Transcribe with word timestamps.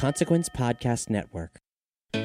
Consequence 0.00 0.48
Podcast 0.48 1.10
Network. 1.10 1.60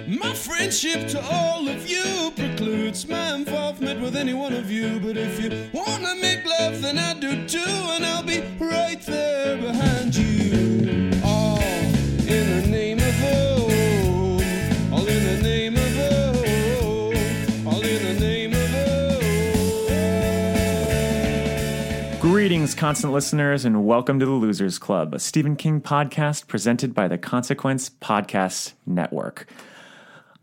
My 0.08 0.34
friendship 0.34 1.10
to 1.10 1.22
all 1.30 1.68
of 1.68 1.90
you 1.90 2.32
precludes 2.34 3.06
my 3.06 3.36
involvement 3.36 4.00
with 4.00 4.16
any 4.16 4.34
one 4.34 4.54
of 4.54 4.72
you. 4.72 4.98
But 5.02 5.18
if 5.18 5.42
you 5.42 5.50
wanna 5.74 6.16
make 6.22 6.46
love, 6.46 6.82
then 6.82 6.98
I 6.98 7.20
do 7.20 7.46
too, 7.46 7.60
and 7.60 8.06
I'll 8.06 8.24
be 8.24 8.40
right 8.62 9.02
there 9.02 9.58
behind 9.58 10.16
you. 10.16 11.15
Greetings, 22.66 22.80
constant 22.80 23.14
listeners, 23.14 23.64
and 23.64 23.86
welcome 23.86 24.20
to 24.20 24.26
the 24.26 24.32
Losers 24.32 24.80
Club, 24.80 25.14
a 25.14 25.20
Stephen 25.20 25.56
King 25.56 25.80
podcast 25.80 26.48
presented 26.48 26.96
by 26.96 27.08
the 27.08 27.16
Consequence 27.16 27.92
Podcast 27.92 28.74
Network. 28.88 29.48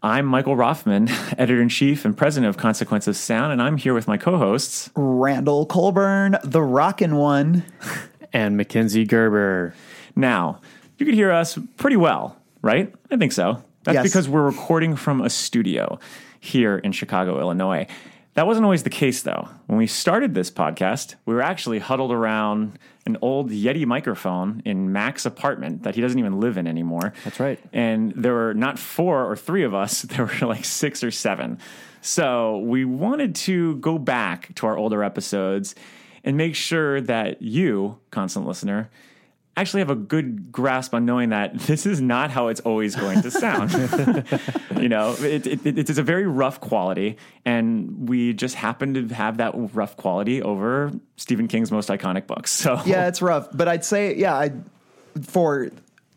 I'm 0.05 0.27
Michael 0.27 0.55
Roffman, 0.55 1.09
editor 1.37 1.61
in 1.61 1.69
chief 1.69 2.05
and 2.05 2.17
president 2.17 2.49
of 2.49 2.57
Consequence 2.57 3.09
of 3.09 3.17
Sound, 3.17 3.51
and 3.53 3.61
I'm 3.61 3.77
here 3.77 3.93
with 3.93 4.07
my 4.07 4.17
co 4.17 4.39
hosts. 4.39 4.89
Randall 4.95 5.67
Colburn, 5.67 6.37
the 6.45 6.63
rockin' 6.63 7.17
one. 7.17 7.65
and 8.33 8.57
Mackenzie 8.57 9.05
Gerber. 9.05 9.75
Now, 10.15 10.61
you 10.99 11.07
can 11.07 11.17
hear 11.17 11.33
us 11.33 11.59
pretty 11.77 11.97
well, 11.97 12.37
right? 12.63 12.95
I 13.11 13.17
think 13.17 13.33
so. 13.33 13.65
That's 13.83 13.97
Yes. 13.97 14.05
because 14.05 14.29
we're 14.29 14.47
recording 14.47 14.95
from 14.95 15.23
a 15.23 15.29
studio 15.29 15.99
here 16.39 16.79
in 16.79 16.93
Chicago, 16.93 17.41
Illinois. 17.41 17.89
That 18.35 18.47
wasn't 18.47 18.65
always 18.65 18.83
the 18.83 18.91
case, 18.91 19.23
though. 19.23 19.49
When 19.67 19.79
we 19.79 19.87
started 19.87 20.35
this 20.35 20.51
podcast, 20.51 21.17
we 21.27 21.35
were 21.35 21.43
actually 21.43 21.81
huddled 21.81 22.13
around 22.13 22.79
an 23.05 23.19
old 23.21 23.51
Yeti 23.51 23.85
microphone 23.85 24.63
in 24.65 24.91
Mac's 24.91 25.27
apartment 25.27 25.83
that 25.83 25.95
he 25.95 26.01
doesn't 26.01 26.19
even 26.19 26.41
live 26.41 26.57
in 26.57 26.67
anymore. 26.67 27.13
That's 27.25 27.39
right. 27.39 27.61
And 27.75 28.13
there 28.17 28.33
were 28.33 28.55
not 28.55 28.79
four 28.79 29.31
or 29.31 29.37
three 29.37 29.65
of 29.65 29.75
us, 29.75 30.03
there 30.03 30.25
were 30.25 30.47
like 30.47 30.65
six 30.65 31.05
or 31.05 31.11
seven. 31.11 31.59
So 32.01 32.59
we 32.59 32.85
wanted 32.85 33.35
to 33.37 33.77
go 33.77 33.99
back 33.99 34.55
to 34.57 34.67
our 34.67 34.79
older 34.79 35.05
episodes 35.05 35.75
and 36.25 36.37
make 36.37 36.55
sure 36.55 37.01
that 37.03 37.43
you, 37.43 37.99
constant 38.11 38.47
listener, 38.47 38.91
actually 39.57 39.81
have 39.81 39.91
a 39.91 39.95
good 39.95 40.51
grasp 40.51 40.95
on 40.95 41.05
knowing 41.05 41.29
that 41.31 41.59
this 41.61 41.85
is 41.87 42.01
not 42.01 42.31
how 42.31 42.49
it's 42.49 42.61
always 42.61 42.97
going 42.97 43.21
to 43.23 43.31
sound. 43.31 43.71
you 44.83 44.89
know, 44.89 45.15
it, 45.21 45.47
it, 45.47 45.67
it- 45.67 45.79
it's 45.79 45.99
a 45.99 46.03
very 46.03 46.27
rough 46.27 46.61
quality, 46.61 47.17
and 47.45 48.09
we 48.09 48.33
just 48.33 48.55
happen 48.55 48.95
to 49.09 49.15
have 49.15 49.37
that 49.39 49.53
rough 49.75 49.97
quality 49.97 50.41
over 50.43 50.91
Stephen 51.17 51.49
King's 51.49 51.71
most 51.71 51.89
iconic 51.89 52.27
books. 52.27 52.51
So 52.51 52.81
Yeah, 52.87 53.09
it's 53.09 53.21
rough, 53.23 53.49
but 53.53 53.69
I'd 53.69 53.85
say, 53.85 54.15
yeah, 54.17 54.35
I 54.35 54.53
for 55.23 55.69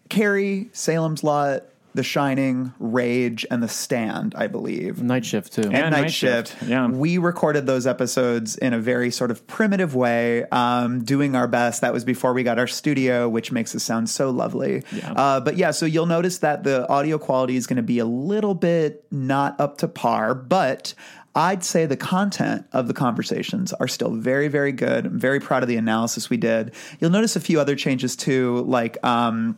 Carrie, 0.10 0.70
Salem's 0.72 1.24
Lot, 1.24 1.64
The 1.96 2.04
Shining, 2.04 2.74
Rage, 2.78 3.46
and 3.50 3.64
The 3.64 3.68
Stand, 3.68 4.36
I 4.36 4.48
believe. 4.48 5.02
Night 5.02 5.26
shift 5.26 5.54
too. 5.54 5.62
And 5.62 5.76
and 5.76 5.92
Night 5.92 6.02
Night, 6.02 6.12
Shift, 6.12 6.50
Shift. 6.50 6.64
yeah. 6.64 6.88
We 6.88 7.18
recorded 7.18 7.66
those 7.66 7.88
episodes 7.88 8.58
in 8.58 8.74
a 8.74 8.80
very 8.80 9.12
sort 9.12 9.32
of 9.32 9.48
primitive 9.48 9.96
way, 9.96 10.44
um, 10.52 11.04
doing 11.04 11.36
our 11.36 11.48
best. 11.48 11.82
That 11.82 11.94
was 11.94 12.04
before 12.04 12.34
we 12.34 12.44
got 12.44 12.60
our 12.60 12.68
studio, 12.68 13.30
which 13.30 13.52
makes 13.52 13.74
us 13.76 13.84
sound 13.84 14.10
so 14.10 14.30
lovely. 14.30 14.84
Yeah. 14.92 15.14
Uh, 15.14 15.40
but 15.40 15.58
yeah, 15.58 15.72
so 15.72 15.86
you'll 15.86 16.06
notice 16.06 16.40
that 16.40 16.64
the 16.64 16.88
audio 16.90 17.18
quality 17.18 17.56
is 17.56 17.66
going 17.68 17.78
to 17.78 17.84
be 17.84 18.00
a 18.00 18.06
little 18.06 18.56
bit 18.56 19.06
not 19.12 19.60
up 19.60 19.78
to 19.80 19.88
par, 19.88 20.36
but 20.36 20.94
I'd 21.38 21.66
say 21.66 21.86
the 21.86 21.98
content 21.98 22.66
of 22.72 22.88
the 22.88 22.94
conversations 22.94 23.74
are 23.74 23.90
still 23.90 24.12
very, 24.12 24.48
very 24.48 24.72
good. 24.72 25.06
I'm 25.06 25.20
very 25.20 25.42
proud 25.42 25.64
of 25.64 25.70
the 25.70 25.76
analysis 25.76 26.30
we 26.30 26.38
did. 26.38 26.74
You'll 27.00 27.10
notice 27.10 27.36
a 27.36 27.42
few 27.42 27.60
other 27.60 27.76
changes 27.76 28.16
too, 28.16 28.64
like 28.68 28.98
um, 29.06 29.58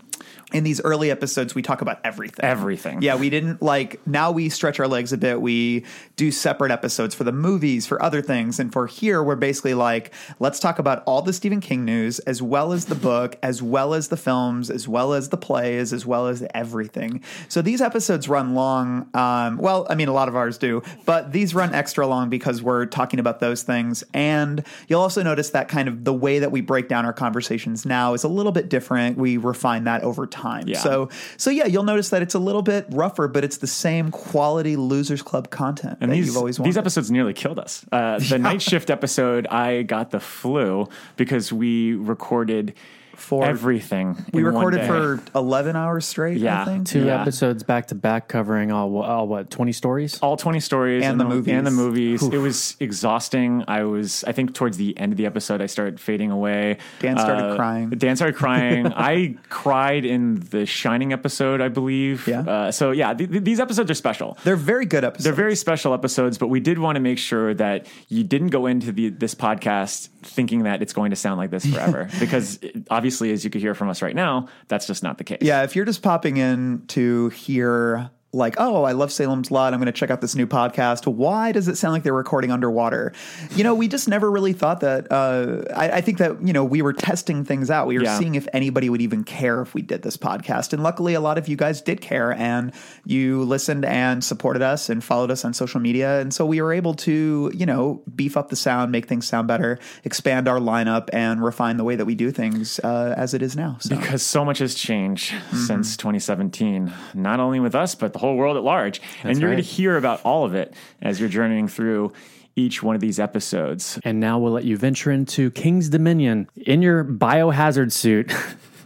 in 0.54 0.64
these 0.64 0.80
early 0.82 1.12
episodes, 1.12 1.54
we 1.54 1.62
talk 1.62 1.82
about 1.82 2.00
everything. 2.06 2.46
Everything. 2.46 3.02
Yeah, 3.02 3.16
we 3.16 3.30
didn't 3.30 3.62
like 3.62 4.00
now 4.08 4.32
we 4.32 4.48
stretch 4.48 4.80
our 4.80 4.88
legs 4.88 5.12
a 5.12 5.18
bit. 5.18 5.42
We 5.42 5.84
do 6.16 6.32
separate 6.32 6.72
episodes 6.72 7.14
for 7.14 7.26
the 7.26 7.34
movies, 7.34 7.86
for 7.86 8.02
other 8.02 8.22
things. 8.22 8.58
And 8.58 8.72
for 8.72 8.88
here, 8.88 9.22
we're 9.22 9.36
basically 9.36 9.74
like, 9.74 10.14
let's 10.40 10.60
talk 10.62 10.80
about 10.80 11.04
all 11.06 11.22
the 11.22 11.34
Stephen 11.34 11.60
King 11.60 11.84
news, 11.84 12.20
as 12.20 12.42
well 12.42 12.72
as 12.72 12.86
the 12.86 12.96
book, 12.96 13.38
as 13.44 13.62
well 13.62 13.94
as 13.94 14.08
the 14.08 14.16
films, 14.16 14.70
as 14.70 14.88
well 14.88 15.14
as 15.14 15.30
the 15.30 15.38
plays, 15.38 15.92
as 15.92 16.06
well 16.06 16.28
as 16.28 16.46
everything. 16.54 17.22
So 17.50 17.62
these 17.62 17.82
episodes 17.82 18.30
run 18.30 18.56
long. 18.56 19.10
Um, 19.14 19.58
well, 19.58 19.86
I 19.90 19.96
mean, 19.96 20.08
a 20.08 20.14
lot 20.14 20.30
of 20.30 20.38
ours 20.38 20.58
do, 20.58 20.82
but 21.06 21.34
these 21.34 21.54
run 21.54 21.76
extra 21.76 22.08
long 22.08 22.30
because 22.30 22.64
we're 22.64 22.86
talking 22.86 23.20
about 23.20 23.42
those 23.42 23.64
things. 23.64 24.02
And 24.14 24.64
you'll 24.88 25.02
also 25.02 25.24
notice 25.24 25.50
that 25.50 25.68
kind 25.68 25.90
of 25.90 26.06
the 26.06 26.14
way 26.14 26.40
that 26.40 26.54
we 26.54 26.62
break 26.62 26.88
down 26.88 27.06
our 27.06 27.14
conversations 27.14 27.86
now 27.86 28.14
is 28.14 28.24
a 28.24 28.30
little 28.30 28.54
bit 28.54 28.70
different. 28.70 29.18
We 29.18 29.36
refine 29.36 29.84
that 29.84 30.04
over 30.04 30.26
time. 30.26 30.37
Yeah. 30.68 30.80
So 30.80 31.10
so 31.38 31.50
yeah, 31.50 31.66
you'll 31.66 31.84
notice 31.84 32.10
that 32.10 32.22
it's 32.22 32.36
a 32.36 32.40
little 32.40 32.62
bit 32.62 32.86
rougher, 32.90 33.28
but 33.28 33.44
it's 33.44 33.58
the 33.58 33.68
same 33.68 34.12
quality 34.12 34.76
Losers 34.76 35.22
Club 35.22 35.50
content 35.50 35.98
And 36.02 36.12
that 36.12 36.16
these, 36.16 36.28
you've 36.28 36.38
always 36.38 36.60
wanted. 36.60 36.70
these 36.72 36.78
episodes 36.78 37.12
nearly 37.12 37.34
killed 37.34 37.60
us. 37.60 37.86
Uh, 37.92 38.20
the 38.20 38.38
night 38.40 38.62
shift 38.62 38.90
episode, 38.90 39.48
I 39.48 39.84
got 39.84 40.12
the 40.12 40.20
flu 40.20 40.88
because 41.16 41.52
we 41.52 41.94
recorded 41.96 42.74
For- 43.18 43.46
everything. 43.46 44.16
we 44.32 44.40
in 44.42 44.46
one 44.46 44.56
recorded 44.56 44.78
day. 44.82 44.88
for 44.88 45.20
eleven 45.36 45.76
hours 45.76 46.06
straight. 46.06 46.38
Yeah. 46.38 46.62
I 46.62 46.66
think. 46.66 46.88
Two 46.88 47.06
Yeah. 47.06 47.22
episodes 47.22 47.64
back 47.64 47.88
to 47.88 47.96
back 47.96 48.28
covering 48.30 48.72
all, 48.72 48.96
all 49.02 49.28
what 49.28 49.50
twenty 49.50 49.72
stories. 49.74 50.20
all 50.22 50.38
20 50.38 50.60
stories 50.60 51.04
And 51.04 51.20
the 51.20 51.26
and 51.26 51.66
the 51.68 51.72
movies. 51.72 52.22
movies. 52.22 52.34
It 52.34 52.38
was 52.38 52.78
exhausting. 52.80 53.64
I 53.68 53.84
was, 53.84 54.24
I 54.26 54.32
think, 54.32 54.54
towards 54.54 54.78
the 54.78 54.98
end 54.98 55.12
of 55.14 55.18
the 55.18 55.26
episode, 55.26 55.62
I 55.62 55.66
started 55.66 56.00
fading 56.00 56.32
away. 56.32 56.78
Dan 57.00 57.18
started 57.18 57.56
crying. 57.58 57.90
Dan 57.90 58.16
started 58.16 58.36
crying. 58.36 58.88
I 58.96 59.36
cried 59.50 60.06
in 60.06 60.36
the 60.52 60.66
Shining 60.66 61.12
episode, 61.14 61.60
I 61.62 61.68
believe. 61.70 62.28
Yeah. 62.28 62.42
Uh, 62.42 62.72
so 62.72 62.92
yeah, 62.92 63.14
th- 63.14 63.30
th- 63.30 63.44
these 63.44 63.60
episodes 63.60 63.90
are 63.92 63.96
special. 63.96 64.38
They're 64.44 64.56
very 64.56 64.86
good 64.86 65.04
episodes. 65.04 65.24
They're 65.26 65.34
very 65.34 65.56
special 65.56 65.94
episodes, 65.94 66.38
but 66.38 66.48
we 66.48 66.60
did 66.60 66.80
want 66.80 66.96
to 66.96 67.00
make 67.02 67.18
sure 67.18 67.54
that 67.56 67.88
you 68.10 68.24
didn't 68.24 68.50
go 68.50 68.66
into 68.68 68.92
the, 68.92 69.10
this 69.10 69.36
podcast 69.36 70.10
thinking 70.28 70.64
that 70.64 70.82
it's 70.82 70.94
going 70.94 71.10
to 71.12 71.16
sound 71.16 71.38
like 71.38 71.50
this 71.50 71.66
forever, 71.74 72.10
because 72.20 72.60
obviously, 72.90 73.32
as 73.32 73.44
you 73.44 73.50
could 73.50 73.62
hear 73.62 73.74
from 73.74 73.90
us 73.90 74.02
right 74.02 74.16
now, 74.16 74.48
that's 74.68 74.88
just 74.88 75.04
not 75.04 75.18
the 75.18 75.24
case. 75.24 75.40
Yeah, 75.42 75.64
if 75.64 75.76
you're 75.76 75.86
just 75.86 76.02
popping 76.02 76.38
in 76.38 76.84
to 76.88 77.30
hear 77.30 78.10
like, 78.38 78.56
oh, 78.58 78.84
I 78.84 78.94
love 78.94 79.12
Salem's 79.12 79.52
Lot. 79.52 79.74
I'm 79.74 79.80
going 79.80 79.88
to 79.88 79.92
check 79.92 80.10
out 80.10 80.22
this 80.22 80.36
new 80.36 80.48
podcast. 80.48 81.06
Why 81.08 81.52
does 81.52 81.68
it 81.68 81.78
sound 81.78 81.94
like 81.94 82.04
they're 82.04 82.14
recording 82.14 82.52
underwater? 82.52 83.12
You 83.56 83.64
know, 83.64 83.76
we 83.76 83.88
just 83.88 84.08
never 84.08 84.32
really 84.32 84.54
thought 84.54 84.80
that. 84.82 85.12
Uh, 85.12 85.64
I, 85.76 85.90
I 85.98 86.02
think 86.02 86.20
that 86.20 86.42
you 86.46 86.54
know 86.54 86.64
we 86.64 86.82
were 86.82 86.94
testing 86.94 87.44
things 87.44 87.70
out. 87.70 87.88
We 87.88 87.98
were 87.98 88.04
Yeah. 88.06 88.18
seeing 88.20 88.36
if 88.36 88.48
anybody 88.54 88.90
would 88.90 89.02
even 89.02 89.24
care 89.24 89.62
if 89.62 89.74
we 89.74 89.82
did 89.82 90.04
this 90.04 90.16
podcast, 90.16 90.72
and 90.74 90.82
luckily, 90.84 91.14
a 91.16 91.20
lot 91.22 91.38
of 91.38 91.48
you 91.48 91.56
guys 91.58 91.82
did 91.82 92.00
care, 92.02 92.32
and 92.34 92.72
you 93.06 93.44
listened 93.44 93.84
and 93.86 94.24
supported 94.24 94.62
us 94.62 94.90
and 94.90 95.04
followed 95.04 95.32
us 95.32 95.44
on 95.44 95.54
social 95.54 95.80
media, 95.80 96.20
and 96.22 96.34
so 96.34 96.46
we 96.46 96.62
were 96.62 96.72
able 96.74 96.94
to 96.94 97.52
you 97.54 97.66
know 97.66 98.02
beef 98.16 98.38
up 98.38 98.50
the 98.50 98.56
sound, 98.56 98.92
make 98.92 99.08
things 99.08 99.28
sound 99.28 99.48
better, 99.48 99.80
expand 100.04 100.48
our 100.48 100.60
lineup, 100.60 101.10
and 101.14 101.44
refine 101.44 101.78
the 101.78 101.84
way 101.84 101.96
that 101.96 102.06
we 102.06 102.16
do 102.16 102.32
things 102.32 102.80
uh, 102.84 103.14
as 103.18 103.34
it 103.34 103.42
is 103.42 103.56
now. 103.56 103.78
So. 103.80 103.96
Because 103.96 104.22
so 104.24 104.46
much 104.46 104.60
has 104.60 104.76
changed 104.76 105.34
Mm-hmm. 105.38 105.58
since 105.66 105.98
2017, 105.98 106.92
not 107.14 107.40
only 107.40 107.60
with 107.60 107.74
us, 107.74 107.96
but 107.96 108.14
the 108.14 108.20
whole 108.20 108.27
world 108.36 108.58
at 108.58 108.64
large. 108.64 109.02
and 109.24 109.40
you're 109.40 109.50
right. 109.50 109.56
going 109.56 109.64
to 109.64 109.70
hear 109.70 109.98
about 109.98 110.22
all 110.24 110.46
of 110.46 110.56
it 110.56 110.74
as 111.02 111.20
you're 111.20 111.30
journeying 111.30 111.68
through 111.68 112.14
each 112.58 112.82
one 112.82 112.96
of 112.96 113.02
these 113.02 113.20
episodes. 113.20 114.00
And 114.04 114.20
now 114.20 114.40
we'll 114.40 114.52
let 114.52 114.66
you 114.66 114.78
venture 114.78 115.12
into 115.12 115.52
King's 115.52 115.90
Dominion 115.90 116.50
in 116.56 116.82
your 116.82 117.06
biohazard 117.06 117.92
suit 117.92 118.34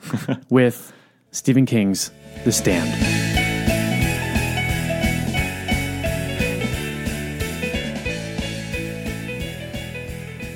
with 0.50 0.94
Stephen 1.32 1.66
King's 1.66 2.12
The 2.44 2.52
Stand. 2.52 2.90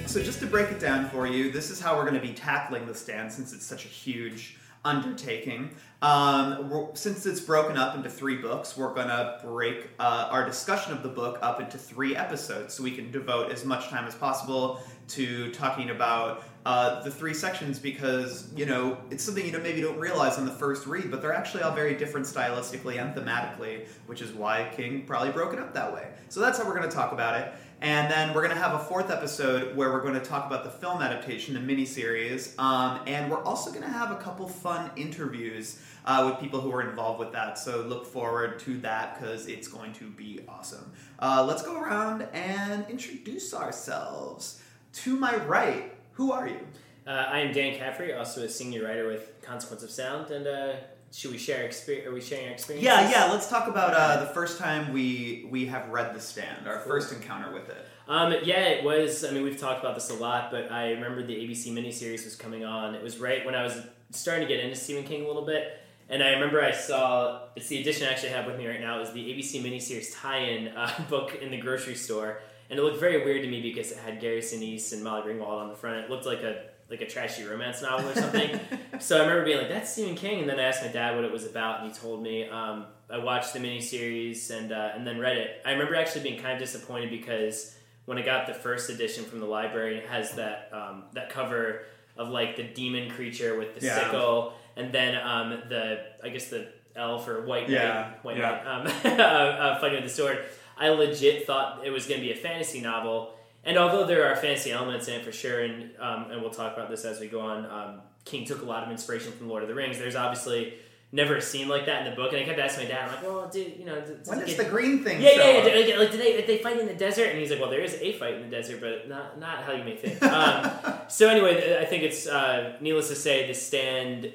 So 0.09 0.21
just 0.21 0.39
to 0.39 0.45
break 0.45 0.69
it 0.71 0.79
down 0.79 1.09
for 1.09 1.27
you, 1.27 1.51
this 1.51 1.69
is 1.69 1.79
how 1.79 1.95
we're 1.95 2.09
going 2.09 2.21
to 2.21 2.25
be 2.25 2.33
tackling 2.33 2.85
the 2.85 2.95
stand 2.95 3.31
since 3.31 3.53
it's 3.53 3.65
such 3.65 3.85
a 3.85 3.89
huge 3.89 4.57
undertaking. 4.85 5.71
Um, 6.01 6.89
since 6.93 7.25
it's 7.25 7.39
broken 7.39 7.77
up 7.77 7.95
into 7.95 8.09
three 8.09 8.37
books, 8.37 8.77
we're 8.77 8.93
going 8.93 9.07
to 9.07 9.39
break 9.43 9.89
uh, 9.99 10.27
our 10.29 10.45
discussion 10.45 10.93
of 10.93 11.01
the 11.01 11.09
book 11.09 11.39
up 11.41 11.59
into 11.59 11.77
three 11.77 12.15
episodes 12.15 12.75
so 12.75 12.83
we 12.83 12.91
can 12.91 13.11
devote 13.11 13.51
as 13.51 13.65
much 13.65 13.89
time 13.89 14.05
as 14.05 14.13
possible 14.13 14.79
to 15.07 15.51
talking 15.51 15.89
about 15.89 16.43
uh, 16.65 17.01
the 17.03 17.11
three 17.11 17.33
sections 17.33 17.77
because 17.77 18.51
you 18.55 18.65
know 18.65 18.97
it's 19.11 19.23
something 19.23 19.45
you 19.45 19.51
know 19.51 19.59
maybe 19.59 19.81
don't 19.81 19.99
realize 19.99 20.37
on 20.37 20.45
the 20.45 20.51
first 20.51 20.87
read, 20.87 21.11
but 21.11 21.21
they're 21.21 21.33
actually 21.33 21.61
all 21.61 21.71
very 21.71 21.95
different 21.95 22.25
stylistically 22.25 22.99
and 22.99 23.15
thematically, 23.15 23.87
which 24.07 24.21
is 24.21 24.31
why 24.33 24.71
King 24.75 25.05
probably 25.05 25.31
broke 25.31 25.53
it 25.53 25.59
up 25.59 25.73
that 25.73 25.93
way. 25.93 26.07
So 26.29 26.39
that's 26.39 26.57
how 26.57 26.65
we're 26.65 26.75
going 26.75 26.89
to 26.89 26.95
talk 26.95 27.11
about 27.11 27.39
it. 27.39 27.53
And 27.81 28.09
then 28.09 28.33
we're 28.33 28.41
going 28.41 28.55
to 28.55 28.61
have 28.61 28.73
a 28.73 28.79
fourth 28.79 29.11
episode 29.11 29.75
where 29.75 29.91
we're 29.91 30.01
going 30.01 30.13
to 30.13 30.25
talk 30.25 30.47
about 30.47 30.63
the 30.63 30.69
film 30.69 31.01
adaptation, 31.01 31.53
the 31.53 31.59
miniseries. 31.59 32.57
Um, 32.57 33.01
and 33.05 33.29
we're 33.29 33.43
also 33.43 33.69
going 33.69 33.83
to 33.83 33.89
have 33.89 34.11
a 34.11 34.15
couple 34.15 34.47
fun 34.47 34.91
interviews 34.95 35.79
uh, 36.05 36.29
with 36.29 36.39
people 36.39 36.61
who 36.61 36.71
are 36.71 36.87
involved 36.87 37.19
with 37.19 37.31
that. 37.33 37.57
So 37.57 37.81
look 37.81 38.05
forward 38.05 38.59
to 38.59 38.77
that 38.79 39.19
because 39.19 39.47
it's 39.47 39.67
going 39.67 39.93
to 39.93 40.09
be 40.09 40.41
awesome. 40.47 40.93
Uh, 41.19 41.43
let's 41.47 41.63
go 41.63 41.79
around 41.79 42.23
and 42.33 42.85
introduce 42.89 43.53
ourselves. 43.53 44.61
To 44.93 45.15
my 45.15 45.35
right, 45.45 45.93
who 46.13 46.31
are 46.31 46.47
you? 46.47 46.59
Uh, 47.05 47.25
I 47.29 47.41
am 47.41 47.53
Dan 47.53 47.77
Caffrey, 47.77 48.13
also 48.13 48.43
a 48.43 48.49
senior 48.49 48.85
writer 48.85 49.07
with 49.07 49.41
Consequence 49.41 49.83
of 49.83 49.91
Sound, 49.91 50.31
and 50.31 50.47
uh, 50.47 50.73
should 51.15 51.31
we 51.31 51.37
share 51.37 51.63
experience? 51.63 52.07
Are 52.07 52.13
we 52.13 52.19
sharing 52.19 52.47
our 52.47 52.51
experiences? 52.51 52.85
Yeah, 52.85 53.09
yeah. 53.09 53.31
Let's 53.31 53.49
talk 53.49 53.69
about 53.69 53.93
uh, 53.93 54.19
the 54.19 54.33
first 54.33 54.59
time 54.59 54.91
we 54.91 55.47
we 55.49 55.65
have 55.67 55.87
read 55.87 56.13
The 56.13 56.19
Stand, 56.19 56.67
our 56.67 56.79
first 56.79 57.13
encounter 57.13 57.53
with 57.53 57.69
it. 57.69 57.87
Um, 58.09 58.35
yeah, 58.43 58.65
it 58.65 58.83
was. 58.83 59.23
I 59.23 59.31
mean, 59.31 59.43
we've 59.43 59.57
talked 59.57 59.79
about 59.79 59.95
this 59.95 60.09
a 60.09 60.15
lot, 60.15 60.51
but 60.51 60.69
I 60.73 60.91
remember 60.91 61.25
the 61.25 61.33
ABC 61.33 61.71
miniseries 61.71 62.25
was 62.25 62.35
coming 62.35 62.65
on. 62.65 62.95
It 62.95 63.01
was 63.01 63.17
right 63.17 63.45
when 63.45 63.55
I 63.55 63.63
was 63.63 63.79
starting 64.11 64.45
to 64.45 64.53
get 64.53 64.61
into 64.61 64.75
Stephen 64.75 65.05
King 65.05 65.23
a 65.23 65.27
little 65.27 65.45
bit, 65.45 65.79
and 66.09 66.21
I 66.21 66.31
remember 66.31 66.61
I 66.61 66.71
saw 66.71 67.43
it's 67.55 67.69
the 67.69 67.79
edition 67.79 68.07
I 68.07 68.11
actually 68.11 68.29
have 68.29 68.45
with 68.45 68.57
me 68.57 68.67
right 68.67 68.81
now 68.81 68.99
is 68.99 69.13
the 69.13 69.21
ABC 69.21 69.63
miniseries 69.63 70.13
tie-in 70.19 70.67
uh, 70.67 70.91
book 71.09 71.39
in 71.41 71.49
the 71.49 71.57
grocery 71.57 71.95
store, 71.95 72.41
and 72.69 72.77
it 72.77 72.81
looked 72.81 72.99
very 72.99 73.23
weird 73.23 73.41
to 73.43 73.49
me 73.49 73.61
because 73.61 73.89
it 73.93 73.99
had 73.99 74.19
Gary 74.19 74.41
Sinise 74.41 74.91
and 74.91 75.01
Molly 75.01 75.33
Ringwald 75.33 75.61
on 75.61 75.69
the 75.69 75.75
front. 75.75 76.03
It 76.03 76.09
looked 76.09 76.25
like 76.25 76.43
a 76.43 76.65
like 76.89 77.01
a 77.01 77.07
trashy 77.07 77.43
romance 77.43 77.81
novel 77.81 78.09
or 78.09 78.15
something. 78.15 78.59
so 78.99 79.17
I 79.17 79.21
remember 79.21 79.45
being 79.45 79.57
like, 79.57 79.69
"That's 79.69 79.91
Stephen 79.91 80.15
King," 80.15 80.41
and 80.41 80.49
then 80.49 80.59
I 80.59 80.63
asked 80.63 80.83
my 80.83 80.91
dad 80.91 81.15
what 81.15 81.23
it 81.25 81.31
was 81.31 81.45
about, 81.45 81.81
and 81.81 81.91
he 81.91 81.97
told 81.97 82.21
me. 82.21 82.47
Um, 82.47 82.85
I 83.07 83.19
watched 83.19 83.53
the 83.53 83.59
miniseries 83.59 84.49
and 84.49 84.71
uh, 84.71 84.89
and 84.95 85.05
then 85.05 85.19
read 85.19 85.37
it. 85.37 85.61
I 85.63 85.73
remember 85.73 85.95
actually 85.95 86.23
being 86.23 86.41
kind 86.41 86.53
of 86.53 86.59
disappointed 86.59 87.11
because 87.11 87.77
when 88.05 88.17
I 88.17 88.23
got 88.23 88.47
the 88.47 88.53
first 88.55 88.89
edition 88.89 89.23
from 89.25 89.39
the 89.41 89.45
library, 89.45 89.97
it 89.97 90.07
has 90.07 90.31
that 90.33 90.69
um, 90.73 91.03
that 91.13 91.29
cover 91.29 91.83
of 92.17 92.29
like 92.29 92.55
the 92.55 92.63
demon 92.63 93.11
creature 93.11 93.59
with 93.59 93.79
the 93.79 93.85
Yeah. 93.85 94.05
sickle, 94.05 94.53
and 94.75 94.91
then 94.91 95.15
um, 95.21 95.49
the 95.69 95.99
I 96.23 96.29
guess 96.29 96.47
the 96.49 96.67
elf 96.95 97.27
or 97.27 97.45
white 97.45 97.69
Yeah. 97.69 97.83
knight, 97.83 98.25
white 98.25 98.37
Yeah. 98.37 98.49
knight, 98.63 98.65
um, 98.65 98.87
uh, 99.19 99.23
uh, 99.23 99.79
fighting 99.79 100.01
with 100.01 100.09
the 100.09 100.15
sword. 100.15 100.43
I 100.77 100.89
legit 100.89 101.45
thought 101.45 101.85
it 101.85 101.91
was 101.91 102.07
going 102.07 102.19
to 102.21 102.25
be 102.25 102.33
a 102.33 102.35
fantasy 102.35 102.81
novel, 102.81 103.34
and 103.65 103.77
although 103.77 104.05
there 104.05 104.31
are 104.31 104.35
fantasy 104.35 104.71
elements 104.71 105.07
in 105.07 105.15
it 105.15 105.25
for 105.25 105.31
sure, 105.31 105.61
and 105.63 105.91
um, 105.99 106.31
and 106.31 106.41
we'll 106.41 106.51
talk 106.51 106.73
about 106.75 106.89
this 106.89 107.03
as 107.05 107.19
we 107.19 107.27
go 107.27 107.41
on, 107.41 107.65
um, 107.65 108.01
King 108.23 108.45
took 108.45 108.61
a 108.61 108.65
lot 108.65 108.83
of 108.83 108.91
inspiration 108.91 109.31
from 109.31 109.49
Lord 109.49 109.63
of 109.63 109.69
the 109.69 109.75
Rings. 109.75 109.97
There's 109.97 110.15
obviously 110.15 110.75
never 111.11 111.37
a 111.37 111.41
scene 111.41 111.67
like 111.69 111.85
that 111.85 112.05
in 112.05 112.09
the 112.09 112.15
book, 112.15 112.33
and 112.33 112.41
I 112.41 112.45
kept 112.45 112.59
asking 112.59 112.85
my 112.85 112.91
dad, 112.91 113.07
I'm 113.07 113.15
like, 113.15 113.23
well, 113.23 113.47
dude, 113.47 113.77
you 113.79 113.85
know, 113.85 114.01
does 114.01 114.27
When 114.27 114.39
does 114.39 114.49
get- 114.49 114.57
the 114.57 114.65
green 114.65 115.03
thing 115.03 115.21
yeah, 115.21 115.29
yeah, 115.35 115.67
yeah. 115.67 115.75
Like, 115.75 115.97
like, 115.97 116.11
did 116.11 116.19
they 116.19 116.33
did 116.33 116.47
they 116.47 116.57
fight 116.57 116.79
in 116.79 116.87
the 116.87 116.93
desert? 116.93 117.29
And 117.29 117.39
he's 117.39 117.49
like, 117.51 117.59
well, 117.59 117.69
there 117.69 117.81
is 117.81 117.93
a 118.01 118.13
fight 118.13 118.33
in 118.35 118.41
the 118.41 118.49
desert, 118.49 118.81
but 118.81 119.07
not 119.07 119.39
not 119.39 119.63
how 119.63 119.71
you 119.73 119.83
may 119.83 119.95
think. 119.95 120.21
Um, 120.35 120.69
so 121.07 121.29
anyway, 121.29 121.77
I 121.79 121.85
think 121.85 122.03
it's 122.03 122.27
uh, 122.27 122.75
needless 122.81 123.07
to 123.09 123.15
say, 123.15 123.47
the 123.47 123.53
stand 123.53 124.33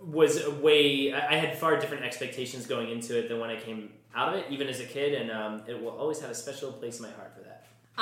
was 0.00 0.44
a 0.44 0.50
way. 0.50 1.12
I 1.12 1.36
had 1.36 1.58
far 1.58 1.78
different 1.78 2.04
expectations 2.04 2.66
going 2.66 2.90
into 2.90 3.18
it 3.18 3.28
than 3.28 3.40
when 3.40 3.50
I 3.50 3.56
came 3.58 3.90
out 4.14 4.34
of 4.34 4.40
it, 4.40 4.46
even 4.50 4.68
as 4.68 4.80
a 4.80 4.84
kid, 4.84 5.14
and 5.14 5.30
um, 5.30 5.62
it 5.66 5.80
will 5.80 5.90
always 5.90 6.20
have 6.20 6.30
a 6.30 6.34
special 6.34 6.72
place 6.72 6.98
in 6.98 7.06
my 7.06 7.10
heart. 7.12 7.29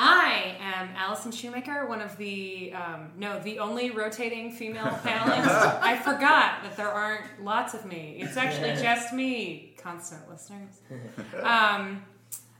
I 0.00 0.56
am 0.60 0.90
Allison 0.96 1.32
Shoemaker, 1.32 1.88
one 1.88 2.00
of 2.00 2.16
the 2.18 2.72
um, 2.72 3.10
no, 3.16 3.40
the 3.40 3.58
only 3.58 3.90
rotating 3.90 4.52
female 4.52 4.84
panelists. 5.04 5.82
I 5.82 5.96
forgot 5.96 6.62
that 6.62 6.76
there 6.76 6.88
aren't 6.88 7.42
lots 7.42 7.74
of 7.74 7.84
me. 7.84 8.16
It's 8.20 8.36
actually 8.36 8.80
just 8.80 9.12
me, 9.12 9.74
constant 9.76 10.28
listeners. 10.30 10.80
Um, 11.42 12.04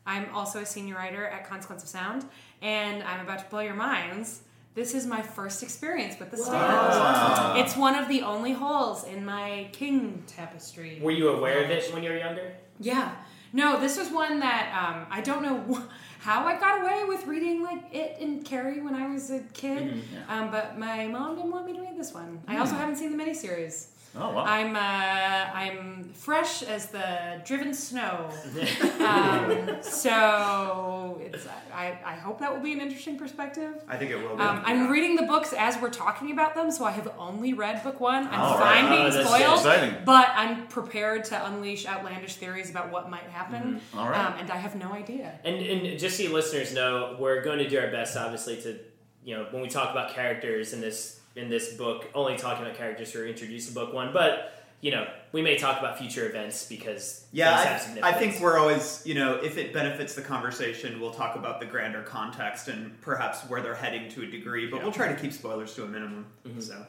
I'm 0.05 0.35
also 0.35 0.61
a 0.61 0.67
senior 0.67 0.95
writer 0.97 1.27
at 1.27 1.47
Consequence 1.49 1.83
of 1.83 1.89
Sound, 1.91 2.25
and 2.63 3.03
I'm 3.03 3.21
about 3.21 3.41
to 3.41 3.45
blow 3.51 3.61
your 3.61 3.75
minds. 3.75 4.41
This 4.75 4.95
is 4.95 5.07
my 5.07 5.21
first 5.23 5.63
experience 5.63 6.19
with 6.19 6.31
the 6.31 6.39
stand. 6.39 7.59
It's 7.59 7.77
one 7.77 7.95
of 7.95 8.09
the 8.09 8.23
only 8.23 8.53
holes 8.53 9.05
in 9.05 9.25
my 9.25 9.69
king 9.73 10.25
tapestry. 10.27 10.99
Were 11.03 11.11
you 11.11 11.29
aware 11.29 11.63
of 11.65 11.71
it 11.71 11.93
when 11.93 12.03
you 12.03 12.11
were 12.11 12.17
younger? 12.17 12.53
Yeah. 12.81 13.15
No, 13.53 13.81
this 13.81 13.97
was 13.99 14.11
one 14.11 14.41
that 14.41 14.73
um, 14.75 15.07
I 15.11 15.21
don't 15.21 15.43
know 15.43 15.83
how 16.21 16.45
I 16.47 16.59
got 16.59 16.83
away 16.83 17.05
with 17.05 17.27
reading 17.27 17.63
like 17.63 17.93
it 17.95 18.19
and 18.21 18.45
Carrie 18.45 18.81
when 18.81 18.95
I 18.95 19.07
was 19.09 19.31
a 19.31 19.41
kid, 19.55 20.03
um, 20.29 20.51
but 20.51 20.79
my 20.79 21.07
mom 21.07 21.37
didn't 21.37 21.51
want 21.51 21.67
me 21.67 21.73
to 21.75 21.81
read 21.81 21.97
this 21.99 22.13
one. 22.13 22.41
I 22.47 22.59
also 22.59 22.75
haven't 22.75 22.97
seen 22.97 23.17
the 23.17 23.23
miniseries. 23.23 23.87
Oh 24.17 24.31
wow. 24.33 24.45
I'm 24.45 24.75
uh, 24.75 24.79
I'm 24.81 26.11
fresh 26.15 26.63
as 26.63 26.87
the 26.87 27.41
driven 27.45 27.73
snow, 27.75 28.31
um, 29.01 29.77
so 29.83 31.21
it's 31.23 31.47
I, 31.73 31.99
I 32.05 32.15
hope 32.15 32.41
that 32.41 32.53
will 32.53 32.63
be 32.63 32.73
an 32.73 32.81
interesting 32.81 33.19
perspective. 33.19 33.75
I 33.89 33.97
think 33.97 34.11
it 34.11 34.17
will 34.17 34.37
be. 34.37 34.43
Um, 34.43 34.63
I'm 34.65 34.91
reading 34.91 35.17
the 35.17 35.23
books 35.23 35.53
as 35.53 35.77
we're 35.81 35.91
talking 35.91 36.33
about 36.33 36.55
them, 36.55 36.71
so 36.71 36.85
I 36.85 36.91
have 36.93 37.13
only 37.19 37.53
read 37.53 37.83
book 37.85 38.01
one. 38.01 38.27
I'm 38.29 38.41
All 38.41 38.59
fine 38.59 38.87
right. 38.87 39.13
being 39.13 39.25
Oh, 39.25 39.25
spoiled, 39.27 39.59
exciting. 39.59 39.97
but 40.05 40.29
I'm 40.35 40.67
prepared 40.69 41.25
to 41.27 41.47
unleash 41.47 41.87
outlandish 41.87 42.37
theories 42.37 42.71
about 42.71 42.91
what 42.91 43.11
might 43.11 43.25
happen. 43.25 43.81
Mm-hmm. 43.93 43.99
All 43.99 44.09
right. 44.09 44.25
um, 44.27 44.35
and 44.41 44.51
I 44.51 44.57
have 44.57 44.75
no 44.75 44.93
idea. 44.93 45.39
And, 45.45 45.57
and 45.57 45.99
just 45.99 46.17
so 46.17 46.23
you 46.25 46.33
listeners 46.33 46.73
know, 46.75 47.17
we're 47.21 47.43
going 47.43 47.59
to 47.59 47.69
do 47.69 47.79
our 47.79 47.91
best, 47.91 48.17
obviously, 48.17 48.61
to 48.63 48.79
you 49.25 49.37
know 49.37 49.47
when 49.51 49.63
we 49.63 49.69
talk 49.69 49.91
about 49.91 50.15
characters 50.15 50.73
in 50.73 50.81
this 50.81 51.18
in 51.39 51.49
this 51.49 51.75
book, 51.75 52.07
only 52.15 52.37
talking 52.37 52.65
about 52.65 52.77
characters 52.77 53.13
who 53.13 53.21
are 53.21 53.27
introduced 53.27 53.69
in 53.69 53.75
book 53.75 53.93
one. 53.95 54.13
But 54.13 54.55
you 54.81 54.93
know, 54.93 55.09
we 55.33 55.43
may 55.43 55.57
talk 55.57 55.81
about 55.81 55.99
future 55.99 56.29
events 56.29 56.67
because 56.69 57.27
Yeah, 57.33 57.57
things 57.79 57.97
have 57.97 58.05
I, 58.05 58.11
I 58.11 58.13
think 58.13 58.41
we're 58.41 58.59
always, 58.59 59.03
you 59.05 59.15
know, 59.15 59.35
if 59.35 59.59
it 59.59 59.73
benefits 59.73 60.15
the 60.15 60.23
conversation, 60.23 61.01
we'll 61.01 61.11
talk 61.11 61.35
about 61.35 61.59
the 61.59 61.67
grander 61.67 62.03
context 62.03 62.69
and 62.69 63.01
perhaps 63.01 63.41
where 63.49 63.61
they're 63.61 63.75
heading 63.75 64.09
to 64.11 64.23
a 64.23 64.27
degree, 64.27 64.71
but 64.71 64.83
we'll 64.83 64.93
try 64.93 65.09
to 65.09 65.21
keep 65.21 65.33
spoilers 65.33 65.75
to 65.75 65.83
a 65.85 65.89
minimum. 65.89 66.27
So, 66.61 66.87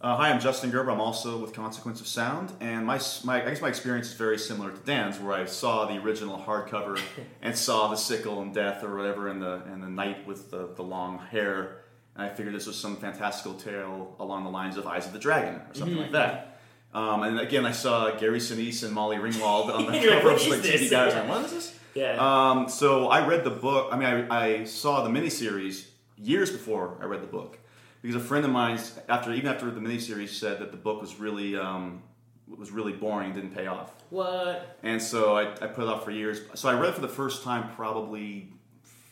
Uh, 0.00 0.16
hi, 0.16 0.30
I'm 0.30 0.38
Justin 0.38 0.70
Gerber. 0.70 0.90
I'm 0.92 1.00
also 1.00 1.36
with 1.38 1.52
Consequence 1.52 2.00
of 2.00 2.06
Sound, 2.06 2.52
and 2.60 2.86
my, 2.86 3.00
my 3.24 3.42
I 3.44 3.48
guess 3.50 3.60
my 3.60 3.68
experience 3.68 4.08
is 4.08 4.14
very 4.14 4.38
similar 4.38 4.70
to 4.70 4.80
Dan's, 4.80 5.18
where 5.18 5.32
I 5.32 5.44
saw 5.46 5.86
the 5.86 5.98
original 5.98 6.38
hardcover 6.38 7.00
and 7.42 7.56
saw 7.58 7.88
the 7.88 7.96
sickle 7.96 8.40
and 8.40 8.54
death 8.54 8.84
or 8.84 8.96
whatever, 8.96 9.26
and 9.28 9.42
the 9.42 9.62
and 9.66 9.82
the 9.82 9.88
knight 9.88 10.26
with 10.28 10.50
the, 10.52 10.68
the 10.76 10.82
long 10.82 11.18
hair, 11.18 11.81
and 12.16 12.26
I 12.26 12.28
figured 12.28 12.54
this 12.54 12.66
was 12.66 12.78
some 12.78 12.96
fantastical 12.96 13.54
tale 13.54 14.16
along 14.18 14.44
the 14.44 14.50
lines 14.50 14.76
of 14.76 14.86
Eyes 14.86 15.06
of 15.06 15.12
the 15.12 15.18
Dragon 15.18 15.54
or 15.54 15.74
something 15.74 15.96
like 15.96 16.12
that. 16.12 16.58
Um, 16.94 17.22
and 17.22 17.40
again, 17.40 17.64
I 17.64 17.72
saw 17.72 18.10
Gary 18.16 18.38
Sinise 18.38 18.84
and 18.84 18.92
Molly 18.92 19.16
Ringwald 19.16 19.74
on 19.74 19.86
the 19.86 19.92
cover 20.08 20.32
of 20.32 20.46
like? 20.46 20.60
TV 20.60 20.90
guys. 20.90 21.14
Like, 21.14 21.28
what 21.28 21.44
is 21.46 21.52
this? 21.52 21.78
yeah. 21.94 22.16
Um, 22.18 22.68
so 22.68 23.08
I 23.08 23.26
read 23.26 23.44
the 23.44 23.50
book. 23.50 23.88
I 23.92 23.96
mean, 23.96 24.30
I, 24.30 24.60
I 24.60 24.64
saw 24.64 25.02
the 25.02 25.10
miniseries 25.10 25.86
years 26.18 26.50
before 26.50 26.98
I 27.00 27.06
read 27.06 27.22
the 27.22 27.26
book 27.26 27.58
because 28.02 28.16
a 28.16 28.20
friend 28.20 28.44
of 28.44 28.50
mine, 28.50 28.78
after 29.08 29.32
even 29.32 29.50
after 29.50 29.70
the 29.70 29.80
miniseries, 29.80 30.30
said 30.30 30.58
that 30.58 30.70
the 30.70 30.76
book 30.76 31.00
was 31.00 31.18
really 31.18 31.56
um, 31.56 32.02
was 32.46 32.70
really 32.70 32.92
boring, 32.92 33.32
didn't 33.32 33.54
pay 33.54 33.66
off, 33.66 33.94
what? 34.10 34.76
and 34.82 35.00
so 35.00 35.36
I, 35.36 35.52
I 35.52 35.66
put 35.68 35.84
it 35.84 35.88
off 35.88 36.04
for 36.04 36.10
years. 36.10 36.40
So 36.54 36.68
I 36.68 36.78
read 36.78 36.90
it 36.90 36.94
for 36.94 37.00
the 37.00 37.08
first 37.08 37.42
time 37.42 37.70
probably 37.74 38.48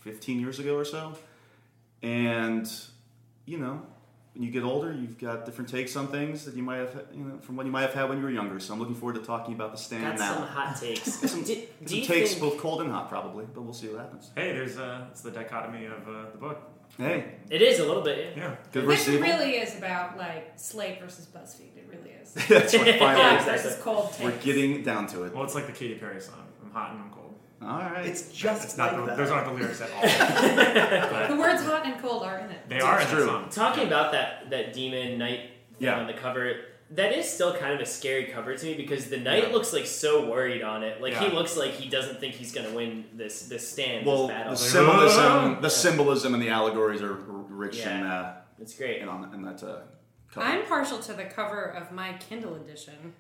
15 0.03 0.41
years 0.41 0.59
ago 0.59 0.77
or 0.77 0.85
so, 0.85 1.15
and 2.03 2.71
you 3.51 3.59
know. 3.59 3.83
When 4.35 4.45
you 4.45 4.53
get 4.53 4.63
older, 4.63 4.93
you've 4.93 5.19
got 5.19 5.45
different 5.45 5.69
takes 5.69 5.97
on 5.97 6.07
things 6.07 6.45
that 6.45 6.55
you 6.55 6.63
might 6.63 6.77
have, 6.77 6.95
you 7.13 7.25
know, 7.25 7.39
from 7.41 7.57
what 7.57 7.67
you 7.67 7.73
might 7.73 7.83
have 7.83 7.95
had 7.95 8.09
when 8.09 8.19
you 8.19 8.25
were 8.25 8.31
younger. 8.31 8.61
So 8.61 8.73
I'm 8.73 8.79
looking 8.79 8.95
forward 8.95 9.17
to 9.17 9.23
talking 9.23 9.55
about 9.55 9.73
the 9.73 9.79
stand 9.79 10.05
Got 10.05 10.19
now. 10.21 10.35
some 10.35 10.47
hot 10.47 10.77
takes. 10.81 11.15
Some, 11.15 11.43
do, 11.43 11.57
do 11.57 11.67
some 11.85 11.99
you 11.99 12.05
takes, 12.05 12.31
think, 12.35 12.41
both 12.41 12.57
cold 12.59 12.81
and 12.81 12.93
hot, 12.93 13.09
probably, 13.09 13.45
but 13.53 13.63
we'll 13.63 13.75
see 13.75 13.89
what 13.89 13.99
happens. 13.99 14.31
hey, 14.37 14.53
there's 14.53 14.79
uh, 14.79 15.07
it's 15.11 15.23
the 15.23 15.33
dichotomy 15.33 15.87
of 15.87 16.07
uh, 16.09 16.31
the 16.31 16.39
book. 16.39 16.63
Hey, 16.97 17.35
it 17.51 17.61
is 17.61 17.81
a 17.81 17.85
little 17.85 18.03
bit. 18.05 18.35
Yeah. 18.37 18.43
Yeah. 18.43 18.57
good 18.73 18.85
This 18.87 19.01
versus 19.01 19.15
evil. 19.15 19.29
really 19.29 19.51
is 19.57 19.77
about 19.77 20.17
like 20.17 20.53
Slate 20.55 21.01
versus 21.01 21.27
BuzzFeed. 21.27 21.77
It 21.77 21.89
really 21.91 22.11
is. 22.11 22.33
That's 22.49 22.73
what 22.73 22.87
finally. 22.87 22.99
Hot 23.23 23.35
exactly. 23.41 23.53
versus 23.65 23.83
cold 23.83 24.13
takes. 24.13 24.23
We're 24.23 24.43
getting 24.43 24.85
down 24.85 25.09
to 25.09 25.25
it. 25.25 25.35
Well, 25.35 25.43
it's 25.43 25.57
like 25.57 25.67
the 25.67 25.73
Katy 25.73 25.97
Perry 25.97 26.21
song. 26.21 26.47
I'm 26.65 26.71
hot 26.71 26.93
and 26.93 27.01
I'm 27.03 27.11
cold. 27.11 27.20
All 27.63 27.79
right. 27.79 28.07
it's 28.07 28.33
just 28.33 28.65
It's 28.65 28.77
not 28.79 28.93
like 28.95 29.01
the, 29.03 29.07
that. 29.09 29.17
those 29.19 29.31
aren't 29.31 29.47
the 29.49 29.53
lyrics 29.53 29.81
at 29.83 29.91
all. 29.93 30.01
The 31.37 31.37
words 31.37 31.63
hot 31.63 31.85
and 31.87 32.01
cold 32.01 32.23
are 32.23 32.39
in 32.39 32.51
it. 32.51 32.69
They 32.69 32.81
are 32.81 33.01
in 33.01 33.07
true. 33.07 33.21
the 33.21 33.27
song. 33.27 33.49
Talking 33.51 33.87
about 33.87 34.13
that 34.13 34.51
that 34.51 34.73
demon 34.73 35.19
knight 35.19 35.41
thing 35.79 35.87
Yeah. 35.89 35.99
on 36.01 36.07
the 36.07 36.15
cover, 36.15 36.55
that 36.93 37.13
is 37.13 37.29
still 37.29 37.55
kind 37.55 37.75
of 37.75 37.81
a 37.81 37.87
scary 37.87 38.25
cover 38.27 38.57
to 38.57 38.67
me 38.67 38.75
because 38.75 39.11
the 39.11 39.19
knight 39.19 39.45
Yeah. 39.49 39.53
looks 39.55 39.73
like 39.73 39.87
so 39.87 40.29
worried 40.31 40.63
on 40.63 40.83
it. 40.83 41.01
Like 41.03 41.15
he 41.15 41.29
looks 41.29 41.57
like 41.57 41.73
he 41.73 41.89
doesn't 41.91 42.19
think 42.19 42.35
he's 42.35 42.53
gonna 42.53 42.73
win 42.75 43.05
this 43.13 43.43
this 43.49 43.69
stand, 43.69 44.07
well, 44.07 44.27
this 44.29 44.37
battle. 44.37 44.53
the 44.53 44.57
symbolism, 44.59 45.55
"Whoa." 45.55 45.61
the 45.61 45.71
symbolism 45.71 46.35
and 46.35 46.43
the 46.43 46.49
allegories 46.49 47.03
are 47.03 47.13
r- 47.13 47.19
rich 47.49 47.79
in, 47.81 48.01
Yeah. 48.01 48.15
uh, 48.21 48.33
it's 48.59 48.75
great. 48.75 49.01
And 49.03 49.11
on, 49.11 49.33
in 49.35 49.43
that 49.43 49.63
uh, 49.63 49.81
cover. 50.33 50.47
I'm 50.47 50.65
partial 50.67 50.99
to 50.99 51.13
the 51.13 51.25
cover 51.25 51.63
of 51.65 51.93
my 51.93 52.15
Kindle 52.15 52.55
edition. 52.57 53.15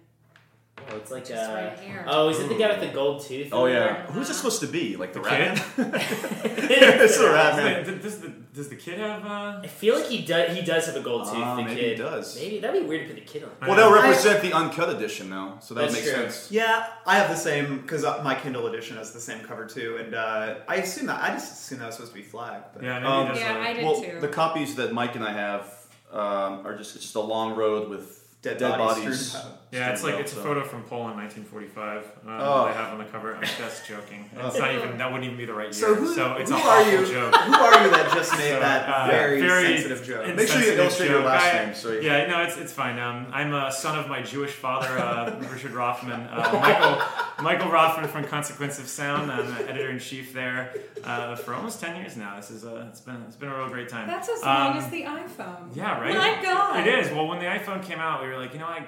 Oh, 0.92 0.96
it's 0.96 1.10
like 1.10 1.26
Just 1.26 1.50
uh, 1.50 1.54
right 1.54 1.78
here. 1.78 2.04
oh, 2.08 2.28
is 2.30 2.38
it 2.40 2.48
the 2.48 2.54
guy 2.56 2.68
with 2.68 2.80
the 2.80 2.94
gold 2.94 3.22
tooth? 3.24 3.48
oh 3.52 3.66
in 3.66 3.74
yeah. 3.74 4.06
Who's 4.06 4.28
this 4.28 4.36
supposed 4.36 4.60
to 4.60 4.66
be? 4.66 4.96
Like 4.96 5.12
the, 5.12 5.20
rat? 5.20 5.56
kid? 5.56 5.78
man? 5.78 5.90
there? 5.92 6.00
it's 7.04 7.18
the 7.18 7.26
rat 7.30 7.56
Does 7.56 7.64
man. 7.64 7.84
the, 7.84 7.92
does, 8.02 8.20
the, 8.20 8.28
does 8.28 8.68
the 8.68 8.76
kid 8.76 8.98
have? 8.98 9.24
Uh, 9.24 9.60
I 9.62 9.66
feel 9.66 9.96
like 9.96 10.06
he 10.08 10.22
does. 10.24 10.56
He 10.56 10.62
does 10.62 10.86
have 10.86 10.96
a 10.96 11.00
gold 11.00 11.24
tooth. 11.24 11.34
Ah, 11.36 11.56
the 11.56 11.62
maybe 11.62 11.80
kid 11.80 11.90
he 11.90 11.96
does. 12.02 12.36
Maybe 12.36 12.58
that'd 12.60 12.82
be 12.82 12.88
weird 12.88 13.08
to 13.08 13.14
put 13.14 13.24
the 13.24 13.26
kid 13.32 13.44
on. 13.44 13.50
Well, 13.68 13.76
they'll 13.76 13.92
represent 14.02 14.42
the 14.42 14.52
uncut 14.52 14.88
edition 14.94 15.30
though, 15.30 15.58
so 15.60 15.74
that 15.74 15.82
That's 15.82 15.94
makes 15.94 16.06
true. 16.10 16.22
sense. 16.22 16.48
Yeah, 16.50 16.86
I 17.06 17.16
have 17.16 17.28
the 17.30 17.36
same 17.36 17.80
because 17.80 18.02
my 18.24 18.34
Kindle 18.34 18.66
edition 18.66 18.96
has 18.96 19.12
the 19.12 19.20
same 19.20 19.40
cover 19.44 19.66
too, 19.66 19.98
and 20.02 20.14
uh, 20.14 20.56
I 20.66 20.76
assume 20.76 21.06
that 21.06 21.22
I 21.22 21.28
just 21.30 21.52
assume 21.52 21.78
that 21.78 21.86
was 21.86 21.94
supposed 21.96 22.12
to 22.12 22.18
be 22.18 22.24
flag. 22.24 22.62
But 22.74 22.82
yeah, 22.82 22.94
maybe 22.98 23.06
Um, 23.06 23.26
he 23.26 23.32
does. 23.32 23.40
Yeah, 23.40 23.52
uh, 23.54 23.58
I 23.60 23.72
did 23.74 23.84
Well, 23.84 24.00
too. 24.02 24.20
the 24.20 24.28
copies 24.28 24.74
that 24.76 24.92
Mike 24.92 25.14
and 25.14 25.24
I 25.24 25.32
have 25.32 25.72
um, 26.12 26.66
are 26.66 26.76
just 26.76 26.96
it's 26.96 27.04
just 27.04 27.14
a 27.16 27.20
long 27.20 27.54
road 27.54 27.88
with 27.88 28.26
dead, 28.42 28.58
Dead 28.58 28.76
bodies. 28.76 29.04
bodies. 29.04 29.28
strewn 29.28 29.42
about. 29.46 29.59
Yeah, 29.72 29.92
it's 29.92 30.02
like 30.02 30.14
Well, 30.14 30.22
it's 30.22 30.32
a 30.32 30.36
photo 30.36 30.64
from 30.64 30.82
Poland, 30.82 31.16
1945. 31.16 32.02
Um, 32.26 32.40
Oh. 32.40 32.64
that 32.66 32.76
I 32.76 32.80
have 32.82 32.92
on 32.92 32.98
the 32.98 33.04
cover. 33.04 33.36
I'm 33.36 33.42
just 33.44 33.86
joking. 33.86 34.28
It's 34.36 34.58
not 34.58 34.74
even 34.74 34.98
that 34.98 35.06
wouldn't 35.12 35.24
even 35.26 35.36
be 35.36 35.44
the 35.46 35.54
right 35.54 35.66
year. 35.66 35.72
So 35.72 35.94
who, 35.94 36.10
it's 36.40 36.50
who 36.50 36.56
a 36.56 36.60
are 36.60 36.82
you? 36.90 37.06
joke. 37.06 37.34
Who 37.36 37.54
are 37.54 37.84
you 37.84 37.90
that 37.90 38.10
just 38.12 38.32
made 38.32 38.50
So, 38.50 38.60
that 38.60 38.88
uh, 38.88 39.06
very, 39.06 39.40
very 39.40 39.76
sensitive 39.78 40.04
joke? 40.04 40.26
Make 40.34 40.48
sure 40.48 40.60
you 40.60 40.72
insensitive 40.72 40.78
illustrate 40.80 41.10
your 41.10 41.22
last 41.22 41.54
I- 41.54 41.64
name, 41.66 41.74
so 41.74 41.92
you- 41.92 42.00
yeah, 42.00 42.26
no, 42.26 42.42
it's 42.42 42.56
it's 42.56 42.72
fine. 42.72 42.98
Um, 42.98 43.26
I'm 43.32 43.54
a 43.54 43.70
son 43.70 43.96
of 43.96 44.08
my 44.08 44.22
Jewish 44.22 44.50
father, 44.52 44.88
uh, 44.98 45.38
Richard 45.52 45.72
Roffman. 45.72 46.26
Uh, 46.32 46.58
Michael 46.58 47.44
Michael 47.44 47.70
Roffman 47.70 48.08
from 48.08 48.24
Consequence 48.24 48.78
of 48.80 48.88
Sound. 48.88 49.30
I'm 49.30 49.54
the 49.54 49.68
editor 49.68 49.90
in 49.90 49.98
chief 50.00 50.32
there 50.32 50.74
uh, 51.04 51.36
for 51.36 51.54
almost 51.54 51.80
ten 51.80 51.94
years 51.96 52.16
now. 52.16 52.34
This 52.36 52.50
is 52.50 52.64
uh, 52.64 52.86
it's 52.90 53.00
been 53.00 53.22
it's 53.28 53.36
been 53.36 53.48
a 53.50 53.56
real 53.56 53.68
great 53.68 53.88
time. 53.88 54.08
That's 54.08 54.28
as 54.28 54.42
long 54.42 54.72
Um, 54.72 54.76
as 54.78 54.90
the 54.90 55.02
iPhone. 55.04 55.74
Yeah, 55.74 56.00
right. 56.00 56.14
My 56.16 56.42
God. 56.42 56.84
it 56.86 56.92
is. 56.98 57.12
Well, 57.12 57.28
when 57.28 57.38
the 57.38 57.46
iPhone 57.46 57.82
came 57.84 57.98
out, 58.00 58.20
we 58.22 58.28
were 58.28 58.36
like, 58.36 58.52
you 58.52 58.58
know, 58.58 58.66
I 58.66 58.82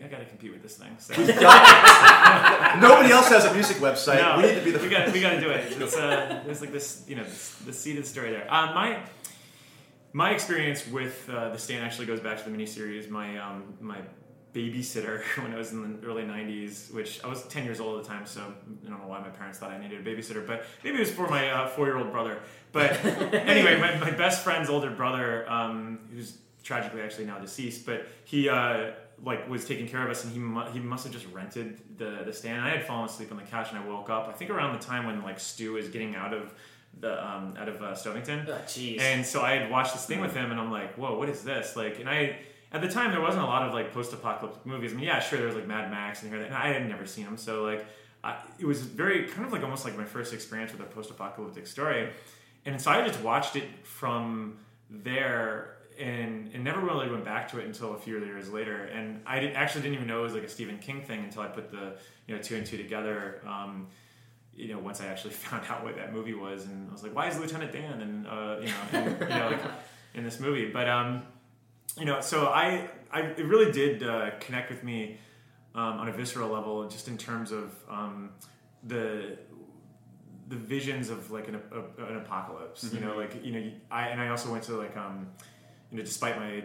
I, 0.00 0.04
I 0.04 0.08
got 0.08 0.18
to 0.18 0.24
compete 0.24 0.52
with 0.52 0.62
this 0.62 0.76
thing. 0.76 0.96
So. 0.98 1.14
Nobody 1.20 3.12
else 3.12 3.28
has 3.28 3.44
a 3.44 3.54
music 3.54 3.78
website. 3.78 4.20
No, 4.20 4.36
we 4.36 4.48
need 4.48 4.58
to 4.58 4.64
be 4.64 4.70
the. 4.70 4.78
we 4.78 4.88
got 4.88 5.12
we 5.12 5.20
got 5.20 5.30
to 5.30 5.40
do 5.40 5.50
it. 5.50 5.72
It's 5.80 5.96
uh, 5.96 6.42
there's 6.44 6.60
like 6.60 6.72
this, 6.72 7.04
you 7.08 7.16
know, 7.16 7.24
this, 7.24 7.54
the 7.64 7.72
seed 7.72 7.96
of 7.96 8.04
the 8.04 8.08
story 8.08 8.30
there. 8.30 8.52
Um, 8.52 8.74
my 8.74 8.98
my 10.12 10.30
experience 10.30 10.86
with 10.86 11.28
uh, 11.28 11.50
the 11.50 11.58
stand 11.58 11.84
actually 11.84 12.06
goes 12.06 12.20
back 12.20 12.42
to 12.42 12.48
the 12.48 12.56
miniseries. 12.56 13.08
My 13.08 13.38
um, 13.38 13.74
my 13.80 13.98
babysitter 14.54 15.22
when 15.42 15.52
I 15.52 15.56
was 15.56 15.72
in 15.72 16.00
the 16.00 16.06
early 16.06 16.22
'90s, 16.24 16.92
which 16.92 17.22
I 17.22 17.28
was 17.28 17.46
10 17.48 17.64
years 17.64 17.80
old 17.80 17.98
at 17.98 18.04
the 18.04 18.08
time, 18.08 18.26
so 18.26 18.40
I 18.40 18.88
don't 18.88 19.00
know 19.00 19.06
why 19.06 19.20
my 19.20 19.28
parents 19.28 19.58
thought 19.58 19.70
I 19.70 19.78
needed 19.78 20.06
a 20.06 20.10
babysitter, 20.10 20.46
but 20.46 20.64
maybe 20.82 20.96
it 20.96 21.00
was 21.00 21.10
for 21.10 21.28
my 21.28 21.50
uh, 21.50 21.68
four-year-old 21.68 22.10
brother. 22.10 22.38
But 22.72 23.04
anyway, 23.04 23.78
my, 23.78 23.96
my 23.98 24.10
best 24.10 24.42
friend's 24.42 24.70
older 24.70 24.90
brother, 24.90 25.50
um, 25.50 26.00
who's 26.12 26.38
tragically 26.62 27.02
actually 27.02 27.26
now 27.26 27.38
deceased, 27.38 27.86
but 27.86 28.06
he. 28.24 28.48
Uh, 28.48 28.92
like 29.24 29.48
was 29.48 29.64
taking 29.64 29.88
care 29.88 30.02
of 30.04 30.10
us, 30.10 30.24
and 30.24 30.32
he 30.32 30.38
mu- 30.38 30.70
he 30.72 30.78
must 30.78 31.04
have 31.04 31.12
just 31.12 31.26
rented 31.32 31.80
the 31.98 32.22
the 32.24 32.32
stand. 32.32 32.62
I 32.64 32.70
had 32.70 32.84
fallen 32.84 33.06
asleep 33.06 33.30
on 33.30 33.38
the 33.38 33.44
couch, 33.44 33.68
and 33.70 33.78
I 33.78 33.86
woke 33.86 34.10
up. 34.10 34.28
I 34.28 34.32
think 34.32 34.50
around 34.50 34.78
the 34.78 34.84
time 34.84 35.06
when 35.06 35.22
like 35.22 35.40
Stu 35.40 35.76
is 35.76 35.88
getting 35.88 36.14
out 36.14 36.34
of 36.34 36.54
the 37.00 37.26
um, 37.26 37.54
out 37.58 37.68
of 37.68 37.82
uh, 37.82 37.92
Stovington, 37.92 38.46
Oh, 39.00 39.04
and 39.04 39.24
so 39.24 39.42
I 39.42 39.56
had 39.56 39.70
watched 39.70 39.92
this 39.94 40.06
thing 40.06 40.20
with 40.20 40.34
him, 40.34 40.50
and 40.50 40.60
I'm 40.60 40.70
like, 40.70 40.94
whoa, 40.94 41.18
what 41.18 41.28
is 41.28 41.42
this? 41.44 41.76
Like, 41.76 41.98
and 42.00 42.08
I 42.08 42.38
at 42.72 42.80
the 42.82 42.88
time 42.88 43.10
there 43.12 43.20
wasn't 43.20 43.42
a 43.44 43.46
lot 43.46 43.62
of 43.66 43.72
like 43.74 43.92
post-apocalyptic 43.92 44.64
movies. 44.66 44.92
I 44.92 44.96
mean, 44.96 45.04
yeah, 45.04 45.20
sure, 45.20 45.38
there 45.38 45.46
was 45.46 45.56
like 45.56 45.66
Mad 45.66 45.90
Max 45.90 46.22
and 46.22 46.32
here, 46.32 46.42
and 46.42 46.54
I 46.54 46.68
had 46.72 46.88
never 46.88 47.06
seen 47.06 47.24
them, 47.24 47.36
so 47.36 47.62
like, 47.64 47.86
I, 48.24 48.36
it 48.58 48.66
was 48.66 48.82
very 48.82 49.24
kind 49.28 49.46
of 49.46 49.52
like 49.52 49.62
almost 49.62 49.84
like 49.84 49.96
my 49.96 50.04
first 50.04 50.34
experience 50.34 50.72
with 50.72 50.80
a 50.80 50.84
post-apocalyptic 50.84 51.66
story, 51.66 52.10
and 52.64 52.80
so 52.80 52.90
I 52.90 53.06
just 53.06 53.20
watched 53.22 53.56
it 53.56 53.64
from 53.84 54.58
there. 54.90 55.75
And, 55.98 56.50
and 56.52 56.62
never 56.62 56.80
really 56.80 57.10
went 57.10 57.24
back 57.24 57.50
to 57.52 57.58
it 57.58 57.64
until 57.64 57.94
a 57.94 57.98
few 57.98 58.18
years 58.18 58.50
later. 58.50 58.84
And 58.84 59.22
I 59.26 59.40
did, 59.40 59.56
actually 59.56 59.82
didn't 59.82 59.94
even 59.94 60.06
know 60.06 60.20
it 60.20 60.24
was 60.24 60.34
like 60.34 60.42
a 60.42 60.48
Stephen 60.48 60.78
King 60.78 61.00
thing 61.00 61.24
until 61.24 61.40
I 61.42 61.46
put 61.46 61.70
the 61.70 61.96
you 62.26 62.36
know 62.36 62.42
two 62.42 62.56
and 62.56 62.66
two 62.66 62.76
together. 62.76 63.40
Um, 63.46 63.86
you 64.54 64.68
know, 64.68 64.78
once 64.78 65.00
I 65.00 65.06
actually 65.06 65.32
found 65.34 65.64
out 65.68 65.84
what 65.84 65.96
that 65.96 66.12
movie 66.12 66.34
was, 66.34 66.66
and 66.66 66.88
I 66.88 66.92
was 66.92 67.02
like, 67.02 67.14
why 67.14 67.28
is 67.28 67.38
Lieutenant 67.38 67.72
Dan 67.72 68.00
and 68.00 68.26
uh, 68.26 68.56
you 68.60 68.66
know, 68.66 68.74
and, 68.92 69.20
you 69.20 69.28
know, 69.28 69.48
like 69.50 69.60
in 70.14 70.24
this 70.24 70.40
movie? 70.40 70.70
But 70.70 70.88
um, 70.88 71.22
you 71.98 72.04
know, 72.04 72.20
so 72.20 72.46
I, 72.46 72.88
I 73.10 73.20
it 73.20 73.46
really 73.46 73.72
did 73.72 74.02
uh, 74.02 74.30
connect 74.40 74.70
with 74.70 74.84
me 74.84 75.18
um, 75.74 75.98
on 75.98 76.08
a 76.08 76.12
visceral 76.12 76.50
level, 76.50 76.88
just 76.88 77.08
in 77.08 77.16
terms 77.16 77.52
of 77.52 77.74
um, 77.88 78.30
the 78.84 79.38
the 80.48 80.56
visions 80.56 81.10
of 81.10 81.30
like 81.30 81.48
an, 81.48 81.60
a, 81.72 82.04
an 82.04 82.16
apocalypse. 82.18 82.84
You 82.92 83.00
know, 83.00 83.16
like 83.16 83.44
you 83.44 83.52
know, 83.52 83.72
I 83.90 84.08
and 84.08 84.20
I 84.20 84.28
also 84.28 84.50
went 84.50 84.64
to 84.64 84.76
like 84.76 84.96
um, 84.96 85.28
you 85.90 85.98
know, 85.98 86.04
despite 86.04 86.36
my 86.36 86.64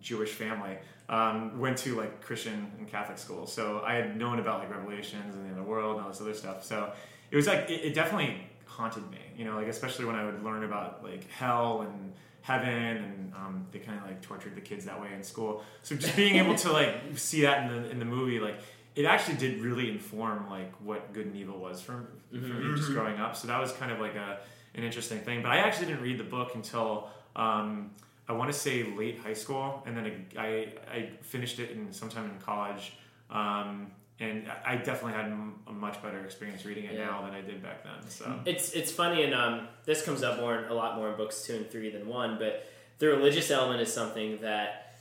Jewish 0.00 0.30
family, 0.30 0.76
um, 1.08 1.58
went 1.58 1.78
to 1.78 1.96
like 1.96 2.20
Christian 2.20 2.70
and 2.78 2.88
Catholic 2.88 3.18
school, 3.18 3.46
so 3.46 3.82
I 3.84 3.94
had 3.94 4.16
known 4.16 4.38
about 4.38 4.60
like 4.60 4.70
Revelations 4.70 5.34
and 5.34 5.44
the 5.44 5.48
end 5.48 5.58
of 5.58 5.64
the 5.64 5.70
world 5.70 5.96
and 5.96 6.04
all 6.04 6.10
this 6.10 6.20
other 6.20 6.34
stuff. 6.34 6.64
So 6.64 6.92
it 7.30 7.36
was 7.36 7.46
like 7.46 7.70
it, 7.70 7.84
it 7.84 7.94
definitely 7.94 8.36
haunted 8.66 9.08
me. 9.10 9.18
You 9.36 9.44
know, 9.44 9.56
like 9.56 9.68
especially 9.68 10.04
when 10.04 10.16
I 10.16 10.24
would 10.24 10.42
learn 10.42 10.64
about 10.64 11.02
like 11.02 11.28
hell 11.30 11.82
and 11.82 12.12
heaven 12.42 12.68
and 12.68 13.32
um, 13.34 13.66
they 13.72 13.78
kind 13.78 13.98
of 13.98 14.06
like 14.06 14.22
tortured 14.22 14.54
the 14.54 14.60
kids 14.60 14.84
that 14.86 15.00
way 15.00 15.08
in 15.14 15.22
school. 15.22 15.62
So 15.82 15.96
just 15.96 16.16
being 16.16 16.36
able 16.36 16.54
to 16.56 16.72
like 16.72 16.94
see 17.16 17.42
that 17.42 17.62
in 17.62 17.82
the 17.82 17.90
in 17.90 17.98
the 17.98 18.04
movie, 18.04 18.40
like 18.40 18.60
it 18.94 19.04
actually 19.04 19.36
did 19.36 19.60
really 19.60 19.90
inform 19.90 20.48
like 20.50 20.72
what 20.80 21.12
good 21.12 21.26
and 21.26 21.36
evil 21.36 21.58
was 21.58 21.80
for, 21.80 22.08
for 22.30 22.36
me 22.36 22.76
just 22.76 22.90
growing 22.90 23.18
up. 23.20 23.36
So 23.36 23.46
that 23.48 23.60
was 23.60 23.72
kind 23.72 23.92
of 23.92 24.00
like 24.00 24.16
a 24.16 24.40
an 24.74 24.84
interesting 24.84 25.20
thing. 25.20 25.42
But 25.42 25.52
I 25.52 25.58
actually 25.58 25.86
didn't 25.86 26.02
read 26.02 26.18
the 26.18 26.24
book 26.24 26.54
until 26.54 27.08
um, 27.36 27.90
I 28.28 28.32
want 28.32 28.52
to 28.52 28.58
say 28.58 28.84
late 28.84 29.18
high 29.20 29.32
school, 29.32 29.82
and 29.86 29.96
then 29.96 30.26
I 30.38 30.68
I 30.90 31.10
finished 31.22 31.58
it 31.58 31.70
in 31.70 31.92
sometime 31.92 32.24
in 32.30 32.38
college. 32.40 32.92
Um, 33.30 33.92
and 34.20 34.50
I 34.66 34.74
definitely 34.76 35.12
had 35.12 35.26
a 35.68 35.72
much 35.72 36.02
better 36.02 36.24
experience 36.24 36.64
reading 36.64 36.84
it 36.84 36.94
Yeah. 36.94 37.06
now 37.06 37.22
than 37.22 37.34
I 37.34 37.40
did 37.40 37.62
back 37.62 37.84
then. 37.84 38.10
So 38.10 38.40
It's 38.44 38.72
it's 38.72 38.90
funny, 38.90 39.22
and 39.22 39.32
um, 39.34 39.68
this 39.84 40.02
comes 40.02 40.22
up 40.22 40.40
more 40.40 40.66
a 40.68 40.74
lot 40.74 40.96
more 40.96 41.10
in 41.10 41.16
books 41.16 41.44
two 41.46 41.54
and 41.54 41.70
three 41.70 41.90
than 41.90 42.06
one. 42.08 42.36
But 42.38 42.66
the 42.98 43.06
religious 43.06 43.50
element 43.50 43.80
is 43.80 43.92
something 43.92 44.38
that 44.38 44.96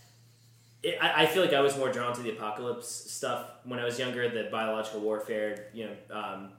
it, 0.84 0.98
I, 1.02 1.24
I 1.24 1.26
feel 1.26 1.44
like 1.44 1.54
I 1.54 1.62
was 1.62 1.76
more 1.78 1.92
drawn 1.92 2.14
to 2.16 2.22
the 2.22 2.30
apocalypse 2.30 2.88
stuff 2.88 3.50
when 3.66 3.80
I 3.80 3.86
was 3.86 3.98
younger. 3.98 4.30
The 4.30 4.50
biological 4.52 5.02
warfare, 5.02 5.70
you 5.74 5.86
know, 5.88 6.16
um, 6.16 6.52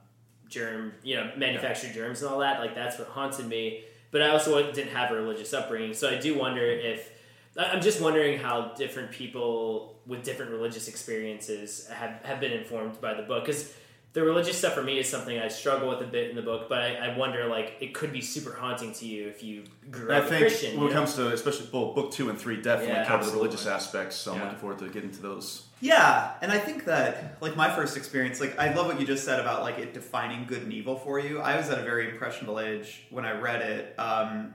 germ, 0.49 0.93
you 1.01 1.15
know, 1.15 1.31
manufactured 1.37 1.93
germs 1.93 2.21
and 2.21 2.29
all 2.31 2.39
that. 2.39 2.59
Like 2.59 2.75
that's 2.75 2.99
what 2.99 3.07
haunted 3.07 3.47
me. 3.47 3.85
But 4.11 4.21
I 4.21 4.29
also 4.29 4.71
didn't 4.71 4.91
have 4.91 5.11
a 5.11 5.15
religious 5.15 5.53
upbringing, 5.53 5.93
so 5.93 6.09
I 6.09 6.15
do 6.15 6.37
wonder 6.37 6.65
if 6.65 7.11
I'm 7.57 7.81
just 7.81 8.01
wondering 8.01 8.39
how 8.39 8.73
different 8.77 9.11
people 9.11 9.95
with 10.05 10.23
different 10.23 10.51
religious 10.51 10.87
experiences 10.87 11.87
have, 11.87 12.21
have 12.23 12.39
been 12.39 12.51
informed 12.51 13.01
by 13.01 13.13
the 13.13 13.23
book. 13.23 13.45
Because 13.45 13.73
the 14.19 14.25
religious 14.25 14.57
stuff 14.57 14.73
for 14.73 14.83
me 14.83 14.99
is 14.99 15.07
something 15.07 15.39
I 15.39 15.47
struggle 15.47 15.87
with 15.87 16.01
a 16.01 16.05
bit 16.05 16.29
in 16.29 16.35
the 16.35 16.41
book, 16.41 16.67
but 16.67 16.79
I, 16.79 16.95
I 16.95 17.17
wonder 17.17 17.45
like 17.45 17.77
it 17.79 17.93
could 17.93 18.11
be 18.11 18.19
super 18.19 18.53
haunting 18.53 18.91
to 18.95 19.05
you 19.05 19.27
if 19.29 19.41
you 19.41 19.63
grew 19.89 20.11
I 20.11 20.17
up 20.17 20.25
a 20.25 20.27
think 20.27 20.41
Christian. 20.41 20.77
when 20.77 20.87
it 20.87 20.89
know? 20.89 20.99
comes 20.99 21.15
to 21.15 21.31
especially 21.31 21.67
both 21.67 21.95
book 21.95 22.11
two 22.11 22.29
and 22.29 22.37
three 22.37 22.61
definitely 22.61 22.95
Yeah, 22.95 23.05
cover 23.05 23.25
the 23.25 23.31
religious 23.31 23.65
aspects. 23.65 24.17
So 24.17 24.33
I'm 24.33 24.41
looking 24.41 24.57
forward 24.57 24.79
to 24.79 24.89
getting 24.89 25.11
to 25.11 25.21
those. 25.21 25.63
Yeah, 25.81 26.33
and 26.41 26.51
I 26.51 26.57
think 26.57 26.83
that 26.85 27.37
like 27.39 27.55
my 27.55 27.73
first 27.73 27.95
experience, 27.95 28.41
like 28.41 28.59
I 28.59 28.73
love 28.73 28.87
what 28.87 28.99
you 28.99 29.07
just 29.07 29.23
said 29.23 29.39
about 29.39 29.61
like 29.61 29.79
it 29.79 29.93
defining 29.93 30.45
good 30.45 30.63
and 30.63 30.73
evil 30.73 30.97
for 30.97 31.19
you. 31.19 31.39
I 31.39 31.55
was 31.55 31.69
at 31.69 31.79
a 31.79 31.83
very 31.83 32.09
impressionable 32.09 32.59
age 32.59 33.05
when 33.11 33.25
I 33.25 33.39
read 33.39 33.61
it, 33.61 33.95
um, 33.97 34.53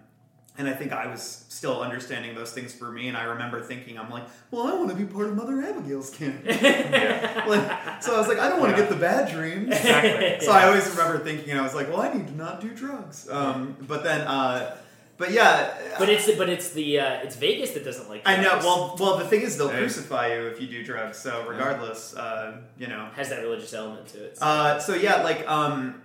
and 0.57 0.69
I 0.69 0.73
think 0.73 0.93
I 0.93 1.07
was 1.09 1.45
still 1.49 1.83
understanding 1.83 2.35
those 2.35 2.53
things 2.53 2.73
for 2.73 2.91
me. 2.93 3.09
And 3.09 3.17
I 3.17 3.25
remember 3.25 3.61
thinking, 3.61 3.99
I'm 3.99 4.09
like, 4.11 4.25
well, 4.53 4.67
I 4.69 4.75
want 4.75 4.89
to 4.91 4.95
be 4.97 5.05
part 5.05 5.27
of 5.27 5.35
Mother 5.37 5.61
Abigail's 5.63 6.11
camp. 6.11 6.45
like, 6.47 8.03
so 8.03 8.15
I 8.15 8.19
was 8.19 8.29
like, 8.29 8.39
I 8.39 8.49
don't 8.49 8.61
want 8.61 8.75
to 8.75 8.81
Yeah. 8.83 8.89
get 8.89 8.95
the 8.95 9.01
bad 9.01 9.31
dreams. 9.33 9.69
exactly. 9.75 10.47
So 10.47 10.53
I 10.53 10.67
always 10.67 10.89
remember 10.89 11.19
thinking, 11.19 11.51
and 11.51 11.59
I 11.61 11.63
was 11.63 11.75
like, 11.75 11.89
well, 11.89 12.01
I 12.01 12.13
need 12.13 12.27
to 12.29 12.37
not 12.37 12.61
do 12.61 12.71
drugs. 12.71 13.29
Um, 13.31 13.77
but 13.83 14.05
then, 14.05 14.21
uh, 14.23 14.77
but 15.17 15.31
yeah, 15.31 15.73
but 15.99 16.09
it's 16.09 16.29
but 16.37 16.49
it's 16.49 16.71
the 16.71 16.99
uh, 16.99 17.15
it's 17.23 17.37
Vegas 17.37 17.71
that 17.73 17.85
doesn't 17.85 18.09
like. 18.09 18.23
I 18.27 18.37
know. 18.43 18.59
Well, 18.59 18.97
well, 18.99 19.17
the 19.19 19.25
thing 19.25 19.43
is, 19.43 19.57
they'll 19.57 19.69
Hey. 19.69 19.79
crucify 19.79 20.35
you 20.35 20.47
if 20.49 20.61
you 20.61 20.67
do 20.67 20.83
drugs. 20.85 21.19
So 21.19 21.45
regardless, 21.49 22.17
uh, 22.17 22.59
you 22.79 22.89
know. 22.89 23.09
has 23.15 23.29
that 23.31 23.41
religious 23.43 23.73
element 23.75 24.09
to 24.09 24.25
it. 24.25 24.39
so- 24.39 24.45
Uh, 24.45 24.79
so 24.81 24.95
yeah, 24.97 25.23
like, 25.23 25.49
um, 25.49 26.03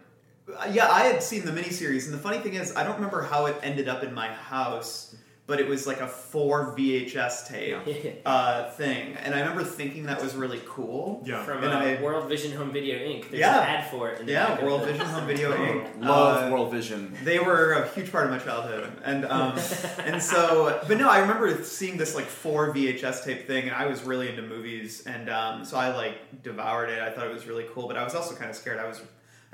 yeah, 0.72 0.88
I 0.90 1.02
had 1.02 1.22
seen 1.24 1.46
the 1.46 1.52
miniseries, 1.52 2.06
and 2.06 2.14
the 2.14 2.18
funny 2.20 2.40
thing 2.40 2.56
is, 2.56 2.76
I 2.76 2.84
don't 2.84 2.96
remember 2.96 3.22
how 3.24 3.46
it 3.48 3.56
ended 3.64 3.88
up 3.88 4.04
in 4.04 4.14
my 4.14 4.28
house, 4.28 5.16
but 5.48 5.60
it 5.60 5.68
was 5.68 5.88
like 5.88 6.00
a 6.00 6.08
four 6.08 6.76
VHS 6.78 7.48
tape 7.48 8.22
uh, 8.26 8.70
thing, 8.72 9.16
and 9.16 9.34
I 9.34 9.40
remember 9.40 9.64
thinking 9.64 10.04
that 10.06 10.22
was 10.22 10.36
really 10.36 10.62
cool. 10.68 11.24
Yeah. 11.26 11.44
From 11.44 11.64
and 11.64 11.74
uh, 11.74 11.78
I- 11.78 12.02
World 12.04 12.30
Vision 12.30 12.52
Home 12.56 12.72
Video 12.72 12.98
Inc. 13.00 13.30
There's 13.32 13.40
Yeah. 13.40 13.58
an 13.62 13.68
ad 13.68 13.90
for 13.90 14.10
it. 14.10 14.22
In 14.22 14.28
Yeah, 14.28 14.64
World 14.64 14.84
Vision 14.86 15.06
Home 15.08 15.26
Video 15.26 15.52
Inc. 15.56 16.02
Love 16.06 16.48
Uh, 16.48 16.52
World 16.52 16.72
Vision. 16.72 17.18
they 17.24 17.40
were 17.40 17.74
a 17.74 17.88
huge 17.90 18.12
part 18.12 18.26
of 18.26 18.32
my 18.32 18.38
childhood 18.38 18.92
and 19.04 19.26
um, 19.26 19.58
and 20.06 20.22
so 20.22 20.80
but 20.88 20.98
no 20.98 21.10
i 21.10 21.20
remember 21.20 21.64
seeing 21.64 21.98
this 21.98 22.14
like 22.16 22.26
four 22.26 22.74
vhs 22.74 23.24
tape 23.24 23.48
thing 23.48 23.64
and 23.68 23.76
i 23.76 23.86
was 23.86 24.04
really 24.04 24.30
into 24.30 24.42
movies 24.42 25.06
and 25.08 25.30
um, 25.30 25.66
so 25.66 25.78
i 25.78 25.94
like 25.96 26.42
devoured 26.44 26.90
it 26.90 27.02
i 27.02 27.10
thought 27.10 27.26
it 27.28 27.34
was 27.34 27.48
really 27.48 27.66
cool 27.74 27.88
but 27.88 27.98
i 27.98 28.04
was 28.04 28.14
also 28.16 28.36
kind 28.36 28.50
of 28.50 28.56
scared 28.56 28.80
i 28.80 28.88
was 28.88 29.02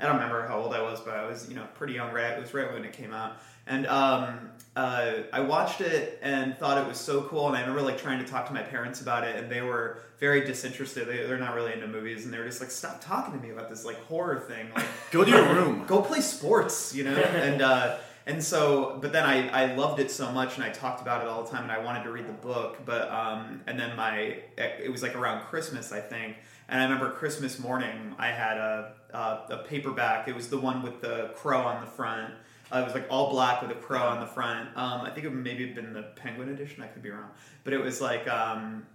i 0.00 0.04
don't 0.04 0.16
remember 0.16 0.46
how 0.46 0.58
old 0.58 0.74
i 0.74 0.82
was 0.82 1.00
but 1.00 1.14
i 1.14 1.26
was 1.26 1.48
you 1.48 1.54
know 1.54 1.66
pretty 1.74 1.94
young 1.94 2.12
right 2.12 2.32
it 2.32 2.40
was 2.40 2.52
right 2.54 2.72
when 2.72 2.84
it 2.84 2.92
came 2.92 3.12
out 3.12 3.36
and 3.68 3.86
um, 3.86 4.50
uh, 4.76 5.14
i 5.32 5.40
watched 5.40 5.80
it 5.80 6.18
and 6.22 6.56
thought 6.58 6.78
it 6.78 6.86
was 6.86 6.98
so 6.98 7.22
cool 7.22 7.48
and 7.48 7.56
i 7.56 7.60
remember 7.60 7.82
like 7.82 7.98
trying 7.98 8.18
to 8.18 8.30
talk 8.30 8.46
to 8.46 8.52
my 8.52 8.62
parents 8.62 9.00
about 9.00 9.24
it 9.24 9.36
and 9.36 9.50
they 9.50 9.62
were 9.62 9.98
very 10.18 10.44
disinterested 10.44 11.08
they, 11.08 11.26
they're 11.26 11.38
not 11.38 11.54
really 11.54 11.72
into 11.72 11.86
movies 11.86 12.24
and 12.24 12.32
they 12.32 12.38
were 12.38 12.46
just 12.46 12.60
like 12.60 12.70
stop 12.70 13.00
talking 13.02 13.38
to 13.38 13.44
me 13.44 13.52
about 13.52 13.68
this 13.68 13.84
like 13.84 13.98
horror 14.04 14.40
thing 14.40 14.68
like 14.74 14.86
Go 15.10 15.24
to 15.24 15.30
your 15.30 15.54
room. 15.54 15.84
go 15.86 16.02
play 16.02 16.20
sports, 16.20 16.94
you 16.94 17.04
know? 17.04 17.14
and 17.14 17.62
uh, 17.62 17.96
and 18.26 18.42
so, 18.42 18.98
but 19.00 19.12
then 19.12 19.24
I, 19.24 19.48
I 19.48 19.74
loved 19.76 20.00
it 20.00 20.10
so 20.10 20.32
much, 20.32 20.56
and 20.56 20.64
I 20.64 20.70
talked 20.70 21.00
about 21.00 21.22
it 21.22 21.28
all 21.28 21.44
the 21.44 21.50
time, 21.50 21.62
and 21.62 21.70
I 21.70 21.78
wanted 21.78 22.02
to 22.04 22.10
read 22.10 22.26
the 22.26 22.32
book. 22.32 22.78
But 22.84 23.08
um, 23.08 23.62
and 23.66 23.78
then 23.78 23.94
my 23.96 24.38
it 24.58 24.90
was 24.90 25.02
like 25.02 25.14
around 25.14 25.44
Christmas, 25.44 25.92
I 25.92 26.00
think, 26.00 26.36
and 26.68 26.80
I 26.80 26.84
remember 26.84 27.10
Christmas 27.10 27.58
morning, 27.58 28.14
I 28.18 28.28
had 28.28 28.58
a 28.58 28.92
a, 29.12 29.18
a 29.50 29.64
paperback. 29.66 30.28
It 30.28 30.34
was 30.34 30.48
the 30.48 30.58
one 30.58 30.82
with 30.82 31.00
the 31.00 31.30
crow 31.36 31.60
on 31.60 31.80
the 31.80 31.86
front. 31.86 32.34
Uh, 32.72 32.80
it 32.80 32.84
was 32.84 32.94
like 32.94 33.06
all 33.08 33.30
black 33.30 33.62
with 33.62 33.70
a 33.70 33.80
crow 33.80 34.02
on 34.02 34.20
the 34.20 34.26
front. 34.26 34.68
Um, 34.76 35.02
I 35.02 35.10
think 35.10 35.24
it 35.24 35.30
maybe 35.30 35.66
been 35.66 35.92
the 35.92 36.02
Penguin 36.16 36.48
edition. 36.48 36.82
I 36.82 36.88
could 36.88 37.02
be 37.02 37.10
wrong, 37.10 37.30
but 37.64 37.72
it 37.72 37.78
was 37.78 38.00
like. 38.00 38.28
Um, 38.28 38.86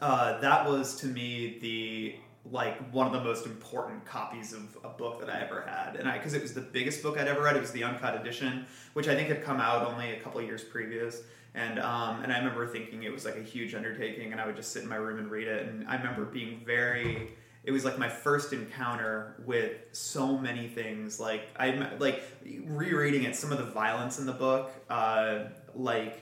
uh, 0.00 0.40
that 0.40 0.68
was 0.68 0.96
to 0.96 1.06
me 1.06 1.58
the 1.60 2.16
like 2.50 2.76
one 2.92 3.06
of 3.06 3.12
the 3.12 3.22
most 3.22 3.46
important 3.46 4.04
copies 4.04 4.52
of 4.52 4.76
a 4.82 4.88
book 4.88 5.20
that 5.20 5.30
I 5.30 5.40
ever 5.40 5.62
had, 5.62 5.96
and 5.96 6.08
I 6.08 6.18
because 6.18 6.34
it 6.34 6.42
was 6.42 6.54
the 6.54 6.60
biggest 6.60 7.02
book 7.02 7.18
I'd 7.18 7.28
ever 7.28 7.42
read. 7.42 7.56
It 7.56 7.60
was 7.60 7.70
the 7.70 7.84
uncut 7.84 8.20
edition, 8.20 8.66
which 8.94 9.06
I 9.06 9.14
think 9.14 9.28
had 9.28 9.44
come 9.44 9.60
out 9.60 9.86
only 9.86 10.12
a 10.12 10.20
couple 10.20 10.42
years 10.42 10.64
previous. 10.64 11.22
And 11.54 11.78
um, 11.78 12.22
and 12.22 12.32
I 12.32 12.38
remember 12.38 12.66
thinking 12.66 13.02
it 13.02 13.12
was 13.12 13.24
like 13.24 13.36
a 13.36 13.42
huge 13.42 13.74
undertaking, 13.74 14.32
and 14.32 14.40
I 14.40 14.46
would 14.46 14.56
just 14.56 14.72
sit 14.72 14.82
in 14.82 14.88
my 14.88 14.96
room 14.96 15.18
and 15.18 15.30
read 15.30 15.48
it. 15.48 15.66
And 15.68 15.86
I 15.86 15.96
remember 15.96 16.24
being 16.24 16.62
very. 16.64 17.32
It 17.64 17.70
was 17.70 17.84
like 17.84 17.96
my 17.98 18.08
first 18.08 18.52
encounter 18.52 19.36
with 19.44 19.72
so 19.92 20.36
many 20.38 20.66
things. 20.66 21.20
Like 21.20 21.42
I 21.56 21.88
like 21.98 22.22
rereading 22.66 23.24
it. 23.24 23.36
Some 23.36 23.52
of 23.52 23.58
the 23.58 23.64
violence 23.66 24.18
in 24.18 24.26
the 24.26 24.32
book, 24.32 24.72
uh, 24.90 25.44
like 25.74 26.20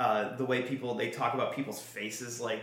uh, 0.00 0.36
the 0.36 0.44
way 0.44 0.62
people 0.62 0.94
they 0.94 1.10
talk 1.10 1.34
about 1.34 1.54
people's 1.54 1.80
faces, 1.80 2.40
like 2.40 2.60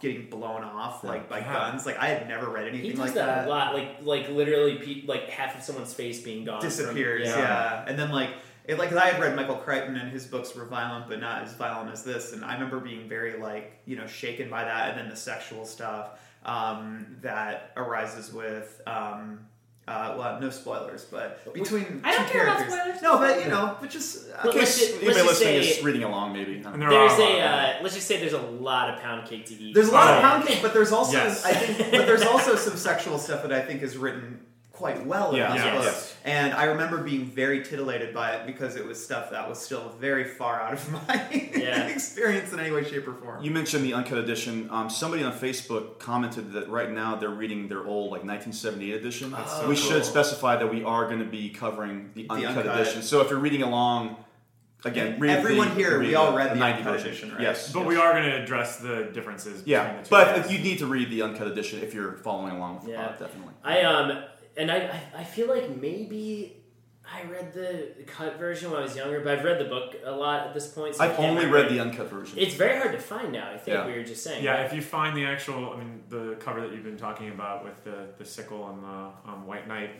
getting 0.00 0.28
blown 0.30 0.62
off 0.62 1.02
like 1.04 1.28
by 1.28 1.38
Yeah. 1.40 1.52
guns. 1.52 1.84
Like 1.84 1.98
I 1.98 2.06
had 2.08 2.28
never 2.28 2.48
read 2.48 2.64
He 2.72 2.78
anything 2.78 2.90
does 2.92 2.98
like 3.00 3.14
that, 3.14 3.26
that. 3.26 3.46
a 3.46 3.50
lot, 3.50 3.74
like 3.74 3.96
like 4.02 4.28
literally, 4.30 4.76
pe- 4.76 5.06
like 5.06 5.28
half 5.28 5.56
of 5.56 5.62
someone's 5.62 5.92
face 5.92 6.22
being 6.22 6.44
gone. 6.44 6.60
from- 6.60 6.68
disappears. 6.70 7.26
yeah. 7.28 7.84
and 7.88 7.98
then 7.98 8.10
like 8.10 8.30
it, 8.68 8.78
like 8.78 8.88
'cause 8.90 8.98
I 8.98 9.06
had 9.10 9.20
read 9.20 9.34
Michael 9.36 9.56
Crichton 9.56 9.96
and 9.96 10.10
his 10.10 10.26
books 10.26 10.54
were 10.54 10.64
violent, 10.64 11.08
but 11.08 11.20
not 11.20 11.42
as 11.42 11.52
violent 11.54 11.90
as 11.92 12.02
this. 12.04 12.32
And 12.32 12.44
I 12.44 12.54
remember 12.54 12.80
being 12.80 13.08
very 13.08 13.38
like 13.38 13.78
you 13.86 13.96
know 13.96 14.06
shaken 14.06 14.48
by 14.50 14.64
that, 14.64 14.90
and 14.90 14.98
then 14.98 15.08
the 15.08 15.16
sexual 15.16 15.64
stuff 15.64 16.18
um, 16.44 17.16
that 17.22 17.72
arises 17.76 18.32
with. 18.32 18.80
Um, 18.86 19.40
uh, 19.88 20.16
well, 20.18 20.40
no 20.40 20.50
spoilers, 20.50 21.04
but 21.04 21.54
between 21.54 22.00
I 22.02 22.10
don't 22.12 22.26
two 22.26 22.32
care 22.32 22.42
about 22.42 22.58
spoilers. 22.68 23.00
No, 23.02 23.18
but 23.18 23.38
you 23.44 23.48
know, 23.48 23.76
but 23.80 23.88
just 23.88 24.28
uh, 24.30 24.38
Well, 24.42 24.52
In 24.52 24.58
let's 24.58 24.76
case 24.76 24.88
ju- 24.88 24.94
anybody 24.96 25.06
let's 25.06 25.16
just 25.18 25.40
listening 25.40 25.62
say- 25.62 25.68
is 25.78 25.84
reading 25.84 26.02
along, 26.02 26.32
maybe. 26.32 26.56
And 26.56 26.82
there 26.82 26.90
There's 26.90 27.12
are 27.12 27.20
a 27.20 27.38
lot. 27.38 27.40
uh, 27.40 27.74
let's 27.82 27.94
just 27.94 28.08
say 28.08 28.18
there's 28.18 28.32
a 28.32 28.40
lot 28.40 28.90
of 28.92 28.98
pound 29.00 29.28
cake 29.28 29.46
to 29.46 29.54
eat. 29.54 29.74
There's 29.76 29.86
a 29.88 29.92
lot 29.92 30.10
of 30.10 30.18
Oh. 30.18 30.20
pound 30.22 30.44
cake, 30.48 30.58
but 30.60 30.74
there's 30.74 30.90
also 30.90 31.12
Yes. 31.18 31.44
I 31.44 31.52
think, 31.52 31.92
but 31.92 32.04
there's 32.04 32.22
also 32.24 32.56
some 32.56 32.76
sexual 32.76 33.16
stuff 33.16 33.42
that 33.42 33.52
I 33.52 33.60
think 33.60 33.82
is 33.82 33.96
written 33.96 34.40
quite 34.76 35.06
well 35.06 35.30
in 35.30 35.36
Yeah. 35.36 35.52
this 35.54 35.64
Yes. 35.64 35.74
book. 35.74 35.84
Yes. 35.84 36.16
And 36.26 36.52
I 36.54 36.64
remember 36.64 36.98
being 36.98 37.24
very 37.24 37.64
titillated 37.64 38.12
by 38.12 38.32
it 38.32 38.46
because 38.46 38.76
it 38.76 38.84
was 38.86 39.02
stuff 39.02 39.30
that 39.30 39.48
was 39.48 39.58
still 39.58 39.94
very 39.98 40.24
far 40.24 40.60
out 40.60 40.74
of 40.74 40.92
my 41.08 41.26
Yeah. 41.54 41.86
experience 41.86 42.52
in 42.52 42.60
any 42.60 42.70
way, 42.70 42.84
shape, 42.84 43.08
or 43.08 43.14
form. 43.14 43.42
You 43.42 43.50
mentioned 43.50 43.84
the 43.84 43.94
uncut 43.94 44.18
edition. 44.18 44.68
Um, 44.70 44.90
somebody 44.90 45.22
on 45.24 45.32
Facebook 45.32 45.98
commented 45.98 46.52
that 46.52 46.68
right 46.68 46.90
now 46.90 47.16
they're 47.16 47.30
reading 47.30 47.68
their 47.68 47.84
old 47.86 48.12
like 48.12 48.22
1978 48.24 48.94
edition. 48.94 49.30
so 49.46 49.60
we 49.62 49.66
cool. 49.66 49.74
should 49.76 50.04
specify 50.04 50.56
that 50.56 50.70
we 50.70 50.84
are 50.84 51.06
going 51.06 51.20
to 51.20 51.24
be 51.24 51.48
covering 51.48 52.10
the 52.14 52.26
uncut, 52.28 52.58
uncut. 52.58 52.80
edition. 52.80 53.02
So 53.02 53.22
if 53.22 53.30
you're 53.30 53.38
reading 53.38 53.62
along, 53.62 54.16
again, 54.84 55.18
read 55.18 55.30
Everyone 55.38 55.68
the, 55.70 55.74
here, 55.74 55.98
we 55.98 56.14
all 56.14 56.36
read 56.36 56.50
the 56.50 56.56
90 56.56 56.78
uncut 56.80 56.92
version. 56.92 57.08
edition, 57.08 57.30
right? 57.32 57.40
Yes, 57.40 57.72
But 57.72 57.80
yes. 57.80 57.88
we 57.88 57.96
are 57.96 58.12
going 58.12 58.24
to 58.24 58.42
address 58.42 58.76
the 58.78 59.04
differences. 59.12 59.62
Yeah, 59.64 59.84
between 59.84 59.96
the 60.02 60.02
two. 60.04 60.10
but 60.10 60.36
Yes. 60.36 60.50
you 60.50 60.58
need 60.58 60.78
to 60.80 60.86
read 60.86 61.10
the 61.10 61.22
uncut 61.22 61.46
edition 61.46 61.80
if 61.82 61.94
you're 61.94 62.12
following 62.18 62.54
along 62.56 62.76
with 62.76 62.84
the 62.84 62.90
Yeah. 62.92 63.06
pod, 63.06 63.18
definitely. 63.18 63.54
I 63.64 63.80
um 63.82 64.22
and 64.56 64.70
I, 64.70 64.76
I 64.76 65.20
I 65.20 65.24
feel 65.24 65.48
like 65.48 65.76
maybe 65.76 66.56
I 67.08 67.22
read 67.30 67.52
the 67.52 67.92
cut 68.06 68.36
version 68.38 68.70
when 68.70 68.80
I 68.80 68.82
was 68.82 68.96
younger, 68.96 69.20
but 69.20 69.38
I've 69.38 69.44
read 69.44 69.60
the 69.60 69.66
book 69.68 69.94
a 70.04 70.10
lot 70.10 70.46
at 70.48 70.54
this 70.54 70.66
point. 70.68 70.96
So 70.96 71.04
I 71.04 71.08
I've 71.08 71.18
only 71.20 71.44
remember. 71.46 71.56
read 71.58 71.70
the 71.70 71.78
uncut 71.80 72.10
version. 72.10 72.36
It's 72.38 72.54
very 72.56 72.76
hard 72.78 72.92
to 72.92 72.98
find 72.98 73.30
now. 73.32 73.48
I 73.52 73.58
think 73.58 73.76
Yeah. 73.76 73.86
we 73.86 73.92
were 73.92 74.02
just 74.02 74.24
saying. 74.24 74.42
Yeah, 74.42 74.62
if 74.62 74.72
you 74.72 74.82
find 74.82 75.16
the 75.16 75.24
actual, 75.24 75.70
I 75.72 75.76
mean, 75.76 76.02
the 76.08 76.36
cover 76.40 76.60
that 76.62 76.72
you've 76.72 76.82
been 76.82 76.96
talking 76.96 77.28
about 77.28 77.62
with 77.64 77.84
the, 77.84 78.08
the 78.18 78.24
sickle 78.24 78.68
and 78.70 78.82
the 78.82 79.30
um, 79.30 79.46
white 79.46 79.68
knight, 79.68 79.90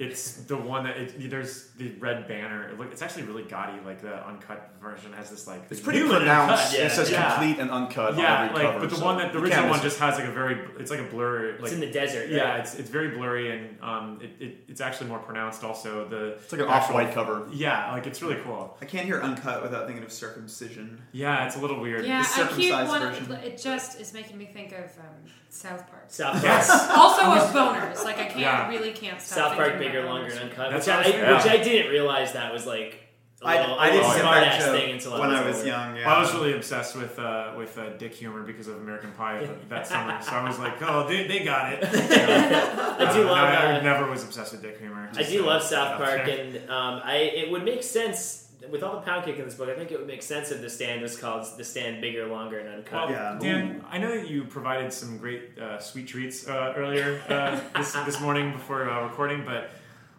it's 0.00 0.32
the 0.44 0.56
one 0.56 0.84
that 0.84 0.96
it, 0.96 1.30
there's 1.30 1.68
the 1.76 1.90
red 2.00 2.26
banner. 2.26 2.70
It 2.70 2.78
look, 2.78 2.90
it's 2.90 3.02
actually 3.02 3.24
really 3.24 3.42
gaudy. 3.42 3.78
Like 3.84 4.00
the 4.00 4.26
uncut 4.26 4.70
version 4.80 5.12
has 5.12 5.28
this 5.28 5.46
like 5.46 5.62
It's 5.70 5.78
pretty 5.80 6.00
pronounced. 6.08 6.72
yeah. 6.76 6.86
It 6.86 6.92
says 6.92 7.10
Yeah. 7.10 7.34
complete 7.34 7.58
and 7.58 7.70
uncut 7.70 8.16
Yeah, 8.16 8.34
on 8.34 8.48
every 8.48 8.54
like 8.54 8.66
cover. 8.72 8.80
but 8.80 8.90
the 8.90 8.96
so 8.96 9.04
one 9.04 9.18
that 9.18 9.32
the 9.34 9.38
original 9.40 9.68
one 9.68 9.82
just 9.82 9.98
has 10.00 10.16
like 10.18 10.26
a 10.26 10.32
very 10.32 10.58
it's 10.78 10.90
like 10.90 11.00
a 11.00 11.04
blur 11.04 11.50
it's 11.50 11.62
like 11.62 11.72
in 11.72 11.80
the 11.80 11.90
desert. 11.90 12.20
Right? 12.22 12.30
yeah 12.30 12.56
it's 12.56 12.74
it's 12.76 12.88
very 12.88 13.08
blurry 13.08 13.50
and 13.54 13.76
um 13.82 14.18
it, 14.22 14.30
it 14.42 14.56
it's 14.68 14.80
actually 14.80 15.08
more 15.08 15.18
pronounced 15.18 15.62
also 15.64 16.08
the 16.08 16.32
It's 16.42 16.50
like 16.52 16.62
an 16.62 16.68
off-white 16.68 17.12
cover. 17.12 17.46
yeah 17.52 17.92
like 17.92 18.06
it's 18.06 18.22
really 18.22 18.40
cool 18.42 18.78
I 18.80 18.86
can't 18.86 19.04
hear 19.04 19.20
uncut 19.20 19.62
without 19.62 19.86
thinking 19.86 20.02
of 20.04 20.12
circumcision. 20.12 20.98
yeah 21.12 21.44
it's 21.46 21.56
a 21.56 21.60
little 21.60 21.78
weird 21.78 22.06
Yeah, 22.06 22.22
The 22.22 22.28
I 22.42 22.46
keep 22.48 22.72
circumcised 22.72 22.88
one. 22.88 23.00
version. 23.02 23.32
It 23.44 23.58
just 23.62 24.00
is 24.00 24.14
making 24.14 24.38
me 24.38 24.46
think 24.46 24.72
of 24.72 24.86
um, 24.98 25.30
South 25.50 25.88
Park. 25.90 26.04
South 26.08 26.32
Park. 26.32 26.44
yes 26.44 26.70
Also 26.96 27.22
of 27.22 27.50
boners. 27.52 28.04
Like 28.04 28.18
I 28.18 28.24
can't 28.26 28.38
Yeah. 28.40 28.68
really 28.68 28.92
can't 28.92 29.20
stop. 29.20 29.48
South 29.50 29.56
Park 29.56 29.78
bigger, 29.78 30.00
about 30.00 30.10
longer, 30.20 30.30
and 30.32 30.40
uncut. 30.50 30.70
That's 30.70 30.86
which 30.86 30.94
I, 30.94 30.98
what 30.98 31.24
I 31.28 31.32
was- 31.34 31.44
which. 31.44 31.52
I 31.52 31.62
didn't 31.62 31.90
realize 31.90 32.32
that 32.32 32.52
was 32.52 32.66
like 32.66 32.96
a 33.42 33.46
I, 33.46 33.60
little, 33.60 33.78
I 33.78 33.86
a 33.88 33.90
didn't 33.92 34.02
little 34.02 34.14
get 34.16 34.20
smart 34.20 34.40
that 34.44 34.60
ass 34.60 34.64
thing 34.70 34.90
until 34.92 35.12
when 35.18 35.30
I 35.30 35.40
I 35.42 35.46
was, 35.46 35.56
was 35.56 35.66
young. 35.66 35.96
Yeah. 35.96 36.12
I 36.14 36.20
was 36.20 36.34
really 36.34 36.52
obsessed 36.52 36.94
with 36.94 37.18
uh, 37.18 37.54
with 37.56 37.78
uh, 37.78 37.88
dick 37.96 38.12
humor 38.14 38.42
because 38.42 38.68
of 38.68 38.76
American 38.76 39.12
Pie 39.12 39.48
that 39.70 39.86
summer, 39.86 40.20
so 40.20 40.32
I 40.32 40.46
was 40.46 40.58
like, 40.58 40.74
"Oh, 40.82 41.08
they, 41.08 41.26
they 41.26 41.42
got 41.42 41.72
it." 41.72 41.82
I 41.84 43.12
do 43.14 43.22
Uh, 43.26 43.32
love. 43.32 43.48
no, 43.48 43.58
I 43.58 43.80
never 43.80 44.10
was 44.10 44.24
obsessed 44.24 44.52
with 44.52 44.60
dick 44.60 44.78
humor. 44.78 45.10
I 45.16 45.22
do 45.22 45.42
uh, 45.42 45.46
love 45.46 45.62
South 45.62 45.96
Park, 45.96 46.28
and 46.28 46.56
um, 46.70 47.00
I 47.02 47.16
it 47.16 47.50
would 47.50 47.64
make 47.64 47.82
sense 47.82 48.49
with 48.68 48.82
all 48.82 48.94
the 48.96 49.00
pound 49.02 49.24
cake 49.24 49.38
in 49.38 49.44
this 49.44 49.54
book. 49.54 49.68
I 49.68 49.74
think 49.74 49.90
it 49.90 49.98
would 49.98 50.06
make 50.06 50.22
sense 50.22 50.50
if 50.50 50.60
the 50.60 50.68
stand 50.70 51.00
was 51.02 51.16
called 51.18 51.46
the 51.56 51.64
stand 51.64 52.00
bigger, 52.00 52.26
longer, 52.26 52.58
and 52.58 52.68
uncut. 52.68 53.08
Well, 53.08 53.10
Yeah. 53.10 53.38
Dan, 53.40 53.84
I 53.90 53.98
know 53.98 54.10
that 54.14 54.28
you 54.28 54.44
provided 54.44 54.92
some 54.92 55.18
great 55.18 55.58
uh, 55.58 55.78
sweet 55.78 56.06
treats 56.08 56.46
uh, 56.48 56.74
earlier 56.76 57.20
uh, 57.28 57.60
this, 57.78 57.92
this 57.92 58.20
morning 58.20 58.52
before 58.52 58.88
uh, 58.90 59.04
recording, 59.04 59.44
but 59.44 59.70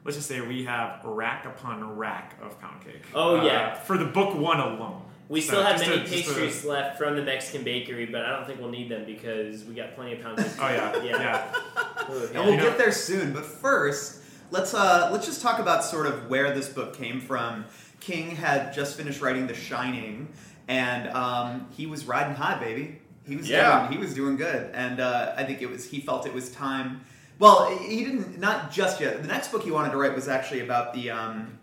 let's 0.03 0.17
just 0.17 0.27
say 0.27 0.41
we 0.41 0.63
have 0.65 1.03
rack 1.03 1.45
upon 1.45 1.95
rack 1.97 2.37
of 2.41 2.59
pound 2.59 2.83
cake. 2.83 3.03
Oh, 3.13 3.39
Uh, 3.39 3.43
yeah. 3.45 3.73
for 3.75 3.97
the 3.97 4.05
book 4.05 4.35
one 4.35 4.59
alone. 4.59 5.03
We 5.29 5.39
So 5.39 5.53
still 5.53 5.63
have 5.63 5.79
many 5.79 5.93
a- 5.93 5.99
just 5.99 6.11
a- 6.11 6.15
pastries 6.15 6.65
left 6.65 6.97
from 6.97 7.15
the 7.15 7.21
Mexican 7.21 7.63
bakery, 7.63 8.05
but 8.07 8.25
I 8.25 8.35
don't 8.35 8.45
think 8.45 8.59
we'll 8.59 8.69
need 8.69 8.89
them 8.89 9.05
because 9.05 9.63
we 9.63 9.73
got 9.75 9.95
plenty 9.95 10.13
of 10.13 10.21
pound 10.21 10.37
cake. 10.39 10.47
Oh 10.59 10.67
yeah, 10.67 11.03
Yeah. 11.03 11.17
yeah. 11.19 12.11
Ooh, 12.13 12.23
and 12.25 12.33
we'll 12.33 12.49
You 12.51 12.57
know- 12.57 12.63
get 12.63 12.77
there 12.77 12.91
soon. 12.91 13.31
But 13.31 13.45
first, 13.45 14.21
let's 14.49 14.73
uh, 14.73 15.09
let's 15.13 15.25
just 15.25 15.41
talk 15.41 15.59
about 15.59 15.85
sort 15.85 16.05
of 16.05 16.29
where 16.29 16.53
this 16.53 16.67
book 16.67 16.97
came 16.97 17.21
from. 17.21 17.63
King 18.01 18.35
had 18.35 18.73
just 18.73 18.97
finished 18.97 19.21
writing 19.21 19.47
The 19.47 19.53
Shining, 19.53 20.27
and 20.67 21.07
um, 21.09 21.67
he 21.71 21.85
was 21.85 22.05
riding 22.05 22.35
high, 22.35 22.59
baby. 22.59 22.99
He 23.25 23.35
was 23.37 23.47
Yeah. 23.49 23.81
doing, 23.87 23.91
he 23.93 23.97
was 24.05 24.13
doing 24.13 24.35
good, 24.35 24.71
and 24.73 24.99
uh, 24.99 25.33
I 25.37 25.43
think 25.45 25.61
it 25.61 25.69
was 25.69 25.85
he 25.89 26.01
felt 26.01 26.25
it 26.25 26.33
was 26.33 26.51
time. 26.51 27.01
Well, 27.39 27.75
he 27.77 28.03
didn't 28.03 28.39
not 28.39 28.71
just 28.71 28.99
yet. 28.99 29.21
The 29.21 29.27
next 29.27 29.51
book 29.51 29.63
he 29.63 29.71
wanted 29.71 29.91
to 29.91 29.97
write 29.97 30.13
was 30.15 30.27
actually 30.27 30.59
about 30.61 30.93
the. 30.93 31.11
Um, 31.11 31.57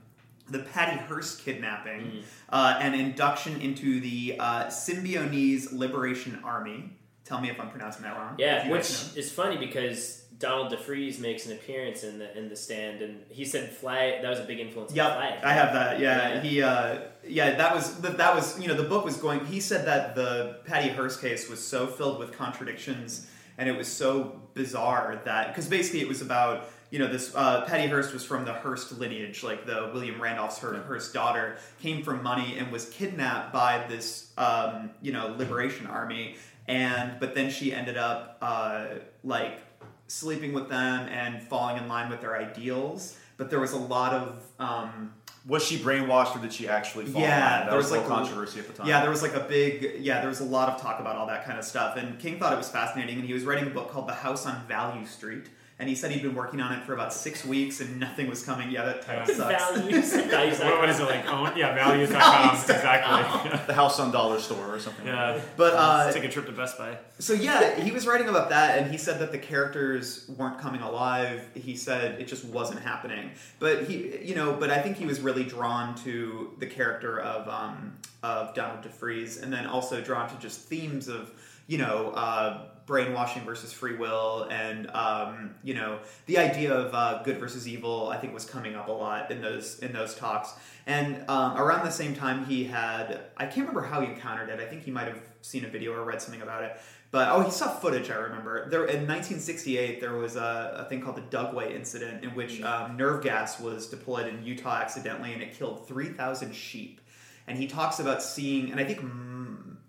the 0.51 0.61
Patty 0.61 0.97
Hearst 0.97 1.45
kidnapping 1.45 2.01
Mm. 2.01 2.23
uh, 2.49 2.79
and 2.81 2.95
induction 2.95 3.61
into 3.61 4.01
the 4.01 4.37
uh, 4.41 4.65
Symbionese 4.69 5.73
Liberation 5.77 6.39
Army. 6.43 6.91
Tell 7.27 7.39
me 7.39 7.51
if 7.51 7.61
I'm 7.61 7.69
pronouncing 7.69 8.03
that 8.05 8.17
wrong. 8.17 8.35
Yeah, 8.39 8.71
which 8.71 8.89
is 9.15 9.31
funny 9.31 9.59
because 9.59 10.18
Donald 10.39 10.73
DeFreeze 10.73 11.19
makes 11.19 11.47
an 11.47 11.53
appearance 11.53 12.05
in 12.05 12.19
the 12.19 12.37
in 12.39 12.49
the 12.49 12.57
stand, 12.57 13.03
and 13.03 13.21
he 13.29 13.45
said 13.45 13.71
flag. 13.71 14.23
That 14.23 14.31
was 14.31 14.39
a 14.39 14.45
big 14.45 14.61
influence. 14.61 14.93
Yeah, 14.93 15.09
I 15.43 15.53
have 15.53 15.73
that. 15.73 15.99
Yeah, 15.99 16.35
Yeah. 16.35 16.41
he. 16.43 16.63
Uh, 16.63 16.99
yeah, 17.27 17.57
that 17.57 17.75
was 17.75 18.01
that 18.01 18.19
that 18.19 18.35
was 18.35 18.59
you 18.61 18.69
know 18.69 18.75
the 18.75 18.89
book 18.89 19.05
was 19.05 19.17
going. 19.17 19.45
He 19.47 19.61
said 19.61 19.87
that 19.87 20.15
the 20.15 20.61
Patty 20.65 20.89
Hearst 20.89 21.21
case 21.21 21.49
was 21.49 21.65
so 21.65 21.87
filled 21.87 22.19
with 22.19 22.33
contradictions 22.33 23.27
and 23.59 23.69
it 23.69 23.77
was 23.77 23.89
so 23.89 24.41
bizarre 24.55 25.21
that 25.25 25.49
because 25.49 25.69
basically 25.69 26.01
it 26.01 26.09
was 26.09 26.23
about 26.23 26.71
you 26.91 26.99
know 26.99 27.09
this 27.09 27.35
uh, 27.35 27.67
Patty 27.67 27.87
Hearst 27.89 28.15
was 28.15 28.25
from 28.25 28.47
the 28.47 28.53
Hearst 28.55 28.99
lineage, 28.99 29.43
like 29.43 29.67
the 29.67 29.91
William 29.93 30.23
Randolph's 30.23 30.59
Hearst, 30.59 30.87
Hearst 30.87 31.13
daughter 31.13 31.59
came 31.83 32.03
from 32.03 32.23
money 32.23 32.57
and 32.57 32.73
was 32.73 32.89
kidnapped 32.89 33.53
by 33.53 33.85
this 33.89 34.33
um, 34.39 34.91
you 35.03 35.13
know 35.13 35.35
liberation 35.37 35.87
army, 35.87 36.37
and 36.67 37.21
but 37.21 37.35
then 37.35 37.51
she 37.51 37.75
ended 37.75 37.99
up 37.99 38.39
uh, 38.41 38.87
like 39.23 39.61
sleeping 40.09 40.53
with 40.53 40.69
them 40.69 41.09
and 41.09 41.43
falling 41.43 41.77
in 41.77 41.89
line 41.89 42.11
with 42.11 42.21
their 42.21 42.37
ideals. 42.37 43.17
But 43.37 43.51
there 43.51 43.61
was 43.61 43.73
a 43.73 43.79
lot 43.79 44.13
of 44.13 44.43
um, 44.59 45.15
Was 45.47 45.65
she 45.65 45.79
brainwashed 45.79 46.35
or 46.37 46.41
did 46.41 46.53
she 46.53 46.69
actually 46.69 47.05
fall? 47.07 47.23
Yeah, 47.23 47.29
in 47.29 47.31
line? 47.31 47.61
that 47.61 47.67
there 47.69 47.77
was, 47.77 47.91
was 47.91 47.99
like 47.99 48.07
a- 48.07 48.09
controversy 48.09 48.59
at 48.59 48.67
the 48.67 48.73
time. 48.73 48.89
Yeah, 48.89 49.01
there 49.01 49.11
was 49.11 49.23
like 49.23 49.35
a 49.35 49.41
big 49.41 50.01
yeah, 50.01 50.19
there 50.21 50.29
was 50.29 50.41
a 50.41 50.45
lot 50.45 50.69
of 50.69 50.81
talk 50.81 50.99
about 50.99 51.15
all 51.17 51.27
that 51.29 51.45
kind 51.45 51.59
of 51.59 51.65
stuff. 51.65 51.97
And 51.97 52.19
King 52.19 52.41
thought 52.41 52.53
it 52.53 52.57
was 52.57 52.69
fascinating 52.69 53.19
and 53.19 53.27
he 53.27 53.33
was 53.33 53.45
writing 53.45 53.69
a 53.69 53.71
book 53.71 53.91
called 53.91 54.09
The 54.09 54.15
House 54.15 54.45
on 54.45 54.67
Value 54.67 55.07
Street. 55.07 55.47
And 55.81 55.89
he 55.89 55.95
said 55.95 56.11
he'd 56.11 56.23
been 56.23 56.35
working 56.35 56.61
on 56.61 56.73
it 56.73 56.83
for 56.83 56.93
about 56.93 57.13
six 57.13 57.45
weeks 57.45 57.81
and 57.81 58.01
nothing 58.01 58.29
was 58.29 58.43
coming 58.43 58.69
yet. 58.69 58.85
That 58.85 59.03
title 59.03 59.33
sucks. 59.33 59.79
Values. 59.79 60.13
Values. 60.27 60.59
What, 60.59 60.79
what 60.81 60.89
is 60.89 60.99
it 60.99 61.05
like? 61.05 61.25
Own, 61.31 61.57
yeah, 61.57 61.73
values.com. 61.73 62.57
exactly. 62.57 63.61
the 63.67 63.75
house 63.75 64.01
on 64.01 64.11
dollar 64.11 64.41
store 64.41 64.75
or 64.75 64.81
something. 64.81 65.07
yeah. 65.07 65.41
But 65.57 65.75
uh, 65.75 66.03
Let's 66.05 66.17
take 66.17 66.25
a 66.25 66.29
trip 66.29 66.47
to 66.47 66.53
Best 66.53 66.79
Buy. 66.79 66.99
So 67.21 67.33
yeah, 67.33 67.77
he 67.77 67.93
was 67.93 68.09
writing 68.09 68.29
about 68.29 68.49
that, 68.49 68.79
and 68.79 68.91
he 68.91 68.99
said 68.99 69.21
that 69.21 69.31
the 69.31 69.39
characters 69.39 70.29
weren't 70.37 70.59
coming 70.59 70.81
alive. 70.81 71.49
He 71.55 71.77
said 71.77 72.21
it 72.21 72.27
just 72.27 72.45
wasn't 72.45 72.81
happening. 72.81 73.31
But 73.61 73.85
he, 73.85 74.19
you 74.21 74.35
know, 74.35 74.55
but 74.55 74.71
I 74.71 74.83
think 74.83 74.97
he 74.97 75.07
was 75.07 75.21
really 75.21 75.45
drawn 75.45 75.95
to 76.03 76.55
the 76.59 76.67
character 76.67 77.21
of 77.21 77.49
um, 77.49 77.97
of 78.25 78.53
Donald 78.55 78.85
DeFreeze, 78.85 79.43
and 79.43 79.53
then 79.53 79.67
also 79.67 80.01
drawn 80.01 80.29
to 80.29 80.37
just 80.41 80.63
themes 80.63 81.07
of 81.07 81.31
you 81.69 81.79
know. 81.79 82.11
Uh, 82.11 82.63
brainwashing 82.89 83.43
versus 83.43 83.71
free 83.71 83.95
will 83.95 84.49
and 84.51 84.91
um, 84.93 85.55
you 85.63 85.75
know 85.75 85.99
the 86.25 86.39
idea 86.39 86.73
of 86.73 86.93
uh, 86.95 87.23
good 87.23 87.39
versus 87.39 87.69
evil 87.69 88.09
i 88.09 88.17
think 88.17 88.33
was 88.33 88.47
coming 88.47 88.75
up 88.75 88.89
a 88.89 88.93
lot 88.93 89.31
in 89.31 89.41
those 89.43 89.79
in 89.81 89.93
those 89.93 90.17
talks. 90.17 90.55
And 90.87 91.23
um, 91.29 91.59
around 91.59 91.85
the 91.85 91.91
same 91.93 92.17
time 92.17 92.47
he 92.47 92.65
had 92.65 93.21
i 93.37 93.45
can't 93.45 93.69
remember 93.69 93.83
how 93.83 94.01
he 94.01 94.09
encountered 94.09 94.49
it. 94.49 94.59
I 94.59 94.65
think 94.65 94.83
he 94.83 94.91
might 94.91 95.07
have 95.07 95.21
seen 95.43 95.67
a 95.67 95.69
video 95.69 95.93
or 95.93 96.03
read 96.03 96.21
something 96.23 96.43
about 96.43 96.65
it. 96.65 96.81
But 97.11 97.29
oh 97.29 97.43
he 97.43 97.51
saw 97.51 97.69
footage 97.69 98.11
i 98.11 98.17
remember. 98.17 98.71
There 98.71 98.87
in 98.87 99.07
1968 99.07 100.01
there 100.01 100.15
was 100.15 100.37
a, 100.37 100.85
a 100.87 100.89
thing 100.89 101.03
called 101.03 101.17
the 101.17 101.37
dugway 101.37 101.77
incident 101.77 102.25
in 102.25 102.31
which 102.31 102.63
um, 102.63 102.97
nerve 102.97 103.23
gas 103.23 103.61
was 103.61 103.87
deployed 103.87 104.27
in 104.27 104.43
utah 104.43 104.77
accidentally 104.77 105.35
and 105.35 105.43
it 105.43 105.53
killed 105.53 105.87
3000 105.87 106.55
sheep. 106.55 107.03
And 107.47 107.59
he 107.59 107.67
talks 107.67 108.01
about 108.01 108.23
seeing 108.23 108.71
and 108.71 108.81
i 108.81 108.85
think 108.85 109.01
mm, 109.01 109.28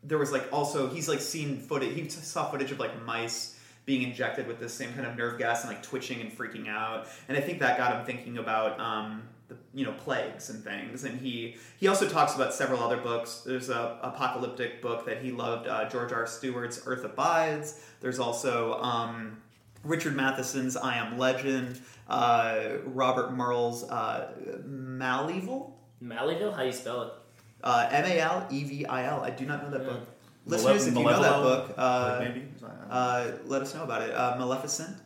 there 0.10 0.18
was 0.18 0.32
like 0.32 0.52
also 0.52 0.90
he's 0.90 1.08
like 1.08 1.22
seen 1.22 1.58
footage 1.58 1.94
he 1.94 2.10
saw 2.10 2.50
footage 2.50 2.72
of 2.72 2.80
like 2.80 3.04
mice 3.06 3.56
being 3.86 4.02
injected 4.04 4.46
with 4.48 4.60
this 4.60 4.74
same 4.74 4.94
kind 4.94 5.08
of 5.08 5.16
nerve 5.16 5.40
gas 5.40 5.64
and 5.64 5.74
like 5.74 5.82
twitching 5.82 6.22
and 6.22 6.36
freaking 6.36 6.68
out. 6.68 7.08
And 7.28 7.38
i 7.38 7.42
think 7.42 7.60
that 7.60 7.78
got 7.78 7.96
him 7.96 8.06
thinking 8.06 8.38
about 8.38 8.80
um, 8.80 9.24
the, 9.48 9.56
you 9.74 9.86
know 9.86 9.94
plagues 9.94 10.50
and 10.50 10.64
things. 10.64 11.04
And 11.04 11.20
he 11.20 11.58
he 11.78 11.88
also 11.88 12.08
talks 12.08 12.36
about 12.36 12.54
several 12.54 12.82
other 12.82 12.98
books. 12.98 13.42
There's 13.46 13.70
a 13.70 13.98
apocalyptic 14.02 14.82
book 14.82 15.06
that 15.06 15.22
he 15.22 15.32
loved 15.32 15.68
uh, 15.68 15.88
george 15.90 16.12
r. 16.12 16.28
Stewart's 16.28 16.82
earth 16.86 17.04
abides. 17.06 17.82
There's 18.02 18.20
also 18.20 18.74
um, 18.82 19.42
richard 19.86 20.14
matheson's 20.14 20.76
i 20.76 20.98
am 20.98 21.18
legend 21.18 21.80
uh, 22.10 22.80
robert 22.84 23.32
merle's 23.34 23.90
uh, 23.90 24.34
malevil 24.68 25.72
Malleeville, 26.04 26.54
how 26.54 26.62
do 26.62 26.68
you 26.68 26.72
spell 26.72 27.02
it? 27.04 27.14
Uh, 27.64 27.88
M 27.92 28.06
A 28.06 28.20
L 28.20 28.48
E 28.50 28.64
V 28.64 28.86
I 28.86 29.06
L. 29.06 29.22
I 29.24 29.30
do 29.32 29.46
not 29.46 29.64
know 29.64 29.70
that 29.72 29.82
Yeah. 29.84 29.90
book. 29.94 30.08
Listeners, 30.46 30.88
if 30.88 30.96
you 30.98 31.04
know 31.04 31.22
that 31.22 31.42
book, 31.44 31.74
uh, 31.78 32.20
maybe. 32.24 32.48
uh, 32.90 33.28
let 33.46 33.62
us 33.62 33.76
know 33.76 33.84
about 33.84 34.02
it. 34.02 34.16
Uh, 34.16 34.36
Maleficent. 34.40 34.98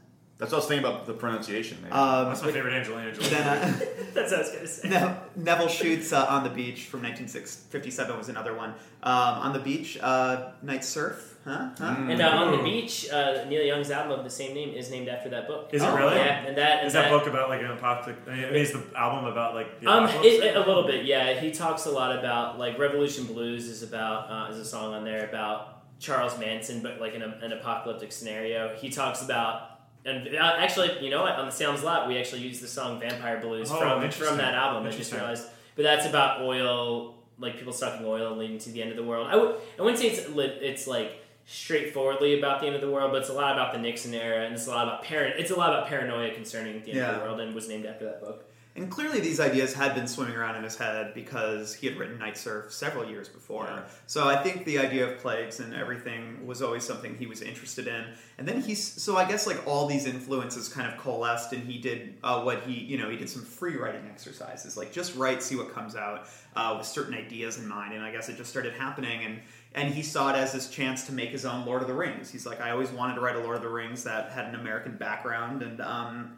That's 0.43 0.51
what 0.51 0.57
I 0.57 0.59
was 0.59 0.67
thinking 0.67 0.85
about 0.85 1.05
the 1.05 1.13
pronunciation. 1.13 1.77
Maybe. 1.81 1.93
Um, 1.93 2.25
That's 2.27 2.43
my 2.43 2.51
favorite 2.51 2.73
Angelina 2.73 3.13
Jolie. 3.13 3.29
then 3.29 3.47
uh, 3.47 3.79
That's 4.13 4.31
what 4.31 4.39
I 4.39 4.43
was 4.43 4.51
gonna 4.51 4.67
say. 4.67 4.89
Ne- 4.89 5.15
Nevil 5.37 5.67
Shute's 5.67 6.11
uh, 6.11 6.25
on 6.27 6.43
the 6.43 6.49
beach 6.49 6.85
from 6.87 7.01
1957 7.01 8.17
was 8.17 8.27
another 8.29 8.53
one. 8.53 8.71
Um, 9.03 9.13
on 9.45 9.53
the 9.53 9.59
beach, 9.59 9.97
uh, 10.01 10.51
night 10.61 10.83
surf, 10.83 11.37
huh? 11.45 11.69
huh? 11.77 11.95
And 12.09 12.21
uh, 12.21 12.27
on 12.27 12.51
the 12.57 12.63
beach, 12.63 13.09
uh, 13.09 13.45
Neil 13.47 13.63
Young's 13.63 13.89
album 13.89 14.17
of 14.19 14.23
the 14.25 14.29
same 14.29 14.53
name 14.53 14.73
is 14.73 14.91
named 14.91 15.07
after 15.07 15.29
that 15.29 15.47
book. 15.47 15.69
Is 15.71 15.81
it 15.81 15.85
Oh, 15.85 15.95
really? 15.95 16.15
Yeah, 16.17 16.45
and 16.45 16.57
that 16.57 16.79
and 16.79 16.87
Is 16.87 16.93
that 16.93 17.09
book 17.09 17.25
about 17.27 17.47
like 17.49 17.61
an 17.61 17.71
apocalyptic? 17.71 18.27
I 18.27 18.35
mean, 18.35 18.43
is 18.55 18.73
the 18.73 18.83
album 18.95 19.25
about 19.31 19.55
like 19.55 19.79
the 19.79 19.87
Um, 19.87 20.03
apocalypse? 20.03 20.27
it, 20.27 20.43
it- 20.43 20.55
a 20.57 20.59
little 20.67 20.85
bit, 20.85 21.05
yeah. 21.05 21.39
He 21.39 21.51
talks 21.51 21.85
a 21.85 21.91
lot 21.91 22.17
about 22.19 22.59
like 22.59 22.77
Revolution 22.77 23.25
Blues 23.25 23.67
is 23.67 23.81
about 23.81 24.29
uh, 24.29 24.51
is 24.51 24.59
a 24.59 24.65
song 24.65 24.93
on 24.93 25.03
there 25.05 25.25
about 25.27 25.69
Charles 25.99 26.37
Manson, 26.37 26.81
but 26.81 26.99
like 26.99 27.13
in 27.13 27.21
a, 27.21 27.39
an 27.41 27.53
apocalyptic 27.53 28.11
scenario. 28.11 28.75
He 28.75 28.89
talks 28.89 29.21
about 29.21 29.72
and 30.05 30.35
uh, 30.35 30.55
actually, 30.57 31.03
you 31.03 31.09
know 31.09 31.21
what? 31.21 31.33
On 31.35 31.45
the 31.45 31.51
Salem's 31.51 31.83
Lot, 31.83 32.07
we 32.07 32.17
actually 32.17 32.41
used 32.41 32.61
the 32.61 32.67
song 32.67 32.99
Vampire 32.99 33.39
Blues 33.39 33.69
Oh, 33.71 33.77
from 33.79 34.09
from 34.11 34.37
that 34.37 34.53
album. 34.53 34.85
I 34.87 34.91
just 34.91 35.11
realized, 35.13 35.47
but 35.75 35.83
that's 35.83 36.05
about 36.05 36.41
oil, 36.41 37.15
like 37.39 37.57
people 37.57 37.73
sucking 37.73 38.05
oil 38.05 38.35
leading 38.35 38.57
to 38.59 38.69
the 38.71 38.81
end 38.81 38.91
of 38.91 38.97
the 38.97 39.03
world. 39.03 39.27
I 39.29 39.35
would 39.37 39.55
I 39.79 39.81
wouldn't 39.81 39.99
say 39.99 40.07
it's 40.09 40.27
lit, 40.29 40.59
it's 40.61 40.87
like 40.87 41.19
straightforwardly 41.45 42.37
about 42.37 42.59
the 42.61 42.67
end 42.67 42.75
of 42.75 42.81
the 42.81 42.89
world, 42.89 43.11
but 43.11 43.21
it's 43.21 43.29
a 43.29 43.33
lot 43.33 43.53
about 43.53 43.73
the 43.73 43.79
Nixon 43.79 44.13
era, 44.13 44.45
and 44.45 44.53
it's 44.53 44.67
a 44.67 44.69
lot 44.69 44.87
about 44.87 45.03
parent. 45.03 45.39
It's 45.39 45.51
a 45.51 45.55
lot 45.55 45.69
about 45.73 45.87
paranoia 45.87 46.33
concerning 46.33 46.81
the 46.83 46.91
end 46.91 46.99
of 46.99 47.19
the 47.19 47.25
world, 47.25 47.39
and 47.39 47.53
was 47.55 47.67
named 47.67 47.85
after 47.85 48.05
that 48.05 48.21
book. 48.21 48.45
And 48.75 48.89
clearly, 48.89 49.19
these 49.19 49.39
ideas 49.39 49.71
had 49.71 49.93
been 49.93 50.07
swimming 50.07 50.35
around 50.35 50.55
in 50.55 50.63
his 50.63 50.75
head 50.75 51.13
because 51.13 51.75
he 51.75 51.85
had 51.85 51.95
written 51.95 52.17
Night 52.17 52.35
Surf 52.37 52.73
several 52.73 53.07
years 53.07 53.29
before. 53.29 53.65
Yeah. 53.65 53.83
So 54.07 54.27
I 54.27 54.41
think 54.41 54.65
the 54.65 54.79
idea 54.79 55.07
of 55.07 55.19
plagues 55.19 55.59
and 55.59 55.75
everything 55.75 56.43
was 56.47 56.63
always 56.63 56.83
something 56.83 57.15
he 57.15 57.27
was 57.27 57.43
interested 57.43 57.85
in. 57.85 58.03
And 58.39 58.47
then 58.47 58.61
he's 58.61 58.83
so 58.83 59.15
I 59.15 59.25
guess 59.25 59.45
like 59.45 59.67
all 59.67 59.85
these 59.85 60.07
influences 60.07 60.69
kind 60.69 60.91
of 60.91 60.97
coalesced, 60.97 61.53
and 61.53 61.69
he 61.69 61.77
did 61.77 62.15
uh, 62.23 62.41
what 62.41 62.63
he 62.63 62.73
you 62.73 62.97
know 62.97 63.11
he 63.11 63.17
did 63.17 63.29
some 63.29 63.43
free 63.43 63.75
writing 63.77 64.07
exercises, 64.09 64.75
like 64.75 64.91
just 64.91 65.15
write, 65.15 65.43
see 65.43 65.55
what 65.55 65.71
comes 65.71 65.95
out 65.95 66.27
uh, 66.55 66.73
with 66.75 66.87
certain 66.87 67.13
ideas 67.13 67.59
in 67.59 67.67
mind. 67.67 67.93
And 67.93 68.03
I 68.03 68.11
guess 68.11 68.27
it 68.27 68.37
just 68.37 68.49
started 68.49 68.73
happening 68.73 69.23
and. 69.23 69.39
And 69.75 69.91
he 69.91 70.03
saw 70.03 70.29
it 70.29 70.35
as 70.35 70.53
this 70.53 70.69
chance 70.69 71.07
to 71.07 71.11
make 71.13 71.29
his 71.29 71.45
own 71.45 71.65
Lord 71.65 71.81
of 71.81 71.87
the 71.87 71.95
Rings. 71.95 72.29
He's 72.29 72.45
like, 72.45 72.61
I 72.61 72.69
always 72.69 72.91
wanted 72.91 73.15
to 73.15 73.21
write 73.21 73.37
a 73.37 73.39
Lord 73.39 73.55
of 73.55 73.63
the 73.63 73.69
Rings 73.69 74.03
that 74.03 74.31
had 74.31 74.45
an 74.45 74.53
American 74.53 74.97
background, 74.97 75.63
and 75.63 75.81
um, 75.81 76.37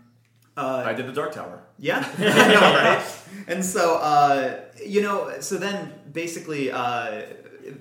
uh, 0.58 0.84
I 0.86 0.94
did 0.94 1.08
the 1.08 1.12
Dark 1.14 1.34
Tower. 1.34 1.62
yeah, 1.80 2.08
I 2.20 2.96
right? 2.98 3.06
And 3.48 3.64
so, 3.64 3.96
uh, 3.98 4.60
you 4.86 5.02
know, 5.02 5.40
so 5.40 5.58
then 5.58 5.94
basically, 6.12 6.72
uh, 6.72 7.24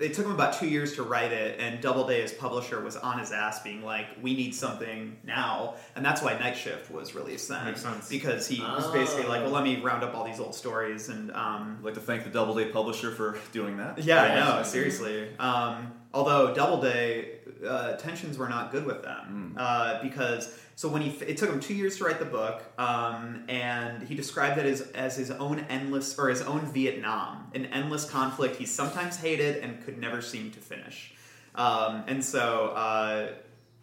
it 0.01 0.15
took 0.15 0.25
him 0.25 0.33
about 0.33 0.55
two 0.59 0.67
years 0.67 0.95
to 0.97 1.03
write 1.03 1.31
it, 1.31 1.61
and 1.61 1.81
Doubleday, 1.83 2.23
his 2.23 2.33
publisher, 2.33 2.81
was 2.81 2.97
on 2.97 3.19
his 3.19 3.33
ass, 3.33 3.63
being 3.63 3.83
like, 3.85 4.07
"We 4.23 4.35
need 4.35 4.55
something 4.55 5.17
now," 5.25 5.75
and 5.95 6.03
that's 6.05 6.23
why 6.23 6.39
Night 6.39 6.57
Shift 6.57 6.91
was 6.91 7.15
released 7.15 7.49
then, 7.51 7.67
Makes 7.67 7.83
sense. 7.83 8.09
because 8.09 8.47
he 8.49 8.61
was 8.63 8.87
basically 8.93 9.27
like, 9.27 9.43
"Well, 9.43 9.51
let 9.53 9.63
me 9.63 9.83
round 9.83 10.03
up 10.03 10.15
all 10.15 10.25
these 10.25 10.41
old 10.41 10.55
stories," 10.55 11.11
and 11.11 11.31
um, 11.33 11.77
I'd 11.81 11.85
like 11.85 11.95
to 11.95 12.01
thank 12.01 12.25
the 12.25 12.31
Doubleday 12.31 12.71
publisher 12.73 13.11
for 13.11 13.39
doing 13.53 13.77
that. 13.77 13.99
yeah, 14.03 14.23
I 14.23 14.27
Yeah. 14.29 14.45
know, 14.57 14.63
seriously. 14.63 15.29
Um, 15.39 15.93
although 16.15 16.55
Doubleday 16.55 17.41
uh, 17.69 17.97
tensions 17.97 18.39
were 18.39 18.49
not 18.49 18.73
good 18.73 18.87
with 18.87 19.03
them 19.03 19.55
uh, 19.59 20.03
because 20.03 20.59
so 20.77 20.89
when 20.89 21.03
he 21.03 21.11
it 21.25 21.37
took 21.37 21.51
him 21.51 21.61
two 21.61 21.75
years 21.75 21.99
to 21.99 22.05
write 22.05 22.19
the 22.19 22.25
book, 22.25 22.63
um, 22.79 23.45
and 23.49 24.03
he 24.07 24.15
described 24.15 24.59
it 24.59 24.67
as 24.67 24.81
as 24.93 25.17
his 25.17 25.31
own 25.31 25.61
endless 25.69 26.19
or 26.19 26.29
his 26.29 26.43
own 26.43 26.61
Vietnam, 26.73 27.51
an 27.55 27.67
endless 27.67 28.09
conflict 28.09 28.57
he 28.57 28.67
sometimes 28.67 29.17
hated 29.17 29.59
and 29.59 29.85
could 29.85 29.99
never 29.99 30.21
seem 30.21 30.51
to 30.53 30.61
finish. 30.61 31.15
Um, 31.55 32.03
and 32.09 32.25
so, 32.25 32.69
uh, 32.71 33.29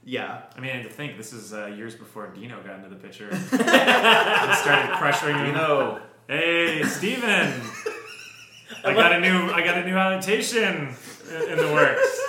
yeah, 0.03 0.41
I 0.57 0.59
mean, 0.59 0.71
and 0.71 0.83
to 0.83 0.89
think 0.89 1.15
this 1.15 1.31
is 1.31 1.53
uh, 1.53 1.67
years 1.67 1.95
before 1.95 2.27
Dino 2.27 2.61
got 2.63 2.77
into 2.77 2.89
the 2.89 2.95
picture 2.95 3.29
and 3.31 3.39
started 3.49 4.91
pressuring 4.97 5.37
him. 5.37 5.45
You 5.47 5.53
know, 5.53 6.01
Hey, 6.31 6.81
Steven! 6.83 7.53
I 8.85 8.93
got 8.93 9.11
a 9.11 9.19
new 9.19 9.51
I 9.51 9.65
got 9.65 9.77
a 9.77 9.85
new 9.85 9.97
annotation 9.97 10.95
in 11.29 11.41
in 11.49 11.57
the 11.57 11.73
works. 11.73 12.20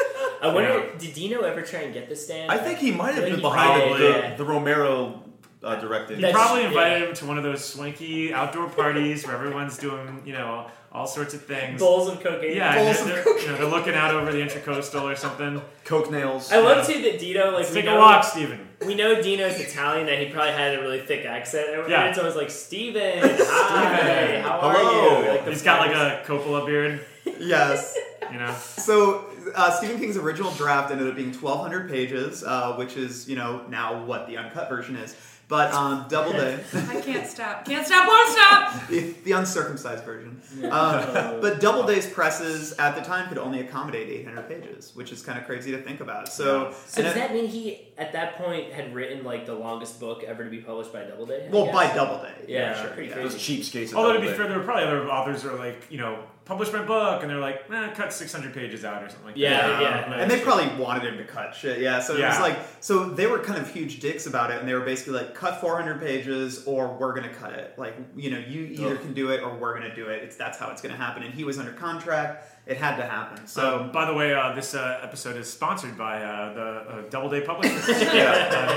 I 0.43 0.49
wonder, 0.53 0.69
Yeah. 0.79 0.85
did 0.99 1.15
Dino 1.15 1.41
ever 1.43 1.63
try 1.63 1.81
and 1.81 1.95
get 1.95 2.09
the 2.09 2.17
stand? 2.17 2.51
I 2.51 2.59
think 2.59 2.79
he 2.81 2.91
might 2.91 3.15
have 3.15 3.25
been 3.25 3.41
behind 3.41 3.81
probably 3.83 4.07
the, 4.07 4.13
did. 4.13 4.37
the 4.37 4.45
Romero 4.45 5.23
uh, 5.63 5.77
directed. 5.77 6.17
He 6.17 6.23
That's- 6.23 6.37
probably 6.37 6.63
yeah. 6.63 6.69
invited 6.69 7.09
him 7.09 7.15
to 7.15 7.27
one 7.27 7.39
of 7.39 7.45
those 7.45 7.65
swanky 7.65 8.35
outdoor 8.35 8.69
parties 8.69 9.25
where 9.27 9.37
everyone's 9.37 9.79
doing, 9.79 10.21
you 10.27 10.33
know, 10.33 10.67
all 10.91 11.07
sorts 11.07 11.33
of 11.33 11.43
things. 11.45 11.81
bowls 11.81 12.09
of 12.09 12.21
cocaine. 12.21 12.57
Yeah, 12.57 12.75
Bowls 12.75 13.01
and 13.01 13.11
of 13.13 13.25
they're, 13.25 13.39
you 13.41 13.47
know, 13.47 13.57
they're 13.57 13.67
looking 13.67 13.95
out 13.95 14.13
over 14.15 14.31
the 14.33 14.39
intercoastal 14.43 15.05
or 15.05 15.17
something. 15.17 15.63
Coke 15.85 16.11
nails. 16.11 16.53
I 16.53 16.59
love 16.59 16.87
too 16.87 17.01
that 17.03 17.19
Dino 17.19 17.47
like 17.47 17.55
Let's 17.61 17.73
take 17.73 17.85
know, 17.87 17.97
a 17.97 18.01
walk, 18.01 18.25
Steven. 18.25 18.69
We 18.85 18.95
know 18.97 19.23
Dino's 19.23 19.59
Italian 19.61 20.07
that 20.07 20.19
he 20.19 20.27
probably 20.27 20.53
had 20.53 20.77
a 20.79 20.83
really 20.83 21.01
thick 21.01 21.25
accent. 21.25 21.69
And 21.71 21.89
Yeah. 21.89 22.09
it's 22.11 22.19
always 22.19 22.35
like 22.35 22.51
Steven, 22.67 23.21
hi, 23.23 24.41
how 24.43 24.59
are 24.61 24.75
Hello. 24.75 25.23
you? 25.23 25.29
Like 25.31 25.49
He's 25.49 25.63
got 25.63 25.81
like 25.87 25.97
a 25.97 26.23
Coppola 26.27 26.67
beard, 26.67 27.01
yes. 27.39 27.97
you 28.33 28.39
know. 28.39 28.53
So 28.77 29.25
uh, 29.55 29.71
Stephen 29.71 29.99
King's 29.99 30.17
original 30.17 30.51
draft 30.53 30.91
ended 30.91 31.09
up 31.09 31.17
being 31.17 31.33
1,200 31.33 31.89
pages, 31.91 32.43
uh, 32.45 32.75
which 32.75 32.97
is 32.97 33.29
you 33.29 33.37
know 33.37 33.65
now 33.69 34.05
what 34.05 34.27
the 34.27 34.37
uncut 34.37 34.69
version 34.69 34.97
is. 34.97 35.17
But 35.49 35.75
um, 35.75 36.07
Doubleday. 36.09 36.65
I 36.89 37.01
can't 37.03 37.27
stop. 37.27 37.67
Can't 37.67 37.87
stop, 37.87 38.09
won't 38.09 38.31
stop! 38.31 38.89
the, 38.89 39.11
the 39.25 39.33
uncircumcised 39.33 40.03
version. 40.03 40.41
Um, 40.65 41.41
but 41.43 41.61
Doubleday's 41.61 42.07
presses 42.07 42.73
at 42.79 42.95
the 42.95 43.03
time 43.03 43.29
could 43.29 43.37
only 43.37 43.61
accommodate 43.61 44.09
800 44.09 44.49
pages, 44.49 44.93
which 44.95 45.13
is 45.13 45.21
kind 45.23 45.39
of 45.39 45.45
crazy 45.45 45.71
to 45.73 45.79
think 45.83 46.01
about. 46.01 46.29
So, 46.29 46.73
So 46.87 47.03
does 47.03 47.13
it- 47.13 47.17
that 47.17 47.35
mean 47.35 47.49
he 47.49 47.89
at 47.99 48.13
that 48.13 48.37
point 48.37 48.73
had 48.73 48.95
written 48.95 49.25
like 49.25 49.45
the 49.45 49.55
longest 49.55 50.01
book 50.01 50.23
ever 50.23 50.43
to 50.43 50.49
be 50.49 50.59
published 50.59 50.91
by 50.93 51.03
Doubleday? 51.05 51.49
I 51.49 51.51
well, 51.51 51.67
guess? 51.67 51.75
by 51.75 51.95
Doubleday, 51.95 52.35
Yeah, 52.49 52.81
sure, 52.81 52.91
pretty 52.91 53.11
yeah. 53.11 53.17
Those 53.17 53.35
cheapskates. 53.35 53.89
at 53.89 53.95
Although 53.95 54.15
to 54.15 54.21
be 54.21 54.29
fair, 54.29 54.49
there 54.49 54.57
were 54.59 54.65
probably 54.65 54.85
other 54.85 55.07
authors 55.11 55.43
who 55.43 55.51
are 55.51 55.59
like, 55.59 55.87
you 55.91 55.99
know, 55.99 56.25
publish 56.45 56.73
my 56.73 56.83
book, 56.83 57.23
and 57.23 57.31
they're 57.31 57.39
like, 57.39 57.71
nah, 57.71 57.93
cut 57.95 58.13
600 58.13 58.53
pages 58.53 58.85
out 58.85 59.03
or 59.03 59.09
something 59.09 59.27
like 59.27 59.37
Yeah, 59.37 59.67
that. 59.67 59.83
yeah. 59.83 60.11
Like- 60.11 60.21
And 60.23 60.31
they 60.31 60.41
probably 60.41 60.69
wanted 60.83 61.05
him 61.05 61.17
to 61.19 61.25
cut 61.25 61.55
shit, 61.55 61.81
yeah. 61.81 62.01
So 62.01 62.17
it 62.17 62.25
was 62.27 62.41
like, 62.41 62.59
so 62.81 63.05
they 63.11 63.27
were 63.27 63.39
kind 63.39 63.61
of 63.61 63.71
huge 63.73 64.01
dicks 64.01 64.27
about 64.27 64.51
it, 64.51 64.59
and 64.59 64.69
they 64.69 64.75
were 64.75 64.81
basically 64.81 65.15
like, 65.15 65.35
cut 65.35 65.61
400 65.61 66.01
pages, 66.01 66.65
or 66.67 66.89
we're 66.99 67.15
gonna 67.15 67.33
cut 67.33 67.53
it. 67.53 67.75
Like, 67.79 67.95
you 68.17 68.31
know, 68.31 68.39
you 68.39 68.63
either 68.65 68.97
Ugh. 68.97 69.01
can 69.01 69.15
do 69.15 69.31
it, 69.31 69.43
or 69.43 69.55
we're 69.57 69.75
gonna 69.75 69.95
do 69.95 70.09
it. 70.09 70.23
It's 70.25 70.37
that's 70.37 70.59
how 70.59 70.71
it's 70.71 70.83
gonna 70.83 70.97
happen. 70.97 71.23
And 71.23 71.33
he 71.33 71.45
was 71.45 71.59
under 71.59 71.73
contract; 71.73 72.45
it 72.67 72.77
had 72.77 72.97
to 72.97 73.03
happen. 73.03 73.47
So, 73.47 73.81
Um, 73.81 73.93
by 73.93 74.05
the 74.07 74.15
way, 74.15 74.33
uh, 74.35 74.55
this 74.55 74.75
uh, 74.75 75.01
episode 75.03 75.37
is 75.37 75.53
sponsored 75.53 75.97
by 75.99 76.23
uh, 76.23 76.53
the 76.55 76.63
uh, 76.63 77.03
Doubleday 77.11 77.45
Publishers. 77.45 77.89
Yeah. 78.15 78.31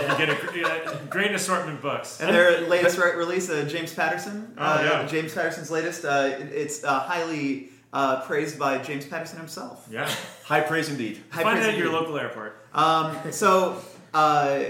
uh, 0.08 0.12
you 0.12 0.18
get 0.26 0.30
a 0.30 0.36
gr- 0.48 0.66
uh, 0.66 0.98
great 1.10 1.32
assortment 1.32 1.78
of 1.78 1.82
books. 1.84 2.20
And 2.20 2.34
their 2.34 2.62
latest 2.68 2.98
re- 2.98 3.16
release, 3.16 3.50
uh, 3.50 3.64
James 3.68 3.94
Patterson. 3.94 4.54
Oh, 4.58 4.64
uh, 4.64 4.82
yeah. 4.84 5.08
James 5.08 5.34
Patterson's 5.34 5.70
latest. 5.70 6.04
Uh, 6.04 6.32
it- 6.40 6.52
it's 6.52 6.84
uh, 6.84 7.00
highly 7.00 7.70
uh, 7.94 8.22
praised 8.22 8.58
by 8.58 8.78
James 8.80 9.06
Patterson 9.06 9.38
himself. 9.38 9.88
Yeah. 9.92 10.10
High 10.46 10.62
praise 10.62 10.90
indeed. 10.90 11.22
High 11.30 11.44
Find 11.44 11.58
praise 11.60 11.68
it 11.70 11.74
at 11.76 11.78
your 11.78 11.92
local 11.92 12.18
airport. 12.18 12.58
Um, 12.74 13.16
so, 13.32 13.82
uh, 14.14 14.64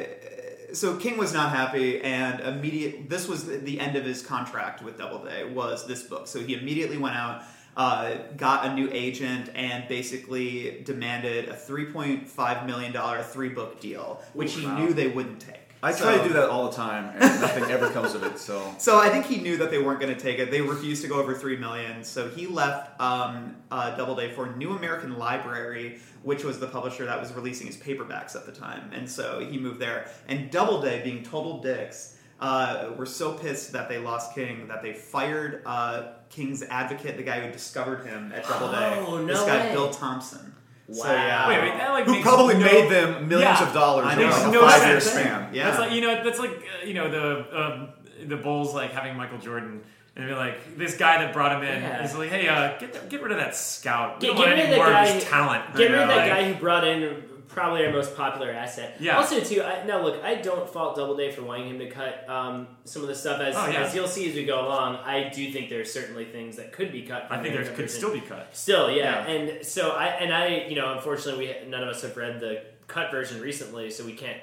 so 0.74 0.98
King 0.98 1.18
was 1.18 1.34
not 1.34 1.52
happy, 1.52 2.02
and 2.02 2.42
immediate. 2.42 3.10
This 3.10 3.28
was 3.30 3.46
the- 3.46 3.58
the 3.58 3.80
end 3.80 3.96
of 3.96 4.04
his 4.04 4.22
contract 4.22 4.84
with 4.84 4.98
Doubleday. 4.98 5.50
Was 5.54 5.88
this 5.88 6.04
book? 6.04 6.28
So 6.28 6.40
he 6.42 6.54
immediately 6.54 6.98
went 6.98 7.16
out. 7.16 7.44
Uh, 7.78 8.16
got 8.38 8.66
a 8.66 8.74
new 8.74 8.90
agent 8.92 9.50
and 9.56 9.88
basically 9.88 10.82
demanded 10.86 11.50
a 11.50 11.54
$3.5 11.54 12.66
million 12.66 13.24
three 13.24 13.50
book 13.50 13.80
deal, 13.80 14.22
which 14.34 14.54
he 14.54 14.66
Wow. 14.66 14.78
knew 14.78 14.94
they 14.94 15.08
wouldn't 15.08 15.40
take. 15.40 15.60
I 15.84 15.92
So- 15.92 16.06
try 16.06 16.18
to 16.18 16.28
do 16.28 16.34
that 16.34 16.50
all 16.50 16.70
the 16.70 16.76
time, 16.76 17.12
and 17.14 17.42
nothing 17.42 17.66
ever 17.66 17.90
comes 17.90 18.16
of 18.16 18.24
it. 18.24 18.40
So 18.40 18.74
So 18.80 18.98
I 18.98 19.10
think 19.10 19.26
he 19.26 19.38
knew 19.42 19.58
that 19.58 19.70
they 19.70 19.78
weren't 19.78 20.00
going 20.00 20.14
to 20.16 20.20
take 20.20 20.40
it. 20.40 20.50
They 20.50 20.62
refused 20.62 21.04
to 21.04 21.08
go 21.08 21.20
over 21.20 21.36
three 21.36 21.58
million. 21.58 22.04
So 22.04 22.28
he 22.30 22.48
left 22.48 23.00
um, 23.00 23.56
uh, 23.70 23.96
Doubleday 23.96 24.32
for 24.32 24.56
New 24.56 24.72
American 24.72 25.20
Library, 25.20 26.00
which 26.24 26.44
was 26.44 26.60
the 26.60 26.68
publisher 26.68 27.06
that 27.06 27.20
was 27.20 27.34
releasing 27.34 27.68
his 27.68 27.78
paperbacks 27.78 28.36
at 28.36 28.46
the 28.48 28.52
time. 28.52 28.90
And 28.94 29.08
so 29.08 29.46
he 29.48 29.60
moved 29.60 29.80
there. 29.80 30.10
And 30.28 30.50
Doubleday, 30.50 31.04
being 31.04 31.22
total 31.22 31.62
dicks, 31.62 32.18
uh, 32.40 32.90
were 32.98 33.06
so 33.06 33.34
pissed 33.34 33.72
that 33.74 33.88
they 33.88 33.98
lost 34.00 34.34
King 34.34 34.68
that 34.68 34.82
they 34.82 34.92
fired 34.94 35.62
uh, 35.68 36.04
King's 36.30 36.64
advocate, 36.64 37.18
the 37.18 37.24
guy 37.24 37.46
who 37.46 37.52
discovered 37.52 38.06
him 38.06 38.32
at 38.36 38.44
Doubleday. 38.48 39.04
Oh, 39.08 39.18
no 39.20 39.26
this 39.28 39.42
guy, 39.42 39.68
way. 39.68 39.74
Bill 39.74 39.90
Thompson. 39.92 40.54
So, 40.92 41.04
Wow. 41.04 41.14
yeah. 41.14 41.48
Wait, 41.48 41.62
wait, 41.62 41.78
that 41.80 41.90
like 41.92 42.06
who 42.06 42.12
makes 42.12 42.24
probably 42.24 42.54
no- 42.56 42.66
made 42.66 42.92
them 42.92 43.28
millions 43.28 43.60
Yeah. 43.60 43.68
of 43.68 43.74
dollars 43.74 44.06
I 44.08 44.14
in 44.14 44.20
know. 44.20 44.30
like 44.30 44.44
a 44.48 44.52
No 44.52 44.62
five 44.68 44.88
year 44.88 45.00
sense. 45.00 45.14
span. 45.20 45.50
Yeah. 45.54 45.66
That's 45.66 45.80
like 45.80 45.92
you 45.94 46.02
know 46.02 46.24
that's 46.24 46.40
like 46.40 46.52
uh, 46.52 46.86
you 46.86 46.94
know 46.94 47.10
the 47.10 47.60
um, 47.64 47.90
the 48.28 48.36
Bulls 48.38 48.74
like 48.76 48.92
having 48.92 49.16
Michael 49.18 49.40
Jordan 49.40 49.82
and 50.16 50.28
be 50.28 50.34
like 50.36 50.78
this 50.78 50.96
guy 50.96 51.18
that 51.24 51.34
brought 51.34 51.54
him 51.54 51.64
in 51.68 51.82
Yeah. 51.82 52.04
is 52.04 52.16
like 52.16 52.30
hey 52.30 52.48
uh, 52.48 52.78
get 52.78 53.10
get 53.10 53.24
rid 53.24 53.32
of 53.32 53.40
that 53.40 53.56
scout. 53.56 54.20
We 54.22 54.28
Get, 54.28 54.28
don't 54.28 54.36
get 54.38 54.42
want 54.46 54.50
rid 54.52 54.60
of 54.60 54.66
any 54.66 54.72
the 54.72 54.78
more 54.78 54.86
guy. 54.88 55.06
of 55.08 55.14
his 55.16 55.24
talent. 55.24 55.76
Get 55.76 55.84
rid 55.92 55.92
of 56.02 56.08
know, 56.08 56.16
that 56.16 56.18
like- 56.18 56.30
guy 56.32 56.54
who 56.54 56.60
brought 56.60 56.84
in 56.88 57.24
probably 57.56 57.84
our 57.86 57.92
most 57.92 58.16
popular 58.16 58.52
asset. 58.52 58.98
Yeah. 59.00 59.18
Also, 59.18 59.40
too. 59.40 59.64
I, 59.64 59.84
now, 59.86 60.04
look, 60.04 60.24
I 60.24 60.36
don't 60.36 60.70
fault 60.70 60.96
Doubleday 60.96 61.32
for 61.32 61.42
wanting 61.42 61.70
him 61.70 61.80
to 61.80 61.90
cut 61.90 62.30
um, 62.30 62.68
some 62.84 63.02
of 63.02 63.08
the 63.08 63.16
stuff 63.16 63.42
as 63.42 63.56
Oh, 63.58 63.68
yeah. 63.68 63.82
as 63.84 63.96
you'll 63.96 64.08
see 64.08 64.30
as 64.30 64.36
we 64.36 64.46
go 64.46 64.64
along. 64.68 64.98
I 64.98 65.30
do 65.30 65.52
think 65.52 65.70
there 65.70 65.80
are 65.82 65.86
certainly 65.86 66.26
things 66.26 66.58
that 66.58 66.72
could 66.72 66.92
be 66.92 67.02
cut. 67.04 67.28
From 67.28 67.40
I 67.40 67.42
think 67.42 67.56
there 67.56 67.66
could 67.74 67.90
still 67.90 68.14
be 68.14 68.22
cut. 68.22 68.56
Still, 68.56 68.92
yeah. 68.92 69.26
Yeah. 69.26 69.32
And 69.34 69.66
so 69.66 69.92
I 69.92 70.08
and 70.08 70.32
I, 70.34 70.66
you 70.70 70.76
know, 70.76 70.94
unfortunately, 70.94 71.48
we 71.64 71.70
none 71.70 71.82
of 71.82 71.90
us 71.90 72.02
have 72.04 72.16
read 72.18 72.40
the 72.40 72.62
cut 72.88 73.10
version 73.10 73.42
recently, 73.42 73.90
so 73.90 74.06
we 74.06 74.14
can't 74.14 74.38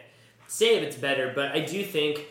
say 0.49 0.77
if 0.79 0.83
it's 0.83 0.97
better. 0.97 1.31
But 1.35 1.53
I 1.53 1.61
do 1.61 1.85
think, 1.85 2.25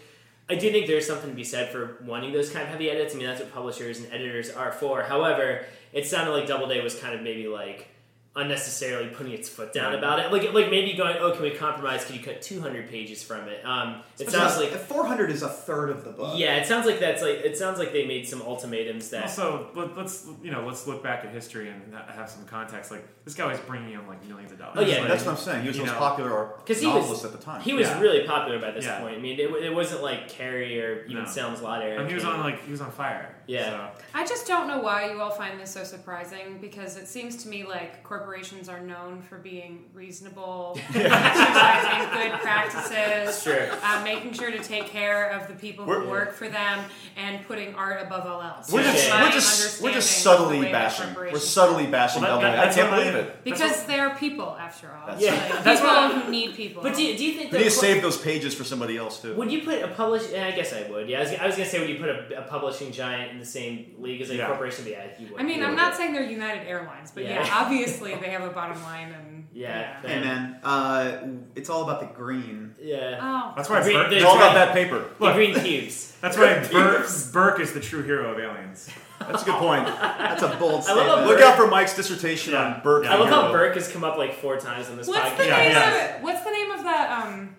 I 0.49 0.55
do 0.55 0.71
think 0.71 0.87
there's 0.87 1.07
something 1.07 1.29
to 1.29 1.35
be 1.35 1.43
said 1.43 1.69
for 1.71 1.97
wanting 2.03 2.33
those 2.33 2.49
kind 2.49 2.63
of 2.63 2.69
heavy 2.69 2.89
edits. 2.89 3.13
I 3.13 3.17
mean, 3.17 3.27
that's 3.27 3.39
what 3.39 3.53
publishers 3.53 3.99
and 3.99 4.11
editors 4.11 4.49
are 4.49 4.71
for. 4.71 5.03
However, 5.03 5.65
it 5.93 6.07
sounded 6.07 6.31
like 6.31 6.47
Doubleday 6.47 6.81
was 6.83 6.95
kind 6.95 7.13
of 7.15 7.21
maybe 7.21 7.47
like 7.47 7.87
unnecessarily 8.33 9.09
putting 9.09 9.33
its 9.33 9.49
foot 9.49 9.73
down 9.73 9.93
about 9.93 10.19
it. 10.19 10.31
Like, 10.31 10.53
like 10.53 10.69
maybe 10.71 10.93
going, 10.93 11.17
oh, 11.19 11.33
can 11.33 11.41
we 11.41 11.51
compromise? 11.51 12.05
Can 12.05 12.15
you 12.15 12.21
cut 12.21 12.41
200 12.41 12.89
pages 12.89 13.21
from 13.21 13.47
it? 13.49 13.65
Um, 13.65 14.03
it 14.19 14.29
sounds 14.29 14.57
like. 14.57 14.71
400 14.71 15.29
is 15.31 15.41
a 15.43 15.49
third 15.49 15.89
of 15.89 16.05
the 16.05 16.11
book. 16.11 16.37
Yeah, 16.37 16.55
it 16.55 16.65
sounds 16.65 16.85
like 16.85 16.99
that's 16.99 17.21
like 17.21 17.39
it 17.39 17.57
sounds 17.57 17.77
like 17.77 17.91
they 17.91 18.05
made 18.07 18.27
some 18.27 18.41
ultimatums 18.41 19.09
that 19.09 19.23
Also, 19.23 19.69
let, 19.75 19.97
let's 19.97 20.27
you 20.41 20.51
know 20.51 20.65
let's 20.65 20.87
look 20.87 21.03
back 21.03 21.25
at 21.25 21.31
history 21.31 21.69
and 21.69 21.93
have 22.09 22.29
some 22.29 22.45
context. 22.45 22.89
Like 22.89 23.05
this 23.25 23.33
guy 23.33 23.45
was 23.47 23.59
bringing 23.59 23.93
in 23.93 24.07
like 24.07 24.25
millions 24.25 24.51
of 24.51 24.59
dollars. 24.59 24.77
Oh, 24.77 24.81
yeah. 24.81 24.99
Like, 24.99 25.09
That's 25.09 25.25
what 25.25 25.31
I'm 25.31 25.37
saying. 25.37 25.61
He 25.63 25.67
was 25.67 25.77
the 25.77 25.83
most 25.83 25.93
know, 25.93 25.99
popular 25.99 26.49
because 26.59 26.79
he 26.79 26.87
was 26.87 26.95
novelist 26.95 27.25
at 27.25 27.31
the 27.33 27.37
time. 27.37 27.61
He 27.61 27.73
was 27.73 27.87
Yeah. 27.87 27.99
really 27.99 28.25
popular 28.25 28.59
by 28.59 28.71
this 28.71 28.85
Yeah. 28.85 28.99
point. 29.01 29.15
I 29.15 29.19
mean, 29.19 29.39
it, 29.39 29.49
it 29.63 29.73
wasn't 29.73 30.03
like 30.03 30.29
Carrie 30.29 30.81
or 30.81 31.03
even 31.05 31.23
No. 31.23 31.29
Salem's 31.29 31.61
Lot 31.61 31.81
era. 31.83 31.99
And 31.99 32.07
he 32.07 32.15
was 32.15 32.23
on 32.23 32.39
like 32.39 32.63
he 32.65 32.71
was 32.71 32.79
on 32.81 32.91
fire. 32.91 33.35
Yeah. 33.51 33.89
So. 33.91 34.03
I 34.13 34.25
just 34.25 34.47
don't 34.47 34.67
know 34.67 34.79
why 34.79 35.11
you 35.11 35.21
all 35.21 35.29
find 35.31 35.59
this 35.59 35.71
so 35.71 35.83
surprising 35.83 36.57
because 36.61 36.97
it 36.97 37.07
seems 37.07 37.43
to 37.43 37.49
me 37.49 37.65
like 37.65 38.03
corporations 38.03 38.69
are 38.69 38.79
known 38.79 39.21
for 39.21 39.37
being 39.37 39.85
reasonable, 39.93 40.77
exercising 40.93 42.09
good 42.13 42.39
practices, 42.41 43.41
Sure. 43.43 43.69
uh, 43.83 44.03
making 44.03 44.33
sure 44.33 44.51
to 44.51 44.59
take 44.59 44.87
care 44.87 45.29
of 45.31 45.47
the 45.47 45.53
people 45.53 45.85
who 45.85 45.91
We're- 45.91 46.07
work 46.07 46.33
for 46.33 46.47
them, 46.49 46.79
and 47.17 47.45
putting 47.47 47.75
art 47.75 48.01
above 48.05 48.25
all 48.25 48.41
else. 48.41 48.71
We're 48.71 48.83
just, 48.83 49.09
we're 49.11 49.31
just, 49.31 49.81
we're 49.81 49.91
just 49.93 50.25
understanding 50.25 50.63
of 50.65 50.71
the 50.71 50.71
subtly 50.71 50.71
bashing. 50.71 51.15
We're 51.15 51.39
subtly 51.39 51.87
bashing 51.87 52.21
Well, 52.21 52.39
that- 52.41 52.55
Doubleday. 52.55 52.69
I 52.71 52.73
can't 52.73 52.89
what 52.91 52.99
believe 52.99 53.15
it. 53.15 53.43
because 53.43 53.85
they 53.85 53.99
are 53.99 54.15
people 54.15 54.55
after 54.59 54.87
all. 54.93 55.07
That's 55.07 55.21
Yeah. 55.21 55.31
Like, 55.33 55.63
That's 55.63 55.79
people 55.81 55.95
what 55.95 56.15
I- 56.15 56.19
who 56.19 56.31
need 56.31 56.55
people. 56.55 56.83
But 56.83 56.95
do 56.95 57.03
you, 57.03 57.17
do 57.17 57.25
you 57.25 57.33
think 57.37 57.51
We 57.51 57.57
need 57.59 57.63
to 57.65 57.71
save 57.71 58.01
those 58.01 58.17
pages 58.17 58.53
for 58.53 58.63
somebody 58.63 58.97
else 58.97 59.21
too. 59.21 59.35
would 59.35 59.51
you 59.51 59.61
put 59.63 59.81
a 59.81 59.87
publish? 59.89 60.23
I 60.33 60.51
guess 60.51 60.73
I 60.73 60.89
would. 60.89 61.09
Yeah, 61.09 61.19
I 61.19 61.21
was, 61.23 61.31
I 61.33 61.45
was 61.47 61.55
gonna 61.55 61.69
say 61.69 61.79
would 61.79 61.89
you 61.89 61.97
put 61.99 62.09
a, 62.09 62.39
a 62.39 62.41
publishing 62.43 62.91
giant 62.91 63.31
in 63.31 63.39
the 63.41 63.45
same 63.45 63.95
league 63.99 64.21
as 64.21 64.29
a 64.29 64.35
Yeah. 64.35 64.47
corporation? 64.47 64.85
But 64.85 64.91
yeah, 64.93 65.03
you 65.19 65.27
would. 65.33 65.41
I 65.41 65.43
mean, 65.43 65.57
You 65.59 65.63
I'm 65.65 65.71
would. 65.71 65.75
not 65.77 65.95
saying 65.95 66.13
they're 66.13 66.23
United 66.23 66.65
Airlines, 66.67 67.11
but 67.11 67.23
yeah, 67.25 67.43
Yeah. 67.45 67.53
obviously 67.53 68.15
they 68.15 68.29
have 68.29 68.43
a 68.43 68.49
bottom 68.51 68.81
line 68.83 69.11
and 69.11 69.47
Yeah. 69.53 69.97
Hey 70.01 70.21
man, 70.21 70.59
uh, 70.63 71.17
it's 71.55 71.69
all 71.69 71.83
about 71.83 71.99
the 71.99 72.05
green. 72.17 72.73
Yeah. 72.81 73.19
Oh, 73.21 73.53
That's 73.57 73.69
why 73.69 73.81
Green- 73.83 73.97
Burke, 73.97 74.09
there's 74.11 74.21
It's 74.23 74.31
all 74.31 74.37
about 74.37 74.53
that 74.53 74.71
paper. 74.73 75.03
The 75.19 75.33
green 75.33 75.53
cubes. 75.59 76.15
that's 76.21 76.37
why 76.37 76.59
Burke, 76.71 77.07
Burke 77.33 77.59
is 77.59 77.73
the 77.73 77.81
true 77.81 78.01
hero 78.03 78.31
of 78.31 78.39
aliens. 78.39 78.89
That's 79.19 79.43
a 79.43 79.45
good 79.45 79.55
point. 79.55 79.85
That's 79.85 80.41
a 80.41 80.47
bold 80.57 80.85
I 80.87 80.93
love 80.93 81.05
statement. 81.05 81.27
Look 81.27 81.41
out 81.41 81.55
for 81.57 81.67
Mike's 81.67 81.95
dissertation 81.95 82.53
Yeah. 82.53 82.63
on 82.75 82.81
Burke. 82.81 83.03
Yeah. 83.03 83.13
I 83.15 83.17
love 83.17 83.29
how 83.29 83.51
Burke 83.51 83.75
has 83.75 83.87
come 83.91 84.03
up 84.05 84.17
like 84.17 84.33
four 84.35 84.57
times 84.57 84.89
on 84.89 84.95
this 84.97 85.07
What's 85.07 85.19
podcast. 85.19 85.47
Yeah, 85.47 85.57
name 85.57 85.71
yeah. 85.73 86.15
of? 86.17 86.23
What's 86.23 86.43
the 86.43 86.51
name 86.51 86.71
of 86.71 86.83
that 86.83 87.23
um 87.23 87.55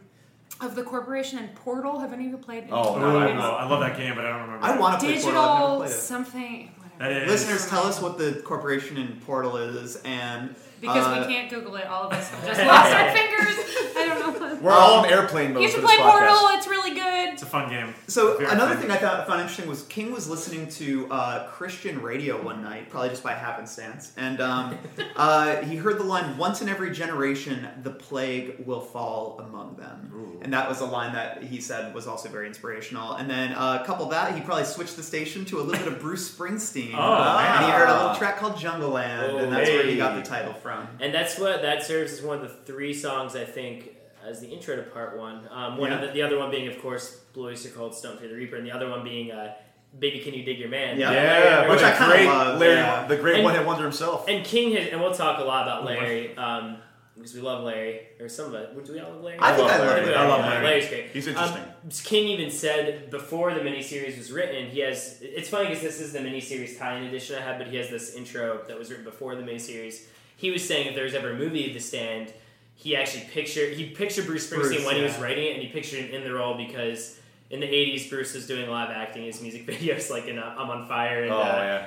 of 0.63 0.75
the 0.75 0.83
corporation 0.83 1.39
and 1.39 1.55
Portal? 1.55 1.99
Have 2.01 2.13
any 2.13 2.27
of 2.27 2.31
you 2.33 2.39
played? 2.39 2.69
Oh, 2.71 2.95
Oh, 2.95 2.99
no, 2.99 3.19
I, 3.19 3.29
I 3.29 3.39
love, 3.39 3.55
I 3.55 3.69
love 3.69 3.81
that 3.81 3.97
game, 3.97 4.15
but 4.15 4.25
I 4.25 4.31
don't 4.31 4.43
remember. 4.43 4.65
I 4.65 4.77
want 4.79 5.01
to 5.01 5.07
play 5.07 5.21
Portal. 5.21 5.41
I've 5.41 5.83
Digital 5.83 5.89
something. 5.89 6.71
Whatever. 6.99 7.27
Listeners, 7.27 7.69
tell 7.69 7.85
us 7.87 8.01
what 8.01 8.19
the 8.19 8.43
corporation 8.45 8.97
in 8.97 9.21
Portal 9.27 9.57
is, 9.57 9.97
and 10.05 10.55
Because 10.83 11.07
uh, 11.07 11.25
we 11.27 11.33
can't 11.33 11.49
Google 11.49 11.77
it, 11.77 11.87
all 11.87 12.05
of 12.05 12.13
us 12.13 12.29
have 12.29 12.45
just 12.45 12.61
lost 12.67 12.93
our 12.93 13.11
fingers. 13.13 13.57
I 13.97 14.07
don't 14.07 14.41
know. 14.41 14.59
We're 14.61 14.73
all 14.73 15.05
in 15.05 15.11
airplane 15.11 15.55
mode 15.55 15.63
You 15.63 15.69
for 15.69 15.75
should 15.77 15.83
this 15.85 15.91
play 15.95 16.05
podcast. 16.05 16.29
Portal. 16.29 16.49
It's 16.59 16.67
really 16.69 16.95
good. 16.95 17.33
It's 17.33 17.43
a 17.43 17.47
fun 17.47 17.71
game. 17.71 17.95
So 18.09 18.37
Very 18.37 18.51
another 18.51 18.75
fun. 18.75 18.83
thing 18.83 18.91
I 18.91 18.97
thought 18.97 19.27
found 19.27 19.41
interesting 19.41 19.69
was 19.69 19.83
King 19.85 20.13
was 20.13 20.29
listening 20.29 20.69
to 20.71 21.09
uh, 21.11 21.47
Christian 21.49 22.03
radio 22.03 22.41
one 22.43 22.63
night, 22.63 22.91
probably 22.91 23.09
just 23.09 23.23
by 23.23 23.33
happenstance, 23.33 24.13
and 24.17 24.41
um, 24.41 24.77
uh, 25.17 25.57
he 25.63 25.77
heard 25.77 25.99
the 25.99 26.05
line 26.05 26.37
"Once 26.37 26.61
in 26.63 26.69
every 26.69 26.93
generation, 26.93 27.67
the 27.83 27.91
plague 27.91 28.57
will 28.67 28.81
fall 28.81 29.41
among 29.45 29.77
them," 29.77 30.39
and 30.43 30.53
that 30.53 30.69
was 30.69 30.81
a 30.81 30.87
line 30.87 31.13
that 31.15 31.43
he 31.43 31.61
said 31.61 31.95
was 31.95 32.07
also 32.07 32.29
very 32.29 32.47
inspirational. 32.49 33.15
And 33.15 33.31
then 33.31 33.53
uh, 33.53 33.83
couple 33.85 34.07
that, 34.11 34.35
he 34.35 34.41
probably 34.43 34.65
switched 34.65 34.97
the 34.97 35.03
station 35.03 35.45
to 35.47 35.61
a 35.61 35.63
little 35.63 35.85
bit 35.85 35.93
of 35.93 36.01
Bruce 36.01 36.29
Springsteen, 36.31 36.95
Oh, 36.95 37.39
and 37.39 37.65
he 37.65 37.71
heard 37.71 37.89
a 37.89 37.97
little 37.97 38.15
track 38.17 38.37
called 38.37 38.55
"Jungleland," 38.57 39.31
Oh, 39.33 39.39
and 39.39 39.53
that's 39.53 39.69
where 39.71 39.87
he 39.87 39.97
got 39.97 40.17
the 40.17 40.23
title 40.29 40.53
from. 40.55 40.72
And 41.01 41.13
that's 41.15 41.39
what 41.39 41.63
that 41.63 41.83
serves 41.83 42.13
as 42.13 42.23
one 42.23 42.37
of 42.39 42.43
the 42.43 42.49
three 42.73 42.95
songs 42.95 43.35
I 43.37 43.45
think 43.45 43.97
as 44.27 44.41
the 44.41 44.49
intro 44.49 44.77
to 44.77 44.83
part 44.83 45.19
one. 45.19 45.49
Um, 45.51 45.77
one 45.79 45.93
of 45.93 46.01
Yeah. 46.01 46.07
the, 46.07 46.13
the 46.13 46.23
other 46.23 46.39
one 46.39 46.51
being, 46.51 46.69
of 46.69 46.81
course, 46.81 47.17
Blue 47.33 47.49
Oyster 47.49 47.71
Cult, 47.71 47.99
Don't 48.03 48.19
Fear 48.21 48.29
the 48.29 48.35
Reaper, 48.37 48.57
and 48.57 48.67
the 48.67 48.71
other 48.73 48.89
one 48.89 49.03
being 49.03 49.33
uh, 49.33 49.55
Baby 49.99 50.21
Can 50.21 50.33
You 50.33 50.45
Dig 50.45 50.59
Your 50.59 50.69
Man? 50.69 50.99
Yeah. 50.99 51.11
Yeah, 51.13 51.61
Which 51.69 51.81
what 51.81 51.85
I 51.85 51.91
a 51.91 51.97
kinda 52.17 52.25
love, 52.33 52.61
Larry, 52.61 52.75
yeah. 52.77 53.07
the 53.07 53.17
great 53.17 53.35
And- 53.37 53.45
one 53.45 53.55
hit 53.55 53.67
wonder 53.67 53.83
himself. 53.83 54.29
And 54.29 54.45
King 54.45 54.77
has, 54.77 54.89
and 54.93 55.01
we'll 55.01 55.13
talk 55.15 55.41
a 55.41 55.45
lot 55.45 55.67
about 55.67 55.85
Larry 55.85 56.37
um, 56.37 56.77
because 57.17 57.35
we 57.35 57.41
love 57.41 57.65
Larry, 57.65 58.01
or 58.21 58.29
some 58.29 58.47
of 58.47 58.55
us. 58.55 58.69
Do 58.87 58.93
we 58.93 59.01
all 59.01 59.11
love 59.13 59.23
Larry? 59.25 59.39
I 59.41 59.55
think 59.57 59.69
love 59.69 59.71
I 59.73 59.79
love 59.85 59.89
Larry. 59.97 60.09
it. 60.09 60.17
I 60.17 60.29
love 60.29 60.41
Larry. 60.41 60.65
Larry's 60.67 60.89
great. 60.89 61.07
He's 61.11 61.27
Um, 61.29 61.35
interesting. 61.35 61.65
King 62.05 62.29
even 62.29 62.51
said 62.51 63.11
before 63.11 63.53
the 63.53 63.61
miniseries 63.61 64.17
was 64.17 64.31
written, 64.33 64.71
he 64.71 64.81
has. 64.81 65.19
It's 65.21 65.49
funny 65.49 65.67
because 65.67 65.83
this 65.83 66.01
is 66.01 66.13
the 66.13 66.21
miniseries 66.21 66.79
tie-in 66.79 67.03
edition 67.05 67.37
I 67.37 67.43
have, 67.43 67.59
but 67.59 67.67
he 67.67 67.77
has 67.77 67.91
this 67.91 68.15
intro 68.15 68.63
that 68.69 68.79
was 68.79 68.89
written 68.89 69.05
before 69.05 69.35
the 69.35 69.43
miniseries. 69.43 70.05
He 70.43 70.51
was 70.51 70.67
saying 70.67 70.89
if 70.89 70.95
there 70.97 71.05
was 71.05 71.15
ever 71.15 71.31
a 71.31 71.37
movie 71.37 71.69
of 71.69 71.73
The 71.75 71.81
Stand, 71.81 72.33
he 72.75 72.97
actually 72.97 73.25
pictured 73.33 73.75
he 73.75 73.85
pictured 73.91 74.27
Bruce 74.27 74.51
Springsteen 74.51 74.69
Bruce, 74.71 74.87
when 74.87 74.97
he 74.97 75.03
was 75.03 75.17
writing 75.19 75.47
it, 75.47 75.53
and 75.55 75.63
he 75.63 75.69
pictured 75.69 76.01
him 76.05 76.15
in 76.15 76.25
the 76.25 76.35
role 76.35 76.57
because. 76.57 77.19
In 77.51 77.61
the 77.61 77.67
'80s, 77.67 78.09
Bruce 78.09 78.33
was 78.35 78.47
doing 78.47 78.67
live 78.71 78.89
acting, 78.89 79.25
his 79.25 79.43
music 79.43 79.67
videos 79.73 80.09
like 80.11 80.27
in 80.27 80.39
uh, 80.39 80.55
"I'm 80.59 80.71
on 80.71 80.89
Fire" 80.89 81.23
and 81.23 81.31
Oh, 81.31 81.37
uh, 81.39 81.43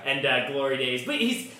yeah. 0.05 0.11
and 0.11 0.23
uh, 0.23 0.47
"Glory 0.51 0.77
Days." 0.77 1.03
But 1.07 1.15
he's 1.15 1.51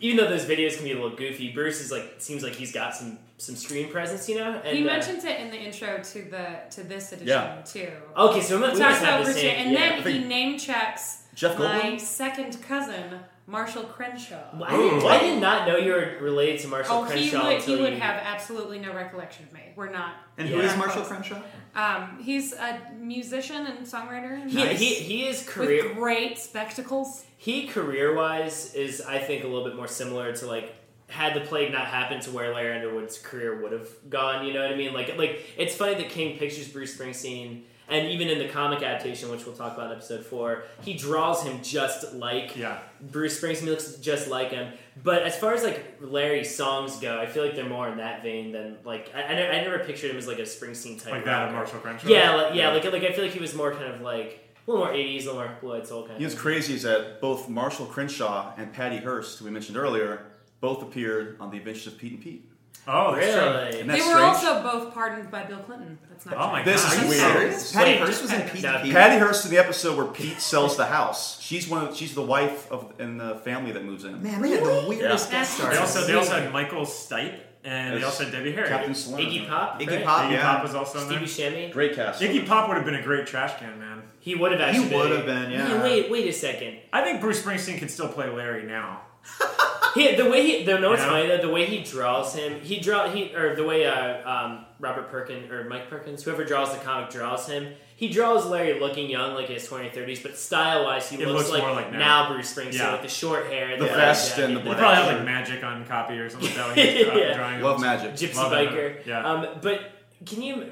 even 0.00 0.16
though 0.16 0.30
those 0.30 0.44
videos 0.44 0.76
can 0.76 0.84
be 0.84 0.92
a 0.92 0.94
little 0.94 1.16
goofy, 1.16 1.50
Bruce 1.52 1.80
is 1.80 1.90
like 1.90 2.14
seems 2.18 2.44
like 2.44 2.54
he's 2.54 2.70
got 2.72 2.94
some 2.94 3.18
some 3.36 3.56
screen 3.56 3.90
presence, 3.90 4.28
you 4.28 4.36
know. 4.38 4.60
And, 4.64 4.76
he 4.78 4.84
uh, 4.84 4.86
mentions 4.86 5.24
it 5.24 5.40
in 5.40 5.50
the 5.50 5.56
intro 5.56 6.00
to 6.00 6.22
the 6.30 6.46
to 6.70 6.84
this 6.84 7.10
edition 7.10 7.26
Yeah. 7.26 7.62
too. 7.62 7.90
Okay, 8.16 8.40
so 8.42 8.54
we 8.56 8.62
He 8.62 8.68
must 8.68 8.80
talks 8.80 8.98
have 8.98 9.02
about 9.02 9.18
the 9.18 9.24
Bruce 9.24 9.36
same. 9.42 9.56
And 9.66 9.72
yeah. 9.72 10.00
then 10.02 10.12
he 10.12 10.24
name 10.24 10.56
checks 10.56 11.22
Jeff 11.34 11.58
my 11.58 11.96
second 11.96 12.62
cousin, 12.62 13.18
Marshall 13.48 13.84
Crenshaw. 13.84 14.42
I 14.62 14.76
did, 14.76 15.02
I 15.04 15.18
did 15.20 15.40
not 15.40 15.66
know 15.66 15.78
you 15.78 15.92
were 15.92 16.18
related 16.20 16.60
to 16.60 16.68
Marshall 16.68 16.96
Oh, 16.98 17.04
he 17.04 17.30
Crenshaw 17.30 17.46
would 17.48 17.56
until 17.56 17.76
he 17.76 17.82
would 17.82 17.92
you- 17.94 17.98
have 18.00 18.20
absolutely 18.22 18.78
no 18.78 18.92
recollection 18.92 19.46
of 19.46 19.52
me. 19.54 19.60
We're 19.74 19.88
not. 19.90 20.16
And 20.36 20.48
Yeah. 20.50 20.56
who 20.56 20.62
is 20.62 20.76
Marshall. 20.76 21.02
Crenshaw? 21.04 21.40
Um, 21.74 22.18
he's 22.22 22.52
a 22.52 22.78
musician 23.00 23.66
and 23.66 23.86
songwriter. 23.86 24.46
He, 24.46 24.54
Nice. 24.62 24.78
he, 24.78 24.94
he 24.96 25.26
is 25.28 25.38
with 25.38 25.48
career 25.48 25.94
great 25.94 26.38
spectacles. 26.38 27.24
he 27.38 27.66
career 27.66 28.14
wise 28.14 28.74
is 28.74 29.00
I 29.00 29.18
think 29.18 29.44
a 29.44 29.46
little 29.46 29.64
bit 29.64 29.76
more 29.76 29.88
similar 29.88 30.34
to 30.36 30.46
like 30.46 30.74
had 31.08 31.32
the 31.32 31.40
plague 31.40 31.72
not 31.72 31.86
happened 31.86 32.20
to 32.20 32.30
where 32.30 32.52
Larry 32.52 32.74
Underwood's 32.76 33.18
career 33.18 33.62
would 33.62 33.72
have 33.72 33.88
gone. 34.10 34.46
You 34.46 34.52
know 34.52 34.60
what 34.60 34.72
I 34.72 34.76
mean? 34.76 34.92
Like 34.92 35.16
like 35.16 35.40
it's 35.56 35.74
funny 35.74 35.94
that 35.94 36.10
King 36.10 36.36
pictures 36.38 36.68
Bruce 36.68 36.94
Springsteen. 36.98 37.62
And 37.88 38.08
even 38.08 38.28
in 38.28 38.38
the 38.38 38.48
comic 38.48 38.82
adaptation, 38.82 39.30
which 39.30 39.46
we'll 39.46 39.54
talk 39.54 39.74
about 39.74 39.86
in 39.90 39.96
episode 39.96 40.24
four, 40.24 40.64
he 40.82 40.94
draws 40.94 41.42
him 41.42 41.62
just 41.62 42.12
like 42.14 42.56
Yeah. 42.56 42.78
Bruce 43.00 43.40
Springsteen 43.40 43.66
looks 43.66 43.94
just 43.96 44.28
like 44.28 44.50
him. 44.50 44.72
But 45.02 45.22
as 45.22 45.38
far 45.38 45.54
as 45.54 45.62
like 45.62 45.96
Larry's 46.00 46.54
songs 46.54 46.98
go, 47.00 47.18
I 47.18 47.26
feel 47.26 47.44
like 47.44 47.54
they're 47.54 47.68
more 47.68 47.88
in 47.88 47.98
that 47.98 48.22
vein 48.22 48.52
than 48.52 48.76
like 48.84 49.10
I, 49.14 49.22
I, 49.22 49.32
I 49.32 49.60
never 49.62 49.78
pictured 49.78 50.10
him 50.10 50.16
as 50.16 50.26
like 50.26 50.38
a 50.38 50.42
Springsteen 50.42 51.02
type. 51.02 51.12
Like 51.12 51.24
that 51.24 51.48
of. 51.48 51.54
Marshall 51.54 51.78
Crenshaw. 51.80 52.08
Yeah, 52.08 52.34
like, 52.34 52.54
yeah, 52.54 52.70
like 52.70 52.84
like 52.84 53.04
I 53.04 53.12
feel 53.12 53.24
like 53.24 53.32
he 53.32 53.40
was 53.40 53.54
more 53.54 53.72
kind 53.72 53.92
of 53.92 54.00
like 54.00 54.44
a 54.66 54.70
little 54.70 54.84
more 54.84 54.94
80s, 54.94 55.22
a 55.22 55.26
little 55.26 55.34
more 55.34 55.56
Blue 55.60 55.74
Eyed 55.76 55.86
Soul 55.86 56.02
kind 56.06 56.20
You 56.20 56.26
know 56.26 56.26
of 56.26 56.32
what's 56.32 56.42
crazy 56.42 56.74
is 56.74 56.82
that 56.82 57.20
both 57.22 57.48
Marshall 57.48 57.86
Crenshaw 57.86 58.52
and 58.58 58.70
Patty 58.72 58.98
Hearst, 58.98 59.38
who 59.38 59.46
we 59.46 59.50
mentioned 59.50 59.78
earlier, 59.78 60.26
both 60.60 60.82
appeared 60.82 61.36
on 61.40 61.50
The 61.50 61.56
Adventures 61.56 61.86
of 61.86 61.98
Pete 61.98 62.12
and 62.12 62.22
Pete. 62.22 62.50
Oh. 62.90 63.14
Really? 63.14 63.68
Isn't 63.68 63.86
They 63.86 63.94
were 63.94 64.00
strange? 64.00 64.18
also 64.20 64.62
both 64.62 64.94
pardoned 64.94 65.30
by 65.30 65.44
Bill 65.44 65.58
Clinton. 65.58 65.98
That's 66.10 66.24
not 66.26 66.34
Oh 66.36 66.38
true. 66.44 66.52
my 66.52 66.62
This 66.62 66.82
god. 66.84 66.92
is 66.92 66.98
Are 66.98 67.02
you 67.02 67.08
weird. 67.10 67.20
serious? 67.20 67.72
Patty 67.72 67.90
Wait, 67.90 67.98
Hearst 68.00 68.22
was 68.22 68.32
in 68.32 68.40
just- 68.40 68.54
Pete 68.54 68.62
no, 68.62 68.80
Pete. 68.82 68.92
Patty 68.94 69.18
Hearst 69.18 69.44
in 69.44 69.50
the 69.50 69.58
episode 69.58 69.96
where 69.98 70.06
Pete 70.06 70.40
sells 70.40 70.76
the 70.78 70.86
house. 70.86 71.38
She's 71.40 71.68
one 71.68 71.86
of 71.86 71.96
she's 71.96 72.14
the 72.14 72.22
wife 72.22 72.70
of 72.72 72.94
in 72.98 73.18
the 73.18 73.36
family 73.44 73.72
that 73.72 73.84
moves 73.84 74.04
in. 74.04 74.22
Man, 74.22 74.40
they 74.40 74.50
had 74.52 74.64
the 74.64 74.86
weirdest 74.88 75.30
Yeah. 75.30 75.38
guest 75.40 75.54
stars. 75.58 75.74
They 75.74 75.80
also 75.80 76.06
they 76.06 76.14
also 76.14 76.32
had 76.40 76.50
Michael 76.52 76.86
Stipe 76.86 77.34
and 77.64 77.96
they 77.98 78.02
also 78.04 78.24
had 78.24 78.32
Debbie 78.32 78.52
Harry. 78.52 78.68
Captain 78.68 78.94
Slim. 78.94 79.20
Iggy 79.26 79.46
Pop. 79.48 79.78
Iggy 79.80 79.88
right? 79.96 80.04
Pop, 80.04 80.24
Iggy 80.24 80.32
yeah. 80.32 80.42
Pop 80.54 80.62
was 80.62 80.74
also 80.74 80.98
in 81.00 81.06
Stevie 81.26 81.50
there. 81.50 81.68
Shammy. 81.68 81.72
Great 81.72 81.94
cast. 81.94 82.22
Iggy 82.22 82.46
Pop 82.46 82.68
would 82.68 82.76
have 82.78 82.86
been 82.86 82.94
a 82.94 83.02
great 83.02 83.26
trash 83.26 83.58
can 83.58 83.78
man. 83.78 84.02
He 84.20 84.34
would 84.34 84.50
have 84.52 84.60
actually. 84.62 84.88
He 84.88 84.94
would 84.96 85.10
have 85.10 85.26
been, 85.26 85.50
yeah. 85.50 85.68
Man, 85.68 85.82
wait, 85.82 86.10
wait 86.10 86.26
a 86.26 86.32
second. 86.32 86.78
I 86.92 87.02
think 87.04 87.20
Bruce 87.20 87.42
Springsteen 87.42 87.78
could 87.78 87.90
still 87.90 88.08
play 88.08 88.28
Larry 88.30 88.64
now. 88.64 89.02
He, 89.98 90.14
the 90.14 90.28
way 90.30 90.42
he, 90.46 90.64
the 90.64 90.78
know 90.78 90.90
what's 90.90 91.02
Yeah. 91.02 91.08
funny 91.10 91.26
though, 91.28 91.38
the 91.38 91.48
way 91.48 91.66
he 91.66 91.82
draws 91.82 92.34
him, 92.34 92.60
he 92.60 92.78
draw 92.80 93.08
he 93.08 93.34
or 93.34 93.54
the 93.56 93.64
way 93.64 93.86
uh, 93.86 94.28
um, 94.30 94.64
Robert 94.80 95.10
Perkins 95.10 95.50
or 95.50 95.64
Mike 95.64 95.90
Perkins, 95.90 96.22
whoever 96.22 96.44
draws 96.44 96.72
the 96.72 96.78
comic 96.84 97.10
draws 97.10 97.48
him. 97.48 97.74
He 97.96 98.08
draws 98.08 98.46
Larry 98.46 98.78
looking 98.78 99.10
young, 99.10 99.34
like 99.34 99.48
in 99.48 99.54
his 99.54 99.68
20s, 99.68 99.92
30s, 99.92 100.22
but 100.22 100.36
style 100.38 100.84
wise, 100.84 101.10
he 101.10 101.20
It 101.20 101.26
looks, 101.26 101.38
looks 101.38 101.50
like, 101.50 101.62
more 101.62 101.72
like 101.72 101.90
now. 101.92 101.98
now. 101.98 102.32
Bruce 102.32 102.54
Springsteen 102.54 102.74
Yeah. 102.78 102.92
with 102.92 103.02
the 103.02 103.08
short 103.08 103.46
hair, 103.46 103.76
The 103.76 103.86
leather 103.86 103.96
vest 103.96 104.30
jacket, 104.30 104.44
and 104.44 104.56
the 104.56 104.60
He 104.60 104.66
black. 104.66 104.78
probably 104.78 104.96
had 104.98 105.06
shirt. 105.08 105.16
like 105.16 105.24
magic 105.24 105.64
on 105.64 105.84
copy 105.86 106.14
or 106.18 106.30
something 106.30 106.48
like 106.48 106.56
that. 106.76 106.76
When 106.76 106.86
he 106.86 107.04
was, 107.04 107.12
uh, 107.14 107.18
Yeah. 107.18 107.34
drawing 107.34 107.60
Love 107.60 107.80
magic. 107.80 108.12
gypsy 108.14 108.36
Love 108.36 108.52
it. 108.52 108.70
biker. 108.70 109.06
Yeah. 109.06 109.24
Um, 109.28 109.46
but 109.60 109.80
can 110.24 110.42
you? 110.42 110.70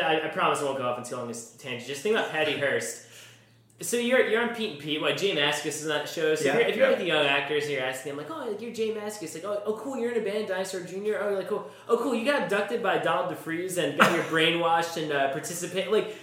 I, 0.00 0.20
I 0.20 0.28
promise 0.28 0.60
I 0.60 0.64
won't 0.66 0.78
go 0.78 0.84
off 0.86 0.98
on 0.98 1.04
too 1.04 1.16
long 1.16 1.26
this 1.26 1.56
tangent. 1.58 1.88
Just 1.88 2.02
think 2.02 2.14
about 2.14 2.30
Patty 2.30 2.56
Hearst. 2.56 3.06
So 3.82 3.96
you're 3.96 4.28
you're 4.28 4.42
on 4.42 4.54
Pete 4.54 4.72
and 4.72 4.78
Pete. 4.78 5.00
Why 5.00 5.12
J 5.12 5.34
Mascis 5.34 5.66
is 5.66 5.82
on 5.84 5.88
that 5.88 6.08
show? 6.08 6.34
So 6.34 6.44
Yeah, 6.44 6.56
if 6.58 6.58
you're, 6.58 6.68
if 6.68 6.76
you're 6.76 6.84
yeah. 6.84 6.90
like 6.90 6.98
the 6.98 7.06
young 7.06 7.24
actors 7.26 7.62
and 7.64 7.72
you're 7.72 7.82
asking 7.82 8.14
them 8.14 8.18
like, 8.18 8.30
oh, 8.30 8.54
you're 8.60 8.72
J 8.74 8.92
Mascis, 8.94 9.32
like, 9.34 9.44
oh, 9.44 9.62
oh, 9.64 9.72
cool, 9.82 9.96
you're 9.96 10.12
in 10.12 10.20
a 10.20 10.24
band, 10.30 10.48
Dinosaur 10.48 10.80
Jr. 10.82 10.96
Oh, 10.96 11.02
you're 11.30 11.36
like, 11.36 11.48
cool, 11.48 11.66
oh, 11.88 11.96
cool, 11.96 12.14
you 12.14 12.24
got 12.26 12.42
abducted 12.42 12.82
by 12.82 12.98
Donald 12.98 13.34
DeFreeze 13.34 13.78
and 13.78 13.98
got 13.98 14.12
your 14.14 14.24
brainwashed 14.32 15.02
and 15.02 15.10
uh, 15.12 15.30
participate. 15.32 15.90
Like, 15.90 16.14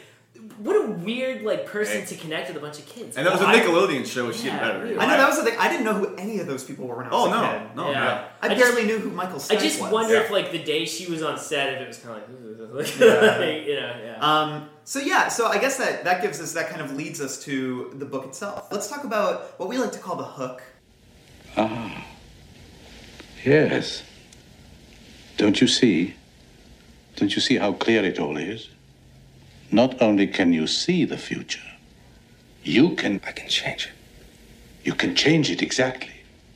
what 0.59 0.75
a 0.75 0.91
weird 0.91 1.41
like 1.41 1.65
person 1.65 2.01
Hey. 2.01 2.05
to 2.05 2.15
connect 2.15 2.47
with 2.49 2.57
a 2.57 2.59
bunch 2.59 2.77
of 2.77 2.85
kids. 2.85 3.17
And 3.17 3.25
that 3.25 3.33
was 3.33 3.41
a 3.41 3.45
Why? 3.45 3.59
Nickelodeon 3.59 4.05
show, 4.05 4.27
which 4.27 4.35
is 4.35 4.43
getting 4.43 4.59
better. 4.59 4.79
really. 4.83 4.99
I 4.99 5.07
know 5.07 5.17
that 5.17 5.27
was 5.27 5.37
the 5.39 5.43
thing. 5.49 5.57
I 5.57 5.67
didn't 5.67 5.83
know 5.85 5.93
who 5.95 6.15
any 6.15 6.39
of 6.39 6.45
those 6.45 6.63
people 6.63 6.85
were 6.85 6.97
when 6.97 7.07
I 7.07 7.09
was 7.09 7.17
Oh 7.19 7.25
a 7.25 7.29
no, 7.31 7.59
kid. 7.67 7.75
no, 7.75 7.89
Yeah. 7.89 8.03
yeah. 8.03 8.27
I, 8.43 8.45
I 8.45 8.53
just- 8.53 8.61
barely 8.61 8.85
knew 8.87 8.99
who 8.99 9.09
Michael 9.09 9.41
I 9.49 9.55
just 9.55 9.81
was. 9.81 9.91
wonder 9.91 10.13
Yeah. 10.13 10.19
if 10.21 10.29
like 10.29 10.51
the 10.51 10.59
day 10.63 10.85
she 10.85 11.09
was 11.11 11.23
on 11.23 11.39
set, 11.39 11.73
if 11.73 11.81
it 11.81 11.87
was 11.87 11.97
kind 11.97 12.21
of 12.21 12.29
like, 12.29 12.46
Yeah. 12.99 13.39
you 13.39 13.75
know, 13.75 13.95
yeah. 14.03 14.17
Um, 14.19 14.69
so 14.83 14.99
yeah, 14.99 15.27
so 15.27 15.47
I 15.47 15.57
guess 15.57 15.77
that 15.77 16.03
that 16.03 16.21
gives 16.21 16.39
us 16.39 16.53
that 16.53 16.69
kind 16.69 16.81
of 16.81 16.95
leads 16.95 17.21
us 17.21 17.43
to 17.43 17.91
the 17.95 18.05
book 18.05 18.25
itself. 18.25 18.71
Let's 18.71 18.89
talk 18.89 19.03
about 19.03 19.59
what 19.59 19.69
we 19.69 19.77
like 19.77 19.91
to 19.93 19.99
call 19.99 20.15
the 20.15 20.23
hook. 20.23 20.61
Ah. 21.55 22.05
Yes. 23.43 24.03
Don't 25.37 25.61
you 25.61 25.67
see? 25.67 26.15
Don't 27.15 27.33
you 27.35 27.41
see 27.41 27.57
how 27.57 27.73
clear 27.73 28.03
it 28.03 28.19
all 28.19 28.37
is? 28.37 28.69
Not 29.71 30.01
only 30.01 30.27
can 30.27 30.53
you 30.53 30.67
see 30.67 31.05
the 31.05 31.17
future, 31.17 31.67
you 32.63 32.95
can. 32.95 33.21
I 33.25 33.31
can 33.31 33.47
change 33.47 33.87
it. 33.87 33.91
You 34.83 34.93
can 34.93 35.15
change 35.15 35.49
it 35.49 35.61
exactly. 35.61 36.11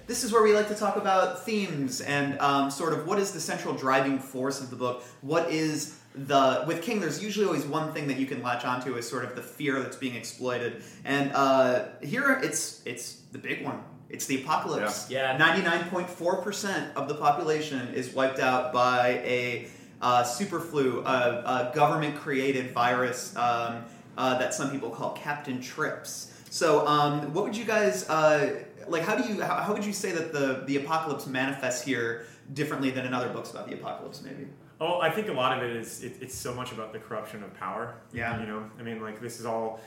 This 0.07 0.23
is 0.23 0.31
where 0.33 0.43
we 0.43 0.53
like 0.53 0.67
to 0.67 0.75
talk 0.75 0.97
about 0.97 1.45
themes 1.45 2.01
and 2.01 2.37
um, 2.39 2.69
sort 2.69 2.91
of 2.93 3.07
what 3.07 3.17
is 3.17 3.31
the 3.31 3.39
central 3.39 3.73
driving 3.73 4.19
force 4.19 4.59
of 4.59 4.69
the 4.69 4.75
book. 4.75 5.03
What 5.21 5.49
is 5.49 6.00
the 6.13 6.63
with 6.67 6.81
King? 6.81 6.99
There's 6.99 7.23
usually 7.23 7.45
always 7.45 7.65
one 7.65 7.93
thing 7.93 8.07
that 8.07 8.17
you 8.17 8.25
can 8.25 8.41
latch 8.41 8.65
onto 8.65 8.95
is 8.95 9.07
sort 9.07 9.23
of 9.23 9.35
the 9.35 9.41
fear 9.41 9.81
that's 9.81 9.95
being 9.95 10.15
exploited, 10.15 10.83
and 11.05 11.31
uh, 11.33 11.85
here 12.01 12.39
it's 12.43 12.81
it's 12.85 13.21
the 13.31 13.37
big 13.37 13.63
one. 13.63 13.81
It's 14.09 14.25
the 14.25 14.41
apocalypse. 14.41 15.09
Yeah. 15.09 15.37
Ninety-nine 15.37 15.89
point 15.89 16.09
four 16.09 16.41
percent 16.41 16.95
of 16.97 17.07
the 17.07 17.15
population 17.15 17.93
is 17.93 18.13
wiped 18.13 18.39
out 18.39 18.73
by 18.73 19.21
a 19.23 19.67
uh, 20.01 20.23
super 20.23 20.59
flu, 20.59 21.01
a, 21.05 21.71
a 21.71 21.71
government-created 21.73 22.71
virus 22.71 23.33
um, 23.37 23.85
uh, 24.17 24.37
that 24.37 24.53
some 24.53 24.69
people 24.69 24.89
call 24.89 25.11
Captain 25.13 25.61
Trips. 25.61 26.33
So, 26.49 26.85
um, 26.87 27.33
what 27.33 27.45
would 27.45 27.55
you 27.55 27.63
guys 27.63 28.09
uh, 28.09 28.63
like? 28.89 29.03
How 29.03 29.15
do 29.15 29.31
you 29.31 29.41
how, 29.41 29.55
how 29.61 29.73
would 29.73 29.85
you 29.85 29.93
say 29.93 30.11
that 30.11 30.33
the 30.33 30.63
the 30.65 30.75
apocalypse 30.75 31.25
manifests 31.25 31.85
here 31.85 32.25
differently 32.53 32.91
than 32.91 33.05
in 33.05 33.13
other 33.13 33.29
books 33.29 33.51
about 33.51 33.69
the 33.69 33.75
apocalypse? 33.75 34.21
Maybe. 34.21 34.47
Oh, 34.81 34.99
I 34.99 35.11
think 35.11 35.29
a 35.29 35.33
lot 35.33 35.55
of 35.55 35.63
it 35.63 35.75
is 35.75 36.03
it, 36.03 36.17
it's 36.21 36.33
so 36.33 36.55
much 36.55 36.71
about 36.71 36.91
the 36.91 36.97
corruption 36.97 37.43
of 37.43 37.53
power. 37.53 37.93
Yeah. 38.11 38.41
you 38.41 38.47
know, 38.47 38.67
I 38.79 38.81
mean, 38.81 38.99
like 38.99 39.21
this 39.21 39.39
is 39.39 39.45
all, 39.45 39.79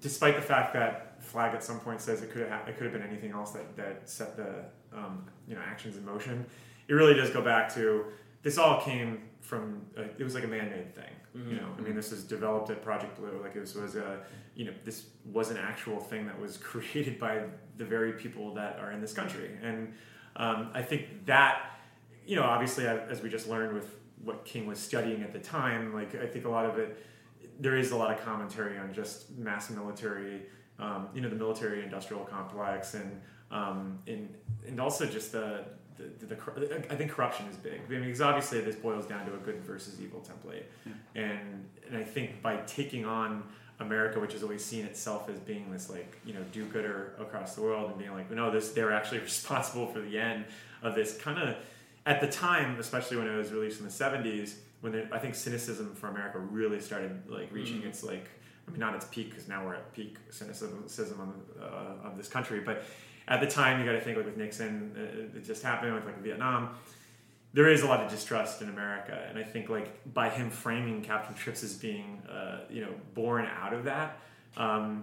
despite 0.00 0.34
the 0.34 0.42
fact 0.42 0.74
that 0.74 1.22
Flagg 1.22 1.54
at 1.54 1.62
some 1.62 1.78
point 1.78 2.00
says 2.00 2.20
it 2.20 2.32
could 2.32 2.48
have 2.48 2.66
it 2.68 2.76
could 2.76 2.82
have 2.82 2.92
been 2.92 3.08
anything 3.08 3.30
else 3.30 3.52
that 3.52 3.76
that 3.76 4.10
set 4.10 4.36
the 4.36 4.64
um, 4.92 5.24
you 5.46 5.54
know 5.54 5.60
actions 5.64 5.96
in 5.96 6.04
motion. 6.04 6.44
It 6.88 6.94
really 6.94 7.14
does 7.14 7.30
go 7.30 7.40
back 7.40 7.72
to 7.74 8.06
this 8.42 8.58
all 8.58 8.80
came 8.80 9.22
from 9.40 9.82
uh, 9.96 10.02
it 10.18 10.24
was 10.24 10.34
like 10.34 10.44
a 10.44 10.48
man-made 10.48 10.94
thing. 10.96 11.04
You 11.34 11.54
know, 11.54 11.68
I 11.78 11.82
mean, 11.82 11.94
this 11.94 12.10
was 12.10 12.24
developed 12.24 12.68
at 12.70 12.82
Project 12.82 13.16
Blue. 13.16 13.40
Like 13.40 13.54
this 13.54 13.76
was 13.76 13.94
a 13.94 14.18
you 14.56 14.64
know 14.64 14.72
this 14.84 15.06
was 15.24 15.52
an 15.52 15.58
actual 15.58 16.00
thing 16.00 16.26
that 16.26 16.40
was 16.40 16.56
created 16.70 17.20
by 17.20 17.42
the 17.76 17.84
very 17.84 18.14
people 18.14 18.52
that 18.54 18.80
are 18.80 18.90
in 18.90 19.00
this 19.00 19.12
country, 19.12 19.56
and 19.62 19.94
um, 20.34 20.70
I 20.74 20.82
think 20.82 21.26
that 21.26 21.78
you 22.28 22.36
know, 22.36 22.42
obviously, 22.42 22.86
as 22.86 23.22
we 23.22 23.30
just 23.30 23.48
learned 23.48 23.72
with 23.72 23.97
what 24.24 24.44
King 24.44 24.66
was 24.66 24.78
studying 24.78 25.22
at 25.22 25.32
the 25.32 25.38
time, 25.38 25.94
like 25.94 26.14
I 26.14 26.26
think 26.26 26.44
a 26.44 26.48
lot 26.48 26.66
of 26.66 26.78
it, 26.78 27.04
there 27.60 27.76
is 27.76 27.90
a 27.90 27.96
lot 27.96 28.12
of 28.12 28.24
commentary 28.24 28.78
on 28.78 28.92
just 28.92 29.36
mass 29.36 29.70
military, 29.70 30.42
um, 30.78 31.08
you 31.14 31.20
know, 31.20 31.28
the 31.28 31.36
military-industrial 31.36 32.24
complex, 32.24 32.94
and 32.94 33.20
um, 33.50 33.98
and 34.06 34.34
and 34.66 34.80
also 34.80 35.06
just 35.06 35.32
the. 35.32 35.64
The, 35.98 36.26
the, 36.26 36.36
the, 36.36 36.92
I 36.92 36.94
think 36.94 37.10
corruption 37.10 37.46
is 37.46 37.56
big. 37.56 37.80
I 37.84 37.90
mean, 37.90 38.02
because 38.02 38.20
obviously 38.20 38.60
this 38.60 38.76
boils 38.76 39.04
down 39.04 39.26
to 39.26 39.34
a 39.34 39.38
good 39.38 39.64
versus 39.64 40.00
evil 40.00 40.20
template, 40.20 40.62
and 41.16 41.68
and 41.88 41.96
I 41.96 42.04
think 42.04 42.40
by 42.40 42.58
taking 42.68 43.04
on 43.04 43.42
America, 43.80 44.20
which 44.20 44.32
has 44.32 44.44
always 44.44 44.64
seen 44.64 44.84
itself 44.84 45.28
as 45.28 45.38
being 45.40 45.72
this 45.72 45.90
like 45.90 46.20
you 46.24 46.34
know 46.34 46.40
do-gooder 46.52 47.14
across 47.18 47.56
the 47.56 47.62
world, 47.62 47.90
and 47.90 47.98
being 47.98 48.12
like, 48.12 48.30
no, 48.30 48.48
this 48.48 48.70
they're 48.70 48.92
actually 48.92 49.18
responsible 49.32 49.86
for 49.86 50.00
the 50.00 50.16
end 50.16 50.44
of 50.82 50.94
this 50.94 51.16
kind 51.18 51.38
of 51.38 51.56
at 52.08 52.20
the 52.20 52.26
time, 52.26 52.78
especially 52.80 53.16
when 53.18 53.28
it 53.28 53.36
was 53.36 53.52
released 53.52 53.78
in 53.80 53.84
the 53.86 53.92
'70s, 53.92 54.54
when 54.80 54.92
there, 54.92 55.08
I 55.12 55.18
think 55.18 55.34
cynicism 55.34 55.94
for 55.94 56.08
America 56.08 56.38
really 56.38 56.80
started 56.80 57.12
like 57.28 57.48
reaching 57.52 57.82
its 57.82 58.02
like, 58.02 58.26
I 58.66 58.70
mean, 58.70 58.80
not 58.80 58.94
its 58.94 59.06
peak 59.10 59.30
because 59.30 59.46
now 59.48 59.64
we're 59.66 59.74
at 59.74 59.92
peak 59.92 60.16
cynicism 60.30 61.20
on 61.20 61.30
uh, 61.60 62.08
of 62.08 62.16
this 62.16 62.28
country, 62.28 62.60
but 62.60 62.82
at 63.26 63.40
the 63.40 63.46
time, 63.46 63.78
you 63.78 63.84
got 63.84 63.92
to 63.92 64.00
think 64.00 64.16
like 64.16 64.24
with 64.26 64.38
Nixon, 64.38 64.72
uh, 64.96 65.36
it 65.38 65.44
just 65.44 65.62
happened 65.62 65.94
with 65.94 66.06
like 66.06 66.18
Vietnam. 66.22 66.70
There 67.52 67.68
is 67.68 67.82
a 67.82 67.86
lot 67.86 68.00
of 68.04 68.10
distrust 68.10 68.62
in 68.62 68.68
America, 68.70 69.16
and 69.28 69.38
I 69.38 69.42
think 69.42 69.68
like 69.68 69.88
by 70.14 70.28
him 70.30 70.48
framing 70.50 71.02
Captain 71.02 71.34
Trips 71.34 71.62
as 71.62 71.74
being, 71.74 72.22
uh, 72.30 72.60
you 72.70 72.80
know, 72.80 72.92
born 73.14 73.46
out 73.62 73.72
of 73.74 73.84
that, 73.84 74.18
um, 74.56 75.02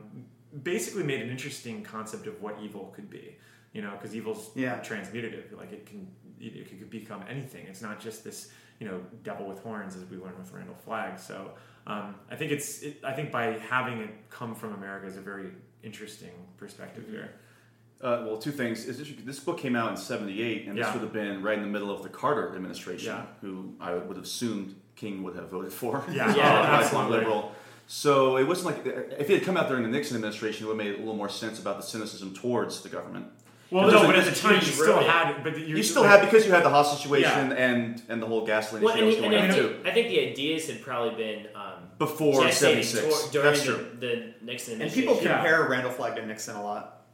basically 0.64 1.04
made 1.04 1.22
an 1.22 1.30
interesting 1.30 1.84
concept 1.84 2.26
of 2.28 2.42
what 2.42 2.58
evil 2.64 2.92
could 2.96 3.10
be. 3.10 3.38
You 3.74 3.82
know, 3.82 3.92
because 3.92 4.16
evil's 4.16 4.52
Yeah. 4.56 4.80
transmutative. 4.80 5.56
Like 5.58 5.72
it 5.74 5.86
can 5.86 6.08
it 6.40 6.68
could 6.70 6.90
become 6.90 7.24
anything. 7.30 7.66
It's 7.68 7.82
not 7.82 8.00
just 8.00 8.24
this 8.24 8.50
you 8.80 8.88
know 8.88 9.02
devil 9.24 9.48
with 9.48 9.60
horns 9.64 9.96
as 9.96 10.04
we 10.06 10.18
learned 10.18 10.38
with 10.38 10.52
Randall 10.52 10.76
Flagg. 10.86 11.18
So 11.20 11.52
um, 11.88 12.16
I 12.30 12.36
think 12.36 12.52
it's 12.52 12.82
it, 12.82 13.00
I 13.04 13.14
think 13.14 13.32
by 13.32 13.58
having 13.70 14.00
it 14.00 14.10
come 14.30 14.56
from 14.56 14.74
America 14.74 15.08
is 15.08 15.18
a 15.18 15.22
very 15.22 15.50
interesting 15.84 16.32
perspective 16.58 17.06
here. 17.10 17.32
Uh, 18.02 18.24
well, 18.26 18.38
two 18.38 18.52
things. 18.52 18.86
Is 18.86 18.98
this, 18.98 19.08
this 19.24 19.40
book 19.40 19.58
came 19.58 19.76
out 19.76 19.90
in 19.92 19.98
'78, 19.98 20.68
and 20.68 20.78
this 20.78 20.86
Yeah. 20.86 20.94
would 20.94 21.02
have 21.02 21.14
been 21.14 21.42
right 21.42 21.58
in 21.58 21.64
the 21.64 21.70
middle 21.70 21.90
of 21.90 22.04
the 22.04 22.10
Carter 22.10 22.54
administration, 22.54 23.08
Yeah. 23.08 23.26
who 23.42 23.74
I 23.80 23.94
would 23.94 24.18
have 24.18 24.26
assumed 24.26 24.76
King 24.96 25.24
would 25.24 25.36
have 25.36 25.50
voted 25.50 25.72
for. 25.72 26.04
Yeah. 26.12 26.30
Uh, 26.32 26.36
Yeah, 26.36 26.80
absolutely. 26.82 27.20
liberal. 27.20 27.54
So 27.88 28.38
it 28.38 28.44
wasn't 28.48 28.76
like 28.76 28.86
if 28.86 29.30
it 29.30 29.36
had 29.40 29.44
come 29.44 29.56
out 29.58 29.70
during 29.70 29.84
the 29.84 29.90
Nixon 29.90 30.16
administration, 30.18 30.66
it 30.66 30.68
would 30.70 30.78
have 30.78 30.86
made 30.86 30.96
a 30.96 31.00
little 31.00 31.16
more 31.16 31.30
sense 31.30 31.60
about 31.60 31.78
the 31.78 31.84
cynicism 31.84 32.34
towards 32.34 32.82
the 32.82 32.90
government. 32.90 33.28
Well, 33.72 33.90
no, 33.92 34.04
but 34.06 34.16
a- 34.16 34.20
at 34.20 34.26
the 34.26 34.32
a 34.32 34.36
time 34.36 34.54
you 34.54 34.60
huge 34.60 34.74
still 34.74 34.96
road. 34.98 35.06
had, 35.06 35.44
but 35.44 35.58
you 35.58 35.78
You 35.78 35.84
still 35.84 36.04
had 36.04 36.22
because 36.22 36.46
you 36.46 36.52
had 36.52 36.64
the 36.64 36.70
hostage 36.70 37.02
situation 37.04 37.52
and 37.54 38.02
and 38.10 38.22
the 38.22 38.28
whole 38.28 38.46
gasoline 38.46 38.84
Well, 38.84 38.94
issue 38.96 39.04
and, 39.04 39.14
that 39.14 39.16
was 39.16 39.24
and 39.26 39.32
going 39.32 39.44
I, 39.44 39.48
on 39.48 39.54
think, 39.72 39.84
too. 39.84 39.90
I 39.90 39.94
think 39.94 40.08
the 40.10 40.20
ideas 40.32 40.68
had 40.68 40.82
probably 40.84 41.16
been 41.16 41.48
um, 41.56 41.90
Before 41.98 42.42
gestating 42.44 42.84
'76, 42.84 43.30
during 43.30 43.46
that's 43.52 43.66
the, 43.66 43.74
true. 43.74 43.88
the 44.00 44.34
Nixon 44.46 44.82
And 44.82 44.92
people 44.92 45.16
compare 45.16 45.68
Randall 45.68 45.92
Flagg 45.92 46.16
to 46.18 46.26
Nixon 46.26 46.56
a 46.56 46.64
lot. 46.64 47.06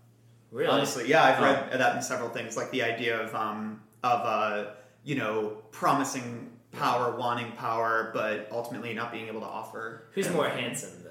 really? 0.52 0.70
Honestly, 0.70 1.08
yeah, 1.08 1.24
I've 1.24 1.40
Oh. 1.40 1.44
read 1.44 1.80
that 1.80 1.96
in 1.96 2.02
several 2.02 2.30
things, 2.30 2.58
like 2.58 2.70
the 2.72 2.84
idea 2.84 3.20
of 3.22 3.34
um, 3.34 3.82
of 4.04 4.20
uh, 4.26 4.66
you 5.06 5.16
know 5.16 5.58
promising 5.72 6.50
power, 6.74 7.16
wanting 7.18 7.52
power, 7.54 8.12
but 8.14 8.48
ultimately 8.52 8.94
not 8.94 9.12
being 9.12 9.28
able 9.28 9.40
to 9.42 9.46
offer. 9.48 10.04
Who's 10.14 10.30
more 10.30 10.50
handsome 10.50 10.92
though? 11.04 11.11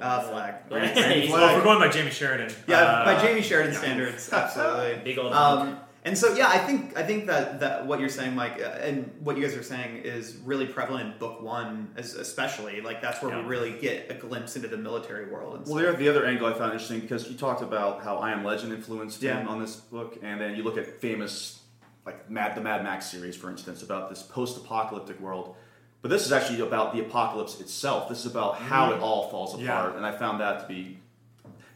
Uh, 0.00 0.20
Flagg. 0.22 0.54
Yeah. 0.70 0.76
Randy 0.76 1.20
He's 1.22 1.30
Well, 1.32 1.48
if 1.50 1.56
we're 1.58 1.64
going 1.64 1.78
by 1.78 1.88
Jamie 1.88 2.10
Sheridan. 2.10 2.54
Yeah, 2.66 2.78
uh, 2.80 3.04
by 3.04 3.20
Jamie 3.22 3.42
Sheridan 3.42 3.74
standards, 3.74 4.32
absolutely. 4.32 5.00
Big 5.04 5.18
old 5.18 5.32
Um, 5.32 5.78
And 6.06 6.18
so, 6.18 6.34
yeah, 6.34 6.48
I 6.48 6.58
think 6.58 6.98
I 6.98 7.02
think 7.02 7.26
that, 7.28 7.60
that 7.60 7.86
what 7.86 7.98
you're 7.98 8.10
saying, 8.10 8.34
Mike, 8.34 8.60
uh, 8.60 8.86
and 8.86 9.10
what 9.20 9.38
you 9.38 9.42
guys 9.42 9.56
are 9.56 9.62
saying 9.62 10.02
is 10.04 10.36
really 10.44 10.66
prevalent 10.66 11.12
in 11.14 11.18
book 11.18 11.40
one, 11.40 11.92
as, 11.96 12.14
especially. 12.14 12.82
Like 12.82 13.00
that's 13.00 13.22
where 13.22 13.32
Yeah. 13.32 13.40
we 13.40 13.46
really 13.46 13.72
get 13.80 14.10
a 14.10 14.14
glimpse 14.14 14.54
into 14.56 14.68
the 14.68 14.76
military 14.76 15.30
world. 15.32 15.54
And 15.56 15.66
Well, 15.66 15.82
stuff. 15.82 15.98
the 15.98 16.08
other 16.10 16.26
angle 16.26 16.46
I 16.46 16.52
found 16.52 16.72
interesting 16.72 17.00
because 17.00 17.30
you 17.30 17.38
talked 17.38 17.62
about 17.62 18.02
how 18.04 18.16
I 18.18 18.32
Am 18.32 18.44
Legend 18.44 18.72
influenced 18.74 19.22
him 19.22 19.48
on 19.48 19.60
this 19.60 19.76
book, 19.76 20.18
and 20.22 20.38
then 20.40 20.54
you 20.56 20.62
look 20.62 20.76
at 20.76 21.00
famous, 21.00 21.60
like 22.04 22.28
Mad, 22.28 22.54
the 22.54 22.60
Mad 22.60 22.82
Max 22.82 23.06
series, 23.06 23.34
for 23.34 23.48
instance, 23.48 23.82
about 23.82 24.10
this 24.10 24.22
post-apocalyptic 24.22 25.18
world. 25.20 25.56
But 26.04 26.10
this 26.10 26.26
is 26.26 26.32
actually 26.32 26.60
about 26.60 26.92
the 26.92 27.00
apocalypse 27.00 27.58
itself. 27.62 28.10
This 28.10 28.26
is 28.26 28.30
about 28.30 28.56
how 28.58 28.92
it 28.92 29.00
all 29.00 29.30
falls 29.30 29.58
Yeah. 29.58 29.70
apart, 29.78 29.96
and 29.96 30.04
I 30.04 30.12
found 30.12 30.38
that 30.38 30.60
to 30.60 30.66
be, 30.68 30.98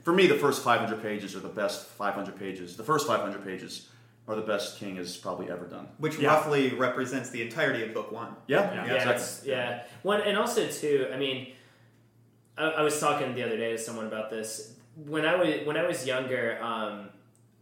for 0.02 0.12
me, 0.12 0.26
the 0.26 0.34
first 0.34 0.62
500 0.62 1.00
pages 1.00 1.34
are 1.34 1.40
the 1.40 1.48
best 1.48 1.86
500 1.86 2.38
pages. 2.38 2.76
The 2.76 2.82
first 2.84 3.06
500 3.06 3.42
pages 3.42 3.88
are 4.26 4.34
the 4.36 4.42
best 4.42 4.78
King 4.78 4.96
has 4.96 5.16
probably 5.16 5.50
ever 5.50 5.64
done. 5.64 5.88
which 5.96 6.18
Yeah. 6.18 6.28
roughly 6.28 6.74
represents 6.74 7.30
the 7.30 7.40
entirety 7.40 7.82
of 7.82 7.94
book 7.94 8.12
one. 8.12 8.36
Yeah, 8.46 8.70
Yeah. 8.74 8.84
yeah, 8.86 8.94
exactly. 9.12 9.50
yeah. 9.50 9.82
One 10.02 10.20
and 10.20 10.36
also 10.36 10.66
too. 10.66 11.08
I 11.10 11.16
mean, 11.16 11.54
I, 12.58 12.64
I 12.64 12.82
was 12.82 13.00
talking 13.00 13.34
the 13.34 13.42
other 13.44 13.56
day 13.56 13.72
to 13.72 13.78
someone 13.78 14.04
about 14.08 14.28
this. 14.28 14.74
When 15.06 15.24
I 15.24 15.36
was 15.36 15.54
when 15.64 15.78
I 15.78 15.86
was 15.86 16.06
younger, 16.06 16.58
um, 16.62 17.08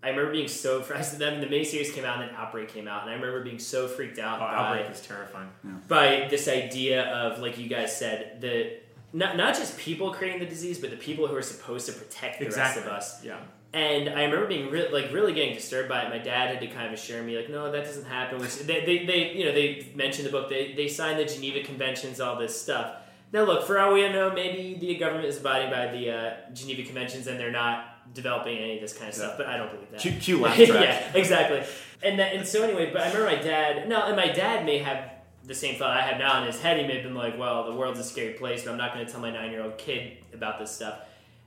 I 0.06 0.10
remember 0.10 0.32
being 0.32 0.48
so. 0.48 0.80
frustrated. 0.82 1.20
Then 1.20 1.40
the 1.40 1.46
miniseries 1.46 1.92
came 1.92 2.04
out, 2.04 2.20
and 2.20 2.28
then 2.30 2.36
Outbreak 2.36 2.68
came 2.68 2.86
out, 2.88 3.02
and 3.02 3.10
I 3.10 3.14
remember 3.14 3.42
being 3.42 3.58
so 3.58 3.88
freaked 3.88 4.18
out 4.18 4.38
Oh, 4.38 4.40
by 4.46 4.54
Outbreak 4.54 4.90
is 4.90 5.00
terrifying. 5.00 5.48
by 5.88 6.28
this 6.30 6.48
idea 6.48 7.04
of 7.06 7.38
like 7.40 7.58
you 7.58 7.68
guys 7.68 7.96
said 7.96 8.40
the 8.40 8.78
not 9.12 9.36
not 9.36 9.54
just 9.54 9.78
people 9.78 10.12
creating 10.12 10.40
the 10.40 10.46
disease, 10.46 10.78
but 10.78 10.90
the 10.90 10.96
people 10.96 11.26
who 11.26 11.36
are 11.36 11.42
supposed 11.42 11.86
to 11.86 11.92
protect 11.92 12.38
the 12.40 12.46
Exactly. 12.46 12.82
rest 12.82 12.86
of 12.86 12.92
us. 12.92 13.24
Yeah. 13.24 13.38
And 13.72 14.08
I 14.08 14.24
remember 14.24 14.46
being 14.46 14.70
re- 14.70 14.88
like 14.90 15.12
really 15.12 15.34
getting 15.34 15.54
disturbed 15.54 15.88
by 15.88 16.02
it. 16.02 16.08
My 16.08 16.18
dad 16.18 16.48
had 16.50 16.60
to 16.60 16.66
kind 16.68 16.86
of 16.86 16.92
assure 16.94 17.22
me, 17.22 17.36
like, 17.36 17.50
no, 17.50 17.70
that 17.70 17.84
doesn't 17.84 18.06
happen. 18.06 18.38
Which 18.38 18.56
they, 18.60 18.84
they, 18.86 19.04
they 19.04 19.32
you 19.32 19.44
know, 19.44 19.52
they 19.52 19.88
mentioned 19.94 20.26
the 20.26 20.32
book. 20.32 20.48
They 20.48 20.72
they 20.72 20.88
signed 20.88 21.18
the 21.18 21.24
Geneva 21.26 21.60
Conventions, 21.66 22.20
all 22.20 22.36
this 22.38 22.58
stuff. 22.58 22.94
Now, 23.32 23.42
look, 23.42 23.66
for 23.66 23.78
all 23.78 23.92
we 23.92 24.08
know, 24.08 24.30
maybe 24.32 24.78
the 24.80 24.94
government 24.96 25.26
is 25.26 25.38
abiding 25.38 25.70
by 25.70 25.88
the 25.88 26.10
uh, 26.10 26.34
Geneva 26.54 26.84
Conventions 26.84 27.26
and 27.26 27.38
they're 27.40 27.50
not 27.50 27.95
developing 28.14 28.58
any 28.58 28.76
of 28.76 28.80
this 28.80 28.96
kind 28.96 29.08
of 29.08 29.14
stuff. 29.14 29.34
But 29.36 29.46
I 29.46 29.56
don't 29.56 29.70
believe 29.72 29.90
that. 29.90 30.00
Q, 30.00 30.12
Q 30.12 30.40
laugh 30.40 30.56
track. 30.56 30.68
yeah, 30.68 31.10
exactly. 31.14 31.62
And 32.02 32.18
that, 32.18 32.34
and 32.34 32.46
so 32.46 32.62
anyway, 32.62 32.90
but 32.92 33.02
I 33.02 33.06
remember 33.12 33.26
my 33.36 33.42
dad. 33.42 33.88
No, 33.88 34.02
and 34.06 34.16
my 34.16 34.28
dad 34.28 34.64
may 34.66 34.78
have 34.78 35.10
the 35.44 35.54
same 35.54 35.76
thought 35.78 35.90
I 35.96 36.02
have 36.02 36.18
now 36.18 36.40
in 36.40 36.46
his 36.46 36.60
head. 36.60 36.78
He 36.80 36.86
may 36.86 36.94
have 36.94 37.04
been 37.04 37.14
like, 37.14 37.38
"Well, 37.38 37.64
the 37.70 37.76
world's 37.76 38.00
a 38.00 38.04
scary 38.04 38.34
place, 38.34 38.64
but 38.64 38.72
I'm 38.72 38.76
not 38.78 38.92
going 38.94 39.06
to 39.06 39.10
tell 39.10 39.20
my 39.20 39.30
nine 39.30 39.50
year 39.50 39.62
old 39.62 39.78
kid 39.78 40.18
about 40.34 40.58
this 40.58 40.70
stuff." 40.70 40.98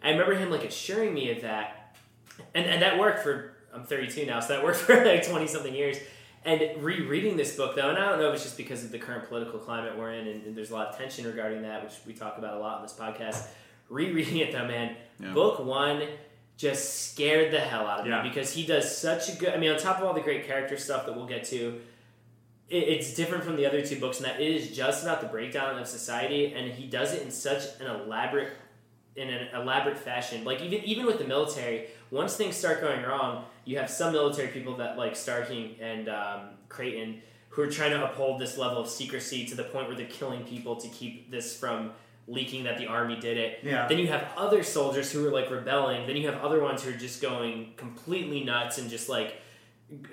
I 0.03 0.12
remember 0.12 0.34
him 0.36 0.49
like 0.49 0.64
assuring 0.64 1.14
me 1.14 1.32
of 1.32 1.41
that, 1.41 1.95
and 2.55 2.66
and 2.66 2.82
that 2.82 2.97
worked 2.99 3.20
for. 3.24 3.53
I'm 3.72 3.84
32 3.84 4.26
now, 4.26 4.39
so 4.39 4.53
that 4.55 4.64
worked 4.64 4.78
for 4.80 5.05
like 5.05 5.28
20 5.28 5.45
something 5.47 5.76
years. 5.76 5.97
And 6.45 6.82
rereading 6.82 7.36
this 7.38 7.55
book 7.55 7.76
though, 7.76 7.89
and 7.89 7.97
I 7.99 8.10
don't 8.10 8.20
know 8.20 8.30
if 8.30 8.36
it's 8.36 8.43
just 8.43 8.57
because 8.57 8.84
of 8.84 8.91
the 8.91 8.97
current 8.97 9.28
political 9.28 9.60
climate 9.60 9.95
we're 9.97 10.14
in, 10.14 10.28
and, 10.28 10.43
and 10.45 10.55
there's 10.57 10.72
a 10.72 10.74
lot 10.74 10.88
of 10.88 10.97
tension 10.97 11.26
regarding 11.26 11.62
that, 11.64 11.84
which 11.84 11.93
we 12.07 12.14
talk 12.14 12.38
about 12.39 12.55
a 12.55 12.60
lot 12.60 12.78
in 12.78 12.84
this 12.84 12.93
podcast. 12.93 13.45
Rereading 13.89 14.38
it 14.38 14.51
though, 14.53 14.66
man, 14.68 14.95
Yeah. 15.20 15.34
book 15.34 15.60
one 15.60 16.01
just 16.60 17.12
scared 17.14 17.53
the 17.53 17.60
hell 17.60 17.88
out 17.88 18.01
of 18.01 18.05
Yeah. 18.07 18.22
me 18.22 18.28
because 18.30 18.53
he 18.53 18.66
does 18.66 18.95
such 18.95 19.30
a 19.30 19.32
good. 19.32 19.49
I 19.53 19.57
mean, 19.57 19.72
on 19.72 19.80
top 19.80 19.97
of 19.99 20.03
all 20.03 20.14
the 20.14 20.20
great 20.20 20.45
character 20.45 20.76
stuff 20.78 21.05
that 21.05 21.16
we'll 21.16 21.26
get 21.26 21.45
to, 21.45 21.80
it, 22.68 22.84
it's 22.84 23.14
different 23.16 23.45
from 23.45 23.55
the 23.55 23.66
other 23.66 23.82
two 23.82 23.97
books 23.97 24.18
and 24.18 24.26
that 24.26 24.41
it 24.41 24.51
is 24.55 24.76
just 24.76 25.03
about 25.03 25.22
the 25.22 25.28
breakdown 25.28 25.80
of 25.80 25.88
society, 25.88 26.53
and 26.53 26.70
he 26.74 26.86
does 26.86 27.14
it 27.14 27.22
in 27.22 27.32
such 27.32 27.64
an 27.80 27.88
elaborate, 27.88 28.51
in 29.16 29.30
an 29.30 29.47
elaborate 29.55 29.97
fashion. 29.97 30.43
Like 30.43 30.62
even 30.62 30.84
even 30.84 31.05
with 31.05 31.18
the 31.18 31.24
military, 31.24 31.88
once 32.12 32.36
things 32.36 32.57
start 32.57 32.82
going 32.82 33.03
wrong, 33.03 33.45
you 33.64 33.78
have 33.78 33.89
some 33.89 34.12
military 34.12 34.49
people 34.49 34.76
that 34.78 34.97
like 34.97 35.16
Starkey 35.16 35.78
and 35.82 36.10
um, 36.10 36.41
Creighton 36.68 37.22
who 37.51 37.62
are 37.64 37.72
trying 37.72 37.91
to 37.91 38.03
uphold 38.03 38.39
this 38.39 38.57
level 38.57 38.80
of 38.80 38.88
secrecy 38.89 39.45
to 39.45 39.55
the 39.55 39.64
point 39.64 39.88
where 39.88 39.95
they're 39.97 40.05
killing 40.07 40.43
people 40.43 40.76
to 40.76 40.88
keep 40.89 41.32
this 41.32 41.57
from 41.57 41.91
leaking 42.30 42.64
that 42.66 42.78
the 42.78 42.86
army 42.88 43.20
did 43.20 43.38
it. 43.38 43.60
Yeah. 43.64 43.88
Then 43.88 43.98
you 43.98 44.08
have 44.08 44.32
other 44.38 44.64
soldiers 44.64 45.12
who 45.12 45.28
are 45.28 45.32
like 45.32 45.50
rebelling. 45.50 46.06
Then 46.08 46.16
you 46.16 46.28
have 46.30 46.42
other 46.42 46.62
ones 46.62 46.84
who 46.84 46.92
are 46.92 46.98
just 46.98 47.22
going 47.22 47.74
completely 47.76 48.44
nuts 48.44 48.78
and 48.78 48.90
just 48.90 49.10
like 49.10 49.42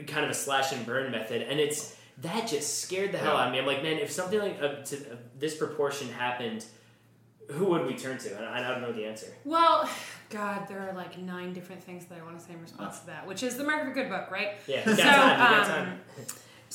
kind 0.07 0.25
of 0.25 0.31
a 0.31 0.35
slash 0.35 0.73
and 0.73 0.85
burn 0.87 1.11
method. 1.11 1.43
And 1.43 1.61
it's 1.61 1.95
that 2.23 2.49
just 2.49 2.81
scared 2.81 3.12
the 3.12 3.19
hell 3.19 3.37
out 3.37 3.49
of 3.49 3.53
me. 3.53 3.59
I'm 3.59 3.67
like, 3.67 3.83
man, 3.83 3.99
if 3.99 4.11
something 4.11 4.39
like 4.39 4.59
uh, 4.61 4.83
to, 4.85 4.97
uh, 4.97 5.17
this 5.39 5.55
proportion 5.57 6.09
happened, 6.09 6.64
who 7.51 7.67
would 7.67 7.87
we 7.87 7.95
turn 7.95 8.19
to? 8.19 8.37
And 8.37 8.45
I, 8.47 8.67
I 8.67 8.73
don't 8.73 8.81
know 8.81 8.93
the 8.93 9.05
answer. 9.05 9.29
Well, 9.45 9.89
God, 10.31 10.67
there 10.69 10.81
are 10.89 10.95
like 10.95 11.19
nine 11.19 11.53
different 11.53 11.83
things 11.85 12.07
that 12.07 12.19
I 12.19 12.25
want 12.25 12.39
to 12.39 12.45
say 12.45 12.55
in 12.55 12.61
response 12.62 13.01
to 13.01 13.07
that, 13.07 13.27
which 13.27 13.43
is 13.43 13.57
the 13.57 13.64
mark 13.64 13.83
of 13.83 13.89
a 13.89 13.93
good 13.93 14.09
book, 14.09 14.31
right? 14.31 14.53
Yeah, 14.67 14.89
you 14.91 14.97
got 14.97 14.99
So, 14.99 15.03
time. 15.05 15.31
You 15.31 15.57
got 15.57 15.61
um, 15.61 15.67
time. 15.87 16.01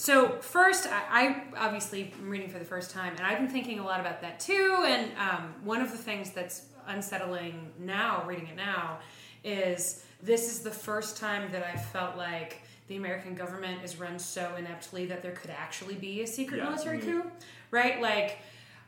So 0.02 0.39
first, 0.41 0.88
I, 0.88 1.43
I 1.56 1.64
obviously 1.64 2.12
am 2.20 2.28
reading 2.28 2.49
for 2.49 2.58
the 2.58 2.66
first 2.66 2.89
time, 2.89 3.14
and 3.18 3.22
I've 3.22 3.38
been 3.38 3.47
thinking 3.47 3.78
a 3.78 3.86
lot 3.86 3.99
about 3.99 4.20
that 4.22 4.39
too. 4.39 4.84
And 4.88 5.12
um, 5.16 5.54
one 5.64 5.80
of 5.80 5.91
the 5.91 5.97
things 5.97 6.32
that's 6.32 6.64
unsettling 6.88 7.70
now, 7.78 8.24
reading 8.26 8.47
it 8.47 8.56
now, 8.56 8.97
is 9.43 10.04
this 10.24 10.52
is 10.52 10.62
the 10.62 10.72
first 10.72 11.18
time 11.18 11.52
that 11.52 11.64
I 11.64 11.78
felt 11.78 12.18
like 12.18 12.64
the 12.88 12.95
American 12.95 13.36
government 13.36 13.84
is 13.84 13.99
run 13.99 14.18
so 14.18 14.56
ineptly 14.58 15.06
that 15.06 15.22
there 15.22 15.34
could 15.34 15.52
actually 15.52 15.93
be 15.93 16.24
a 16.24 16.28
secret 16.28 16.58
Yeah. 16.58 16.72
military 16.72 16.97
coup, 16.97 17.30
right? 17.70 18.02
Like, 18.02 18.39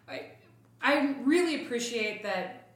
I, 0.09 0.31
I 0.81 1.15
really 1.21 1.63
appreciate 1.63 2.23
that 2.23 2.69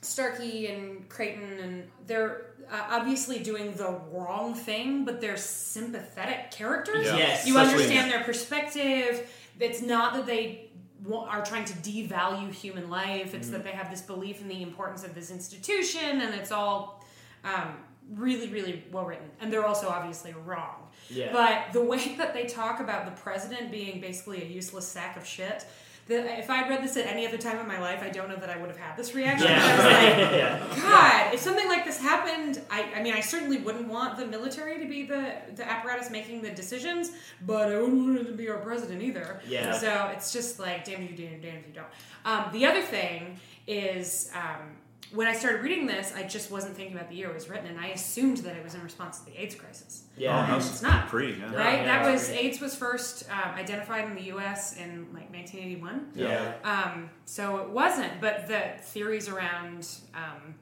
Starkey 0.00 0.68
and 0.68 1.06
Creighton, 1.10 1.58
and 1.60 1.90
they're 2.06 2.53
uh, 2.70 2.86
obviously 2.90 3.38
doing 3.40 3.74
the 3.74 4.00
wrong 4.12 4.54
thing, 4.54 5.04
but 5.04 5.20
they're 5.20 5.36
sympathetic 5.36 6.50
characters. 6.50 7.06
Yeah. 7.06 7.16
Yes. 7.16 7.46
You 7.46 7.56
Especially- 7.58 7.82
understand 7.84 8.10
their 8.12 8.24
perspective. 8.24 9.28
It's 9.60 9.82
not 9.82 10.14
that 10.14 10.26
they 10.26 10.70
are 11.12 11.44
trying 11.44 11.66
to 11.66 11.74
devalue 11.74 12.50
human 12.52 12.88
life. 12.88 13.34
It's 13.34 13.50
that 13.50 13.62
they 13.64 13.72
have 13.72 13.90
this 13.90 14.00
belief 14.00 14.40
in 14.40 14.48
the 14.48 14.62
importance 14.62 15.04
of 15.04 15.14
this 15.14 15.30
institution, 15.30 16.22
and 16.22 16.34
it's 16.34 16.50
all 16.50 17.04
um, 17.44 17.76
really, 18.12 18.48
really 18.48 18.84
well 18.90 19.04
written. 19.04 19.30
And 19.40 19.52
they're 19.52 19.66
also 19.66 19.88
obviously 19.88 20.32
wrong. 20.44 20.76
Yeah. 21.10 21.32
But 21.32 21.72
the 21.72 21.84
way 21.84 22.14
that 22.18 22.32
they 22.34 22.44
talk 22.44 22.80
about 22.80 23.04
the 23.04 23.20
president 23.20 23.70
being 23.70 24.00
basically 24.00 24.42
a 24.42 24.46
useless 24.46 24.88
sack 24.88 25.16
of 25.16 25.26
shit. 25.26 25.64
The, 26.06 26.38
if 26.38 26.50
I'd 26.50 26.68
read 26.68 26.82
this 26.84 26.96
at 26.98 27.06
any 27.06 27.26
other 27.26 27.38
time 27.38 27.58
in 27.58 27.66
my 27.66 27.80
life, 27.80 28.02
I 28.02 28.10
don't 28.10 28.28
know 28.28 28.36
that 28.36 28.50
I 28.50 28.58
would 28.58 28.68
have 28.68 28.76
had 28.76 28.94
this 28.96 29.14
reaction. 29.14 29.46
I 29.50 29.54
was 29.76 29.84
like, 29.84 30.18
Yeah. 30.18 30.36
yeah. 30.36 30.80
God, 30.82 31.34
if 31.34 31.40
something 31.40 31.66
like 31.66 31.84
this 31.86 31.98
happened, 31.98 32.60
I, 32.70 32.84
I 32.96 33.02
mean, 33.02 33.14
I 33.14 33.20
certainly 33.20 33.58
wouldn't 33.58 33.88
want 33.88 34.18
the 34.18 34.26
military 34.26 34.78
to 34.80 34.86
be 34.86 35.04
the, 35.04 35.32
the 35.56 35.66
apparatus 35.66 36.10
making 36.10 36.42
the 36.42 36.50
decisions, 36.50 37.12
but 37.46 37.72
I 37.72 37.80
wouldn't 37.80 38.04
want 38.04 38.18
it 38.18 38.24
to 38.24 38.32
be 38.32 38.50
our 38.50 38.58
president 38.58 39.02
either. 39.02 39.40
Yeah. 39.48 39.72
So 39.78 40.10
it's 40.12 40.30
just 40.32 40.58
like, 40.58 40.84
damn 40.84 41.00
if 41.02 41.10
you 41.10 41.16
do, 41.16 41.28
damn 41.40 41.56
if 41.56 41.66
you 41.68 41.72
don't. 41.74 41.86
Um, 42.26 42.52
the 42.52 42.66
other 42.66 42.82
thing 42.82 43.38
is, 43.66 44.30
um, 44.34 44.76
when 45.12 45.26
I 45.26 45.32
started 45.34 45.62
reading 45.62 45.86
this, 45.86 46.12
I 46.16 46.22
just 46.24 46.50
wasn't 46.50 46.76
thinking 46.76 46.96
about 46.96 47.08
the 47.08 47.14
year 47.16 47.28
it 47.28 47.34
was 47.34 47.48
written, 47.48 47.66
and 47.66 47.78
I 47.78 47.88
assumed 47.88 48.38
that 48.38 48.56
it 48.56 48.64
was 48.64 48.74
in 48.74 48.82
response 48.82 49.20
to 49.20 49.26
the 49.26 49.40
AIDS 49.40 49.54
crisis. 49.54 50.04
Yeah. 50.16 50.44
Oh, 50.46 50.50
no, 50.52 50.56
It's 50.56 50.82
not. 50.82 51.08
Pre, 51.08 51.32
yeah. 51.38 51.44
Right? 51.54 51.78
yeah, 51.80 51.84
that 51.84 52.04
I 52.06 52.10
was 52.12 52.28
agree. 52.28 52.40
AIDS 52.40 52.60
was 52.60 52.74
first 52.74 53.28
um, 53.30 53.54
identified 53.54 54.04
in 54.06 54.14
the 54.14 54.22
U.S. 54.24 54.76
in 54.76 55.06
like 55.14 55.30
1981. 55.32 56.12
Yeah. 56.14 56.54
Um, 56.64 57.10
so 57.26 57.58
it 57.58 57.68
wasn't, 57.70 58.20
but 58.20 58.48
the 58.48 58.62
theories 58.80 59.28
around 59.28 59.86
um, 60.14 60.54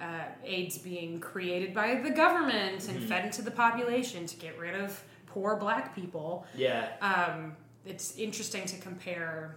uh, 0.00 0.24
AIDS 0.44 0.78
being 0.78 1.18
created 1.20 1.72
by 1.74 1.94
the 1.96 2.10
government 2.10 2.88
and 2.88 3.02
fed 3.04 3.24
into 3.24 3.42
the 3.42 3.50
population 3.50 4.26
to 4.26 4.36
get 4.36 4.58
rid 4.58 4.74
of 4.74 5.02
poor 5.26 5.56
black 5.56 5.94
people. 5.94 6.46
Yeah. 6.54 6.88
Um, 7.00 7.56
it's 7.86 8.16
interesting 8.16 8.66
to 8.66 8.76
compare. 8.78 9.56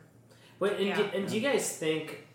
Wait, 0.59 0.73
and, 0.77 0.85
Yeah. 0.87 0.97
do, 0.97 1.03
and 1.15 1.27
do 1.27 1.35
you 1.35 1.41
guys 1.41 1.77
think? 1.77 2.26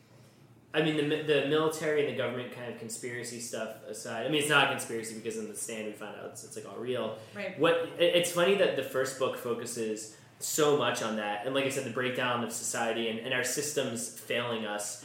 I 0.75 0.83
mean, 0.83 0.97
the, 1.09 1.23
the 1.23 1.47
military 1.49 2.07
and 2.07 2.15
the 2.15 2.17
government 2.17 2.53
kind 2.55 2.73
of 2.73 2.79
conspiracy 2.79 3.41
stuff 3.41 3.77
aside. 3.89 4.25
I 4.27 4.29
mean, 4.31 4.41
it's 4.41 4.49
not 4.49 4.69
a 4.69 4.71
conspiracy 4.71 5.15
because 5.15 5.37
in 5.37 5.49
the 5.49 5.55
stand 5.57 5.87
we 5.87 5.93
find 5.93 6.17
out 6.17 6.31
it's, 6.31 6.45
it's 6.45 6.57
like 6.57 6.67
all 6.67 6.79
real. 6.79 7.19
Right. 7.37 7.59
What 7.59 7.91
it- 7.99 8.15
it's 8.17 8.33
funny 8.33 8.55
that 8.57 8.77
the 8.77 8.83
first 8.83 9.19
book 9.19 9.37
focuses 9.37 10.17
so 10.39 10.77
much 10.77 11.03
on 11.03 11.17
that, 11.17 11.45
and 11.47 11.55
like 11.55 11.67
I 11.67 11.69
said, 11.69 11.85
the 11.85 11.91
breakdown 11.91 12.43
of 12.43 12.53
society 12.53 13.09
and, 13.09 13.19
and 13.21 13.33
our 13.35 13.45
systems 13.45 14.09
failing 14.09 14.65
us. 14.67 15.05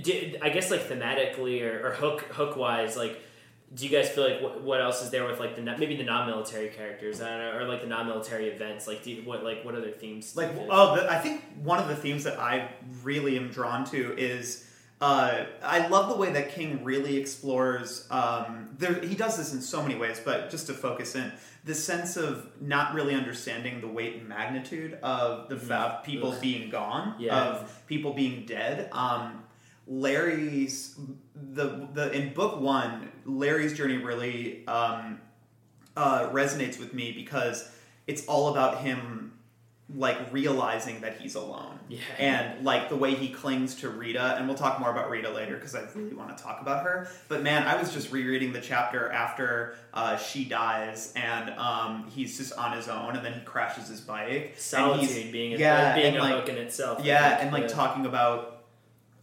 Did, 0.00 0.38
I 0.42 0.50
guess 0.50 0.70
like 0.70 0.82
thematically 0.88 1.62
or, 1.62 1.88
or 1.88 1.90
hook 1.92 2.20
hook 2.32 2.56
wise, 2.56 2.96
like. 2.96 3.22
Do 3.74 3.84
you 3.84 3.90
guys 3.90 4.08
feel 4.08 4.22
like 4.22 4.40
what, 4.40 4.62
what 4.62 4.80
else 4.80 5.02
is 5.02 5.10
there 5.10 5.24
with 5.26 5.40
like 5.40 5.56
the 5.56 5.60
maybe 5.62 5.96
the 5.96 6.04
non-military 6.04 6.68
characters 6.68 7.20
I 7.20 7.30
don't 7.30 7.38
know, 7.40 7.58
or 7.58 7.64
like 7.68 7.80
the 7.80 7.88
non-military 7.88 8.46
events? 8.46 8.86
Like, 8.86 9.02
do 9.02 9.10
you, 9.10 9.22
what 9.22 9.42
like 9.42 9.64
what 9.64 9.74
other 9.74 9.90
themes? 9.90 10.36
Like, 10.36 10.52
oh, 10.70 10.94
the, 10.94 11.10
I 11.10 11.18
think 11.18 11.42
one 11.64 11.80
of 11.80 11.88
the 11.88 11.96
themes 11.96 12.22
that 12.24 12.38
I 12.38 12.70
really 13.02 13.36
am 13.36 13.48
drawn 13.48 13.84
to 13.86 14.16
is 14.16 14.65
uh, 15.00 15.44
I 15.62 15.88
love 15.88 16.08
the 16.08 16.16
way 16.16 16.32
that 16.32 16.52
King 16.54 16.82
really 16.84 17.16
explores. 17.16 18.06
Um, 18.10 18.70
there, 18.78 18.94
he 19.00 19.14
does 19.14 19.36
this 19.36 19.52
in 19.52 19.60
so 19.60 19.82
many 19.82 19.94
ways, 19.94 20.20
but 20.24 20.50
just 20.50 20.66
to 20.68 20.72
focus 20.74 21.14
in, 21.14 21.32
the 21.64 21.74
sense 21.74 22.16
of 22.16 22.48
not 22.60 22.94
really 22.94 23.14
understanding 23.14 23.80
the 23.80 23.88
weight 23.88 24.14
and 24.16 24.28
magnitude 24.28 24.98
of 25.02 25.48
the 25.48 25.56
fa- 25.56 26.00
people 26.04 26.32
Ugh. 26.32 26.40
being 26.40 26.70
gone, 26.70 27.14
Yeah. 27.18 27.36
of 27.44 27.86
people 27.86 28.12
being 28.14 28.46
dead. 28.46 28.88
Um, 28.92 29.42
Larry's 29.88 30.98
the 31.34 31.88
the 31.92 32.10
in 32.12 32.32
book 32.34 32.60
one, 32.60 33.10
Larry's 33.24 33.76
journey 33.76 33.98
really 33.98 34.66
um, 34.66 35.20
uh, 35.96 36.30
resonates 36.30 36.78
with 36.78 36.92
me 36.94 37.12
because 37.12 37.70
it's 38.06 38.24
all 38.26 38.48
about 38.48 38.78
him 38.82 39.25
like 39.94 40.18
realizing 40.32 41.00
that 41.02 41.20
he's 41.20 41.36
alone 41.36 41.78
Yeah. 41.88 42.00
and 42.18 42.64
like 42.64 42.88
the 42.88 42.96
way 42.96 43.14
he 43.14 43.28
clings 43.28 43.76
to 43.76 43.88
Rita 43.88 44.34
and 44.36 44.48
we'll 44.48 44.56
talk 44.56 44.80
more 44.80 44.90
about 44.90 45.08
Rita 45.10 45.30
later 45.30 45.54
because 45.54 45.76
I 45.76 45.82
really 45.94 46.12
want 46.12 46.36
to 46.36 46.42
talk 46.42 46.60
about 46.60 46.82
her 46.82 47.08
but 47.28 47.44
man 47.44 47.62
I 47.68 47.76
was 47.80 47.92
just 47.94 48.10
rereading 48.10 48.52
the 48.52 48.60
chapter 48.60 49.08
after 49.12 49.76
uh, 49.94 50.16
she 50.16 50.44
dies 50.44 51.12
and 51.14 51.50
um, 51.50 52.10
he's 52.12 52.36
just 52.36 52.52
on 52.54 52.76
his 52.76 52.88
own 52.88 53.14
and 53.14 53.24
then 53.24 53.32
he 53.34 53.40
crashes 53.42 53.86
his 53.86 54.00
bike 54.00 54.28
and 54.54 54.58
Solitude 54.58 55.08
he's- 55.08 55.30
being 55.32 55.54
a, 55.54 55.56
yeah 55.56 55.94
being 55.94 56.16
a 56.16 56.20
like 56.20 56.34
hook 56.34 56.48
in 56.48 56.56
itself. 56.56 57.04
Yeah 57.04 57.28
think, 57.36 57.42
and 57.42 57.52
like 57.52 57.62
yeah. 57.62 57.68
talking 57.68 58.06
about 58.06 58.54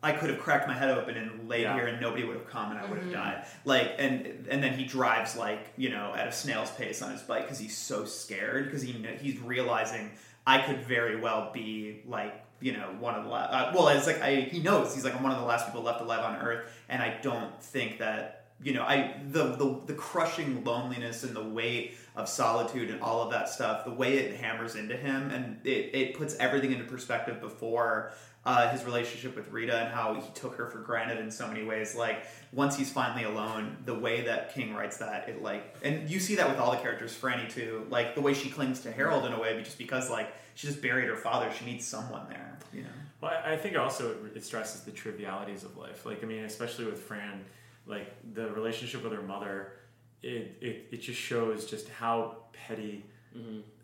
I 0.01 0.11
could 0.13 0.29
have 0.29 0.39
cracked 0.39 0.67
my 0.67 0.73
head 0.73 0.91
open 0.97 1.15
and 1.17 1.47
laid 1.49 1.61
Yeah. 1.63 1.75
here 1.75 1.87
and 1.87 1.99
nobody 2.01 2.23
would 2.25 2.35
have 2.37 2.47
come 2.47 2.71
and 2.71 2.79
I 2.79 2.83
would 2.85 2.97
have 2.99 3.07
Mm-hmm. 3.07 3.13
died. 3.13 3.45
Like 3.65 3.95
and 3.99 4.47
and 4.49 4.63
then 4.63 4.73
he 4.77 4.85
drives 4.85 5.35
like 5.35 5.73
you 5.75 5.89
know 5.89 6.13
at 6.15 6.25
a 6.27 6.31
snail's 6.31 6.71
pace 6.71 7.01
on 7.01 7.11
his 7.11 7.21
bike 7.21 7.43
because 7.43 7.59
he's 7.59 7.77
so 7.77 8.05
scared 8.05 8.63
because 8.65 8.81
he 8.81 8.93
he's 9.21 9.39
realizing 9.39 10.09
I 10.45 10.59
could 10.59 10.81
very 10.85 11.19
well 11.19 11.51
be 11.53 12.01
like 12.05 12.43
you 12.59 12.73
know 12.73 12.95
one 12.99 13.15
of 13.15 13.23
the 13.23 13.29
last. 13.29 13.53
Uh, 13.53 13.71
well, 13.75 13.89
it's 13.89 14.07
like 14.07 14.21
I, 14.21 14.41
he 14.41 14.59
knows 14.59 14.93
he's 14.93 15.03
like 15.03 15.15
I'm 15.15 15.23
one 15.23 15.31
of 15.31 15.39
the 15.39 15.45
last 15.45 15.65
people 15.65 15.81
left 15.81 16.01
alive 16.01 16.23
on 16.23 16.37
Earth, 16.37 16.71
and 16.89 17.01
I 17.01 17.17
don't 17.21 17.61
think 17.61 17.99
that 17.99 18.45
you 18.61 18.73
know 18.73 18.83
I 18.83 19.17
the 19.29 19.55
the 19.55 19.81
the 19.87 19.93
crushing 19.93 20.63
loneliness 20.63 21.23
and 21.23 21.35
the 21.35 21.43
weight 21.43 21.95
of 22.15 22.29
solitude 22.29 22.89
and 22.89 23.01
all 23.01 23.21
of 23.21 23.31
that 23.31 23.49
stuff. 23.49 23.85
The 23.85 23.91
way 23.91 24.17
it 24.17 24.39
hammers 24.39 24.75
into 24.75 24.95
him 24.95 25.29
and 25.31 25.59
it 25.65 25.93
it 25.93 26.17
puts 26.17 26.35
everything 26.35 26.71
into 26.71 26.85
perspective 26.85 27.41
before 27.41 28.13
uh, 28.45 28.69
his 28.69 28.83
relationship 28.83 29.35
with 29.35 29.49
Rita 29.51 29.77
and 29.77 29.93
how 29.93 30.15
he 30.15 30.21
took 30.33 30.55
her 30.55 30.67
for 30.67 30.79
granted 30.79 31.19
in 31.19 31.31
so 31.31 31.47
many 31.47 31.63
ways. 31.63 31.95
Like 31.95 32.25
once 32.51 32.75
he's 32.75 32.91
finally 32.91 33.23
alone, 33.23 33.77
the 33.85 33.95
way 33.95 34.21
that 34.21 34.53
King 34.53 34.73
writes 34.73 34.97
that, 34.97 35.29
it 35.29 35.41
like, 35.41 35.75
and 35.81 36.09
you 36.09 36.19
see 36.19 36.35
that 36.35 36.49
with 36.49 36.59
all 36.59 36.71
the 36.71 36.77
characters, 36.77 37.17
Franny 37.17 37.49
too. 37.49 37.85
Like 37.89 38.15
the 38.15 38.21
way 38.21 38.33
she 38.33 38.49
clings 38.49 38.81
to 38.81 38.91
Harold 38.91 39.25
in 39.25 39.33
a 39.33 39.39
way, 39.39 39.61
just 39.63 39.77
because 39.77 40.09
like 40.09 40.33
she 40.55 40.67
just 40.67 40.81
buried 40.81 41.07
her 41.07 41.15
father, 41.15 41.51
she 41.57 41.65
needs 41.65 41.85
someone 41.85 42.25
there. 42.29 42.57
Know. 42.73 42.81
Well, 43.21 43.31
I 43.45 43.55
think 43.55 43.77
also 43.77 44.11
it, 44.11 44.37
it 44.37 44.43
stresses 44.43 44.81
the 44.81 44.91
trivialities 44.91 45.63
of 45.63 45.77
life. 45.77 46.05
Like, 46.05 46.23
I 46.23 46.27
mean, 46.27 46.43
especially 46.43 46.85
with 46.85 46.99
Fran, 46.99 47.45
like 47.85 48.13
the 48.33 48.49
relationship 48.51 49.03
with 49.03 49.13
her 49.13 49.21
mother, 49.21 49.73
it, 50.21 50.57
it, 50.59 50.87
it 50.91 51.01
just 51.01 51.19
shows 51.19 51.65
just 51.65 51.87
how 51.89 52.37
petty 52.51 53.05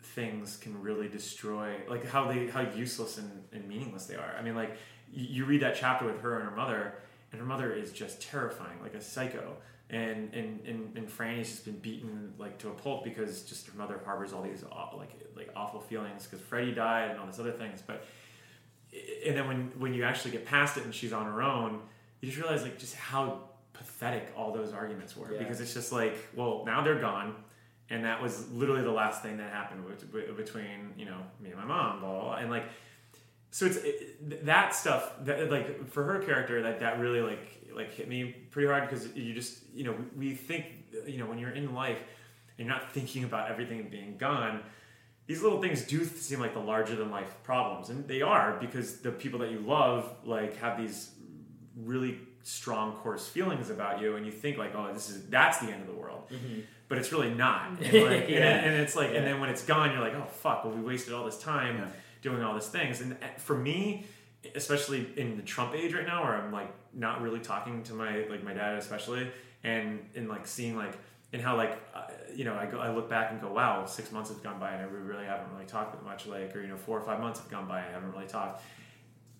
things 0.02 0.56
can 0.56 0.80
really 0.82 1.08
destroy, 1.08 1.74
like 1.88 2.06
how 2.06 2.26
they 2.28 2.46
how 2.48 2.60
useless 2.74 3.18
and, 3.18 3.30
and 3.52 3.68
meaningless 3.68 4.06
they 4.06 4.16
are. 4.16 4.34
I 4.38 4.42
mean, 4.42 4.54
like 4.54 4.76
you, 5.12 5.26
you 5.26 5.44
read 5.44 5.62
that 5.62 5.76
chapter 5.76 6.04
with 6.06 6.20
her 6.20 6.38
and 6.38 6.48
her 6.48 6.54
mother, 6.56 6.94
and 7.32 7.40
her 7.40 7.46
mother 7.46 7.72
is 7.72 7.92
just 7.92 8.20
terrifying, 8.22 8.80
like 8.82 8.94
a 8.94 9.00
psycho. 9.00 9.54
And 9.90 10.32
and 10.34 10.60
and, 10.66 10.96
and 10.96 11.08
Franny's 11.10 11.50
just 11.50 11.64
been 11.64 11.78
beaten 11.78 12.32
like 12.38 12.58
to 12.58 12.68
a 12.68 12.72
pulp 12.72 13.02
because 13.02 13.42
just 13.42 13.66
her 13.66 13.76
mother 13.76 14.00
harbors 14.04 14.32
all 14.32 14.42
these 14.42 14.62
aw- 14.70 14.94
like 14.96 15.10
like 15.36 15.50
awful 15.56 15.80
feelings 15.80 16.26
because 16.26 16.40
Freddie 16.40 16.72
died 16.72 17.10
and 17.10 17.18
all 17.18 17.26
these 17.26 17.40
other 17.40 17.50
things, 17.52 17.82
but 17.84 18.04
and 19.26 19.36
then 19.36 19.46
when 19.48 19.72
when 19.78 19.94
you 19.94 20.04
actually 20.04 20.30
get 20.30 20.46
past 20.46 20.76
it 20.76 20.84
and 20.84 20.94
she's 20.94 21.12
on 21.12 21.26
her 21.26 21.42
own, 21.42 21.80
you 22.20 22.28
just 22.28 22.40
realize 22.40 22.62
like 22.62 22.78
just 22.78 22.94
how 22.94 23.40
pathetic 23.72 24.32
all 24.36 24.52
those 24.52 24.72
arguments 24.72 25.16
were 25.16 25.32
Yeah. 25.32 25.38
because 25.40 25.60
it's 25.60 25.74
just 25.74 25.90
like, 25.90 26.14
well, 26.36 26.62
now 26.66 26.82
they're 26.82 27.00
gone, 27.00 27.34
and 27.90 28.04
that 28.04 28.22
was 28.22 28.50
literally 28.52 28.82
the 28.82 28.90
last 28.90 29.22
thing 29.22 29.36
that 29.38 29.52
happened 29.52 29.84
bet- 29.86 30.12
bet- 30.12 30.36
between 30.36 30.92
you 30.96 31.04
know 31.04 31.18
me 31.40 31.50
and 31.50 31.58
my 31.58 31.64
mom, 31.64 32.00
blah 32.00 32.10
blah, 32.10 32.22
blah. 32.22 32.34
and 32.36 32.50
like, 32.50 32.64
so 33.50 33.66
it's 33.66 33.76
it, 33.76 34.46
that 34.46 34.74
stuff 34.74 35.12
that 35.24 35.50
like 35.50 35.88
for 35.90 36.04
her 36.04 36.20
character 36.20 36.62
that 36.62 36.80
that 36.80 36.98
really 36.98 37.20
like 37.20 37.66
like 37.74 37.92
hit 37.92 38.08
me 38.08 38.24
pretty 38.50 38.68
hard 38.68 38.88
because 38.88 39.14
you 39.14 39.34
just 39.34 39.62
you 39.74 39.84
know 39.84 39.94
we 40.16 40.34
think 40.34 40.66
you 41.06 41.18
know 41.18 41.26
when 41.26 41.38
you're 41.38 41.50
in 41.50 41.74
life 41.74 41.98
and 42.58 42.66
you're 42.66 42.76
not 42.76 42.92
thinking 42.92 43.24
about 43.24 43.50
everything 43.50 43.88
being 43.90 44.16
gone 44.16 44.60
these 45.30 45.42
little 45.42 45.62
things 45.62 45.82
do 45.82 46.04
seem 46.04 46.40
like 46.40 46.54
the 46.54 46.60
larger 46.60 46.96
than 46.96 47.12
life 47.12 47.32
problems. 47.44 47.88
And 47.88 48.08
they 48.08 48.20
are 48.20 48.58
because 48.60 48.98
the 48.98 49.12
people 49.12 49.38
that 49.38 49.52
you 49.52 49.60
love 49.60 50.12
like 50.24 50.56
have 50.56 50.76
these 50.76 51.12
really 51.76 52.18
strong 52.42 52.94
coarse 52.94 53.28
feelings 53.28 53.70
about 53.70 54.00
you. 54.00 54.16
And 54.16 54.26
you 54.26 54.32
think 54.32 54.58
like 54.58 54.74
oh 54.74 54.92
this 54.92 55.08
is 55.08 55.26
that's 55.26 55.58
the 55.58 55.70
end 55.70 55.82
of 55.82 55.86
the 55.86 55.94
world 55.94 56.24
mm-hmm. 56.32 56.62
But 56.90 56.98
it's 56.98 57.10
really 57.12 57.30
not 57.32 57.68
and, 57.80 57.80
like, 57.80 58.28
Yeah. 58.28 58.38
and 58.66 58.74
it's 58.82 58.94
like 58.94 59.14
and 59.14 59.26
then 59.26 59.40
when 59.40 59.48
it's 59.48 59.64
gone 59.64 59.92
you're 59.92 60.00
like 60.00 60.14
oh 60.14 60.26
fuck 60.26 60.64
well 60.64 60.74
we 60.74 60.82
wasted 60.82 61.14
all 61.14 61.24
this 61.24 61.38
time 61.38 61.76
Yeah. 61.78 61.86
doing 62.20 62.42
all 62.42 62.52
these 62.52 62.68
things 62.68 63.00
and 63.00 63.14
uh, 63.14 63.26
for 63.38 63.56
me 63.56 64.04
especially 64.54 65.06
in 65.16 65.36
the 65.36 65.42
trump 65.42 65.74
age 65.74 65.94
right 65.94 66.06
now 66.06 66.22
where 66.24 66.34
i'm 66.34 66.52
like 66.52 66.70
not 66.92 67.22
really 67.22 67.40
talking 67.40 67.82
to 67.84 67.94
my 67.94 68.24
like 68.28 68.42
my 68.44 68.52
dad 68.52 68.76
especially 68.76 69.30
and 69.64 70.00
and 70.14 70.28
like 70.28 70.46
seeing 70.46 70.76
like 70.76 70.94
and 71.32 71.40
how 71.40 71.56
like 71.56 71.78
uh, 71.94 72.02
you 72.34 72.44
know 72.44 72.54
I 72.54 72.66
go 72.66 72.78
I 72.80 72.90
look 72.92 73.08
back 73.08 73.30
and 73.30 73.40
go 73.40 73.52
wow 73.52 73.84
six 73.86 74.10
months 74.10 74.30
have 74.30 74.42
gone 74.42 74.58
by 74.58 74.72
and 74.72 74.80
I 74.80 74.84
really 74.86 75.24
haven't 75.26 75.52
really 75.52 75.66
talked 75.66 75.92
that 75.92 76.02
much 76.04 76.26
like 76.26 76.56
or 76.56 76.60
you 76.60 76.66
know 76.66 76.76
four 76.76 76.98
or 76.98 77.02
five 77.02 77.20
months 77.20 77.38
have 77.38 77.48
gone 77.50 77.68
by 77.68 77.78
and 77.78 77.90
I 77.90 77.92
haven't 77.92 78.10
really 78.12 78.26
talked 78.26 78.62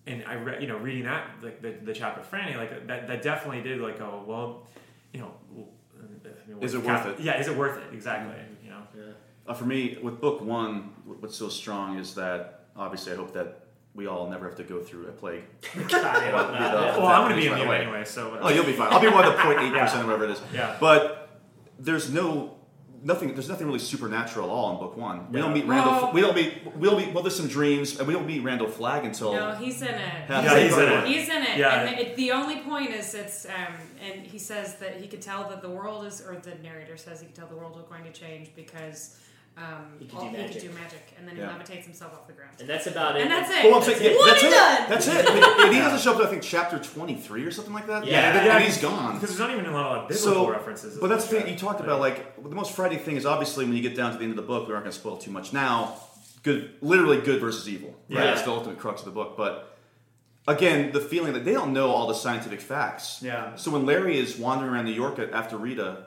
and 0.07 0.23
I 0.25 0.35
read 0.35 0.61
you 0.61 0.69
know 0.69 0.77
reading 0.77 1.03
that 1.03 1.27
like 1.41 1.61
the, 1.61 1.71
the 1.83 1.93
chapter 1.93 2.21
Franny 2.21 2.55
like 2.55 2.87
that 2.87 3.07
that 3.07 3.21
definitely 3.21 3.61
did 3.63 3.81
like 3.81 3.99
go 3.99 4.23
well 4.25 4.67
you 5.13 5.19
know 5.19 5.31
Is 6.61 6.73
it 6.75 6.83
Cap- 6.83 7.05
worth 7.05 7.19
it? 7.19 7.23
yeah 7.23 7.39
is 7.39 7.47
it 7.47 7.55
worth 7.57 7.77
it 7.77 7.93
exactly 7.93 8.35
you 8.63 8.69
know 8.69 8.81
Uh, 9.47 9.53
for 9.55 9.65
me, 9.65 9.97
with 10.03 10.21
book 10.21 10.39
one, 10.41 10.93
what's 11.19 11.35
so 11.35 11.49
strong 11.49 11.97
is 11.97 12.13
that 12.15 12.65
obviously 12.77 13.11
I 13.13 13.15
hope 13.15 13.33
that 13.33 13.47
we 13.95 14.05
all 14.07 14.29
never 14.29 14.45
have 14.47 14.55
to 14.57 14.63
go 14.63 14.79
through 14.81 15.07
a 15.07 15.11
plague. 15.11 15.43
well 15.75 17.07
I'm 17.07 17.23
gonna 17.29 17.35
be 17.35 17.47
Right 17.47 17.53
immune 17.53 17.67
away. 17.67 17.81
anyway 17.81 18.03
so 18.05 18.37
Oh, 18.41 18.49
you'll 18.49 18.65
be 18.65 18.73
fine. 18.73 18.93
I'll 18.93 19.01
be 19.01 19.07
one 19.07 19.25
of 19.25 19.33
the 19.33 19.39
0.8 19.43 19.79
percent, 19.79 20.03
or 20.03 20.05
whatever 20.05 20.25
it 20.25 20.31
is. 20.31 20.41
Yeah. 20.53 20.77
But 20.79 21.29
there's 21.79 22.11
no 22.11 22.55
nothing. 23.03 23.33
There's 23.33 23.49
nothing 23.49 23.67
really 23.67 23.79
supernatural 23.79 24.47
at 24.47 24.51
all 24.51 24.71
in 24.73 24.77
book 24.79 24.97
one. 24.97 25.31
We 25.31 25.39
don't 25.39 25.53
meet 25.53 25.65
Well- 25.67 25.85
Randall. 25.91 26.11
We 26.13 26.21
don't 26.21 26.35
meet. 26.35 26.75
We'll 26.75 26.97
meet. 26.97 27.13
Well, 27.13 27.23
there's 27.23 27.35
some 27.35 27.47
dreams, 27.47 27.97
and 27.99 28.07
we 28.07 28.13
don't 28.13 28.25
meet 28.27 28.41
Randall 28.43 28.67
Flagg 28.67 29.05
until. 29.05 29.33
No, 29.33 29.53
he's 29.55 29.81
in 29.81 29.87
it. 29.89 30.29
Yeah, 30.29 30.59
he's 30.59 30.77
in 30.77 30.89
it. 30.89 31.07
He's 31.07 31.29
in 31.29 31.43
it, 31.43 31.57
Yeah. 31.57 31.81
and 31.81 31.99
it, 31.99 32.15
the 32.15 32.31
only 32.31 32.57
point 32.61 32.91
is 32.91 33.13
it's 33.13 33.45
um, 33.45 33.73
and 34.01 34.21
he 34.25 34.37
says 34.39 34.75
that 34.75 34.99
he 35.01 35.07
could 35.07 35.21
tell 35.21 35.47
that 35.49 35.61
the 35.61 35.69
world 35.69 36.05
is, 36.05 36.21
or 36.21 36.35
the 36.35 36.55
narrator 36.63 36.97
says 36.97 37.19
he 37.19 37.25
could 37.27 37.35
tell 37.35 37.47
the 37.47 37.55
world 37.55 37.77
is 37.77 37.83
going 37.89 38.03
to 38.03 38.11
change 38.11 38.49
because 38.55 39.17
um, 39.57 39.63
He 39.99 40.05
could 40.05 40.15
all- 40.15 40.21
do 40.23 40.29
he 40.29 40.37
magic. 40.37 40.51
could 40.61 40.61
do 40.69 40.73
magic, 40.73 41.13
and 41.17 41.27
then 41.27 41.35
Yeah. 41.37 41.51
he 41.51 41.59
levitates 41.59 41.83
himself 41.83 42.13
off 42.13 42.25
the 42.27 42.33
ground. 42.33 42.51
and 42.59 42.69
that's 42.69 42.87
about 42.87 43.15
it. 43.17 43.23
And 43.23 43.31
that's 43.31 43.49
it. 43.51 43.65
Well, 43.65 43.75
I'm 43.75 43.83
saying, 43.83 44.01
yeah, 44.03 44.17
One 44.17 44.27
that's 44.29 44.43
it. 44.43 44.49
That's 44.89 45.07
it. 45.07 45.29
And, 45.29 45.43
and 45.65 45.73
he 45.73 45.79
doesn't 45.79 45.99
show 45.99 46.11
up 46.13 46.17
to 46.19 46.23
I 46.25 46.29
think 46.29 46.41
chapter 46.41 46.79
23 46.79 47.43
or 47.45 47.51
something 47.51 47.73
like 47.73 47.87
that. 47.87 48.05
Yeah. 48.05 48.37
and, 48.39 48.49
and 48.49 48.63
he's 48.63 48.77
gone. 48.79 49.15
because 49.15 49.29
there's 49.29 49.39
not 49.39 49.51
even 49.51 49.65
a 49.65 49.71
lot 49.71 49.97
of 49.99 50.07
biblical 50.09 50.33
So, 50.33 50.49
references 50.49 50.97
but 50.99 51.07
that's 51.07 51.25
the 51.27 51.37
thing 51.37 51.47
you 51.47 51.53
that. 51.53 51.59
talked 51.59 51.79
about. 51.81 51.99
Like 51.99 52.41
the 52.41 52.55
most 52.55 52.71
Friday 52.73 52.97
thing 52.97 53.15
is 53.17 53.25
obviously 53.25 53.65
when 53.65 53.75
you 53.75 53.81
get 53.83 53.95
down 53.95 54.11
to 54.13 54.17
the 54.17 54.23
end 54.23 54.31
of 54.31 54.37
the 54.37 54.41
book, 54.47 54.67
we 54.67 54.73
aren't 54.73 54.85
going 54.85 54.93
to 54.93 54.97
spoil 54.99 55.17
too 55.17 55.31
much 55.31 55.53
now. 55.53 55.95
Good, 56.43 56.71
literally 56.81 57.19
good 57.21 57.39
versus 57.39 57.67
evil. 57.69 57.89
Right, 58.09 58.19
Yeah. 58.19 58.25
that's 58.25 58.41
the 58.43 58.51
ultimate 58.51 58.79
crux 58.79 59.01
of 59.01 59.05
the 59.05 59.11
book. 59.11 59.37
But 59.37 59.77
again, 60.47 60.91
the 60.91 60.99
feeling 61.01 61.33
that 61.33 61.45
they 61.45 61.53
don't 61.53 61.71
know 61.73 61.91
all 61.91 62.07
the 62.07 62.15
scientific 62.15 62.61
facts. 62.61 63.19
Yeah. 63.21 63.55
So 63.55 63.69
when 63.71 63.85
Larry 63.85 64.17
is 64.17 64.37
wandering 64.37 64.71
around 64.73 64.85
New 64.85 64.91
York 64.93 65.19
after 65.19 65.57
Rita, 65.57 66.05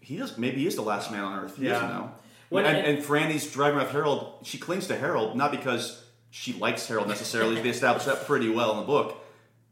he 0.00 0.16
does 0.16 0.38
maybe 0.38 0.58
he 0.62 0.66
is 0.66 0.74
the 0.76 0.82
last 0.82 1.10
man 1.10 1.22
on 1.24 1.38
Earth. 1.44 1.56
He 1.56 1.64
Yeah. 1.66 1.72
doesn't 1.74 1.88
know. 1.90 2.12
When- 2.52 2.64
and, 2.66 2.86
and 2.86 3.04
Franny's 3.04 3.50
driving 3.50 3.78
with 3.78 3.90
Harold. 3.90 4.34
She 4.44 4.58
clings 4.58 4.86
to 4.88 4.96
Harold 4.96 5.36
not 5.36 5.50
because 5.50 6.04
she 6.30 6.52
likes 6.54 6.86
Harold 6.86 7.08
necessarily. 7.08 7.60
they 7.60 7.68
establish 7.70 8.04
that 8.04 8.26
pretty 8.26 8.48
well 8.48 8.72
in 8.72 8.76
the 8.78 8.86
book. 8.86 9.18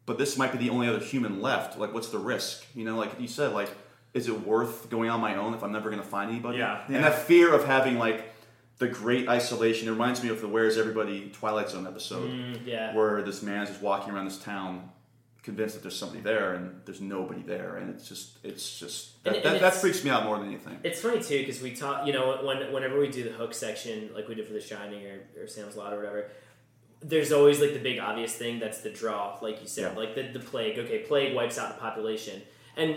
But 0.06 0.18
this 0.18 0.36
might 0.36 0.50
be 0.52 0.58
the 0.58 0.70
only 0.70 0.88
other 0.88 0.98
human 0.98 1.40
left. 1.40 1.78
Like, 1.78 1.94
what's 1.94 2.08
the 2.08 2.18
risk? 2.18 2.64
You 2.74 2.84
know, 2.84 2.96
like 2.96 3.20
you 3.20 3.28
said, 3.28 3.52
like, 3.52 3.70
is 4.12 4.26
it 4.26 4.44
worth 4.46 4.90
going 4.90 5.08
on 5.08 5.20
my 5.20 5.36
own 5.36 5.54
if 5.54 5.62
I'm 5.62 5.70
never 5.72 5.88
going 5.88 6.02
to 6.02 6.08
find 6.08 6.30
anybody? 6.30 6.58
Yeah. 6.58 6.82
And 6.88 7.04
that 7.04 7.16
fear 7.26 7.54
of 7.54 7.64
having 7.64 7.96
like 7.98 8.24
the 8.78 8.88
great 8.88 9.28
isolation. 9.28 9.86
It 9.86 9.92
reminds 9.92 10.22
me 10.22 10.30
of 10.30 10.40
the 10.40 10.48
"Where's 10.48 10.76
Everybody" 10.78 11.30
Twilight 11.32 11.68
Zone 11.70 11.86
episode, 11.86 12.28
Mm, 12.28 12.66
yeah. 12.66 12.94
where 12.96 13.22
this 13.22 13.40
man's 13.42 13.68
just 13.68 13.82
walking 13.82 14.12
around 14.12 14.24
this 14.24 14.38
town, 14.38 14.90
convinced 15.42 15.74
that 15.74 15.82
there's 15.82 15.96
somebody 15.98 16.20
there, 16.20 16.54
and 16.54 16.80
there's 16.84 17.00
nobody 17.00 17.42
there, 17.42 17.76
and 17.76 17.88
it's 17.94 18.08
just, 18.08 18.38
it's 18.44 18.78
just 18.78 19.22
that, 19.24 19.36
And- 19.36 19.44
and 19.46 19.54
that 19.56 19.68
it's- 19.68 19.80
freaks 19.80 20.04
me 20.04 20.10
out 20.10 20.24
more 20.24 20.38
than 20.38 20.48
anything. 20.48 20.78
It's 20.84 21.00
funny 21.00 21.22
too 21.22 21.38
because 21.38 21.62
we 21.62 21.74
talk, 21.74 22.06
you 22.06 22.12
know, 22.12 22.40
when 22.44 22.72
whenever 22.72 22.98
we 23.00 23.08
do 23.08 23.22
the 23.24 23.30
hook 23.30 23.54
section, 23.54 24.10
like 24.14 24.28
we 24.28 24.34
did 24.34 24.46
for 24.46 24.52
The 24.52 24.60
Shining 24.60 25.06
or, 25.06 25.20
or 25.42 25.46
Salem's 25.46 25.76
Lot 25.76 25.92
or 25.92 25.96
whatever, 25.96 26.30
there's 27.02 27.32
always 27.32 27.60
like 27.60 27.72
the 27.72 27.78
big 27.78 27.98
obvious 27.98 28.34
thing 28.34 28.58
that's 28.58 28.80
the 28.82 28.90
draw, 28.90 29.38
like 29.40 29.60
you 29.62 29.66
said, 29.68 29.92
Yeah. 29.92 29.98
like 29.98 30.14
the, 30.14 30.24
the 30.24 30.40
plague. 30.40 30.78
Okay, 30.78 30.98
plague 31.00 31.34
wipes 31.34 31.58
out 31.58 31.74
the 31.74 31.80
population, 31.80 32.42
and 32.76 32.96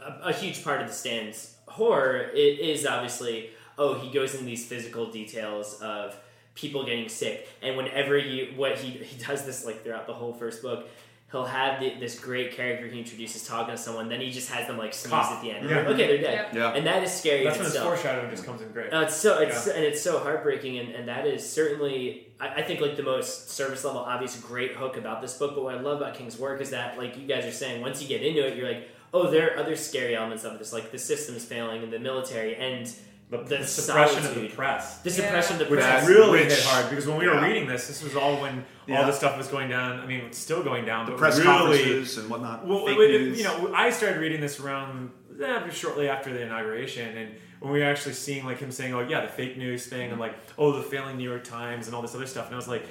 a, 0.00 0.28
a 0.28 0.32
huge 0.32 0.62
part 0.62 0.80
of 0.80 0.86
the 0.86 0.92
stand's 0.94 1.56
horror 1.66 2.30
i- 2.32 2.36
is 2.36 2.86
obviously 2.86 3.50
oh 3.78 3.94
he 3.94 4.10
goes 4.12 4.34
into 4.34 4.44
these 4.44 4.66
physical 4.66 5.06
details 5.10 5.80
of 5.80 6.14
people 6.54 6.84
getting 6.84 7.08
sick, 7.08 7.48
and 7.62 7.76
whenever 7.76 8.16
you 8.16 8.52
what 8.56 8.78
he 8.78 8.90
he 8.98 9.16
does 9.24 9.44
this 9.44 9.64
like 9.66 9.82
throughout 9.82 10.06
the 10.06 10.14
whole 10.14 10.32
first 10.32 10.62
book. 10.62 10.88
He'll 11.32 11.46
have 11.46 11.80
the, 11.80 11.94
this 11.98 12.20
great 12.20 12.52
character 12.52 12.86
he 12.86 12.98
introduces 12.98 13.46
talking 13.48 13.74
to 13.74 13.80
someone, 13.80 14.10
then 14.10 14.20
he 14.20 14.30
just 14.30 14.50
has 14.50 14.66
them 14.66 14.76
like 14.76 14.92
sneeze 14.92 15.12
Cough. 15.12 15.32
at 15.32 15.42
the 15.42 15.50
end. 15.50 15.68
Yeah. 15.68 15.78
Okay, 15.78 16.06
they're 16.06 16.18
dead. 16.18 16.48
Yep. 16.52 16.54
Yeah. 16.54 16.72
And 16.74 16.86
that 16.86 17.02
is 17.02 17.10
scary. 17.10 17.42
that's 17.42 17.56
in 17.56 17.62
when 17.62 17.64
his 17.64 17.74
itself. 17.74 17.94
foreshadowing 17.94 18.30
just 18.30 18.44
comes 18.44 18.60
in 18.60 18.70
great 18.70 18.92
Uh, 18.92 19.00
it's 19.00 19.16
so 19.16 19.38
it's 19.38 19.66
and 19.66 19.82
it's 19.82 20.02
so 20.02 20.18
heartbreaking, 20.18 20.78
and, 20.78 20.90
and 20.90 21.08
that 21.08 21.26
is 21.26 21.50
certainly 21.50 22.28
I, 22.38 22.48
I 22.56 22.62
think 22.62 22.80
like 22.80 22.96
the 22.96 23.02
most 23.02 23.48
service 23.50 23.82
level 23.84 24.02
obvious 24.02 24.38
great 24.38 24.72
hook 24.72 24.98
about 24.98 25.22
this 25.22 25.36
book. 25.38 25.54
But 25.54 25.64
what 25.64 25.74
I 25.74 25.80
love 25.80 26.02
about 26.02 26.14
King's 26.14 26.38
work 26.38 26.60
is 26.60 26.70
that 26.70 26.98
like 26.98 27.16
you 27.16 27.26
guys 27.26 27.46
are 27.46 27.52
saying, 27.52 27.80
once 27.80 28.02
you 28.02 28.08
get 28.08 28.22
into 28.22 28.46
it, 28.46 28.56
you're 28.56 28.68
like, 28.68 28.90
oh, 29.14 29.30
there 29.30 29.54
are 29.54 29.58
other 29.58 29.74
scary 29.74 30.14
elements 30.14 30.44
of 30.44 30.58
this, 30.58 30.72
like 30.72 30.90
the 30.90 30.98
system's 30.98 31.44
failing 31.44 31.82
and 31.82 31.92
the 31.92 31.98
military, 31.98 32.56
and 32.56 32.92
the, 33.32 33.38
The 33.44 33.56
the 33.58 33.66
suppression 33.66 34.24
of 34.26 34.34
the 34.34 34.48
press. 34.48 34.98
The 34.98 35.10
suppression 35.10 35.54
of 35.54 35.58
the 35.60 35.64
Which 35.74 35.80
press. 35.80 36.06
really 36.08 36.30
Which- 36.42 36.52
hit 36.52 36.62
hard 36.64 36.90
because 36.90 37.06
when 37.06 37.18
we 37.18 37.26
were 37.26 37.40
reading 37.40 37.66
this, 37.66 37.88
this 37.88 38.02
was 38.02 38.14
all 38.14 38.36
when 38.40 38.64
Yeah. 38.86 39.00
all 39.00 39.06
this 39.06 39.16
stuff 39.16 39.36
was 39.38 39.48
going 39.48 39.68
down. 39.70 40.00
I 40.00 40.06
mean, 40.06 40.20
it's 40.26 40.38
still 40.38 40.62
going 40.62 40.84
down. 40.84 41.06
The 41.06 41.12
but 41.12 41.18
press 41.18 41.38
really, 41.38 41.46
conferences 41.50 42.18
and 42.18 42.28
whatnot. 42.30 42.66
Well, 42.66 42.86
fake 42.86 42.98
it- 42.98 43.20
news. 43.22 43.38
you 43.38 43.44
know, 43.44 43.72
I 43.74 43.90
started 43.90 44.20
reading 44.20 44.40
this 44.40 44.60
around 44.60 45.10
eh, 45.42 45.70
shortly 45.70 46.08
after 46.08 46.32
the 46.32 46.42
inauguration, 46.42 47.16
and 47.16 47.34
when 47.60 47.72
we 47.72 47.80
were 47.80 47.86
actually 47.86 48.12
seeing 48.14 48.44
like 48.44 48.58
him 48.58 48.70
saying, 48.70 48.92
"Oh 48.94 49.00
yeah, 49.00 49.22
the 49.22 49.28
fake 49.28 49.56
news 49.56 49.86
thing," 49.86 50.10
and 50.10 50.20
like, 50.20 50.34
"Oh, 50.58 50.72
the 50.72 50.82
failing 50.82 51.16
New 51.16 51.28
York 51.28 51.44
Times," 51.44 51.86
and 51.86 51.96
all 51.96 52.02
this 52.02 52.14
other 52.14 52.26
stuff, 52.26 52.46
and 52.46 52.54
I 52.54 52.58
was 52.58 52.68
like, 52.68 52.84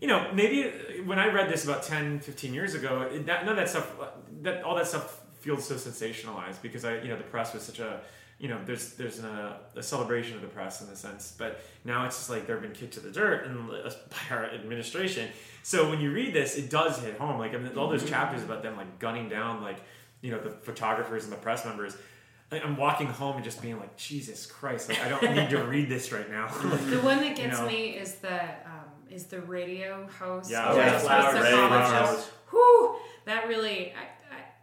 you 0.00 0.06
know, 0.06 0.30
maybe 0.34 0.70
when 1.06 1.18
I 1.18 1.26
read 1.32 1.48
this 1.48 1.64
about 1.64 1.82
10, 1.82 2.20
15 2.20 2.52
years 2.54 2.74
ago, 2.74 3.08
that, 3.26 3.44
none 3.44 3.48
of 3.48 3.56
that 3.56 3.68
stuff, 3.68 3.90
that 4.42 4.62
all 4.62 4.76
that 4.76 4.86
stuff 4.86 5.20
feels 5.40 5.66
so 5.66 5.74
sensationalized 5.76 6.60
because 6.62 6.84
I, 6.84 6.98
you 7.00 7.08
know, 7.08 7.16
the 7.16 7.24
press 7.24 7.52
was 7.54 7.62
such 7.64 7.78
a 7.80 8.00
you 8.38 8.48
know, 8.48 8.58
there's 8.64 8.92
there's 8.94 9.18
a, 9.18 9.58
a 9.74 9.82
celebration 9.82 10.36
of 10.36 10.42
the 10.42 10.48
press 10.48 10.80
in 10.80 10.88
a 10.88 10.96
sense, 10.96 11.34
but 11.36 11.60
now 11.84 12.04
it's 12.06 12.16
just 12.16 12.30
like 12.30 12.46
they've 12.46 12.60
been 12.62 12.72
kicked 12.72 12.94
to 12.94 13.00
the 13.00 13.10
dirt 13.10 13.46
and 13.46 13.70
uh, 13.70 13.90
by 14.10 14.36
our 14.36 14.44
administration. 14.46 15.28
So 15.62 15.90
when 15.90 16.00
you 16.00 16.12
read 16.12 16.32
this, 16.34 16.56
it 16.56 16.70
does 16.70 16.98
hit 17.00 17.18
home. 17.18 17.38
Like 17.38 17.54
I 17.54 17.58
mean, 17.58 17.76
all 17.76 17.88
those 17.88 18.08
chapters 18.08 18.42
about 18.42 18.62
them 18.62 18.76
like 18.76 18.98
gunning 18.98 19.28
down 19.28 19.62
like 19.62 19.78
you 20.20 20.30
know 20.30 20.38
the 20.40 20.50
photographers 20.50 21.24
and 21.24 21.32
the 21.32 21.36
press 21.36 21.64
members. 21.64 21.96
I- 22.50 22.60
I'm 22.60 22.76
walking 22.76 23.08
home 23.08 23.36
and 23.36 23.44
just 23.44 23.60
being 23.60 23.78
like, 23.78 23.94
Jesus 23.96 24.46
Christ! 24.46 24.88
Like 24.88 25.00
I 25.02 25.08
don't 25.08 25.34
need 25.34 25.50
to 25.50 25.62
read 25.64 25.88
this 25.88 26.12
right 26.12 26.30
now. 26.30 26.46
The 26.90 27.00
one 27.00 27.18
that 27.18 27.36
gets 27.36 27.58
You 27.58 27.64
know? 27.64 27.66
me 27.68 27.88
is 27.90 28.14
the 28.16 28.40
um, 28.42 28.88
is 29.10 29.24
the 29.26 29.40
radio 29.42 30.08
host. 30.18 30.50
Yeah, 30.50 30.72
Or 30.72 30.78
Ray 30.78 30.88
it's 30.88 31.02
Flowers. 31.04 31.42
Ray 31.42 31.50
comedy 31.50 31.84
show. 31.84 31.90
Flowers. 31.90 32.30
Whew, 32.50 32.96
that 33.26 33.48
really. 33.48 33.92
I, 33.92 34.04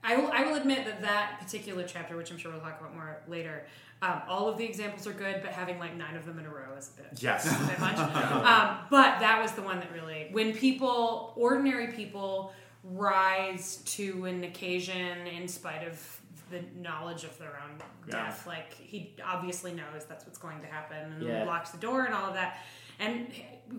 I, 0.05 0.13
I 0.13 0.17
will, 0.17 0.31
I 0.31 0.43
will 0.43 0.55
admit 0.55 0.85
that 0.85 1.01
that 1.01 1.39
particular 1.41 1.83
chapter, 1.83 2.15
which 2.15 2.31
I'm 2.31 2.37
sure 2.37 2.51
we'll 2.51 2.61
talk 2.61 2.79
about 2.79 2.93
more 2.95 3.17
later, 3.27 3.65
um, 4.01 4.21
all 4.27 4.47
of 4.47 4.57
the 4.57 4.65
examples 4.65 5.07
are 5.07 5.13
good, 5.13 5.41
but 5.41 5.51
having 5.51 5.79
like 5.79 5.95
nine 5.95 6.15
of 6.15 6.25
them 6.25 6.37
in 6.39 6.45
a 6.45 6.49
row 6.49 6.75
is 6.77 6.91
a 6.97 7.01
bit, 7.01 7.21
Yes. 7.21 7.45
a 7.47 7.67
bit 7.67 7.79
much. 7.79 7.97
um, 7.99 8.77
but 8.89 9.19
that 9.19 9.39
was 9.41 9.53
the 9.53 9.61
one 9.61 9.79
that 9.79 9.91
really, 9.93 10.27
when 10.31 10.53
people, 10.53 11.33
ordinary 11.35 11.87
people, 11.93 12.53
rise 12.83 13.77
to 13.85 14.25
an 14.25 14.43
occasion 14.43 15.25
in 15.27 15.47
spite 15.47 15.87
of 15.87 16.21
the 16.51 16.61
knowledge 16.79 17.23
of 17.23 17.35
their 17.39 17.59
own 17.63 17.79
Yeah. 18.07 18.25
death. 18.25 18.45
Like 18.45 18.73
he 18.73 19.13
obviously 19.25 19.71
knows 19.73 20.05
that's 20.07 20.25
what's 20.25 20.37
going 20.37 20.61
to 20.61 20.67
happen, 20.67 21.13
and 21.13 21.23
Yeah. 21.23 21.43
locks 21.45 21.71
the 21.71 21.77
door 21.79 22.05
and 22.05 22.13
all 22.13 22.25
of 22.27 22.33
that. 22.35 22.57
And 22.99 23.27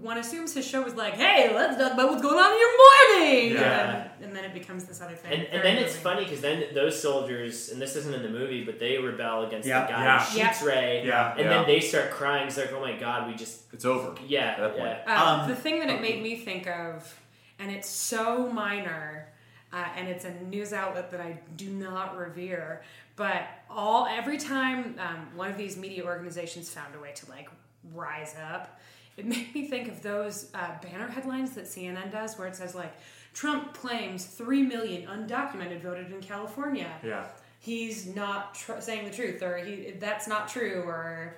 one 0.01 0.19
assumes 0.19 0.53
his 0.53 0.67
show 0.67 0.83
was 0.83 0.95
like, 0.95 1.15
"Hey, 1.15 1.55
let's 1.55 1.77
talk 1.81 1.93
about 1.95 2.11
what's 2.11 2.21
going 2.23 2.37
on 2.39 2.53
in 2.53 2.59
your 2.59 3.21
morning," 3.31 3.53
Yeah. 3.55 4.09
and, 4.19 4.25
and 4.27 4.37
then 4.37 4.45
it 4.45 4.53
becomes 4.53 4.85
this 4.85 5.01
other 5.01 5.15
thing. 5.15 5.33
And, 5.33 5.43
and 5.49 5.63
then 5.65 5.77
it's 5.79 5.97
funny 5.97 6.25
because 6.25 6.41
then 6.41 6.65
those 6.75 7.01
soldiers, 7.01 7.71
and 7.71 7.81
this 7.81 7.95
isn't 7.97 8.13
in 8.13 8.23
the 8.23 8.29
movie, 8.29 8.65
but 8.65 8.79
they 8.79 8.99
rebel 8.99 9.45
against 9.47 9.67
Yeah. 9.69 9.87
the 9.87 9.93
guy 9.93 10.05
Yeah. 10.05 10.25
who 10.25 10.39
shoots 10.41 10.63
Ray, 10.63 11.07
Yeah. 11.07 11.31
and 11.33 11.41
Yeah. 11.41 11.49
then 11.49 11.67
they 11.67 11.81
start 11.81 12.11
crying. 12.11 12.47
It's 12.49 12.57
like, 12.57 12.73
oh 12.73 12.81
my 12.81 12.93
god, 12.97 13.29
we 13.29 13.35
just 13.35 13.73
it's 13.73 13.85
over. 13.85 14.15
yeah, 14.27 14.57
At 14.59 14.77
yeah. 14.77 15.03
Um, 15.07 15.41
Um, 15.43 15.49
the 15.49 15.57
thing 15.57 15.79
that 15.81 15.89
it 15.89 16.01
made 16.01 16.23
me 16.23 16.37
think 16.37 16.67
of, 16.67 17.19
and 17.59 17.71
it's 17.71 17.89
so 17.89 18.49
minor, 18.49 19.29
uh, 19.73 19.85
and 19.97 20.09
it's 20.09 20.25
a 20.25 20.33
news 20.45 20.73
outlet 20.73 21.11
that 21.13 21.21
I 21.21 21.39
do 21.57 21.71
not 21.71 22.17
revere, 22.19 22.83
but 23.15 23.47
all 23.71 24.07
every 24.07 24.37
time 24.37 24.97
um, 24.99 25.29
one 25.37 25.49
of 25.51 25.57
these 25.57 25.77
media 25.77 26.05
organizations 26.05 26.69
found 26.71 26.95
a 26.95 26.99
way 26.99 27.13
to 27.15 27.31
like 27.31 27.49
rise 27.95 28.35
up, 28.53 28.79
it 29.17 29.27
made 29.27 29.55
me 29.55 29.67
think 29.67 29.89
of 29.89 30.03
those 30.03 30.51
uh, 30.55 30.73
banner 30.83 31.09
headlines 31.09 31.53
that 31.53 31.65
CNN 31.65 32.13
does, 32.13 32.39
where 32.39 32.49
it 32.49 32.57
says 32.57 32.75
like, 32.75 32.93
Trump 33.35 33.75
claims 33.75 34.25
three 34.25 34.63
million 34.63 35.07
undocumented 35.07 35.81
voted 35.83 36.11
in 36.11 36.21
California 36.23 36.91
Yeah. 37.05 37.27
he's 37.61 38.07
not 38.15 38.55
tr- 38.55 38.81
saying 38.81 39.05
the 39.09 39.15
truth 39.15 39.43
or 39.43 39.59
he 39.59 39.93
that's 39.99 40.27
not 40.27 40.49
true 40.49 40.83
or 40.87 41.37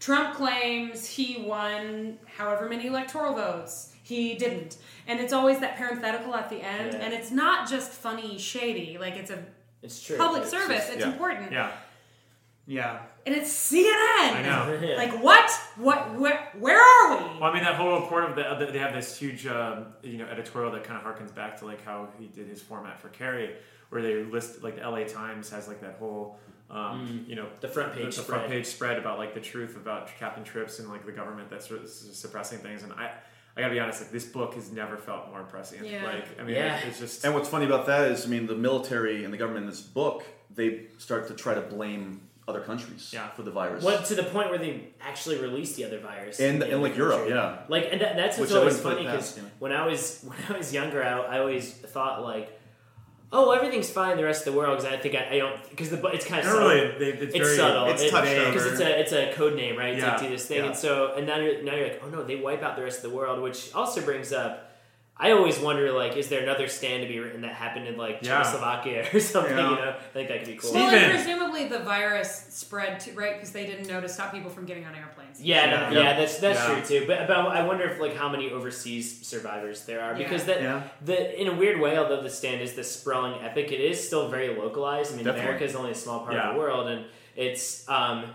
Trump 0.00 0.34
claims 0.34 1.06
he 1.06 1.44
won 1.46 2.18
however 2.36 2.68
many 2.68 2.86
electoral 2.88 3.32
votes 3.34 3.92
he 4.02 4.34
didn't 4.34 4.78
and 5.06 5.20
it's 5.20 5.32
always 5.32 5.60
that 5.60 5.76
parenthetical 5.76 6.34
at 6.34 6.50
the 6.50 6.56
end 6.60 6.94
Yeah. 6.94 6.98
and 7.04 7.14
it's 7.14 7.30
not 7.30 7.68
just 7.70 7.92
funny 7.92 8.38
shady 8.38 8.98
like 8.98 9.14
it's 9.14 9.30
a 9.30 9.38
It's 9.84 10.02
true. 10.02 10.16
public 10.16 10.42
It's 10.42 10.50
service 10.50 10.78
just- 10.78 10.92
it's 10.94 11.04
yeah. 11.04 11.12
important 11.12 11.52
Yeah. 11.52 11.70
Yeah. 12.66 12.98
And 13.26 13.34
it's 13.34 13.50
CNN 13.50 14.32
I 14.32 14.42
know. 14.42 14.96
Like 14.96 15.22
what 15.22 15.50
what 15.76 16.18
where, 16.18 16.50
where 16.58 16.80
are 16.80 17.08
we 17.18 17.40
Well, 17.40 17.44
I 17.50 17.54
mean, 17.54 17.64
that 17.64 17.74
whole 17.74 18.00
report 18.00 18.24
of 18.30 18.36
the, 18.36 18.64
the 18.66 18.72
they 18.72 18.78
have 18.78 18.94
this 18.94 19.18
huge, 19.18 19.46
um, 19.46 19.86
you 20.02 20.16
know, 20.18 20.26
editorial 20.26 20.70
that 20.72 20.84
kind 20.84 20.98
of 20.98 21.04
harkens 21.04 21.34
back 21.34 21.58
to 21.58 21.66
like 21.66 21.84
how 21.84 22.08
he 22.18 22.26
did 22.26 22.46
his 22.48 22.62
format 22.62 23.00
for 23.00 23.08
Carrie, 23.08 23.54
where 23.90 24.00
they 24.02 24.22
list 24.24 24.62
like 24.62 24.76
the 24.76 24.82
L.A. 24.82 25.04
Times 25.06 25.50
has 25.50 25.66
like 25.68 25.80
that 25.80 25.96
whole, 25.98 26.38
um, 26.70 27.24
you 27.28 27.34
know, 27.36 27.44
Mm. 27.46 27.60
The 27.60 27.68
front 27.68 27.92
page 27.94 28.16
the, 28.16 28.22
front 28.22 28.42
spread. 28.44 28.50
page 28.50 28.66
spread 28.66 28.98
about 28.98 29.18
like 29.18 29.34
the 29.34 29.40
truth 29.40 29.76
about 29.76 30.08
Captain 30.18 30.44
Trips 30.44 30.78
and 30.78 30.88
like 30.88 31.04
the 31.04 31.12
government 31.12 31.50
that's 31.50 31.68
suppressing 32.16 32.58
things. 32.60 32.82
And 32.84 32.92
I, 32.92 33.10
I 33.56 33.60
gotta 33.60 33.72
be 33.74 33.80
honest, 33.80 34.02
like 34.02 34.10
this 34.10 34.24
book 34.26 34.54
has 34.54 34.70
never 34.70 34.96
felt 34.96 35.30
more 35.30 35.42
prescient. 35.42 35.86
Yeah. 35.86 36.04
Like, 36.04 36.40
I 36.40 36.44
mean, 36.44 36.54
Yeah. 36.56 36.78
it's 36.86 36.98
just 37.00 37.24
And 37.24 37.34
what's 37.34 37.48
funny 37.48 37.66
about 37.66 37.86
that 37.86 38.10
is, 38.10 38.26
I 38.26 38.28
mean, 38.28 38.46
the 38.46 38.54
military 38.56 39.24
and 39.24 39.32
the 39.32 39.38
government 39.38 39.64
in 39.64 39.70
this 39.70 39.80
book, 39.80 40.24
they 40.54 40.86
start 40.98 41.28
to 41.28 41.34
try 41.34 41.54
to 41.54 41.60
blame 41.62 42.20
other 42.48 42.60
countries 42.60 43.10
Yeah. 43.12 43.28
for 43.30 43.42
the 43.42 43.50
virus. 43.50 43.82
What 43.82 44.04
to 44.06 44.14
the 44.14 44.22
point 44.22 44.50
where 44.50 44.58
they 44.58 44.88
actually 45.00 45.38
released 45.38 45.76
the 45.76 45.84
other 45.84 45.98
virus 45.98 46.38
In- 46.38 46.58
the 46.60 46.68
in, 46.70 46.80
like, 46.80 46.96
Europe, 46.96 47.16
country. 47.18 47.34
yeah. 47.34 47.58
Like, 47.68 47.88
and 47.90 48.00
that, 48.00 48.16
that's 48.16 48.38
what's 48.38 48.52
Which 48.52 48.56
I 48.56 48.60
always 48.60 48.78
funny 48.80 49.02
because 49.02 49.36
yeah. 49.36 49.42
when 49.58 49.72
I 49.72 49.84
was 49.86 50.22
when 50.24 50.38
I 50.48 50.56
was 50.58 50.72
younger, 50.72 51.02
I, 51.02 51.18
I 51.36 51.38
always 51.40 51.72
thought 51.72 52.22
like, 52.22 52.52
oh, 53.32 53.50
everything's 53.50 53.90
fine 53.90 54.16
the 54.16 54.22
rest 54.24 54.46
of 54.46 54.52
the 54.52 54.58
world 54.58 54.78
because 54.78 54.92
I 54.92 54.96
think 54.96 55.16
I, 55.16 55.34
I 55.34 55.38
don't 55.38 55.70
because 55.70 55.90
the 55.90 56.00
it's 56.08 56.24
kind 56.24 56.40
of 56.46 56.52
subtle. 56.52 56.68
really. 56.68 56.98
They, 56.98 57.18
it's, 57.18 57.34
It's 57.34 57.36
very, 57.46 57.56
subtle. 57.56 57.86
it's 57.88 58.02
It- 58.02 58.10
touched 58.10 58.34
because 58.52 58.66
it's 58.66 58.80
a 58.80 59.00
it's 59.00 59.12
a 59.12 59.32
code 59.34 59.56
name, 59.56 59.76
right? 59.76 59.96
Yeah. 59.96 60.16
To 60.16 60.22
do 60.24 60.30
this 60.30 60.46
thing, 60.46 60.58
Yeah. 60.58 60.66
and 60.66 60.76
so 60.76 61.14
and 61.16 61.26
now 61.26 61.38
you're 61.38 61.62
now 61.64 61.74
you're 61.74 61.88
like, 61.88 62.00
oh 62.04 62.08
no, 62.10 62.22
they 62.22 62.36
wipe 62.36 62.62
out 62.62 62.76
the 62.76 62.82
rest 62.82 62.98
of 63.04 63.10
the 63.10 63.16
world, 63.16 63.42
which 63.42 63.74
also 63.74 64.00
brings 64.02 64.32
up. 64.32 64.65
I 65.18 65.30
always 65.30 65.58
wonder, 65.58 65.92
like, 65.92 66.14
is 66.18 66.28
there 66.28 66.42
another 66.42 66.68
stand 66.68 67.02
to 67.02 67.08
be 67.08 67.18
written 67.18 67.40
that 67.40 67.52
happened 67.54 67.86
in 67.88 67.96
like 67.96 68.18
Yeah. 68.20 68.42
Czechoslovakia 68.42 69.08
or 69.14 69.18
something? 69.34 69.56
Yeah. 69.56 69.70
You 69.70 69.76
know, 69.76 69.88
I 69.98 70.12
think 70.12 70.28
that 70.28 70.38
could 70.40 70.48
be 70.48 70.56
cool. 70.56 70.74
well 70.74 70.88
Steven. 70.90 71.04
and 71.04 71.14
presumably 71.14 71.68
the 71.68 71.78
virus 71.78 72.30
spread 72.50 73.00
to, 73.00 73.12
right 73.12 73.34
because 73.36 73.50
they 73.50 73.64
didn't 73.64 73.86
know 73.88 73.98
to 74.00 74.10
stop 74.10 74.30
people 74.30 74.50
from 74.50 74.66
getting 74.66 74.84
on 74.84 74.94
airplanes 74.94 75.40
Yeah, 75.40 75.66
no, 75.70 75.76
Yeah. 75.98 76.02
yeah, 76.04 76.18
that's 76.18 76.38
that's 76.38 76.58
Yeah. 76.58 76.74
true 76.80 77.00
too. 77.00 77.06
But, 77.06 77.26
but 77.28 77.36
I 77.38 77.64
wonder 77.66 77.84
if 77.84 77.98
like 77.98 78.14
how 78.14 78.28
many 78.28 78.50
overseas 78.50 79.26
survivors 79.26 79.86
there 79.86 80.02
are 80.02 80.14
because 80.14 80.44
that 80.44 80.60
Yeah. 80.60 80.82
the 81.02 81.40
in 81.40 81.48
a 81.48 81.54
weird 81.54 81.80
way, 81.80 81.96
although 81.96 82.22
the 82.22 82.28
stand 82.28 82.60
is 82.60 82.74
this 82.74 82.94
sprawling 82.94 83.42
epic, 83.42 83.72
it 83.72 83.80
is 83.80 84.06
still 84.06 84.28
very 84.28 84.48
localized. 84.54 85.12
I 85.14 85.16
mean, 85.16 85.24
Definitely. 85.24 85.46
America 85.48 85.64
is 85.64 85.74
only 85.76 85.92
a 85.92 85.94
small 85.94 86.20
part 86.20 86.34
Yeah. 86.34 86.48
of 86.50 86.54
the 86.54 86.60
world, 86.60 86.88
and 86.88 87.06
it's 87.36 87.88
um, 87.88 88.34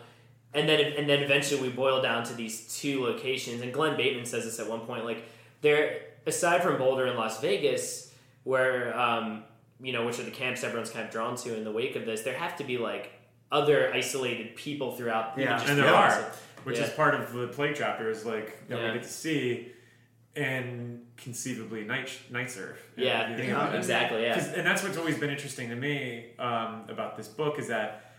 and 0.56 0.68
then 0.68 0.80
and 0.98 1.08
then 1.08 1.22
eventually 1.22 1.62
we 1.62 1.70
boil 1.70 2.02
down 2.02 2.24
to 2.24 2.34
these 2.34 2.76
two 2.80 3.04
locations. 3.04 3.62
And 3.62 3.72
Glenn 3.72 3.96
Bateman 3.98 4.26
says 4.26 4.46
this 4.46 4.60
at 4.60 4.68
one 4.68 4.80
point, 4.82 5.06
like 5.06 5.24
there 5.62 6.02
aside 6.26 6.62
from 6.64 6.78
Boulder 6.78 7.06
and 7.06 7.18
Las 7.18 7.40
Vegas, 7.42 8.14
where 8.44 8.98
um, 8.98 9.44
you 9.82 9.94
know 9.94 10.06
which 10.06 10.20
are 10.20 10.24
the 10.24 10.32
camps 10.32 10.64
everyone's 10.64 10.90
kind 10.92 11.06
of 11.06 11.12
drawn 11.12 11.36
to 11.38 11.56
in 11.58 11.64
the 11.64 11.72
wake 11.72 11.96
of 11.96 12.06
this, 12.06 12.22
there 12.22 12.38
have 12.38 12.56
to 12.58 12.64
be 12.64 12.78
like 12.78 13.12
other 13.52 13.92
isolated 13.94 14.56
people 14.56 14.96
throughout. 14.96 15.38
Yeah. 15.38 15.62
and 15.70 15.78
there 15.78 15.94
are, 15.94 16.20
it. 16.22 16.26
which 16.64 16.78
Yeah. 16.78 16.86
is 16.86 16.90
part 16.92 17.16
of 17.16 17.34
the 17.34 17.48
play 17.48 17.74
chapter 17.74 18.10
is 18.10 18.26
like 18.26 18.68
that 18.68 18.78
Yeah. 18.80 18.88
we 18.88 18.94
get 18.94 19.04
to 19.04 19.10
see, 19.10 19.72
and 20.36 21.06
conceivably 21.18 21.84
night 21.84 22.10
night 22.30 22.50
surf. 22.50 22.78
Yeah, 22.96 23.30
exactly. 23.76 24.22
Yeah. 24.24 24.38
and 24.56 24.66
that's 24.66 24.84
what's 24.84 24.98
always 24.98 25.18
been 25.18 25.30
interesting 25.30 25.70
to 25.70 25.76
me 25.76 26.28
um, 26.40 26.86
about 26.88 27.18
this 27.18 27.28
book 27.28 27.60
is 27.60 27.68
that 27.68 28.11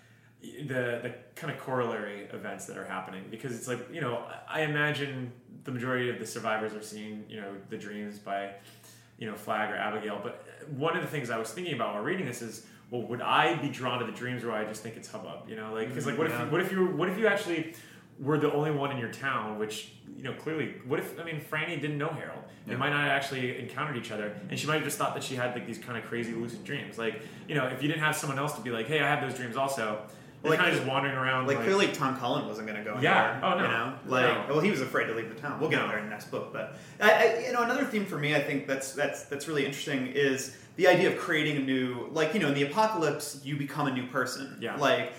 the 0.42 0.98
the 1.02 1.14
kind 1.36 1.52
of 1.52 1.58
corollary 1.60 2.26
events 2.32 2.66
that 2.66 2.76
are 2.76 2.84
happening 2.84 3.24
because 3.30 3.54
it's 3.54 3.68
like 3.68 3.78
you 3.92 4.00
know 4.00 4.24
I 4.48 4.62
imagine 4.62 5.32
the 5.64 5.70
majority 5.70 6.10
of 6.10 6.18
the 6.18 6.26
survivors 6.26 6.74
are 6.74 6.82
seeing 6.82 7.24
you 7.28 7.40
know 7.40 7.52
the 7.70 7.76
dreams 7.76 8.18
by 8.18 8.50
you 9.18 9.30
know 9.30 9.36
Flagg 9.36 9.70
or 9.70 9.76
Abigail, 9.76 10.18
but 10.22 10.44
uh, 10.60 10.64
one 10.72 10.96
of 10.96 11.02
the 11.02 11.08
things 11.08 11.30
I 11.30 11.38
was 11.38 11.50
thinking 11.52 11.74
about 11.74 11.94
while 11.94 12.02
reading 12.02 12.26
this 12.26 12.42
is 12.42 12.66
well 12.90 13.02
would 13.02 13.20
I 13.22 13.54
be 13.54 13.68
drawn 13.68 14.00
to 14.00 14.06
the 14.06 14.12
dreams 14.12 14.44
where 14.44 14.54
I 14.54 14.64
just 14.64 14.82
think 14.82 14.96
it's 14.96 15.08
hubbub 15.08 15.48
you 15.48 15.54
know 15.56 15.72
like 15.72 15.88
because 15.88 16.06
like 16.06 16.18
what 16.18 16.28
Yeah. 16.28 16.34
if 16.36 16.42
mm-hmm. 16.42 16.52
what 16.52 16.60
if 16.60 16.72
you 16.72 16.86
what 16.86 17.08
if 17.08 17.18
you 17.18 17.26
actually 17.28 17.74
were 18.18 18.38
the 18.38 18.52
only 18.52 18.70
one 18.70 18.92
in 18.92 18.98
your 18.98 19.10
town, 19.10 19.58
which 19.58 19.92
you 20.16 20.24
know 20.24 20.32
clearly. 20.34 20.74
What 20.86 20.98
if 21.00 21.18
I 21.20 21.24
mean 21.24 21.40
Franny 21.40 21.80
didn't 21.80 21.98
know 21.98 22.08
Harold? 22.08 22.42
They 22.66 22.72
Yeah. 22.72 22.78
might 22.78 22.90
not 22.90 23.08
actually 23.08 23.58
encountered 23.58 23.96
each 23.96 24.10
other, 24.12 24.36
and 24.50 24.58
she 24.58 24.66
might 24.66 24.74
have 24.74 24.84
just 24.84 24.98
thought 24.98 25.14
that 25.14 25.24
she 25.24 25.34
had 25.34 25.54
like 25.54 25.66
these 25.66 25.78
kind 25.78 25.96
of 25.98 26.04
crazy 26.04 26.32
lucid 26.32 26.62
dreams. 26.64 26.98
Like 26.98 27.22
you 27.48 27.54
know, 27.54 27.66
if 27.68 27.80
you 27.82 27.88
didn't 27.88 28.02
have 28.02 28.14
someone 28.16 28.38
else 28.38 28.52
to 28.54 28.60
be 28.60 28.70
like, 28.70 28.86
"Hey, 28.86 29.00
I 29.00 29.08
have 29.08 29.22
those 29.26 29.36
dreams 29.38 29.56
also," 29.56 30.02
Like- 30.50 30.58
kind 30.58 30.70
of 30.70 30.76
just 30.76 30.88
wandering 30.88 31.14
around. 31.14 31.46
Like 31.46 31.58
clearly, 31.62 31.88
Tom 31.88 32.18
Cullen 32.18 32.46
wasn't 32.46 32.66
going 32.66 32.78
to 32.78 32.84
go. 32.84 32.98
Yeah. 33.00 33.32
Anywhere, 33.34 33.40
Oh, 33.44 33.58
no. 33.58 33.62
You 33.64 33.70
know, 33.70 33.94
like 34.06 34.48
No. 34.48 34.54
well, 34.54 34.60
he 34.60 34.70
was 34.70 34.80
afraid 34.80 35.06
to 35.06 35.14
leave 35.14 35.28
the 35.34 35.40
town. 35.40 35.60
We'll 35.60 35.70
get 35.70 35.80
No. 35.82 35.88
there 35.88 35.98
in 35.98 36.04
the 36.04 36.10
next 36.10 36.30
book, 36.30 36.52
but 36.52 36.74
I, 37.00 37.10
I, 37.12 37.38
you 37.46 37.52
know, 37.52 37.62
another 37.62 37.84
theme 37.84 38.04
for 38.06 38.18
me, 38.18 38.34
I 38.34 38.40
think 38.42 38.66
that's 38.66 38.92
that's 38.92 39.24
that's 39.24 39.46
really 39.48 39.64
interesting 39.64 40.08
is 40.08 40.56
the 40.76 40.88
idea 40.88 41.10
of 41.12 41.18
creating 41.18 41.58
a 41.58 41.60
new, 41.60 42.08
like 42.12 42.32
you 42.34 42.40
know, 42.40 42.48
in 42.48 42.54
the 42.54 42.62
apocalypse, 42.64 43.40
you 43.44 43.56
become 43.56 43.86
a 43.86 43.92
new 43.92 44.06
person. 44.06 44.56
Yeah. 44.60 44.76
Like 44.76 45.12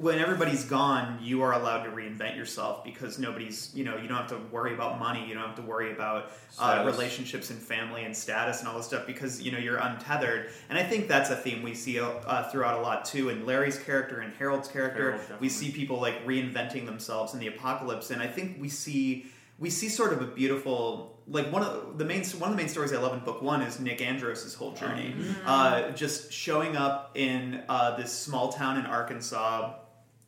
when 0.00 0.18
everybody's 0.18 0.64
gone, 0.64 1.18
you 1.22 1.42
are 1.42 1.52
allowed 1.52 1.84
to 1.84 1.90
reinvent 1.90 2.36
yourself 2.36 2.84
because 2.84 3.18
nobody's, 3.18 3.70
you 3.74 3.84
know, 3.84 3.96
you 3.96 4.08
don't 4.08 4.18
have 4.18 4.28
to 4.28 4.38
worry 4.50 4.74
about 4.74 4.98
money, 4.98 5.26
you 5.26 5.34
don't 5.34 5.46
have 5.46 5.56
to 5.56 5.62
worry 5.62 5.92
about 5.92 6.32
uh, 6.58 6.82
relationships 6.86 7.50
and 7.50 7.58
family 7.58 8.04
and 8.04 8.16
status 8.16 8.60
and 8.60 8.68
all 8.68 8.76
this 8.76 8.86
stuff 8.86 9.06
because 9.06 9.42
you 9.42 9.50
know 9.52 9.58
you're 9.58 9.78
untethered. 9.78 10.50
And 10.68 10.78
I 10.78 10.82
think 10.82 11.08
that's 11.08 11.30
a 11.30 11.36
theme 11.36 11.62
we 11.62 11.74
see 11.74 11.98
uh, 11.98 12.48
throughout 12.50 12.78
a 12.78 12.82
lot 12.82 13.04
too. 13.04 13.30
In 13.30 13.46
Larry's 13.46 13.78
character 13.78 14.20
and 14.20 14.32
Harold's 14.34 14.68
character, 14.68 15.12
Harold, 15.12 15.40
we 15.40 15.48
see 15.48 15.70
people 15.70 16.00
like 16.00 16.24
reinventing 16.26 16.86
themselves 16.86 17.34
in 17.34 17.40
the 17.40 17.48
apocalypse, 17.48 18.10
and 18.10 18.22
I 18.22 18.26
think 18.26 18.60
we 18.60 18.68
see 18.68 19.26
we 19.58 19.70
see 19.70 19.88
sort 19.88 20.12
of 20.12 20.20
a 20.20 20.26
beautiful 20.26 21.16
like 21.28 21.50
one 21.50 21.62
of 21.62 21.98
the 21.98 22.04
main 22.04 22.22
one 22.38 22.50
of 22.50 22.56
the 22.56 22.62
main 22.62 22.68
stories 22.68 22.92
I 22.92 22.98
love 22.98 23.14
in 23.14 23.20
book 23.20 23.42
one 23.42 23.62
is 23.62 23.80
Nick 23.80 24.00
Andros' 24.00 24.54
whole 24.54 24.72
journey, 24.72 25.14
uh, 25.44 25.90
just 25.90 26.32
showing 26.32 26.76
up 26.76 27.12
in 27.14 27.62
uh, 27.68 27.96
this 27.96 28.12
small 28.12 28.52
town 28.52 28.78
in 28.78 28.86
Arkansas, 28.86 29.74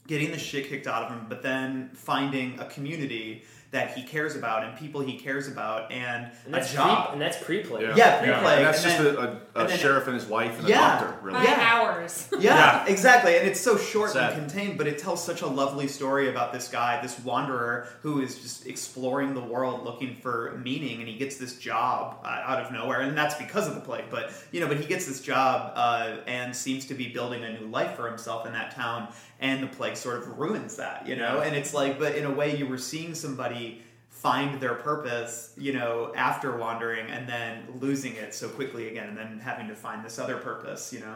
getting 0.08 0.32
the 0.32 0.38
shit 0.38 0.68
kicked 0.68 0.88
out 0.88 1.04
of 1.04 1.10
him, 1.12 1.26
but 1.28 1.42
then 1.42 1.90
finding 1.94 2.58
a 2.58 2.64
community 2.64 3.44
that 3.70 3.94
he 3.94 4.02
cares 4.02 4.34
about 4.34 4.64
and 4.64 4.78
people 4.78 5.02
he 5.02 5.18
cares 5.18 5.46
about 5.46 5.92
and, 5.92 6.30
And 6.46 6.54
a 6.54 6.58
that's 6.58 6.72
job. 6.72 7.04
pre, 7.08 7.12
and 7.12 7.20
that's 7.20 7.42
pre-play. 7.44 7.82
Yeah, 7.94 8.18
pre-plague. 8.22 8.58
And 8.60 8.66
that's 8.66 8.82
and 8.82 8.92
just 8.92 8.96
then- 9.04 9.14
a, 9.16 9.18
a, 9.18 9.22
a 9.24 9.60
and 9.60 9.68
then- 9.68 9.78
sheriff 9.78 10.06
and 10.06 10.14
his 10.14 10.24
wife 10.24 10.58
and 10.58 10.66
a 10.66 10.72
doctor, 10.72 11.14
really. 11.20 11.36
By 11.40 11.44
Yeah. 11.44 11.70
hours. 11.74 12.28
Yeah, 12.32 12.40
Yeah. 12.40 12.86
exactly. 12.86 13.36
And 13.36 13.46
it's 13.46 13.60
so 13.60 13.76
short 13.76 14.12
Sad. 14.12 14.32
and 14.32 14.40
contained, 14.50 14.78
but 14.78 14.86
it 14.86 14.96
tells 14.98 15.22
such 15.22 15.42
a 15.42 15.46
lovely 15.46 15.86
story 15.86 16.30
about 16.30 16.54
this 16.54 16.68
guy, 16.68 16.98
this 17.02 17.18
wanderer 17.20 17.86
who 18.00 18.22
is 18.22 18.38
just 18.38 18.66
exploring 18.66 19.34
the 19.34 19.42
world 19.42 19.84
looking 19.84 20.16
for 20.16 20.58
meaning, 20.64 21.00
and 21.00 21.08
he 21.08 21.18
gets 21.18 21.36
this 21.36 21.58
job 21.58 22.20
uh, 22.24 22.28
out 22.28 22.60
of 22.64 22.72
nowhere, 22.72 23.02
and 23.02 23.14
that's 23.18 23.34
because 23.34 23.68
of 23.68 23.74
the 23.74 23.82
play. 23.82 24.02
But 24.08 24.32
you 24.50 24.60
know, 24.60 24.66
but 24.68 24.78
he 24.78 24.86
gets 24.86 25.04
this 25.04 25.20
job 25.20 25.72
uh, 25.74 26.16
and 26.26 26.56
seems 26.56 26.86
to 26.86 26.94
be 26.94 27.08
building 27.08 27.44
a 27.44 27.60
new 27.60 27.66
life 27.66 27.96
for 27.96 28.08
himself 28.08 28.46
in 28.46 28.54
that 28.54 28.74
town, 28.74 29.08
and 29.40 29.62
the 29.62 29.66
plague 29.66 29.96
sort 29.96 30.18
of 30.18 30.38
ruins 30.38 30.76
that, 30.76 31.06
you 31.06 31.16
know. 31.16 31.40
And 31.40 31.54
it's 31.54 31.72
like, 31.72 31.98
but 31.98 32.14
in 32.14 32.24
a 32.24 32.30
way, 32.30 32.56
you 32.56 32.66
were 32.66 32.78
seeing 32.78 33.14
somebody 33.14 33.82
find 34.10 34.60
their 34.60 34.74
purpose, 34.74 35.54
you 35.56 35.72
know, 35.72 36.12
after 36.16 36.56
wandering 36.56 37.08
and 37.08 37.28
then 37.28 37.62
losing 37.80 38.16
it 38.16 38.34
so 38.34 38.48
quickly 38.48 38.88
again, 38.88 39.08
and 39.08 39.16
then 39.16 39.38
having 39.38 39.68
to 39.68 39.76
find 39.76 40.04
this 40.04 40.18
other 40.18 40.36
purpose, 40.36 40.92
you 40.92 41.00
know. 41.00 41.14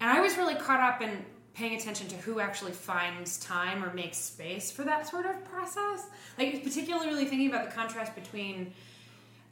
And 0.00 0.10
I 0.10 0.20
was 0.20 0.36
really 0.36 0.54
caught 0.54 0.80
up 0.80 1.02
in 1.02 1.24
paying 1.54 1.76
attention 1.76 2.06
to 2.08 2.16
who 2.16 2.40
actually 2.40 2.72
finds 2.72 3.38
time 3.38 3.84
or 3.84 3.92
makes 3.94 4.18
space 4.18 4.70
for 4.70 4.84
that 4.84 5.08
sort 5.08 5.26
of 5.26 5.44
process. 5.44 6.06
Like, 6.38 6.62
particularly 6.62 7.24
thinking 7.24 7.48
about 7.48 7.68
the 7.68 7.74
contrast 7.74 8.14
between 8.14 8.72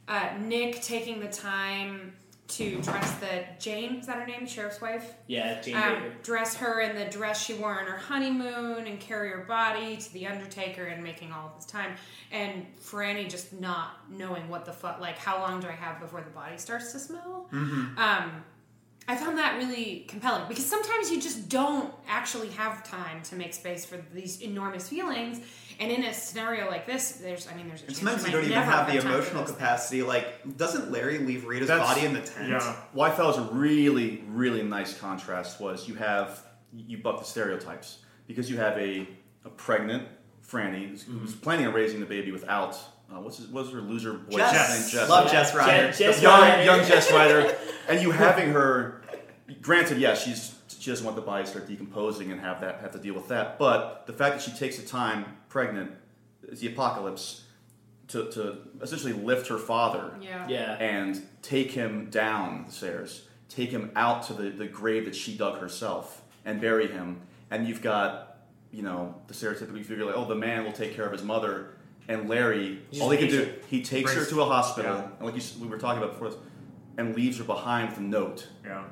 uh, 0.07 0.29
Nick 0.41 0.81
taking 0.81 1.19
the 1.19 1.29
time 1.29 2.13
to 2.45 2.81
dress 2.81 3.11
the 3.19 3.45
Jane, 3.59 3.95
is 3.95 4.07
that 4.07 4.17
her 4.17 4.25
name? 4.25 4.45
Sheriff's 4.45 4.81
wife? 4.81 5.13
Yeah, 5.27 5.61
Jane 5.61 5.75
Um, 5.75 6.11
dress 6.23 6.55
her 6.57 6.81
in 6.81 6.95
the 6.95 7.05
dress 7.05 7.43
she 7.43 7.53
wore 7.53 7.79
on 7.79 7.85
her 7.85 7.97
honeymoon 7.97 8.85
and 8.85 8.99
carry 8.99 9.29
her 9.29 9.45
body 9.47 9.97
to 9.97 10.13
the 10.13 10.27
Undertaker 10.27 10.85
and 10.85 11.03
making 11.03 11.31
all 11.31 11.53
this 11.55 11.65
time. 11.65 11.95
And 12.31 12.65
Franny 12.81 13.29
just 13.29 13.53
not 13.53 14.09
knowing 14.11 14.49
what 14.49 14.65
the 14.65 14.73
fuck, 14.73 14.99
like, 14.99 15.17
how 15.17 15.39
long 15.39 15.61
do 15.61 15.67
I 15.67 15.71
have 15.71 15.99
before 15.99 16.21
the 16.21 16.29
body 16.31 16.57
starts 16.57 16.91
to 16.91 16.99
smell? 16.99 17.47
Um, 17.51 18.43
I 19.07 19.15
found 19.17 19.37
that 19.37 19.57
really 19.57 20.05
compelling 20.07 20.47
because 20.47 20.65
sometimes 20.65 21.11
you 21.11 21.21
just 21.21 21.49
don't 21.49 21.93
actually 22.07 22.49
have 22.49 22.83
time 22.83 23.21
to 23.23 23.35
make 23.35 23.53
space 23.53 23.85
for 23.85 23.97
these 24.13 24.41
enormous 24.41 24.87
feelings. 24.87 25.41
And 25.83 25.91
in 25.91 26.03
a 26.05 26.13
scenario 26.13 26.69
like 26.69 26.85
this, 26.87 27.13
there's, 27.13 27.47
I 27.47 27.55
mean, 27.55 27.67
there's 27.67 27.81
a 27.83 27.87
And 27.87 27.95
chance 27.95 27.99
sometimes 27.99 28.23
you 28.23 28.27
you 28.29 28.33
don't 28.37 28.51
even 28.51 28.63
have 28.63 28.87
the 28.91 28.99
emotional 28.99 29.43
capacity. 29.43 30.01
Like, 30.01 30.57
doesn't 30.57 30.91
Larry 30.91 31.17
leave 31.19 31.45
Rita's 31.45 31.67
That's- 31.67 31.87
body 31.93 32.05
in 32.05 32.13
the 32.13 32.21
tent? 32.21 32.49
Yeah. 32.49 32.75
What 32.93 33.11
I 33.11 33.15
thought 33.15 33.27
was 33.35 33.37
a 33.37 33.53
really, 33.53 34.23
really 34.29 34.63
nice 34.63 34.97
contrast 34.97 35.59
was 35.59 35.87
you 35.87 35.95
have 35.95 36.41
you 36.75 36.97
buck 36.97 37.19
the 37.19 37.25
stereotypes 37.25 37.99
because 38.27 38.49
you 38.49 38.57
have 38.57 38.77
a, 38.77 39.07
a 39.45 39.49
pregnant 39.49 40.07
Franny 40.47 40.89
who's, 40.89 41.03
Mm-hmm. 41.03 41.19
who's 41.19 41.35
planning 41.35 41.67
on 41.67 41.73
raising 41.73 41.99
the 41.99 42.05
baby 42.05 42.31
without 42.31 42.75
uh, 43.11 43.19
what's 43.19 43.37
his, 43.37 43.47
what's 43.47 43.69
her 43.71 43.81
loser 43.81 44.13
boy 44.13 44.37
Jess. 44.37 44.93
name? 44.93 45.07
Love 45.09 45.29
Jess 45.31 45.53
Rider. 45.53 45.91
Je- 45.91 45.97
Jess 45.97 46.21
young, 46.21 46.41
Rider. 46.41 46.63
young 46.63 46.79
Jess 46.87 47.11
Rider, 47.11 47.55
and 47.89 48.01
you 48.01 48.11
having 48.11 48.49
her. 48.51 49.01
Granted, 49.61 49.99
yes, 49.99 50.23
she's 50.23 50.55
she 50.83 50.89
doesn't 50.89 51.05
want 51.05 51.15
the 51.15 51.21
body 51.21 51.45
to 51.45 51.49
start 51.49 51.65
decomposing 51.65 52.29
and 52.33 52.41
have 52.41 52.59
that 52.59 52.81
have 52.81 52.91
to 52.91 52.97
deal 52.97 53.13
with 53.13 53.29
that. 53.29 53.57
But 53.57 54.05
the 54.05 54.11
fact 54.11 54.35
that 54.35 54.41
she 54.41 54.51
takes 54.51 54.75
the 54.75 54.85
time, 54.85 55.37
pregnant, 55.47 55.91
is 56.49 56.59
the 56.59 56.67
apocalypse, 56.67 57.45
to, 58.09 58.29
to 58.31 58.57
essentially 58.81 59.13
lift 59.13 59.47
her 59.47 59.57
father 59.57 60.11
Yeah. 60.21 60.45
Yeah. 60.49 60.73
and 60.73 61.21
take 61.41 61.71
him 61.71 62.09
down 62.09 62.65
the 62.65 62.71
stairs, 62.73 63.29
take 63.47 63.69
him 63.71 63.91
out 63.95 64.23
to 64.23 64.33
the, 64.33 64.49
the 64.49 64.67
grave 64.67 65.05
that 65.05 65.15
she 65.15 65.37
dug 65.37 65.59
herself, 65.59 66.21
and 66.43 66.59
bury 66.59 66.87
him. 66.87 67.21
And 67.49 67.65
you've 67.65 67.81
got, 67.81 68.39
you 68.71 68.81
know, 68.83 69.15
the 69.27 69.33
stereotypical 69.33 69.77
you 69.77 69.85
figure 69.85 70.03
like, 70.03 70.17
oh, 70.17 70.25
the 70.25 70.35
man 70.35 70.65
will 70.65 70.73
take 70.73 70.93
care 70.97 71.05
of 71.05 71.13
his 71.13 71.23
mother, 71.23 71.75
and 72.09 72.27
Larry, 72.27 72.79
He's 72.91 72.99
all 72.99 73.09
he 73.09 73.17
can 73.17 73.29
do, 73.29 73.53
he 73.69 73.81
takes 73.81 74.13
her 74.13 74.25
to 74.25 74.41
a 74.41 74.45
hospital, 74.45 74.95
yeah. 74.95 75.07
and 75.17 75.25
like 75.25 75.35
you, 75.37 75.61
we 75.61 75.67
were 75.67 75.77
talking 75.77 76.03
about 76.03 76.15
before 76.15 76.29
this, 76.31 76.37
and 76.97 77.15
leaves 77.15 77.37
her 77.37 77.45
behind 77.45 77.91
with 77.91 77.99
a 77.99 78.01
note. 78.01 78.49
Yeah. 78.65 78.83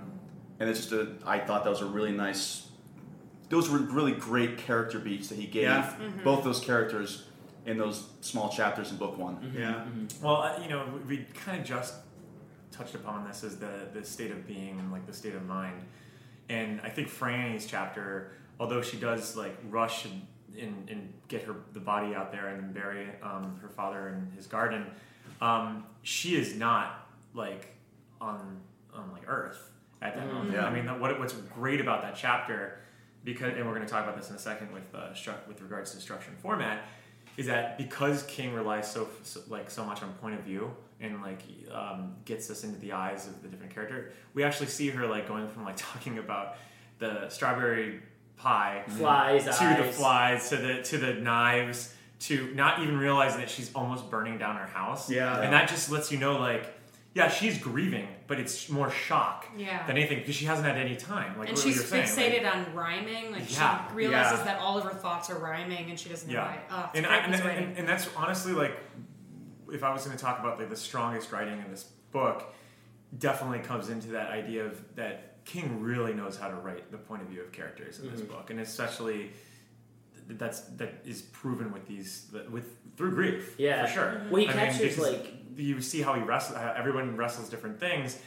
And 0.62 0.70
it's 0.70 0.82
just 0.82 0.91
a, 0.91 1.07
I 1.26 1.39
thought 1.39 1.64
that 1.64 1.72
was 1.72 1.82
a 1.82 1.88
really 1.88 2.12
nice. 2.12 2.68
Those 3.49 3.68
were 3.68 3.80
really 3.80 4.12
great 4.12 4.59
character 4.59 4.99
beats 4.99 5.28
that 5.30 5.39
he 5.39 5.47
gave 5.47 5.64
Yeah. 5.64 5.91
both 6.24 6.43
those 6.43 6.59
characters 6.59 7.24
in 7.66 7.80
those 7.80 8.07
small 8.22 8.47
chapters 8.49 8.91
in 8.91 8.97
book 8.97 9.18
one. 9.18 9.51
Yeah. 9.57 9.84
Well, 10.22 10.36
uh, 10.43 10.59
you 10.62 10.70
know, 10.70 10.86
we, 11.07 11.18
we 11.18 11.26
kind 11.34 11.59
of 11.59 11.66
just 11.66 11.95
touched 12.72 12.93
upon 12.93 13.28
this 13.28 13.43
as 13.43 13.57
the 13.57 13.88
the 13.91 14.05
state 14.05 14.30
of 14.30 14.45
being 14.45 14.78
and 14.80 14.91
like 14.91 15.07
the 15.07 15.14
state 15.14 15.34
of 15.34 15.43
mind, 15.47 15.82
and 16.47 16.80
I 16.82 16.89
think 16.89 17.07
Franny's 17.07 17.66
chapter, 17.66 18.32
although 18.59 18.84
she 18.84 18.97
does 18.97 19.36
like 19.36 19.57
rush 19.68 20.05
and 20.05 20.22
and, 20.59 20.89
and 20.91 21.14
get 21.28 21.41
her 21.43 21.55
the 21.74 21.80
body 21.80 22.14
out 22.14 22.32
there 22.32 22.49
and 22.49 22.72
bury 22.72 23.07
um, 23.24 23.57
her 23.64 23.70
father 23.70 24.09
in 24.09 24.32
his 24.38 24.45
garden, 24.45 24.86
um, 25.41 25.86
she 26.03 26.36
is 26.36 26.55
not 26.55 27.07
like 27.34 27.76
on 28.22 28.59
on 28.93 29.12
like 29.12 29.24
Earth 29.28 29.70
at 30.02 30.16
that 30.16 30.32
moment. 30.32 30.54
Yeah. 30.54 30.66
I 30.66 30.74
mean, 30.74 30.88
what 30.99 31.20
what's 31.20 31.34
great 31.34 31.80
about 31.80 32.02
that 32.02 32.16
chapter, 32.16 32.80
because 33.24 33.54
and 33.56 33.66
we're 33.66 33.76
going 33.76 33.86
to 33.86 33.91
talk 33.91 34.04
about 34.04 34.18
this 34.18 34.30
in 34.30 34.36
a 34.36 34.39
second 34.39 34.72
with 34.74 34.93
uh, 34.93 35.10
stru- 35.14 35.47
with 35.47 35.62
regards 35.62 35.91
to 35.93 36.02
structure 36.02 36.30
and 36.30 36.39
format, 36.39 36.84
is 37.38 37.45
that 37.47 37.78
because 37.78 38.24
King 38.24 38.54
relies 38.54 38.91
so, 38.91 39.08
so 39.24 39.41
like 39.47 39.70
so 39.70 39.86
much 39.86 40.02
on 40.02 40.12
point 40.14 40.36
of 40.36 40.41
view 40.41 40.72
and 40.99 41.22
like 41.22 41.41
um, 41.72 42.16
gets 42.26 42.49
us 42.49 42.64
into 42.64 42.80
the 42.80 42.91
eyes 42.93 43.28
of 43.28 43.41
the 43.41 43.47
different 43.47 43.74
character, 43.74 44.12
we 44.34 44.43
actually 44.43 44.68
see 44.68 44.89
her 44.89 45.06
like 45.08 45.28
going 45.28 45.47
from 45.47 45.64
like 45.64 45.78
talking 45.78 46.18
about 46.18 46.56
the 46.99 47.30
strawberry 47.30 48.02
pie 48.38 48.84
Flies, 48.88 49.43
to 49.43 49.84
the 49.84 49.91
flies 49.91 50.49
to 50.49 50.58
the 50.58 50.82
to 50.82 50.97
the 50.97 51.14
knives 51.14 51.93
to 52.22 52.52
not 52.54 52.80
even 52.82 52.97
realizing 52.97 53.39
that 53.39 53.49
she's 53.49 53.72
almost 53.74 54.10
burning 54.12 54.38
down 54.38 54.56
her 54.56 54.68
house. 54.68 55.10
Yeah. 55.10 55.41
and 55.41 55.54
that 55.54 55.70
just 55.70 55.91
lets 55.91 56.12
you 56.12 56.18
know 56.18 56.38
like. 56.39 56.78
Yeah, 57.14 57.28
she's 57.30 57.57
grieving, 57.57 58.07
but 58.28 58.39
it's 58.39 58.70
more 58.70 58.89
shock 58.89 59.45
Yeah. 59.57 59.86
than 59.86 59.97
anything 59.97 60.20
because 60.20 60.36
she 60.36 60.45
hasn't 60.45 60.66
had 60.66 60.78
any 60.78 60.95
time. 60.95 61.38
Like 61.38 61.49
and 61.49 61.57
what 61.57 61.66
she's 61.66 61.76
you're 61.76 61.84
saying, 61.84 62.05
fixated 62.05 62.43
like- 62.43 62.55
on 62.55 62.74
rhyming. 62.74 63.32
Like 63.34 63.51
Yeah. 63.51 63.89
she 63.89 63.95
realizes 63.95 64.39
Yeah. 64.39 64.45
that 64.45 64.59
all 64.59 64.78
of 64.78 64.86
her 64.86 64.93
thoughts 64.93 65.30
are 65.30 65.38
rhyming, 65.38 65.89
and 65.89 65.99
she 65.99 66.07
doesn't 66.07 66.30
know 66.30 66.36
Yeah, 66.36 66.45
why. 66.45 66.59
Oh, 66.70 66.91
and, 66.95 67.05
I, 67.05 67.18
and, 67.18 67.36
and, 67.36 67.78
and 67.80 67.88
that's 67.88 68.07
honestly 68.16 68.53
like, 68.53 68.78
if 69.72 69.84
I 69.84 69.91
was 69.91 70.05
going 70.05 70.16
to 70.16 70.24
talk 70.24 70.39
about 70.39 70.57
like 70.57 70.70
the 70.70 70.76
strongest 70.76 71.32
writing 71.34 71.59
in 71.59 71.70
this 71.70 71.84
book, 72.12 72.53
definitely 73.18 73.59
comes 73.59 73.89
into 73.89 74.09
that 74.09 74.30
idea 74.30 74.66
of 74.66 74.95
that 74.95 75.43
King 75.43 75.82
really 75.82 76.14
knows 76.14 76.38
how 76.38 76.47
to 76.47 76.55
write 76.55 76.91
the 76.91 76.97
point 76.97 77.24
of 77.24 77.28
view 77.28 77.41
of 77.41 77.51
characters 77.51 77.99
in 77.99 78.12
this 78.12 78.22
mm-hmm. 78.22 78.32
book, 78.32 78.51
and 78.51 78.59
especially 78.59 79.32
that's 80.30 80.62
that 80.78 81.01
is 81.03 81.22
proven 81.22 81.74
with 81.74 81.88
these 81.88 82.28
with 82.51 82.78
through 82.95 83.12
grief. 83.12 83.55
Yeah. 83.57 83.86
for 83.86 83.91
sure. 83.91 84.05
Mm-hmm. 84.05 84.30
Well, 84.30 84.41
he 84.41 84.47
I 84.47 84.55
mean, 84.55 84.66
captures, 84.66 84.95
because 84.95 85.14
like- 85.14 85.34
you 85.56 85.82
see 85.82 86.02
how 86.02 86.14
he 86.14 86.22
wrestles. 86.22 86.58
Everyone 86.76 87.16
wrestles 87.18 87.49
different 87.49 87.80
things, 87.80 88.20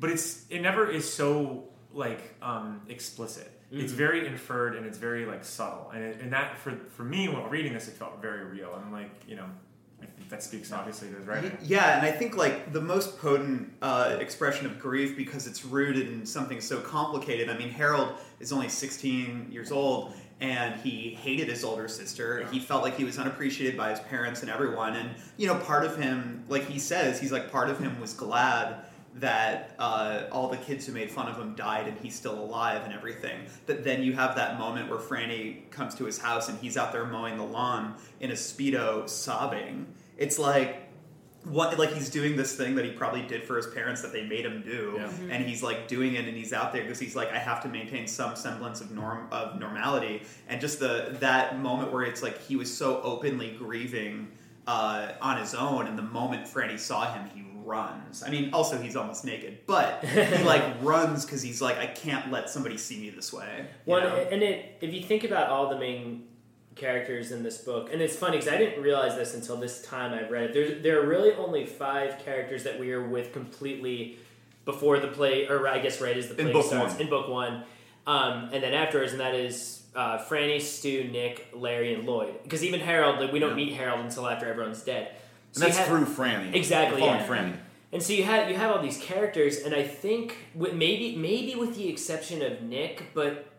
but 0.00 0.10
it's 0.10 0.44
it 0.50 0.60
never 0.60 0.90
is 0.90 1.10
so 1.12 1.64
like 1.92 2.34
um, 2.42 2.80
explicit. 2.88 3.50
It's 3.70 3.90
Mm-hmm. 3.92 3.96
very 3.96 4.26
inferred 4.26 4.76
and 4.76 4.86
it's 4.86 4.98
very 4.98 5.26
like 5.26 5.44
subtle, 5.44 5.90
and 5.92 6.04
it, 6.04 6.20
and 6.20 6.32
that 6.32 6.58
for 6.58 6.72
for 6.90 7.02
me 7.02 7.28
while 7.28 7.48
reading 7.48 7.72
this, 7.72 7.88
it 7.88 7.94
felt 7.94 8.20
very 8.22 8.44
real. 8.44 8.72
And 8.76 8.92
like 8.92 9.10
you 9.26 9.34
know, 9.36 9.46
I 10.00 10.06
think 10.06 10.28
that 10.28 10.42
speaks 10.44 10.70
obviously 10.70 11.08
to 11.08 11.16
his 11.16 11.26
writing. 11.26 11.56
Yeah, 11.62 11.96
and 11.96 12.06
I 12.06 12.12
think 12.12 12.36
like 12.36 12.72
the 12.72 12.80
most 12.80 13.18
potent 13.18 13.72
uh, 13.82 14.16
expression 14.20 14.66
of 14.66 14.78
grief 14.78 15.16
because 15.16 15.46
it's 15.48 15.64
rooted 15.64 16.06
in 16.08 16.24
something 16.26 16.60
so 16.60 16.78
complicated. 16.80 17.48
I 17.48 17.56
mean, 17.58 17.70
Harold 17.70 18.10
is 18.38 18.52
only 18.52 18.68
16 18.68 19.48
years 19.50 19.72
old 19.72 20.14
and 20.44 20.78
he 20.82 21.14
hated 21.14 21.48
his 21.48 21.64
older 21.64 21.88
sister. 21.88 22.46
He 22.52 22.58
felt 22.58 22.82
like 22.82 22.98
he 22.98 23.04
was 23.04 23.18
unappreciated 23.18 23.78
by 23.78 23.88
his 23.90 24.00
parents 24.00 24.42
and 24.42 24.50
everyone. 24.50 24.94
And, 24.94 25.10
you 25.38 25.46
know, 25.46 25.54
part 25.54 25.86
of 25.86 25.96
him, 25.96 26.44
like 26.48 26.66
he 26.66 26.78
says, 26.78 27.18
he's 27.18 27.32
like, 27.32 27.50
part 27.50 27.70
of 27.70 27.78
him 27.78 27.98
was 27.98 28.12
glad 28.12 28.84
that 29.14 29.74
uh, 29.78 30.24
all 30.30 30.48
the 30.48 30.58
kids 30.58 30.84
who 30.86 30.92
made 30.92 31.10
fun 31.10 31.28
of 31.28 31.38
him 31.38 31.54
died 31.54 31.88
and 31.88 31.96
he's 31.98 32.14
still 32.14 32.38
alive 32.38 32.82
and 32.84 32.92
everything. 32.92 33.40
But 33.64 33.84
then 33.84 34.02
you 34.02 34.12
have 34.12 34.36
that 34.36 34.58
moment 34.58 34.90
where 34.90 34.98
Franny 34.98 35.70
comes 35.70 35.94
to 35.94 36.04
his 36.04 36.18
house 36.18 36.50
and 36.50 36.58
he's 36.58 36.76
out 36.76 36.92
there 36.92 37.06
mowing 37.06 37.38
the 37.38 37.44
lawn 37.44 37.94
in 38.20 38.30
a 38.30 38.34
Speedo 38.34 39.08
sobbing. 39.08 39.86
It's 40.18 40.38
like, 40.38 40.83
what 41.44 41.78
like 41.78 41.92
he's 41.92 42.08
doing 42.10 42.36
this 42.36 42.56
thing 42.56 42.74
that 42.74 42.84
he 42.84 42.90
probably 42.92 43.22
did 43.22 43.44
for 43.44 43.56
his 43.56 43.66
parents 43.66 44.00
that 44.02 44.12
they 44.12 44.24
made 44.24 44.44
him 44.46 44.62
do 44.62 44.94
Yeah. 44.96 45.06
Mm-hmm. 45.06 45.30
and 45.30 45.44
he's 45.46 45.62
like 45.62 45.88
doing 45.88 46.14
it 46.14 46.26
and 46.26 46.36
he's 46.36 46.52
out 46.52 46.72
there 46.72 46.82
because 46.82 46.98
he's 46.98 47.14
like 47.14 47.30
i 47.32 47.38
have 47.38 47.62
to 47.64 47.68
maintain 47.68 48.06
some 48.06 48.34
semblance 48.36 48.80
of 48.80 48.90
norm 48.90 49.28
of 49.30 49.58
normality 49.60 50.22
and 50.48 50.60
just 50.60 50.78
the 50.80 51.16
that 51.20 51.58
moment 51.60 51.92
where 51.92 52.02
it's 52.04 52.22
like 52.22 52.40
he 52.42 52.56
was 52.56 52.74
so 52.74 53.00
openly 53.02 53.50
grieving 53.58 54.28
uh, 54.66 55.12
on 55.20 55.38
his 55.38 55.54
own 55.54 55.86
and 55.86 55.98
the 55.98 56.02
moment 56.02 56.46
franny 56.46 56.78
saw 56.78 57.12
him 57.12 57.28
he 57.34 57.42
runs 57.64 58.22
i 58.22 58.30
mean 58.30 58.52
also 58.52 58.78
he's 58.80 58.94
almost 58.96 59.24
naked 59.24 59.58
but 59.66 60.04
he 60.04 60.42
like 60.52 60.62
runs 60.82 61.24
because 61.24 61.42
he's 61.42 61.60
like 61.62 61.78
i 61.78 61.86
can't 61.86 62.30
let 62.30 62.48
somebody 62.50 62.76
see 62.78 62.98
me 63.00 63.10
this 63.10 63.32
way 63.32 63.66
you 63.86 63.90
One, 63.92 64.02
know? 64.02 64.14
and 64.14 64.42
it, 64.42 64.76
if 64.82 64.92
you 64.92 65.02
think 65.02 65.24
about 65.24 65.48
all 65.50 65.68
the 65.70 65.78
main 65.78 66.24
characters 66.76 67.30
in 67.32 67.42
this 67.42 67.58
book, 67.58 67.92
and 67.92 68.02
it's 68.02 68.16
funny 68.16 68.38
because 68.38 68.52
I 68.52 68.58
didn't 68.58 68.82
realize 68.82 69.16
this 69.16 69.34
until 69.34 69.56
this 69.56 69.82
time 69.82 70.12
I've 70.12 70.30
read 70.30 70.44
it. 70.50 70.52
There's, 70.54 70.82
there 70.82 71.00
are 71.00 71.06
really 71.06 71.32
only 71.32 71.66
five 71.66 72.18
characters 72.24 72.64
that 72.64 72.78
we 72.78 72.92
are 72.92 73.06
with 73.06 73.32
completely 73.32 74.18
before 74.64 74.98
the 74.98 75.08
play, 75.08 75.46
or 75.46 75.68
I 75.68 75.78
guess 75.78 76.00
right 76.00 76.16
as 76.16 76.28
the 76.28 76.36
In 76.36 76.46
play 76.46 76.52
book 76.52 76.66
starts 76.66 76.94
one. 76.94 77.02
in 77.02 77.10
book 77.10 77.28
one, 77.28 77.64
um, 78.06 78.50
and 78.52 78.62
then 78.62 78.74
afterwards, 78.74 79.12
and 79.12 79.20
that 79.20 79.34
is 79.34 79.82
uh, 79.94 80.18
Franny, 80.24 80.60
Stu, 80.60 81.04
Nick, 81.04 81.48
Larry, 81.54 81.94
and 81.94 82.04
Lloyd. 82.06 82.42
Because 82.42 82.64
even 82.64 82.80
Harold, 82.80 83.20
like 83.20 83.32
we 83.32 83.38
don't 83.38 83.56
meet 83.56 83.74
Harold 83.74 84.00
until 84.00 84.26
after 84.26 84.46
everyone's 84.46 84.82
dead. 84.82 85.14
And 85.54 85.62
that's 85.62 85.78
through 85.80 86.06
Franny. 86.06 86.54
Exactly, 86.54 87.02
yeah. 87.02 87.26
Franny. 87.26 87.56
And 87.92 88.02
so 88.02 88.12
you 88.12 88.24
have 88.24 88.50
you 88.50 88.56
have 88.56 88.72
all 88.72 88.82
these 88.82 88.98
characters, 88.98 89.58
and 89.58 89.72
I 89.72 89.84
think 89.84 90.36
with 90.54 90.74
maybe 90.74 91.14
maybe 91.14 91.54
with 91.54 91.76
the 91.76 91.88
exception 91.88 92.42
of 92.42 92.60
Nick, 92.62 93.04
but 93.14 93.53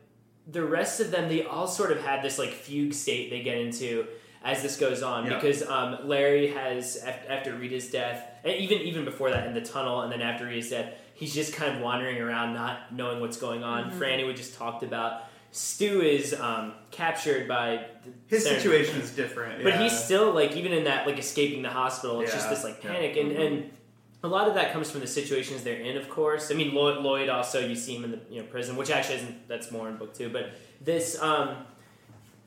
the 0.52 0.64
rest 0.64 1.00
of 1.00 1.12
them 1.12 1.28
they 1.30 1.44
all 1.44 1.68
sort 1.68 1.92
of 1.92 2.02
have 2.02 2.22
this 2.24 2.38
like 2.38 2.52
fugue 2.52 2.94
state 2.94 3.30
they 3.30 3.42
get 3.42 3.58
into 3.58 4.06
as 4.44 4.62
this 4.62 4.78
goes 4.78 5.02
on 5.02 5.26
Yeah. 5.26 5.36
because 5.36 5.64
um, 5.68 6.08
Larry 6.08 6.48
has 6.50 6.98
after 6.98 7.56
Rita's 7.56 7.90
death, 7.90 8.24
and 8.44 8.54
even 8.56 8.80
even 8.80 9.04
before 9.06 9.32
that 9.32 9.48
in 9.48 9.54
the 9.56 9.62
tunnel, 9.62 10.02
and 10.02 10.12
then 10.12 10.22
after 10.22 10.46
Rita's 10.46 10.70
death, 10.70 10.94
he's 11.16 11.34
just 11.34 11.54
kind 11.54 11.76
of 11.76 11.82
wandering 11.82 12.22
around, 12.22 12.54
not 12.54 12.94
knowing 12.94 13.20
what's 13.22 13.38
going 13.38 13.64
on. 13.64 13.90
Franny 13.92 14.26
we 14.28 14.34
just 14.36 14.54
talked 14.56 14.84
about. 14.84 15.24
Stu 15.52 16.02
is 16.02 16.34
um, 16.34 16.74
captured 16.92 17.48
by 17.48 17.86
the 18.04 18.12
his 18.28 18.44
Senator- 18.44 18.60
situation 18.62 19.00
is 19.00 19.12
different 19.12 19.64
but 19.64 19.80
he's 19.80 19.98
still 19.98 20.34
like 20.34 20.52
even 20.58 20.74
in 20.74 20.84
that 20.84 21.08
like 21.08 21.18
escaping 21.18 21.62
the 21.62 21.70
hospital 21.70 22.20
it's 22.20 22.34
just 22.34 22.50
this 22.50 22.62
like 22.66 22.82
panic 22.82 23.16
and 23.16 23.32
and 23.32 23.72
a 24.26 24.28
lot 24.28 24.48
of 24.48 24.56
that 24.56 24.74
comes 24.74 24.90
from 24.92 25.02
the 25.02 25.08
situations 25.08 25.64
they're 25.64 25.80
in 25.80 25.96
of 25.98 26.10
course. 26.10 26.52
I 26.52 26.56
mean 26.56 26.74
lloyd, 26.74 26.98
lloyd 27.04 27.30
also 27.30 27.60
you 27.60 27.76
see 27.76 27.96
him 27.96 28.04
in 28.06 28.12
the 28.12 28.20
you 28.30 28.42
know 28.42 28.48
prison 28.48 28.76
which 28.76 28.90
actually 28.90 29.18
isn't 29.18 29.48
that's 29.48 29.72
more 29.72 29.88
in 29.90 29.98
book 29.98 30.14
two 30.14 30.30
but 30.30 30.52
this 30.82 31.22
um 31.22 31.56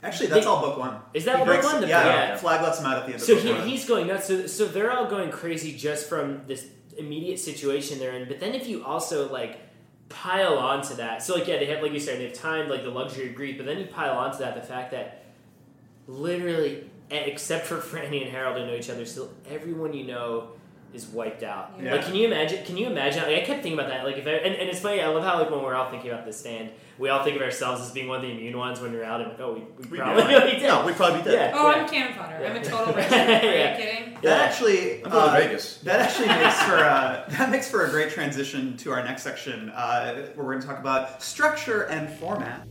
actually 0.03 0.26
that's 0.29 0.45
they- 0.45 0.47
all 0.51 0.61
book 0.61 0.79
one. 0.79 1.01
Is 1.14 1.24
that 1.24 1.39
He 1.39 1.45
book 1.45 1.62
one? 1.62 1.81
The- 1.81 1.89
yeah, 1.89 2.05
yeah. 2.05 2.37
flagg 2.37 2.62
lets 2.62 2.79
him 2.81 2.87
out 2.87 2.99
at 2.99 3.07
the 3.07 3.12
end 3.14 3.22
so 3.22 3.37
he, 3.37 3.53
he's 3.70 3.85
going 3.87 4.07
nuts. 4.07 4.26
So, 4.26 4.47
so 4.47 4.66
they're 4.66 4.93
all 4.93 5.07
going 5.07 5.31
crazy 5.31 5.76
just 5.76 6.09
from 6.09 6.43
this 6.47 6.66
immediate 6.97 7.39
situation 7.39 7.99
they're 7.99 8.12
in. 8.16 8.26
But 8.29 8.41
then 8.41 8.55
if 8.55 8.66
you 8.68 8.85
also 8.85 9.31
like 9.31 9.61
pile 10.09 10.57
onto 10.59 10.95
that 10.95 11.22
so 11.22 11.35
like 11.35 11.47
yeah 11.47 11.59
they 11.59 11.66
have 11.66 11.83
like 11.83 11.93
you 11.93 12.01
said 12.01 12.18
they 12.18 12.24
have 12.24 12.33
time 12.33 12.66
like 12.70 12.83
the 12.83 12.89
luxury 12.91 13.29
of 13.29 13.35
grief 13.35 13.59
but 13.59 13.66
then 13.66 13.79
you 13.79 13.85
pile 13.85 14.16
onto 14.16 14.39
that 14.39 14.55
the 14.55 14.62
fact 14.62 14.91
that 14.91 15.22
literally 16.07 16.89
except 17.11 17.66
for 17.66 17.76
franny 17.91 18.22
and 18.22 18.31
harold 18.31 18.57
who 18.57 18.66
know 18.66 18.74
each 18.74 18.91
other 18.91 19.05
still 19.05 19.31
everyone 19.51 19.93
you 19.93 20.05
know 20.05 20.49
is 20.95 21.07
wiped 21.07 21.43
out 21.43 21.72
Yeah. 21.80 21.93
like 21.97 22.05
can 22.07 22.14
you 22.14 22.26
imagine 22.26 22.64
can 22.64 22.76
you 22.78 22.86
imagine 22.86 23.22
like, 23.22 23.36
i 23.43 23.45
kept 23.45 23.62
thinking 23.62 23.74
about 23.74 23.89
that 23.91 24.05
like 24.05 24.16
if 24.16 24.26
I, 24.26 24.30
and, 24.30 24.55
and 24.55 24.68
it's 24.70 24.80
funny 24.80 25.01
i 25.03 25.07
love 25.09 25.22
how 25.22 25.39
like 25.39 25.51
when 25.51 25.62
we're 25.62 25.74
all 25.74 25.91
thinking 25.91 26.11
about 26.11 26.24
this 26.24 26.39
stand 26.41 26.70
we 26.99 27.11
all 27.11 27.22
think 27.22 27.36
of 27.36 27.43
ourselves 27.43 27.82
as 27.82 27.91
being 27.93 28.09
one 28.09 28.16
of 28.16 28.22
the 28.22 28.30
immune 28.30 28.57
ones 28.57 28.80
when 28.80 28.93
we're 28.93 29.05
out 29.05 29.20
and 29.20 29.30
like 29.30 29.39
oh 29.41 29.53
we, 29.53 29.61
we, 29.84 29.91
We 29.91 29.99
probably 29.99 30.22
know. 30.24 30.45
we 30.47 30.51
did 30.53 30.62
No, 30.62 30.86
we'd 30.86 30.97
probably 30.97 31.22
did. 31.22 31.34
yeah, 31.34 31.53
Oh, 31.55 31.70
yeah. 31.70 31.76
I'm 31.76 31.89
cannon 31.89 32.14
fodder. 32.16 32.45
I'm 32.45 32.57
a 32.57 32.64
total 32.64 32.95
rich. 32.95 33.07
Are 33.12 33.16
Yeah. 33.16 33.70
you 33.78 33.84
kidding? 33.84 34.14
That 34.14 34.22
Yeah. 34.24 34.34
actually, 34.39 35.05
I'm 35.05 35.11
going 35.11 35.28
uh, 35.30 35.36
to 35.39 35.45
Vegas. 35.47 35.76
that 35.84 36.01
actually 36.01 36.26
makes 36.28 36.61
for 36.62 36.74
a, 36.76 37.24
that 37.39 37.51
makes 37.51 37.70
for 37.70 37.84
a 37.86 37.91
great 37.91 38.11
transition 38.11 38.76
to 38.78 38.91
our 38.91 39.05
next 39.05 39.22
section, 39.22 39.70
uh, 39.70 40.14
where 40.34 40.45
we're 40.45 40.53
going 40.55 40.62
to 40.62 40.66
talk 40.66 40.80
about 40.80 41.22
structure 41.22 41.82
and 41.82 42.11
format. 42.18 42.66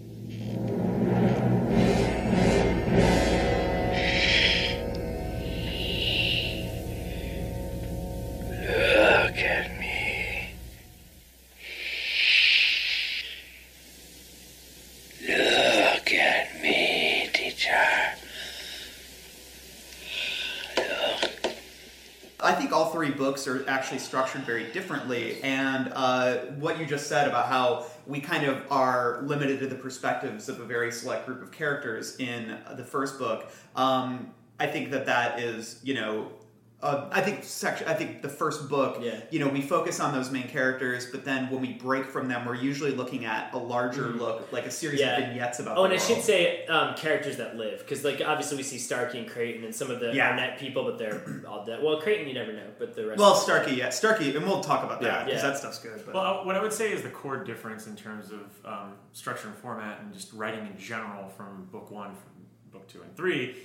Are 23.47 23.67
actually 23.67 23.99
structured 23.99 24.41
very 24.41 24.71
differently, 24.71 25.41
and 25.41 25.91
uh, 25.93 26.37
what 26.59 26.79
you 26.79 26.85
just 26.85 27.07
said 27.07 27.27
about 27.27 27.47
how 27.47 27.85
we 28.05 28.19
kind 28.19 28.45
of 28.45 28.63
are 28.71 29.21
limited 29.23 29.59
to 29.59 29.67
the 29.67 29.75
perspectives 29.75 30.49
of 30.49 30.59
a 30.59 30.65
very 30.65 30.91
select 30.91 31.25
group 31.25 31.41
of 31.41 31.51
characters 31.51 32.17
in 32.17 32.57
the 32.75 32.83
first 32.83 33.17
book. 33.17 33.51
Um, 33.75 34.33
I 34.59 34.67
think 34.67 34.91
that 34.91 35.05
that 35.05 35.39
is, 35.39 35.79
you 35.83 35.93
know, 35.93 36.31
uh, 36.79 37.09
I 37.11 37.21
think 37.21 37.43
section. 37.43 37.87
I 37.87 37.95
think 37.95 38.21
the 38.21 38.29
first 38.29 38.69
book, 38.69 38.99
Yeah. 39.01 39.19
you 39.31 39.39
know, 39.39 39.47
we 39.47 39.61
focus 39.61 39.99
on 39.99 40.13
those 40.13 40.29
main 40.29 40.47
characters, 40.47 41.07
but 41.11 41.25
then 41.25 41.49
when 41.49 41.59
we 41.59 41.73
break 41.73 42.05
from 42.05 42.27
them, 42.27 42.45
we're 42.45 42.53
usually 42.53 42.91
looking 42.91 43.25
at 43.25 43.51
a 43.53 43.57
larger 43.57 44.09
look, 44.09 44.51
like 44.51 44.67
a 44.67 44.71
series 44.71 44.99
Yeah. 44.99 45.17
of 45.17 45.27
vignettes 45.29 45.59
about. 45.59 45.75
Oh, 45.77 45.81
the 45.83 45.89
and 45.89 45.93
I 45.95 45.97
should 45.97 46.21
say 46.21 46.67
um, 46.67 46.93
characters 46.95 47.37
that 47.37 47.57
live 47.57 47.79
because, 47.79 48.03
like, 48.03 48.21
obviously 48.23 48.57
we 48.57 48.63
see 48.63 48.77
Starkey 48.77 49.17
and 49.17 49.27
Creighton 49.27 49.63
and 49.63 49.73
some 49.73 49.89
of 49.89 49.99
the 49.99 50.13
Yeah. 50.13 50.37
Arnette 50.37 50.59
people, 50.59 50.83
but 50.83 50.99
they're 50.99 51.19
all 51.47 51.65
dead. 51.65 51.81
Well, 51.81 51.99
Creighton 51.99 52.27
you 52.27 52.35
never 52.35 52.53
know, 52.53 52.67
but 52.77 52.95
the 52.95 53.07
rest. 53.07 53.19
Well, 53.19 53.33
Starkey, 53.33 53.73
yeah, 53.73 53.89
Starkey, 53.89 54.35
and 54.35 54.45
we'll 54.45 54.61
talk 54.61 54.83
about 54.83 55.01
that 55.01 55.25
because 55.25 55.41
Yeah. 55.41 55.49
that 55.49 55.57
stuff's 55.57 55.79
good. 55.79 56.03
But. 56.05 56.13
Well, 56.13 56.45
what 56.45 56.55
I 56.55 56.61
would 56.61 56.73
say 56.73 56.91
is 56.91 57.01
the 57.01 57.09
core 57.09 57.43
difference 57.43 57.87
in 57.87 57.95
terms 57.95 58.29
of 58.31 58.41
um, 58.65 58.93
structure 59.13 59.47
and 59.47 59.57
format 59.57 59.99
and 60.01 60.13
just 60.13 60.31
writing 60.33 60.67
in 60.67 60.77
general 60.77 61.27
from 61.29 61.65
book 61.71 61.89
one, 61.89 62.09
from 62.11 62.45
book 62.71 62.87
two, 62.87 63.01
and 63.01 63.15
three 63.17 63.55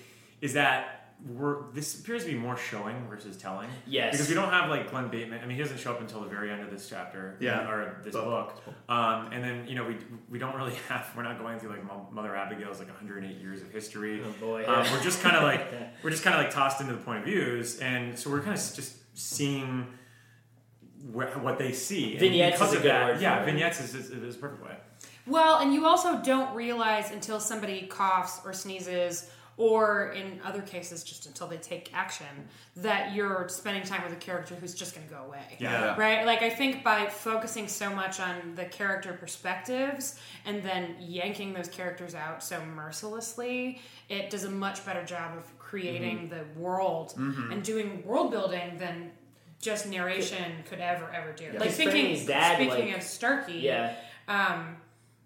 is 0.41 0.55
that 0.55 1.02
we're, 1.27 1.71
this 1.73 1.99
appears 2.01 2.25
to 2.25 2.31
be 2.31 2.37
more 2.37 2.57
showing 2.57 3.07
versus 3.09 3.37
telling. 3.37 3.69
Yes. 3.87 4.13
Because 4.13 4.29
we 4.29 4.35
don't 4.35 4.51
have 4.51 4.69
like 4.71 4.91
Glenn 4.91 5.09
Bateman. 5.09 5.41
I 5.43 5.47
mean, 5.47 5.57
he 5.57 5.63
doesn't 5.63 5.79
show 5.79 5.93
up 5.93 6.01
until 6.01 6.21
the 6.21 6.27
very 6.29 6.51
end 6.51 6.63
of 6.63 6.71
this 6.71 6.89
chapter. 6.89 7.37
Yeah. 7.41 7.69
Or 7.71 8.01
this 8.03 8.13
Book. 8.13 8.65
book. 8.65 8.75
Um, 8.89 9.31
and 9.33 9.43
then 9.45 9.67
you 9.69 9.75
know 9.75 9.85
we 9.85 9.97
we 10.29 10.39
don't 10.39 10.55
really 10.57 10.75
have 10.89 11.09
we're 11.17 11.23
not 11.23 11.39
going 11.39 11.59
through 11.59 11.71
like 11.71 12.13
Mother 12.13 12.35
Abigail's 12.35 12.79
like 12.79 12.89
108 12.89 13.37
years 13.41 13.63
of 13.63 13.71
history. 13.71 14.21
Oh, 14.27 14.33
boy. 14.41 14.65
Um, 14.67 14.85
we're 14.93 15.03
just 15.03 15.23
kind 15.23 15.37
of 15.37 15.43
like 15.53 15.73
we're 16.03 16.11
just 16.11 16.25
kind 16.25 16.35
of 16.37 16.43
like 16.43 16.53
tossed 16.53 16.81
into 16.81 16.93
the 16.95 17.01
point 17.01 17.21
of 17.21 17.25
views, 17.25 17.79
and 17.79 18.19
so 18.19 18.29
we're 18.31 18.41
kind 18.41 18.57
of 18.59 18.75
just 18.75 18.97
seeing 19.17 19.87
wh- 21.13 21.43
what 21.43 21.59
they 21.59 21.73
see. 21.73 22.13
And 22.13 22.21
Vignettes 22.21 22.57
because 22.59 22.69
is 22.71 22.75
a 22.75 22.77
of 22.79 22.83
good 22.83 22.91
that, 22.93 23.07
word 23.15 23.21
Yeah, 23.21 23.43
it. 23.43 23.45
vignettes 23.45 23.81
is, 23.81 23.95
is, 23.95 24.11
is 24.11 24.37
a 24.37 24.39
perfect 24.39 24.65
way. 24.65 24.77
Well, 25.27 25.59
and 25.59 25.73
you 25.73 25.87
also 25.87 26.21
don't 26.23 26.55
realize 26.57 27.11
until 27.13 27.39
somebody 27.39 27.83
coughs 27.87 28.41
or 28.45 28.53
sneezes, 28.53 29.31
or 29.63 30.11
in 30.11 30.41
other 30.45 30.61
cases, 30.63 31.05
just 31.05 31.27
until 31.27 31.47
they 31.47 31.57
take 31.57 31.89
action, 31.95 32.27
that 32.75 33.15
you're 33.15 33.47
spending 33.49 33.85
time 33.85 34.03
with 34.03 34.13
a 34.13 34.17
character 34.17 34.57
who's 34.57 34.75
just 34.75 34.93
going 34.93 35.07
to 35.07 35.15
go 35.15 35.21
away. 35.23 35.57
Yeah. 35.61 35.95
Right? 35.97 36.27
Like, 36.27 36.43
I 36.43 36.51
think 36.51 36.83
by 36.83 37.07
focusing 37.07 37.69
so 37.69 37.89
much 37.89 38.19
on 38.19 38.57
the 38.57 38.65
character 38.65 39.13
perspectives 39.13 40.19
and 40.47 40.65
then 40.65 40.97
yanking 40.99 41.53
those 41.53 41.69
characters 41.69 42.17
out 42.17 42.43
so 42.43 42.61
mercilessly, 42.75 43.81
it 44.09 44.31
does 44.31 44.43
a 44.43 44.51
much 44.51 44.85
better 44.85 45.05
job 45.05 45.37
of 45.39 45.45
creating 45.61 46.29
the 46.29 46.45
world 46.61 47.15
and 47.17 47.63
doing 47.63 48.03
world 48.05 48.33
building 48.33 48.79
than 48.79 49.13
just 49.61 49.87
narration 49.89 50.53
could 50.69 50.81
ever, 50.81 51.09
ever 51.15 51.33
do. 51.33 51.45
Like, 51.45 51.59
Because 51.61 51.77
thinking, 51.77 52.27
dad, 52.27 52.57
speaking 52.57 52.89
like- 52.89 52.97
of 52.97 53.03
Starkey, 53.05 53.59
yeah. 53.59 53.95
um, 54.27 54.77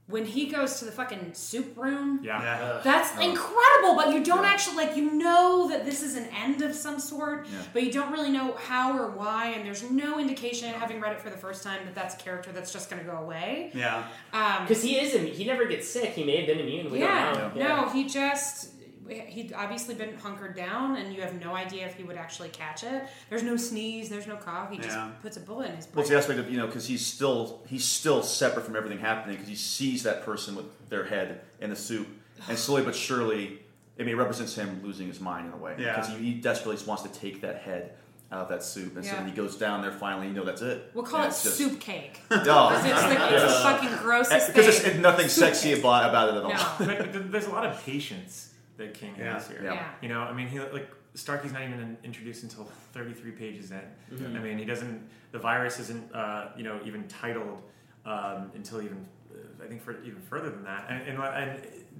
when 0.09 0.25
he 0.25 0.47
goes 0.47 0.79
to 0.79 0.85
the 0.85 0.93
fucking 0.93 1.35
soup 1.35 1.77
room, 1.77 2.21
Yeah. 2.23 2.41
yeah. 2.41 2.81
that's 2.85 3.11
incredible. 3.21 3.97
But 3.97 4.13
you 4.15 4.23
don't 4.23 4.45
actually 4.45 4.77
like 4.77 4.97
you 4.97 5.13
know 5.15 5.69
that 5.69 5.85
this 5.85 6.01
is 6.01 6.15
an 6.15 6.27
end 6.27 6.63
of 6.63 6.75
some 6.77 7.01
sort, 7.01 7.47
but 7.73 7.83
you 7.83 7.91
don't 7.91 8.13
really 8.13 8.31
know 8.31 8.55
how 8.55 8.97
or 8.97 9.11
why, 9.11 9.49
and 9.49 9.67
there's 9.67 9.83
no 9.91 10.21
indication, 10.21 10.73
having 10.75 11.01
read 11.01 11.13
it 11.13 11.21
for 11.21 11.31
the 11.31 11.37
first 11.37 11.65
time, 11.65 11.81
that 11.87 11.95
that's 11.97 12.15
a 12.15 12.19
character 12.19 12.53
that's 12.53 12.73
just 12.73 12.89
going 12.89 13.05
to 13.05 13.11
go 13.11 13.17
away. 13.19 13.73
yeah. 13.75 14.05
Um, 14.33 14.63
Because 14.63 14.81
he 14.83 14.97
is, 14.97 15.13
im- 15.15 15.27
he 15.27 15.45
never 15.45 15.65
gets 15.67 15.89
sick. 15.89 16.11
He 16.11 16.23
may 16.23 16.37
have 16.37 16.47
been 16.47 16.61
immune. 16.61 16.89
We 16.91 17.01
yeah, 17.01 17.33
don't 17.33 17.57
know. 17.57 17.83
no, 17.85 17.89
he 17.89 18.05
just 18.07 18.71
he'd 19.09 19.53
obviously 19.53 19.95
been 19.95 20.15
hunkered 20.17 20.57
down, 20.57 20.97
and 20.97 21.15
you 21.15 21.21
have 21.23 21.41
no 21.41 21.55
idea 21.55 21.87
if 21.87 21.95
he 21.95 22.03
would 22.05 22.17
actually 22.17 22.49
catch 22.51 22.85
it. 22.85 23.05
There's 23.31 23.43
no 23.43 23.57
sneeze, 23.57 24.09
there's 24.09 24.27
no 24.27 24.37
cough. 24.37 24.71
He 24.71 24.77
just 24.79 24.91
Yeah. 24.91 25.11
puts 25.23 25.37
a 25.37 25.41
bullet 25.41 25.71
in 25.71 25.77
his 25.77 25.89
Well, 25.95 26.01
it's 26.01 26.11
the 26.11 26.17
aspect 26.19 26.39
of 26.39 26.51
you 26.51 26.59
know 26.59 26.67
because 26.67 26.87
he's 26.87 27.05
still 27.07 27.63
he's 27.69 27.85
still 27.85 28.23
separate 28.23 28.65
from 28.65 28.77
everything 28.77 28.99
happening 28.99 29.37
because 29.37 29.49
he 29.49 29.57
sees 29.57 30.03
that 30.05 30.25
person 30.25 30.55
with 30.57 30.67
their 30.89 31.05
head 31.05 31.41
in 31.61 31.71
the 31.71 31.77
soup, 31.77 32.09
and 32.49 32.59
slowly 32.59 32.83
but 32.83 32.95
surely, 32.95 33.61
I 33.99 34.03
mean, 34.03 34.11
it 34.11 34.17
represents 34.19 34.55
him 34.55 34.81
losing 34.83 35.07
his 35.07 35.21
mind 35.21 35.47
in 35.47 35.53
a 35.53 35.57
way 35.57 35.75
Yeah. 35.79 35.95
because 35.97 36.09
he, 36.17 36.17
he 36.33 36.35
desperately 36.35 36.77
just 36.77 36.87
wants 36.87 37.03
to 37.05 37.09
take 37.09 37.41
that 37.43 37.59
head 37.63 37.93
out 38.33 38.41
of 38.41 38.49
that 38.49 38.63
soup, 38.65 38.97
and 38.97 39.05
so 39.05 39.13
Yeah. 39.13 39.19
when 39.21 39.31
he 39.31 39.37
goes 39.37 39.55
down 39.57 39.83
there 39.83 39.93
finally, 39.93 40.27
you 40.27 40.33
know 40.35 40.45
that's 40.45 40.61
it. 40.61 40.91
we'll 40.95 41.05
call 41.05 41.21
And 41.21 41.27
it 41.27 41.29
it's 41.29 41.45
just- 41.45 41.57
soup 41.59 41.79
cake. 41.81 42.21
Because 42.29 42.85
it's 42.85 43.03
the, 43.03 43.35
it's 43.35 43.43
the 43.55 43.61
fucking 43.63 43.97
grossest 43.99 44.49
because 44.49 44.79
thing. 44.81 44.91
there's 44.91 45.01
nothing 45.01 45.29
Soup 45.29 45.45
sexy 45.45 45.71
cake. 45.71 45.79
about, 45.79 46.11
about 46.11 46.29
it 46.31 46.35
at 46.39 46.43
all. 46.43 46.51
No. 46.51 46.87
but 46.97 47.13
th- 47.13 47.25
there's 47.29 47.47
a 47.47 47.51
lot 47.51 47.65
of 47.65 47.81
patience 47.85 48.51
that 48.77 48.95
King 48.95 49.15
Yeah. 49.19 49.35
has 49.35 49.49
here. 49.49 49.61
Yeah. 49.63 49.75
Yeah. 49.75 49.87
You 50.03 50.09
know, 50.09 50.21
I 50.21 50.33
mean, 50.33 50.49
he 50.49 50.61
like 50.61 50.89
Starkey's 51.15 51.53
not 51.53 51.63
even 51.63 51.97
introduced 52.05 52.43
until 52.43 52.65
33 52.93 53.31
pages 53.33 53.71
in. 53.71 53.81
Mm-hmm. 54.13 54.37
I 54.37 54.41
mean, 54.41 54.59
he 54.59 54.65
doesn't. 54.65 55.09
The 55.33 55.39
virus 55.39 55.79
isn't, 55.81 56.15
uh, 56.15 56.49
you 56.57 56.63
know, 56.65 56.79
even 56.85 57.09
titled 57.09 57.63
um, 58.05 58.51
until 58.55 58.83
even, 58.83 59.07
uh, 59.35 59.65
I 59.65 59.67
think, 59.67 59.83
for 59.83 59.93
even 60.03 60.21
further 60.21 60.51
than 60.51 60.65
that. 60.65 60.87
And, 60.91 61.09
and, 61.09 61.19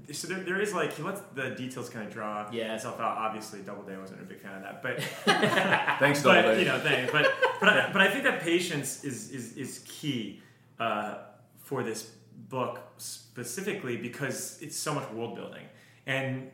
and 0.09 0.15
so 0.17 0.29
there, 0.29 0.41
there 0.41 0.61
is 0.61 0.73
like 0.75 0.93
he 0.93 1.03
lets 1.03 1.21
the 1.35 1.51
details 1.51 1.89
kind 1.89 2.07
of 2.07 2.13
draw 2.13 2.47
Yeah. 2.53 2.75
itself 2.75 3.01
out. 3.01 3.17
Obviously, 3.17 3.61
Doubleday 3.63 3.97
wasn't 3.99 4.21
a 4.21 4.25
big 4.25 4.41
fan 4.41 4.55
of 4.57 4.63
that, 4.63 4.83
but 4.83 5.01
Thanks, 5.99 6.23
but 6.23 6.35
Doubleday. 6.43 6.61
you 6.61 6.67
know, 6.67 6.79
thanks. 6.81 7.11
But 7.11 7.33
but 7.61 7.69
I, 7.71 7.91
but 7.93 8.03
I 8.03 8.11
think 8.11 8.25
that 8.25 8.41
patience 8.43 9.03
is 9.03 9.31
is 9.31 9.57
is 9.57 9.83
key 9.87 10.43
uh, 10.79 11.15
for 11.59 11.83
this 11.83 12.11
book 12.51 12.81
specifically 12.99 13.97
because 13.97 14.59
it's 14.61 14.77
so 14.77 14.95
much 14.95 15.11
world 15.11 15.35
building. 15.37 15.65
And 16.07 16.51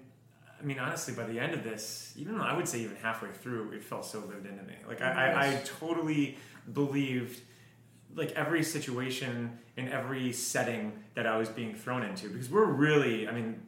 I 0.63 0.65
mean, 0.65 0.79
honestly, 0.79 1.13
by 1.15 1.25
the 1.25 1.41
end 1.41 1.55
of 1.55 1.65
this, 1.65 2.13
even 2.17 2.39
though 2.39 2.45
I 2.45 2.55
would 2.57 2.69
say 2.69 2.81
even 2.81 2.97
halfway 2.97 3.31
through, 3.31 3.73
it 3.73 3.83
felt 3.83 4.05
so 4.05 4.21
lived 4.21 4.47
into 4.47 4.63
me. 4.63 4.75
Like 4.87 5.03
I, 5.03 5.11
I, 5.33 5.49
I 5.49 5.63
totally 5.81 6.37
believed 6.73 7.41
like 8.15 8.31
every 8.33 8.63
situation 8.63 9.59
in 9.77 9.89
every 9.89 10.33
setting 10.33 10.93
that 11.15 11.27
I 11.27 11.37
was 11.37 11.49
being 11.49 11.75
thrown 11.75 12.03
into 12.05 12.29
because 12.29 12.49
we're 12.51 12.65
really, 12.67 13.27
I 13.27 13.33
mean, 13.33 13.61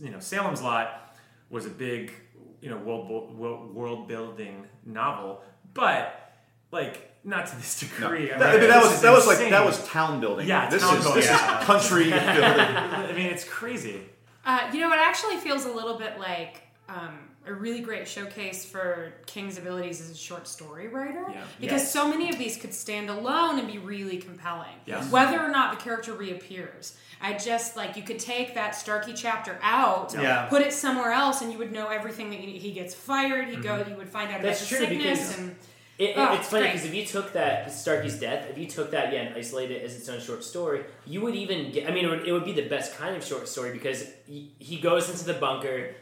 you 0.00 0.10
know, 0.10 0.18
Salem's 0.20 0.60
Lot 0.60 1.16
was 1.48 1.66
a 1.66 1.70
big, 1.70 2.12
you 2.60 2.68
know, 2.68 2.76
world 2.78 3.38
world, 3.74 4.08
building 4.08 4.66
novel, 4.84 5.42
but 5.72 6.32
like 6.70 7.14
not 7.24 7.46
to 7.46 7.56
this 7.56 7.80
degree. 7.84 8.30
I 8.32 8.38
That, 8.38 8.60
mean, 8.60 8.68
that 8.68 8.82
was 8.82 9.00
that 9.00 9.12
was 9.12 9.26
like 9.26 9.38
that 9.50 9.64
was 9.64 9.86
town 9.88 10.20
building. 10.20 10.46
Yeah, 10.48 10.68
this 10.68 10.82
town 10.82 10.96
is 10.98 11.04
building. 11.04 11.22
this 11.22 11.30
Yeah. 11.30 11.60
is 11.60 11.66
country 11.66 12.04
building. 12.10 12.20
I 12.20 13.12
mean, 13.14 13.26
it's 13.26 13.44
crazy. 13.44 14.00
Uh, 14.44 14.70
you 14.72 14.80
know, 14.80 14.92
it 14.92 14.98
actually 15.00 15.36
feels 15.36 15.64
a 15.66 15.72
little 15.72 15.98
bit 15.98 16.18
like 16.18 16.62
um, 16.88 17.18
a 17.46 17.52
really 17.52 17.80
great 17.80 18.08
showcase 18.08 18.64
for 18.64 19.12
King's 19.26 19.58
abilities 19.58 20.00
as 20.00 20.10
a 20.10 20.14
short 20.16 20.48
story 20.48 20.88
writer. 20.88 21.24
Yeah. 21.30 21.44
Because 21.60 21.82
Yes. 21.82 21.92
so 21.92 22.08
many 22.08 22.30
of 22.30 22.38
these 22.38 22.56
could 22.56 22.74
stand 22.74 23.10
alone 23.10 23.58
and 23.58 23.70
be 23.70 23.78
really 23.78 24.18
compelling. 24.18 24.74
Yes. 24.86 25.10
Whether 25.10 25.40
or 25.40 25.50
not 25.50 25.78
the 25.78 25.82
character 25.84 26.12
reappears. 26.14 26.96
I 27.22 27.34
just 27.34 27.76
like 27.76 27.96
you 27.96 28.02
could 28.02 28.18
take 28.18 28.54
that 28.54 28.74
Starkey 28.74 29.12
chapter 29.14 29.58
out, 29.62 30.14
Yeah. 30.18 30.46
put 30.46 30.62
it 30.62 30.72
somewhere 30.72 31.12
else, 31.12 31.42
and 31.42 31.52
you 31.52 31.58
would 31.58 31.70
know 31.70 31.88
everything 31.88 32.30
that 32.30 32.40
he, 32.40 32.58
he 32.58 32.72
gets 32.72 32.94
fired. 32.94 33.48
He 33.48 33.56
go, 33.56 33.84
you 33.86 33.94
would 33.96 34.08
find 34.08 34.32
out 34.32 34.40
That's 34.42 34.60
about 34.60 34.70
the 34.80 34.86
true, 34.86 34.96
sickness 34.98 35.18
because- 35.28 35.38
and 35.38 35.56
It, 36.00 36.14
Oh, 36.16 36.32
it's 36.32 36.48
funny 36.48 36.64
because 36.64 36.86
if 36.86 36.94
you 36.94 37.04
took 37.04 37.34
that 37.34 37.70
Starkey's 37.70 38.18
death, 38.18 38.48
if 38.48 38.56
you 38.56 38.66
took 38.66 38.90
that 38.92 39.12
yeah 39.12 39.20
and 39.20 39.34
isolated 39.36 39.82
it 39.82 39.84
as 39.84 39.94
its 39.94 40.08
own 40.08 40.18
short 40.18 40.42
story, 40.42 40.82
you 41.06 41.20
would 41.20 41.34
even 41.34 41.70
get. 41.72 41.86
I 41.86 41.92
mean, 41.92 42.06
it 42.06 42.08
would, 42.08 42.26
it 42.26 42.32
would 42.32 42.46
be 42.46 42.54
the 42.54 42.66
best 42.66 42.96
kind 42.96 43.14
of 43.14 43.22
short 43.22 43.46
story 43.46 43.70
because 43.70 44.10
he, 44.26 44.50
he 44.58 44.78
goes 44.78 45.10
into 45.10 45.26
the 45.26 45.34
bunker, 45.34 45.94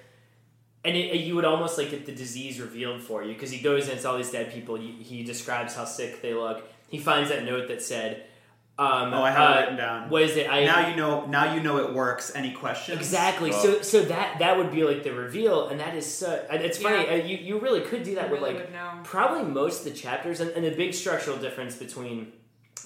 and 0.84 0.96
it, 0.96 1.16
you 1.16 1.34
would 1.34 1.44
almost 1.44 1.76
like 1.78 1.90
get 1.90 2.06
the 2.06 2.14
disease 2.14 2.60
revealed 2.60 3.02
for 3.02 3.24
you 3.24 3.34
because 3.34 3.50
he 3.50 3.58
goes 3.58 3.88
in, 3.88 3.96
it's 3.96 4.04
all 4.04 4.16
these 4.16 4.30
dead 4.30 4.52
people. 4.52 4.76
He, 4.76 4.92
he 4.92 5.24
describes 5.24 5.74
how 5.74 5.84
sick 5.84 6.22
they 6.22 6.32
look. 6.32 6.62
He 6.88 6.98
finds 6.98 7.28
that 7.30 7.44
note 7.44 7.66
that 7.66 7.82
said, 7.82 8.24
um, 8.78 9.12
Oh, 9.12 9.22
I 9.22 9.30
have 9.32 9.40
uh, 9.40 9.52
it 9.52 9.60
written 9.60 9.76
down. 9.76 10.08
What 10.08 10.22
is 10.22 10.36
it? 10.36 10.48
I, 10.48 10.64
now 10.64 10.88
you 10.88 10.94
know. 10.94 11.26
Now 11.26 11.52
you 11.52 11.60
know 11.60 11.78
it 11.78 11.92
works. 11.92 12.32
Any 12.34 12.52
questions? 12.52 12.96
Exactly. 12.98 13.50
Oh. 13.52 13.62
So 13.62 13.82
so 13.82 14.02
that 14.02 14.38
that 14.38 14.56
would 14.56 14.70
be 14.70 14.84
like 14.84 15.02
the 15.02 15.12
reveal, 15.12 15.68
and 15.68 15.80
that 15.80 15.96
is 15.96 16.06
so. 16.06 16.46
and 16.48 16.62
It's 16.62 16.78
funny. 16.78 17.04
Yeah. 17.04 17.12
Uh, 17.14 17.26
you 17.26 17.36
you 17.38 17.58
really 17.58 17.80
could 17.80 18.04
do 18.04 18.14
that 18.14 18.26
You 18.26 18.32
with 18.32 18.42
really 18.42 18.54
like 18.54 19.04
probably 19.04 19.42
most 19.42 19.84
of 19.84 19.92
the 19.92 19.98
chapters, 19.98 20.40
and, 20.40 20.50
and 20.52 20.64
the 20.64 20.70
big 20.70 20.94
structural 20.94 21.36
difference 21.36 21.74
between 21.76 22.32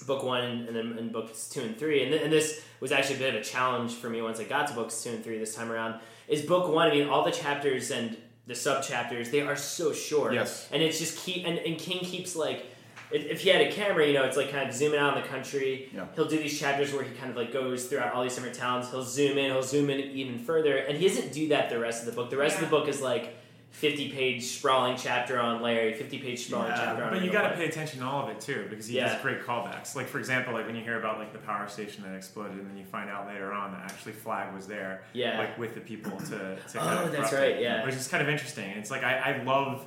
book 0.07 0.23
one 0.23 0.43
and 0.43 0.75
then 0.75 0.95
and 0.97 1.13
books 1.13 1.47
two 1.47 1.61
and 1.61 1.77
three, 1.77 2.01
and, 2.01 2.11
th- 2.11 2.23
and 2.23 2.33
this 2.33 2.61
was 2.79 2.91
actually 2.91 3.17
a 3.17 3.19
bit 3.19 3.35
of 3.35 3.41
a 3.41 3.43
challenge 3.43 3.93
for 3.93 4.09
me 4.09 4.21
once 4.21 4.39
I 4.39 4.45
got 4.45 4.67
to 4.69 4.73
books 4.73 5.03
two 5.03 5.11
and 5.11 5.23
three 5.23 5.37
this 5.37 5.53
time 5.53 5.71
around. 5.71 5.99
Is 6.27 6.41
book 6.41 6.73
one? 6.73 6.89
I 6.89 6.91
mean, 6.95 7.07
all 7.07 7.23
the 7.23 7.31
chapters 7.31 7.91
and 7.91 8.17
the 8.47 8.55
sub 8.55 8.83
chapters 8.83 9.29
they 9.29 9.41
are 9.41 9.55
so 9.55 9.93
short. 9.93 10.33
Yes. 10.33 10.67
And 10.71 10.81
it's 10.81 10.97
just 10.97 11.19
keep 11.19 11.45
and, 11.45 11.59
and 11.59 11.77
King 11.77 11.99
keeps 11.99 12.35
like. 12.35 12.65
If 13.13 13.25
if 13.31 13.41
he 13.41 13.49
had 13.49 13.61
a 13.61 13.71
camera, 13.71 14.05
you 14.07 14.13
know, 14.13 14.23
it's 14.23 14.35
like 14.37 14.51
kind 14.51 14.67
of 14.67 14.75
zooming 14.75 14.99
out 14.99 15.15
in 15.15 15.21
the 15.23 15.29
country. 15.29 15.89
Yeah. 15.93 16.05
He'll 16.15 16.27
do 16.27 16.37
these 16.37 16.59
chapters 16.59 16.91
where 16.93 17.03
he 17.03 17.13
kind 17.15 17.29
of 17.29 17.37
like 17.37 17.53
goes 17.53 17.85
throughout 17.85 18.13
all 18.13 18.23
these 18.23 18.35
different 18.35 18.55
towns. 18.55 18.89
He'll 18.89 19.03
zoom 19.03 19.37
in, 19.37 19.51
he'll 19.51 19.61
zoom 19.63 19.89
in 19.89 19.99
even 19.99 20.39
further, 20.39 20.77
and 20.77 20.97
he 20.97 21.07
doesn't 21.07 21.31
do 21.31 21.49
that 21.49 21.69
the 21.69 21.79
rest 21.79 22.01
of 22.01 22.07
the 22.07 22.11
book. 22.19 22.29
The 22.29 22.37
rest 22.37 22.55
of 22.55 22.61
the 22.61 22.69
book 22.75 22.87
is 22.87 23.01
like 23.01 23.35
fifty 23.69 24.11
page 24.11 24.43
sprawling 24.43 24.95
chapter 24.97 25.39
on 25.39 25.61
Larry, 25.61 25.93
fifty 25.93 26.19
page 26.19 26.45
sprawling 26.45 26.69
Yeah, 26.69 26.75
chapter 26.77 27.03
on. 27.03 27.11
But 27.11 27.23
you 27.23 27.31
got 27.31 27.49
to 27.49 27.55
pay 27.55 27.65
attention 27.67 27.99
to 28.01 28.05
all 28.05 28.23
of 28.23 28.29
it 28.29 28.39
too, 28.39 28.65
because 28.69 28.87
he 28.87 28.97
Yeah. 28.97 29.09
has 29.09 29.21
great 29.21 29.41
callbacks. 29.43 29.95
Like 29.95 30.07
for 30.07 30.19
example, 30.19 30.53
like 30.53 30.65
when 30.67 30.75
you 30.75 30.83
hear 30.83 30.97
about 30.99 31.17
like 31.19 31.33
the 31.33 31.39
power 31.39 31.67
station 31.67 32.03
that 32.03 32.15
exploded, 32.15 32.57
and 32.57 32.69
then 32.69 32.77
you 32.77 32.85
find 32.85 33.09
out 33.09 33.27
later 33.27 33.51
on 33.51 33.71
that 33.73 33.81
actually 33.91 34.13
Flagg 34.13 34.53
was 34.55 34.67
there, 34.67 35.03
Yeah. 35.13 35.37
like 35.39 35.57
with 35.57 35.73
the 35.75 35.81
people 35.81 36.17
to. 36.19 36.27
to 36.27 36.57
Oh, 36.75 36.79
kind 36.79 37.05
of 37.05 37.11
that's 37.11 37.29
corrupt 37.29 37.33
right, 37.33 37.51
it, 37.57 37.61
yeah. 37.61 37.85
Which 37.85 37.95
is 37.95 38.07
kind 38.07 38.21
of 38.23 38.29
interesting. 38.29 38.69
It's 38.71 38.89
like 38.91 39.03
I, 39.03 39.35
I 39.39 39.43
love. 39.43 39.85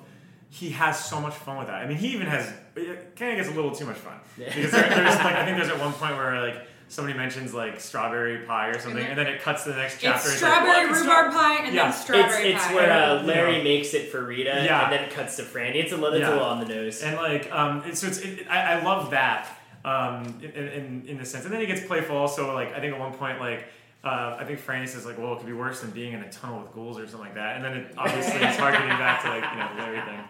He 0.57 0.71
has 0.71 1.05
so 1.05 1.21
much 1.21 1.35
fun 1.35 1.59
with 1.59 1.67
that. 1.67 1.83
I 1.83 1.87
mean, 1.87 1.99
he 1.99 2.09
even 2.15 2.29
has. 2.29 2.51
It 2.77 3.15
kind 3.15 3.33
of 3.33 3.37
gets 3.37 3.49
a 3.49 3.53
little 3.55 3.73
too 3.75 3.85
much 3.85 3.97
fun 3.97 4.15
Yeah. 4.39 4.47
because 4.55 4.71
there, 4.73 4.89
there's 4.89 5.17
like 5.17 5.35
I 5.37 5.45
think 5.45 5.59
there's 5.59 5.69
at 5.69 5.79
one 5.79 5.93
point 5.93 6.17
where 6.17 6.41
like 6.41 6.67
somebody 6.89 7.15
mentions 7.19 7.53
like 7.53 7.79
strawberry 7.79 8.39
pie 8.47 8.69
or 8.69 8.79
something, 8.79 9.05
and 9.05 9.19
then 9.19 9.27
it 9.27 9.43
cuts 9.43 9.65
to 9.65 9.71
the 9.71 9.77
next 9.77 10.01
chapter. 10.01 10.31
it's 10.31 10.41
and 10.43 10.51
like, 10.51 10.63
strawberry 10.63 10.87
"What? 10.87 10.97
It's 10.97 11.01
rhubarb 11.07 11.33
pie 11.35 11.65
and 11.67 11.75
Yeah. 11.75 11.83
then 11.91 11.93
strawberry 11.93 12.53
it's 12.53 12.65
pie. 12.65 12.75
where 12.75 12.91
uh, 12.91 13.23
Larry 13.25 13.59
know. 13.59 13.65
makes 13.65 13.93
it 13.93 14.11
for 14.11 14.25
Rita, 14.25 14.63
Yeah. 14.65 14.85
and 14.85 14.93
then 14.95 15.05
it 15.05 15.11
cuts 15.11 15.37
to 15.37 15.43
Franny. 15.43 15.75
It's 15.77 15.93
a 15.93 15.97
little, 15.97 16.15
it's 16.15 16.23
Yeah. 16.23 16.31
a 16.31 16.35
little 16.35 16.47
on 16.49 16.61
the 16.61 16.67
nose. 16.75 17.03
And 17.03 17.17
like, 17.17 17.53
um, 17.53 17.83
it's, 17.87 18.01
so 18.01 18.07
it's, 18.07 18.19
it, 18.19 18.47
I, 18.49 18.75
I 18.79 18.83
love 18.83 19.11
that 19.11 19.49
um, 19.85 20.39
in, 20.43 20.69
in, 20.69 21.05
in 21.07 21.19
the 21.19 21.25
sense. 21.27 21.45
And 21.45 21.53
then 21.53 21.61
he 21.61 21.67
gets 21.67 21.85
playful 21.87 22.17
also. 22.17 22.55
Like, 22.55 22.73
I 22.75 22.81
think 22.81 22.95
at 22.95 22.99
one 23.01 23.13
point, 23.13 23.41
like, 23.41 23.65
uh, 24.07 24.37
I 24.39 24.45
think 24.45 24.61
Franny 24.65 24.89
says 24.89 25.05
like, 25.05 25.19
well, 25.19 25.33
it 25.33 25.39
could 25.39 25.47
be 25.47 25.53
worse 25.53 25.81
than 25.81 25.91
being 25.91 26.13
in 26.13 26.21
a 26.23 26.31
tunnel 26.31 26.61
with 26.63 26.73
ghouls 26.73 26.99
or 26.99 27.07
something 27.07 27.27
like 27.29 27.35
that. 27.35 27.57
And 27.57 27.65
then 27.65 27.73
it 27.75 27.95
obviously 27.99 28.41
it's 28.41 28.57
harkening 28.57 28.89
back 28.89 29.23
to 29.23 29.29
like 29.29 29.45
you 29.53 29.79
know 29.79 29.85
everything. 29.87 30.21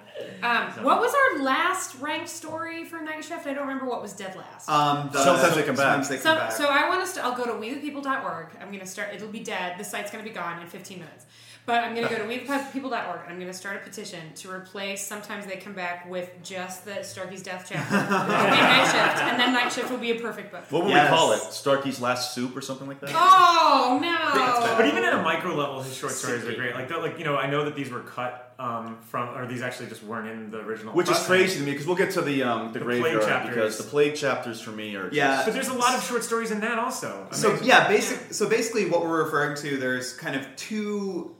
Um, 0.42 0.72
So- 0.74 0.82
what 0.82 1.00
was 1.00 1.12
our 1.14 1.42
last 1.44 1.98
ranked 2.00 2.28
story 2.28 2.84
for 2.84 3.00
Night 3.00 3.24
Shift? 3.24 3.46
I 3.46 3.52
don't 3.54 3.66
remember 3.68 3.86
what 3.86 4.00
was 4.02 4.12
dead 4.14 4.34
last. 4.36 4.68
Um, 4.68 5.10
the, 5.12 5.22
Sometimes 5.22 5.54
they 5.54 5.62
come 5.62 5.76
back. 5.76 5.84
Sometimes 6.04 6.08
they 6.08 6.16
come 6.16 6.22
So, 6.22 6.34
back. 6.36 6.52
so 6.52 6.66
I 6.68 6.88
want 6.88 7.00
us 7.02 7.12
to. 7.14 7.24
I'll 7.24 7.36
go 7.36 7.44
to 7.44 7.52
wethepeople.org. 7.52 8.48
I'm 8.60 8.68
going 8.68 8.80
to 8.80 8.86
start. 8.86 9.10
It'll 9.14 9.28
be 9.28 9.40
dead. 9.40 9.78
The 9.78 9.84
site's 9.84 10.10
going 10.10 10.24
to 10.24 10.28
be 10.30 10.34
gone 10.34 10.60
in 10.62 10.66
15 10.68 10.98
minutes. 10.98 11.26
But 11.66 11.82
I'm 11.82 11.94
going 11.96 12.06
to 12.08 12.14
go 12.14 12.20
to 12.22 12.28
wethepeople.org. 12.28 13.20
and 13.22 13.28
I'm 13.32 13.36
going 13.40 13.48
to 13.48 13.52
start 13.52 13.76
a 13.76 13.80
petition 13.80 14.20
to 14.36 14.50
replace. 14.50 15.04
Sometimes 15.04 15.46
they 15.46 15.56
come 15.56 15.72
back 15.72 16.08
with 16.08 16.30
just 16.44 16.84
the 16.84 17.02
Starkey's 17.02 17.42
death 17.42 17.66
chapter 17.68 17.96
and 17.96 18.08
Night 18.08 18.84
Shift, 18.84 19.22
and 19.24 19.40
then 19.40 19.52
Night 19.52 19.72
Shift 19.72 19.90
will 19.90 19.98
be 19.98 20.12
a 20.12 20.20
perfect 20.20 20.52
book. 20.52 20.62
What 20.70 20.84
would 20.84 20.90
Yes. 20.92 21.10
we 21.10 21.16
call 21.16 21.32
it? 21.32 21.40
Starkey's 21.52 22.00
Last 22.00 22.34
Soup 22.34 22.56
or 22.56 22.60
something 22.60 22.86
like 22.86 23.00
that? 23.00 23.10
Oh 23.12 23.98
no! 24.00 24.76
But 24.76 24.86
even 24.86 25.02
at 25.04 25.12
a 25.14 25.22
micro 25.22 25.54
level, 25.56 25.82
his 25.82 25.96
short 25.96 26.12
stories 26.12 26.44
are 26.44 26.52
great. 26.54 26.74
Like, 26.74 26.88
they're- 26.88 26.98
like 27.02 27.18
you 27.18 27.24
know, 27.24 27.36
I 27.36 27.50
know 27.50 27.64
that 27.64 27.74
these 27.74 27.90
were 27.90 28.00
cut 28.00 28.54
um, 28.60 28.98
from, 29.10 29.36
or 29.36 29.46
these 29.46 29.60
actually 29.62 29.88
just 29.88 30.02
weren't 30.04 30.28
in 30.28 30.50
the 30.52 30.58
original. 30.60 30.94
Which 30.94 31.06
is 31.10 31.16
pressing. 31.18 31.26
crazy 31.28 31.58
to 31.58 31.64
me 31.66 31.72
because 31.72 31.86
we'll 31.86 31.96
get 31.96 32.12
to 32.12 32.22
the 32.22 32.42
um, 32.44 32.72
the, 32.72 32.78
The 32.78 32.84
plague 32.84 33.02
graveyard 33.02 33.24
chapters. 33.26 33.54
because 33.54 33.78
the 33.78 33.84
plague 33.84 34.14
chapters 34.14 34.60
for 34.60 34.70
me 34.70 34.94
are 34.96 35.08
Yeah. 35.12 35.42
But 35.44 35.52
there's 35.54 35.68
a 35.68 35.74
lot 35.74 35.94
of 35.96 36.02
short 36.04 36.22
stories 36.22 36.52
in 36.52 36.60
that 36.60 36.78
also. 36.78 37.26
I 37.30 37.34
So 37.34 37.54
mean, 37.54 37.64
yeah, 37.64 37.88
basic. 37.88 38.32
So 38.32 38.48
basically, 38.48 38.88
what 38.88 39.02
we're 39.02 39.24
referring 39.24 39.56
to, 39.58 39.76
there's 39.78 40.12
kind 40.14 40.36
of 40.36 40.46
two 40.56 41.34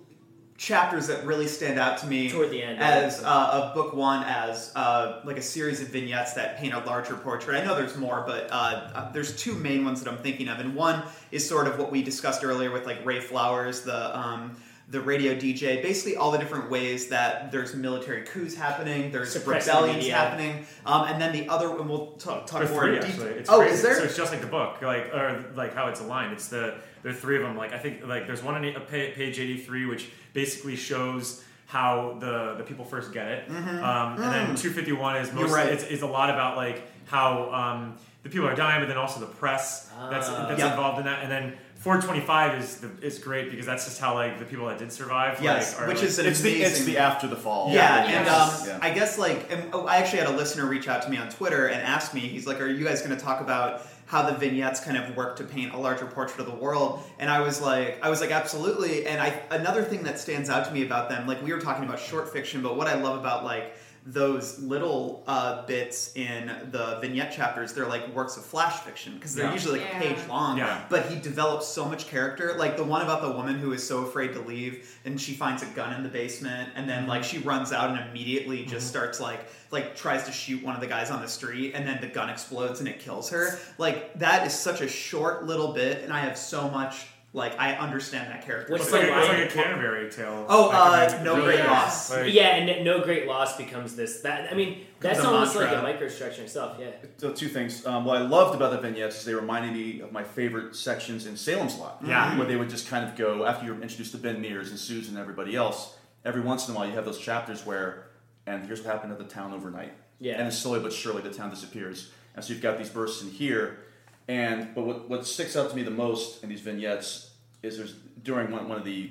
chapters 0.56 1.06
that 1.08 1.24
really 1.26 1.46
stand 1.46 1.78
out 1.78 1.98
to 1.98 2.06
me 2.06 2.30
Toward 2.30 2.50
the 2.50 2.62
end, 2.62 2.78
as 2.80 3.22
uh, 3.22 3.50
of 3.52 3.74
book 3.74 3.94
one 3.94 4.24
as 4.24 4.72
uh, 4.74 5.20
like 5.24 5.36
a 5.36 5.42
series 5.42 5.80
of 5.80 5.88
vignettes 5.88 6.32
that 6.34 6.56
paint 6.58 6.74
a 6.74 6.78
larger 6.80 7.14
portrait. 7.14 7.60
I 7.60 7.64
know 7.64 7.74
there's 7.74 7.96
more, 7.96 8.24
but 8.26 8.48
uh, 8.50 8.54
uh, 8.94 9.12
there's 9.12 9.36
two 9.36 9.54
main 9.54 9.84
ones 9.84 10.02
that 10.02 10.10
I'm 10.10 10.18
thinking 10.18 10.48
of, 10.48 10.58
and 10.58 10.74
one 10.74 11.02
is 11.30 11.46
sort 11.46 11.66
of 11.66 11.78
what 11.78 11.92
we 11.92 12.02
discussed 12.02 12.44
earlier 12.44 12.70
with 12.70 12.86
like 12.86 13.04
Ray 13.04 13.20
Flowers, 13.20 13.82
the 13.82 14.18
um, 14.18 14.56
the 14.88 15.00
radio 15.00 15.34
DJ. 15.34 15.82
Basically, 15.82 16.16
all 16.16 16.30
the 16.30 16.38
different 16.38 16.70
ways 16.70 17.08
that 17.08 17.50
there's 17.50 17.74
military 17.74 18.22
coups 18.22 18.54
happening, 18.54 19.10
there's 19.10 19.32
Suppressing 19.32 19.74
rebellions 19.74 19.98
media. 19.98 20.14
happening, 20.14 20.64
um, 20.86 21.08
and 21.08 21.20
then 21.20 21.32
the 21.32 21.48
other, 21.48 21.76
and 21.76 21.88
we'll 21.88 22.12
talk, 22.12 22.46
talk 22.46 22.62
There 22.62 22.70
more 22.70 22.82
three 22.82 22.96
in 22.96 23.04
actually. 23.04 23.30
It's 23.30 23.50
oh, 23.50 23.58
crazy. 23.58 23.74
is 23.74 23.82
there? 23.82 23.96
So 23.96 24.04
it's 24.04 24.16
just 24.16 24.32
like 24.32 24.40
the 24.40 24.46
book, 24.46 24.80
like 24.80 25.12
or 25.12 25.44
like 25.54 25.74
how 25.74 25.88
it's 25.88 26.00
aligned. 26.00 26.32
It's 26.32 26.48
the 26.48 26.76
there 27.02 27.12
are 27.12 27.14
three 27.14 27.36
of 27.36 27.42
them. 27.42 27.56
Like 27.56 27.72
I 27.72 27.78
think 27.78 28.06
like 28.06 28.26
there's 28.26 28.42
one 28.42 28.54
on 28.54 28.80
page 28.86 29.38
83 29.38 29.86
which 29.86 30.10
basically 30.40 30.76
shows 30.76 31.42
how 31.66 32.16
the 32.20 32.54
the 32.58 32.62
people 32.62 32.84
first 32.84 33.12
get 33.12 33.26
it, 33.26 33.48
um, 33.50 34.22
and 34.22 34.32
then 34.34 34.54
251 34.54 35.16
is 35.16 35.28
Mm-hmm. 35.28 35.38
You're 35.38 35.48
most 35.48 35.56
right. 35.56 35.72
it's, 35.72 35.82
it's 35.84 36.02
a 36.02 36.06
lot 36.18 36.30
about 36.30 36.56
like 36.56 36.82
how 37.06 37.50
um, 37.52 37.96
the 38.22 38.28
people 38.28 38.46
are 38.46 38.54
dying, 38.54 38.80
but 38.82 38.86
then 38.88 38.98
also 38.98 39.18
the 39.18 39.26
press 39.42 39.90
that's 40.10 40.28
Ah. 40.28 40.46
that's 40.48 40.60
Yep. 40.60 40.70
involved 40.72 40.98
in 41.00 41.06
that, 41.06 41.22
and 41.24 41.30
then. 41.32 41.54
425 41.78 42.58
is 42.62 42.78
the, 42.78 42.88
is 43.02 43.18
great 43.18 43.50
because 43.50 43.66
that's 43.66 43.84
just 43.84 44.00
how 44.00 44.14
like 44.14 44.38
the 44.38 44.46
people 44.46 44.66
that 44.66 44.78
did 44.78 44.90
survive. 44.90 45.40
Yes, 45.42 45.74
like, 45.74 45.82
are, 45.82 45.88
which 45.88 45.98
like, 45.98 46.06
is 46.06 46.18
an 46.18 46.26
It's 46.26 46.40
the 46.40 46.62
it's 46.62 46.84
the 46.84 46.96
after 46.96 47.28
the 47.28 47.36
fall. 47.36 47.68
Yeah, 47.70 48.08
Yeah. 48.08 48.18
and 48.20 48.28
um, 48.28 48.50
Yeah. 48.66 48.78
I 48.80 48.90
guess 48.94 49.18
like 49.18 49.52
and, 49.52 49.68
oh, 49.74 49.86
I 49.86 49.98
actually 49.98 50.20
had 50.20 50.28
a 50.28 50.36
listener 50.36 50.64
reach 50.66 50.88
out 50.88 51.02
to 51.02 51.10
me 51.10 51.18
on 51.18 51.28
Twitter 51.28 51.66
and 51.66 51.80
ask 51.82 52.14
me. 52.14 52.20
He's 52.20 52.46
like, 52.46 52.60
"Are 52.62 52.66
you 52.66 52.82
guys 52.82 53.02
going 53.02 53.16
to 53.16 53.22
talk 53.22 53.40
about 53.42 53.82
how 54.06 54.28
the 54.28 54.36
vignettes 54.36 54.80
kind 54.80 54.96
of 54.96 55.16
work 55.16 55.36
to 55.36 55.44
paint 55.44 55.74
a 55.74 55.76
larger 55.76 56.06
portrait 56.06 56.40
of 56.40 56.46
the 56.46 56.58
world?" 56.58 57.02
And 57.18 57.28
I 57.30 57.40
was 57.40 57.60
like, 57.60 57.98
"I 58.02 58.10
was 58.10 58.20
like, 58.20 58.30
absolutely." 58.30 59.06
And 59.06 59.20
I 59.20 59.40
another 59.50 59.82
thing 59.82 60.02
that 60.04 60.18
stands 60.18 60.48
out 60.48 60.64
to 60.66 60.72
me 60.72 60.84
about 60.84 61.08
them, 61.08 61.26
like 61.26 61.42
we 61.42 61.52
were 61.52 61.60
talking 61.60 61.84
about 61.84 61.98
short 61.98 62.32
fiction, 62.32 62.62
but 62.62 62.76
what 62.76 62.86
I 62.86 62.94
love 62.94 63.18
about 63.18 63.44
like 63.44 63.74
those 64.06 64.58
little 64.60 65.24
uh, 65.26 65.66
bits 65.66 66.14
in 66.16 66.46
the 66.70 66.98
vignette 67.00 67.32
chapters, 67.32 67.72
they're 67.72 67.88
like 67.88 68.06
works 68.14 68.36
of 68.36 68.44
flash 68.44 68.78
fiction 68.80 69.14
because 69.14 69.34
they're 69.34 69.46
Yeah. 69.46 69.52
usually 69.52 69.80
like 69.80 69.94
a 69.94 69.98
page 69.98 70.28
long. 70.28 70.58
Yeah. 70.58 70.84
But 70.88 71.06
he 71.06 71.18
develops 71.18 71.66
so 71.66 71.84
much 71.84 72.06
character. 72.06 72.54
Like 72.56 72.76
the 72.76 72.84
one 72.84 73.02
about 73.02 73.20
the 73.22 73.30
woman 73.32 73.58
who 73.58 73.72
is 73.72 73.86
so 73.86 74.04
afraid 74.04 74.32
to 74.34 74.40
leave 74.40 74.96
and 75.04 75.20
she 75.20 75.32
finds 75.34 75.62
a 75.62 75.66
gun 75.66 75.92
in 75.92 76.02
the 76.04 76.08
basement 76.08 76.70
and 76.76 76.88
then 76.88 77.06
like 77.08 77.24
she 77.24 77.38
runs 77.38 77.72
out 77.72 77.90
and 77.90 78.08
immediately 78.10 78.64
just 78.64 78.86
starts 78.86 79.18
like 79.20 79.40
like 79.72 79.96
tries 79.96 80.22
to 80.24 80.30
shoot 80.32 80.62
one 80.62 80.76
of 80.76 80.80
the 80.80 80.86
guys 80.86 81.10
on 81.10 81.20
the 81.20 81.26
street 81.28 81.72
and 81.74 81.86
then 81.86 82.00
the 82.00 82.06
gun 82.06 82.30
explodes 82.30 82.78
and 82.78 82.88
it 82.88 83.00
kills 83.00 83.28
her. 83.30 83.58
Like 83.78 84.16
that 84.20 84.46
is 84.46 84.52
such 84.54 84.80
a 84.80 84.88
short 84.88 85.44
little 85.46 85.72
bit 85.72 86.04
and 86.04 86.12
I 86.12 86.20
have 86.20 86.38
so 86.38 86.68
much 86.70 87.06
like 87.36 87.58
I 87.60 87.74
understand 87.74 88.30
that 88.32 88.46
character. 88.46 88.72
What's 88.72 88.84
It's 88.84 88.92
the 88.92 88.98
like, 88.98 89.08
it's 89.08 89.28
line? 89.28 89.40
like 89.40 89.50
a 89.50 89.52
Canterbury 89.52 90.10
tale. 90.10 90.46
Oh, 90.48 90.68
Like, 90.68 90.74
uh, 91.10 91.14
it's 91.14 91.22
No 91.24 91.36
really- 91.36 91.56
Great 91.56 91.66
Loss. 91.66 92.10
Like, 92.10 92.32
yeah, 92.32 92.56
and 92.56 92.84
no 92.84 93.00
great 93.02 93.26
loss 93.26 93.56
becomes 93.58 93.94
this. 93.94 94.22
That 94.22 94.50
I 94.50 94.54
mean, 94.56 94.86
that's 95.00 95.20
a 95.20 95.26
almost 95.28 95.54
like 95.54 95.70
a 95.70 95.82
mantra. 95.82 96.08
microstructure 96.08 96.38
itself. 96.40 96.78
Yeah. 96.80 96.92
So 97.18 97.32
two 97.32 97.48
things. 97.48 97.84
Um, 97.86 98.06
what 98.06 98.16
I 98.16 98.20
loved 98.22 98.56
about 98.56 98.72
the 98.72 98.78
vignettes 98.78 99.18
is 99.18 99.24
they 99.26 99.34
reminded 99.34 99.74
me 99.74 100.00
of 100.00 100.12
my 100.12 100.24
favorite 100.24 100.74
sections 100.74 101.26
in 101.26 101.36
Salem's 101.36 101.76
Lot. 101.76 102.00
Yeah. 102.04 102.36
Where 102.38 102.46
they 102.46 102.56
would 102.56 102.70
just 102.70 102.88
kind 102.88 103.06
of 103.06 103.14
go 103.16 103.44
after 103.44 103.66
you're 103.66 103.80
introduced 103.82 104.12
to 104.12 104.18
Ben 104.18 104.40
Mears 104.40 104.70
and 104.70 104.78
Susan 104.78 105.12
and 105.14 105.20
everybody 105.20 105.54
else. 105.54 105.94
Every 106.24 106.40
once 106.40 106.66
in 106.68 106.74
a 106.74 106.78
while, 106.78 106.86
you 106.88 106.94
have 106.94 107.04
those 107.04 107.18
chapters 107.20 107.64
where, 107.66 108.06
and 108.46 108.64
here's 108.66 108.80
what 108.82 108.90
happened 108.92 109.16
to 109.16 109.22
the 109.22 109.28
town 109.28 109.52
overnight. 109.52 109.92
Yeah. 110.18 110.32
And 110.32 110.42
then 110.46 110.52
slowly 110.52 110.80
but 110.80 110.92
surely, 110.92 111.20
the 111.20 111.30
town 111.30 111.50
disappears. 111.50 112.10
And 112.34 112.42
so 112.42 112.54
you've 112.54 112.62
got 112.62 112.78
these 112.78 112.88
bursts 112.88 113.22
in 113.22 113.30
here. 113.30 113.80
And 114.28 114.74
but 114.74 114.84
what, 114.86 115.08
what 115.08 115.26
sticks 115.26 115.54
out 115.56 115.68
to 115.70 115.76
me 115.76 115.82
the 115.84 115.90
most 115.92 116.42
in 116.42 116.48
these 116.48 116.60
vignettes 116.62 117.25
is 117.66 117.76
there's 117.76 117.94
during 118.22 118.50
one, 118.50 118.68
one 118.68 118.78
of 118.78 118.84
the, 118.84 119.10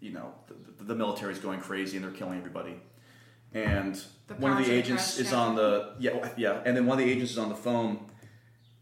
you 0.00 0.12
know, 0.12 0.32
the, 0.46 0.84
the 0.84 0.94
military's 0.94 1.38
going 1.38 1.60
crazy 1.60 1.96
and 1.96 2.04
they're 2.04 2.12
killing 2.12 2.38
everybody. 2.38 2.76
And 3.54 3.94
The 4.28 4.34
one 4.34 4.52
of 4.52 4.64
the 4.64 4.72
agents 4.72 5.16
Trust 5.16 5.20
is 5.20 5.32
on 5.32 5.56
the 5.56 5.94
yeah 5.98 6.28
yeah, 6.38 6.62
and 6.64 6.74
then 6.76 6.86
one 6.86 6.98
of 6.98 7.04
the 7.04 7.10
agents 7.10 7.32
is 7.32 7.38
on 7.38 7.50
the 7.50 7.54
phone, 7.54 7.98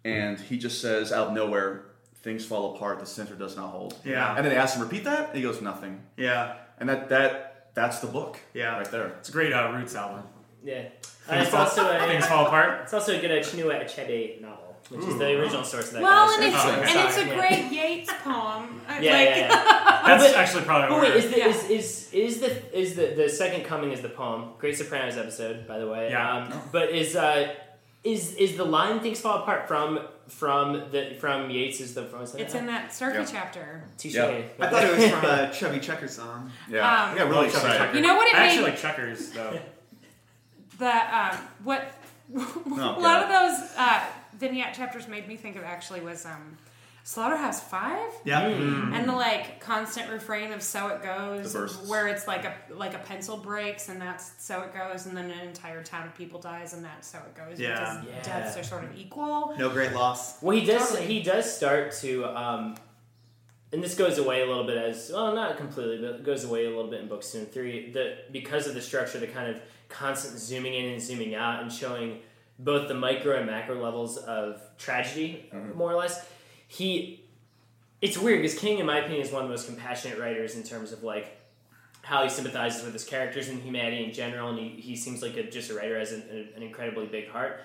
and 0.05 0.39
he 0.39 0.59
just 0.59 0.81
says 0.81 1.11
out 1.11 1.29
of 1.29 1.33
nowhere, 1.33 1.87
"Things 2.23 2.45
fall 2.45 2.77
apart. 2.77 3.01
The 3.01 3.07
center 3.07 3.35
does 3.35 3.57
not 3.57 3.71
hold." 3.71 3.99
Yeah. 4.05 4.37
And 4.37 4.45
then 4.45 4.53
they 4.53 4.59
ask 4.59 4.77
him 4.77 4.83
repeat 4.83 5.05
that, 5.05 5.29
and 5.31 5.37
he 5.37 5.43
goes 5.43 5.61
nothing. 5.61 6.03
Yeah. 6.17 6.55
And 6.79 6.89
that 6.89 7.09
that 7.09 7.71
that's 7.75 7.99
the 7.99 8.07
book. 8.07 8.39
Yeah. 8.55 8.77
Right 8.79 8.91
there. 8.93 9.09
It's 9.19 9.29
a 9.29 9.33
great 9.33 9.53
uh, 9.53 9.73
Roots 9.73 9.97
album. 9.97 10.23
Yeah. 10.63 10.85
Uh, 11.29 11.33
Things 11.33 11.43
it's 11.43 11.51
fall, 11.51 11.61
also 11.63 11.91
a, 11.91 11.99
things 12.07 12.27
fall 12.27 12.47
apart. 12.47 12.81
It's 12.83 12.95
also 12.95 13.17
a 13.17 13.21
good 13.21 13.31
uh, 13.33 13.43
Chinua 13.43 13.85
Achebe 13.85 14.41
novel, 14.41 14.70
which 14.91 15.07
is 15.07 15.17
the 15.19 15.41
original 15.41 15.65
source 15.65 15.87
of 15.89 15.93
that. 15.95 16.03
Well, 16.03 16.31
and 16.35 16.45
it's. 16.45 16.57
Oh, 16.59 16.71
okay. 16.73 16.91
and 16.99 17.09
it's 17.09 17.17
a 17.19 17.27
Yeah. 17.27 17.35
great 17.37 17.65
Yeats 17.73 18.13
poem. 18.23 18.81
Uh, 18.91 18.95
Yeah, 19.01 19.13
like, 19.13 19.29
yeah, 19.29 19.37
yeah. 19.37 20.03
That's 20.07 20.25
But- 20.25 20.37
actually 20.37 20.65
probably 20.65 20.89
But 20.89 20.99
what 20.99 21.15
wait, 21.15 21.25
is 21.25 21.31
the, 21.31 21.39
Yeah. 21.39 21.47
is, 21.47 21.71
is 21.71 22.13
is 22.13 22.41
the 22.41 22.79
is 22.79 22.97
the 22.97 23.07
the 23.23 23.29
second 23.29 23.65
coming 23.65 23.93
is 23.93 24.01
the 24.03 24.09
poem? 24.09 24.51
Great 24.59 24.77
Sopranos 24.77 25.17
episode, 25.17 25.67
by 25.69 25.79
the 25.79 25.87
way. 25.89 26.11
Yeah. 26.11 26.37
Um, 26.39 26.61
but 26.73 26.91
is 26.91 27.15
uh 27.15 27.55
is 28.03 28.35
is 28.35 28.57
the 28.57 28.65
line 28.65 28.99
things 29.01 29.21
fall 29.21 29.39
apart 29.43 29.69
from 29.69 30.01
from 30.29 30.73
the 30.91 31.15
from 31.21 31.51
Yeats 31.51 31.81
is 31.81 31.95
the 31.95 32.03
from 32.05 32.23
It's 32.23 32.55
in 32.55 32.67
that 32.67 32.93
Starkey 32.93 33.19
Yeah. 33.19 33.27
chapter. 33.31 33.85
Touche. 33.99 34.15
Yeah. 34.15 34.43
I 34.59 34.67
thought 34.69 34.85
it 34.85 34.97
was 34.97 35.09
from 35.11 35.25
a 35.25 35.53
Chubby 35.53 35.79
Checker 35.81 36.09
song. 36.09 36.51
Yeah. 36.69 36.81
Um, 36.81 37.15
I 37.15 37.19
got 37.19 37.29
really 37.29 37.47
Chubby 37.47 37.47
excited. 37.67 37.79
Checker. 37.79 37.97
You 37.97 38.03
know 38.03 38.17
what 38.17 38.27
it 38.29 38.35
I 38.35 38.47
actually 38.47 38.65
like 38.71 38.79
checkers 38.79 39.31
though. 39.31 39.59
The 40.79 40.87
um, 41.17 41.37
what 41.63 41.93
a 42.35 43.01
lot 43.09 43.23
of 43.25 43.29
those 43.29 43.71
uh, 43.77 44.03
vignette 44.41 44.75
chapters 44.75 45.07
made 45.07 45.29
me 45.29 45.37
think 45.37 45.55
of 45.57 45.63
actually 45.63 46.01
was 46.01 46.25
um, 46.27 46.57
Slaughterhouse 47.05 47.61
Five. 47.63 48.11
Yeah. 48.25 48.41
and 48.47 49.09
the 49.09 49.13
like 49.13 49.61
constant 49.61 50.11
refrain 50.11 50.53
of 50.53 50.63
"so 50.63 50.89
it 50.89 51.03
goes," 51.03 51.55
where 51.89 52.09
it's 52.09 52.27
like 52.27 52.45
a 52.45 52.55
like 52.75 52.95
a 52.95 52.99
pencil 52.99 53.37
breaks 53.37 53.89
and 53.89 54.01
that's 54.01 54.33
"so 54.39 54.63
it 54.63 54.73
goes," 54.75 55.07
and 55.07 55.17
then 55.17 55.31
an 55.31 55.41
entire 55.47 55.83
town 55.83 56.07
of 56.07 56.15
people 56.15 56.41
dies 56.41 56.73
and 56.75 56.85
that's 56.85 57.09
"so 57.09 57.19
it 57.19 57.35
goes." 57.35 57.59
Yeah. 57.61 58.01
because 58.03 58.05
Yeah. 58.07 58.23
deaths 58.23 58.57
are 58.59 58.63
sort 58.65 58.85
of 58.85 58.97
equal. 58.99 59.55
No 59.59 59.71
great 59.71 59.93
loss. 59.93 60.43
Well, 60.43 60.57
he 60.57 60.65
does. 60.67 60.89
Totally. 60.91 61.07
He 61.07 61.23
does 61.23 61.55
start 61.55 61.93
to, 62.01 62.25
um, 62.27 62.77
and 63.73 63.83
this 63.83 63.95
goes 63.95 64.19
away 64.19 64.43
a 64.43 64.47
little 64.47 64.65
bit 64.65 64.77
as 64.77 65.11
well, 65.13 65.35
not 65.35 65.57
completely, 65.57 65.99
but 65.99 66.17
it 66.17 66.25
goes 66.25 66.45
away 66.45 66.67
a 66.67 66.69
little 66.69 66.91
bit 66.91 67.01
in 67.01 67.09
books 67.09 67.33
two 67.33 67.39
and 67.39 67.51
three. 67.53 67.91
The 67.93 68.19
because 68.31 68.67
of 68.67 68.75
the 68.75 68.83
structure, 68.83 69.19
the 69.19 69.27
kind 69.27 69.49
of 69.51 69.61
constant 69.89 70.39
zooming 70.39 70.75
in 70.75 70.85
and 70.93 71.01
zooming 71.03 71.35
out, 71.35 71.63
and 71.63 71.73
showing 71.73 72.21
both 72.65 72.89
the 72.89 72.95
micro 72.95 73.37
and 73.37 73.47
macro 73.47 73.81
levels 73.83 74.17
of 74.17 74.61
tragedy, 74.79 75.49
mm-hmm. 75.53 75.77
more 75.77 75.91
or 75.91 75.97
less. 75.97 76.27
He, 76.69 77.25
it's 78.01 78.19
weird 78.19 78.43
because 78.43 78.59
King, 78.59 78.79
in 78.79 78.87
my 78.87 78.99
opinion, 78.99 79.23
is 79.23 79.33
one 79.33 79.43
of 79.43 79.49
the 79.49 79.53
most 79.53 79.67
compassionate 79.67 80.19
writers 80.19 80.55
in 80.55 80.63
terms 80.63 80.93
of 80.93 81.03
like 81.03 81.39
how 82.03 82.23
he 82.23 82.29
sympathizes 82.29 82.85
with 82.85 82.93
his 82.93 83.05
characters 83.05 83.49
and 83.49 83.63
humanity 83.63 84.05
in 84.05 84.13
general, 84.13 84.51
and 84.51 84.59
he, 84.59 84.69
he 84.81 84.97
seems 84.97 85.23
like 85.23 85.37
a, 85.37 85.51
just 85.51 85.71
a 85.71 85.75
writer 85.75 85.99
has 85.99 86.13
an, 86.13 86.49
an 86.57 86.63
incredibly 86.63 87.07
big 87.07 87.29
heart. 87.29 87.61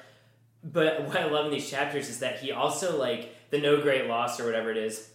But 0.63 1.03
what 1.07 1.17
I 1.17 1.25
love 1.25 1.45
in 1.45 1.51
these 1.51 1.69
chapters 1.69 2.09
is 2.09 2.19
that 2.19 2.39
he 2.39 2.51
also 2.51 2.97
like 2.97 3.35
the 3.51 3.59
no 3.59 3.81
great 3.81 4.07
loss 4.07 4.39
or 4.39 4.45
whatever 4.45 4.71
it 4.71 4.77
is. 4.77 5.09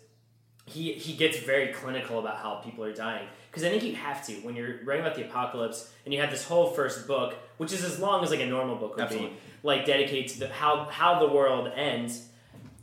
He 0.66 0.92
he 0.92 1.14
gets 1.14 1.38
very 1.38 1.72
clinical 1.72 2.20
about 2.20 2.36
how 2.36 2.56
people 2.56 2.84
are 2.84 2.92
dying 2.92 3.26
because 3.50 3.64
I 3.64 3.70
think 3.70 3.82
you 3.82 3.94
have 3.96 4.24
to 4.26 4.34
when 4.34 4.54
you're 4.54 4.84
writing 4.84 5.04
about 5.04 5.16
the 5.16 5.24
apocalypse 5.24 5.90
and 6.04 6.14
you 6.14 6.20
have 6.20 6.30
this 6.30 6.44
whole 6.44 6.70
first 6.70 7.08
book, 7.08 7.34
which 7.56 7.72
is 7.72 7.82
as 7.82 7.98
long 7.98 8.22
as 8.22 8.30
like 8.30 8.40
a 8.40 8.46
normal 8.46 8.76
book 8.76 8.94
would 8.94 9.04
Absolutely. 9.04 9.30
be, 9.30 9.36
like 9.62 9.84
dedicated 9.84 10.30
to 10.32 10.40
the, 10.40 10.48
how 10.48 10.84
how 10.84 11.18
the 11.18 11.28
world 11.28 11.70
ends. 11.74 12.26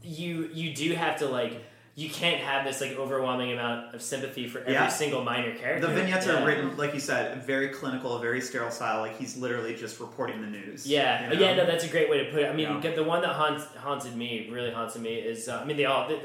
You 0.04 0.50
you 0.54 0.74
do 0.74 0.94
have 0.94 1.18
to 1.20 1.28
like 1.28 1.64
you 1.96 2.10
can't 2.12 2.40
have 2.44 2.64
this 2.64 2.80
like 2.80 2.92
overwhelming 2.92 3.52
amount 3.52 3.96
of 3.96 4.02
sympathy 4.04 4.48
for 4.48 4.60
every 4.60 4.74
Yeah. 4.74 4.88
single 4.88 5.24
minor 5.24 5.56
character. 5.56 5.88
The 5.88 5.94
vignettes 5.94 6.28
Yeah. 6.28 6.44
are 6.44 6.46
written, 6.46 6.78
like 6.78 6.94
you 6.94 7.00
said, 7.00 7.44
very 7.44 7.70
clinical, 7.70 8.20
very 8.20 8.40
sterile 8.40 8.70
style. 8.70 9.02
Like 9.02 9.18
he's 9.18 9.36
literally 9.36 9.74
just 9.76 10.00
reporting 10.00 10.40
the 10.42 10.48
news. 10.48 10.86
Yeah, 10.86 11.24
you 11.32 11.36
know? 11.36 11.42
yeah, 11.46 11.56
no, 11.56 11.66
that's 11.66 11.86
a 11.86 11.88
great 11.88 12.08
way 12.08 12.24
to 12.24 12.32
put 12.32 12.42
it. 12.44 12.50
I 12.50 12.54
mean, 12.54 12.80
Yeah. 12.84 12.92
the 12.92 13.04
one 13.04 13.22
that 13.22 13.34
haunts, 13.34 13.66
haunted 13.78 14.16
me, 14.16 14.48
really 14.52 14.70
haunted 14.72 15.02
me, 15.02 15.16
is 15.16 15.50
uh, 15.50 15.60
I 15.60 15.66
mean, 15.66 15.76
they 15.76 15.86
all 15.86 16.08
that 16.08 16.22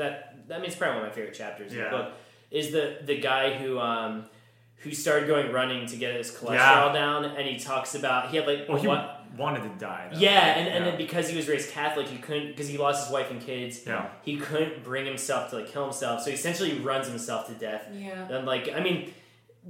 that, 0.48 0.60
means 0.60 0.74
probably 0.74 0.96
one 0.96 1.04
of 1.06 1.10
my 1.10 1.14
favorite 1.14 1.34
chapters 1.34 1.72
in 1.72 1.78
the 1.82 1.88
book 1.88 2.12
is 2.50 2.70
the 2.70 2.98
the 3.06 3.18
guy 3.18 3.54
who 3.54 3.80
um 3.80 4.26
who 4.82 4.92
started 4.92 5.26
going 5.26 5.50
running 5.52 5.86
to 5.86 5.96
get 5.96 6.14
his 6.14 6.30
cholesterol 6.30 6.92
down, 6.92 7.24
and 7.24 7.48
he 7.48 7.58
talks 7.58 7.94
about 7.94 8.28
he 8.30 8.36
had 8.36 8.46
like 8.46 8.68
Well, 8.68 8.76
he 8.78 8.86
what. 8.86 9.21
Wanted 9.36 9.62
to 9.62 9.68
die. 9.84 10.08
Though. 10.12 10.18
Yeah, 10.18 10.30
and, 10.56 10.68
and 10.68 10.84
Yeah. 10.84 10.90
then 10.90 10.98
because 10.98 11.28
he 11.28 11.36
was 11.36 11.48
raised 11.48 11.70
Catholic, 11.70 12.08
he 12.08 12.18
couldn't 12.18 12.48
because 12.48 12.68
he 12.68 12.78
lost 12.78 13.04
his 13.06 13.12
wife 13.12 13.30
and 13.30 13.40
kids. 13.40 13.80
Yeah. 13.86 14.08
He 14.22 14.36
couldn't 14.36 14.84
bring 14.84 15.06
himself 15.06 15.50
to 15.50 15.56
like 15.56 15.68
kill 15.68 15.84
himself, 15.84 16.22
so 16.22 16.30
he 16.30 16.36
essentially 16.36 16.78
runs 16.80 17.08
himself 17.08 17.46
to 17.48 17.54
death. 17.54 17.86
Yeah. 17.92 18.28
And 18.30 18.46
like, 18.46 18.70
I 18.74 18.80
mean, 18.80 19.12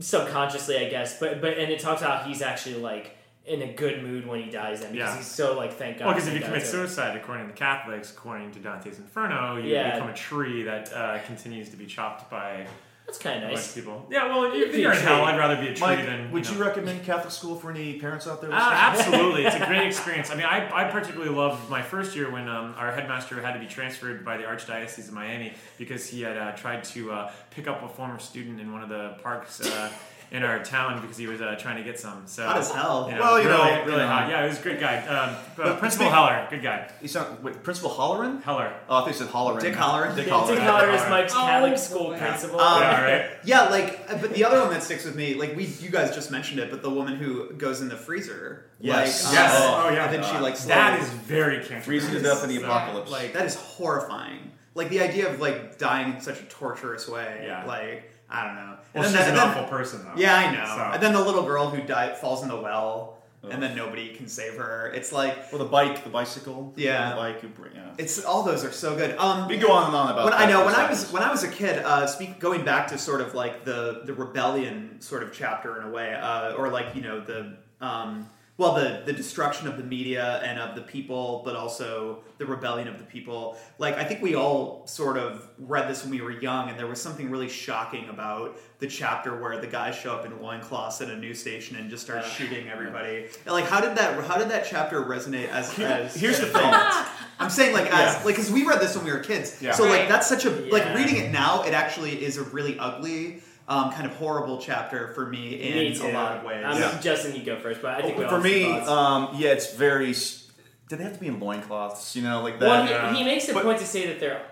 subconsciously, 0.00 0.78
I 0.78 0.88
guess, 0.88 1.18
but 1.18 1.40
but 1.40 1.58
and 1.58 1.70
it 1.70 1.80
talks 1.80 2.00
about 2.00 2.26
he's 2.26 2.42
actually 2.42 2.76
like 2.76 3.16
in 3.44 3.60
a 3.62 3.72
good 3.72 4.02
mood 4.02 4.26
when 4.26 4.40
he 4.42 4.50
dies, 4.50 4.80
then 4.80 4.92
because 4.92 5.10
Yeah. 5.10 5.16
he's 5.16 5.26
so 5.26 5.56
like 5.56 5.72
thank 5.74 5.98
God. 5.98 6.06
Well, 6.06 6.14
because 6.14 6.28
if 6.28 6.34
you 6.34 6.40
commit 6.40 6.64
suicide, 6.66 7.16
according 7.16 7.46
to 7.46 7.52
the 7.52 7.58
Catholics, 7.58 8.10
according 8.12 8.52
to 8.52 8.58
Dante's 8.60 8.98
Inferno, 8.98 9.56
you 9.56 9.72
Yeah. 9.72 9.94
become 9.94 10.08
a 10.10 10.14
tree 10.14 10.62
that 10.64 10.92
uh, 10.92 11.18
continues 11.26 11.68
to 11.70 11.76
be 11.76 11.86
chopped 11.86 12.30
by 12.30 12.66
That's 13.12 13.22
kind 13.22 13.42
a 13.42 13.46
of 13.46 13.50
bunch 13.52 13.56
nice. 13.60 13.68
of 13.68 13.74
people. 13.74 14.06
Yeah, 14.10 14.26
well, 14.28 14.56
You 14.56 14.64
if 14.64 14.72
be 14.72 14.80
you're 14.80 14.92
a 14.92 14.96
in 14.96 15.02
hell, 15.02 15.18
tree. 15.24 15.32
I'd 15.34 15.38
rather 15.38 15.56
be 15.56 15.68
a 15.68 15.74
tree 15.74 15.80
Mike, 15.86 16.06
than. 16.06 16.30
would 16.32 16.46
you 16.46 16.52
you, 16.52 16.58
know. 16.58 16.64
recommend 16.66 17.04
Catholic 17.04 17.30
school 17.30 17.56
for 17.56 17.70
any 17.70 17.98
parents 17.98 18.26
out 18.26 18.40
there? 18.40 18.50
Uh, 18.50 18.56
listening? 18.56 18.74
absolutely, 18.78 19.44
it's 19.44 19.56
a 19.56 19.66
great 19.66 19.86
experience. 19.86 20.30
I 20.30 20.34
mean, 20.34 20.46
I, 20.46 20.70
I 20.74 20.90
particularly 20.90 21.30
loved 21.34 21.68
my 21.68 21.82
first 21.82 22.16
year 22.16 22.30
when 22.30 22.48
um, 22.48 22.74
our 22.78 22.90
headmaster 22.90 23.40
had 23.42 23.52
to 23.52 23.58
be 23.60 23.66
transferred 23.66 24.24
by 24.24 24.38
the 24.38 24.44
Archdiocese 24.44 25.08
of 25.08 25.12
Miami 25.12 25.52
because 25.76 26.08
he 26.08 26.22
had 26.22 26.38
uh, 26.38 26.52
tried 26.52 26.84
to 26.84 27.12
uh, 27.12 27.30
pick 27.50 27.68
up 27.68 27.82
a 27.82 27.88
former 27.88 28.18
student 28.18 28.60
in 28.60 28.72
one 28.72 28.82
of 28.82 28.88
the 28.88 29.16
parks 29.22 29.60
uh, 29.60 29.92
in 30.32 30.42
our 30.42 30.64
town 30.64 30.98
because 31.02 31.18
he 31.18 31.26
was 31.26 31.42
uh, 31.42 31.54
trying 31.60 31.76
to 31.76 31.82
get 31.84 32.00
some. 32.00 32.22
So 32.26 32.46
Hot 32.46 32.56
as 32.56 32.70
hell. 32.70 33.06
you 33.08 33.14
know, 33.16 33.20
Well, 33.20 33.38
you 33.42 33.48
really, 33.48 33.58
know, 33.70 33.76
really 33.80 33.90
you 33.92 33.96
know. 33.98 34.06
hot. 34.08 34.30
Yeah, 34.30 34.42
he 34.42 34.48
was 34.48 34.58
a 34.58 34.62
great 34.62 34.80
guy. 34.80 34.96
Um, 35.06 35.36
but 35.56 35.64
But 35.66 35.78
Principal 35.78 36.06
speak- 36.06 36.14
Heller, 36.14 36.46
good 36.48 36.62
guy. 36.62 36.88
You 37.02 37.08
sound 37.08 37.44
wait, 37.44 37.62
Principal 37.62 37.90
Holleran? 37.90 38.42
Heller. 38.42 38.72
Oh, 38.88 38.96
I 38.96 39.04
think 39.04 39.18
you 39.18 39.24
said 39.26 39.32
Holleran. 39.32 39.60
Dick 39.60 39.74
Holleran? 39.74 40.16
Dick 40.16 40.24
Dick 40.24 40.32
Holleran. 40.34 40.58
Heller 40.58 40.90
is 40.90 41.02
Alright. 41.02 41.10
Mike's 41.10 41.34
Oh, 41.36 41.44
Catholic 41.44 41.72
boy. 41.72 41.76
school 41.76 42.14
principal. 42.16 42.60
Um, 42.60 42.80
yeah, 42.80 43.04
right. 43.04 43.30
Yeah, 43.44 43.62
like, 43.68 44.00
uh, 44.08 44.16
but 44.22 44.32
the 44.32 44.44
other 44.44 44.58
one 44.60 44.70
that 44.70 44.82
sticks 44.82 45.04
with 45.04 45.16
me, 45.16 45.34
like 45.34 45.54
we, 45.54 45.64
you 45.66 45.90
guys 45.90 46.14
just 46.14 46.30
mentioned 46.30 46.60
it, 46.60 46.70
but 46.70 46.80
the 46.82 46.90
woman 46.90 47.16
who 47.16 47.52
goes 47.52 47.82
in 47.82 47.88
the 47.90 47.96
freezer, 47.96 48.64
Yes. 48.80 49.24
like, 49.26 49.34
Yes. 49.34 49.60
uh, 49.60 49.82
Oh, 49.84 49.90
yeah. 49.90 50.04
and 50.06 50.14
then 50.14 50.22
she 50.32 50.38
like 50.38 50.56
That 50.60 50.98
slowly- 50.98 51.02
is 51.02 51.10
very 51.10 51.56
cancerous. 51.58 51.84
Freezing 51.84 52.14
to 52.14 52.20
death 52.22 52.42
in 52.42 52.48
the 52.48 52.58
So, 52.58 52.64
apocalypse. 52.64 53.10
Like, 53.10 53.34
that 53.34 53.44
is 53.44 53.56
horrifying. 53.56 54.50
Like 54.74 54.88
the 54.88 55.00
idea 55.00 55.28
of 55.30 55.40
like 55.40 55.76
dying 55.76 56.14
in 56.14 56.20
such 56.22 56.40
a 56.40 56.44
torturous 56.44 57.06
way. 57.06 57.42
Yeah. 57.46 57.66
Like 57.66 58.08
I 58.30 58.46
don't 58.46 58.54
know. 58.54 58.76
Well, 58.94 59.04
And 59.04 59.12
she's 59.12 59.20
then- 59.20 59.30
an 59.30 59.34
then- 59.36 59.48
awful 59.48 59.64
person, 59.64 60.04
though. 60.04 60.12
Yeah, 60.20 60.36
I 60.36 60.54
know. 60.54 60.64
So- 60.66 60.90
And 60.94 61.02
then 61.02 61.12
the 61.12 61.20
little 61.22 61.42
girl 61.44 61.68
who 61.70 61.82
died 61.82 62.16
falls 62.18 62.42
in 62.42 62.48
the 62.48 62.56
well, 62.56 63.18
and 63.50 63.60
then 63.62 63.74
nobody 63.74 64.14
can 64.14 64.28
save 64.28 64.54
her. 64.54 64.92
It's 64.94 65.10
like 65.10 65.50
Well, 65.52 65.58
the 65.58 65.68
bike, 65.68 66.04
the 66.04 66.10
bicycle. 66.10 66.72
Yeah. 66.76 67.10
The 67.10 67.16
bike. 67.16 67.42
you 67.42 67.48
bring- 67.48 67.72
Yeah. 67.74 67.80
it's 67.98 68.24
all 68.24 68.44
those 68.44 68.64
are 68.64 68.70
so 68.70 68.94
good. 68.94 69.16
Um, 69.18 69.48
We 69.48 69.56
go 69.56 69.72
on 69.72 69.86
and 69.88 69.96
on 69.96 70.10
about. 70.12 70.24
when 70.26 70.34
I 70.34 70.46
know 70.46 70.64
when 70.64 70.74
I 70.76 70.88
was 70.88 71.10
when 71.10 71.22
I 71.24 71.30
was 71.30 71.42
a 71.42 71.48
kid, 71.48 71.84
uh, 71.84 72.06
speak 72.06 72.38
going 72.38 72.64
back 72.64 72.86
to 72.88 72.98
sort 72.98 73.20
of 73.20 73.34
like 73.34 73.64
the 73.64 74.02
the 74.04 74.12
rebellion 74.14 75.00
sort 75.00 75.22
of 75.24 75.32
chapter 75.32 75.80
in 75.80 75.88
a 75.88 75.90
way, 75.90 76.14
uh, 76.14 76.52
or 76.52 76.68
like 76.68 76.94
you 76.94 77.02
know 77.02 77.18
the 77.20 77.54
um, 77.80 78.28
well 78.62 78.74
the 78.74 79.02
the 79.04 79.12
destruction 79.12 79.66
of 79.66 79.76
the 79.76 79.82
media 79.82 80.40
and 80.44 80.58
of 80.58 80.76
the 80.76 80.82
people, 80.82 81.42
but 81.44 81.56
also 81.56 82.20
the 82.38 82.46
rebellion 82.46 82.86
of 82.86 82.98
the 82.98 83.04
people. 83.04 83.56
Like 83.78 83.96
I 83.98 84.04
think 84.04 84.22
we 84.22 84.34
all 84.36 84.86
sort 84.86 85.18
of 85.18 85.48
read 85.58 85.88
this 85.90 86.02
when 86.02 86.12
we 86.12 86.20
were 86.20 86.30
young, 86.30 86.68
and 86.70 86.78
there 86.78 86.86
was 86.86 87.02
something 87.02 87.28
really 87.28 87.48
shocking 87.48 88.08
about 88.08 88.56
the 88.78 88.86
chapter 88.86 89.36
where 89.40 89.60
the 89.60 89.66
guys 89.66 89.94
show 89.96 90.12
up 90.14 90.24
in 90.24 90.40
loincloths 90.40 91.00
at 91.00 91.08
a 91.08 91.16
news 91.16 91.40
station 91.40 91.76
and 91.76 91.90
just 91.90 92.04
start 92.04 92.24
shooting 92.24 92.68
everybody. 92.68 93.26
And, 93.44 93.52
like 93.52 93.66
how 93.66 93.80
did 93.80 93.96
that 93.96 94.22
how 94.24 94.38
did 94.38 94.48
that 94.50 94.64
chapter 94.64 95.02
resonate 95.02 95.48
as 95.48 95.76
as 95.80 96.14
Here's 96.14 96.38
the 96.38 96.46
thing. 96.46 96.72
I'm 97.40 97.50
saying 97.50 97.74
like 97.74 97.86
as 97.86 98.14
Yeah. 98.14 98.24
like 98.24 98.36
because 98.36 98.50
we 98.52 98.64
read 98.64 98.80
this 98.80 98.94
when 98.96 99.04
we 99.04 99.10
were 99.10 99.18
kids. 99.18 99.60
Yeah. 99.60 99.72
So 99.72 99.84
like 99.84 100.08
that's 100.08 100.28
such 100.28 100.44
a 100.44 100.50
like 100.50 100.94
reading 100.94 101.16
it 101.16 101.32
now. 101.32 101.64
It 101.64 101.74
actually 101.74 102.24
is 102.24 102.36
a 102.38 102.44
really 102.44 102.78
ugly. 102.78 103.42
Um, 103.68 103.92
kind 103.92 104.06
of 104.06 104.14
horrible 104.16 104.58
chapter 104.58 105.08
for 105.14 105.26
me 105.26 105.54
in 105.54 105.74
Me 105.74 106.10
a 106.10 106.12
lot 106.12 106.36
of 106.38 106.44
ways. 106.44 106.64
Um, 106.64 106.78
Yeah. 106.78 106.98
Justin, 107.00 107.36
you 107.36 107.44
go 107.44 107.58
first, 107.58 107.80
but 107.80 107.94
I 107.94 108.02
think 108.02 108.18
we 108.18 108.24
all 108.24 108.30
For 108.30 108.40
me, 108.40 108.64
um, 108.80 109.28
yeah, 109.36 109.50
it's 109.50 109.72
very. 109.74 110.10
s- 110.10 110.50
Did 110.88 110.98
they 110.98 111.04
have 111.04 111.14
to 111.14 111.20
be 111.20 111.28
in 111.28 111.38
loincloths? 111.40 112.16
You 112.16 112.22
know, 112.22 112.42
like 112.42 112.58
that. 112.58 112.66
well, 112.68 112.84
he, 112.84 112.90
yeah. 112.90 113.14
he 113.14 113.24
makes 113.24 113.48
a 113.48 113.54
But- 113.54 113.62
point 113.64 113.78
to 113.78 113.86
say 113.86 114.06
that 114.08 114.20
they're 114.20 114.42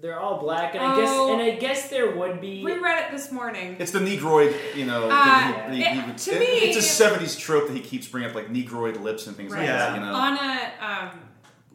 they're 0.00 0.20
all 0.20 0.38
black, 0.38 0.76
and 0.76 0.84
I 0.84 0.94
guess 1.00 1.08
Oh. 1.10 1.32
and 1.32 1.42
I 1.42 1.50
guess 1.56 1.88
there 1.90 2.14
would 2.14 2.40
be. 2.40 2.62
We 2.62 2.78
read 2.78 3.02
it 3.06 3.10
this 3.10 3.32
morning. 3.32 3.74
It's 3.80 3.90
the 3.90 3.98
Negroid, 3.98 4.54
you 4.76 4.84
know. 4.86 5.08
Uh, 5.10 5.52
thing 5.70 5.72
he- 5.72 5.82
he- 5.82 5.98
it- 6.10 6.18
to 6.18 6.30
it- 6.34 6.38
me- 6.38 6.46
it's 6.68 6.76
a 6.76 6.82
'70s 6.82 7.36
trope 7.36 7.66
that 7.66 7.74
he 7.74 7.80
keeps 7.80 8.06
bringing 8.06 8.28
up, 8.30 8.36
like 8.36 8.48
Negroid 8.48 8.98
lips 8.98 9.26
and 9.26 9.36
things 9.36 9.50
Right. 9.50 9.60
like 9.60 9.68
that. 9.70 9.88
Yeah. 9.88 9.94
You 9.94 10.00
know, 10.06 10.14
on 10.14 10.36
a 10.36 10.70
um, 10.86 11.20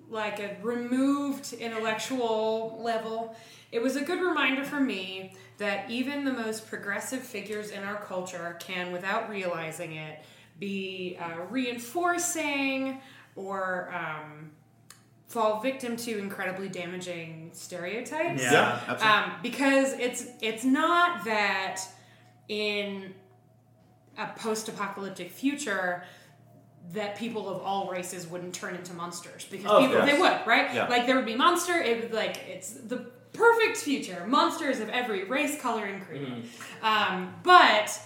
like 0.10 0.40
a 0.40 0.56
removed 0.61 1.53
intellectual 1.53 2.80
level 2.84 3.36
it 3.72 3.82
was 3.82 3.95
a 3.95 4.02
good 4.02 4.22
reminder 4.22 4.64
for 4.64 4.80
me 4.80 5.34
that 5.64 5.90
even 5.90 6.26
the 6.26 6.34
most 6.34 6.68
progressive 6.68 7.22
figures 7.22 7.72
in 7.72 7.84
our 7.84 7.95
culture 7.95 8.57
can 8.60 8.91
without 8.91 9.30
realizing 9.30 9.94
it 9.94 10.19
be 10.60 11.18
uh, 11.22 11.40
reinforcing 11.49 12.99
or 13.35 13.90
um, 13.94 14.52
fall 15.27 15.61
victim 15.61 15.95
to 15.95 16.18
incredibly 16.19 16.68
damaging 16.68 17.49
stereotypes 17.53 18.41
Yeah. 18.44 18.52
yeah, 18.52 18.80
absolutely. 18.88 19.07
um, 19.31 19.31
because 19.41 19.94
it's 19.94 20.26
it's 20.41 20.65
not 20.65 21.23
that 21.26 21.81
in 22.49 23.14
a 24.18 24.27
post-apocalyptic 24.35 25.31
future 25.31 26.03
that 26.91 27.15
people 27.18 27.48
of 27.48 27.61
all 27.64 27.90
races 27.90 28.27
wouldn't 28.27 28.53
turn 28.53 28.76
into 28.76 28.94
monsters 28.94 29.45
because 29.49 29.72
Of 29.72 29.80
people 29.80 29.95
course. 29.95 30.11
they 30.11 30.19
would 30.19 30.38
right 30.45 30.73
Yeah. 30.76 30.88
like 30.90 31.06
there 31.07 31.15
would 31.15 31.26
be 31.26 31.35
monster 31.35 31.73
it 31.80 32.02
would 32.03 32.14
like 32.14 32.38
it's 32.49 32.73
the 32.73 33.10
perfect 33.34 33.77
future 33.77 34.26
monsters 34.27 34.80
of 34.80 34.89
every 34.89 35.23
race 35.26 35.60
color 35.61 35.85
and 35.85 36.05
creed 36.05 36.22
Mm-hmm. 36.22 36.85
um, 36.85 37.34
but 37.43 37.99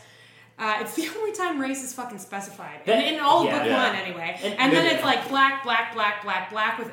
uh, 0.60 0.78
it's 0.82 0.96
the 0.96 1.08
only 1.18 1.32
time 1.34 1.60
race 1.60 1.84
is 1.84 1.94
fucking 1.94 2.20
specified 2.20 2.82
That- 2.86 3.04
in, 3.06 3.16
in 3.16 3.20
all 3.20 3.46
yeah. 3.46 3.58
but 3.60 3.68
Yeah. 3.68 3.88
one 3.90 3.96
anyway 3.96 4.40
And- 4.44 4.54
and, 4.60 4.74
then 4.74 4.86
Yeah. 4.86 4.94
it's 4.94 5.04
like 5.04 5.28
black 5.30 5.64
black 5.64 5.94
black 5.94 6.24
black 6.24 6.50
black 6.50 6.80
with 6.80 6.92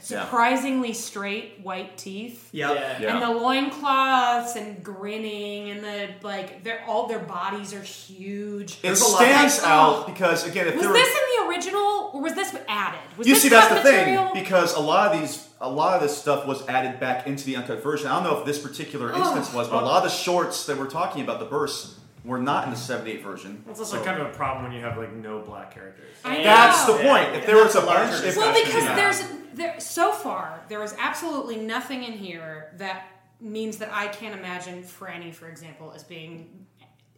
surprisingly 0.00 0.92
straight 0.92 1.58
white 1.62 1.96
teeth 1.98 2.48
Yep. 2.52 2.74
Yeah. 2.74 2.98
Yeah. 3.00 3.12
and 3.14 3.22
the 3.22 3.40
loincloths 3.40 4.56
and 4.56 4.82
grinning 4.82 5.70
and 5.70 5.82
the 5.82 6.08
like 6.22 6.62
they're 6.64 6.82
all 6.86 7.06
their 7.08 7.18
bodies 7.18 7.74
are 7.74 7.82
huge. 7.82 8.72
it 8.74 8.82
There's 8.82 9.00
a 9.02 9.08
lot- 9.08 9.16
stands 9.20 9.60
out 9.62 10.06
because 10.06 10.46
again, 10.46 10.68
if 10.68 10.74
Was 10.76 10.84
there 10.84 10.92
this 10.92 11.02
were, 11.14 11.42
in 11.42 11.48
the 11.48 11.54
original 11.54 12.10
or 12.14 12.20
was 12.22 12.34
this 12.34 12.54
added? 12.68 13.00
Was 13.16 13.26
you 13.26 13.34
this 13.34 13.42
see, 13.42 13.48
that's 13.48 13.68
the 13.68 13.74
material? 13.76 14.26
thing 14.32 14.42
because 14.42 14.74
a 14.74 14.80
lot 14.80 15.12
of 15.14 15.20
these, 15.20 15.48
a 15.60 15.68
lot 15.68 15.94
of 15.96 16.02
this 16.02 16.16
stuff 16.16 16.46
was 16.46 16.66
added 16.68 17.00
back 17.00 17.26
into 17.26 17.44
the 17.44 17.56
uncut 17.56 17.82
version. 17.82 18.06
I 18.06 18.14
don't 18.14 18.24
know 18.24 18.38
if 18.38 18.44
this 18.46 18.58
particular 18.60 19.12
Oh. 19.12 19.18
instance 19.18 19.52
was, 19.52 19.68
but 19.68 19.82
a 19.82 19.86
lot 19.86 20.04
of 20.04 20.10
the 20.10 20.16
shorts 20.16 20.66
that 20.66 20.78
we're 20.78 20.86
talking 20.90 21.22
about, 21.22 21.38
the 21.40 21.44
bursts, 21.46 21.96
were 22.28 22.38
not 22.38 22.64
in 22.64 22.70
the 22.70 22.76
'78 22.76 23.22
version. 23.22 23.64
It's 23.68 23.80
also 23.80 23.96
So- 23.98 24.04
kind 24.04 24.20
of 24.20 24.26
a 24.28 24.30
problem 24.30 24.64
when 24.64 24.72
you 24.72 24.82
have 24.82 24.96
like 24.98 25.12
no 25.14 25.40
black 25.40 25.72
characters. 25.74 26.14
I 26.24 26.42
That's 26.42 26.86
know. 26.86 26.96
the 26.98 27.02
point. 27.04 27.34
If 27.34 27.46
there 27.46 27.56
was 27.56 27.74
a 27.74 27.80
larger 27.80 28.12
bunch, 28.12 28.24
if, 28.24 28.36
Well, 28.36 28.52
because 28.54 28.84
yeah. 28.84 28.94
there's 28.94 29.22
there 29.54 29.80
so 29.80 30.12
far 30.12 30.60
there 30.68 30.82
is 30.84 30.94
absolutely 31.00 31.56
nothing 31.56 32.04
in 32.04 32.12
here 32.12 32.72
that 32.76 33.06
means 33.40 33.78
that 33.78 33.90
I 33.92 34.06
can't 34.08 34.38
imagine 34.38 34.82
Franny, 34.84 35.34
for 35.34 35.48
example, 35.48 35.92
as 35.96 36.04
being 36.04 36.66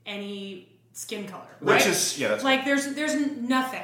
any 0.06 0.68
skin 0.92 1.26
color. 1.26 1.46
which 1.60 1.86
is 1.86 2.18
yeah, 2.18 2.28
that's 2.28 2.44
like 2.44 2.64
there's 2.64 2.94
there's 2.94 3.14
nothing 3.38 3.82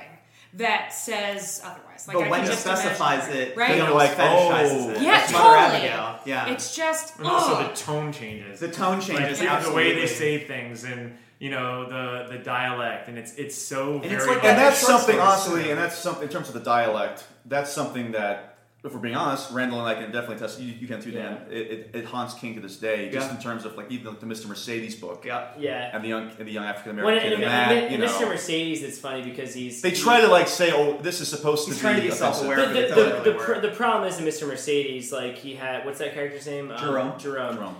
that 0.56 0.92
says 0.92 1.60
otherwise. 1.64 2.08
Like 2.08 2.16
I 2.16 2.20
but 2.20 2.30
when 2.30 2.40
can 2.40 2.48
he 2.48 2.52
just 2.52 2.62
specifies 2.64 3.26
her, 3.26 3.32
it, 3.32 3.56
right? 3.56 3.72
he 3.72 3.76
You're 3.78 3.90
like, 3.90 4.14
oh. 4.18 4.90
it. 4.90 5.02
Yeah, 5.02 5.18
That's 5.18 5.32
Mother 5.32 5.44
totally. 5.44 5.88
Abigail. 5.88 6.20
Yeah. 6.24 6.52
It's 6.52 6.76
just 6.76 7.18
And 7.18 7.26
also 7.26 7.62
the 7.68 7.74
tone 7.74 8.12
changes. 8.12 8.60
the 8.60 8.68
tone 8.68 9.00
changes. 9.00 9.38
the, 9.38 9.60
the 9.68 9.72
way 9.72 9.94
they 9.94 10.06
say 10.06 10.38
things 10.44 10.84
and 10.84 11.16
you 11.38 11.50
know 11.50 11.86
the 11.88 12.32
the 12.32 12.38
dialect 12.42 13.08
and 13.08 13.18
it's 13.18 13.34
it's 13.34 13.56
so 13.56 14.00
it's 14.02 14.08
very 14.08 14.26
like 14.26 14.44
and 14.44 14.58
that's 14.58 14.78
something 14.78 15.16
stories, 15.16 15.20
honestly, 15.20 15.70
and 15.70 15.78
that's 15.78 15.98
something 15.98 16.22
in 16.24 16.28
terms 16.30 16.48
of 16.48 16.54
the 16.54 16.60
dialect. 16.60 17.24
That's 17.44 17.70
something 17.72 18.12
that, 18.12 18.55
if 18.86 18.94
we're 18.94 19.00
being 19.00 19.16
honest, 19.16 19.50
Randall 19.50 19.80
and 19.84 19.88
I 19.88 19.94
can 20.00 20.12
definitely 20.12 20.36
test. 20.38 20.60
You, 20.60 20.72
you 20.72 20.86
can 20.86 21.00
too, 21.02 21.10
Dan. 21.10 21.42
It, 21.50 21.56
it, 21.56 21.90
it 21.94 22.04
haunts 22.04 22.34
King 22.34 22.54
to 22.54 22.60
this 22.60 22.76
day, 22.76 23.10
just 23.10 23.28
Yeah. 23.28 23.36
in 23.36 23.42
terms 23.42 23.64
of 23.64 23.76
like 23.76 23.90
even 23.90 24.16
the 24.20 24.26
Mr. 24.26 24.46
Mercedes 24.46 24.94
book 24.94 25.24
Yeah. 25.26 25.48
yeah. 25.58 25.90
and 25.92 26.04
the 26.04 26.08
young 26.08 26.30
and 26.38 26.46
the 26.48 26.52
young 26.52 26.64
African 26.64 26.92
American 26.92 27.14
and, 27.18 27.22
kid. 27.22 27.32
and, 27.34 27.42
and 27.44 27.70
that, 27.70 27.82
and 27.84 27.92
you 27.92 27.98
know, 27.98 28.06
Mr. 28.06 28.28
Mercedes, 28.28 28.82
it's 28.82 28.98
funny 28.98 29.22
because 29.22 29.52
he's 29.52 29.82
they 29.82 29.90
try 29.90 30.20
to 30.20 30.28
like 30.28 30.48
say, 30.48 30.70
"Oh, 30.72 30.98
this 31.02 31.20
is 31.20 31.28
supposed 31.28 31.66
He's 31.66 31.74
to 31.76 31.80
trying 31.82 31.96
be 31.96 32.02
to 32.02 32.08
be 32.08 32.14
self-aware. 32.14 32.56
the, 32.56 32.66
but 32.66 32.88
the, 32.88 32.94
the, 32.94 33.02
really 33.10 33.24
the, 33.24 33.32
pr- 33.34 33.60
the 33.60 33.68
problem 33.72 34.08
is 34.08 34.18
in 34.18 34.24
Mr. 34.24 34.46
Mercedes, 34.46 35.10
like 35.12 35.36
he 35.36 35.54
had 35.54 35.84
what's 35.84 35.98
that 35.98 36.14
character's 36.14 36.46
name? 36.46 36.70
Um, 36.70 36.78
Jerome. 36.78 37.18
Jerome. 37.18 37.76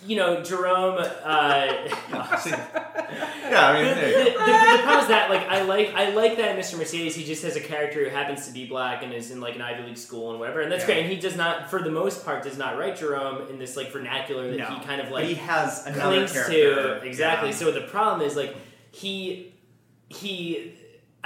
Jerome. 0.00 0.08
You 0.10 0.16
know, 0.16 0.42
Jerome. 0.42 0.98
Uh, 0.98 1.06
yeah, 2.10 3.68
I 3.68 3.72
mean, 3.82 3.94
the, 3.94 4.00
the, 4.00 4.24
the, 4.24 4.30
the 4.32 4.82
problem 4.82 5.00
is 5.00 5.08
that 5.08 5.30
like 5.30 5.46
I 5.48 5.62
like 5.62 5.94
I 5.94 6.10
like 6.10 6.36
that 6.38 6.58
Mr. 6.58 6.78
Mercedes 6.78 7.14
he 7.14 7.24
just 7.24 7.42
has 7.42 7.56
a 7.56 7.60
character 7.60 8.04
who 8.04 8.10
happens 8.10 8.46
to 8.46 8.52
be 8.52 8.66
black 8.66 9.02
and 9.02 9.12
is 9.12 9.30
in 9.30 9.40
like 9.40 9.54
an 9.54 9.62
Ivy 9.62 9.84
League 9.84 9.96
school 9.98 10.30
and 10.30 10.40
whatever 10.40 10.60
and 10.60 10.70
that's 10.70 10.82
Yeah. 10.82 10.86
great 10.86 10.98
and 11.04 11.10
he 11.12 11.16
does 11.18 11.36
not 11.36 11.70
for 11.70 11.82
the 11.82 11.90
most 11.90 12.24
part 12.24 12.42
does 12.42 12.58
not 12.58 12.76
write 12.78 12.96
Jerome 12.96 13.48
in 13.48 13.58
this 13.58 13.76
like 13.76 13.92
vernacular 13.92 14.50
that 14.50 14.56
No. 14.58 14.66
he 14.66 14.84
kind 14.84 15.00
of 15.00 15.06
But 15.08 15.14
like 15.14 15.24
he 15.26 15.34
has 15.34 15.86
another 15.86 16.00
clings 16.26 16.32
character. 16.32 17.00
to 17.00 17.06
exactly. 17.06 17.50
Yeah. 17.50 17.54
So 17.56 17.72
the 17.72 17.82
problem 17.82 18.26
is 18.26 18.36
like 18.36 18.54
he 18.90 19.54
he. 20.08 20.74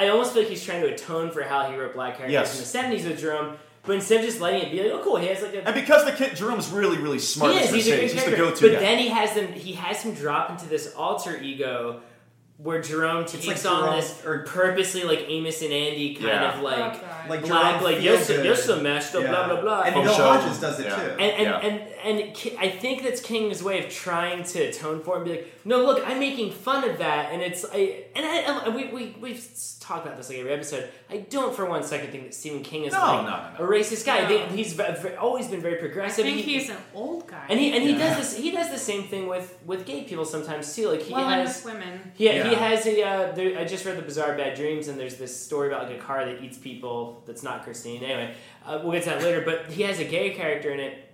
I 0.01 0.09
almost 0.11 0.33
feel 0.33 0.43
like 0.43 0.51
he's 0.51 0.65
trying 0.65 0.83
to 0.83 0.93
atone 0.95 1.33
for 1.33 1.43
how 1.43 1.69
he 1.71 1.77
wrote 1.77 1.95
black 1.95 2.19
characters 2.19 2.33
Yes. 2.33 2.55
in 2.55 2.61
the 2.61 2.67
seventies 2.67 3.05
with 3.05 3.19
Jerome, 3.19 3.57
but 3.89 3.97
instead 3.97 4.21
of 4.21 4.27
just 4.27 4.41
letting 4.41 4.63
it 4.63 4.71
be 4.71 4.83
like, 4.83 4.93
oh 4.93 5.03
cool, 5.03 5.17
he 5.17 5.27
has 5.27 5.43
like 5.43 5.55
a 5.55 5.65
And 5.67 5.75
because 5.75 6.05
the 6.05 6.13
kid 6.13 6.37
Jerome's 6.37 6.69
really, 6.71 6.99
really 6.99 7.19
smart, 7.19 7.55
he 7.55 7.59
is. 7.59 7.71
He's 7.73 7.87
a 7.89 7.91
good 7.91 8.03
he's 8.13 8.25
the 8.25 8.37
go-to 8.37 8.67
but 8.69 8.73
guy. 8.75 8.79
then 8.79 8.99
he 8.99 9.09
has 9.09 9.35
them. 9.35 9.49
He 9.53 9.73
has 9.73 10.03
him 10.03 10.15
drop 10.15 10.51
into 10.51 10.67
this 10.67 10.95
alter 10.95 11.37
ego, 11.43 12.01
where 12.59 12.83
Jerome 12.83 13.25
takes 13.25 13.47
like 13.47 13.57
on 13.73 13.83
Jerome- 13.85 13.97
this 13.97 14.23
or- 14.27 14.39
purposely 14.41 15.05
like 15.05 15.25
Amos 15.29 15.63
and 15.63 15.73
Andy 15.73 16.15
kind 16.15 16.27
Yeah. 16.27 16.57
of 16.57 16.63
like 16.63 16.79
Okay. 16.97 17.07
Like 17.29 17.43
black, 17.43 17.81
Jerome 17.81 17.85
like 17.85 18.03
you're 18.03 18.19
so, 18.19 18.43
you're 18.43 18.57
so 18.57 18.81
messed 18.81 19.15
up, 19.15 19.23
Yeah. 19.23 19.31
blah 19.31 19.47
blah 19.49 19.61
blah. 19.61 19.81
And 19.83 19.95
Bill 19.95 20.13
Hodges 20.15 20.59
does 20.61 20.81
it 20.81 20.87
Yeah. 20.87 20.97
too. 20.97 21.11
And 21.13 21.21
and, 21.21 21.43
Yeah. 21.43 21.59
and 22.05 22.19
and 22.21 22.35
Ki- 22.35 22.57
I 22.59 22.69
think 22.69 23.03
that's 23.05 23.21
King's 23.21 23.63
way 23.63 23.85
of 23.85 23.91
trying 23.93 24.43
to 24.45 24.61
atone 24.69 25.01
for 25.03 25.15
it 25.15 25.17
and 25.19 25.25
be 25.25 25.31
like, 25.33 25.47
no, 25.69 25.85
look, 25.85 26.03
I'm 26.09 26.19
making 26.19 26.53
fun 26.53 26.89
of 26.89 26.99
that, 26.99 27.31
and 27.33 27.43
it's 27.43 27.65
I 27.65 28.05
and 28.17 28.25
I 28.27 28.37
and 28.67 28.75
we 28.75 28.83
we 28.97 29.17
we've 29.21 29.45
talked 29.81 30.05
about 30.07 30.17
this 30.19 30.29
like 30.31 30.39
every 30.39 30.53
episode. 30.53 30.89
I 31.11 31.19
don't 31.19 31.55
for 31.55 31.65
one 31.67 31.83
second 31.83 32.11
think 32.11 32.25
that 32.25 32.35
Stephen 32.35 32.63
King 32.63 32.85
is 32.85 32.93
No, 32.93 32.99
like 33.01 33.25
no, 33.25 33.31
no, 33.31 33.51
no. 33.59 33.65
a 33.65 33.69
racist 33.69 34.05
guy. 34.05 34.19
I 34.19 34.23
No. 34.23 34.29
think 34.29 34.51
he's 34.53 34.73
ve- 34.73 34.95
ve- 35.03 35.15
always 35.17 35.47
been 35.49 35.61
very 35.61 35.77
I 35.77 35.81
progressive. 35.81 36.25
think 36.25 36.39
He- 36.39 36.55
he's 36.59 36.71
an 36.71 36.77
old 36.95 37.27
guy. 37.27 37.47
and 37.51 37.59
he 37.61 37.73
and 37.75 37.83
he 37.89 37.95
does 37.95 38.17
this. 38.17 38.37
He 38.37 38.51
does 38.51 38.71
the 38.71 38.79
same 38.79 39.05
thing 39.05 39.27
with 39.29 39.59
with 39.67 39.85
gay 39.87 40.05
people 40.05 40.25
sometimes 40.25 40.75
too. 40.75 40.89
Like 40.89 41.03
he 41.03 41.13
well, 41.15 41.29
has. 41.29 41.65
women. 41.65 42.13
He, 42.15 42.29
he 42.29 42.55
has 42.55 42.87
a. 42.87 43.03
Uh, 43.03 43.33
there, 43.33 43.59
I 43.59 43.65
just 43.65 43.85
read 43.87 43.97
the 43.99 44.03
Bazaar 44.03 44.37
Bad 44.37 44.57
Dreams, 44.57 44.89
and 44.89 44.99
there's 44.99 45.17
this 45.17 45.35
story 45.39 45.69
about 45.69 45.89
like 45.89 45.97
a 45.99 46.01
car 46.01 46.25
that 46.25 46.43
eats 46.43 46.59
people. 46.59 47.23
That's 47.27 47.43
not 47.43 47.63
Christine. 47.65 48.03
Anyway, 48.03 48.35
uh, 48.67 48.81
we'll 48.83 48.93
get 48.93 49.03
to 49.05 49.11
that 49.11 49.23
later. 49.23 49.43
But 49.43 49.71
he 49.71 49.83
has 49.83 49.99
a 50.01 50.05
gay 50.05 50.31
character 50.31 50.71
in 50.71 50.81
it, 50.81 51.08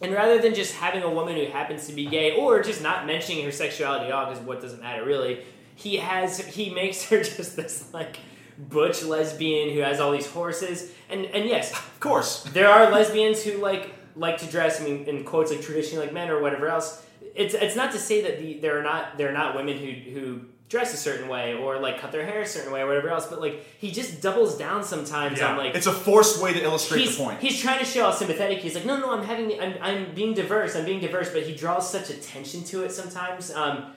and 0.00 0.12
rather 0.12 0.38
than 0.40 0.54
just 0.54 0.74
having 0.74 1.02
a 1.02 1.10
woman 1.10 1.36
who 1.36 1.46
happens 1.46 1.86
to 1.86 1.92
be 1.92 2.06
gay, 2.06 2.36
or 2.36 2.62
just 2.62 2.82
not 2.82 3.06
mentioning 3.06 3.44
her 3.44 3.52
sexuality 3.52 4.06
at 4.06 4.12
all, 4.12 4.26
because 4.30 4.42
what 4.44 4.60
doesn't 4.60 4.80
matter 4.80 5.04
really, 5.04 5.42
he 5.74 5.96
has 5.98 6.38
he 6.38 6.70
makes 6.70 7.04
her 7.10 7.22
just 7.22 7.56
this 7.56 7.92
like 7.92 8.16
butch 8.58 9.02
lesbian 9.02 9.70
who 9.74 9.80
has 9.80 10.00
all 10.00 10.12
these 10.12 10.26
horses, 10.26 10.92
and 11.08 11.24
and 11.26 11.48
yes, 11.48 11.72
Of 11.72 12.00
course. 12.00 12.44
there 12.52 12.68
are 12.68 12.90
lesbians 12.90 13.42
who 13.42 13.58
like 13.58 13.94
like 14.16 14.38
to 14.38 14.46
dress. 14.46 14.80
I 14.80 14.84
mean, 14.84 15.04
in 15.04 15.24
quotes, 15.24 15.50
like 15.50 15.62
traditionally 15.62 16.06
like 16.06 16.14
men 16.14 16.30
or 16.30 16.40
whatever 16.42 16.68
else. 16.68 17.04
It's 17.34 17.54
it's 17.54 17.76
not 17.76 17.92
to 17.92 17.98
say 17.98 18.22
that 18.22 18.38
the 18.40 18.54
there 18.58 18.78
are 18.78 18.82
not 18.82 19.16
there 19.16 19.28
are 19.28 19.32
not 19.32 19.54
women 19.54 19.78
who 19.78 19.92
who 20.10 20.40
dress 20.70 20.94
a 20.94 20.96
certain 20.96 21.28
way 21.28 21.52
or 21.54 21.78
like 21.78 21.98
cut 22.00 22.12
their 22.12 22.24
hair 22.24 22.40
a 22.40 22.46
certain 22.46 22.72
way 22.72 22.80
or 22.80 22.86
whatever 22.86 23.10
else. 23.10 23.26
But 23.26 23.40
like 23.42 23.66
he 23.78 23.90
just 23.90 24.22
doubles 24.22 24.56
down 24.56 24.82
sometimes 24.84 25.38
Yeah. 25.38 25.50
on 25.52 25.58
like 25.58 25.74
It's 25.74 25.86
a 25.88 25.92
forced 25.92 26.40
way 26.42 26.52
to 26.54 26.62
illustrate 26.62 27.00
he's, 27.02 27.18
the 27.18 27.24
point. 27.24 27.40
he's 27.40 27.60
trying 27.60 27.80
to 27.80 27.84
show 27.84 28.04
how 28.04 28.12
sympathetic 28.12 28.60
he's 28.60 28.74
like 28.76 28.86
no 28.86 28.98
no 28.98 29.12
i'm 29.12 29.24
having 29.24 29.48
the, 29.48 29.60
I'm, 29.60 29.74
I'm 29.82 30.14
being 30.14 30.32
diverse 30.32 30.76
i'm 30.76 30.84
being 30.86 31.00
diverse 31.00 31.28
but 31.30 31.42
he 31.42 31.54
draws 31.54 31.90
such 31.90 32.08
attention 32.08 32.62
to 32.64 32.84
it 32.84 32.92
sometimes 32.92 33.50
um, 33.50 33.92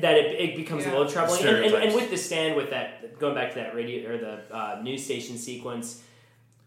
that 0.00 0.16
it, 0.16 0.26
it 0.40 0.56
becomes 0.56 0.84
a 0.84 0.88
Yeah. 0.88 0.92
little 0.96 1.12
troubling 1.12 1.44
and, 1.44 1.56
and, 1.58 1.74
and 1.74 1.94
with 1.94 2.10
the 2.10 2.16
stand 2.16 2.56
with 2.56 2.70
that 2.70 3.18
going 3.20 3.34
back 3.36 3.50
to 3.50 3.56
that 3.60 3.74
radio 3.74 4.10
or 4.12 4.18
the 4.18 4.34
uh, 4.54 4.80
news 4.82 5.04
station 5.04 5.36
sequence 5.38 6.02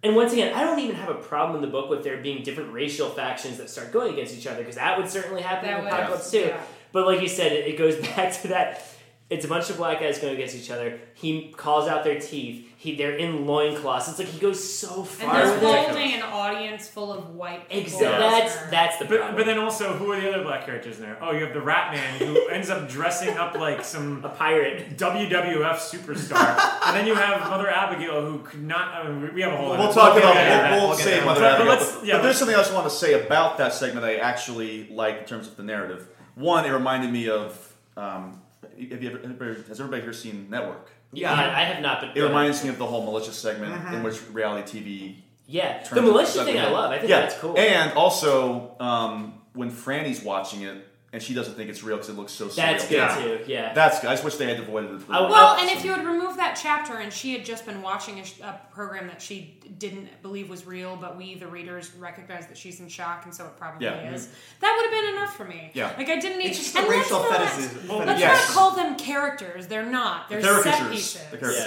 and 0.04 0.16
once 0.16 0.32
again 0.32 0.54
i 0.54 0.64
don't 0.64 0.80
even 0.80 0.96
have 0.96 1.10
a 1.10 1.16
problem 1.16 1.56
in 1.58 1.62
the 1.62 1.72
book 1.76 1.90
with 1.90 2.02
there 2.06 2.18
being 2.22 2.44
different 2.44 2.72
racial 2.72 3.10
factions 3.10 3.58
that 3.58 3.70
start 3.70 3.92
going 3.92 4.14
against 4.14 4.34
each 4.38 4.48
other 4.48 4.60
because 4.60 4.76
that 4.76 4.98
would 4.98 5.10
certainly 5.10 5.42
happen 5.42 5.68
That 5.68 5.80
in 5.80 5.84
would- 5.86 5.94
apocalypse 5.94 6.32
too 6.32 6.40
yeah. 6.48 6.62
but 6.94 7.06
like 7.06 7.22
you 7.22 7.28
said 7.28 7.52
it, 7.52 7.68
it 7.68 7.78
goes 7.78 7.96
back 8.16 8.32
to 8.44 8.48
that 8.50 8.86
It's 9.30 9.44
a 9.44 9.50
bunch 9.50 9.70
of 9.70 9.76
black 9.76 10.00
guys 10.00 10.20
going 10.20 10.36
against 10.36 10.56
each 10.56 10.72
other. 10.72 11.00
He 11.14 11.50
calls 11.58 11.90
out 11.90 12.06
their 12.06 12.18
teeth. 12.18 12.66
He 12.78 12.96
they're 12.96 13.18
in 13.18 13.46
loincloths. 13.46 14.08
It's 14.08 14.20
like 14.20 14.30
he 14.30 14.40
goes 14.40 14.64
so 14.78 15.04
far. 15.04 15.36
And 15.42 15.50
far. 15.50 15.60
they're 15.60 15.84
holding 15.84 16.14
an 16.14 16.22
audience 16.22 16.88
full 16.88 17.12
of 17.12 17.36
white 17.36 17.68
people. 17.68 17.82
Exactly. 17.82 18.08
That's 18.20 18.56
that's 18.72 18.98
the 19.00 19.06
But, 19.06 19.18
problem. 19.18 19.36
but 19.36 19.46
then 19.46 19.58
also, 19.60 19.92
who 19.94 20.14
are 20.14 20.22
the 20.22 20.34
other 20.34 20.44
black 20.44 20.64
characters 20.66 20.96
in 20.98 21.02
there? 21.02 21.18
Oh, 21.22 21.32
you 21.34 21.44
have 21.44 21.54
the 21.54 21.60
Rat 21.60 21.94
Man 21.94 22.20
who 22.20 22.48
ends 22.52 22.70
up 22.70 22.88
dressing 22.88 23.38
up 23.38 23.56
like 23.58 23.84
some 23.84 24.24
a 24.24 24.30
pirate. 24.30 24.96
WWF 24.98 25.76
superstar, 25.76 26.58
and 26.86 26.96
then 26.96 27.06
you 27.06 27.16
have 27.16 27.42
Mother 27.50 27.68
Abigail 27.70 28.26
who 28.26 28.40
could 28.40 28.64
not. 28.64 28.94
I 28.94 29.10
mean, 29.10 29.34
we 29.34 29.42
have 29.42 29.52
a 29.52 29.58
whole. 29.58 29.72
We'll 29.72 29.92
talk 29.92 30.14
we'll 30.14 30.24
about 30.24 30.36
get 30.36 30.44
into 30.48 30.50
that. 30.58 30.70
that. 30.70 30.80
We'll, 30.80 30.88
We'll 30.90 30.98
get 30.98 31.04
save 31.04 31.26
Mother 31.26 31.42
that. 31.42 31.56
Abigail. 31.60 31.76
But 31.76 31.80
But, 31.86 31.94
let's- 31.96 32.06
yeah, 32.08 32.16
but 32.18 32.22
there's 32.24 32.38
something 32.38 32.56
else 32.56 32.72
I 32.72 32.76
want 32.76 32.86
to 32.90 32.96
say 32.96 33.26
about 33.26 33.58
that 33.58 33.74
segment 33.74 34.06
that 34.06 34.12
I 34.12 34.16
actually 34.18 34.88
like 34.90 35.18
in 35.20 35.26
terms 35.26 35.48
of 35.48 35.58
the 35.58 35.64
narrative. 35.64 36.08
One, 36.36 36.64
it 36.66 36.70
reminded 36.72 37.12
me 37.12 37.28
of. 37.30 37.74
Um, 37.98 38.42
have 38.78 39.04
you 39.04 39.20
ever, 39.24 39.54
has 39.68 39.80
everybody 39.80 40.02
here 40.02 40.14
seen 40.14 40.50
Network? 40.50 40.90
Yeah, 41.12 41.34
I, 41.34 41.62
I 41.62 41.64
have 41.64 41.82
not. 41.82 42.02
But 42.02 42.18
It 42.18 42.22
reminds 42.22 42.64
me 42.64 42.70
of 42.70 42.78
the 42.78 42.86
whole 42.86 43.04
malicious 43.04 43.38
segment 43.38 43.94
in 43.94 44.04
which 44.04 44.22
reality 44.32 44.82
TV. 44.82 45.16
yeah, 45.48 45.80
turns 45.80 45.90
the 45.90 46.00
into 46.00 46.12
militia 46.12 46.46
thing 46.46 46.60
I 46.60 46.70
love. 46.70 46.92
I 46.92 47.00
think 47.00 47.10
yeah. 47.10 47.22
that's 47.22 47.38
cool. 47.38 47.58
And 47.58 47.94
also, 47.94 48.76
um, 48.80 49.42
when 49.54 49.72
Franny's 49.72 50.22
watching 50.22 50.62
it 50.62 50.87
and 51.18 51.24
she 51.24 51.34
doesn't 51.34 51.56
think 51.56 51.68
it's 51.68 51.82
real 51.82 51.96
because 51.98 52.10
it 52.10 52.16
looks 52.16 52.32
so 52.32 52.46
surreal. 52.46 52.56
that's 52.58 52.88
good 52.88 52.96
Yeah. 52.98 53.16
too. 53.18 53.40
Yeah. 53.48 53.74
That's 53.74 54.00
good. 54.00 54.12
I 54.12 54.14
just 54.14 54.24
wish 54.24 54.36
they 54.36 54.46
had 54.54 54.60
avoided 54.60 54.92
it. 55.02 55.02
I- 55.10 55.22
Well, 55.22 55.32
Oh, 55.34 55.58
and 55.60 55.68
if 55.76 55.84
you 55.84 55.92
would 55.92 56.06
remove 56.06 56.36
that 56.38 56.60
chapter 56.62 56.98
and 56.98 57.12
she 57.12 57.34
had 57.36 57.44
just 57.44 57.66
been 57.66 57.82
watching 57.82 58.20
a, 58.20 58.24
sh- 58.24 58.40
a 58.42 58.62
program 58.72 59.08
that 59.08 59.20
she 59.20 59.58
didn't 59.80 60.22
believe 60.22 60.48
was 60.48 60.68
real, 60.68 60.96
but 60.96 61.18
we, 61.18 61.34
the 61.34 61.48
readers, 61.48 61.92
recognize 61.96 62.46
that 62.46 62.56
she's 62.58 62.80
in 62.82 62.88
shock, 62.88 63.26
and 63.26 63.34
so 63.34 63.46
it 63.48 63.58
probably 63.58 63.88
Yeah. 63.88 64.12
is, 64.14 64.28
mm-hmm. 64.28 64.34
that 64.60 64.76
would 64.78 64.86
have 64.94 65.04
been 65.06 65.16
enough 65.16 65.36
for 65.36 65.46
me. 65.46 65.72
Yeah. 65.74 65.92
Like, 65.98 66.08
I 66.10 66.20
didn't 66.20 66.38
need 66.38 66.50
It's 66.52 66.60
just 66.60 66.76
and 66.76 66.86
the 66.86 66.90
let's 66.92 67.02
racial 67.10 67.24
not- 67.24 67.32
fetishes. 67.50 67.90
Let's 67.90 68.20
Yes. 68.22 68.48
not 68.48 68.56
call 68.56 68.72
them 68.76 68.96
characters. 68.96 69.66
They're 69.66 69.88
not. 69.88 70.30
They're 70.30 70.42
set 70.62 70.92
pieces. 70.92 71.20
The 71.32 71.38
caricatures. 71.38 71.66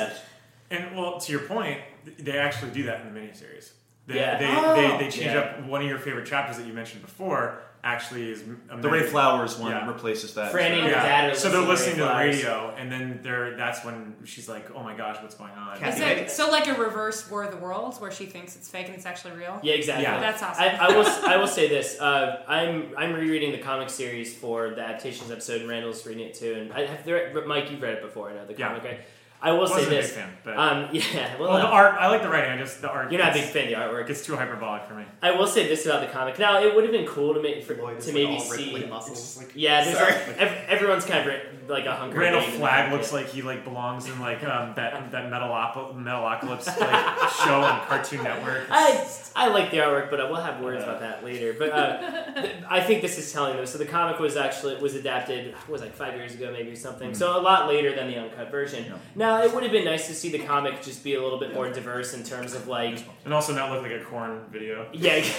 yeah. 0.71 0.79
And 0.79 0.97
well, 0.97 1.19
to 1.19 1.33
your 1.33 1.41
point, 1.43 1.81
they 2.21 2.39
actually 2.39 2.71
do 2.71 2.85
that 2.85 3.01
in 3.01 3.13
the 3.13 3.19
miniseries. 3.19 3.71
They, 4.07 4.15
Yeah. 4.15 4.39
they, 4.39 4.47
Oh. 4.49 4.75
they, 4.77 4.87
they 4.99 5.07
oh. 5.09 5.11
change 5.11 5.17
Yeah. 5.35 5.39
up 5.41 5.65
one 5.65 5.83
of 5.83 5.89
your 5.89 5.99
favorite 5.99 6.27
chapters 6.27 6.57
that 6.59 6.67
you 6.69 6.73
mentioned 6.73 7.03
before. 7.03 7.61
Actually, 7.83 8.31
is 8.31 8.45
a 8.71 8.77
The 8.77 8.91
Ray 8.91 9.05
Flowers 9.05 9.57
one 9.57 9.71
Yeah. 9.73 9.89
replaces 9.89 10.35
that. 10.35 10.53
Franny 10.53 10.81
and 10.83 10.91
Yeah. 10.91 11.03
Dad 11.03 11.37
so 11.37 11.49
they're 11.49 11.63
listening 11.63 11.97
to 11.97 12.05
the 12.05 12.15
radio, 12.15 12.75
and 12.77 12.93
then 12.93 13.21
they're 13.23 13.57
that's 13.57 13.83
when 13.85 14.17
she's 14.27 14.51
like, 14.51 14.67
"Oh 14.75 14.83
my 14.83 14.95
gosh, 14.95 15.17
what's 15.23 15.35
going 15.35 15.53
on?" 15.53 15.83
Is 15.83 15.99
it 15.99 16.31
so 16.31 16.51
like 16.51 16.67
a 16.69 16.75
reverse 16.75 17.31
War 17.31 17.45
of 17.45 17.51
the 17.53 17.57
Worlds 17.57 17.99
where 17.99 18.11
she 18.11 18.27
thinks 18.27 18.55
it's 18.55 18.69
fake 18.69 18.87
and 18.89 18.95
it's 18.95 19.07
actually 19.07 19.33
real? 19.33 19.59
Yeah, 19.63 19.73
exactly. 19.75 20.03
Yeah. 20.03 20.21
That's 20.21 20.43
awesome. 20.43 20.63
I, 20.63 20.77
I 20.77 20.89
will. 20.97 21.07
I 21.27 21.37
will 21.39 21.47
say 21.47 21.69
this. 21.69 21.99
Uh, 21.99 22.43
I'm 22.47 22.93
I'm 22.99 23.15
rereading 23.15 23.53
the 23.53 23.59
comic 23.59 23.89
series 23.89 24.37
for 24.37 24.71
the 24.71 24.83
adaptations 24.83 25.31
episode, 25.31 25.63
and 25.63 25.71
Randall's 25.71 26.05
reading 26.05 26.27
it 26.27 26.35
too. 26.35 26.53
And 26.61 26.73
I 26.75 26.85
have 26.85 27.07
read, 27.07 27.35
Mike, 27.47 27.71
you've 27.71 27.81
read 27.81 27.95
it 27.95 28.03
before. 28.03 28.29
I 28.29 28.35
know 28.35 28.45
the 28.47 28.55
Yeah. 28.59 28.69
comic. 28.69 28.85
Right? 28.85 29.01
I 29.43 29.53
will 29.53 29.67
say 29.67 29.75
Wasn't 29.75 29.87
a 29.87 29.91
big 29.97 30.03
this. 30.05 30.13
fan, 30.13 30.29
but 30.45 30.57
Um, 30.59 30.89
yeah. 30.93 31.37
Well, 31.39 31.49
well, 31.51 31.59
the 31.59 31.67
art 31.67 31.95
I 31.99 32.09
like 32.09 32.23
the 32.23 32.29
writing. 32.29 32.51
I 32.53 32.59
just 32.59 32.83
the 32.83 32.91
art. 32.91 33.11
you're 33.11 33.21
not 33.21 33.31
a 33.31 33.35
big 33.35 33.45
fan 33.45 33.65
of 33.65 33.71
the 33.71 33.77
artwork. 33.77 34.07
Gets 34.07 34.25
too 34.27 34.37
hyperbolic 34.37 34.85
for 34.85 34.95
me. 34.95 35.05
I 35.23 35.31
will 35.31 35.47
say 35.47 35.67
this 35.67 35.87
about 35.87 36.03
the 36.03 36.09
comic. 36.09 36.39
Now, 36.39 36.61
it 36.63 36.75
would 36.75 36.85
have 36.85 36.93
been 36.93 37.07
cool 37.07 37.33
to 37.35 37.41
make 37.43 37.65
for 37.65 37.75
Lloyd 37.75 37.99
is 37.99 38.05
to 38.07 38.11
like 38.13 38.15
maybe 38.15 38.35
all 38.35 38.41
see. 38.41 38.87
muscles. 38.87 39.39
Like, 39.39 39.53
Yeah, 39.55 39.85
there's 39.85 39.97
Sorry. 39.97 40.13
like, 40.13 40.39
ev- 40.39 40.65
everyone's 40.69 41.05
kind 41.07 41.21
of 41.21 41.27
ri- 41.27 41.41
like 41.69 41.87
a 41.87 41.95
hunker. 41.95 42.19
Randall 42.19 42.41
game 42.43 42.51
in 42.53 42.57
Flagg 42.59 42.91
the 42.91 42.97
looks 42.97 43.13
market. 43.13 43.27
like 43.29 43.35
he 43.35 43.43
like 43.43 43.65
belongs 43.65 44.07
in 44.09 44.19
like 44.21 44.43
um, 44.45 44.75
that 44.77 45.11
that 45.13 45.31
Metalocalypse, 45.31 45.95
Metalocalypse 46.03 46.81
like 46.81 47.31
show 47.47 47.61
on 47.63 47.81
Cartoon 47.87 48.23
Network. 48.25 48.67
I, 48.71 49.07
I 49.37 49.49
like 49.49 49.71
the 49.71 49.79
artwork, 49.79 50.11
but 50.11 50.19
we'll 50.31 50.41
have 50.43 50.61
words 50.61 50.83
about 50.83 51.01
that 51.01 51.25
later. 51.25 51.55
But 51.59 51.71
uh, 51.73 52.33
th- 52.43 52.57
I 52.69 52.81
think 52.81 53.01
this 53.03 53.17
is 53.19 53.33
telling 53.33 53.57
them. 53.57 53.65
So 53.67 53.79
the 53.79 53.87
comic 53.87 54.19
was 54.19 54.37
actually 54.37 54.77
was 54.83 54.95
adapted 54.97 55.53
what 55.55 55.69
was 55.71 55.81
like 55.81 55.95
five 55.95 56.15
years 56.17 56.35
ago, 56.35 56.51
maybe 56.53 56.73
or 56.73 56.77
something. 56.77 57.15
So 57.15 57.39
a 57.39 57.41
lot 57.41 57.69
later 57.69 57.95
than 57.95 58.09
the 58.11 58.17
uncut 58.19 58.51
version. 58.51 58.85
Now 59.15 59.30
it 59.39 59.53
would 59.55 59.63
have 59.63 59.73
been 59.73 59.85
nice 59.85 60.07
to 60.09 60.15
see 60.15 60.31
the 60.31 60.39
comic 60.41 60.83
just 60.83 61.03
be 61.05 61.15
a 61.15 61.23
little 61.23 61.39
bit 61.39 61.55
more 61.55 61.71
diverse 61.71 62.15
in 62.15 62.23
terms 62.25 62.55
of 62.55 62.69
like 62.69 62.99
and 63.25 63.33
also 63.35 63.55
not 63.55 63.71
look 63.71 63.83
like 63.83 63.93
a 63.93 64.05
Korn 64.05 64.43
video. 64.51 64.87
yeah. 64.93 65.23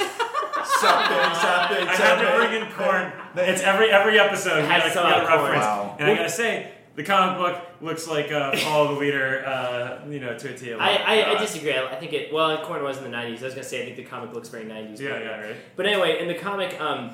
Something, 0.64 1.18
something, 1.36 1.88
I 1.88 1.96
have 1.96 2.20
to 2.22 2.38
bring 2.38 2.62
in 2.62 2.72
Korn. 2.72 3.12
It's 3.36 3.62
every 3.62 3.90
every 3.92 4.20
episode. 4.20 4.64
We 4.64 4.70
Has 4.70 4.82
gotta, 4.84 4.94
some 4.94 5.06
we 5.06 5.12
gotta 5.12 5.28
Korn. 5.28 5.42
reference. 5.42 5.64
Wow. 5.66 5.96
And 6.00 6.10
I 6.12 6.16
gotta 6.16 6.30
say, 6.30 6.72
the 6.96 7.04
comic 7.04 7.38
book 7.38 7.62
looks 7.82 8.08
like 8.08 8.32
uh, 8.32 8.56
Follow 8.58 8.94
the 8.96 9.00
Leader. 9.00 9.44
Uh, 9.46 10.08
you 10.10 10.20
know, 10.20 10.38
to 10.38 10.54
a 10.54 10.58
T. 10.58 10.74
I, 10.74 10.96
I, 10.96 11.36
I 11.36 11.38
disagree. 11.40 11.74
I 11.76 11.96
think 11.96 12.14
it. 12.14 12.34
Well, 12.34 12.64
Korn 12.66 12.84
was 12.84 12.98
in 12.98 13.04
the 13.04 13.10
'90s. 13.10 13.42
I 13.42 13.46
was 13.46 13.54
gonna 13.54 13.64
say 13.64 13.82
I 13.82 13.86
think 13.86 13.98
the 13.98 14.04
comic 14.04 14.34
looks 14.34 14.50
very 14.50 14.66
'90s. 14.66 15.00
Yeah, 15.00 15.10
but- 15.12 15.22
yeah, 15.22 15.40
right. 15.42 15.56
But 15.76 15.86
anyway, 15.88 16.20
in 16.22 16.28
the 16.28 16.36
comic, 16.36 16.80
um, 16.82 17.12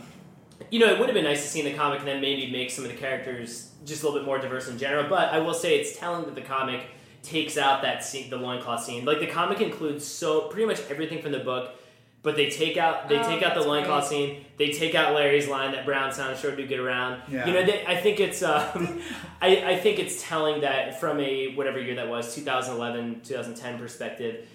you 0.72 0.80
know, 0.80 0.88
it 0.88 1.00
would 1.00 1.08
have 1.08 1.14
been 1.16 1.24
nice 1.24 1.42
to 1.44 1.48
see 1.48 1.60
in 1.60 1.66
the 1.66 1.74
comic 1.74 2.00
and 2.00 2.08
then 2.08 2.22
maybe 2.22 2.52
make 2.52 2.72
some 2.72 2.84
of 2.84 2.92
the 2.92 2.98
characters 2.98 3.72
just 3.86 4.04
a 4.04 4.06
little 4.06 4.20
bit 4.20 4.26
more 4.26 4.38
diverse 4.38 4.68
in 4.68 4.78
general. 4.78 5.08
But 5.10 5.30
I 5.34 5.40
will 5.40 5.54
say 5.54 5.80
it's 5.80 5.98
telling 5.98 6.26
that 6.26 6.36
the 6.36 6.42
comic 6.42 6.88
takes 7.24 7.58
out 7.58 7.82
that 7.82 8.04
scene, 8.04 8.30
the 8.30 8.38
loincloth 8.38 8.84
scene. 8.84 9.06
Like 9.06 9.20
the 9.20 9.28
comic 9.28 9.62
includes 9.62 10.06
so 10.06 10.42
pretty 10.50 10.66
much 10.66 10.80
everything 10.90 11.22
from 11.22 11.32
the 11.32 11.40
book, 11.40 11.72
but 12.24 12.36
they 12.36 12.50
take 12.50 12.78
out 12.78 13.08
they 13.08 13.20
Oh, 13.20 13.24
take 13.24 13.44
out 13.44 13.54
the 13.54 13.62
loincloth 13.62 14.08
scene. 14.08 14.46
They 14.58 14.72
take 14.72 14.96
out 14.96 15.14
Larry's 15.14 15.48
line 15.48 15.72
that 15.72 15.86
Brown 15.86 16.12
sounds 16.12 16.40
sure 16.40 16.56
to 16.56 16.64
get 16.66 16.80
around. 16.80 17.22
Yeah. 17.30 17.46
You 17.46 17.54
know, 17.54 17.66
they, 17.66 17.86
I 17.86 17.96
think 17.96 18.20
it's 18.20 18.42
um, 18.44 19.02
I, 19.42 19.64
I 19.72 19.78
think 19.78 20.00
it's 20.00 20.22
telling 20.28 20.62
that 20.62 21.00
from 21.00 21.20
a 21.20 21.54
whatever 21.56 21.80
year 21.80 21.96
that 21.96 22.08
was 22.10 22.34
2011 22.36 23.22
2010 23.22 23.78
perspective 23.78 24.48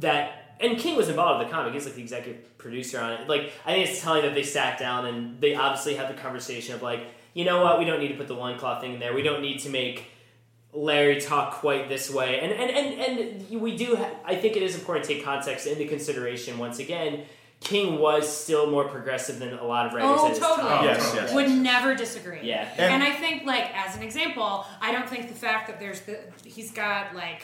that 0.00 0.39
and 0.60 0.78
King 0.78 0.96
was 0.96 1.08
involved 1.08 1.42
in 1.42 1.48
the 1.48 1.52
comic. 1.54 1.72
He's 1.74 1.84
like 1.86 1.94
the 1.94 2.02
executive 2.02 2.58
producer 2.58 3.00
on 3.00 3.12
it. 3.12 3.28
Like 3.28 3.52
I 3.64 3.72
think 3.72 3.88
it's 3.88 4.00
telling 4.00 4.22
that 4.22 4.34
they 4.34 4.42
sat 4.42 4.78
down 4.78 5.06
and 5.06 5.40
they 5.40 5.54
obviously 5.54 5.94
had 5.94 6.08
the 6.08 6.20
conversation 6.20 6.74
of 6.74 6.82
like, 6.82 7.06
you 7.34 7.44
know 7.44 7.62
what, 7.62 7.78
we 7.78 7.84
don't 7.84 8.00
need 8.00 8.08
to 8.08 8.14
put 8.16 8.28
the 8.28 8.34
one 8.34 8.52
loincloth 8.52 8.80
thing 8.80 8.94
in 8.94 9.00
there. 9.00 9.14
We 9.14 9.22
don't 9.22 9.42
need 9.42 9.58
to 9.60 9.70
make 9.70 10.06
Larry 10.72 11.20
talk 11.20 11.54
quite 11.54 11.88
this 11.88 12.10
way. 12.10 12.40
And 12.40 12.52
and 12.52 12.70
and, 12.70 13.40
and 13.50 13.60
we 13.60 13.76
do. 13.76 13.96
Ha- 13.96 14.10
I 14.24 14.36
think 14.36 14.56
it 14.56 14.62
is 14.62 14.74
important 14.76 15.06
to 15.06 15.14
take 15.14 15.24
context 15.24 15.66
into 15.66 15.84
consideration. 15.86 16.58
Once 16.58 16.78
again, 16.78 17.24
King 17.60 17.98
was 17.98 18.28
still 18.34 18.70
more 18.70 18.84
progressive 18.88 19.38
than 19.38 19.52
a 19.54 19.64
lot 19.64 19.86
of 19.86 19.92
writers. 19.92 20.10
Oh, 20.12 20.24
at 20.26 20.30
his 20.30 20.38
totally. 20.38 20.68
time. 20.68 20.84
Yes, 20.84 21.12
yes. 21.14 21.34
Would 21.34 21.50
never 21.50 21.94
disagree. 21.94 22.40
Yeah. 22.42 22.68
And, 22.76 22.94
And- 22.94 23.02
I 23.02 23.12
think, 23.12 23.44
like, 23.44 23.70
as 23.76 23.96
an 23.96 24.02
example, 24.02 24.64
I 24.80 24.92
don't 24.92 25.08
think 25.08 25.28
the 25.28 25.34
fact 25.34 25.66
that 25.66 25.78
there's 25.80 26.00
the 26.02 26.20
he's 26.44 26.70
got 26.70 27.14
like 27.14 27.42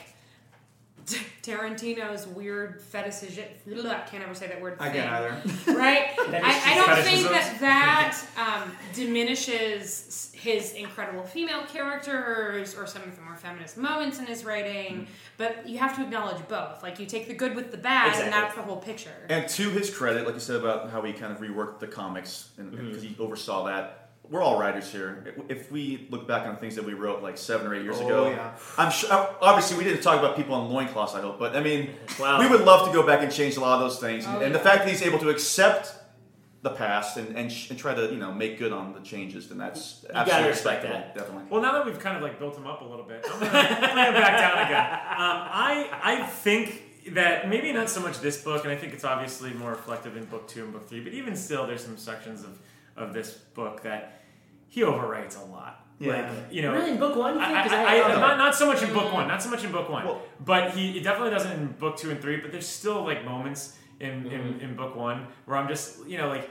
Tarantino's 1.42 2.26
weird 2.26 2.80
fetish. 2.82 3.38
I 3.38 4.00
can't 4.10 4.22
ever 4.24 4.34
say 4.34 4.48
that 4.48 4.60
word. 4.60 4.76
I 4.80 4.90
thing. 4.90 5.02
can't 5.02 5.12
either. 5.12 5.78
right? 5.78 6.08
I, 6.18 6.62
I 6.64 6.74
don't 6.74 7.04
think 7.04 7.28
that 7.30 7.56
that 7.60 8.18
um, 8.36 8.72
diminishes 8.94 10.32
his 10.34 10.72
incredible 10.74 11.22
female 11.22 11.62
characters 11.66 12.74
or 12.76 12.86
some 12.86 13.02
of 13.02 13.14
the 13.16 13.22
more 13.22 13.36
feminist 13.36 13.76
moments 13.76 14.18
in 14.18 14.26
his 14.26 14.44
writing. 14.44 15.06
But 15.38 15.68
you 15.68 15.78
have 15.78 15.94
to 15.96 16.02
acknowledge 16.02 16.46
both. 16.48 16.82
Like 16.82 16.98
you 16.98 17.06
take 17.06 17.28
the 17.28 17.34
good 17.34 17.54
with 17.54 17.70
the 17.70 17.78
bad, 17.78 18.08
Exactly. 18.08 18.24
and 18.24 18.32
that's 18.32 18.54
the 18.56 18.62
whole 18.62 18.78
picture. 18.78 19.10
And 19.28 19.48
to 19.50 19.70
his 19.70 19.90
credit, 19.94 20.24
like 20.24 20.34
you 20.34 20.40
said 20.40 20.56
about 20.56 20.90
how 20.90 21.02
he 21.02 21.12
kind 21.12 21.32
of 21.32 21.38
reworked 21.38 21.78
the 21.80 21.86
comics, 21.86 22.50
and 22.58 22.70
because 22.70 23.02
he 23.02 23.14
oversaw 23.18 23.64
that. 23.66 24.05
We're 24.28 24.42
all 24.42 24.58
writers 24.58 24.90
here. 24.90 25.34
If 25.48 25.70
we 25.70 26.08
look 26.10 26.26
back 26.26 26.46
on 26.48 26.56
things 26.56 26.74
that 26.76 26.84
we 26.84 26.94
wrote 26.94 27.22
like 27.22 27.38
seven 27.38 27.66
or 27.66 27.74
eight 27.74 27.84
years 27.84 27.98
Oh, 28.00 28.06
ago, 28.06 28.30
yeah. 28.30 28.56
I'm 28.76 28.90
sure. 28.90 29.12
uh, 29.12 29.34
Obviously, 29.40 29.78
we 29.78 29.84
didn't 29.84 30.02
talk 30.02 30.18
about 30.18 30.34
people 30.36 30.54
on 30.54 30.70
loincloths. 30.72 31.14
I 31.14 31.20
hope, 31.20 31.38
but 31.38 31.54
I 31.54 31.60
mean, 31.62 31.90
Wow. 32.18 32.40
we 32.40 32.48
would 32.48 32.62
love 32.62 32.88
to 32.88 32.92
go 32.92 33.06
back 33.06 33.22
and 33.22 33.30
change 33.32 33.56
a 33.56 33.60
lot 33.60 33.74
of 33.74 33.88
those 33.88 34.00
things. 34.00 34.24
Oh, 34.26 34.40
and 34.40 34.52
the 34.54 34.58
fact 34.58 34.78
that 34.84 34.88
he's 34.88 35.02
able 35.02 35.18
to 35.20 35.28
accept 35.30 35.94
the 36.62 36.70
past 36.70 37.16
and, 37.16 37.36
and, 37.36 37.52
sh- 37.52 37.70
and 37.70 37.78
try 37.78 37.94
to 37.94 38.06
you 38.06 38.16
know 38.18 38.32
make 38.32 38.58
good 38.58 38.72
on 38.72 38.92
the 38.94 39.00
changes, 39.00 39.48
then 39.48 39.58
that's 39.58 40.02
gotta 40.02 40.18
absolutely 40.18 40.48
respect 40.48 40.82
that. 40.82 41.14
Definitely. 41.14 41.44
Well, 41.48 41.62
now 41.62 41.72
that 41.74 41.86
we've 41.86 42.00
kind 42.00 42.16
of 42.16 42.22
like 42.24 42.40
built 42.40 42.56
him 42.56 42.66
up 42.66 42.80
a 42.80 42.84
little 42.84 43.04
bit, 43.04 43.24
I'm 43.32 43.38
gonna 43.38 43.50
bring 43.52 44.06
him 44.06 44.14
back 44.14 44.38
down 44.40 44.66
again. 44.66 44.82
Um, 44.82 45.48
I 45.52 45.88
I 46.02 46.26
think 46.26 46.82
that 47.14 47.48
maybe 47.48 47.70
not 47.72 47.88
so 47.88 48.00
much 48.00 48.18
this 48.18 48.42
book, 48.42 48.64
and 48.64 48.72
I 48.72 48.76
think 48.76 48.92
it's 48.92 49.04
obviously 49.04 49.52
more 49.52 49.70
reflective 49.70 50.16
in 50.16 50.24
book 50.24 50.48
two 50.48 50.64
and 50.64 50.72
book 50.72 50.88
three. 50.88 50.98
But 51.00 51.12
even 51.12 51.36
still, 51.36 51.64
there's 51.68 51.84
some 51.84 51.96
sections 51.96 52.42
of 52.42 52.58
of 52.96 53.12
this 53.12 53.32
book 53.32 53.82
that 53.82 54.20
he 54.68 54.80
overwrites 54.82 55.40
a 55.40 55.44
lot. 55.50 55.84
Yeah. 55.98 56.12
Like 56.30 56.52
you 56.52 56.62
know, 56.62 56.72
Really, 56.72 56.90
in 56.90 56.98
book 56.98 57.16
one, 57.16 57.38
I, 57.38 57.52
I, 57.52 57.62
I- 57.62 57.96
I- 58.00 58.04
I- 58.12 58.20
not, 58.20 58.36
not 58.38 58.54
so 58.54 58.66
much 58.66 58.82
in 58.82 58.92
book 58.92 59.12
one, 59.14 59.26
not 59.28 59.42
so 59.42 59.48
much 59.48 59.64
in 59.64 59.72
book 59.72 59.88
one, 59.88 60.04
Well- 60.04 60.22
but 60.44 60.70
he 60.72 60.98
it 60.98 61.02
definitely 61.04 61.30
doesn't 61.30 61.52
in 61.52 61.66
book 61.68 61.96
two 61.96 62.10
and 62.10 62.20
three. 62.20 62.36
But 62.36 62.52
there's 62.52 62.68
still 62.68 63.02
like 63.04 63.24
moments 63.24 63.76
in, 64.00 64.10
in, 64.26 64.40
Mm-hmm. 64.40 64.60
in 64.60 64.76
book 64.76 64.94
one 64.94 65.26
where 65.46 65.56
I'm 65.56 65.68
just 65.68 66.06
you 66.06 66.18
know 66.18 66.28
like 66.28 66.50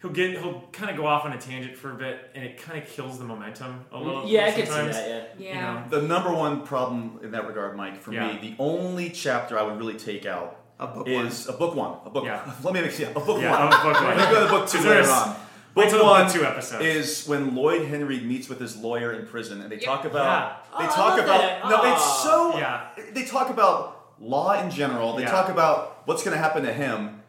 he'll 0.00 0.12
get 0.12 0.30
he'll 0.38 0.62
kind 0.72 0.90
of 0.90 0.96
go 0.96 1.04
off 1.06 1.26
on 1.26 1.32
a 1.34 1.38
tangent 1.38 1.76
for 1.76 1.92
a 1.92 1.94
bit, 1.94 2.30
and 2.34 2.42
it 2.42 2.56
kind 2.56 2.82
of 2.82 2.88
kills 2.88 3.18
the 3.18 3.24
momentum 3.26 3.84
a 3.92 3.98
little. 3.98 4.26
Yeah, 4.26 4.46
I 4.46 4.52
could 4.52 4.64
see 4.66 4.70
sometimes. 4.72 4.96
that. 4.96 5.34
Yeah. 5.38 5.48
yeah. 5.50 5.54
You 5.84 5.90
know, 5.90 6.00
The 6.00 6.06
number 6.06 6.32
one 6.32 6.62
problem 6.62 7.20
in 7.22 7.32
that 7.32 7.46
regard, 7.46 7.76
Mike, 7.76 8.00
for 8.00 8.14
Yeah. 8.14 8.32
me, 8.32 8.38
the 8.40 8.54
only 8.62 9.10
chapter 9.10 9.58
I 9.58 9.62
would 9.62 9.78
really 9.78 9.98
take 9.98 10.24
out 10.24 10.58
A 10.78 10.86
book 10.86 11.06
is 11.06 11.48
a 11.48 11.52
book 11.52 11.74
one. 11.74 11.98
A 12.06 12.10
book. 12.10 12.24
Yeah. 12.24 12.50
Let 12.64 12.72
me 12.72 12.80
make 12.80 12.98
yeah, 12.98 13.08
a 13.10 13.20
book 13.20 13.42
Yeah, 13.42 13.50
one. 13.64 13.72
a 13.74 13.82
book 13.82 13.94
one. 14.02 14.16
Let 14.16 14.28
me 14.30 14.34
go 14.34 14.44
to 14.46 14.50
book 14.50 14.68
two 14.68 14.78
later 14.88 15.10
on. 15.10 15.36
Wait 15.76 15.84
Book 15.84 15.90
till 15.90 15.98
the 15.98 16.04
one 16.04 16.30
two 16.30 16.44
episodes. 16.44 16.84
is 16.84 17.26
when 17.28 17.54
Lloyd 17.54 17.82
Henreid 17.82 18.24
meets 18.24 18.48
with 18.48 18.58
his 18.58 18.76
lawyer 18.76 19.12
in 19.12 19.26
prison, 19.26 19.60
and 19.60 19.70
they 19.70 19.76
talk 19.76 20.04
about 20.06 20.24
Yeah. 20.72 20.78
they 20.80 20.84
Oh, 20.86 20.88
I 20.90 20.94
talk 20.94 20.98
love 21.10 21.18
about 21.18 21.40
that. 21.42 21.68
no, 21.68 21.92
it's 21.94 22.22
so 22.22 22.56
Yeah. 22.58 22.80
they 23.12 23.24
talk 23.24 23.50
about 23.50 23.92
law 24.18 24.58
in 24.60 24.70
general. 24.70 25.14
They 25.16 25.22
Yeah. 25.24 25.30
talk 25.30 25.48
about 25.50 25.98
what's 26.06 26.22
going 26.24 26.34
to 26.36 26.42
happen 26.42 26.64
to 26.64 26.72
him. 26.72 27.20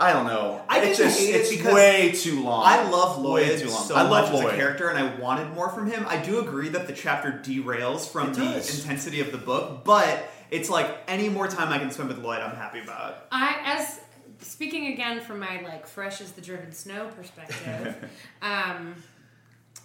I 0.00 0.12
don't 0.12 0.26
know. 0.26 0.62
I 0.68 0.78
it's 0.80 0.98
didn't 0.98 1.10
just 1.10 1.20
hate 1.20 1.34
it 1.36 1.38
it's 1.42 1.50
because 1.50 1.72
way 1.74 2.10
too 2.10 2.42
long. 2.42 2.64
I 2.66 2.82
love 2.90 3.18
Way 3.18 3.22
Lloyd 3.50 3.60
too 3.60 3.68
long. 3.70 3.84
so 3.84 3.94
I 3.94 4.02
love 4.02 4.10
much 4.10 4.34
as 4.34 4.42
Lloyd. 4.42 4.54
a 4.54 4.56
character, 4.56 4.88
and 4.88 4.98
I 4.98 5.14
wanted 5.20 5.54
more 5.54 5.68
from 5.68 5.88
him. 5.88 6.04
I 6.08 6.16
do 6.16 6.40
agree 6.40 6.70
that 6.70 6.88
the 6.88 6.92
chapter 6.92 7.40
derails 7.44 8.10
from 8.10 8.30
It 8.30 8.34
the 8.34 8.44
does. 8.46 8.80
intensity 8.80 9.20
of 9.20 9.30
the 9.30 9.38
book, 9.38 9.84
but 9.84 10.28
it's 10.50 10.68
like 10.68 10.88
any 11.06 11.28
more 11.28 11.46
time 11.46 11.72
I 11.72 11.78
can 11.78 11.92
spend 11.92 12.08
with 12.08 12.18
Lloyd, 12.18 12.40
I'm 12.40 12.56
happy 12.56 12.80
about. 12.80 13.18
I 13.30 13.54
as 13.64 14.00
speaking 14.42 14.92
again 14.92 15.20
from 15.20 15.38
my 15.40 15.60
like 15.62 15.86
fresh 15.86 16.20
as 16.20 16.32
the 16.32 16.40
driven 16.40 16.72
snow 16.72 17.08
perspective, 17.16 18.10
um, 18.42 18.94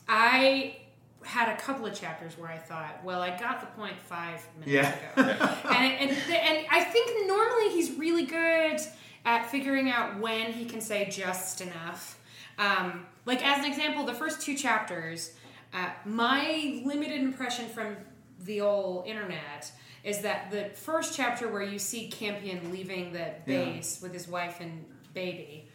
I 0.07 0.77
had 1.23 1.49
a 1.49 1.57
couple 1.57 1.85
of 1.85 1.93
chapters 1.99 2.37
where 2.37 2.49
I 2.49 2.57
thought, 2.57 3.03
well, 3.03 3.21
I 3.21 3.37
got 3.37 3.59
the 3.59 3.67
point 3.67 3.97
five 3.97 4.41
minutes 4.59 4.71
Yeah. 4.71 5.21
ago, 5.21 5.31
and 5.69 6.09
and 6.09 6.11
and 6.11 6.65
I 6.71 6.83
think 6.83 7.27
normally 7.27 7.69
he's 7.69 7.91
really 7.97 8.25
good 8.25 8.79
at 9.25 9.49
figuring 9.51 9.89
out 9.89 10.19
when 10.19 10.53
he 10.53 10.65
can 10.65 10.79
say 10.81 11.09
just 11.09 11.61
enough. 11.61 12.19
Um, 12.57 13.05
like 13.25 13.45
as 13.45 13.59
an 13.59 13.65
example, 13.65 14.05
the 14.05 14.13
first 14.13 14.41
two 14.41 14.55
chapters, 14.55 15.33
uh, 15.73 15.89
my 16.05 16.81
limited 16.85 17.19
impression 17.21 17.67
from 17.67 17.97
the 18.45 18.61
old 18.61 19.05
internet 19.05 19.71
is 20.07 20.19
that 20.19 20.49
the 20.51 20.69
first 20.73 21.13
chapter 21.15 21.49
where 21.49 21.61
you 21.61 21.77
see 21.77 22.07
Campion 22.07 22.71
leaving 22.71 23.11
the 23.11 23.19
Yeah. 23.19 23.41
base 23.45 23.99
with 24.01 24.13
his 24.13 24.25
wife 24.27 24.61
and 24.61 24.85
baby 25.13 25.67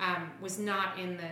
um, 0.00 0.32
was 0.40 0.58
not 0.58 0.98
in 0.98 1.16
the 1.16 1.30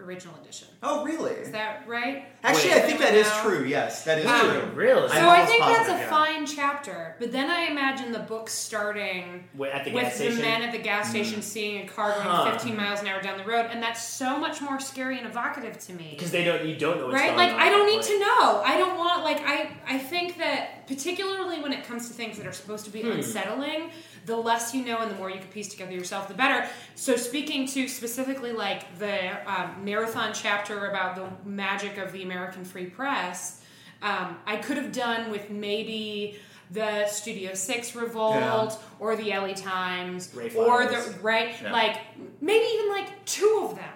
original 0.00 0.34
edition. 0.42 0.68
Oh, 0.82 1.04
really? 1.04 1.32
Is 1.32 1.50
that 1.52 1.82
right? 1.86 2.24
Actually, 2.42 2.70
Wait. 2.70 2.76
I 2.76 2.80
think 2.80 3.00
that 3.00 3.14
is 3.14 3.26
Now- 3.26 3.42
true. 3.42 3.64
Yes, 3.64 4.04
that 4.04 4.18
is 4.18 4.26
Um, 4.26 4.40
true. 4.40 4.70
Really? 4.74 5.08
So 5.08 5.14
I'm 5.16 5.24
I 5.24 5.28
almost 5.40 5.50
think 5.50 5.64
that's 5.64 5.88
a 5.88 5.92
yeah. 5.92 6.08
fine 6.10 6.46
chapter, 6.46 7.16
but 7.18 7.32
then 7.32 7.50
I 7.50 7.62
imagine 7.62 8.12
the 8.12 8.20
book 8.20 8.48
starting 8.48 9.48
Wait, 9.54 9.70
at 9.72 9.84
the 9.84 9.92
with 9.92 10.04
gas 10.04 10.12
the 10.18 10.24
station? 10.24 10.40
men 10.42 10.62
at 10.62 10.72
the 10.72 10.78
gas 10.78 11.10
station 11.10 11.42
seeing 11.42 11.84
a 11.84 11.88
car 11.88 12.12
going 12.12 12.22
Huh. 12.22 12.50
15 12.52 12.76
miles 12.76 13.00
an 13.00 13.08
hour 13.08 13.20
down 13.20 13.38
the 13.38 13.44
road, 13.44 13.66
and 13.70 13.82
that's 13.82 14.02
so 14.02 14.38
much 14.38 14.60
more 14.60 14.78
scary 14.80 15.18
and 15.18 15.26
evocative 15.26 15.78
to 15.86 15.92
me. 15.92 16.10
Because 16.16 16.30
they 16.30 16.44
don't, 16.44 16.64
you 16.64 16.76
don't 16.76 16.98
know 16.98 17.06
what's 17.06 17.14
right? 17.20 17.26
going 17.34 17.36
Like 17.38 17.52
on. 17.54 17.60
I 17.60 17.68
don't 17.70 17.86
need 17.86 17.96
Like- 17.96 18.06
to 18.06 18.18
know. 18.20 18.62
I 18.64 18.76
don't 18.78 18.96
want 18.96 19.24
like 19.24 19.40
I 19.46 19.70
I 19.88 19.98
think 19.98 20.38
that 20.38 20.86
particularly 20.86 21.60
when 21.60 21.72
it 21.72 21.84
comes 21.86 22.08
to 22.08 22.14
things 22.14 22.38
that 22.38 22.46
are 22.46 22.52
supposed 22.52 22.84
to 22.84 22.90
be 22.90 23.02
Hmm. 23.02 23.12
unsettling, 23.12 23.90
the 24.28 24.36
less 24.36 24.72
you 24.74 24.84
know 24.84 24.98
and 24.98 25.10
the 25.10 25.14
more 25.16 25.30
you 25.30 25.38
can 25.40 25.48
piece 25.48 25.68
together 25.68 25.90
yourself, 25.92 26.28
the 26.28 26.34
better. 26.34 26.68
So 26.94 27.16
speaking 27.16 27.66
to 27.68 27.88
specifically 27.88 28.52
like 28.52 28.96
the 28.98 29.16
um, 29.50 29.84
marathon 29.84 30.32
chapter 30.32 30.86
about 30.90 31.16
the 31.16 31.48
magic 31.48 31.98
of 31.98 32.12
the 32.12 32.22
American 32.22 32.64
Free 32.64 32.86
Press, 32.86 33.62
um, 34.02 34.36
I 34.46 34.56
could 34.58 34.76
have 34.76 34.92
done 34.92 35.30
with 35.30 35.50
maybe 35.50 36.38
the 36.70 37.06
Studio 37.08 37.54
Six 37.54 37.94
revolt 37.96 38.34
Yeah. 38.36 38.76
or 39.00 39.16
the 39.16 39.30
LA 39.30 39.54
Times 39.54 40.32
or 40.54 40.86
the 40.86 41.14
right 41.22 41.54
Yeah. 41.62 41.72
like 41.72 41.96
maybe 42.40 42.66
even 42.74 42.90
like 42.90 43.24
two 43.24 43.62
of 43.64 43.76
them. 43.76 43.88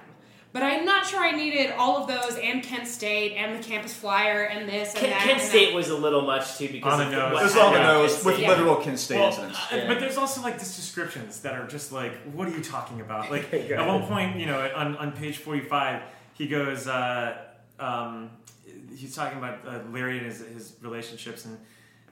But 0.53 0.62
I'm 0.62 0.85
not 0.85 1.07
sure 1.07 1.20
I 1.20 1.31
needed 1.33 1.70
all 1.79 1.97
of 2.03 2.09
those 2.09 2.37
and 2.39 2.62
Kent 2.62 2.87
State 2.87 3.37
and 3.37 3.59
the 3.59 3.66
campus 3.66 3.95
flyer 3.95 4.43
and 4.43 4.69
this 4.69 4.91
and 4.91 4.99
Kent, 4.99 5.12
that. 5.12 5.23
Kent 5.23 5.39
and 5.41 5.49
State 5.49 5.66
that. 5.70 5.74
was 5.77 5.89
a 5.89 5.97
little 5.97 6.20
much 6.23 6.59
too 6.59 6.69
because 6.69 6.93
On 6.93 6.99
the 7.11 7.11
nose. 7.16 7.33
what 7.33 7.45
It's 7.47 7.57
on 7.57 7.73
the 7.73 7.83
nose 7.83 8.24
with 8.24 8.35
State. 8.37 8.49
literal 8.49 8.77
Kent 8.77 8.99
State 8.99 9.19
Well, 9.19 9.29
incidents. 9.29 9.59
uh, 9.73 9.77
Yeah. 9.77 9.89
But 9.89 10.01
there's 10.01 10.19
also 10.19 10.43
like 10.43 10.59
these 10.59 10.77
descriptions 10.77 11.41
that 11.41 11.55
are 11.55 11.66
just 11.66 11.91
like, 11.91 12.12
what 12.35 12.47
are 12.49 12.51
you 12.51 12.62
talking 12.62 13.01
about? 13.01 13.31
Like 13.31 13.51
at 13.70 13.87
one 13.87 14.03
point, 14.07 14.37
you 14.39 14.45
know, 14.47 14.70
on, 14.77 14.95
on 14.99 15.12
page 15.12 15.39
45, 15.39 16.03
he 16.35 16.47
goes, 16.49 16.87
uh, 16.87 17.39
um, 17.81 18.31
he's 18.95 19.15
talking 19.15 19.39
about 19.39 19.66
uh, 19.66 19.79
Larry 19.91 20.19
and 20.19 20.27
his, 20.27 20.41
his 20.41 20.74
relationships, 20.83 21.47
and, 21.47 21.57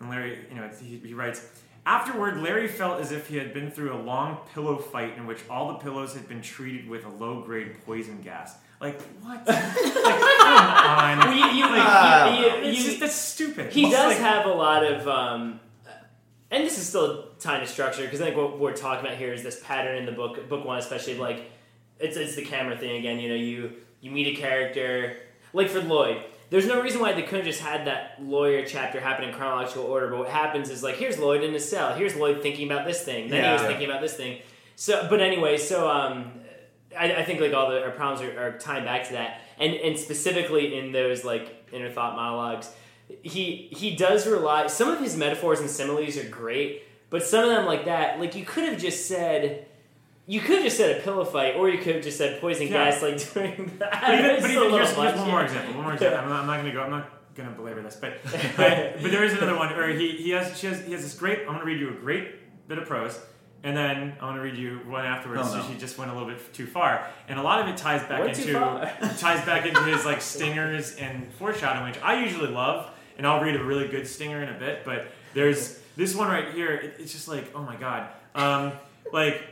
and 0.00 0.08
Larry, 0.08 0.38
you 0.48 0.56
know, 0.56 0.70
he, 0.82 0.96
he 0.98 1.12
writes, 1.12 1.46
Afterward, 1.86 2.42
Larry 2.42 2.68
felt 2.68 3.00
as 3.00 3.10
if 3.10 3.28
he 3.28 3.36
had 3.36 3.54
been 3.54 3.70
through 3.70 3.94
a 3.94 4.00
long 4.00 4.38
pillow 4.54 4.76
fight 4.76 5.16
in 5.16 5.26
which 5.26 5.38
all 5.48 5.68
the 5.68 5.74
pillows 5.78 6.14
had 6.14 6.28
been 6.28 6.42
treated 6.42 6.88
with 6.88 7.04
a 7.04 7.08
low 7.08 7.40
grade 7.42 7.74
poison 7.86 8.20
gas. 8.22 8.56
Like, 8.80 9.00
what? 9.22 9.46
like, 9.48 9.74
come 9.74 10.56
on. 10.56 11.18
Well, 11.18 11.32
you, 11.34 11.58
you, 11.58 11.64
Ah. 11.66 12.38
you, 12.38 12.46
you, 12.46 12.70
It's 12.72 12.84
just, 12.84 13.00
that's 13.00 13.14
stupid. 13.14 13.72
he 13.72 13.84
It's 13.86 13.92
does 13.94 14.12
like- 14.12 14.18
have 14.18 14.46
a 14.46 14.52
lot 14.52 14.84
of 14.84 15.06
um, 15.08 15.60
and 16.50 16.64
this 16.64 16.78
is 16.78 16.88
still 16.88 17.04
a 17.10 17.24
tiny 17.38 17.66
structure 17.66 18.02
because 18.04 18.20
I 18.20 18.24
think 18.26 18.36
what 18.36 18.58
we're 18.58 18.72
talking 18.76 19.04
about 19.06 19.18
here 19.18 19.32
is 19.32 19.42
this 19.42 19.60
pattern 19.64 19.96
in 19.98 20.06
the 20.06 20.12
book 20.12 20.48
book 20.48 20.64
one 20.64 20.78
especially 20.78 21.12
of, 21.14 21.18
like 21.20 21.50
it's, 21.98 22.16
it's 22.16 22.34
the 22.36 22.42
camera 22.44 22.76
thing 22.76 22.96
again 22.96 23.18
you 23.20 23.28
know 23.28 23.34
you 23.36 23.72
you 24.00 24.10
meet 24.10 24.36
a 24.36 24.40
character 24.40 25.16
like 25.52 25.68
for 25.68 25.80
Lloyd 25.80 26.24
there's 26.50 26.66
no 26.66 26.82
reason 26.82 27.00
why 27.00 27.12
they 27.12 27.22
couldn't 27.22 27.44
just 27.46 27.60
had 27.60 27.86
that 27.86 28.16
lawyer 28.20 28.64
chapter 28.66 29.00
happen 29.00 29.28
in 29.28 29.34
chronological 29.34 29.84
order 29.84 30.08
but 30.08 30.18
what 30.18 30.28
happens 30.28 30.68
is 30.70 30.82
like 30.82 30.96
here's 30.96 31.18
Lloyd 31.18 31.42
in 31.42 31.52
his 31.52 31.68
cell 31.68 31.94
here's 31.94 32.14
Lloyd 32.16 32.42
thinking 32.42 32.70
about 32.70 32.86
this 32.86 33.02
thing 33.02 33.28
then 33.30 33.44
he 33.44 33.50
was 33.52 33.62
Yeah. 33.62 33.68
thinking 33.68 33.88
about 33.88 34.00
this 34.02 34.14
thing 34.14 34.40
so 34.76 35.06
but 35.08 35.20
anyway 35.20 35.56
so 35.56 35.88
um 35.88 36.32
I, 36.98 37.12
I 37.14 37.24
think 37.24 37.40
like 37.40 37.52
all 37.54 37.70
the 37.70 37.82
our 37.82 37.90
problems 37.92 38.20
are, 38.22 38.48
are 38.48 38.58
tying 38.58 38.84
back 38.84 39.06
to 39.06 39.12
that, 39.12 39.42
and 39.60 39.74
and 39.74 39.96
specifically 39.96 40.76
in 40.76 40.90
those 40.90 41.24
like 41.24 41.68
inner 41.72 41.88
thought 41.88 42.16
monologues, 42.16 42.68
he 43.22 43.68
he 43.70 43.94
does 43.94 44.26
rely. 44.26 44.66
Some 44.66 44.88
of 44.88 44.98
his 44.98 45.16
metaphors 45.16 45.60
and 45.60 45.70
similes 45.70 46.16
are 46.16 46.28
great, 46.28 46.82
but 47.08 47.22
some 47.22 47.44
of 47.44 47.50
them 47.50 47.64
like 47.64 47.84
that, 47.84 48.18
like 48.18 48.34
you 48.34 48.44
could 48.44 48.64
have 48.64 48.76
just 48.76 49.06
said. 49.06 49.66
You 50.30 50.40
could 50.40 50.56
have 50.56 50.64
just 50.64 50.76
said 50.76 50.96
a 50.96 51.00
pillow 51.00 51.24
fight, 51.24 51.56
or 51.56 51.68
you 51.68 51.78
could 51.78 51.96
have 51.96 52.04
just 52.04 52.16
said 52.16 52.40
poison 52.40 52.68
Yeah. 52.68 52.90
gas, 52.90 53.02
like 53.02 53.18
during 53.34 53.76
that. 53.78 54.00
But 54.00 54.14
even, 54.14 54.40
but 54.40 54.50
even 54.50 54.70
here's, 54.70 54.92
here's 54.92 55.16
one 55.16 55.28
more 55.28 55.42
example. 55.42 55.74
One 55.74 55.82
more 55.82 55.92
example. 55.94 56.20
I'm 56.20 56.28
not, 56.28 56.40
I'm 56.42 56.46
not 56.46 56.56
gonna 56.58 56.72
go. 56.72 56.82
I'm 56.82 56.90
not 56.90 57.10
gonna 57.34 57.50
belabor 57.50 57.82
this, 57.82 57.96
but 57.96 58.18
but, 58.56 59.02
but 59.02 59.10
there 59.10 59.24
is 59.24 59.32
another 59.32 59.56
one 59.56 59.74
where 59.74 59.88
he, 59.88 60.12
he 60.12 60.30
has 60.30 60.56
she 60.56 60.68
has 60.68 60.84
he 60.84 60.92
has 60.92 61.02
this 61.02 61.14
great. 61.14 61.40
I'm 61.40 61.54
gonna 61.54 61.64
read 61.64 61.80
you 61.80 61.88
a 61.90 61.94
great 61.94 62.68
bit 62.68 62.78
of 62.78 62.86
prose, 62.86 63.18
and 63.64 63.76
then 63.76 64.12
I'm 64.20 64.28
gonna 64.28 64.40
read 64.42 64.56
you 64.56 64.76
one 64.86 65.04
afterwards. 65.04 65.42
Oh, 65.50 65.56
no. 65.56 65.62
So 65.62 65.68
she 65.68 65.76
just 65.76 65.98
went 65.98 66.12
a 66.12 66.14
little 66.14 66.28
bit 66.28 66.54
too 66.54 66.66
far, 66.66 67.08
and 67.26 67.36
a 67.36 67.42
lot 67.42 67.60
of 67.62 67.66
it 67.66 67.76
ties 67.76 68.02
back 68.02 68.20
Went 68.20 68.36
too 68.36 68.56
into 68.56 69.16
ties 69.18 69.44
back 69.44 69.66
into 69.66 69.82
his 69.82 70.04
like 70.04 70.20
stingers 70.20 70.94
and 70.94 71.26
foreshadowing, 71.40 71.90
which 71.90 72.00
I 72.04 72.22
usually 72.22 72.52
love, 72.52 72.88
and 73.18 73.26
I'll 73.26 73.42
read 73.42 73.56
a 73.56 73.64
really 73.64 73.88
good 73.88 74.06
stinger 74.06 74.40
in 74.44 74.48
a 74.48 74.56
bit. 74.56 74.84
But 74.84 75.08
there's 75.34 75.80
this 75.96 76.14
one 76.14 76.28
right 76.28 76.54
here. 76.54 76.72
It, 76.74 76.94
it's 77.00 77.10
just 77.10 77.26
like 77.26 77.50
oh 77.52 77.62
my 77.64 77.74
god, 77.74 78.10
um, 78.36 78.72
like. 79.12 79.42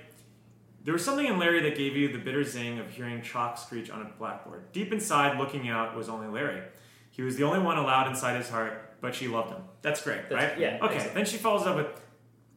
There 0.89 0.94
was 0.94 1.05
something 1.05 1.27
in 1.27 1.39
Larry 1.39 1.60
that 1.65 1.77
gave 1.77 1.98
you 1.98 2.10
the 2.10 2.16
bitter 2.16 2.43
zing 2.43 2.78
of 2.78 2.89
hearing 2.89 3.20
chalk 3.20 3.59
screech 3.59 3.90
on 3.90 4.01
a 4.01 4.06
blackboard. 4.19 4.73
Deep 4.73 4.90
inside, 4.90 5.39
looking 5.39 5.69
out, 5.69 5.94
was 5.94 6.09
only 6.09 6.28
Larry. 6.28 6.62
He 7.10 7.20
was 7.20 7.36
the 7.36 7.43
only 7.44 7.59
one 7.59 7.77
allowed 7.77 8.09
inside 8.09 8.39
his 8.39 8.48
heart, 8.48 8.94
but 9.02 9.15
she 9.15 9.28
loved 9.28 9.51
him. 9.51 9.60
That's 9.82 10.02
great, 10.02 10.31
That's- 10.31 10.52
right? 10.52 10.59
yeah, 10.59 10.78
Okay, 10.81 10.94
excellent. 10.94 11.15
then 11.15 11.27
she 11.27 11.36
follows 11.36 11.66
up 11.66 11.77
with, 11.77 11.89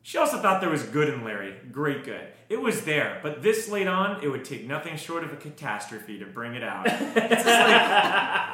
she 0.03 0.17
also 0.17 0.37
thought 0.41 0.61
there 0.61 0.69
was 0.69 0.83
good 0.83 1.09
in 1.09 1.23
Larry. 1.23 1.55
Great 1.71 2.03
good. 2.03 2.27
It 2.49 2.59
was 2.61 2.83
there, 2.83 3.19
but 3.23 3.41
this 3.41 3.69
late 3.69 3.87
on, 3.87 4.21
it 4.21 4.27
would 4.27 4.43
take 4.43 4.67
nothing 4.67 4.97
short 4.97 5.23
of 5.23 5.31
a 5.31 5.37
catastrophe 5.37 6.19
to 6.19 6.25
bring 6.25 6.53
it 6.55 6.63
out. 6.63 6.85
it's 6.85 6.97
just 6.97 7.45
like, 7.45 7.81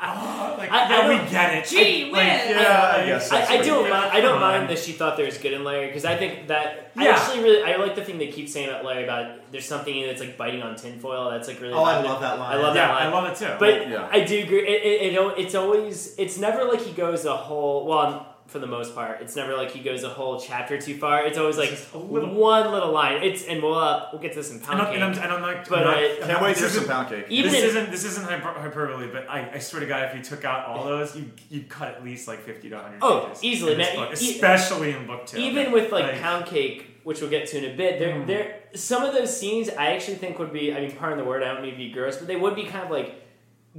oh, 0.03 0.55
like 0.59 0.71
I- 0.71 1.01
I 1.01 1.09
we 1.23 1.29
get 1.31 1.53
it. 1.55 1.65
Gee 1.67 2.11
Like, 2.11 2.13
whiz. 2.13 2.49
yeah, 2.51 2.93
I 2.97 3.05
guess 3.07 3.31
I, 3.31 3.39
that's 3.39 3.49
I 3.51 3.55
what 3.57 3.65
don't 3.65 3.89
mind. 3.89 4.11
I 4.13 4.21
don't 4.21 4.39
mind 4.39 4.69
that 4.69 4.77
she 4.77 4.91
thought 4.91 5.17
there 5.17 5.25
was 5.25 5.39
good 5.39 5.53
in 5.53 5.63
Larry 5.63 5.87
because 5.87 6.05
I 6.05 6.15
think 6.15 6.47
that 6.49 6.91
I 6.95 7.07
actually 7.07 7.43
really 7.43 7.63
I 7.63 7.77
like 7.77 7.95
the 7.95 8.03
thing 8.03 8.19
they 8.19 8.27
keep 8.27 8.49
saying 8.49 8.69
about 8.69 8.85
Larry 8.85 9.03
about 9.03 9.51
there's 9.51 9.65
something 9.65 9.95
in 9.95 10.03
it 10.03 10.07
that's 10.07 10.21
like 10.21 10.37
biting 10.37 10.61
on 10.61 10.75
tinfoil. 10.75 11.31
That's 11.31 11.47
like 11.47 11.59
really. 11.59 11.73
Oh, 11.73 11.83
I 11.83 12.01
love 12.01 12.21
that 12.21 12.37
line. 12.37 12.55
I 12.55 12.61
love 12.61 12.75
Yeah, 12.75 12.87
that 12.87 12.93
line. 12.93 13.07
I 13.07 13.11
love 13.11 13.31
it 13.31 13.35
too. 13.37 13.55
But 13.59 13.89
Yeah. 13.89 14.07
I 14.11 14.23
do 14.23 14.43
agree. 14.43 14.59
It, 14.67 14.83
it, 14.83 15.07
it, 15.07 15.15
don't- 15.15 15.37
it's 15.39 15.55
always 15.55 16.13
it's 16.19 16.37
never 16.37 16.65
like 16.65 16.81
he 16.81 16.91
goes 16.91 17.25
a 17.25 17.35
whole 17.35 17.85
well 17.87 18.35
for 18.47 18.59
the 18.59 18.67
most 18.67 18.95
part. 18.95 19.21
It's 19.21 19.35
never 19.35 19.55
like 19.55 19.71
he 19.71 19.81
goes 19.81 20.03
a 20.03 20.09
whole 20.09 20.39
chapter 20.39 20.79
too 20.79 20.97
far. 20.97 21.25
It's 21.25 21.37
always 21.37 21.57
like 21.57 21.69
just 21.69 21.93
a 21.93 21.97
little- 21.97 22.33
one 22.33 22.71
little 22.71 22.91
line. 22.91 23.21
It's 23.21 23.43
and 23.45 23.61
we'll 23.61 23.77
uh, 23.77 24.07
we'll 24.11 24.21
get 24.21 24.31
to 24.31 24.37
this 24.39 24.49
in 24.51 24.57
and 24.57 24.65
pound 24.65 24.81
I'm, 24.81 24.85
cake. 24.87 24.95
and 24.95 25.03
I'm, 25.03 25.11
and 25.13 25.31
I'm 25.33 25.41
not, 25.41 25.67
But 25.69 25.79
I'm 25.79 25.85
not, 25.85 25.97
I- 25.97 26.15
Can't 26.15 26.27
not- 26.29 26.41
wait 26.41 26.55
this 26.55 26.63
for 26.63 26.69
some 26.69 26.77
isn't- 26.83 26.87
pound 26.93 27.09
cake. 27.09 27.25
Even 27.29 27.51
this 27.51 27.61
in- 27.61 27.67
isn't 27.69 27.91
this 27.91 28.03
isn't 28.05 28.25
hyperbole, 28.25 29.07
but 29.11 29.29
I, 29.29 29.51
I 29.55 29.59
swear 29.59 29.81
to 29.81 29.85
God, 29.87 30.05
if 30.05 30.15
you 30.15 30.23
took 30.23 30.45
out 30.45 30.65
all 30.67 30.85
those, 30.85 31.15
you 31.15 31.29
you'd 31.49 31.69
cut 31.69 31.89
at 31.95 32.03
least 32.03 32.27
like 32.27 32.39
fifty 32.39 32.69
to 32.69 32.75
one 32.75 32.83
hundred. 32.85 32.99
Oh, 33.01 33.25
pages 33.27 33.43
easily, 33.43 33.71
in 33.73 33.77
this 33.79 33.95
man. 33.95 34.09
book, 34.09 34.21
E- 34.21 34.31
especially 34.35 34.91
in 34.91 35.05
book 35.07 35.25
two. 35.25 35.37
even 35.37 35.71
with 35.71 35.91
like, 35.91 36.19
pound 36.21 36.45
cake, 36.45 36.85
which 37.03 37.19
we'll 37.21 37.29
get 37.29 37.47
to 37.49 37.57
in 37.57 37.73
a 37.73 37.75
bit, 37.75 37.99
there, 37.99 38.15
Mm. 38.15 38.27
there, 38.27 38.59
some 38.75 39.03
of 39.03 39.13
those 39.13 39.37
scenes 39.37 39.69
I 39.69 39.87
actually 39.93 40.15
think 40.15 40.39
would 40.39 40.53
be. 40.53 40.73
I 40.73 40.79
mean, 40.81 40.91
pardon 40.93 41.17
the 41.17 41.25
word, 41.25 41.43
I 41.43 41.53
don't 41.53 41.61
mean 41.63 41.71
to 41.71 41.77
be 41.77 41.91
gross, 41.91 42.17
but 42.17 42.27
they 42.27 42.35
would 42.37 42.55
be 42.55 42.63
kind 42.63 42.85
of 42.85 42.91
like 42.91 43.23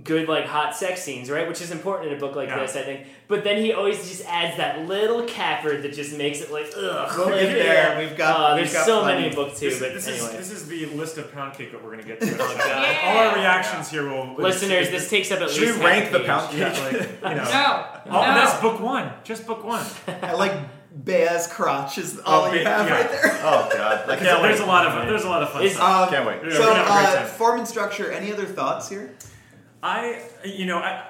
good, 0.05 0.29
like 0.29 0.47
hot 0.47 0.77
sex 0.77 1.03
scenes, 1.03 1.29
right? 1.31 1.49
Which 1.49 1.61
is 1.61 1.71
important 1.71 2.11
in 2.13 2.17
a 2.17 2.21
book 2.21 2.37
like 2.37 2.49
Yeah. 2.49 2.61
this, 2.61 2.77
I 2.77 2.83
think. 2.83 3.07
But 3.27 3.43
then 3.45 3.57
he 3.63 3.73
always 3.73 3.99
just 4.09 4.25
adds 4.27 4.57
that 4.57 4.87
little 4.87 5.25
capper 5.25 5.81
that 5.81 5.93
just 5.93 6.17
makes 6.17 6.41
it 6.41 6.53
like, 6.53 6.67
ugh. 6.77 7.13
We'll 7.19 7.27
like, 7.31 7.41
get 7.41 7.53
there. 7.55 7.99
We've 7.99 8.17
got- 8.17 8.37
Uh, 8.53 8.55
we've 8.55 8.65
there's 8.65 8.73
got 8.75 8.87
so 8.87 9.01
plenty. 9.03 9.17
many 9.23 9.29
in 9.31 9.35
book 9.35 9.57
two, 9.57 9.71
this, 9.71 9.81
but 9.81 9.95
this 9.95 10.07
anyway. 10.07 10.27
is 10.39 10.51
this 10.51 10.53
is 10.53 10.69
the 10.69 10.87
list 10.87 11.19
of 11.19 11.33
pound 11.33 11.55
cake 11.55 11.73
that 11.73 11.83
we're 11.85 11.91
gonna 11.91 12.03
get 12.05 12.21
to. 12.21 12.33
Oh, 12.35 12.37
God. 12.59 12.97
All 13.05 13.17
our 13.19 13.35
reactions 13.35 13.91
here 13.91 14.09
will 14.09 14.35
Listeners, 14.37 14.91
this 14.91 15.11
takes 15.11 15.31
up 15.33 15.41
at 15.41 15.51
Should 15.51 15.63
least 15.63 15.79
we 15.79 15.85
rank 15.85 16.13
the 16.13 16.21
pound 16.21 16.51
cake? 16.51 16.61
yeah, 16.61 16.85
like 16.85 16.93
you 16.93 17.35
know. 17.43 17.45
No, 18.09 18.19
Oh, 18.19 18.21
no. 18.23 18.35
that's 18.35 18.61
book 18.61 18.81
one. 18.81 19.11
Just 19.25 19.47
book 19.47 19.65
one. 19.65 19.85
I 20.23 20.33
like 20.33 20.53
Bea's 21.05 21.47
crotch 21.49 21.99
is 21.99 22.19
all 22.25 22.45
Oh, 22.47 22.53
you 22.53 22.65
have 22.65 22.87
yeah. 22.89 22.95
right 23.03 23.11
there. 23.11 23.39
Oh 23.43 23.69
god, 23.73 24.09
I 24.09 24.17
There's, 24.17 24.43
wait. 24.43 24.61
a 24.61 24.67
lot 24.67 24.87
of 24.87 25.07
there's 25.07 25.25
a 25.25 25.29
lot 25.29 25.43
of 25.43 25.51
fun 25.51 25.69
stuff. 25.69 25.83
Um, 25.83 26.09
Can't 26.09 26.27
wait. 26.27 26.53
So, 26.53 26.61
we're 26.61 26.67
gonna 26.67 26.83
have 26.85 26.87
a 26.87 27.13
great 27.13 27.23
uh, 27.23 27.27
form 27.27 27.59
and 27.59 27.69
structure. 27.69 28.11
Any 28.11 28.33
other 28.33 28.47
thoughts 28.47 28.89
here? 28.89 29.15
I, 29.83 30.23
you 30.45 30.67
know, 30.67 30.79
I, 30.79 31.07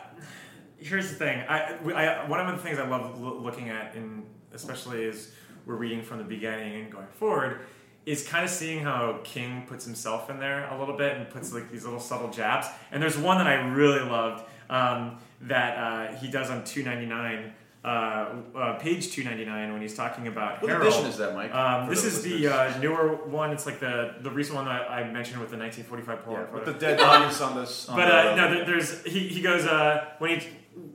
here's 0.78 1.08
the 1.10 1.16
thing. 1.16 1.40
I, 1.48 1.76
I, 1.94 2.28
one 2.28 2.40
of 2.40 2.56
the 2.56 2.62
things 2.62 2.78
I 2.78 2.86
love 2.86 3.20
lo- 3.20 3.38
looking 3.38 3.70
at, 3.70 3.94
in 3.94 4.24
especially 4.52 5.06
as 5.06 5.30
we're 5.66 5.76
reading 5.76 6.02
from 6.02 6.18
the 6.18 6.24
beginning 6.24 6.82
and 6.82 6.92
going 6.92 7.06
forward, 7.18 7.60
is 8.06 8.26
kind 8.26 8.44
of 8.44 8.50
seeing 8.50 8.82
how 8.82 9.20
King 9.22 9.64
puts 9.66 9.84
himself 9.84 10.30
in 10.30 10.38
there 10.38 10.66
a 10.70 10.78
little 10.78 10.96
bit 10.96 11.16
and 11.16 11.28
puts 11.28 11.52
like 11.52 11.70
these 11.70 11.84
little 11.84 12.00
subtle 12.00 12.30
jabs. 12.30 12.66
And 12.90 13.02
there's 13.02 13.18
one 13.18 13.38
that 13.38 13.46
I 13.46 13.54
really 13.54 14.00
loved 14.00 14.44
um, 14.70 15.18
that 15.42 15.76
uh, 15.76 16.16
he 16.16 16.30
does 16.30 16.50
on 16.50 16.64
299. 16.64 17.52
Uh, 17.92 18.34
uh, 18.54 18.74
page 18.78 19.12
299 19.12 19.72
when 19.72 19.80
he's 19.80 19.94
talking 19.96 20.26
about 20.28 20.60
What 20.60 20.70
Harold. 20.70 20.88
edition 20.88 21.06
is 21.06 21.16
that, 21.16 21.34
Mike, 21.34 21.54
Um, 21.54 21.88
this 21.88 22.02
the 22.02 22.08
is 22.08 22.22
the 22.22 22.46
uh, 22.48 22.78
newer 22.80 23.14
one. 23.24 23.50
It's 23.50 23.64
like 23.64 23.80
the 23.80 24.14
the 24.20 24.30
recent 24.30 24.56
one 24.56 24.66
that 24.66 24.90
I 24.90 25.04
mentioned 25.10 25.40
with 25.40 25.50
the 25.50 25.56
1945 25.56 26.18
Polaroid 26.26 26.48
Yeah, 26.48 26.54
with 26.54 26.64
photo. 26.64 26.72
the 26.72 26.78
dead 26.78 26.98
bodies 26.98 27.40
on 27.40 27.56
this. 27.56 27.88
On 27.88 27.96
But 27.96 28.06
the, 28.08 28.32
uh, 28.32 28.36
no, 28.36 28.54
there- 28.54 28.64
there's 28.66 29.02
he, 29.04 29.20
he 29.28 29.40
goes 29.40 29.64
uh, 29.64 30.04
when 30.18 30.38
he 30.38 30.48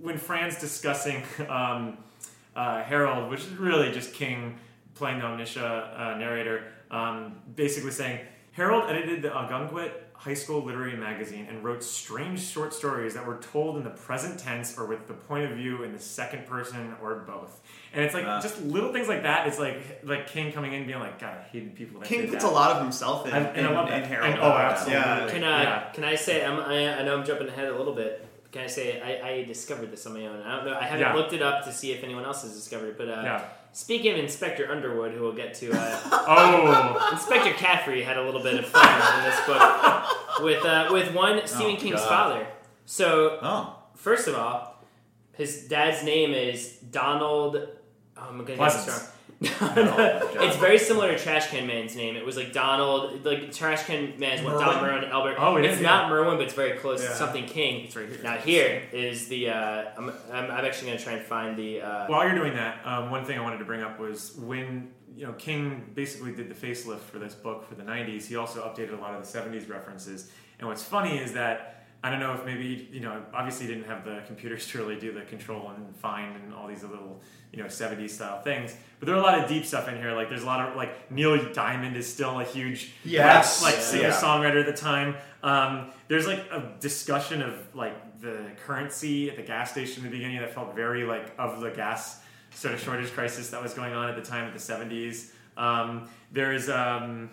when 0.03 0.18
Fran's 0.20 0.60
discussing 0.60 1.24
um, 1.49 1.98
uh, 2.56 2.84
Harold, 2.84 3.32
which 3.32 3.40
is 3.41 3.49
really 3.57 3.91
just 3.91 4.14
King 4.14 4.60
playing 4.94 5.18
the 5.18 5.26
omniscia 5.26 5.65
uh, 5.99 6.18
narrator, 6.20 6.65
um, 6.91 7.34
basically 7.56 7.90
saying 7.90 8.20
Harold 8.52 8.84
edited 8.88 9.24
the 9.24 9.32
Algonquin 9.36 9.90
High 10.24 10.34
School 10.36 10.64
Literary 10.64 10.95
Magazine 10.95 11.48
and 11.50 11.62
wrote 11.66 11.84
strange 11.84 12.40
short 12.41 12.74
stories 12.74 13.14
that 13.16 13.26
were 13.28 13.38
told 13.38 13.76
in 13.76 13.84
the 13.84 13.90
present 13.90 14.40
tense 14.40 14.78
or 14.78 14.86
with 14.86 15.06
the 15.08 15.14
point 15.14 15.52
of 15.52 15.58
view 15.58 15.84
in 15.84 15.91
the 15.91 16.00
second 16.00 16.45
person 16.45 16.95
or 17.02 17.16
both. 17.28 17.60
And 17.94 18.06
it's 18.06 18.14
like 18.14 18.26
Uh. 18.26 18.40
just 18.41 18.62
little 18.62 18.94
things 18.94 19.10
like 19.10 19.24
that. 19.24 19.48
It's 19.48 19.60
like 19.60 20.00
like 20.04 20.28
King 20.28 20.54
coming 20.54 20.72
in 20.72 20.78
and 20.80 20.88
being 20.88 21.00
like, 21.00 21.20
God, 21.20 21.38
I 21.40 21.44
hated 21.52 21.76
people 21.76 22.00
that 22.00 22.08
King 22.08 22.22
did 22.22 22.30
puts 22.32 22.44
that. 22.45 22.50
a 22.52 22.54
lot 22.54 22.72
of 22.72 22.82
himself 22.82 23.28
in, 23.28 23.34
And- 23.34 23.48
and 23.48 23.68
I 23.68 23.70
in, 23.70 23.76
love 23.76 23.88
in 23.90 24.02
that. 24.02 24.08
Harold. 24.08 24.32
And- 24.32 24.40
oh, 24.40 24.52
absolutely. 24.52 24.94
Yeah. 25.02 25.28
Can 25.30 25.44
I 25.44 25.64
Yeah. 25.64 25.84
can 25.94 26.04
I 26.06 26.16
say 26.16 26.45
I'm, 26.45 26.58
I, 26.60 27.00
I 27.00 27.04
know 27.04 27.18
I'm 27.18 27.26
jumping 27.26 27.50
ahead 27.50 27.68
a 27.68 27.78
little 27.78 27.94
bit. 27.94 28.26
Can 28.54 28.62
I 28.62 28.68
say 28.68 29.02
I, 29.02 29.28
I 29.30 29.44
discovered 29.44 29.91
this 29.91 30.06
on 30.06 30.14
my 30.14 30.26
own? 30.26 30.41
I 30.41 30.56
don't 30.56 30.66
know. 30.68 30.78
I 30.80 30.84
haven't 30.86 31.02
Yeah. 31.08 31.14
looked 31.16 31.34
it 31.34 31.41
up 31.41 31.66
to 31.66 31.74
see 31.74 31.91
if 31.91 32.02
anyone 32.04 32.24
else 32.24 32.44
has 32.44 32.54
discovered 32.56 32.90
it. 32.90 32.98
But 32.98 33.10
uh, 33.10 33.22
Yeah. 33.26 33.41
Speaking 33.74 34.14
of 34.14 34.18
Inspector 34.20 34.72
Underwood, 34.72 35.12
who 35.14 35.22
we'll 35.22 35.34
get 35.34 35.54
to, 35.56 35.72
uh, 35.74 36.00
Oh. 36.28 37.10
Inspector 37.12 37.52
Caffrey 37.54 38.02
had 38.04 38.18
a 38.18 38.24
little 38.24 38.41
bit 38.41 38.56
of 38.60 38.66
fun 38.66 39.20
in 39.20 39.24
this 39.30 39.40
book 39.45 40.41
with 40.41 40.64
uh, 40.66 40.90
with 40.91 41.14
one 41.14 41.45
Stephen 41.45 41.76
Oh, 41.76 41.80
King's 41.80 42.00
God. 42.00 42.08
father. 42.08 42.48
So 42.86 43.40
Oh. 43.41 43.76
first 43.95 44.28
of 44.28 44.36
all, 44.36 44.82
his 45.34 45.68
dad's 45.68 46.04
name 46.04 46.32
is 46.34 46.78
Donald. 46.91 47.56
Oh, 47.56 48.22
I'm 48.22 48.38
gonna 48.38 48.44
get 48.45 48.58
this 48.60 48.88
wrong. 48.88 49.10
God. 49.60 50.22
it's 50.36 50.56
very 50.57 50.78
similar 50.80 51.11
to 51.11 51.20
Trash 51.20 51.49
Can 51.49 51.68
Man's 51.68 51.95
name. 51.95 52.15
It 52.15 52.26
was 52.26 52.38
like 52.38 52.53
Donald, 52.53 53.26
like 53.26 53.52
Trash 53.52 53.84
Can 53.84 54.18
Man's 54.18 54.41
what 54.41 54.60
Don 54.60 54.82
Merwin? 54.82 55.02
Merwin 55.02 55.11
Elbert. 55.11 55.36
Oh, 55.38 55.57
it 55.57 55.65
it's 55.65 55.78
is, 55.78 55.82
not 55.82 56.10
Merwin, 56.10 56.38
but 56.38 56.45
it's 56.45 56.53
very 56.53 56.78
close. 56.78 57.02
Yeah. 57.02 57.10
It's 57.10 57.18
something 57.18 57.45
King. 57.45 57.86
It's 57.86 57.95
right 57.95 58.07
here. 58.07 58.20
Now 58.24 58.38
here 58.38 58.84
is 58.94 59.28
the. 59.28 59.49
Uh, 59.49 59.86
I'm, 59.98 60.10
I'm, 60.32 60.52
I'm 60.52 60.65
actually 60.65 60.91
gonna 60.91 61.03
try 61.03 61.14
and 61.14 61.26
find 61.26 61.57
the. 61.57 61.82
Uh, 61.82 62.07
While 62.07 62.26
you're 62.26 62.36
doing 62.36 62.53
that, 62.53 62.86
um, 62.86 63.11
one 63.11 63.26
thing 63.26 63.38
I 63.38 63.41
wanted 63.41 63.57
to 63.57 63.65
bring 63.65 63.82
up 63.82 63.99
was 63.99 64.36
when 64.38 64.91
you 65.15 65.26
know 65.26 65.34
King 65.34 65.91
basically 65.94 66.32
did 66.32 66.49
the 66.49 66.56
facelift 66.56 67.02
for 67.02 67.20
this 67.20 67.34
book 67.36 67.68
for 67.68 67.76
the 67.76 67.84
'90s. 67.84 68.26
He 68.26 68.36
also 68.36 68.61
updated 68.64 68.98
a 68.98 69.02
lot 69.02 69.14
of 69.14 69.30
the 69.30 69.40
'70s 69.40 69.70
references. 69.70 70.32
And 70.60 70.70
what's 70.70 70.84
funny 70.84 71.18
is 71.18 71.34
that 71.34 71.73
I 72.03 72.09
don't 72.09 72.19
know 72.19 72.34
if 72.34 72.45
maybe 72.45 72.89
you 72.91 72.99
know 72.99 73.23
obviously 73.34 73.65
didn't 73.67 73.85
have 73.85 74.03
the 74.03 74.21
computers 74.27 74.67
to 74.71 74.77
really 74.80 74.99
do 74.99 75.11
the 75.13 75.21
control 75.21 75.71
and 75.75 75.95
find 75.95 76.35
and 76.35 76.53
all 76.53 76.67
these 76.67 76.84
little 76.84 77.21
you 77.53 77.59
know 77.61 77.67
'70s 77.69 78.09
style 78.11 78.41
things. 78.41 78.75
But 78.99 79.05
there 79.07 79.15
are 79.15 79.19
a 79.19 79.21
lot 79.23 79.39
of 79.39 79.47
deep 79.49 79.65
stuff 79.65 79.88
in 79.88 79.95
here. 79.95 80.11
Like 80.11 80.30
there's 80.30 80.43
a 80.43 80.45
lot 80.45 80.67
of 80.69 80.75
like 80.75 81.09
Neil 81.11 81.51
Diamond 81.53 81.95
is 81.97 82.11
still 82.11 82.39
a 82.39 82.43
huge 82.43 82.91
Yes. 83.05 83.63
like 83.63 83.75
Yeah. 83.75 83.80
singer 83.81 84.03
Yeah. 84.09 84.21
songwriter 84.21 84.59
at 84.59 84.65
the 84.65 84.73
time. 84.81 85.15
Um, 85.43 85.91
there's 86.07 86.27
like 86.27 86.39
a 86.51 86.73
discussion 86.80 87.41
of 87.41 87.53
like 87.75 88.19
the 88.21 88.51
currency 88.65 89.30
at 89.30 89.35
the 89.35 89.43
gas 89.43 89.71
station 89.71 90.03
in 90.05 90.09
the 90.11 90.15
beginning 90.17 90.39
that 90.39 90.53
felt 90.53 90.75
very 90.75 91.03
like 91.05 91.34
of 91.38 91.59
the 91.61 91.69
gas 91.71 92.21
sort 92.51 92.73
of 92.73 92.80
shortage 92.80 93.11
crisis 93.13 93.49
that 93.49 93.61
was 93.63 93.73
going 93.73 93.93
on 93.93 94.09
at 94.09 94.15
the 94.15 94.21
time 94.21 94.47
of 94.47 94.53
the 94.53 94.59
70s. 94.59 95.31
Um, 95.57 96.07
there's 96.31 96.69
um, 96.69 97.30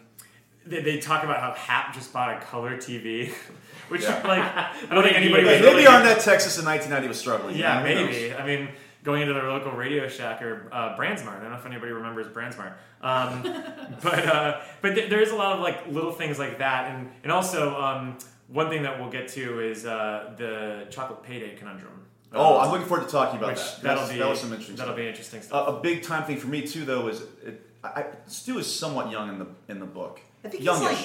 they, 0.67 0.81
they 0.83 0.99
talk 0.99 1.25
about 1.25 1.41
how 1.41 1.53
Hap 1.53 1.95
just 1.95 2.13
bought 2.13 2.37
a 2.37 2.41
color 2.45 2.77
TV, 2.77 3.33
which 3.91 4.03
Yeah. 4.03 4.27
like 4.27 4.41
I 4.91 4.95
don't 4.95 5.03
think 5.05 5.17
anybody 5.17 5.45
was 5.45 5.53
Hey, 5.59 5.61
really, 5.63 5.85
maybe 5.85 5.87
Arnette, 5.87 6.25
Texas 6.25 6.59
in 6.59 6.65
1990 6.65 7.09
was 7.09 7.19
struggling. 7.19 7.57
yeah, 7.57 7.87
you 7.87 7.95
know, 7.95 8.01
who 8.01 8.07
maybe. 8.13 8.29
knows? 8.31 8.41
I 8.41 8.47
mean, 8.47 8.69
going 9.03 9.23
into 9.23 9.35
their 9.35 9.49
local 9.51 9.73
Radio 9.73 10.09
Shack 10.09 10.43
or 10.43 10.69
uh, 10.73 10.97
Brandsmart. 10.97 11.39
I 11.39 11.41
don't 11.41 11.51
know 11.51 11.57
if 11.59 11.67
anybody 11.67 11.93
remembers 11.93 12.27
Brandsmart. 12.29 12.73
Um, 13.03 13.43
but 14.03 14.27
uh, 14.27 14.61
but 14.83 14.95
th- 14.95 15.09
there's 15.11 15.31
a 15.31 15.37
lot 15.37 15.55
of 15.57 15.61
like 15.61 15.87
little 15.89 16.13
things 16.13 16.39
like 16.39 16.59
that, 16.59 16.91
and 16.95 17.11
and 17.23 17.33
also 17.33 17.75
um, 17.81 18.19
one 18.49 18.69
thing 18.69 18.83
that 18.83 19.01
we'll 19.01 19.11
get 19.11 19.29
to 19.29 19.61
is 19.61 19.87
uh, 19.87 20.35
the 20.37 20.87
chocolate 20.91 21.23
payday 21.23 21.55
conundrum. 21.57 21.93
Oh, 22.33 22.59
I'm 22.61 22.71
looking 22.71 22.87
forward 22.87 23.07
to 23.07 23.11
talking 23.11 23.39
about 23.39 23.51
which 23.51 23.59
that. 23.59 23.83
that'll 23.83 23.97
That's- 24.03 24.13
be 24.13 24.19
that 24.19 24.29
was 24.29 24.41
some 24.41 24.51
interesting 24.51 24.77
that'll 24.77 24.93
stuff. 24.93 24.97
be 25.03 25.09
interesting 25.09 25.43
stuff. 25.43 25.69
A, 25.69 25.73
a 25.79 25.81
big 25.81 26.03
time 26.03 26.25
thing 26.25 26.37
for 26.37 26.47
me 26.47 26.65
too, 26.67 26.85
though, 26.85 27.09
is 27.09 27.23
it, 27.45 27.67
I, 27.83 27.89
I, 27.89 28.07
Stu 28.27 28.59
is 28.59 28.73
somewhat 28.73 29.11
young 29.11 29.31
in 29.31 29.39
the 29.41 29.47
in 29.69 29.81
the 29.81 29.87
book. 29.87 30.21
I 30.45 30.49
think 30.49 30.63
he's 30.63 30.67
Youngish. 30.67 30.85
like. 30.93 30.99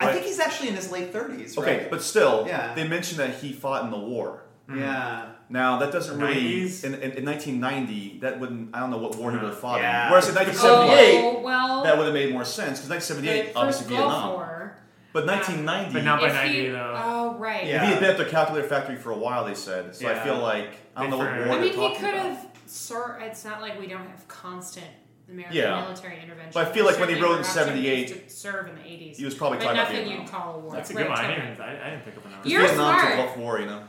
I 0.00 0.12
think 0.12 0.24
he's 0.24 0.40
actually 0.40 0.68
in 0.70 0.74
his 0.76 0.90
late 0.90 1.12
thirties. 1.12 1.56
okay, 1.58 1.78
right? 1.78 1.90
but 1.90 2.02
still, 2.02 2.44
Yeah. 2.46 2.74
they 2.74 2.86
mentioned 2.88 3.20
that 3.20 3.34
he 3.34 3.52
fought 3.52 3.84
in 3.84 3.90
the 3.90 3.98
war. 3.98 4.42
yeah. 4.74 5.26
Now 5.52 5.78
that 5.80 5.90
doesn't 5.90 6.16
really 6.20 6.62
90s? 6.62 6.84
in, 6.84 6.94
in, 6.94 7.10
in 7.18 7.24
1990 7.24 8.20
that 8.20 8.38
wouldn't 8.38 8.74
I 8.74 8.78
don't 8.78 8.90
know 8.90 8.98
what 8.98 9.16
war 9.16 9.32
he 9.32 9.36
would 9.36 9.46
have 9.46 9.58
fought 9.58 9.80
Yeah. 9.80 10.04
in. 10.06 10.10
Whereas 10.12 10.28
in 10.28 10.34
1978 10.36 11.24
Oh, 11.24 11.40
well, 11.40 11.82
that 11.82 11.96
would 11.98 12.04
have 12.04 12.14
made 12.14 12.32
more 12.32 12.44
sense 12.44 12.78
because 12.80 12.88
the 12.88 12.94
1978 12.94 13.52
obviously 13.56 13.86
Vietnam, 13.88 14.30
War. 14.30 14.76
but 15.12 15.26
1990 15.26 15.92
But 15.92 16.04
not 16.04 16.20
by 16.20 16.28
If 16.28 16.34
90 16.34 16.60
he- 16.60 16.68
though. 16.68 16.94
Oh, 16.96 17.34
right. 17.38 17.66
Yeah. 17.66 17.84
he 17.84 17.90
had 17.90 18.00
been 18.00 18.10
at 18.10 18.16
the 18.18 18.26
calculator 18.26 18.68
factory 18.68 18.94
for 18.96 19.10
a 19.10 19.18
while. 19.18 19.44
They 19.44 19.54
said 19.54 19.96
so. 19.96 20.08
I 20.08 20.14
feel 20.20 20.38
like 20.38 20.70
I 20.96 21.02
don't 21.02 21.10
know 21.10 21.18
what 21.18 21.26
war 21.34 21.56
I 21.56 21.60
mean, 21.60 21.62
he 21.64 21.70
could 21.72 21.96
about. 21.98 22.14
have. 22.14 22.46
Sir, 22.66 23.18
it's 23.20 23.44
not 23.44 23.60
like 23.60 23.80
we 23.80 23.88
don't 23.88 24.06
have 24.08 24.28
constant 24.28 24.86
American 25.30 25.56
Yeah. 25.56 25.80
military 25.80 26.20
intervention. 26.22 26.50
But 26.52 26.68
I 26.68 26.72
feel 26.72 26.84
like 26.84 26.98
when 26.98 27.08
he 27.08 27.20
wrote 27.20 27.38
in 27.38 27.44
78, 27.44 28.30
serve 28.30 28.68
in 28.68 28.74
the 28.76 28.80
80s. 28.82 29.16
he 29.16 29.24
was 29.24 29.34
probably 29.34 29.58
but 29.58 29.64
talking 29.64 29.78
about 29.80 29.88
nothing 29.92 30.04
Vietnam. 30.06 30.22
you'd 30.26 30.30
call 30.30 30.54
a 30.54 30.58
war. 30.58 30.72
That's 30.72 30.90
a 30.90 30.94
Right, 30.94 31.02
good 31.02 31.08
one. 31.10 31.18
I 31.18 31.26
didn't, 31.28 31.52
even, 31.52 31.60
I, 31.62 31.86
I 31.86 31.90
didn't 31.90 32.04
pick 32.04 32.16
up 32.16 32.26
on 32.26 32.32
that. 32.32 32.46
You're 32.46 32.60
Vietnam 32.62 32.98
smart. 32.98 33.10
to 33.10 33.16
Gulf 33.16 33.36
War, 33.36 33.60
you 33.60 33.66
know. 33.66 33.82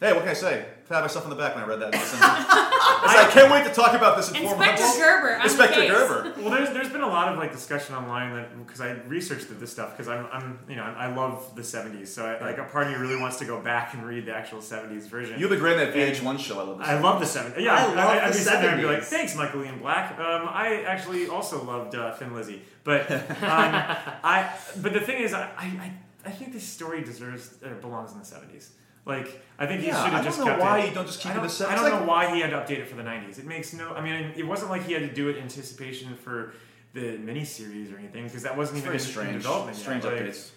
Hey, 0.00 0.12
what 0.12 0.20
can 0.22 0.28
I 0.30 0.34
say? 0.34 0.64
Pat 0.88 1.02
myself 1.02 1.24
on 1.24 1.30
the 1.30 1.36
back 1.36 1.54
when 1.54 1.64
I 1.64 1.66
read 1.66 1.80
that. 1.80 1.94
I, 1.94 1.98
said, 1.98 2.20
I 2.20 3.30
can't 3.30 3.50
wait 3.50 3.64
to 3.64 3.72
talk 3.72 3.94
about 3.94 4.18
this 4.18 4.28
in 4.28 4.42
four 4.42 4.54
Inspector 4.54 4.82
months. 4.82 4.98
Gerber. 4.98 5.32
I'm 5.32 5.38
the 5.38 5.44
Inspector 5.44 5.80
case. 5.80 5.90
Gerber. 5.90 6.34
Well, 6.42 6.50
there's 6.50 6.70
there's 6.70 6.90
been 6.90 7.00
a 7.00 7.08
lot 7.08 7.32
of 7.32 7.38
like 7.38 7.52
discussion 7.52 7.94
online 7.94 8.34
that 8.34 8.66
because 8.66 8.82
I 8.82 8.92
researched 9.06 9.48
this 9.58 9.72
stuff 9.72 9.92
because 9.92 10.08
I'm 10.08 10.26
I'm 10.30 10.58
you 10.68 10.76
know 10.76 10.82
I 10.82 11.14
love 11.14 11.54
the 11.54 11.62
70s 11.62 12.08
so 12.08 12.26
I, 12.26 12.38
like 12.40 12.58
a 12.58 12.64
part 12.64 12.86
of 12.86 12.92
me 12.92 12.98
really 12.98 13.18
wants 13.18 13.38
to 13.38 13.46
go 13.46 13.60
back 13.60 13.94
and 13.94 14.06
read 14.06 14.26
the 14.26 14.34
actual 14.34 14.58
70s 14.58 15.08
version. 15.08 15.40
You've 15.40 15.50
been 15.50 15.58
great 15.58 15.80
in 15.80 15.92
that 15.92 15.94
VH1 15.94 16.38
show. 16.38 16.60
I 16.60 16.64
love 16.64 16.78
this. 16.78 16.88
I 16.88 17.00
love 17.00 17.20
the 17.20 17.26
70s. 17.26 17.60
Yeah, 17.60 17.74
I 17.74 17.86
love 17.86 17.96
I, 17.96 18.20
I'd 18.20 18.28
the 18.28 18.38
be 18.38 18.44
sitting 18.44 18.60
there 18.60 18.70
and 18.72 18.80
be 18.80 18.86
like, 18.86 19.02
thanks, 19.02 19.34
Michael 19.36 19.64
Ian 19.64 19.78
Black. 19.78 20.18
Um, 20.18 20.48
I 20.48 20.82
actually 20.86 21.28
also 21.28 21.64
loved 21.64 21.94
uh, 21.94 22.14
Thin 22.14 22.34
Lizzy, 22.34 22.62
but 22.84 23.10
um, 23.10 23.26
I 23.40 24.54
but 24.82 24.92
the 24.92 25.00
thing 25.00 25.22
is, 25.22 25.32
I, 25.32 25.50
I 25.56 25.92
I 26.26 26.30
think 26.30 26.52
this 26.52 26.64
story 26.64 27.02
deserves 27.02 27.54
or 27.64 27.74
belongs 27.74 28.12
in 28.12 28.18
the 28.18 28.24
70s. 28.24 28.68
Like 29.06 29.42
I 29.58 29.66
think 29.66 29.82
he 29.82 29.88
Yeah, 29.88 30.02
should 30.04 30.12
I 30.12 30.16
have 30.16 30.24
don't 30.24 30.24
just 30.24 30.38
know 30.38 30.44
kept 30.46 30.60
why 30.60 30.78
it. 30.80 30.88
you 30.88 30.94
don't 30.94 31.06
just 31.06 31.20
keep 31.20 31.30
I 31.32 31.34
it 31.34 31.36
don't, 31.36 31.44
the 31.44 31.50
70s. 31.52 31.68
I 31.68 31.74
don't 31.74 31.84
Like- 31.90 32.00
know 32.00 32.06
why 32.06 32.34
he 32.34 32.40
had 32.40 32.50
to 32.50 32.56
update 32.56 32.78
it 32.78 32.88
for 32.88 32.96
the 32.96 33.02
90s. 33.02 33.38
It 33.38 33.44
makes 33.44 33.72
no. 33.72 33.92
I 33.94 34.00
mean, 34.00 34.32
it 34.36 34.46
wasn't 34.46 34.70
like 34.70 34.84
he 34.86 34.92
had 34.94 35.02
to 35.02 35.12
do 35.14 35.28
it 35.28 35.36
in 35.36 35.42
anticipation 35.42 36.16
for 36.16 36.54
the 36.94 37.18
miniseries 37.18 37.94
or 37.94 37.98
anything 37.98 38.24
because 38.24 38.42
that 38.44 38.56
wasn't 38.56 38.78
It's 38.78 38.86
even 38.86 38.98
very 38.98 39.28
in, 39.28 39.34
in 39.34 39.40
strange. 39.40 39.42
development 39.42 39.76
Strange 39.76 40.04
yet. 40.04 40.12
Like, 40.12 40.22
updates. 40.22 40.50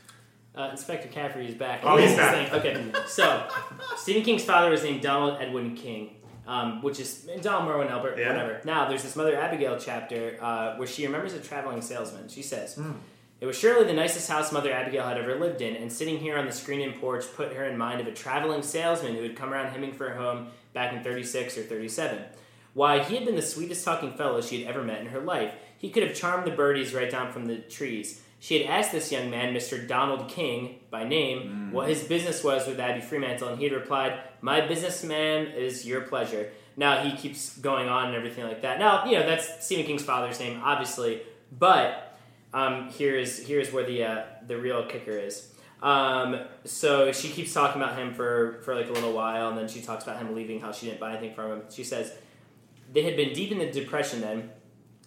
Uh, 0.56 0.70
Inspector 0.72 1.08
Caffrey 1.10 1.48
is 1.48 1.56
back. 1.56 1.82
Oh, 1.84 1.98
he's 1.98 2.16
back. 2.16 2.50
thing- 2.50 2.60
Okay, 2.60 2.92
so 3.08 3.48
Stephen 3.96 4.24
King's 4.24 4.44
father 4.44 4.72
was 4.72 4.82
named 4.84 5.02
Donald 5.04 5.40
Edwin 5.40 5.76
King, 5.76 6.16
um, 6.48 6.82
which 6.82 7.00
is 7.00 7.28
Donald 7.42 7.66
Merwin 7.66 7.90
Elbert, 7.90 8.18
Yeah. 8.18 8.30
whatever. 8.30 8.62
Now, 8.64 8.88
there's 8.90 9.04
this 9.04 9.16
Mother 9.16 9.36
Abigail 9.40 9.78
chapter 9.80 10.38
uh, 10.42 10.76
where 10.78 10.88
she 10.88 11.06
remembers 11.06 11.34
a 11.34 11.40
traveling 11.40 11.82
salesman. 11.84 12.28
She 12.30 12.42
says, 12.42 12.80
It 13.40 13.46
was 13.46 13.58
surely 13.58 13.86
the 13.86 13.94
nicest 13.94 14.30
house 14.30 14.52
Mother 14.52 14.72
Abigail 14.72 15.06
had 15.06 15.18
ever 15.18 15.36
lived 15.36 15.62
in, 15.62 15.76
and 15.76 15.92
sitting 15.94 16.18
here 16.18 16.38
on 16.38 16.48
the 16.48 16.52
screen 16.52 16.82
and 16.82 17.00
porch 17.00 17.26
put 17.36 17.54
her 17.54 17.66
in 17.66 17.78
mind 17.78 18.02
of 18.02 18.08
a 18.08 18.12
traveling 18.12 18.64
salesman 18.64 19.16
who 19.16 19.22
had 19.22 19.36
come 19.36 19.54
around 19.54 19.72
hemming 19.72 19.94
for 19.94 20.10
her 20.10 20.16
home 20.16 20.48
back 20.74 20.94
in 20.94 21.04
36 21.04 21.58
or 21.58 21.64
37. 21.64 22.20
Why, 22.74 23.04
he 23.04 23.16
had 23.16 23.26
been 23.26 23.36
the 23.36 23.42
sweetest 23.42 23.86
talking 23.86 24.14
fellow 24.14 24.42
she 24.42 24.62
had 24.62 24.70
ever 24.70 24.84
met 24.84 25.02
in 25.02 25.08
her 25.08 25.20
life. 25.20 25.54
He 25.78 25.90
could 25.90 26.04
have 26.04 26.16
charmed 26.16 26.48
the 26.48 26.56
birdies 26.56 26.94
right 26.94 27.10
down 27.10 27.32
from 27.32 27.46
the 27.46 27.58
trees. 27.58 28.22
She 28.40 28.60
had 28.60 28.70
asked 28.70 28.92
this 28.92 29.12
young 29.12 29.30
man, 29.30 29.54
Mr. 29.54 29.88
Donald 29.88 30.30
King, 30.30 30.80
by 30.92 31.04
name, 31.04 31.70
mm. 31.70 31.72
what 31.72 31.90
his 31.90 32.04
business 32.04 32.44
was 32.44 32.68
with 32.68 32.80
Abby 32.80 33.02
Freemantle, 33.02 33.50
and 33.50 33.58
he 33.58 33.66
had 33.66 33.74
replied, 33.74 34.20
My 34.42 34.62
business, 34.62 35.04
ma'am, 35.04 35.48
is 35.48 35.86
your 35.86 36.02
pleasure. 36.02 36.52
Now 36.76 37.04
he 37.04 37.18
keeps 37.18 37.58
going 37.58 37.90
on 37.90 38.08
and 38.08 38.16
everything 38.16 38.46
like 38.46 38.62
that. 38.62 38.78
Now, 38.78 39.06
you 39.06 39.14
know, 39.14 39.26
that's 39.26 39.66
Stephen 39.66 39.86
King's 39.86 40.04
father's 40.04 40.40
name, 40.40 40.62
obviously, 40.64 41.24
but 41.52 42.07
um, 42.54 42.90
here's 42.90 43.46
here's 43.46 43.72
where 43.72 43.86
the 43.86 44.04
uh, 44.04 44.24
the 44.46 44.58
real 44.58 44.86
kicker 44.86 45.12
is. 45.12 45.54
Um, 45.82 46.40
so 46.66 47.12
she 47.12 47.30
keeps 47.30 47.54
talking 47.54 47.82
about 47.82 47.98
him 47.98 48.14
for, 48.14 48.62
for 48.64 48.74
like 48.76 48.90
a 48.90 48.94
little 48.94 49.14
while, 49.14 49.50
and 49.50 49.58
then 49.58 49.68
she 49.68 49.82
talks 49.82 50.04
about 50.04 50.18
him 50.18 50.34
leaving, 50.34 50.60
how 50.60 50.72
she 50.72 50.88
didn't 50.88 51.00
buy 51.00 51.12
anything 51.12 51.36
from 51.36 51.52
him. 51.52 51.62
She 51.70 51.84
says 51.84 52.14
they 52.92 53.04
had 53.04 53.16
been 53.16 53.34
deep 53.34 53.52
in 53.52 53.60
the 53.60 53.72
depression 53.72 54.22
then. 54.22 54.50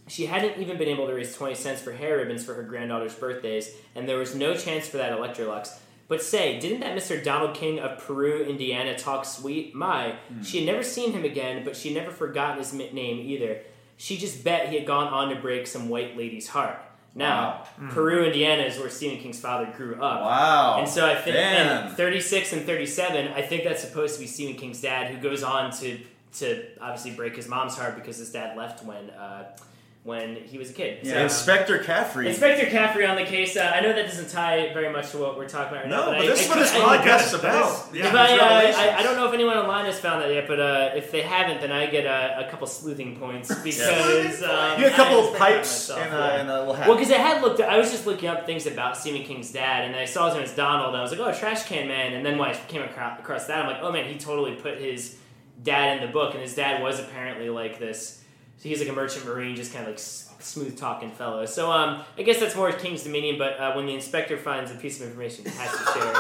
She 0.07 0.27
hadn't 0.27 0.61
even 0.61 0.77
been 0.77 0.89
able 0.89 1.07
to 1.07 1.15
raise 1.15 1.35
20 1.37 1.55
cents 1.55 1.81
for 1.81 1.93
hair 1.93 2.17
ribbons 2.17 2.45
for 2.45 2.55
her 2.55 2.63
granddaughter's 2.63 3.15
birthdays, 3.15 3.75
and 3.95 4.09
there 4.09 4.17
was 4.17 4.35
no 4.35 4.55
chance 4.55 4.89
for 4.89 4.97
that 4.97 5.17
Electrolux. 5.17 5.79
But 6.09 6.23
say, 6.23 6.59
didn't 6.59 6.81
that 6.81 6.97
Mr. 6.97 7.23
Donald 7.23 7.55
King 7.55 7.79
of 7.79 7.99
Peru, 8.05 8.43
Indiana 8.43 8.99
talk 8.99 9.25
sweet? 9.25 9.77
My, 9.77 10.17
she 10.43 10.59
had 10.59 10.67
never 10.67 10.83
seen 10.83 11.13
him 11.13 11.25
again, 11.25 11.63
but 11.65 11.77
she 11.77 11.95
had 11.95 12.03
never 12.03 12.13
forgotten 12.13 12.59
his 12.59 12.73
name 12.73 13.21
either. 13.21 13.61
She 13.97 14.17
just 14.17 14.43
bet 14.43 14.71
he 14.71 14.77
had 14.77 14.87
gone 14.87 15.07
on 15.07 15.29
to 15.29 15.41
break 15.41 15.69
some 15.69 15.89
white 15.89 16.17
lady's 16.17 16.49
heart. 16.49 16.81
Now, 17.15 17.65
Peru, 17.91 18.25
Indiana 18.25 18.63
is 18.63 18.79
where 18.79 18.89
Stephen 18.89 19.19
King's 19.19 19.41
father 19.41 19.73
grew 19.77 19.95
up. 19.95 20.21
Wow. 20.21 20.77
And 20.79 20.89
so 20.89 21.07
I 21.07 21.17
think 21.17 21.37
and 21.37 21.97
36 21.97 22.53
and 22.53 22.65
37, 22.65 23.33
I 23.33 23.43
think 23.43 23.65
that's 23.65 23.81
supposed 23.83 24.15
to 24.15 24.21
be 24.21 24.27
Stephen 24.27 24.55
King's 24.55 24.81
dad, 24.81 25.13
who 25.13 25.21
goes 25.21 25.43
on 25.43 25.73
to 25.79 25.99
to 26.33 26.65
obviously 26.81 27.11
break 27.11 27.35
his 27.35 27.49
mom's 27.49 27.77
heart 27.77 27.97
because 27.97 28.19
his 28.19 28.31
dad 28.31 28.57
left 28.57 28.85
when 28.85 29.11
uh, 29.11 29.57
when 30.03 30.35
he 30.37 30.57
was 30.57 30.71
a 30.71 30.73
kid. 30.73 31.07
So- 31.07 31.15
Inspector 31.15 31.79
Caffrey. 31.81 32.27
Inspector 32.29 32.71
Caffrey 32.71 33.05
on 33.05 33.17
the 33.17 33.25
case. 33.25 33.55
Uh, 33.55 33.71
I 33.75 33.81
know 33.81 33.93
that 33.93 34.07
doesn't 34.07 34.31
tie 34.31 34.73
very 34.73 34.91
much 34.91 35.11
to 35.11 35.19
what 35.19 35.37
we're 35.37 35.47
talking 35.47 35.73
about 35.77 35.81
right 35.83 35.89
No, 35.91 36.11
now. 36.13 36.19
but 36.19 36.27
this 36.27 36.43
is 36.43 36.49
what 36.49 36.59
this 36.59 36.73
podcast 36.73 37.27
is 37.27 37.35
about. 37.35 37.89
Yeah, 37.95 38.11
I, 38.15 38.39
uh. 38.39 38.79
I, 38.79 38.99
I 39.01 39.03
don't 39.03 39.17
know 39.17 39.29
if 39.29 39.35
anyone 39.35 39.59
online 39.59 39.85
has 39.85 40.01
found 40.01 40.23
that 40.23 40.33
yet, 40.33 40.49
but 40.49 40.59
uh, 40.59 40.93
if 40.97 41.11
they 41.13 41.21
haven't, 41.21 41.61
then 41.61 41.71
I 41.71 41.85
get 41.85 42.07
a, 42.07 42.47
a 42.47 42.51
couple 42.51 42.67
sleuthing 42.67 43.17
points 43.17 43.55
because 43.63 44.43
um, 44.43 44.81
You 44.81 44.87
get 44.89 44.93
a 44.93 44.97
couple 44.97 45.19
of 45.19 45.37
pipes 45.39 45.91
myself, 45.91 46.01
and 46.01 46.15
a- 46.15 46.19
yeah. 46.19 46.41
and 46.41 46.51
a 46.51 46.59
little 46.61 46.75
hat. 46.75 46.89
Well, 46.89 46.97
because 46.97 47.13
I 47.13 47.19
had 47.19 47.43
looked, 47.43 47.61
I 47.61 47.77
was 47.77 47.91
just 47.91 48.07
looking 48.07 48.31
up 48.31 48.47
things 48.47 48.67
about 48.67 48.97
Stephen 48.97 49.23
King's 49.23 49.53
dad, 49.53 49.85
and 49.85 49.95
I 49.95 50.07
saw 50.07 50.27
his 50.27 50.35
name 50.35 50.43
was 50.45 50.53
Donald, 50.55 50.89
and 50.95 50.97
I 50.97 51.03
was 51.03 51.11
like, 51.13 51.21
oh, 51.21 51.39
Trash 51.39 51.65
Can 51.67 51.89
Man. 51.89 52.15
And 52.15 52.25
then 52.25 52.39
when 52.39 52.49
I 52.49 52.55
came 52.55 52.81
across, 52.83 53.21
across 53.21 53.47
that, 53.49 53.59
I'm 53.65 53.67
like, 53.71 53.83
oh 53.83 53.93
man, 53.93 54.11
he 54.11 54.19
totally 54.19 54.55
put 54.55 54.79
his 54.79 55.19
dad 55.63 55.99
in 56.01 56.07
the 56.07 56.11
book, 56.13 56.33
and 56.33 56.43
his 56.43 56.55
dad 56.55 56.83
was 56.83 56.99
apparently 57.01 57.51
like 57.51 57.79
this. 57.79 58.20
So 58.61 58.69
he's 58.69 58.79
like 58.79 58.91
a 58.91 58.93
merchant 58.93 59.25
marine, 59.25 59.57
just 59.57 59.73
kind 59.73 59.87
of 59.87 59.91
like 59.91 59.99
smooth 60.43 60.77
talking 60.79 61.11
fellow. 61.11 61.47
So 61.47 61.71
um, 61.71 62.03
I 62.19 62.23
guess 62.23 62.39
that's 62.41 62.55
more 62.57 62.71
King's 62.73 63.03
Dominion, 63.05 63.37
but 63.39 63.59
uh, 63.59 63.73
when 63.75 63.87
the 63.87 63.95
inspector 63.95 64.37
finds 64.37 64.71
a 64.71 64.75
piece 64.75 65.01
of 65.01 65.07
information, 65.07 65.45
he 65.45 65.51
has 65.57 65.71
to 65.71 65.85
share 65.93 66.11
it. 66.13 66.17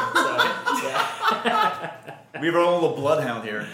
So, 0.80 2.40
we 2.40 2.46
have 2.46 2.54
a 2.54 2.58
little 2.58 2.94
bloodhound 2.94 3.44
here. 3.44 3.66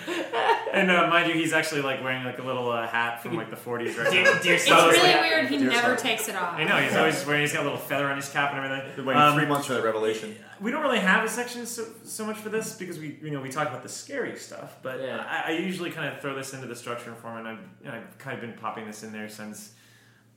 And 0.72 0.90
uh, 0.90 1.06
mind 1.08 1.28
you, 1.28 1.34
he's 1.34 1.52
actually 1.52 1.82
like 1.82 2.02
wearing 2.02 2.24
like 2.24 2.38
a 2.38 2.42
little 2.42 2.70
uh, 2.70 2.86
hat 2.86 3.22
from 3.22 3.34
like 3.36 3.50
the 3.50 3.56
40s 3.56 3.96
right 3.96 4.10
Deer- 4.10 4.24
now. 4.24 4.38
deer 4.40 4.54
It's 4.54 4.64
it's 4.66 4.70
really 4.70 4.98
like- 4.98 5.20
weird. 5.20 5.48
He 5.48 5.56
never 5.58 5.76
Star. 5.78 5.96
takes 5.96 6.28
it 6.28 6.36
off. 6.36 6.54
I 6.54 6.64
know 6.64 6.76
he's 6.78 6.94
always 6.96 7.24
wearing. 7.24 7.42
He's 7.42 7.52
got 7.52 7.60
a 7.62 7.64
little 7.64 7.78
feather 7.78 8.06
on 8.08 8.16
his 8.16 8.28
cap 8.28 8.52
and 8.52 8.64
everything. 8.64 8.96
Been 8.96 9.06
waiting 9.06 9.22
Um, 9.22 9.34
three 9.38 9.46
months 9.46 9.66
for 9.66 9.74
that 9.74 9.84
revelation. 9.84 10.34
we 10.60 10.70
don't 10.70 10.82
really 10.82 10.98
have 10.98 11.24
a 11.24 11.28
section 11.28 11.64
so, 11.66 11.84
so 12.04 12.24
much 12.26 12.36
for 12.36 12.48
this 12.48 12.74
because 12.74 12.98
we 12.98 13.18
you 13.22 13.30
know 13.30 13.40
we 13.40 13.48
talk 13.50 13.68
about 13.68 13.82
the 13.82 13.88
scary 13.88 14.36
stuff 14.36 14.76
but 14.82 15.00
Yeah. 15.02 15.24
I, 15.28 15.52
I 15.52 15.56
usually 15.58 15.90
kind 15.90 16.08
of 16.12 16.20
throw 16.20 16.34
this 16.34 16.52
into 16.54 16.66
the 16.66 16.74
structure 16.76 17.10
and 17.10 17.18
form 17.18 17.36
and 17.38 17.48
I've, 17.48 17.58
you 17.84 17.88
know, 17.90 17.94
I've 17.94 18.18
kind 18.18 18.34
of 18.34 18.40
been 18.40 18.54
popping 18.58 18.86
this 18.86 19.02
in 19.02 19.12
there 19.12 19.28
since 19.28 19.72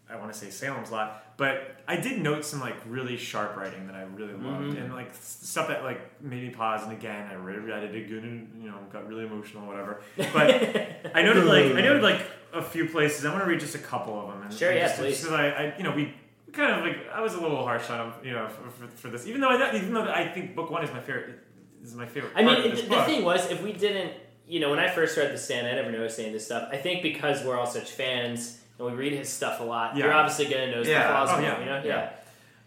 I 0.09 0.15
want 0.15 0.33
to 0.33 0.37
say 0.37 0.49
Salem's 0.49 0.91
Lot 0.91 1.23
but 1.37 1.77
I 1.87 1.95
did 1.95 2.21
note 2.21 2.43
some 2.45 2.59
like 2.59 2.75
really 2.87 3.17
sharp 3.17 3.55
writing 3.55 3.87
that 3.87 3.95
I 3.95 4.03
really 4.03 4.33
loved 4.33 4.73
mm-hmm. 4.73 4.77
and 4.77 4.93
like 4.93 5.13
stuff 5.15 5.67
that 5.69 5.83
like 5.83 6.21
made 6.21 6.43
me 6.43 6.49
pause 6.49 6.83
and 6.83 6.91
again 6.91 7.27
I 7.31 7.35
read, 7.35 7.63
read 7.63 7.83
it 7.83 7.95
again 7.95 8.23
and 8.23 8.63
you 8.63 8.69
know 8.69 8.77
got 8.91 9.07
really 9.07 9.25
emotional 9.25 9.65
whatever 9.65 10.01
but 10.17 11.11
I 11.15 11.21
noted 11.21 11.45
like 11.45 11.65
I 11.65 11.81
noted 11.81 12.03
like 12.03 12.21
a 12.53 12.61
few 12.61 12.87
places 12.87 13.25
I 13.25 13.31
want 13.31 13.43
to 13.43 13.49
read 13.49 13.59
just 13.59 13.75
a 13.75 13.79
couple 13.79 14.19
of 14.19 14.27
them 14.27 14.41
and, 14.43 14.53
Sure, 14.53 14.69
and 14.69 14.79
yeah, 14.79 14.87
just, 14.87 14.99
please. 14.99 15.19
just 15.19 15.29
'cause 15.29 15.33
I, 15.33 15.47
I 15.49 15.75
you 15.77 15.83
know 15.83 15.91
we 15.91 16.13
kind 16.51 16.73
of 16.73 16.85
like 16.85 17.09
I 17.13 17.21
was 17.21 17.33
a 17.35 17.41
little 17.41 17.63
harsh 17.63 17.89
on 17.89 18.07
him, 18.07 18.13
you 18.23 18.31
know, 18.33 18.47
for, 18.47 18.69
for, 18.69 18.87
for 18.87 19.07
this. 19.09 19.25
Even 19.27 19.41
though 19.41 19.49
I 19.49 19.75
even 19.75 19.93
though 19.93 20.03
I 20.03 20.27
think 20.27 20.55
book 20.55 20.69
one 20.69 20.83
is 20.83 20.91
my 20.91 20.99
favorite, 20.99 21.39
is 21.83 21.95
my 21.95 22.05
favorite. 22.05 22.33
I 22.35 22.43
mean, 22.43 22.57
of 22.57 22.63
the, 22.63 22.69
this 22.69 22.81
the 22.81 22.89
book. 22.89 23.05
thing 23.05 23.23
was, 23.23 23.49
if 23.49 23.61
we 23.61 23.73
didn't, 23.73 24.13
you 24.47 24.59
know, 24.59 24.69
when 24.69 24.79
I 24.79 24.89
first 24.89 25.17
read 25.17 25.31
The 25.33 25.37
Stand, 25.37 25.67
I 25.67 25.73
never 25.73 25.91
noticed 25.91 26.19
any 26.19 26.29
of 26.29 26.33
this 26.33 26.45
stuff. 26.45 26.69
I 26.71 26.77
think 26.77 27.01
because 27.01 27.43
we're 27.43 27.57
all 27.57 27.67
such 27.67 27.91
fans 27.91 28.58
and 28.79 28.87
we 28.87 28.93
read 28.93 29.13
his 29.13 29.29
stuff 29.29 29.59
a 29.59 29.63
lot, 29.63 29.95
Yeah. 29.95 30.05
you're 30.05 30.13
obviously 30.13 30.45
going 30.45 30.69
to 30.69 30.71
notice 30.71 30.87
Yeah. 30.87 31.03
the 31.03 31.09
flaws 31.13 31.29
Oh, 31.33 31.39
yeah. 31.41 31.59
you 31.59 31.65
know? 31.65 31.81
Yeah. 31.83 32.09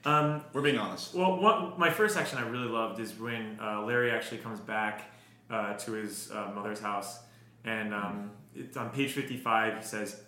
Um, 0.04 0.44
We're 0.52 0.62
being 0.62 0.78
honest. 0.78 1.14
well, 1.14 1.36
what, 1.40 1.78
my 1.78 1.88
first 1.90 2.14
section 2.14 2.38
I 2.38 2.48
really 2.48 2.68
loved 2.68 2.98
is 3.00 3.14
when 3.18 3.58
uh, 3.62 3.82
Larry 3.82 4.10
actually 4.10 4.38
comes 4.38 4.60
back 4.60 5.10
uh, 5.50 5.74
to 5.74 5.92
his 5.92 6.30
uh, 6.32 6.50
mother's 6.54 6.80
house, 6.80 7.20
and 7.64 7.94
um, 7.94 8.30
it's 8.56 8.76
on 8.76 8.90
page 8.90 9.12
fifty-five. 9.12 9.76
He 9.78 9.82
says, 9.84 10.20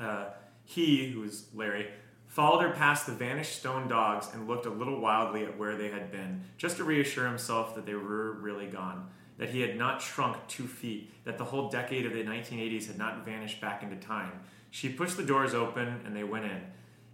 uh, 0.00 0.24
"He, 0.64 1.10
who 1.10 1.22
is 1.24 1.46
Larry." 1.54 1.86
Followed 2.26 2.62
her 2.62 2.70
past 2.70 3.06
the 3.06 3.12
vanished 3.12 3.58
stone 3.58 3.88
dogs 3.88 4.28
and 4.34 4.46
looked 4.46 4.66
a 4.66 4.70
little 4.70 5.00
wildly 5.00 5.44
at 5.44 5.56
where 5.58 5.76
they 5.76 5.88
had 5.88 6.12
been, 6.12 6.42
just 6.58 6.76
to 6.76 6.84
reassure 6.84 7.26
himself 7.26 7.74
that 7.74 7.86
they 7.86 7.94
were 7.94 8.32
really 8.32 8.66
gone, 8.66 9.08
that 9.38 9.48
he 9.50 9.60
had 9.62 9.76
not 9.78 10.00
shrunk 10.02 10.36
two 10.46 10.66
feet, 10.68 11.10
that 11.24 11.38
the 11.38 11.44
whole 11.44 11.68
decade 11.70 12.06
of 12.06 12.12
the 12.12 12.22
1980s 12.22 12.86
had 12.86 12.98
not 12.98 13.24
vanished 13.24 13.60
back 13.60 13.82
into 13.82 13.96
time. 13.96 14.32
She 14.70 14.88
pushed 14.88 15.16
the 15.16 15.22
doors 15.24 15.54
open 15.54 16.00
and 16.04 16.14
they 16.14 16.24
went 16.24 16.44
in. 16.44 16.60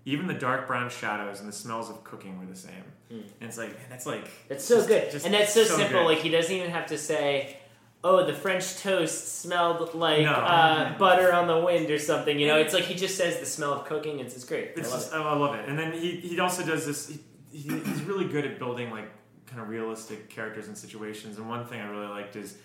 Even 0.05 0.27
the 0.27 0.35
dark 0.35 0.67
brown 0.69 0.89
shadows 0.91 1.41
and 1.41 1.49
the 1.49 1.53
smells 1.53 1.91
of 1.91 2.05
cooking 2.05 2.39
were 2.39 2.47
the 2.47 2.55
same. 2.57 2.85
And 3.11 3.25
it's 3.41 3.57
like, 3.59 3.71
man, 3.71 3.87
that's 3.89 4.07
like. 4.07 4.29
It's 4.49 4.65
so 4.65 4.77
just- 4.77 4.89
good. 4.89 5.11
just 5.11 5.25
and 5.25 5.35
that's 5.35 5.53
so, 5.55 5.65
simple. 5.65 6.01
good. 6.01 6.07
Like, 6.07 6.19
he 6.19 6.29
doesn't 6.29 6.55
even 6.55 6.71
have 6.71 6.87
to 6.87 6.99
say, 6.99 7.57
oh, 8.05 8.25
the 8.27 8.33
French 8.33 8.77
toast 8.79 9.41
smelled 9.41 9.95
like 9.95 10.23
No. 10.23 10.33
uh, 10.33 10.97
butter 10.99 11.33
on 11.33 11.47
the 11.49 11.59
wind 11.59 11.91
or 11.91 11.99
something. 11.99 12.39
You 12.39 12.47
know, 12.49 12.59
it's 12.59 12.75
like 12.75 12.85
he 12.85 12.95
just 12.95 13.17
says 13.17 13.41
the 13.41 13.47
smell 13.47 13.73
of 13.73 13.85
cooking. 13.87 14.21
It's, 14.21 14.35
it's 14.37 14.45
great. 14.45 14.73
I 14.77 14.81
love 14.83 14.91
just, 14.93 15.13
it. 15.13 15.17
I 15.17 15.37
love 15.37 15.55
it. 15.57 15.69
And 15.69 15.79
then 15.79 15.93
he, 15.93 16.13
he 16.17 16.39
also 16.41 16.65
does 16.65 16.87
this. 16.87 17.09
He, 17.09 17.19
he, 17.51 17.69
he's 17.81 18.03
really 18.03 18.27
good 18.27 18.45
at 18.45 18.59
building 18.59 18.91
like 18.91 19.09
kind 19.47 19.61
of 19.63 19.69
realistic 19.69 20.29
characters 20.29 20.69
and 20.69 20.77
situations. 20.77 21.39
And 21.39 21.49
one 21.49 21.67
thing 21.67 21.81
I 21.81 21.89
really 21.89 22.09
liked 22.09 22.37
is 22.37 22.59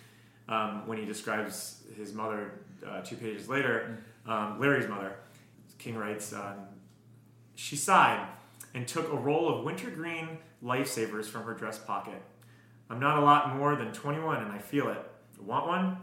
um, 0.49 0.85
when 0.87 0.97
he 0.97 1.05
describes 1.05 1.81
his 1.95 2.13
mother 2.13 2.51
uh, 2.87 3.01
two 3.01 3.15
pages 3.15 3.47
later, 3.47 4.03
um, 4.25 4.59
Larry's 4.59 4.87
mother. 4.87 5.15
King 5.77 5.97
writes, 5.97 6.31
um, 6.33 6.55
she 7.55 7.75
sighed 7.75 8.27
and 8.73 8.87
took 8.87 9.11
a 9.11 9.15
roll 9.15 9.49
of 9.49 9.65
wintergreen 9.65 10.37
lifesavers 10.63 11.25
from 11.25 11.43
her 11.43 11.53
dress 11.53 11.79
pocket. 11.79 12.21
I'm 12.89 12.99
not 12.99 13.17
a 13.17 13.21
lot 13.21 13.55
more 13.55 13.75
than 13.75 13.91
21 13.91 14.43
and 14.43 14.51
I 14.51 14.59
feel 14.59 14.89
it. 14.89 14.99
Want 15.39 15.67
one? 15.67 15.97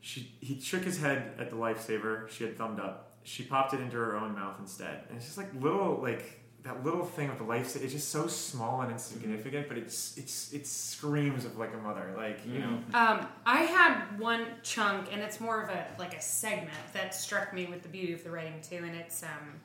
She, 0.00 0.32
he 0.40 0.60
shook 0.60 0.84
his 0.84 1.00
head 1.00 1.32
at 1.38 1.50
the 1.50 1.56
lifesaver 1.56 2.28
she 2.28 2.44
had 2.44 2.56
thumbed 2.56 2.78
up. 2.78 3.18
She 3.24 3.42
popped 3.42 3.74
it 3.74 3.80
into 3.80 3.96
her 3.96 4.16
own 4.16 4.34
mouth 4.34 4.56
instead. 4.60 5.04
And 5.08 5.16
it's 5.16 5.26
just 5.26 5.36
like 5.36 5.48
little, 5.60 6.00
like 6.00 6.39
that 6.62 6.84
little 6.84 7.04
thing 7.04 7.28
with 7.28 7.38
the 7.38 7.44
lifesaver. 7.44 7.82
It's 7.84 7.92
just 7.92 8.10
so 8.10 8.26
small 8.26 8.82
and 8.82 8.92
insignificant, 8.92 9.68
but 9.68 9.78
it's 9.78 10.16
it's 10.18 10.52
it 10.52 10.66
screams 10.66 11.44
of 11.44 11.56
like 11.56 11.72
a 11.72 11.78
mother. 11.78 12.12
Like 12.16 12.40
you 12.46 12.58
know, 12.58 12.78
Um, 12.92 13.26
I 13.46 13.62
had 13.62 14.18
one 14.18 14.46
chunk, 14.62 15.12
and 15.12 15.22
it's 15.22 15.40
more 15.40 15.62
of 15.62 15.70
a 15.70 15.86
like 15.98 16.14
a 16.14 16.20
segment 16.20 16.70
that 16.92 17.14
struck 17.14 17.54
me 17.54 17.66
with 17.66 17.82
the 17.82 17.88
beauty 17.88 18.12
of 18.12 18.22
the 18.24 18.30
writing 18.30 18.60
too. 18.62 18.76
And 18.84 18.94
it's 18.94 19.22
um, 19.22 19.60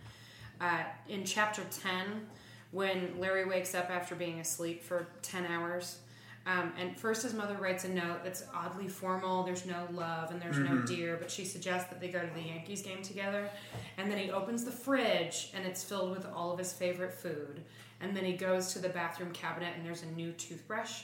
uh, 0.62 0.84
in 1.10 1.26
chapter 1.26 1.64
ten 1.70 2.28
when 2.72 3.20
Larry 3.20 3.46
wakes 3.46 3.76
up 3.76 3.90
after 3.90 4.16
being 4.16 4.40
asleep 4.40 4.82
for 4.84 5.08
ten 5.22 5.46
hours. 5.46 6.00
Um, 6.48 6.74
and 6.80 6.96
first, 6.96 7.24
his 7.24 7.34
mother 7.34 7.56
writes 7.56 7.86
a 7.86 7.90
note 7.90 8.24
that's 8.24 8.44
oddly 8.54 8.88
formal. 8.88 9.42
There's 9.44 9.66
no 9.66 9.88
love 9.92 10.30
and 10.30 10.40
there's 10.40 10.60
no 10.60 10.78
dear, 10.84 11.18
but 11.20 11.32
she 11.32 11.44
suggests 11.44 11.90
that 11.90 12.00
they 12.00 12.08
go 12.10 12.20
to 12.20 12.34
the 12.36 12.42
Yankees 12.42 12.84
game 12.84 13.02
together. 13.02 13.50
And 13.98 14.12
then 14.12 14.20
he 14.20 14.30
opens 14.30 14.64
the 14.64 14.72
fridge 14.72 15.52
and 15.56 15.66
it's 15.66 15.84
filled 15.84 16.12
with 16.12 16.26
all 16.36 16.52
of 16.52 16.60
his 16.60 16.72
favorite 16.72 17.14
food. 17.14 17.64
And 18.00 18.16
then 18.16 18.26
he 18.26 18.34
goes 18.34 18.74
to 18.74 18.80
the 18.80 18.90
bathroom 18.90 19.32
cabinet 19.32 19.74
and 19.76 19.84
there's 19.84 20.04
a 20.04 20.08
new 20.08 20.34
toothbrush. 20.34 21.02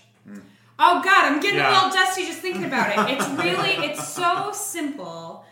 Oh 0.78 1.02
God, 1.04 1.26
I'm 1.32 1.40
getting 1.40 1.58
Yeah. 1.58 1.72
a 1.72 1.74
little 1.74 1.90
dusty 1.90 2.26
just 2.26 2.40
thinking 2.40 2.66
about 2.66 2.90
it. 3.10 3.16
It's 3.18 3.28
really, 3.44 3.86
it's 3.88 4.08
so 4.08 4.52
simple, 4.54 5.46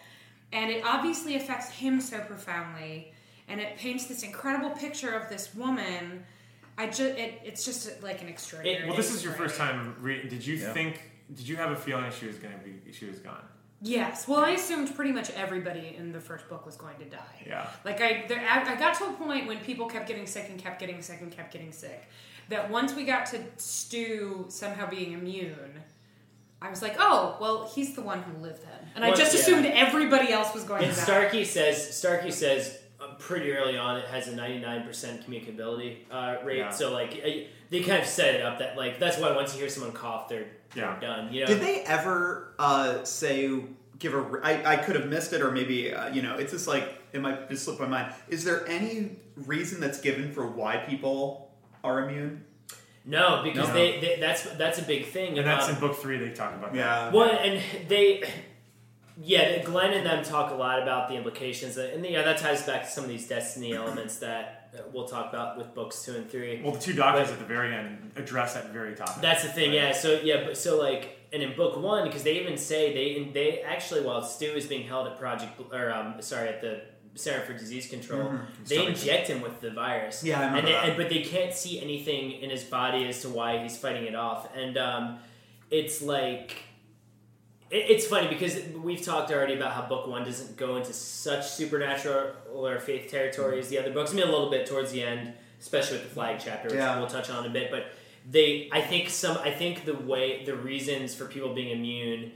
and 0.52 0.70
it 0.72 0.84
obviously 0.86 1.36
affects 1.36 1.70
him 1.70 2.00
so 2.02 2.20
profoundly, 2.20 3.14
and 3.48 3.60
it 3.60 3.78
paints 3.78 4.06
this 4.06 4.24
incredible 4.24 4.72
picture 4.72 5.12
of 5.14 5.30
this 5.30 5.54
woman. 5.56 6.24
I 6.80 6.88
just, 6.88 7.02
it, 7.02 7.42
it's 7.44 7.66
just 7.66 8.02
like 8.02 8.22
an 8.22 8.30
extraordinary. 8.30 8.88
well, 8.88 8.96
this 8.96 9.14
is 9.14 9.22
your 9.24 9.34
first 9.34 9.58
time. 9.58 9.96
Re- 10.00 10.28
did 10.28 10.46
you 10.46 10.58
think? 10.58 11.02
Did 11.34 11.48
you 11.48 11.58
have 11.58 11.72
a 11.72 11.76
feeling 11.76 12.10
she 12.18 12.26
was 12.26 12.38
gonna 12.38 12.58
be? 12.64 12.92
She 12.94 13.06
was 13.06 13.20
gone. 13.20 13.44
Yes. 13.82 14.28
Well, 14.28 14.40
I 14.40 14.52
assumed 14.52 14.96
pretty 14.96 15.12
much 15.12 15.30
everybody 15.32 15.96
in 15.98 16.12
the 16.12 16.20
first 16.20 16.50
book 16.50 16.66
was 16.66 16.76
going 16.76 16.98
to 17.00 17.06
die. 17.06 17.44
Yeah. 17.46 17.68
Like 17.86 18.02
I, 18.02 18.26
there, 18.28 18.40
I, 18.40 18.74
I 18.74 18.76
got 18.76 18.96
to 18.96 19.06
a 19.06 19.14
point 19.14 19.48
when 19.48 19.58
people 19.60 19.88
kept 19.88 20.08
getting 20.08 20.26
sick 20.26 20.48
and 20.50 20.60
kept 20.60 20.80
getting 20.80 21.02
sick 21.02 21.22
and 21.22 21.32
kept 21.32 21.54
getting 21.54 21.72
sick, 21.72 22.08
that 22.50 22.70
once 22.70 22.94
we 22.94 23.06
got 23.06 23.26
to 23.28 23.40
Stu 23.58 24.46
somehow 24.50 24.90
being 24.90 25.14
immune, 25.14 25.82
I 26.62 26.70
was 26.70 26.82
like, 26.82 26.96
oh, 27.00 27.38
well, 27.40 27.72
he's 27.74 27.96
the 27.96 28.02
one 28.02 28.22
who 28.22 28.38
lived 28.42 28.64
then, 28.64 28.90
and 28.96 29.06
I 29.06 29.14
just 29.14 29.34
yeah. 29.34 29.40
assumed 29.40 29.66
everybody 29.68 30.34
else 30.34 30.54
was 30.54 30.66
going 30.66 30.84
And 30.84 30.92
to 30.92 30.98
die. 30.98 31.04
Starkey 31.04 31.46
says 31.46 31.96
Starkey 31.96 32.32
says 32.32 32.76
uh, 32.76 32.79
pretty 33.20 33.52
early 33.54 33.78
on 33.78 33.98
it 33.98 34.06
has 34.06 34.28
a 34.28 34.32
99% 34.34 34.88
communicability 35.26 35.98
uh, 36.10 36.38
rate. 36.44 36.58
Yeah. 36.60 36.70
So 36.72 36.92
like 36.92 37.12
they 37.70 37.82
kind 37.82 38.02
of 38.02 38.08
set 38.08 38.34
it 38.36 38.42
up 38.42 38.60
that 38.60 38.76
like 38.78 38.98
that's 39.00 39.18
why 39.20 39.32
once 39.36 39.54
you 39.54 39.60
hear 39.60 39.70
someone 39.70 39.92
cough, 39.94 40.28
they're, 40.30 40.48
they're 40.74 40.86
Yeah. 40.86 41.00
done. 41.00 41.34
You 41.34 41.42
know. 41.42 41.48
Did 41.48 41.62
they 41.62 41.82
ever 41.84 42.54
uh, 42.58 43.04
say 43.04 43.62
give 44.00 44.14
a? 44.14 44.40
I, 44.44 44.74
I 44.74 44.76
could 44.78 44.96
have 44.96 45.08
missed 45.08 45.34
it, 45.34 45.42
or 45.42 45.52
maybe 45.52 45.94
uh, 45.94 46.10
you 46.14 46.22
know, 46.22 46.38
it's 46.38 46.52
just 46.52 46.68
like 46.68 47.00
it 47.14 47.22
might 47.22 47.50
just 47.50 47.66
slip 47.66 47.80
my 47.80 47.88
mind. 47.88 48.14
Is 48.30 48.44
there 48.44 48.68
any 48.68 49.18
reason 49.36 49.80
that's 49.82 50.00
given 50.02 50.32
for 50.32 50.48
why 50.48 50.78
people 50.78 51.52
are 51.84 52.08
immune? 52.10 52.46
No, 53.06 53.42
because 53.44 53.68
No. 53.70 53.74
They, 53.74 54.00
they 54.00 54.18
that's 54.20 54.44
that's 54.58 54.78
a 54.80 54.84
big 54.84 55.08
thing. 55.08 55.38
And 55.38 55.48
that's 55.48 55.68
Um, 55.68 55.76
in 55.76 55.80
book 55.82 55.98
three. 55.98 56.18
They 56.18 56.30
talk 56.30 56.54
about 56.54 56.74
that. 56.74 56.78
Yeah. 56.78 57.12
Well, 57.12 57.30
and 57.32 57.62
they, 57.88 58.24
yeah, 59.22 59.62
Glenn 59.64 59.94
and 59.94 60.06
them 60.06 60.24
talk 60.24 60.52
a 60.52 60.56
lot 60.56 60.82
about 60.82 61.10
the 61.10 61.16
implications, 61.16 61.78
and 61.78 62.06
yeah, 62.06 62.22
that 62.24 62.38
ties 62.38 62.64
back 62.64 62.84
to 62.86 62.90
some 62.90 63.04
of 63.04 63.10
these 63.10 63.28
destiny 63.28 63.74
elements 63.76 64.18
that 64.18 64.70
uh, 64.74 64.82
we'll 64.94 65.08
talk 65.08 65.30
about 65.30 65.58
with 65.58 65.74
books 65.74 66.04
two 66.06 66.16
and 66.16 66.30
three. 66.30 66.62
Well, 66.64 66.74
the 66.74 66.80
two 66.80 66.94
doctors 66.94 67.30
at 67.32 67.40
the 67.40 67.46
very 67.46 67.74
end 67.76 68.12
address 68.16 68.54
that 68.54 68.72
very 68.72 68.96
topic. 68.96 69.22
That's 69.22 69.44
the 69.44 69.50
thing, 69.50 69.70
Right. 69.70 69.76
yeah. 69.76 69.92
So 69.94 70.20
yeah, 70.24 70.44
but 70.46 70.58
so 70.58 70.80
like, 70.80 71.18
and 71.34 71.44
in 71.44 71.56
book 71.56 71.78
one, 71.82 72.06
because 72.06 72.24
they 72.24 72.40
even 72.40 72.58
say 72.58 72.94
they 72.94 73.32
they 73.32 73.62
actually 73.62 74.02
while 74.02 74.22
Stu 74.22 74.46
is 74.46 74.68
being 74.68 74.88
held 74.88 75.08
at 75.08 75.20
Project 75.20 75.60
or 75.72 75.92
um 75.92 76.22
sorry 76.22 76.50
at 76.50 76.62
the 76.62 76.82
Center 77.16 77.42
for 77.42 77.54
Disease 77.54 77.88
Control. 77.90 78.22
Mhm. 78.30 78.46
They 78.68 78.86
inject 78.86 79.28
him 79.28 79.42
with 79.42 79.60
the 79.60 79.72
virus. 79.72 80.24
Yeah, 80.24 80.40
I 80.40 80.46
remember 80.46 80.58
and, 80.60 80.68
they, 80.68 80.90
and 80.92 80.98
but 80.98 81.10
they 81.10 81.22
can't 81.24 81.54
see 81.54 81.82
anything 81.82 82.32
in 82.32 82.50
his 82.50 82.64
body 82.64 83.06
as 83.10 83.22
to 83.24 83.30
why 83.30 83.62
he's 83.62 83.76
fighting 83.78 84.06
it 84.06 84.16
off. 84.16 84.56
And 84.56 84.78
um, 84.78 85.20
it's 85.72 86.02
like 86.02 86.56
it's 87.72 88.08
funny 88.08 88.28
because 88.28 88.60
we've 88.84 89.02
talked 89.02 89.32
already 89.32 89.54
about 89.54 89.74
how 89.74 89.84
book 89.88 90.08
one 90.08 90.24
doesn't 90.24 90.58
go 90.58 90.78
into 90.78 90.92
such 90.94 91.48
supernatural 91.48 92.32
or 92.54 92.80
faith 92.80 93.10
territory 93.12 93.60
as 93.60 93.70
the 93.70 93.78
other 93.78 93.92
books. 93.92 94.12
I 94.12 94.16
mean, 94.16 94.28
a 94.28 94.32
little 94.32 94.50
bit 94.50 94.66
towards 94.66 94.92
the 94.92 95.04
end, 95.04 95.34
especially 95.60 95.98
with 95.98 96.10
the 96.10 96.14
Flagg 96.16 96.40
chapter, 96.44 96.70
which 96.70 96.78
Yeah. 96.78 96.98
we'll 96.98 97.08
touch 97.08 97.30
on 97.30 97.46
a 97.46 97.50
bit. 97.50 97.70
But 97.70 97.88
they, 98.30 98.70
I 98.72 98.82
think 98.82 99.10
some, 99.10 99.38
I 99.38 99.52
think 99.52 99.86
the 99.86 99.94
way 99.96 100.44
the 100.46 100.56
reasons 100.56 101.14
for 101.16 101.26
people 101.26 101.54
being 101.54 101.70
immune. 101.70 102.32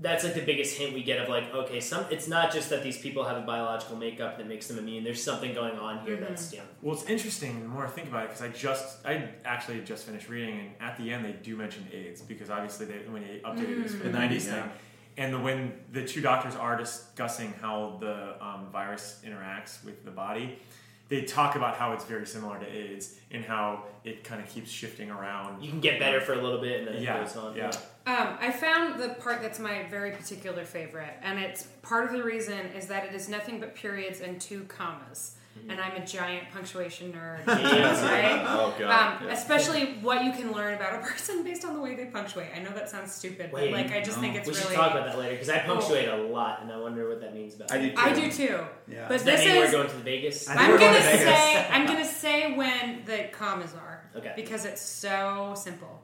That's 0.00 0.24
like 0.24 0.34
the 0.34 0.40
biggest 0.42 0.76
hint 0.76 0.92
we 0.92 1.04
get 1.04 1.20
of 1.20 1.28
like, 1.28 1.54
okay, 1.54 1.78
some. 1.80 2.04
It's 2.10 2.26
not 2.26 2.52
just 2.52 2.68
that 2.70 2.82
these 2.82 2.98
people 2.98 3.22
have 3.24 3.36
a 3.36 3.42
biological 3.46 3.96
makeup 3.96 4.36
that 4.38 4.48
makes 4.48 4.66
them 4.66 4.76
immune. 4.76 5.04
There's 5.04 5.22
something 5.22 5.54
going 5.54 5.78
on 5.78 6.04
here 6.04 6.16
that's 6.16 6.52
you 6.52 6.58
know, 6.58 6.64
Well, 6.82 6.94
it's 6.96 7.04
interesting 7.08 7.62
the 7.62 7.68
more 7.68 7.86
I 7.86 7.88
think 7.90 8.08
about 8.08 8.24
it 8.24 8.30
because 8.30 8.42
I 8.42 8.48
just 8.48 9.06
I 9.06 9.28
actually 9.44 9.80
just 9.82 10.04
finished 10.04 10.28
reading 10.28 10.58
and 10.58 10.70
at 10.80 10.96
the 10.98 11.12
end 11.12 11.24
they 11.24 11.32
do 11.32 11.56
mention 11.56 11.86
AIDS 11.92 12.22
because 12.22 12.50
obviously 12.50 12.86
they 12.86 12.94
when 13.08 13.22
they 13.22 13.40
updated 13.44 13.84
this 13.84 13.94
for 13.94 14.02
the 14.04 14.10
Mm. 14.18 14.30
'90s 14.30 14.46
Yeah. 14.46 14.62
thing, 14.62 14.70
and 15.16 15.32
the, 15.34 15.38
when 15.38 15.72
the 15.92 16.04
two 16.04 16.20
doctors 16.20 16.56
are 16.56 16.76
discussing 16.76 17.54
how 17.62 17.96
the 18.00 18.34
um, 18.44 18.66
virus 18.72 19.20
interacts 19.24 19.84
with 19.84 20.04
the 20.04 20.10
body, 20.10 20.58
they 21.08 21.22
talk 21.22 21.54
about 21.56 21.76
how 21.76 21.92
it's 21.92 22.04
very 22.04 22.26
similar 22.26 22.58
to 22.58 22.66
AIDS 22.66 23.16
and 23.30 23.44
how 23.44 23.84
it 24.04 24.24
kind 24.24 24.42
of 24.42 24.48
keeps 24.48 24.70
shifting 24.70 25.10
around. 25.10 25.62
you 25.62 25.70
can 25.70 25.80
get 25.80 25.98
better 26.00 26.20
for 26.20 26.32
a 26.32 26.42
little 26.42 26.60
bit 26.60 26.80
and 26.80 26.88
then 26.96 27.02
Yeah, 27.02 27.18
it 27.20 27.24
goes 27.26 27.36
on. 27.36 27.56
yeah. 27.56 27.70
Um, 28.06 28.36
I 28.40 28.50
found 28.50 29.00
the 29.00 29.10
part 29.10 29.40
that's 29.42 29.58
my 29.58 29.84
very 29.90 30.10
particular 30.12 30.64
favorite, 30.64 31.14
and 31.22 31.38
it's 31.38 31.62
part 31.82 32.04
of 32.06 32.12
the 32.12 32.22
reason 32.22 32.58
is 32.76 32.86
that 32.88 33.06
it 33.06 33.14
is 33.14 33.28
nothing 33.30 33.60
but 33.60 33.74
periods 33.74 34.20
and 34.20 34.38
two 34.40 34.64
commas. 34.64 35.36
And 35.66 35.80
I'm 35.80 35.96
a 35.96 36.04
giant 36.04 36.50
punctuation 36.52 37.12
nerd, 37.12 37.46
Yeah. 37.46 38.04
right? 38.10 38.44
Oh, 38.46 38.74
God, 38.78 38.82
Um, 39.22 39.26
yeah. 39.26 39.32
Especially 39.32 39.94
what 40.02 40.22
you 40.24 40.32
can 40.32 40.52
learn 40.52 40.74
about 40.74 40.94
a 40.96 40.98
person 41.06 41.42
based 41.42 41.64
on 41.64 41.72
the 41.74 41.80
way 41.80 41.94
they 41.94 42.04
punctuate. 42.06 42.48
I 42.54 42.58
know 42.58 42.70
that 42.74 42.90
sounds 42.90 43.12
stupid, 43.14 43.50
Wait, 43.50 43.70
but 43.70 43.80
like 43.80 43.92
I 43.92 44.02
just 44.02 44.18
no. 44.18 44.22
think 44.22 44.36
it's 44.36 44.46
we 44.46 44.52
really. 44.54 44.66
should 44.66 44.74
talk 44.76 44.90
about 44.92 45.06
that 45.06 45.16
later 45.18 45.32
because 45.32 45.48
I 45.48 45.60
punctuate 45.60 46.08
a 46.08 46.16
lot 46.16 46.60
and 46.60 46.70
I 46.70 46.76
wonder 46.78 47.08
what 47.08 47.20
that 47.22 47.34
means 47.34 47.54
about. 47.54 47.72
I 47.72 47.78
me. 47.78 47.90
do 47.90 47.94
I 47.96 48.12
do 48.12 48.30
too. 48.30 48.60
Yeah. 48.88 49.06
But 49.08 49.14
Does 49.14 49.24
that 49.24 49.36
this 49.38 49.46
mean 49.46 49.56
we're 49.56 49.64
is. 49.64 49.70
going 49.72 49.88
to 49.88 49.96
the 49.96 50.02
Vegas? 50.02 50.48
I 50.48 50.54
think 50.54 50.60
I'm 50.60 50.68
going 50.70 50.80
gonna 50.80 50.96
to 50.98 51.02
Vegas. 51.02 51.24
say 51.24 51.68
I'm 51.70 51.86
gonna 51.86 52.04
say 52.04 52.54
when 52.56 53.04
the 53.06 53.28
commas 53.32 53.72
are. 53.74 54.04
Okay. 54.16 54.32
Because 54.36 54.66
it's 54.66 54.82
so 54.82 55.54
simple. 55.56 56.02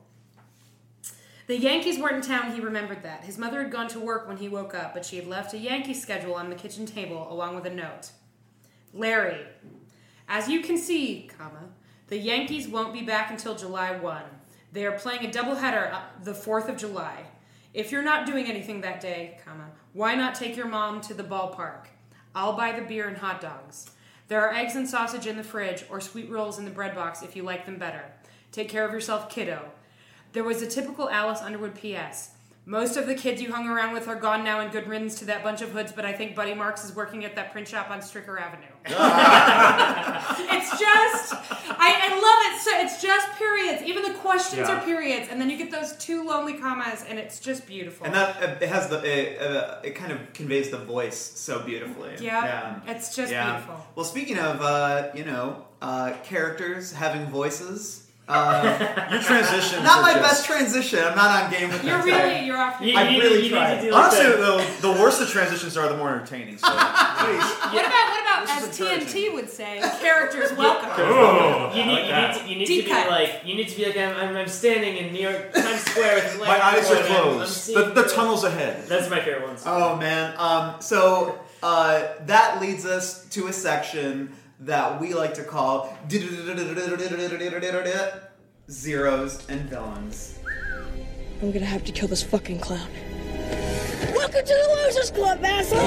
The 1.48 1.58
Yankees 1.58 1.98
weren't 1.98 2.16
in 2.16 2.22
town, 2.22 2.52
he 2.54 2.60
remembered 2.60 3.02
that. 3.02 3.24
His 3.24 3.36
mother 3.36 3.60
had 3.62 3.72
gone 3.72 3.88
to 3.88 3.98
work 4.00 4.28
when 4.28 4.36
he 4.36 4.48
woke 4.48 4.74
up, 4.74 4.94
but 4.94 5.04
she 5.04 5.16
had 5.16 5.26
left 5.26 5.52
a 5.52 5.58
Yankee 5.58 5.94
schedule 5.94 6.34
on 6.34 6.48
the 6.48 6.54
kitchen 6.56 6.86
table 6.86 7.26
along 7.30 7.56
with 7.56 7.66
a 7.66 7.70
note. 7.74 8.10
Larry, 8.92 9.46
as 10.28 10.48
you 10.48 10.62
can 10.62 10.76
see, 10.76 11.28
comma, 11.38 11.68
the 12.08 12.18
Yankees 12.18 12.66
won't 12.66 12.92
be 12.92 13.02
back 13.02 13.30
until 13.30 13.54
July 13.54 13.96
1. 13.96 14.22
They 14.72 14.84
are 14.84 14.98
playing 14.98 15.24
a 15.24 15.30
doubleheader 15.30 15.92
uh, 15.92 16.00
the 16.22 16.32
4th 16.32 16.68
of 16.68 16.76
July. 16.76 17.24
If 17.72 17.92
you're 17.92 18.02
not 18.02 18.26
doing 18.26 18.46
anything 18.46 18.80
that 18.80 19.00
day, 19.00 19.38
comma, 19.44 19.70
why 19.92 20.14
not 20.16 20.34
take 20.34 20.56
your 20.56 20.66
mom 20.66 21.00
to 21.02 21.14
the 21.14 21.22
ballpark? 21.22 21.86
I'll 22.34 22.56
buy 22.56 22.72
the 22.72 22.86
beer 22.86 23.08
and 23.08 23.16
hot 23.16 23.40
dogs. 23.40 23.90
There 24.26 24.40
are 24.40 24.52
eggs 24.52 24.76
and 24.76 24.88
sausage 24.88 25.26
in 25.26 25.36
the 25.36 25.44
fridge 25.44 25.84
or 25.88 26.00
sweet 26.00 26.30
rolls 26.30 26.58
in 26.58 26.64
the 26.64 26.70
bread 26.70 26.94
box 26.94 27.22
if 27.22 27.36
you 27.36 27.42
like 27.42 27.66
them 27.66 27.78
better. 27.78 28.04
Take 28.52 28.68
care 28.68 28.84
of 28.84 28.92
yourself, 28.92 29.30
kiddo. 29.30 29.70
There 30.32 30.44
was 30.44 30.62
a 30.62 30.66
typical 30.66 31.10
Alice 31.10 31.40
Underwood 31.40 31.74
P.S. 31.74 32.30
Most 32.70 32.96
of 32.96 33.08
the 33.08 33.16
kids 33.16 33.42
you 33.42 33.52
hung 33.52 33.66
around 33.66 33.92
with 33.94 34.06
are 34.06 34.14
gone 34.14 34.44
now 34.44 34.60
and 34.60 34.70
good 34.70 34.86
riddance 34.86 35.16
to 35.18 35.24
that 35.24 35.42
bunch 35.42 35.60
of 35.60 35.70
hoods, 35.70 35.90
but 35.90 36.04
I 36.04 36.12
think 36.12 36.36
Buddy 36.36 36.54
Marks 36.54 36.84
is 36.84 36.94
working 36.94 37.24
at 37.24 37.34
that 37.34 37.50
print 37.50 37.66
shop 37.66 37.90
on 37.90 37.98
Stricker 37.98 38.40
Avenue. 38.40 38.62
it's 38.86 40.70
just, 40.78 41.34
I, 41.34 41.98
I 42.00 42.08
love 42.14 42.54
it. 42.54 42.60
So 42.60 42.70
it's 42.78 43.02
just 43.02 43.32
periods. 43.36 43.82
Even 43.82 44.04
the 44.04 44.16
questions 44.20 44.68
Yeah. 44.68 44.76
are 44.80 44.84
periods, 44.84 45.26
and 45.32 45.40
then 45.40 45.50
you 45.50 45.56
get 45.56 45.72
those 45.72 45.96
two 45.96 46.22
lonely 46.24 46.54
commas, 46.54 47.04
and 47.08 47.18
it's 47.18 47.40
just 47.40 47.66
beautiful. 47.66 48.06
And 48.06 48.14
that 48.14 48.62
it 48.62 48.68
has 48.68 48.88
the 48.88 49.02
it, 49.02 49.42
uh, 49.42 49.80
it 49.82 49.96
kind 49.96 50.12
of 50.12 50.32
conveys 50.32 50.70
the 50.70 50.78
voice 50.78 51.16
so 51.18 51.58
beautifully. 51.58 52.18
yeah, 52.20 52.78
it's 52.86 53.16
just 53.16 53.32
Yeah. 53.32 53.50
beautiful. 53.50 53.84
Well, 53.96 54.04
speaking 54.04 54.38
of 54.38 54.60
uh, 54.62 55.08
you 55.16 55.24
know 55.24 55.64
uh, 55.82 56.12
characters 56.22 56.92
having 56.92 57.26
voices, 57.26 58.06
uh, 58.30 59.08
Your 59.10 59.20
transitions 59.22 59.82
not 59.82 60.02
my 60.02 60.12
just- 60.14 60.22
best 60.22 60.44
transition. 60.46 61.00
I'm 61.04 61.16
not 61.16 61.44
on 61.44 61.50
game 61.50 61.68
with 61.68 61.82
You're 61.84 61.98
that 61.98 62.04
today. 62.04 62.32
really, 62.34 62.46
you're 62.46 62.56
off. 62.56 62.80
You- 62.80 62.96
I 62.96 63.08
you- 63.08 63.20
really 63.20 63.36
you 63.36 63.42
need 63.42 63.48
to 63.50 63.54
tried. 63.56 63.80
do 63.82 63.92
Honestly, 63.94 64.24
the- 64.26 64.36
the, 64.80 64.88
the 64.88 64.92
worse 65.02 65.18
the 65.18 65.26
transitions 65.26 65.76
are, 65.76 65.88
the 65.88 65.96
more 65.96 66.10
entertaining. 66.14 66.58
So 66.58 66.66
please. 66.70 66.76
What 66.76 67.84
about 67.86 68.08
what 68.10 68.20
about 68.22 68.46
This 68.46 68.50
as 68.50 68.68
is 68.68 68.78
TNT 68.78 68.92
encouraging. 68.92 69.34
would 69.34 69.50
say? 69.50 69.80
Characters 70.00 70.52
welcome. 70.56 70.88
Oh, 70.96 71.72
You 71.74 71.84
need, 71.84 72.08
like 72.08 72.08
you 72.08 72.14
need 72.14 72.34
to, 72.34 72.48
you 72.50 72.56
need 72.58 72.66
Deep 72.66 72.84
to 72.84 72.90
be 72.90 72.94
cut. 72.96 73.10
like 73.10 73.40
you 73.44 73.54
need 73.56 73.68
to 73.68 73.76
be 73.76 73.84
like 73.86 73.96
I'm, 73.96 74.16
I'm, 74.16 74.36
I'm 74.36 74.48
standing 74.48 74.96
in 74.96 75.12
New 75.12 75.20
York 75.28 75.52
Times 75.52 75.80
Square 75.82 76.14
with 76.16 76.38
My 76.40 76.46
Larry 76.48 76.60
eyes 76.62 76.90
are 76.90 76.94
Ford, 76.96 76.98
and 77.06 77.14
I'm- 77.14 77.26
I'm 77.28 77.34
closed. 77.34 77.74
The, 77.74 77.84
the 78.02 78.08
tunnel's 78.08 78.44
ahead. 78.44 78.86
That's 78.86 79.10
my 79.10 79.20
favorite 79.20 79.46
one. 79.46 79.56
Oh 79.66 79.96
man. 79.96 80.34
Um, 80.38 80.80
so 80.80 81.38
uh, 81.62 82.08
that 82.26 82.60
leads 82.60 82.86
us 82.86 83.26
to 83.30 83.48
a 83.48 83.52
section 83.52 84.32
that 84.60 85.00
we 85.00 85.14
like 85.14 85.34
to 85.34 85.42
call 85.42 85.96
heroes 88.68 89.46
and 89.48 89.60
villains. 89.70 90.38
I'm 91.42 91.50
gonna 91.52 91.64
have 91.64 91.84
to 91.84 91.92
kill 91.92 92.08
this 92.08 92.22
fucking 92.22 92.60
clown. 92.60 92.88
Welcome 94.14 94.44
to 94.44 94.54
the 94.54 94.82
Losers 94.84 95.10
Club, 95.10 95.42
asshole! 95.42 95.80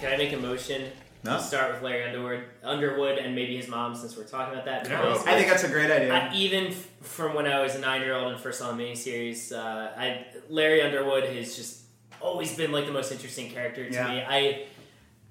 Can 0.00 0.12
I 0.12 0.16
make 0.16 0.32
a 0.32 0.36
motion? 0.36 0.92
No. 1.24 1.36
To 1.38 1.42
start 1.42 1.72
with 1.72 1.82
Larry 1.82 2.04
Underwood, 2.04 2.44
Underwood, 2.62 3.18
and 3.18 3.34
maybe 3.34 3.56
his 3.56 3.66
mom, 3.66 3.96
since 3.96 4.16
we're 4.16 4.22
talking 4.22 4.54
about 4.54 4.64
that. 4.66 4.88
Yeah. 4.88 5.02
Because 5.02 5.26
I 5.26 5.34
think 5.34 5.48
that's 5.48 5.64
a 5.64 5.68
great 5.68 5.90
idea. 5.90 6.14
I, 6.14 6.32
even 6.32 6.68
f- 6.68 6.88
from 7.00 7.34
when 7.34 7.46
I 7.46 7.60
was 7.60 7.74
a 7.74 7.80
nine-year-old 7.80 8.30
and 8.32 8.40
first 8.40 8.60
saw 8.60 8.70
the 8.70 8.80
miniseries, 8.80 9.52
uh, 9.52 9.90
I 9.98 10.26
Larry 10.48 10.80
Underwood 10.80 11.24
has 11.24 11.56
just 11.56 11.77
always 12.20 12.54
been 12.56 12.72
like 12.72 12.86
the 12.86 12.92
most 12.92 13.12
interesting 13.12 13.50
character 13.50 13.88
to 13.88 13.92
Yeah. 13.94 14.08
me. 14.08 14.22
I 14.26 14.66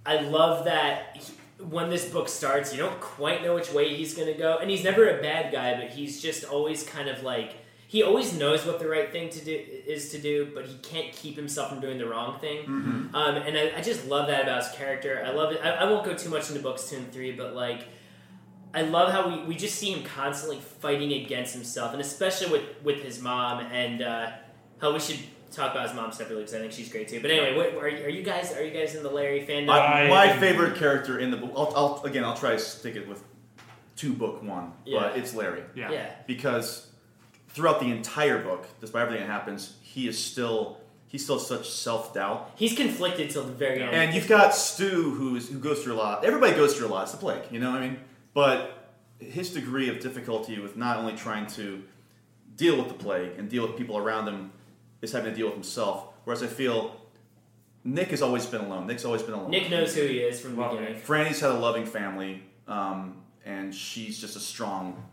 I 0.05 0.21
love 0.21 0.65
that 0.65 1.17
he- 1.17 1.63
when 1.63 1.89
this 1.89 2.05
book 2.05 2.29
starts, 2.29 2.71
you 2.71 2.77
don't 2.79 2.99
quite 3.01 3.43
know 3.43 3.55
which 3.55 3.71
way 3.73 3.93
he's 3.95 4.13
going 4.13 4.27
to 4.31 4.37
go, 4.37 4.57
and 4.59 4.69
he's 4.69 4.83
never 4.83 5.09
a 5.09 5.21
bad 5.21 5.51
guy, 5.51 5.73
but 5.73 5.89
he's 5.89 6.21
just 6.21 6.43
always 6.45 6.83
kind 6.83 7.09
of 7.09 7.23
like 7.23 7.55
he 7.87 8.03
always 8.03 8.37
knows 8.37 8.65
what 8.65 8.79
the 8.79 8.87
right 8.87 9.11
thing 9.13 9.29
to 9.29 9.43
do 9.43 9.53
is 9.87 10.09
to 10.11 10.17
do, 10.19 10.51
but 10.53 10.65
he 10.65 10.75
can't 10.79 11.13
keep 11.13 11.35
himself 11.37 11.69
from 11.69 11.79
doing 11.79 11.97
the 11.97 12.05
wrong 12.05 12.37
thing. 12.39 12.59
Mm-hmm. 12.65 13.15
Um, 13.15 13.35
and 13.37 13.57
I, 13.57 13.71
I 13.77 13.81
just 13.81 14.05
love 14.07 14.27
that 14.27 14.43
about 14.43 14.63
his 14.65 14.73
character. 14.73 15.23
I 15.25 15.31
love 15.31 15.53
it. 15.53 15.61
I, 15.63 15.69
I 15.71 15.83
won't 15.85 16.05
go 16.05 16.13
too 16.13 16.29
much 16.29 16.49
into 16.49 16.61
books 16.61 16.89
two 16.89 16.97
and 16.97 17.11
three, 17.11 17.31
but 17.31 17.55
like. 17.55 17.83
I 18.73 18.81
love 18.81 19.11
how 19.11 19.29
we, 19.29 19.43
we 19.45 19.55
just 19.55 19.75
see 19.75 19.91
him 19.93 20.03
constantly 20.03 20.59
fighting 20.59 21.13
against 21.13 21.53
himself, 21.53 21.93
and 21.93 22.01
especially 22.01 22.51
with, 22.51 22.63
with 22.83 22.97
his 23.01 23.19
mom. 23.19 23.65
And 23.71 24.01
uh, 24.03 24.31
how 24.79 24.93
we 24.93 24.99
should 24.99 25.17
talk 25.51 25.71
about 25.71 25.87
his 25.87 25.95
mom 25.95 26.11
separately 26.11 26.43
because 26.43 26.55
I 26.55 26.59
think 26.59 26.71
she's 26.71 26.89
great 26.91 27.07
too. 27.07 27.21
But 27.21 27.31
anyway, 27.31 27.55
what, 27.55 27.83
are, 27.83 27.89
you- 27.89 28.05
are 28.05 28.09
you 28.09 28.23
guys 28.23 28.53
are 28.53 28.63
you 28.63 28.71
guys 28.71 28.95
in 28.95 29.03
the 29.03 29.09
Larry 29.09 29.45
fandom? 29.45 29.69
I, 29.69 30.03
I- 30.05 30.07
my 30.09 30.37
favorite 30.37 30.75
character 30.77 31.19
in 31.19 31.31
the 31.31 31.37
book. 31.37 31.51
I'll, 31.55 31.73
I'll, 31.75 32.03
again, 32.03 32.23
I'll 32.23 32.37
try 32.37 32.51
to 32.51 32.59
stick 32.59 32.95
it 32.95 33.07
with 33.07 33.23
two 33.95 34.13
book 34.13 34.43
one, 34.43 34.73
Yeah. 34.85 34.99
but 34.99 35.17
it's 35.17 35.33
Larry 35.33 35.63
Yeah. 35.75 35.91
yeah, 35.91 36.09
because 36.27 36.87
throughout 37.49 37.79
the 37.79 37.89
entire 37.91 38.41
book, 38.43 38.67
despite 38.79 39.03
everything 39.03 39.25
that 39.25 39.31
happens, 39.33 39.75
he 39.81 40.07
is 40.07 40.23
still 40.23 40.77
he's 41.07 41.23
still 41.23 41.39
such 41.39 41.69
self 41.69 42.13
doubt. 42.13 42.51
he's 42.55 42.75
conflicted 42.75 43.29
till 43.31 43.43
the 43.43 43.53
very 43.53 43.81
end. 43.81 43.95
And 43.95 44.13
you've 44.13 44.27
got 44.27 44.53
Stu, 44.53 45.11
who's 45.15 45.49
who 45.49 45.57
goes 45.59 45.83
through 45.83 45.93
a 45.93 45.95
lot. 45.95 46.23
Everybody 46.25 46.53
goes 46.55 46.77
through 46.77 46.87
a 46.87 46.89
lot. 46.89 47.03
It's 47.03 47.11
the 47.13 47.17
plague, 47.17 47.43
you 47.51 47.59
know. 47.59 47.71
what 47.71 47.81
I 47.81 47.87
mean, 47.89 47.99
but 48.33 48.73
his 49.19 49.49
degree 49.51 49.89
of 49.89 49.99
difficulty 49.99 50.59
with 50.59 50.77
not 50.77 50.97
only 50.97 51.13
trying 51.13 51.47
to 51.47 51.81
deal 52.55 52.77
with 52.77 52.87
the 52.89 52.93
plague 52.93 53.31
and 53.39 53.49
deal 53.49 53.65
with 53.65 53.75
people 53.77 53.97
around 53.97 54.27
him 54.27 54.51
is 55.01 55.11
having 55.11 55.31
to 55.31 55.35
deal 55.35 55.47
with 55.47 55.55
himself. 55.55 56.13
Whereas 56.23 56.43
I 56.43 56.47
feel 56.47 56.95
Nick 57.83 58.09
has 58.09 58.21
always 58.21 58.45
been 58.45 58.61
alone. 58.61 58.87
Nick's 58.87 59.05
always 59.05 59.21
been 59.23 59.33
alone. 59.33 59.51
Nick 59.51 59.69
knows 59.69 59.95
who 59.95 60.01
he 60.01 60.19
is 60.19 60.39
from 60.39 60.55
the 60.55 60.61
Well, 60.61 60.75
beginning. 60.75 60.99
Franny's 61.01 61.39
had 61.39 61.51
a 61.51 61.59
loving 61.59 61.85
family, 61.85 62.43
um, 62.67 63.17
and 63.45 63.73
she's 63.73 64.19
just 64.19 64.35
a 64.35 64.39
strong 64.39 65.03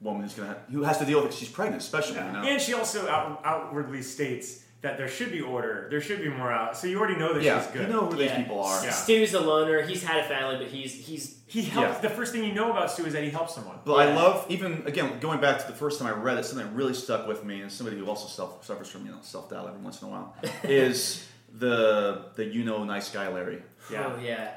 woman 0.00 0.22
who's 0.22 0.34
gonna 0.34 0.48
have, 0.48 0.62
who 0.70 0.82
has 0.82 0.98
to 0.98 1.04
deal 1.04 1.22
with 1.22 1.32
it. 1.32 1.36
She's 1.36 1.48
pregnant, 1.48 1.82
especially. 1.82 2.16
You 2.16 2.32
know? 2.32 2.42
And 2.42 2.60
she 2.60 2.74
also 2.74 3.08
out, 3.08 3.40
outwardly 3.44 4.02
states 4.02 4.64
that 4.82 4.98
there 4.98 5.08
should 5.08 5.30
be 5.30 5.40
order, 5.40 5.86
there 5.90 6.00
should 6.00 6.20
be 6.20 6.28
morale. 6.28 6.74
So 6.74 6.88
you 6.88 6.98
already 6.98 7.16
know 7.16 7.32
that 7.32 7.42
yeah, 7.42 7.62
she's 7.62 7.70
good. 7.72 7.82
you 7.86 7.92
know 7.94 8.06
who 8.06 8.16
these 8.16 8.32
people 8.32 8.60
are. 8.62 8.84
Yeah. 8.84 8.90
Stu's 8.90 9.32
a 9.32 9.40
loner. 9.40 9.82
He's 9.82 10.02
had 10.02 10.18
a 10.18 10.24
family, 10.24 10.56
but 10.56 10.66
he's 10.66 10.92
he's 10.92 11.38
he 11.46 11.62
helps. 11.62 11.96
Yeah. 12.02 12.08
The 12.08 12.10
first 12.10 12.32
thing 12.32 12.42
you 12.44 12.52
know 12.52 12.70
about 12.70 12.90
Stu 12.90 13.06
is 13.06 13.12
that 13.12 13.22
he 13.22 13.30
helps 13.30 13.54
someone. 13.54 13.78
But 13.84 13.94
I 13.94 14.14
love 14.14 14.44
even 14.48 14.82
again 14.86 15.20
going 15.20 15.40
back 15.40 15.60
to 15.60 15.66
the 15.66 15.72
first 15.76 16.00
time 16.00 16.08
I 16.08 16.16
read 16.18 16.36
it, 16.36 16.44
something 16.44 16.66
that 16.66 16.74
really 16.74 16.94
stuck 16.94 17.28
with 17.28 17.44
me, 17.44 17.62
and 17.62 17.70
somebody 17.70 17.96
who 17.96 18.06
also 18.06 18.26
self, 18.26 18.64
suffers 18.66 18.88
from 18.88 19.06
you 19.06 19.12
know 19.12 19.18
self 19.22 19.48
doubt 19.50 19.68
every 19.68 19.80
once 19.80 20.02
in 20.02 20.08
a 20.08 20.10
while 20.10 20.34
is 20.64 21.26
the 21.54 22.26
the 22.34 22.44
you 22.44 22.64
know 22.64 22.82
nice 22.82 23.08
guy 23.10 23.28
Larry, 23.28 23.62
Yeah. 23.90 24.12
oh 24.16 24.20
yeah. 24.20 24.50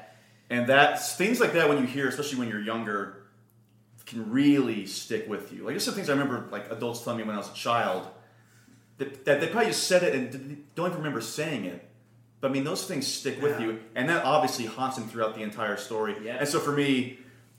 and 0.50 0.66
that 0.68 1.06
things 1.16 1.38
like 1.40 1.52
that 1.52 1.68
when 1.68 1.78
you 1.78 1.84
hear, 1.86 2.08
especially 2.08 2.40
when 2.40 2.48
you're 2.48 2.60
younger, 2.60 3.22
can 4.06 4.30
really 4.32 4.86
stick 4.86 5.28
with 5.28 5.52
you. 5.52 5.58
Like 5.58 5.74
there's 5.74 5.84
some 5.84 5.94
things 5.94 6.08
I 6.08 6.14
remember 6.14 6.48
like 6.50 6.70
adults 6.72 7.04
telling 7.04 7.18
me 7.18 7.24
when 7.24 7.34
I 7.36 7.38
was 7.38 7.50
a 7.50 7.54
child 7.54 8.08
that, 8.98 9.24
that 9.24 9.40
they 9.40 9.48
probably 9.48 9.70
just 9.70 9.84
said 9.86 10.02
it 10.02 10.14
and 10.14 10.64
don't 10.74 10.86
even 10.86 10.98
remember 10.98 11.20
saying 11.20 11.64
it, 11.64 11.86
But 12.40 12.50
I 12.50 12.52
mean, 12.54 12.64
those 12.64 12.84
things 12.86 13.06
stick 13.06 13.40
with 13.42 13.58
Yeah. 13.58 13.66
you, 13.66 13.80
and 13.94 14.08
that 14.10 14.24
obviously 14.24 14.66
haunts 14.66 14.98
him 14.98 15.04
throughout 15.08 15.34
the 15.34 15.42
entire 15.42 15.76
story. 15.76 16.14
Yeah. 16.22 16.36
And 16.38 16.48
so 16.48 16.60
for 16.60 16.72
me, 16.72 17.18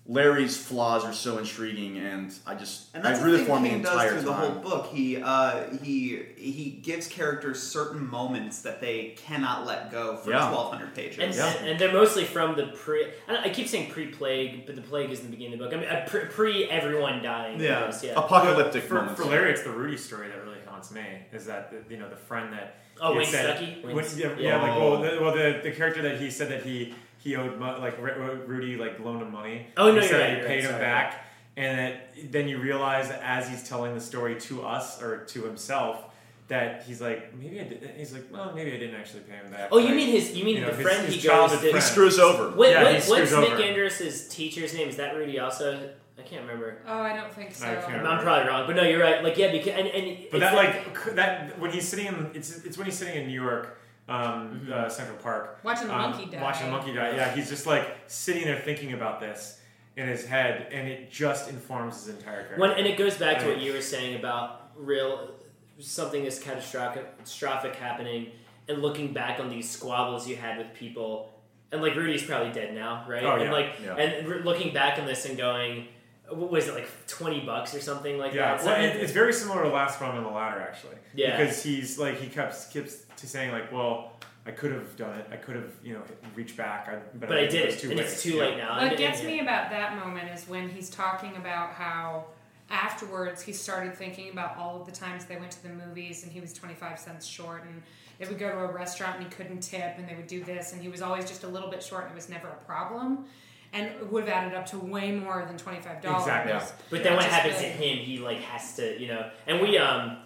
Larry's 0.10 0.56
flaws 0.56 1.04
are 1.04 1.12
so 1.12 1.38
intriguing, 1.38 1.98
and 1.98 2.34
I 2.46 2.56
just 2.56 2.96
And 2.96 3.04
that's 3.04 3.20
I 3.20 3.24
the 3.24 3.26
really 3.26 3.38
thing 3.40 3.48
formed 3.48 3.66
the 3.66 3.70
King 3.72 3.82
does 3.82 3.92
entire 3.92 4.12
through 4.14 4.22
the 4.22 4.34
whole 4.34 4.52
book. 4.52 4.86
He 4.94 5.18
uh, 5.22 5.64
he 5.84 6.22
he 6.38 6.70
gives 6.82 7.08
characters 7.10 7.62
certain 7.62 8.08
moments 8.10 8.62
that 8.62 8.80
they 8.80 9.16
cannot 9.18 9.66
let 9.66 9.92
go 9.92 10.16
for 10.16 10.30
Yeah. 10.32 10.48
twelve 10.50 10.72
hundred 10.72 10.96
pages. 10.96 11.20
And, 11.20 11.36
Yeah. 11.36 11.72
and 11.72 11.78
they're 11.78 11.92
mostly 11.92 12.24
from 12.24 12.56
the 12.56 12.68
pre. 12.68 13.08
I, 13.28 13.48
I 13.48 13.50
keep 13.50 13.68
saying 13.68 13.92
pre-plague, 13.92 14.66
but 14.66 14.78
the 14.78 14.82
plague 14.82 15.12
is 15.12 15.20
in 15.20 15.26
the 15.26 15.32
beginning 15.32 15.56
of 15.56 15.60
the 15.60 15.66
book. 15.66 15.74
I 15.74 15.78
mean, 15.82 15.90
uh, 15.90 16.06
pre, 16.08 16.22
pre 16.28 16.70
everyone 16.70 17.22
dying. 17.22 17.60
Yeah. 17.60 17.92
yeah. 18.02 18.12
Apocalyptic 18.18 18.84
for, 18.84 18.94
moments. 18.94 19.20
for 19.20 19.28
Larry, 19.28 19.52
it's 19.52 19.64
the 19.64 19.72
Rudy 19.72 19.98
story 19.98 20.30
that 20.30 20.42
really 20.42 20.47
haunts 20.78 20.92
me. 20.92 21.02
Is 21.34 21.46
that 21.46 21.72
the, 21.72 21.94
you 21.94 22.00
know 22.00 22.10
the 22.10 22.16
friend 22.16 22.54
that 22.54 22.76
Oh, 23.02 23.16
Wayne 23.16 23.26
said- 23.26 23.58
Stukey? 23.58 23.84
when- 23.84 23.96
yeah, 24.16 24.28
yeah. 24.28 24.36
yeah, 24.38 24.62
like 24.62 24.80
well, 24.80 24.94
oh. 24.94 25.02
the, 25.16 25.22
well, 25.22 25.34
the, 25.36 25.60
the 25.64 25.72
character 25.72 26.02
that 26.04 26.20
he 26.20 26.30
said 26.32 26.50
that 26.50 26.64
he 26.64 26.94
he 27.20 27.36
owed 27.36 27.60
mo- 27.60 27.80
like 27.80 28.00
Ru- 28.00 28.12
uh, 28.12 28.46
Rudy 28.46 28.78
like 28.78 29.00
loaned 29.00 29.22
him 29.24 29.32
money. 29.32 29.68
Oh, 29.76 29.88
no, 29.88 29.94
he 29.94 29.98
you're 30.00 30.08
said 30.08 30.20
right, 30.22 30.30
he 30.30 30.38
you're 30.38 30.48
paid 30.48 30.56
right, 30.56 30.64
him 30.64 30.70
sorry. 30.72 30.82
back, 30.84 31.26
and 31.58 31.80
that 31.80 32.32
then 32.32 32.48
you 32.48 32.60
realize 32.60 33.10
that 33.10 33.22
as 33.24 33.50
he's 33.50 33.68
telling 33.68 33.94
the 33.96 34.02
story 34.02 34.40
to 34.42 34.64
us 34.66 35.02
or 35.02 35.26
to 35.26 35.44
himself. 35.44 36.04
That 36.50 36.84
he's 36.84 37.02
like 37.02 37.36
maybe 37.38 37.60
I 37.60 37.66
did, 37.66 37.92
he's 37.98 38.14
like 38.14 38.24
well 38.32 38.54
maybe 38.56 38.72
I 38.74 38.78
didn't 38.78 38.96
actually 38.96 39.24
pay 39.24 39.36
him 39.36 39.52
back. 39.52 39.68
Oh, 39.70 39.80
you 39.80 39.88
Like, 39.88 39.96
mean 39.98 40.08
his? 40.12 40.32
You 40.34 40.46
mean 40.46 40.62
know, 40.62 40.72
the 40.72 40.82
friend 40.82 41.06
his 41.06 41.16
he 41.22 41.28
goes 41.28 41.52
to? 41.60 41.72
he 41.74 41.82
screws 41.82 42.18
over. 42.20 42.56
What, 42.56 42.70
Yeah, 42.70 42.84
what- 42.84 42.96
he 42.96 43.02
screws 43.02 43.20
what's 43.20 43.34
over. 43.34 43.58
Nick 43.58 43.66
Andros's 43.66 44.30
teacher's 44.30 44.74
name? 44.74 44.88
Is 44.88 44.96
that 44.96 45.14
Rudy 45.18 45.40
also? 45.40 45.90
I 46.20 46.24
can't 46.24 46.42
remember. 46.42 46.80
Oh, 46.88 47.00
I 47.02 47.16
don't 47.16 47.32
think 47.32 47.54
so. 47.54 47.68
I 47.68 47.76
can't 47.76 48.06
I'm 48.06 48.24
probably 48.24 48.48
wrong, 48.50 48.66
but 48.68 48.76
no, 48.76 48.84
you're 48.84 49.02
right. 49.02 49.24
Like, 49.24 49.38
yeah, 49.38 49.52
because 49.52 49.74
and, 49.74 49.88
and 49.88 50.18
But 50.32 50.40
that 50.40 50.56
like 50.56 50.98
c- 50.98 51.12
that 51.12 51.60
when 51.60 51.72
he's 51.72 51.88
sitting 51.88 52.08
in 52.08 52.32
it's 52.34 52.64
it's 52.66 52.78
when 52.78 52.86
he's 52.86 52.98
sitting 52.98 53.16
in 53.22 53.28
New 53.28 53.40
York, 53.42 53.80
um, 54.10 54.62
Mm-hmm. 54.62 54.74
uh, 54.74 54.90
Central 54.90 55.18
Park, 55.18 55.60
Watching 55.64 55.88
the 55.88 55.94
um, 55.96 56.12
monkey 56.12 56.26
die. 56.32 56.42
Watching 56.42 56.66
the 56.68 56.72
monkey 56.72 56.94
die. 56.94 57.16
Yeah, 57.16 57.34
he's 57.36 57.50
just 57.50 57.66
like 57.68 57.86
sitting 58.08 58.44
there 58.46 58.60
thinking 58.60 58.94
about 58.94 59.20
this 59.20 59.60
in 59.96 60.08
his 60.08 60.26
head, 60.26 60.68
and 60.72 60.88
it 60.88 61.12
just 61.12 61.50
informs 61.50 62.06
his 62.06 62.16
entire 62.16 62.44
character. 62.44 62.62
When, 62.62 62.72
and 62.72 62.86
it 62.88 62.98
goes 62.98 63.16
back 63.18 63.40
to 63.40 63.48
what 63.48 63.60
you 63.60 63.74
were 63.74 63.82
saying 63.82 64.16
about 64.20 64.72
real 64.76 65.32
something 65.80 66.24
is 66.26 66.40
catastrophic, 66.40 67.18
catastrophic 67.18 67.76
happening, 67.76 68.32
and 68.68 68.82
looking 68.82 69.14
back 69.14 69.40
on 69.40 69.50
these 69.50 69.70
squabbles 69.70 70.28
you 70.28 70.36
had 70.36 70.58
with 70.58 70.74
people, 70.74 71.32
and 71.72 71.82
like 71.82 71.96
Rudy's 71.96 72.24
probably 72.24 72.52
dead 72.52 72.74
now, 72.74 73.06
right? 73.08 73.24
Oh, 73.24 73.34
and 73.36 73.44
yeah, 73.44 73.52
like, 73.52 73.74
yeah. 73.84 73.96
and 73.96 74.28
re- 74.28 74.40
looking 74.40 74.74
back 74.74 74.98
on 75.00 75.06
this 75.06 75.26
and 75.26 75.38
going, 75.38 75.88
what 76.30 76.52
was 76.52 76.68
it 76.68 76.74
like 76.74 76.90
twenty 77.08 77.40
bucks 77.42 77.74
or 77.74 77.80
something 77.82 78.18
like 78.18 78.34
yeah, 78.34 78.56
that? 78.58 78.66
well, 78.66 78.82
it, 78.84 78.96
it's 78.98 79.12
very 79.12 79.34
similar 79.34 79.64
to 79.64 79.70
Last 79.70 80.00
Rung 80.02 80.18
on 80.18 80.24
the 80.24 80.30
Ladder, 80.30 80.62
actually. 80.62 80.96
Yeah. 81.16 81.38
because 81.38 81.64
he's 81.64 81.98
like 81.98 82.20
he 82.20 82.28
kept 82.28 82.72
keeps 82.72 83.04
to 83.18 83.28
saying 83.28 83.52
like, 83.52 83.72
well. 83.72 84.14
I 84.46 84.52
could 84.52 84.72
have 84.72 84.96
done 84.96 85.20
it. 85.20 85.28
I 85.30 85.36
could 85.36 85.58
have, 85.58 85.74
you 85.84 85.94
know, 85.94 86.04
reached 86.34 86.56
back. 86.56 86.88
I, 86.88 86.96
but, 87.20 87.28
but 87.28 87.38
I 87.38 87.42
it 87.42 87.50
did 87.50 87.66
it, 87.68 87.80
too 87.80 87.90
and 87.90 87.98
late. 87.98 88.06
it's 88.06 88.24
too 88.24 88.36
Yeah. 88.36 88.44
late 88.44 88.58
now. 88.58 88.78
What 88.78 88.88
And- 88.94 88.98
gets 88.98 89.22
me 89.22 89.42
about 89.42 89.70
that 89.72 89.98
moment 89.98 90.30
is 90.34 90.48
when 90.48 90.70
he's 90.70 90.90
talking 90.90 91.36
about 91.36 91.72
how 91.74 92.28
afterwards 92.70 93.42
he 93.42 93.52
started 93.52 93.94
thinking 93.96 94.30
about 94.32 94.56
all 94.58 94.80
of 94.80 94.86
the 94.86 94.92
times 94.94 95.26
they 95.26 95.36
went 95.36 95.52
to 95.52 95.64
the 95.64 95.70
movies 95.70 96.24
and 96.24 96.32
he 96.32 96.40
was 96.40 96.54
25 96.54 96.98
cents 96.98 97.26
short 97.26 97.64
and 97.66 97.82
they 98.20 98.26
would 98.28 98.40
go 98.40 98.50
to 98.50 98.58
a 98.60 98.72
restaurant 98.72 99.16
and 99.16 99.26
he 99.26 99.30
couldn't 99.30 99.60
tip 99.62 99.96
and 99.98 100.08
they 100.08 100.16
would 100.16 100.28
do 100.28 100.42
this 100.44 100.72
and 100.72 100.82
he 100.82 100.88
was 100.88 101.02
always 101.02 101.26
just 101.26 101.44
a 101.44 101.48
little 101.48 101.70
bit 101.70 101.84
short 101.84 102.04
and 102.04 102.12
it 102.14 102.16
was 102.16 102.30
never 102.30 102.48
a 102.48 102.66
problem 102.66 103.26
and 103.74 104.10
would 104.12 104.28
have 104.28 104.32
added 104.32 104.56
up 104.58 104.66
to 104.68 104.78
way 104.80 105.12
more 105.12 105.46
than 105.46 105.58
$25 105.58 105.98
Exactly. 105.98 106.52
Yeah. 106.52 106.66
But 106.90 107.04
then 107.04 107.16
what 107.16 107.26
happens 107.26 107.58
the- 107.58 107.64
to 107.64 107.70
him? 107.70 107.98
He 108.00 108.20
like 108.20 108.40
has 108.40 108.76
to, 108.78 109.00
you 109.00 109.08
know. 109.08 109.30
And 109.46 109.62
we, 109.62 109.78
um, 109.78 110.18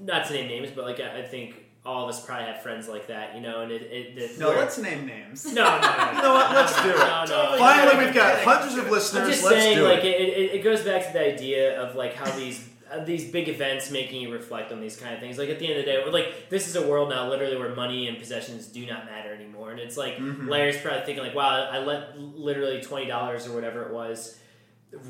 not 0.00 0.26
to 0.26 0.32
name 0.34 0.48
names, 0.48 0.70
but 0.74 0.84
like 0.84 1.00
I 1.00 1.20
I 1.20 1.22
think 1.22 1.64
all 1.86 2.02
of 2.04 2.08
us 2.10 2.24
probably 2.24 2.44
have 2.46 2.62
friends 2.62 2.86
like 2.88 3.06
that, 3.06 3.34
you 3.34 3.40
know. 3.40 3.62
And 3.62 3.72
it, 3.72 3.82
it, 3.82 4.18
it 4.18 4.38
no, 4.38 4.50
let's 4.50 4.76
name 4.78 5.06
names. 5.06 5.44
no, 5.46 5.64
no, 5.64 5.80
no, 5.80 6.12
You 6.16 6.22
know 6.22 6.34
what? 6.34 6.52
Let's 6.54 6.82
do 6.82 6.90
it. 6.90 6.96
No, 6.96 7.24
no. 7.26 7.56
Finally, 7.58 8.04
we've 8.04 8.14
got 8.14 8.40
hundreds 8.40 8.76
of 8.76 8.90
listeners. 8.90 9.22
I'm 9.24 9.30
just 9.30 9.44
Let's 9.44 9.56
saying, 9.56 9.78
do 9.78 9.84
like 9.84 10.00
it. 10.04 10.20
it, 10.20 10.28
it, 10.38 10.54
it 10.56 10.64
goes 10.64 10.82
back 10.82 11.06
to 11.06 11.12
the 11.12 11.24
idea 11.34 11.80
of 11.80 11.96
like 11.96 12.14
how 12.14 12.30
these 12.36 12.67
these 13.04 13.30
big 13.30 13.48
events 13.48 13.90
making 13.90 14.20
you 14.22 14.32
reflect 14.32 14.72
on 14.72 14.80
these 14.80 14.96
kind 14.96 15.14
of 15.14 15.20
things. 15.20 15.38
Like 15.38 15.48
at 15.50 15.58
the 15.58 15.66
end 15.68 15.78
of 15.78 15.84
the 15.84 15.90
day, 15.90 16.04
like 16.10 16.48
this 16.50 16.68
is 16.68 16.76
a 16.76 16.86
world 16.86 17.08
now, 17.10 17.28
literally 17.28 17.56
where 17.56 17.74
money 17.74 18.08
and 18.08 18.18
possessions 18.18 18.66
do 18.66 18.86
not 18.86 19.04
matter 19.06 19.32
anymore, 19.34 19.70
and 19.70 19.80
it's 19.80 19.96
like 19.96 20.16
Mm-hmm. 20.16 20.48
Larry's 20.48 20.78
probably 20.80 21.04
thinking 21.04 21.24
like, 21.24 21.34
wow, 21.34 21.68
I 21.70 21.78
let 21.78 22.18
literally 22.18 22.80
twenty 22.80 23.06
dollars 23.06 23.46
or 23.46 23.54
whatever 23.54 23.82
it 23.82 23.92
was 23.92 24.38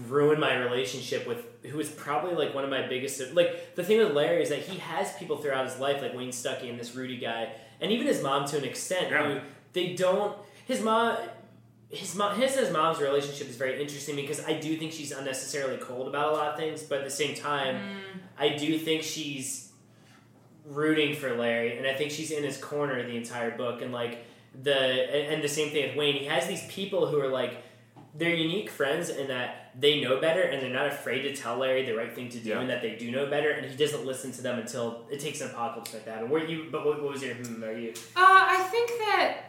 ruin 0.09 0.40
my 0.40 0.56
relationship 0.56 1.24
with 1.26 1.44
who 1.66 1.78
is 1.78 1.88
probably 1.88 2.34
like 2.34 2.52
one 2.52 2.64
of 2.64 2.70
my 2.70 2.84
biggest 2.88 3.32
like 3.34 3.76
the 3.76 3.84
thing 3.84 3.98
with 3.98 4.12
Larry 4.12 4.42
is 4.42 4.48
that 4.48 4.59
he 4.59 4.76
has 4.78 5.12
people 5.14 5.36
throughout 5.36 5.64
his 5.66 5.78
life 5.78 6.02
like 6.02 6.16
Wayne 6.16 6.30
Stukey 6.30 6.68
and 6.68 6.80
this 6.80 6.96
Rudy 6.96 7.16
guy 7.16 7.52
and 7.80 7.92
even 7.92 8.05
his 8.09 8.20
mom 8.20 8.44
to 8.48 8.59
an 8.59 8.64
extent 8.64 9.09
Yeah. 9.12 9.34
who 9.34 9.40
they 9.74 9.94
don't 9.94 10.36
his 10.66 10.80
mom 10.82 11.16
his 11.90 12.15
mom 12.15 12.39
his 12.39 12.52
and 12.56 12.65
his 12.66 12.73
mom's 12.73 13.01
relationship 13.01 13.48
is 13.48 13.56
very 13.56 13.81
interesting 13.81 14.15
because 14.16 14.44
I 14.44 14.55
do 14.55 14.77
think 14.77 14.93
she's 14.93 15.10
unnecessarily 15.12 15.78
cold 15.78 16.06
about 16.09 16.32
a 16.32 16.32
lot 16.36 16.48
of 16.48 16.56
things 16.59 16.82
but 16.82 16.98
at 16.98 17.05
the 17.05 17.10
same 17.10 17.35
time 17.35 17.81
I 18.39 18.51
do 18.51 18.78
think 18.78 19.02
she's 19.02 19.73
rooting 20.66 21.15
for 21.15 21.35
Larry 21.35 21.78
and 21.78 21.86
I 21.86 21.94
think 21.94 22.10
she's 22.10 22.31
in 22.31 22.44
his 22.44 22.59
corner 22.59 23.02
the 23.02 23.16
entire 23.16 23.56
book 23.56 23.81
and 23.81 23.93
like 23.93 24.24
the 24.62 24.74
and, 24.77 25.35
and 25.35 25.43
the 25.44 25.48
same 25.48 25.70
thing 25.70 25.89
with 25.89 25.97
Wayne 25.97 26.16
he 26.16 26.27
has 26.27 26.47
these 26.47 26.66
people 26.69 27.06
who 27.06 27.19
are 27.20 27.28
like 27.28 27.62
they're 28.15 28.35
unique 28.35 28.69
friends 28.69 29.09
in 29.10 29.28
that 29.28 29.70
they 29.78 30.01
know 30.01 30.20
better 30.20 30.43
and 30.43 30.60
they're 30.60 30.73
not 30.73 30.89
afraid 30.89 31.23
to 31.23 31.35
tell 31.36 31.56
Larry 31.59 31.85
the 31.86 31.93
right 31.93 32.12
thing 32.15 32.28
to 32.31 32.39
do 32.39 32.51
Yeah. 32.51 32.60
and 32.60 32.69
that 32.69 32.82
they 32.82 32.97
do 32.97 33.10
know 33.10 33.27
better 33.31 33.51
and 33.51 33.65
he 33.65 33.77
doesn't 33.77 34.05
listen 34.05 34.32
to 34.32 34.43
them 34.43 34.59
until 34.59 35.06
it 35.10 35.20
takes 35.20 35.40
an 35.40 35.51
apocalypse 35.51 35.94
like 35.94 36.05
that. 36.06 36.23
And 36.23 36.31
were 36.31 36.44
you? 36.44 36.66
But 36.73 36.85
what, 36.85 37.01
what 37.02 37.12
was 37.12 37.23
your? 37.23 37.35
Hmm, 37.35 37.62
are 37.62 37.73
you? 37.78 37.90
Uh, 38.16 38.20
I 38.56 38.66
think 38.73 38.89
that 38.98 39.48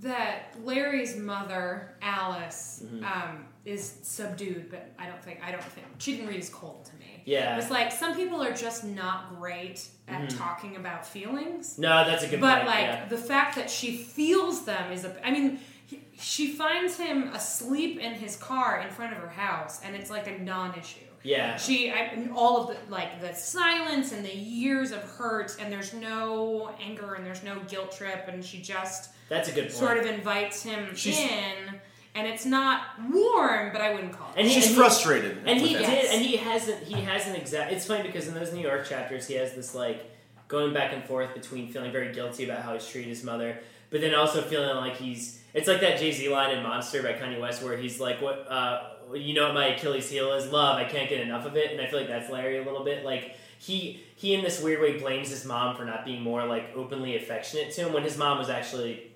that 0.00 0.54
Larry's 0.62 1.16
mother, 1.16 1.96
Alice, 2.02 2.82
Mm-hmm. 2.84 3.04
um, 3.04 3.44
is 3.64 3.94
subdued, 4.02 4.68
but 4.70 4.92
I 4.98 5.06
don't 5.06 5.22
think 5.24 5.40
I 5.42 5.50
don't 5.50 5.64
think 5.64 5.86
she 5.96 6.12
didn't 6.16 6.28
read 6.28 6.38
as 6.40 6.50
cold 6.50 6.84
to 6.84 6.94
me. 6.96 7.22
Yeah. 7.24 7.56
It's 7.56 7.70
like 7.70 7.92
some 7.92 8.14
people 8.14 8.42
are 8.42 8.52
just 8.52 8.84
not 8.84 9.38
great 9.40 9.88
at 10.06 10.28
talking 10.28 10.76
about 10.76 11.06
feelings. 11.06 11.78
No, 11.78 12.04
that's 12.04 12.24
a 12.24 12.26
good 12.26 12.40
point. 12.40 12.52
But 12.52 12.54
point. 12.56 12.66
like 12.66 12.86
yeah. 12.86 13.06
the 13.08 13.16
fact 13.16 13.56
that 13.56 13.70
she 13.70 13.96
feels 13.96 14.66
them 14.66 14.92
is 14.92 15.04
a. 15.06 15.26
I 15.26 15.30
mean, 15.30 15.58
he- 15.86 16.02
she 16.18 16.52
finds 16.52 16.98
him 16.98 17.28
asleep 17.28 17.98
in 17.98 18.12
his 18.12 18.36
car 18.36 18.80
in 18.80 18.90
front 18.90 19.12
of 19.14 19.18
her 19.20 19.28
house, 19.30 19.80
and 19.82 19.96
it's 19.96 20.10
like 20.10 20.26
a 20.26 20.38
non-issue. 20.38 21.00
Yeah. 21.24 21.56
She, 21.56 21.90
I, 21.90 22.28
all 22.34 22.60
of 22.60 22.68
the 22.68 22.76
like 22.92 23.20
the 23.20 23.32
silence 23.34 24.12
and 24.12 24.24
the 24.24 24.34
years 24.36 24.92
of 24.92 25.02
hurt, 25.02 25.56
and 25.58 25.72
there's 25.72 25.92
no 25.94 26.70
anger 26.80 27.14
and 27.14 27.24
there's 27.26 27.42
no 27.42 27.58
guilt 27.66 27.92
trip, 27.96 28.26
and 28.28 28.44
she 28.44 28.60
just 28.60 29.10
That's 29.28 29.48
a 29.48 29.52
good 29.52 29.64
point. 29.64 29.72
sort 29.74 29.96
of 29.98 30.06
invites 30.06 30.62
him 30.62 30.94
She's- 30.94 31.18
in, 31.18 31.80
and 32.14 32.26
it's 32.28 32.44
not 32.46 32.82
warm, 33.10 33.72
but 33.72 33.80
I 33.80 33.92
wouldn't 33.94 34.12
call 34.12 34.28
it. 34.36 34.38
And 34.38 34.46
he- 34.46 34.54
She's 34.54 34.66
and 34.66 34.74
he- 34.74 34.78
frustrated. 34.80 35.38
and 35.46 35.60
he 35.60 35.72
did. 35.72 35.80
Yes. 35.82 36.12
and 36.12 36.22
he 36.24 36.36
hasn't. 36.36 36.82
He 36.84 37.00
hasn't 37.00 37.36
exact. 37.38 37.72
It's 37.72 37.86
funny 37.86 38.02
because 38.02 38.28
in 38.28 38.34
those 38.34 38.52
New 38.52 38.60
York 38.62 38.86
chapters, 38.86 39.26
he 39.26 39.34
has 39.34 39.54
this 39.54 39.74
like 39.74 40.10
going 40.46 40.74
back 40.74 40.92
and 40.92 41.02
forth 41.04 41.32
between 41.34 41.68
feeling 41.72 41.90
very 41.90 42.12
guilty 42.12 42.44
about 42.44 42.62
how 42.62 42.74
he's 42.74 42.86
treated 42.86 43.08
his 43.08 43.24
mother, 43.24 43.58
but 43.90 44.02
then 44.02 44.14
also 44.14 44.42
feeling 44.42 44.76
like 44.76 44.96
he's. 44.96 45.40
It's 45.54 45.68
like 45.68 45.80
that 45.80 45.98
Jay 46.00 46.10
Z 46.12 46.28
line 46.28 46.50
in 46.56 46.62
Monster 46.64 47.02
by 47.02 47.12
Kanye 47.12 47.40
West, 47.40 47.62
where 47.62 47.76
he's 47.76 47.98
like, 48.00 48.20
"What, 48.20 48.46
uh, 48.50 48.90
you 49.14 49.34
know 49.34 49.44
what 49.46 49.54
my 49.54 49.66
Achilles 49.68 50.08
heel 50.10 50.32
is? 50.32 50.50
Love. 50.50 50.78
I 50.78 50.84
can't 50.84 51.08
get 51.08 51.20
enough 51.20 51.44
of 51.46 51.56
it." 51.56 51.72
And 51.72 51.80
I 51.80 51.86
feel 51.86 51.98
like 52.00 52.08
that's 52.08 52.30
Larry 52.30 52.58
a 52.58 52.64
little 52.64 52.84
bit. 52.84 53.04
Like 53.04 53.36
he 53.58 54.02
he 54.16 54.34
in 54.34 54.42
this 54.42 54.62
weird 54.62 54.80
way 54.80 54.98
blames 54.98 55.28
his 55.30 55.44
mom 55.44 55.76
for 55.76 55.84
not 55.84 56.04
being 56.04 56.22
more 56.22 56.44
like 56.46 56.70
openly 56.74 57.16
affectionate 57.16 57.72
to 57.72 57.86
him 57.86 57.92
when 57.92 58.02
his 58.02 58.16
mom 58.16 58.38
was 58.38 58.48
actually. 58.48 59.10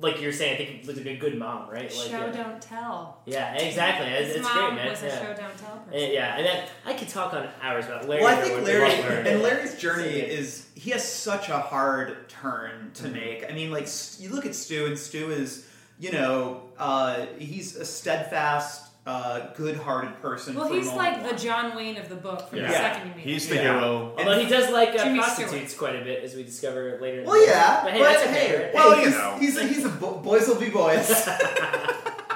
Like 0.00 0.22
you're 0.22 0.32
saying, 0.32 0.54
I 0.54 0.56
think 0.56 0.70
it 0.80 0.86
was 0.86 0.96
a 0.96 1.02
good, 1.02 1.20
good 1.20 1.38
mom, 1.38 1.68
right? 1.68 1.82
Like, 1.82 1.90
show 1.90 2.24
yeah. 2.26 2.32
don't 2.32 2.62
tell. 2.62 3.20
Yeah, 3.26 3.54
exactly. 3.56 4.06
It's, 4.08 4.28
His 4.28 4.36
it's 4.36 4.44
mom 4.44 4.70
great, 4.70 4.74
man. 4.76 4.90
was 4.90 5.02
a 5.02 5.06
yeah. 5.06 5.18
show 5.20 5.26
don't 5.26 5.58
tell 5.58 5.76
person. 5.84 6.00
And, 6.02 6.12
yeah, 6.14 6.36
and 6.38 6.46
that, 6.46 6.68
I 6.86 6.94
could 6.94 7.08
talk 7.08 7.34
on 7.34 7.46
hours 7.60 7.84
about 7.84 8.08
Larry. 8.08 8.22
Well, 8.22 8.38
I 8.38 8.40
think 8.40 8.64
Larry 8.66 8.90
and. 9.30 9.42
Larry's 9.42 9.78
journey 9.78 10.16
Yeah. 10.16 10.24
is 10.24 10.66
he 10.74 10.92
has 10.92 11.06
such 11.06 11.50
a 11.50 11.58
hard 11.58 12.26
turn 12.30 12.92
to 12.94 13.02
Mm-hmm. 13.04 13.12
make. 13.12 13.50
I 13.50 13.52
mean, 13.52 13.70
like 13.70 13.86
you 14.18 14.30
look 14.30 14.46
at 14.46 14.54
Stu, 14.54 14.86
and 14.86 14.98
Stu 14.98 15.30
is 15.30 15.66
you 16.00 16.10
know 16.10 16.62
uh, 16.78 17.26
he's 17.38 17.76
a 17.76 17.84
steadfast, 17.84 18.90
uh, 19.04 19.48
good-hearted 19.56 20.20
person. 20.22 20.54
Well, 20.54 20.68
for 20.68 20.74
he's 20.74 20.86
moment 20.86 21.22
like 21.24 21.30
the 21.30 21.36
John 21.36 21.74
Wayne 21.76 21.96
of 21.96 22.08
the 22.08 22.14
book 22.14 22.48
from 22.48 22.58
the 22.58 22.64
Yeah. 22.66 22.70
second 22.72 23.08
you 23.10 23.14
meet 23.16 23.24
He's 23.24 23.44
him. 23.50 23.56
the 23.56 23.62
Yeah. 23.62 23.78
hero. 23.80 24.14
Although 24.16 24.38
he 24.38 24.46
does 24.48 24.70
like 24.70 24.90
uh, 24.90 25.04
Jimmy 25.04 25.18
prostitutes 25.18 25.74
quite 25.74 25.96
a 25.96 26.04
bit, 26.04 26.22
as 26.22 26.34
we 26.36 26.44
discover 26.44 26.98
later. 27.00 27.18
in 27.18 27.24
the 27.24 27.30
Well, 27.30 27.40
book. 27.40 27.48
yeah, 27.48 27.80
but 27.82 27.92
hey, 27.94 27.98
but 27.98 28.04
that's 28.04 28.22
hey, 28.22 28.30
okay. 28.54 28.64
right? 28.66 28.74
Well, 28.74 28.92
hey, 28.94 29.00
you 29.00 29.06
he's, 29.08 29.16
know. 29.18 29.36
he's 29.40 29.56
a, 29.56 29.64
he's 29.66 29.84
a 29.84 29.88
bo- 29.88 30.18
boys 30.18 30.46
will 30.46 30.60
be 30.60 30.70
boys. 30.70 31.08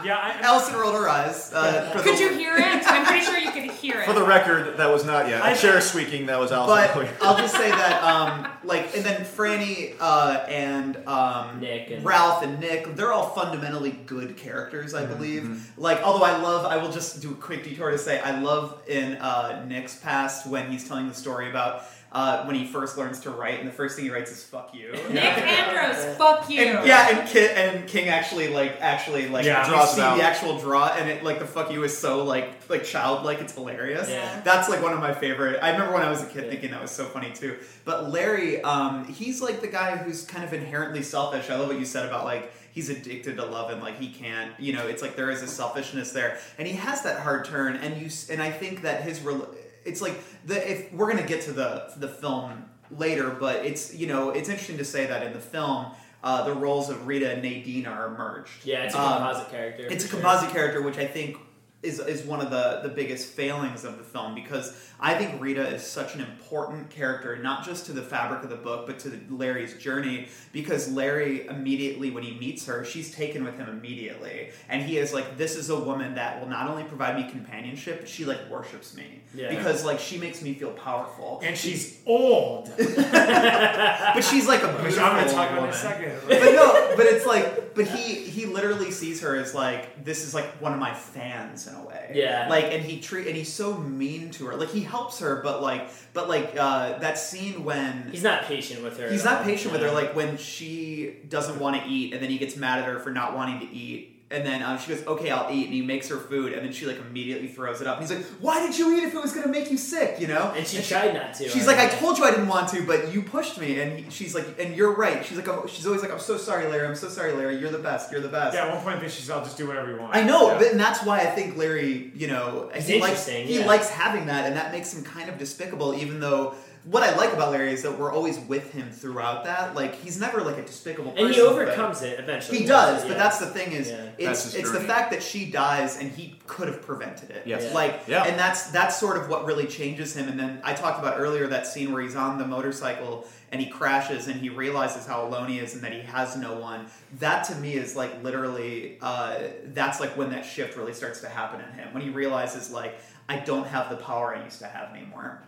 Yeah, 0.05 0.17
I, 0.19 0.41
Allison 0.43 0.77
rolled 0.77 0.95
her 0.95 1.09
eyes. 1.09 1.53
Uh, 1.53 1.91
for 1.91 2.03
Could 2.03 2.17
the- 2.17 2.21
you 2.21 2.33
hear 2.35 2.57
it? 2.57 2.83
I'm 2.87 3.05
pretty 3.05 3.25
sure 3.25 3.39
you 3.39 3.51
could 3.51 3.71
hear 3.71 4.01
it. 4.01 4.07
For 4.07 4.13
the 4.13 4.25
record, 4.25 4.77
that 4.77 4.91
was 4.91 5.05
not 5.05 5.29
yet. 5.29 5.43
I- 5.43 5.53
A 5.53 5.57
chair 5.57 5.81
squeaking, 5.81 6.27
that 6.27 6.39
was 6.39 6.53
Allison. 6.53 6.91
But 6.95 7.23
I'll 7.23 7.37
just 7.37 7.55
say 7.57 7.71
that, 7.71 8.03
um, 8.03 8.47
like, 8.65 8.95
and 8.97 9.05
then 9.05 9.23
Franny 9.25 9.95
uh, 10.01 10.45
and 10.49 10.97
um, 11.09 11.61
Nick 11.61 11.91
and- 11.91 12.05
Ralph 12.05 12.43
and 12.43 12.61
Nick, 12.61 12.95
they're 12.97 13.13
all 13.13 13.31
fundamentally 13.31 13.93
good 14.07 14.37
characters, 14.37 14.95
I 14.95 15.07
believe. 15.07 15.43
Mm-hmm. 15.45 15.81
Like, 15.81 16.03
although 16.03 16.25
I 16.25 16.37
love, 16.41 16.65
I 16.67 16.77
will 16.77 16.93
just 16.93 17.21
do 17.23 17.33
a 17.33 17.35
quick 17.35 17.65
detour 17.65 17.91
to 17.91 17.99
say, 17.99 18.21
I 18.21 18.41
love 18.41 18.83
in 18.87 19.15
uh, 19.17 19.65
Nick's 19.67 19.97
past 19.97 20.47
when 20.47 20.71
he's 20.71 20.87
telling 20.87 21.09
the 21.09 21.15
story 21.15 21.49
about 21.51 21.85
uh, 22.17 22.45
when 22.47 22.57
he 22.57 22.67
first 22.67 22.97
learns 22.97 23.21
to 23.21 23.31
write, 23.31 23.59
and 23.61 23.69
the 23.69 23.73
first 23.73 23.95
thing 23.95 24.07
he 24.07 24.11
writes 24.11 24.31
is 24.33 24.43
"fuck 24.43 24.75
you." 24.75 24.91
Nick 25.11 25.23
Andros, 25.37 26.17
fuck 26.17 26.49
you. 26.49 26.63
And, 26.63 26.89
yeah, 26.89 27.11
and 27.19 27.29
King, 27.29 27.51
and 27.55 27.87
King 27.87 28.09
actually 28.09 28.49
like 28.49 28.81
actually 28.81 29.29
like 29.29 29.45
Yeah. 29.45 29.69
Draws 29.69 29.95
see 29.95 30.01
out. 30.01 30.17
the 30.17 30.23
actual 30.25 30.59
draw, 30.59 30.87
and 30.89 31.11
it 31.11 31.23
like 31.23 31.41
the 31.41 31.47
"fuck 31.47 31.71
you" 31.71 31.85
is 31.85 31.97
so 31.97 32.25
like 32.25 32.55
like 32.71 32.85
childlike. 32.85 33.43
It's 33.43 33.55
hilarious. 33.55 34.09
Yeah. 34.09 34.41
That's 34.43 34.71
like 34.71 34.83
one 34.83 34.95
of 34.95 35.01
my 35.01 35.13
favorite. 35.13 35.59
I 35.63 35.73
remember 35.73 35.93
when 35.93 36.03
I 36.03 36.09
was 36.09 36.23
a 36.23 36.27
kid 36.27 36.49
thinking 36.49 36.71
that 36.71 36.81
was 36.81 36.91
so 36.91 37.05
funny 37.05 37.33
too. 37.35 37.59
But 37.85 38.09
Larry, 38.11 38.63
um, 38.63 39.05
he's 39.07 39.43
like 39.43 39.61
the 39.61 39.69
guy 39.69 39.99
who's 39.99 40.25
kind 40.25 40.43
of 40.43 40.55
inherently 40.55 41.03
selfish. 41.03 41.51
I 41.51 41.57
love 41.57 41.69
what 41.69 41.79
you 41.79 41.85
said 41.85 42.07
about 42.07 42.25
like 42.25 42.51
he's 42.73 42.89
addicted 42.89 43.37
to 43.37 43.45
love 43.45 43.71
and 43.71 43.83
like 43.83 43.99
he 43.99 44.09
can't. 44.09 44.59
You 44.59 44.73
know, 44.73 44.87
it's 44.87 45.03
like 45.03 45.17
there 45.17 45.31
is 45.31 45.43
a 45.43 45.47
selfishness 45.47 46.13
there, 46.13 46.39
and 46.57 46.67
he 46.67 46.77
has 46.77 47.03
that 47.03 47.21
hard 47.21 47.45
turn. 47.45 47.77
And 47.77 48.01
you 48.01 48.09
and 48.31 48.41
I 48.43 48.51
think 48.51 48.83
that 48.83 49.03
his 49.03 49.21
rel- 49.21 49.51
it's 49.85 50.01
like 50.03 50.19
the 50.47 50.71
if 50.71 50.93
we're 50.93 51.11
gonna 51.13 51.27
get 51.27 51.43
to 51.43 51.53
the 51.53 51.93
the 51.97 52.09
film 52.09 52.65
later, 52.91 53.31
but 53.31 53.65
it's 53.67 53.95
you 53.95 54.07
know 54.07 54.31
it's 54.31 54.49
interesting 54.49 54.79
to 54.79 54.85
say 54.85 55.07
that 55.07 55.23
in 55.27 55.33
the 55.33 55.41
film. 55.41 55.87
Uh, 56.25 56.43
the 56.45 56.53
roles 56.55 56.91
of 56.91 57.07
Rita 57.07 57.31
and 57.31 57.43
Nadine 57.43 57.87
are 57.87 58.09
merged. 58.11 58.65
Yeah, 58.65 58.83
it's 58.85 58.95
a 58.97 58.99
Um, 59.01 59.19
composite 59.19 59.49
character. 59.51 59.87
it's 59.89 60.05
a 60.05 60.09
sure. 60.09 60.19
composite 60.19 60.51
character, 60.51 60.83
which 60.83 60.99
I 60.99 61.07
think 61.07 61.37
is 61.85 62.01
is 62.01 62.23
one 62.25 62.41
of 62.41 62.51
the 62.51 62.81
the 62.83 62.89
biggest 62.89 63.29
failings 63.33 63.85
of 63.85 63.97
the 63.99 64.03
film 64.03 64.35
because 64.35 64.75
I 64.99 65.15
think 65.15 65.41
Rita 65.43 65.67
is 65.69 65.83
such 65.87 66.15
an 66.15 66.23
important 66.23 66.89
character, 66.89 67.37
not 67.37 67.65
just 67.67 67.85
to 67.87 67.93
the 67.93 68.01
fabric 68.03 68.43
of 68.45 68.49
the 68.51 68.57
book, 68.57 68.87
but 68.87 68.99
to 69.01 69.21
Larry's 69.29 69.75
journey. 69.77 70.29
Because 70.53 70.91
Larry 70.91 71.47
immediately, 71.47 72.11
when 72.11 72.23
he 72.23 72.39
meets 72.39 72.65
her, 72.67 72.85
she's 72.85 73.15
taken 73.15 73.45
with 73.45 73.59
him 73.59 73.69
immediately, 73.69 74.51
and 74.71 74.83
he 74.83 74.97
is 74.97 75.13
like, 75.13 75.37
"This 75.37 75.55
is 75.57 75.69
a 75.69 75.79
woman 75.79 76.15
that 76.15 76.41
will 76.41 76.49
not 76.49 76.71
only 76.71 76.85
provide 76.85 77.17
me 77.17 77.31
companionship, 77.31 78.01
but 78.01 78.09
she 78.09 78.25
like 78.25 78.49
worships 78.51 78.95
me 78.97 79.21
Yeah. 79.35 79.55
because 79.55 79.85
like 79.85 79.99
she 80.01 80.17
makes 80.17 80.41
me 80.41 80.55
feel 80.55 80.71
powerful." 80.71 81.41
And 81.45 81.57
she's 81.59 81.99
old. 82.07 82.71
but 82.77 84.21
she's 84.23 84.47
like 84.49 84.63
a 84.63 84.69
beautiful 84.81 85.05
I'm 85.05 85.17
going 85.17 85.27
to 85.29 85.33
talk 85.35 85.51
about 85.51 85.65
in 85.65 85.71
a 85.71 85.73
second. 85.75 86.13
but 86.27 86.41
no, 86.41 86.95
but 86.97 87.07
it's 87.07 87.27
like, 87.27 87.75
but 87.75 87.87
he 87.87 88.15
he 88.15 88.47
literally 88.47 88.91
sees 88.91 89.21
her 89.21 89.37
as 89.37 89.55
like 89.55 90.05
this 90.05 90.25
is 90.27 90.35
like 90.35 90.47
one 90.63 90.73
of 90.73 90.79
my 90.79 90.95
fans 90.95 91.67
in 91.67 91.75
a 91.75 91.85
way. 91.85 92.13
Yeah. 92.15 92.47
Like, 92.49 92.65
and 92.67 92.83
he 92.83 93.01
treat 93.01 93.27
and 93.27 93.37
he's 93.37 93.53
so 93.53 93.77
mean 93.77 94.31
to 94.33 94.47
her. 94.47 94.57
Like 94.57 94.71
he 94.71 94.86
helps 94.87 95.19
her, 95.21 95.43
but 95.43 95.61
like, 95.63 95.89
but 96.15 96.29
like 96.29 96.55
uh, 96.59 96.99
that 96.99 97.19
scene 97.19 97.65
when 97.65 98.09
He's 98.11 98.23
not 98.23 98.45
patient 98.45 98.83
with 98.83 98.99
her. 98.99 99.11
he's 99.11 99.25
not 99.25 99.39
all. 99.39 99.45
patient 99.45 99.73
with 99.73 99.83
her. 99.83 99.91
Like 99.91 100.15
when 100.17 100.39
she 100.39 101.17
doesn't 101.29 101.59
want 101.61 101.83
to 101.83 101.89
eat, 101.89 102.13
and 102.15 102.23
then 102.23 102.31
he 102.31 102.39
gets 102.39 102.57
mad 102.57 102.79
at 102.79 102.85
her 102.87 102.99
for 102.99 103.11
not 103.11 103.35
wanting 103.37 103.61
to 103.61 103.75
eat. 103.75 104.16
And 104.29 104.45
then 104.45 104.61
um, 104.61 104.77
she 104.77 104.89
goes, 104.93 105.07
"Okay, 105.07 105.31
I'll 105.31 105.49
eat." 105.55 105.67
And 105.67 105.73
he 105.75 105.83
makes 105.83 106.09
her 106.09 106.17
food, 106.17 106.53
and 106.53 106.67
then 106.67 106.73
she 106.73 106.85
like 106.85 106.99
immediately 106.99 107.47
throws 107.47 107.81
it 107.81 107.87
up. 107.87 108.01
And 108.01 108.09
he's 108.09 108.17
like, 108.19 108.27
"Why 108.41 108.67
did 108.67 108.77
you 108.77 108.97
eat 108.97 109.05
if 109.05 109.15
it 109.15 109.23
was 109.23 109.33
gonna 109.33 109.47
make 109.47 109.71
you 109.71 109.77
sick?" 109.79 110.19
You 110.19 110.27
know? 110.27 110.53
And 110.57 110.67
she 110.67 110.83
tried 110.83 111.15
not 111.15 111.35
to, 111.35 111.49
She's 111.49 111.65
right? 111.65 111.77
like, 111.79 111.93
"I 111.93 111.95
told 111.97 112.19
you 112.19 112.25
I 112.25 112.33
didn't 112.33 112.49
want 112.49 112.69
to, 112.71 112.83
but 112.85 113.15
you 113.15 113.23
pushed 113.23 113.57
me." 113.61 113.79
And 113.81 114.01
he, 114.01 114.11
she's 114.11 114.35
like, 114.35 114.59
"And 114.59 114.75
you're 114.75 114.93
right." 114.97 115.25
She's 115.25 115.37
like, 115.37 115.47
I'm, 115.49 115.69
"She's 115.69 115.87
always 115.87 116.03
like, 116.03 116.11
I'm 116.11 116.19
so 116.19 116.37
sorry, 116.39 116.67
Larry. 116.67 116.89
I'm 116.89 116.97
so 116.97 117.09
sorry, 117.09 117.35
Larry. 117.35 117.59
You're 117.59 117.71
the 117.71 117.79
best. 117.79 118.11
You're 118.11 118.21
the 118.21 118.27
best." 118.27 118.55
Yeah, 118.55 118.67
at 118.67 118.75
one 118.85 118.99
point, 118.99 119.09
she's, 119.13 119.31
I'll 119.31 119.45
just 119.45 119.57
do 119.57 119.69
whatever 119.69 119.93
you 119.93 120.01
want. 120.01 120.17
I 120.17 120.23
know, 120.25 120.49
Yeah. 120.51 120.59
but 120.59 120.73
and 120.73 120.81
that's 120.81 121.05
why 121.05 121.21
I 121.21 121.27
think 121.27 121.57
Larry, 121.57 122.11
you 122.17 122.27
know, 122.27 122.69
He's 122.75 122.89
he 122.89 123.01
likes 123.01 123.29
interesting, 123.29 123.47
he 123.47 123.61
yeah. 123.61 123.67
likes 123.67 123.89
having 123.91 124.27
that, 124.27 124.47
and 124.47 124.57
that 124.57 124.73
makes 124.73 124.93
him 124.93 125.05
kind 125.05 125.29
of 125.29 125.39
despicable. 125.39 125.95
Even 125.95 126.19
though 126.19 126.55
what 126.87 127.03
I 127.03 127.17
like 127.17 127.33
about 127.33 127.51
Larry 127.51 127.73
is 127.73 127.83
that 127.83 127.99
we're 127.99 128.13
always 128.13 128.39
with 128.39 128.73
him 128.73 128.91
throughout 128.93 129.43
that. 129.45 129.75
Like 129.75 129.97
he's 129.97 130.21
never 130.21 130.41
like 130.41 130.57
a 130.57 130.63
despicable 130.63 131.11
person, 131.11 131.27
And 131.27 131.35
he 131.35 131.41
overcomes 131.41 132.01
it 132.03 132.21
eventually. 132.21 132.59
He 132.59 132.65
does, 132.65 133.03
Yeah. 133.03 133.09
but 133.09 133.19
that's 133.19 133.39
the 133.39 133.47
thing 133.47 133.73
is, 133.73 133.89
Yeah. 133.89 133.97
That's 133.97 134.45
it's 134.47 134.55
his 134.55 134.55
it's 134.55 134.71
the 134.73 134.81
fact 134.81 135.11
that 135.11 135.21
she 135.23 135.51
dies 135.51 135.99
and 135.99 136.13
he 136.13 136.39
could 136.47 136.69
have 136.69 136.83
prevented 136.83 137.31
it. 137.31 137.43
Yes. 137.45 137.65
Yeah. 137.65 137.75
Like, 137.75 138.03
Yeah. 138.07 138.25
and 138.25 138.39
that's 138.39 138.71
that's 138.71 138.97
sort 138.99 139.17
of 139.17 139.29
what 139.29 139.45
really 139.45 139.67
changes 139.67 140.15
him. 140.17 140.29
And 140.29 140.39
then 140.39 140.61
I 140.63 140.75
talked 140.75 141.01
about 141.01 141.19
earlier 141.19 141.49
that 141.49 141.67
scene 141.67 141.93
where 141.93 142.03
he's 142.03 142.15
on 142.15 142.39
the 142.39 142.47
motorcycle 142.47 143.27
and 143.51 143.61
he 143.61 143.69
crashes 143.69 144.29
and 144.29 144.41
he 144.41 144.49
realizes 144.49 145.07
how 145.07 145.27
alone 145.27 145.49
he 145.49 145.59
is 145.59 145.75
and 145.75 145.83
that 145.83 145.93
he 145.93 146.01
has 146.03 146.37
no 146.37 146.55
one. 146.57 146.87
That 147.19 147.43
to 147.45 147.57
me 147.57 147.75
is 147.75 147.97
like 147.97 148.23
literally, 148.23 148.99
uh, 149.03 149.39
that's 149.75 149.99
like 149.99 150.17
when 150.17 150.31
that 150.31 150.45
shift 150.45 150.77
really 150.77 150.93
starts 150.95 151.21
to 151.23 151.29
happen 151.29 151.61
in 151.61 151.73
him 151.73 151.93
when 151.93 152.03
he 152.05 152.11
realizes 152.11 152.71
like 152.71 152.97
I 153.29 153.39
don't 153.41 153.67
have 153.67 153.91
the 153.91 153.97
power 153.97 154.37
I 154.37 154.45
used 154.45 154.61
to 154.61 154.67
have 154.69 154.95
anymore. 154.95 155.43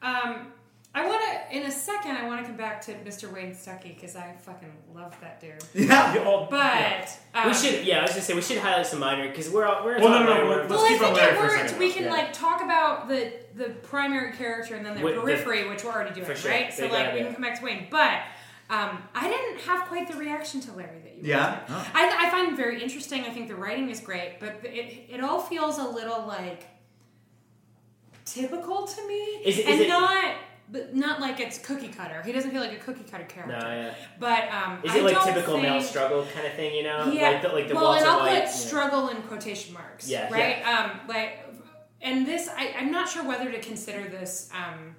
Um, 0.00 0.52
I 0.94 1.06
want 1.06 1.22
to, 1.22 1.56
in 1.56 1.64
a 1.64 1.70
second, 1.70 2.12
I 2.16 2.26
want 2.26 2.40
to 2.40 2.46
come 2.46 2.56
back 2.56 2.80
to 2.86 2.92
Mr. 2.94 3.32
Wayne 3.32 3.52
Stukey 3.54 3.94
because 3.94 4.16
I 4.16 4.34
fucking 4.40 4.72
love 4.94 5.14
that 5.20 5.40
dude. 5.40 5.52
Yeah. 5.88 6.12
The 6.12 6.24
old- 6.24 6.50
But 6.50 6.56
yeah. 6.64 7.08
um, 7.42 7.48
we 7.48 7.54
should. 7.54 7.86
Yeah, 7.86 7.98
I 7.98 8.02
was 8.02 8.10
gonna 8.12 8.22
say 8.22 8.34
we 8.34 8.40
should 8.42 8.58
highlight 8.58 8.86
some 8.86 8.98
minor 9.00 9.28
because 9.28 9.48
we're 9.50 9.66
all, 9.66 9.84
we're 9.84 9.98
Well, 10.00 10.08
no, 10.08 10.26
talking 10.26 10.26
no, 10.26 10.32
about 10.32 10.44
no, 10.44 10.48
minor- 10.56 10.68
let's 10.68 10.88
keep 10.88 11.00
I 11.02 11.04
on 11.08 11.14
think 11.14 11.16
Larry 11.16 11.32
it 11.32 11.36
for 11.38 11.44
a 11.44 11.48
worked. 11.48 11.60
second, 11.70 11.78
We 11.78 11.92
can 11.92 12.04
Yeah. 12.04 12.10
like 12.10 12.32
talk 12.32 12.62
about 12.62 13.08
the 13.08 13.32
the 13.54 13.70
primary 13.82 14.32
character 14.32 14.74
and 14.76 14.84
then 14.86 14.96
the 14.96 15.02
With 15.02 15.14
the- 15.16 15.20
periphery, 15.20 15.68
which 15.68 15.84
we're 15.84 15.92
already 15.92 16.14
doing, 16.14 16.26
For 16.26 16.34
sure. 16.34 16.50
right? 16.50 16.72
So 16.72 16.82
Big 16.84 16.92
like 16.92 17.04
we 17.06 17.10
idea. 17.20 17.24
can 17.26 17.32
come 17.34 17.42
back 17.42 17.58
to 17.60 17.64
Wayne, 17.64 17.86
but. 17.90 18.20
Um, 18.70 19.02
I 19.14 19.26
didn't 19.28 19.60
have 19.62 19.88
quite 19.88 20.08
the 20.12 20.18
reaction 20.18 20.60
to 20.60 20.72
Larry 20.72 20.98
that 21.02 21.14
you 21.16 21.22
Yeah? 21.22 21.60
did. 21.66 21.74
I, 21.94 22.26
I 22.26 22.30
find 22.30 22.48
him 22.48 22.54
very 22.56 22.82
interesting. 22.82 23.22
I 23.24 23.30
think 23.30 23.48
the 23.48 23.54
writing 23.54 23.88
is 23.88 23.98
great, 23.98 24.40
but 24.40 24.60
it, 24.62 25.06
it 25.08 25.24
all 25.24 25.40
feels 25.40 25.78
a 25.78 25.84
little 25.88 26.26
like 26.26 26.64
typical 28.26 28.86
to 28.86 29.08
me, 29.08 29.14
Is 29.44 29.58
it- 29.58 29.60
is 29.62 29.66
and 29.68 29.80
it- 29.80 29.88
not 29.88 30.34
but 30.70 30.94
not 30.94 31.20
like 31.20 31.40
it's 31.40 31.58
cookie 31.58 31.88
cutter. 31.88 32.22
He 32.22 32.32
doesn't 32.32 32.50
feel 32.50 32.60
like 32.60 32.72
a 32.72 32.76
cookie 32.76 33.04
cutter 33.10 33.24
character. 33.24 33.58
No, 33.58 33.66
yeah. 33.68 33.94
But 34.20 34.48
um, 34.52 34.80
Is 34.84 34.92
I 34.92 34.98
it 34.98 35.04
like 35.04 35.14
don't 35.14 35.26
typical 35.26 35.58
male 35.60 35.80
struggle 35.80 36.26
kind 36.34 36.46
of 36.46 36.52
thing? 36.54 36.74
You 36.74 36.82
know, 36.84 37.10
Yeah. 37.12 37.30
like 37.30 37.42
the, 37.42 37.48
like 37.48 37.68
the 37.68 37.74
well, 37.74 37.84
Walter 37.84 38.00
and 38.00 38.10
I'll 38.10 38.18
White. 38.20 38.42
put 38.44 38.50
struggle 38.52 39.08
in 39.08 39.22
quotation 39.22 39.74
marks. 39.74 40.08
Yeah, 40.08 40.32
Right. 40.32 40.62
Um. 40.66 41.00
Like, 41.08 41.44
and 42.00 42.26
this, 42.26 42.48
I, 42.54 42.74
I'm 42.78 42.90
not 42.92 43.08
sure 43.08 43.24
whether 43.24 43.50
to 43.50 43.58
consider 43.60 44.08
this 44.08 44.50
um, 44.54 44.94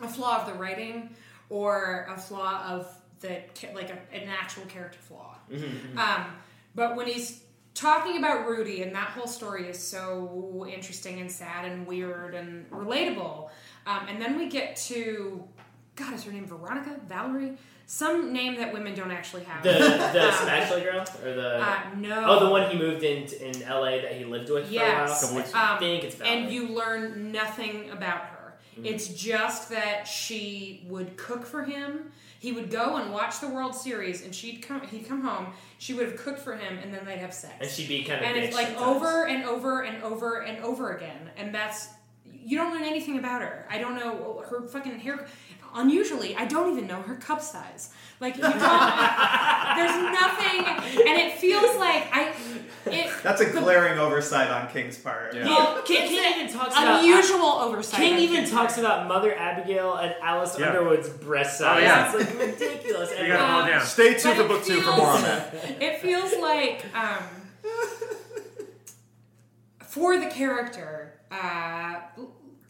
a 0.00 0.08
flaw 0.08 0.40
of 0.42 0.46
the 0.46 0.54
writing 0.54 1.10
or 1.48 2.06
a 2.08 2.16
flaw 2.18 2.62
of 2.68 2.86
the 3.20 3.40
like 3.74 3.90
a, 3.90 4.14
an 4.14 4.28
actual 4.28 4.64
character 4.66 4.98
flaw. 5.00 5.36
Mm-hmm, 5.50 5.98
Um. 5.98 6.26
But 6.74 6.94
when 6.94 7.06
he's 7.08 7.42
talking 7.74 8.18
about 8.18 8.46
Rudy 8.46 8.82
and 8.82 8.94
that 8.94 9.08
whole 9.08 9.26
story 9.26 9.66
is 9.68 9.78
so 9.78 10.66
interesting 10.70 11.20
and 11.20 11.30
sad 11.30 11.64
and 11.64 11.86
weird 11.86 12.34
and 12.34 12.68
relatable. 12.70 13.48
Um, 13.86 14.06
and 14.08 14.20
then 14.20 14.36
we 14.38 14.48
get 14.48 14.76
to 14.88 15.44
God, 15.96 16.14
is 16.14 16.24
her 16.24 16.32
name 16.32 16.46
Veronica? 16.46 16.96
Valerie? 17.08 17.56
Some 17.86 18.32
name 18.32 18.54
that 18.56 18.72
women 18.72 18.94
don't 18.94 19.10
actually 19.10 19.42
have. 19.44 19.62
The 19.64 19.72
the 19.72 20.26
Um, 20.28 20.32
spatula 20.32 20.80
girl 20.80 21.00
or 21.24 21.34
the 21.34 21.60
Uh, 21.60 21.80
no. 21.96 22.24
oh 22.26 22.44
the 22.44 22.50
one 22.50 22.70
he 22.70 22.78
moved 22.78 23.02
in 23.02 23.24
in 23.24 23.62
L.A. 23.64 24.00
that 24.02 24.12
he 24.12 24.24
lived 24.24 24.48
with 24.48 24.70
Yes. 24.70 25.28
for 25.28 25.32
a 25.32 25.42
while. 25.42 25.46
Um, 25.48 25.76
I 25.76 25.78
think 25.78 26.04
it's 26.04 26.14
Valerie. 26.14 26.38
and 26.44 26.52
you 26.52 26.68
learn 26.68 27.32
nothing 27.32 27.90
about 27.90 28.26
her. 28.26 28.54
Mm-hmm. 28.76 28.86
It's 28.86 29.08
just 29.08 29.70
that 29.70 30.06
she 30.06 30.84
would 30.88 31.16
cook 31.16 31.44
for 31.44 31.64
him. 31.64 32.12
He 32.38 32.52
would 32.52 32.70
go 32.70 32.96
and 32.96 33.12
watch 33.12 33.40
the 33.40 33.48
World 33.48 33.74
Series, 33.74 34.24
and 34.24 34.32
she'd 34.34 34.62
come. 34.62 34.80
He'd 34.82 35.06
come 35.08 35.22
home. 35.22 35.48
She 35.78 35.92
would 35.92 36.06
have 36.06 36.16
cooked 36.16 36.38
for 36.38 36.54
him, 36.56 36.78
and 36.78 36.94
then 36.94 37.04
they'd 37.04 37.18
have 37.18 37.34
sex. 37.34 37.54
and 37.60 37.68
she'd 37.70 37.88
be 37.88 38.02
kind 38.04 38.20
of 38.20 38.26
and 38.30 38.36
bitch 38.36 38.44
it's 38.44 38.56
like 38.56 38.68
sometimes. 38.68 38.96
over 38.96 39.26
and 39.26 39.44
over 39.44 39.82
and 39.82 40.02
over 40.04 40.38
and 40.42 40.64
over 40.64 40.96
again. 40.96 41.28
And 41.36 41.52
that's 41.54 41.88
you 42.42 42.56
don't 42.58 42.72
learn 42.72 42.84
anything 42.84 43.18
about 43.18 43.42
her. 43.42 43.66
I 43.70 43.78
don't 43.78 43.94
know 43.94 44.42
her 44.48 44.62
fucking 44.66 44.98
hair. 44.98 45.26
Unusually, 45.72 46.34
I 46.34 46.46
don't 46.46 46.72
even 46.72 46.88
know 46.88 47.00
her 47.02 47.14
cup 47.14 47.40
size. 47.40 47.90
Like 48.18 48.36
you 48.36 48.42
don't. 48.42 48.52
there's 48.58 50.12
nothing, 50.12 50.64
and 50.66 51.18
it 51.18 51.38
feels 51.38 51.76
like 51.76 52.08
I. 52.12 52.32
It, 52.86 53.10
That's 53.22 53.40
a 53.42 53.50
glaring 53.50 53.98
oversight 53.98 54.48
on 54.50 54.68
King's 54.72 54.98
part. 54.98 55.34
Yeah. 55.34 55.44
well, 55.44 55.82
King, 55.82 56.08
King 56.08 56.34
even 56.40 56.52
talks 56.52 56.72
about 56.74 57.00
unusual 57.04 57.44
oversight. 57.46 58.00
King 58.00 58.14
on 58.14 58.18
even 58.20 58.36
King's 58.38 58.50
talks 58.50 58.74
part. 58.74 58.84
about 58.86 59.06
Mother 59.06 59.32
Abigail 59.36 59.94
and 59.96 60.14
Alice 60.22 60.56
Yeah. 60.58 60.68
Underwood's 60.70 61.08
breast 61.10 61.58
size. 61.58 61.76
Oh, 61.76 61.80
yeah. 61.80 62.12
It's 62.16 62.30
like 62.30 62.38
ridiculous. 62.40 63.10
You 63.20 63.28
gotta 63.28 63.62
Um, 63.64 63.68
down. 63.68 63.86
Stay 63.86 64.14
tuned 64.18 64.22
But 64.24 64.34
for 64.36 64.42
it 64.42 64.48
book 64.48 64.64
two 64.64 64.76
for 64.80 64.84
feels- 64.86 64.96
more 64.96 65.06
on 65.08 65.22
that. 65.22 65.54
It 65.80 66.00
feels 66.00 66.32
like 66.40 66.84
um, 66.96 67.22
for 69.86 70.18
the 70.18 70.26
character, 70.26 71.19
uh, 71.30 72.00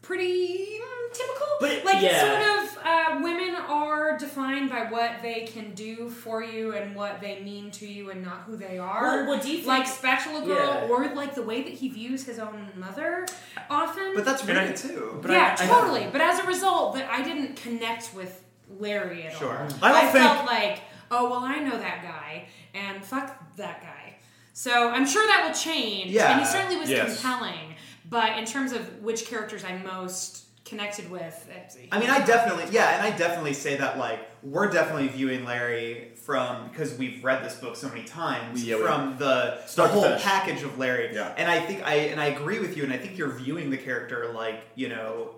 pretty 0.01 0.79
mm, 0.79 1.13
typical. 1.13 1.47
But- 1.59 1.85
like 1.85 2.01
yeah. 2.01 2.19
sort 2.21 2.63
of, 2.63 2.77
uh, 2.85 3.19
women 3.23 3.55
are 3.55 4.17
defined 4.17 4.69
by 4.69 4.83
what 4.89 5.21
they 5.21 5.41
can 5.45 5.73
do 5.73 6.09
for 6.09 6.43
you 6.43 6.73
and 6.73 6.95
what 6.95 7.21
they 7.21 7.39
mean 7.41 7.69
to 7.71 7.87
you, 7.87 8.09
and 8.09 8.23
not 8.23 8.41
who 8.41 8.55
they 8.57 8.77
are. 8.77 9.01
Well, 9.23 9.27
well, 9.31 9.39
do 9.39 9.49
you 9.49 9.57
think- 9.57 9.67
like 9.67 9.87
Spatula 9.87 10.45
Girl, 10.45 10.55
Yeah. 10.57 10.87
or 10.89 11.07
like 11.13 11.35
the 11.35 11.43
way 11.43 11.61
that 11.63 11.73
he 11.73 11.89
views 11.89 12.25
his 12.25 12.39
own 12.39 12.69
mother, 12.75 13.27
often. 13.69 14.13
But 14.15 14.25
that's 14.25 14.43
And 14.43 14.57
I- 14.57 14.71
too. 14.73 15.19
but 15.21 15.31
yeah, 15.31 15.55
I- 15.59 15.63
I- 15.63 15.67
totally. 15.67 16.07
but 16.11 16.21
as 16.21 16.39
a 16.39 16.43
result, 16.43 16.95
that 16.95 17.09
I 17.11 17.21
didn't 17.21 17.55
connect 17.55 18.13
with 18.15 18.43
Larry 18.79 19.23
at 19.23 19.37
Sure. 19.37 19.57
all. 19.59 19.67
I 19.83 19.91
don't 20.01 20.11
think- 20.11 20.25
felt 20.25 20.45
like, 20.45 20.79
oh 21.11 21.29
well, 21.29 21.43
I 21.43 21.57
know 21.59 21.77
that 21.77 22.01
guy, 22.03 22.47
and 22.73 23.03
fuck 23.05 23.55
that 23.57 23.81
guy. 23.81 24.15
So 24.53 24.89
I'm 24.89 25.05
sure 25.05 25.25
that 25.27 25.45
will 25.47 25.53
change. 25.53 26.11
Yeah, 26.11 26.31
and 26.31 26.39
he 26.41 26.45
certainly 26.45 26.77
was 26.77 26.89
yes. 26.89 27.21
compelling. 27.21 27.70
But 28.11 28.37
in 28.37 28.45
terms 28.45 28.73
of 28.73 29.01
which 29.01 29.25
characters 29.25 29.63
I'm 29.63 29.83
most 29.83 30.43
connected 30.65 31.09
with, 31.09 31.49
I 31.91 31.99
mean, 31.99 32.09
I 32.09 32.23
definitely, 32.23 32.65
yeah, 32.71 32.97
and 32.97 33.01
I 33.13 33.17
definitely 33.17 33.53
say 33.53 33.77
that 33.77 33.97
like 33.97 34.19
we're 34.43 34.69
definitely 34.69 35.07
viewing 35.07 35.43
Larry 35.45 36.11
from 36.15 36.67
because 36.69 36.95
we've 36.97 37.23
read 37.23 37.43
this 37.43 37.55
book 37.55 37.75
so 37.75 37.87
many 37.89 38.03
times 38.03 38.63
Yeah, 38.63 38.77
from 38.77 39.17
the, 39.17 39.59
the 39.75 39.87
whole 39.87 40.03
finish. 40.03 40.21
package 40.21 40.61
of 40.61 40.77
Larry. 40.77 41.15
Yeah. 41.15 41.33
And 41.37 41.49
I 41.49 41.61
think 41.61 41.83
I 41.87 41.95
and 42.11 42.19
I 42.21 42.25
agree 42.27 42.59
with 42.59 42.77
you, 42.77 42.83
and 42.83 42.93
I 42.93 42.97
think 42.97 43.17
you're 43.17 43.31
viewing 43.31 43.69
the 43.71 43.77
character 43.77 44.31
like 44.33 44.61
you 44.75 44.89
know 44.89 45.31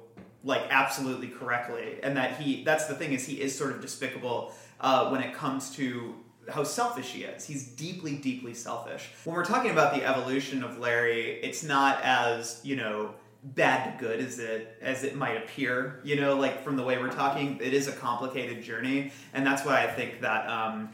like 0.44 0.64
absolutely 0.72 1.28
correctly, 1.30 2.00
and 2.04 2.18
that 2.18 2.38
he 2.42 2.64
that's 2.64 2.88
the 2.88 2.96
thing 2.96 3.14
is 3.14 3.26
he 3.26 3.40
is 3.40 3.58
sort 3.58 3.72
of 3.72 3.82
despicable 3.82 4.54
uh, 4.82 5.10
when 5.10 5.22
it 5.22 5.34
comes 5.34 5.74
to 5.76 6.16
how 6.50 6.64
selfish 6.64 7.12
he 7.12 7.24
is. 7.24 7.46
He's 7.46 7.68
deeply, 7.68 8.16
deeply 8.16 8.54
selfish. 8.54 9.10
When 9.24 9.36
we're 9.36 9.46
talking 9.46 9.72
about 9.72 9.94
the 9.94 10.04
evolution 10.04 10.64
of 10.64 10.80
Larry, 10.80 11.40
it's 11.42 11.64
not 11.64 12.02
as 12.04 12.60
you 12.64 12.76
know 12.76 13.14
bad 13.44 14.00
to 14.00 14.06
good 14.06 14.20
as 14.20 14.40
it 14.40 14.78
as 14.82 15.04
it 15.04 15.16
might 15.16 15.38
appear. 15.38 16.00
You 16.04 16.16
know, 16.16 16.38
like 16.38 16.64
from 16.64 16.76
the 16.76 16.84
way 16.84 16.98
we're 16.98 17.12
talking, 17.12 17.60
it 17.62 17.74
is 17.74 17.88
a 17.88 17.94
complicated 17.94 18.64
journey, 18.64 19.12
and 19.34 19.46
that's 19.46 19.66
why 19.66 19.84
I 19.84 19.88
think 19.88 20.22
that. 20.22 20.48
Um, 20.50 20.90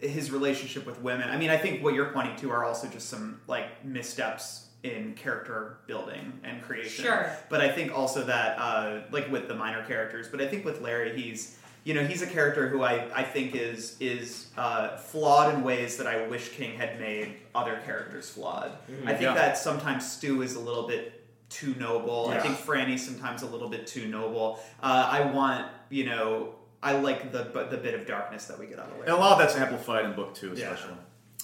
his 0.00 0.30
relationship 0.30 0.86
with 0.86 1.02
women. 1.02 1.28
I 1.28 1.36
mean, 1.36 1.50
I 1.50 1.58
think 1.58 1.82
what 1.82 1.92
you're 1.92 2.10
pointing 2.10 2.36
to 2.36 2.50
are 2.50 2.64
also 2.64 2.88
just 2.88 3.10
some 3.10 3.40
like 3.46 3.84
missteps 3.84 4.66
in 4.82 5.14
character 5.14 5.78
building 5.86 6.32
and 6.44 6.62
creation. 6.62 7.04
Sure. 7.04 7.30
But 7.48 7.60
I 7.60 7.70
think 7.70 7.96
also 7.96 8.24
that 8.24 8.58
uh, 8.58 9.00
like 9.10 9.30
with 9.30 9.48
the 9.48 9.54
minor 9.54 9.84
characters, 9.84 10.28
but 10.28 10.40
I 10.40 10.46
think 10.46 10.64
with 10.64 10.80
Larry, 10.80 11.20
he's 11.20 11.58
you 11.86 11.94
know 11.94 12.04
he's 12.04 12.20
a 12.20 12.26
character 12.26 12.66
who 12.68 12.82
I, 12.82 13.06
I 13.14 13.22
think 13.22 13.54
is 13.54 13.96
is 14.00 14.48
uh, 14.58 14.96
flawed 14.96 15.54
in 15.54 15.62
ways 15.62 15.96
that 15.98 16.08
I 16.08 16.26
wish 16.26 16.48
King 16.48 16.76
had 16.76 16.98
made 16.98 17.36
other 17.54 17.80
characters 17.86 18.28
flawed. 18.28 18.72
I 19.04 19.10
think 19.12 19.22
Yeah. 19.22 19.34
that 19.34 19.56
sometimes 19.56 20.10
Stu 20.10 20.42
is 20.42 20.56
a 20.56 20.60
little 20.60 20.88
bit 20.88 21.24
too 21.48 21.76
noble. 21.78 22.28
I 22.28 22.40
think 22.40 22.56
Franny's 22.56 23.06
sometimes 23.06 23.42
a 23.42 23.46
little 23.46 23.68
bit 23.68 23.86
too 23.86 24.08
noble. 24.08 24.58
Uh, 24.82 25.08
I 25.12 25.30
want 25.30 25.68
you 25.88 26.06
know 26.06 26.56
I 26.82 26.96
like 26.98 27.30
the 27.30 27.44
the 27.70 27.76
bit 27.76 27.94
of 27.94 28.04
darkness 28.04 28.46
that 28.46 28.58
we 28.58 28.66
get 28.66 28.80
out 28.80 28.86
of 28.86 28.92
Larry. 28.94 29.04
And 29.06 29.12
a 29.16 29.20
lot 29.20 29.32
of 29.34 29.38
that's 29.38 29.54
amplified 29.56 30.06
in 30.06 30.12
book 30.14 30.34
two, 30.34 30.48
Yeah. 30.48 30.72
especially. 30.72 30.96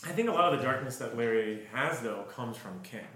I 0.05 0.11
think 0.11 0.29
a 0.29 0.33
lot 0.33 0.53
of 0.53 0.59
the 0.59 0.65
darkness 0.65 0.97
that 0.97 1.17
Larry 1.17 1.61
has, 1.73 2.01
though, 2.01 2.25
comes 2.25 2.57
from 2.57 2.81
King. 2.83 3.07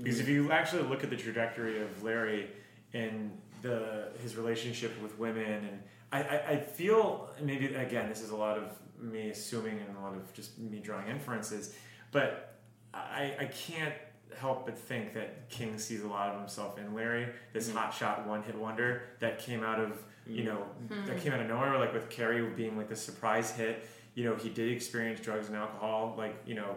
Because 0.00 0.20
if 0.20 0.28
you 0.28 0.52
actually 0.52 0.84
look 0.84 1.02
at 1.02 1.10
the 1.10 1.16
trajectory 1.16 1.82
of 1.82 2.04
Larry 2.04 2.48
and 2.94 3.36
the 3.62 4.10
his 4.22 4.36
relationship 4.36 4.92
with 5.02 5.18
women, 5.18 5.42
and 5.68 5.82
I, 6.10 6.22
I, 6.22 6.42
I 6.50 6.56
feel 6.58 7.28
maybe 7.42 7.74
again 7.74 8.08
this 8.08 8.22
is 8.22 8.30
a 8.30 8.36
lot 8.36 8.56
of 8.56 8.70
me 9.00 9.30
assuming 9.30 9.78
and 9.80 9.96
a 9.96 10.00
lot 10.00 10.14
of 10.14 10.32
just 10.32 10.58
me 10.58 10.78
drawing 10.78 11.08
inferences, 11.08 11.74
but 12.12 12.58
I, 12.94 13.34
I 13.38 13.44
can't 13.46 13.94
help 14.36 14.66
but 14.66 14.78
think 14.78 15.14
that 15.14 15.48
King 15.48 15.78
sees 15.78 16.02
a 16.02 16.08
lot 16.08 16.30
of 16.30 16.40
himself 16.40 16.78
in 16.78 16.94
Larry, 16.94 17.28
this 17.52 17.68
mm-hmm. 17.68 17.78
hotshot 17.78 18.26
one 18.26 18.42
hit 18.42 18.54
wonder 18.54 19.02
that 19.20 19.38
came 19.38 19.62
out 19.62 19.80
of 19.80 20.02
you 20.26 20.44
know 20.44 20.66
mm-hmm. 20.90 21.06
that 21.06 21.20
came 21.20 21.32
out 21.32 21.40
of 21.40 21.48
nowhere, 21.48 21.78
like 21.78 21.92
with 21.92 22.08
Carrie 22.10 22.42
being 22.50 22.76
like 22.76 22.88
the 22.88 22.96
surprise 22.96 23.50
hit. 23.50 23.88
You 24.14 24.24
know, 24.24 24.34
he 24.34 24.48
did 24.48 24.72
experience 24.72 25.20
drugs 25.20 25.46
and 25.46 25.56
alcohol, 25.56 26.14
like 26.18 26.36
you 26.44 26.54
know, 26.54 26.76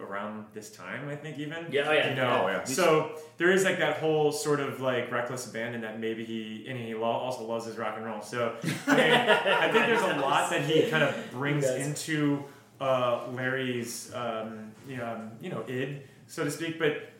around 0.00 0.46
this 0.54 0.70
time, 0.70 1.08
I 1.08 1.16
think 1.16 1.38
even. 1.38 1.66
Yeah, 1.70 1.84
oh, 1.86 1.92
yeah, 1.92 2.10
You 2.10 2.16
know, 2.16 2.42
Oh, 2.44 2.48
yeah. 2.48 2.64
so 2.64 3.12
there 3.36 3.50
is 3.50 3.64
like 3.64 3.78
that 3.78 3.98
whole 3.98 4.32
sort 4.32 4.60
of 4.60 4.80
like 4.80 5.10
reckless 5.10 5.46
abandon 5.48 5.80
that 5.82 6.00
maybe 6.00 6.24
he 6.24 6.64
and 6.68 6.78
he 6.78 6.94
also 6.94 7.44
loves 7.44 7.66
his 7.66 7.76
rock 7.78 7.94
and 7.96 8.06
roll. 8.06 8.22
So 8.22 8.56
I 8.86 8.96
mean, 8.96 9.12
I 9.12 9.70
think 9.70 9.86
there's 9.86 10.02
a 10.02 10.20
lot 10.20 10.50
that 10.50 10.62
he 10.62 10.90
kind 10.90 11.02
of 11.04 11.14
brings 11.32 11.64
into 11.64 12.44
uh, 12.80 13.26
Larry's 13.32 14.12
um, 14.14 14.72
you 14.88 14.96
know, 14.96 15.06
um, 15.06 15.30
you 15.40 15.50
know 15.50 15.64
id 15.68 16.02
so 16.26 16.44
to 16.44 16.50
speak. 16.50 16.78
But 16.78 17.10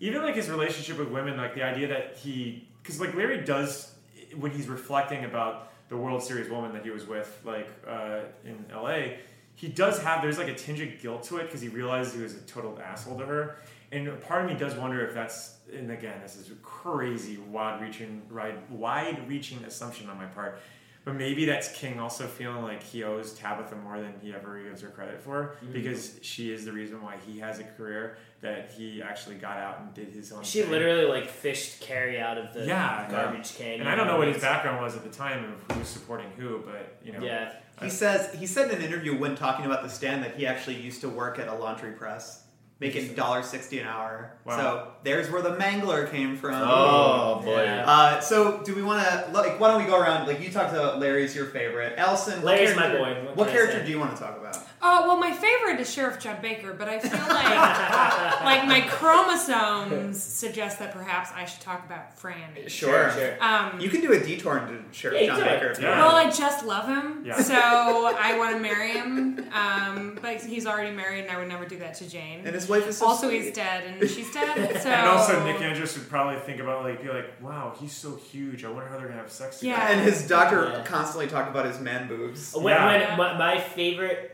even 0.00 0.22
like 0.22 0.34
his 0.34 0.48
relationship 0.48 0.98
with 0.98 1.08
women, 1.08 1.36
like 1.36 1.54
the 1.54 1.62
idea 1.62 1.88
that 1.88 2.16
he 2.16 2.66
because 2.82 3.00
like 3.00 3.14
Larry 3.14 3.42
does 3.44 3.94
when 4.36 4.50
he's 4.50 4.68
reflecting 4.68 5.24
about 5.24 5.68
the 5.88 5.96
World 5.96 6.22
Series 6.22 6.48
woman 6.48 6.72
that 6.72 6.84
he 6.84 6.90
was 6.90 7.06
with, 7.06 7.40
like 7.44 7.68
uh, 7.86 8.20
in 8.44 8.64
L.A. 8.72 9.18
He 9.60 9.68
does 9.68 10.02
have 10.02 10.22
there's 10.22 10.38
like 10.38 10.48
a 10.48 10.54
tinge 10.54 10.80
of 10.80 11.02
guilt 11.02 11.24
to 11.24 11.36
it 11.36 11.44
because 11.44 11.60
he 11.60 11.68
realized 11.68 12.16
he 12.16 12.22
was 12.22 12.34
a 12.34 12.40
total 12.40 12.80
asshole 12.82 13.18
to 13.18 13.26
her, 13.26 13.56
and 13.92 14.18
part 14.22 14.42
of 14.42 14.50
me 14.50 14.56
does 14.56 14.74
wonder 14.74 15.04
if 15.06 15.12
that's 15.12 15.58
and 15.70 15.90
again 15.90 16.18
this 16.22 16.36
is 16.36 16.50
a 16.50 16.54
crazy 16.62 17.36
wide 17.36 17.82
reaching 17.82 18.22
wide 18.30 18.56
wide 18.70 19.28
reaching 19.28 19.62
assumption 19.64 20.08
on 20.08 20.16
my 20.16 20.24
part. 20.24 20.58
But 21.04 21.14
maybe 21.14 21.44
that's 21.44 21.72
King 21.72 21.98
also 21.98 22.26
feeling 22.26 22.62
like 22.62 22.82
he 22.82 23.04
owes 23.04 23.32
Tabitha 23.34 23.74
more 23.76 23.98
than 23.98 24.14
he 24.22 24.34
ever 24.34 24.62
gives 24.62 24.80
her 24.82 24.88
credit 24.88 25.20
for 25.20 25.56
mm. 25.62 25.72
because 25.72 26.18
she 26.22 26.52
is 26.52 26.64
the 26.64 26.72
reason 26.72 27.02
why 27.02 27.16
he 27.26 27.38
has 27.38 27.58
a 27.58 27.64
career 27.64 28.16
that 28.40 28.72
he 28.76 29.02
actually 29.02 29.36
got 29.36 29.58
out 29.58 29.80
and 29.80 29.92
did 29.94 30.08
his 30.08 30.32
own. 30.32 30.42
She 30.42 30.62
thing. 30.62 30.70
literally 30.70 31.04
like 31.04 31.28
fished 31.28 31.80
Carrie 31.80 32.18
out 32.18 32.38
of 32.38 32.54
the 32.54 32.66
Yeah, 32.66 33.06
garbage 33.10 33.56
can. 33.56 33.80
And 33.80 33.88
I 33.88 33.94
don't 33.94 34.06
know 34.06 34.18
what 34.18 34.28
his 34.28 34.42
background 34.42 34.82
was 34.82 34.96
at 34.96 35.02
the 35.02 35.10
time 35.10 35.44
of 35.44 35.76
who's 35.76 35.88
supporting 35.88 36.30
who, 36.38 36.62
but 36.64 36.96
you 37.04 37.12
know. 37.12 37.22
Yeah. 37.22 37.52
He 37.82 37.90
says 37.90 38.34
he 38.34 38.46
said 38.46 38.70
in 38.70 38.76
an 38.78 38.82
interview 38.82 39.16
when 39.18 39.36
talking 39.36 39.64
about 39.66 39.82
the 39.82 39.88
stand 39.88 40.22
that 40.24 40.36
he 40.36 40.46
actually 40.46 40.76
used 40.76 41.00
to 41.02 41.08
work 41.08 41.38
at 41.38 41.48
a 41.48 41.54
laundry 41.54 41.92
press, 41.92 42.42
making 42.78 43.14
dollar 43.14 43.42
sixty 43.42 43.78
an 43.78 43.86
hour. 43.86 44.32
Wow. 44.44 44.56
So 44.56 44.92
there's 45.04 45.30
where 45.30 45.42
the 45.42 45.56
mangler 45.56 46.10
came 46.10 46.36
from. 46.36 46.54
Oh 46.54 47.40
boy. 47.44 47.64
Yeah. 47.64 47.84
Uh, 47.86 48.20
so 48.20 48.62
do 48.64 48.74
we 48.74 48.82
want 48.82 49.06
to 49.06 49.30
like? 49.32 49.58
Why 49.60 49.70
don't 49.70 49.82
we 49.82 49.88
go 49.88 49.98
around? 50.00 50.26
Like 50.26 50.40
you 50.40 50.50
talked 50.50 50.72
about 50.72 50.98
Larry's 50.98 51.34
your 51.34 51.46
favorite. 51.46 51.98
Allison, 51.98 52.36
what 52.42 52.56
Larry's 52.56 52.76
my 52.76 52.82
character- 52.82 52.98
boy. 53.20 53.26
What 53.28 53.36
What, 53.36 53.48
character 53.50 53.82
do 53.84 53.90
you 53.90 53.98
want 53.98 54.14
to 54.16 54.22
talk 54.22 54.36
about? 54.36 54.39
Oh 54.82 55.06
well, 55.06 55.16
my 55.18 55.32
favorite 55.32 55.78
is 55.80 55.92
Sheriff 55.92 56.18
John 56.20 56.36
Baker, 56.40 56.72
but 56.72 56.88
I 56.88 56.98
feel 56.98 57.10
like 57.12 58.44
like 58.44 58.66
my 58.66 58.80
chromosomes 58.88 60.22
suggest 60.22 60.78
that 60.78 60.92
perhaps 60.92 61.30
I 61.34 61.44
should 61.44 61.60
talk 61.60 61.84
about 61.84 62.18
Franny. 62.18 62.68
Sure. 62.68 63.10
Sure. 63.12 63.36
Um, 63.42 63.78
You 63.80 63.90
can 63.90 64.00
do 64.00 64.12
a 64.12 64.20
detour 64.20 64.58
into 64.58 64.82
Sheriff 64.92 65.20
Yeah, 65.20 65.26
John. 65.36 65.40
Baker. 65.44 65.66
if 65.72 65.78
you 65.80 65.86
Yeah. 65.86 65.98
well. 66.06 66.16
I 66.16 66.30
just 66.30 66.64
love 66.64 66.86
him, 66.86 67.24
Yeah. 67.24 67.40
so 67.40 67.54
I 67.56 68.38
want 68.38 68.56
to 68.56 68.60
marry 68.62 68.92
him. 68.92 69.44
Um, 69.52 70.18
but 70.20 70.40
he's 70.42 70.66
already 70.66 70.94
married, 70.94 71.24
and 71.24 71.30
I 71.30 71.38
would 71.38 71.48
never 71.48 71.66
do 71.66 71.78
that 71.78 71.94
to 71.94 72.08
Jane. 72.08 72.42
And 72.44 72.54
his 72.54 72.68
wife 72.68 72.86
is 72.88 72.98
so 72.98 73.06
also, 73.06 73.28
sweet. 73.28 73.42
he's 73.44 73.54
dead, 73.54 73.84
and 74.00 74.08
she's 74.10 74.32
dead. 74.32 74.48
So 74.80 74.88
And 74.88 75.08
also, 75.08 75.44
Nick 75.44 75.60
Andros 75.60 75.96
would 75.98 76.08
probably 76.08 76.38
think 76.40 76.60
about 76.60 76.84
like, 76.84 77.02
be 77.02 77.08
like, 77.08 77.40
"Wow, 77.42 77.74
he's 77.78 77.92
so 77.92 78.16
huge. 78.16 78.64
I 78.64 78.70
wonder 78.70 78.88
how 78.88 78.96
they're 78.98 79.08
gonna 79.08 79.20
have 79.20 79.30
sex." 79.30 79.58
together." 79.58 79.78
Yeah. 79.78 79.88
And 79.90 80.00
his 80.00 80.26
doctor 80.26 80.70
Yeah. 80.72 80.84
constantly 80.84 81.26
talked 81.26 81.50
about 81.50 81.66
his 81.66 81.78
man 81.80 82.08
boobs. 82.08 82.54
When, 82.54 82.74
Yeah. 82.74 83.16
when 83.18 83.18
my, 83.18 83.36
my 83.38 83.58
favorite, 83.60 84.29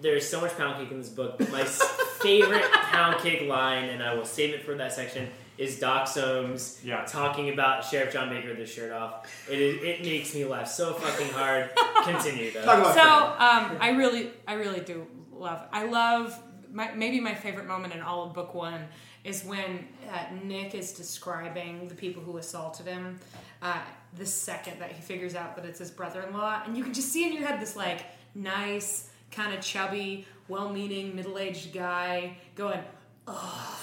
there's 0.00 0.28
so 0.28 0.40
much 0.40 0.56
pound 0.56 0.78
cake 0.78 0.90
in 0.90 0.98
this 0.98 1.08
book. 1.08 1.38
But 1.38 1.50
my 1.50 1.64
favorite 1.64 2.64
pound 2.72 3.20
cake 3.22 3.48
line, 3.48 3.88
and 3.90 4.02
I 4.02 4.14
will 4.14 4.24
save 4.24 4.54
it 4.54 4.62
for 4.64 4.74
that 4.76 4.92
section, 4.92 5.28
is 5.58 5.78
Doc 5.78 6.06
Soames 6.06 6.80
Yeah. 6.84 7.04
talking 7.04 7.50
about 7.50 7.84
Sheriff 7.84 8.12
John 8.12 8.28
Baker 8.28 8.48
with 8.48 8.58
his 8.58 8.70
shirt 8.70 8.92
off. 8.92 9.26
It 9.50 9.58
is, 9.58 9.82
it 9.82 10.02
makes 10.02 10.34
me 10.34 10.44
laugh 10.44 10.68
so 10.68 10.92
fucking 10.94 11.32
hard. 11.32 11.70
Continue 12.04 12.50
though. 12.52 12.64
Talk 12.64 12.78
about 12.78 12.94
So 12.94 13.72
um, 13.72 13.78
I 13.80 13.90
really, 13.96 14.30
I 14.46 14.54
really 14.54 14.80
do 14.80 15.06
love. 15.32 15.62
I 15.72 15.84
love 15.86 16.38
my, 16.70 16.92
maybe 16.92 17.20
my 17.20 17.34
favorite 17.34 17.66
moment 17.66 17.94
in 17.94 18.02
all 18.02 18.24
of 18.24 18.34
book 18.34 18.54
one 18.54 18.82
is 19.24 19.44
when 19.44 19.88
uh, 20.12 20.24
Nick 20.44 20.74
is 20.74 20.92
describing 20.92 21.88
the 21.88 21.94
people 21.94 22.22
who 22.22 22.36
assaulted 22.36 22.86
him. 22.86 23.18
Uh, 23.62 23.78
the 24.16 24.26
second 24.26 24.78
that 24.80 24.92
he 24.92 25.00
figures 25.02 25.34
out 25.34 25.56
that 25.56 25.64
it's 25.64 25.78
his 25.78 25.90
brother-in-law, 25.90 26.62
and 26.66 26.76
you 26.76 26.84
can 26.84 26.92
just 26.94 27.08
see 27.10 27.26
in 27.26 27.32
your 27.32 27.46
head 27.46 27.60
this 27.60 27.74
like 27.74 28.04
nice, 28.34 29.08
kind 29.30 29.54
of 29.54 29.60
chubby, 29.60 30.26
well-meaning, 30.48 31.14
middle-aged 31.16 31.72
guy 31.72 32.36
going. 32.54 32.80
yeah. 33.26 33.32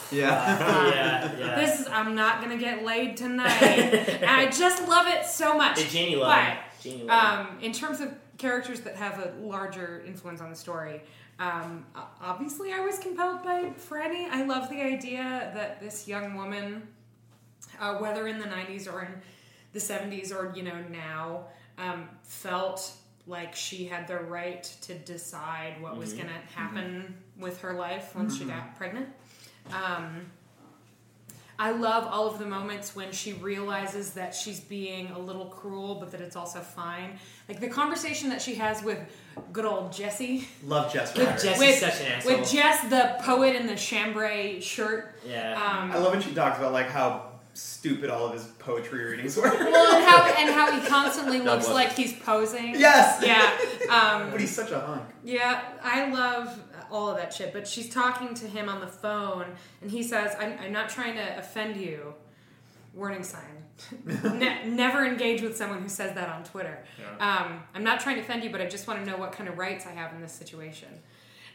yeah, 0.12 1.38
yeah. 1.38 1.56
This 1.56 1.82
is 1.82 1.88
I'm 1.88 2.16
not 2.16 2.42
gonna 2.42 2.58
get 2.58 2.84
laid 2.84 3.18
tonight. 3.18 3.52
and 3.62 4.26
I 4.30 4.46
just 4.52 4.88
love 4.88 5.08
it 5.08 5.26
so 5.26 5.58
much. 5.58 5.78
Did 5.78 5.90
Janie 5.90 6.16
love 6.16 6.30
But, 6.30 6.44
him? 6.46 6.58
Janie 6.82 7.04
loved 7.04 7.40
him. 7.40 7.48
um, 7.50 7.60
in 7.62 7.72
terms 7.74 8.00
of 8.02 8.14
characters 8.38 8.82
that 8.82 8.96
have 8.96 9.20
a 9.20 9.34
larger 9.42 10.04
influence 10.08 10.40
on 10.42 10.50
the 10.50 10.56
story, 10.56 11.02
um, 11.40 11.86
obviously 12.22 12.72
I 12.74 12.80
was 12.80 13.00
compelled 13.00 13.44
by 13.44 13.74
Franny. 13.90 14.30
I 14.30 14.44
love 14.46 14.70
the 14.70 14.82
idea 14.82 15.52
that 15.54 15.82
this 15.82 16.08
young 16.08 16.36
woman, 16.36 16.88
uh, 17.80 17.96
whether 17.98 18.28
in 18.28 18.40
the 18.40 18.46
90s 18.46 18.92
or 18.92 19.02
in 19.04 19.22
the 19.74 19.80
70s 19.80 20.32
or 20.34 20.54
you 20.56 20.64
know 20.64 20.82
now, 20.90 21.46
um, 21.78 22.08
felt 22.24 22.92
like 23.28 23.56
she 23.56 23.86
had 23.86 24.08
the 24.08 24.18
right 24.18 24.64
to 24.82 24.94
decide 24.94 25.82
what 25.82 25.98
was 25.98 26.14
going 26.14 26.28
to 26.28 26.58
happen 26.58 27.16
with 27.38 27.62
her 27.62 27.74
life 27.74 28.16
once 28.16 28.38
she 28.38 28.46
got 28.46 28.78
pregnant. 28.78 29.08
Um, 29.72 30.26
I 31.58 31.72
love 31.72 32.08
all 32.08 32.28
of 32.28 32.40
the 32.40 32.46
moments 32.46 32.96
when 32.96 33.12
she 33.12 33.34
realizes 33.34 34.14
that 34.14 34.34
she's 34.34 34.60
being 34.60 35.12
a 35.12 35.20
little 35.20 35.46
cruel, 35.46 35.96
but 35.96 36.12
that 36.12 36.20
it's 36.20 36.36
also 36.36 36.60
fine. 36.60 37.20
Like 37.48 37.60
the 37.60 37.70
conversation 37.70 38.30
that 38.30 38.42
she 38.42 38.56
has 38.56 38.84
with 38.84 38.98
good 39.52 39.66
old 39.66 39.94
Jesse. 39.94 40.48
Love 40.66 40.92
Jess 40.92 41.16
With, 41.16 41.28
Rider. 41.28 41.42
Jesse's 41.42 41.60
with, 41.60 41.80
such 41.80 42.02
an 42.02 42.12
asshole. 42.14 42.40
with 42.40 42.52
Jess, 42.52 42.82
the 42.90 43.16
poet 43.22 43.56
in 43.56 43.68
the 43.68 43.76
chambray 43.76 44.60
shirt. 44.62 45.16
Yeah. 45.26 45.54
Um, 45.54 45.92
I 45.92 46.00
love 46.00 46.12
when 46.12 46.22
she 46.22 46.34
talks 46.34 46.58
about 46.58 46.74
like 46.74 46.90
how 46.90 47.33
stupid 47.54 48.10
all 48.10 48.26
of 48.28 48.34
his 48.34 48.44
poetry 48.60 49.04
readings 49.06 49.38
were. 49.38 49.44
well, 49.44 49.96
and 49.96 50.06
how 50.06 50.26
and 50.38 50.50
how 50.50 50.72
he 50.80 50.88
constantly 50.88 51.40
looks 51.40 51.70
like 51.70 51.94
he's 51.94 52.14
posing. 52.14 52.76
yes. 52.80 53.24
Yeah. 53.24 53.94
Um, 53.94 54.30
But 54.32 54.42
he's 54.42 54.56
such 54.56 54.72
a 54.72 54.80
hunk. 54.80 55.04
Yeah, 55.24 55.62
I 55.84 56.10
love 56.10 56.60
all 56.92 57.10
of 57.10 57.18
that 57.18 57.34
shit. 57.34 57.54
But 57.54 57.68
she's 57.68 57.90
talking 57.90 58.34
to 58.36 58.48
him 58.48 58.70
on 58.70 58.80
the 58.82 58.88
phone, 58.88 59.46
and 59.82 59.92
he 59.92 60.04
says, 60.04 60.36
"I'm, 60.40 60.58
I'm 60.60 60.72
not 60.72 60.90
trying 60.90 61.16
to 61.16 61.38
offend 61.38 61.78
you." 61.78 62.14
Warning 62.96 63.24
sign: 63.24 63.64
ne- 64.06 64.68
never 64.70 65.04
engage 65.04 65.42
with 65.42 65.58
someone 65.58 65.82
who 65.82 65.90
says 65.90 66.14
that 66.14 66.30
on 66.30 66.44
Twitter. 66.44 66.84
Um, 67.20 67.64
I'm 67.74 67.84
not 67.84 68.00
trying 68.00 68.18
to 68.18 68.22
offend 68.22 68.44
you, 68.44 68.52
but 68.52 68.62
I 68.62 68.68
just 68.68 68.88
want 68.88 69.04
to 69.04 69.10
know 69.10 69.18
what 69.18 69.32
kind 69.32 69.50
of 69.50 69.58
rights 69.58 69.88
I 69.88 69.92
have 69.94 70.14
in 70.14 70.22
this 70.22 70.32
situation. 70.32 70.90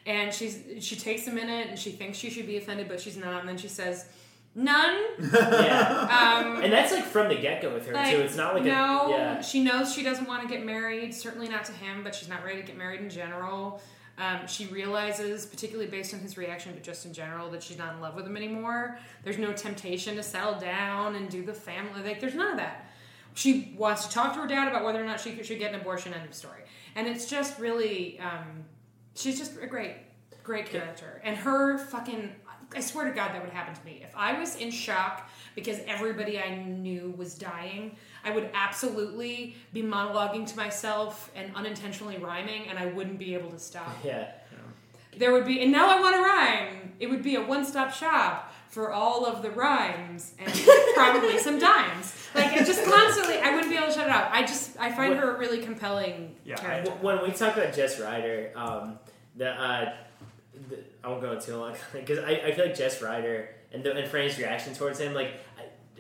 And 0.05 0.35
she's 0.35 0.59
she 0.81 0.97
takes 0.97 1.29
a 1.29 1.31
minute, 1.33 1.69
and 1.69 1.79
she 1.79 1.93
thinks 1.93 2.19
she 2.19 2.31
should 2.31 2.47
be 2.47 2.57
offended, 2.57 2.89
but 2.89 3.01
she's 3.01 3.17
not. 3.17 3.41
And 3.41 3.49
then 3.49 3.57
she 3.57 3.69
says, 3.69 4.07
None. 4.55 5.05
Yeah. 5.21 6.45
Um, 6.45 6.63
And 6.63 6.73
that's 6.73 6.93
like 6.93 7.05
from 7.05 7.29
the 7.29 7.37
get 7.37 7.63
go 7.63 7.73
with 7.73 7.87
her 7.87 7.95
like, 7.95 8.11
too. 8.15 8.21
It's 8.23 8.37
not 8.37 8.55
like 8.55 8.65
no, 8.65 9.07
a 9.07 9.11
yeah. 9.11 9.41
she 9.41 9.63
knows 9.63 9.93
she 9.93 10.03
doesn't 10.03 10.27
want 10.27 10.43
to 10.43 10.49
get 10.49 10.65
married. 10.65 11.15
Certainly 11.15 11.49
not 11.49 11.65
to 11.67 11.73
him, 11.73 12.03
but 12.03 12.15
she's 12.15 12.29
not 12.29 12.45
ready 12.45 12.61
to 12.61 12.67
get 12.67 12.77
married 12.77 13.01
in 13.01 13.11
general. 13.11 13.81
Um, 14.19 14.49
she 14.49 14.67
realizes, 14.67 15.47
particularly 15.47 15.89
based 15.89 16.13
on 16.13 16.19
his 16.19 16.37
reaction, 16.37 16.73
but 16.75 16.83
just 16.83 17.07
in 17.07 17.13
general, 17.13 17.49
that 17.51 17.63
she's 17.63 17.79
not 17.79 17.95
in 17.95 18.01
love 18.01 18.17
with 18.17 18.27
him 18.27 18.37
anymore. 18.37 18.99
There's 19.23 19.39
no 19.39 19.53
temptation 19.53 20.17
to 20.17 20.25
settle 20.25 20.59
down 20.59 21.15
and 21.15 21.31
do 21.31 21.45
the 21.45 21.55
family. 21.55 22.03
Like, 22.03 22.19
there's 22.21 22.35
none 22.35 22.51
of 22.51 22.57
that. 22.57 22.91
She 23.35 23.75
wants 23.79 24.07
to 24.07 24.13
talk 24.13 24.35
to 24.35 24.41
her 24.41 24.49
dad 24.49 24.67
about 24.67 24.85
whether 24.85 25.01
or 25.01 25.07
not 25.07 25.21
she 25.21 25.41
should 25.45 25.61
get 25.61 25.73
an 25.73 25.81
abortion. 25.81 26.13
End 26.13 26.27
of 26.29 26.35
story. 26.35 26.63
And 26.97 27.07
it's 27.07 27.27
just 27.27 27.61
really, 27.61 28.19
um, 28.19 28.65
she's 29.15 29.39
just 29.39 29.57
a 29.63 29.67
great, 29.69 29.95
great 30.43 30.67
character. 30.67 31.21
And 31.23 31.37
her 31.37 31.79
fucking, 31.79 32.33
I 32.77 32.81
swear 32.81 33.07
to 33.07 33.13
God, 33.13 33.33
that 33.33 33.43
would 33.43 33.53
happen 33.53 33.75
to 33.75 33.85
me. 33.85 34.03
If 34.05 34.15
I 34.17 34.39
was 34.39 34.57
in 34.57 34.71
shock 34.71 35.31
because 35.55 35.79
everybody 35.87 36.39
I 36.39 36.55
knew 36.57 37.15
was 37.17 37.35
dying, 37.35 37.97
I 38.25 38.31
would 38.31 38.51
absolutely 38.55 39.57
be 39.73 39.83
monologuing 39.83 40.47
to 40.49 40.57
myself 40.57 41.31
and 41.35 41.51
unintentionally 41.57 42.19
rhyming, 42.19 42.69
and 42.69 42.79
I 42.79 42.87
wouldn't 42.87 43.19
be 43.19 43.35
able 43.35 43.51
to 43.51 43.59
stop. 43.59 43.89
Yeah. 44.05 44.29
There 45.17 45.33
would 45.33 45.47
be, 45.47 45.61
and 45.63 45.73
now 45.73 45.89
I 45.91 46.01
want 46.01 46.15
to 46.15 46.23
rhyme. 46.23 46.93
It 47.01 47.09
would 47.09 47.25
be 47.25 47.35
a 47.35 47.43
one 47.43 47.65
stop 47.65 47.93
shop 47.93 48.53
for 48.69 48.93
all 48.93 49.25
of 49.27 49.43
the 49.43 49.51
rhymes 49.51 50.35
and 50.39 50.53
probably 50.95 51.39
some 51.39 51.59
dimes. 51.59 52.15
Like, 52.37 52.53
it 52.53 52.65
just 52.67 52.85
constantly, 52.85 53.39
I 53.39 53.51
wouldn't 53.53 53.69
be 53.73 53.77
able 53.77 53.89
to 53.89 53.93
shut 53.95 54.07
it 54.07 54.13
out. 54.13 54.31
I 54.31 54.43
just, 54.43 54.79
I 54.79 54.93
find 54.93 55.15
What- 55.15 55.25
her 55.25 55.35
a 55.35 55.39
really 55.39 55.59
compelling 55.61 56.37
character. 56.47 56.91
W- 56.93 57.05
When 57.05 57.23
we 57.29 57.33
talk 57.35 57.57
about 57.57 57.75
Jess 57.75 57.99
Rider, 57.99 58.53
um, 58.55 58.99
the, 59.35 59.49
uh, 59.51 59.85
the 59.87 59.93
I 61.05 61.09
won't 61.09 61.21
go 61.23 61.33
into 61.33 61.47
too 61.47 61.57
long 61.57 61.75
because 61.93 62.19
I, 62.19 62.31
I 62.47 62.53
feel 62.53 62.67
like 62.67 62.77
Jess 62.77 63.01
Rider 63.03 63.49
and 63.73 63.83
the, 63.85 63.95
and 63.97 64.09
Franny's 64.11 64.39
reaction 64.39 64.75
towards 64.75 64.99
him, 64.99 65.15
like 65.15 65.33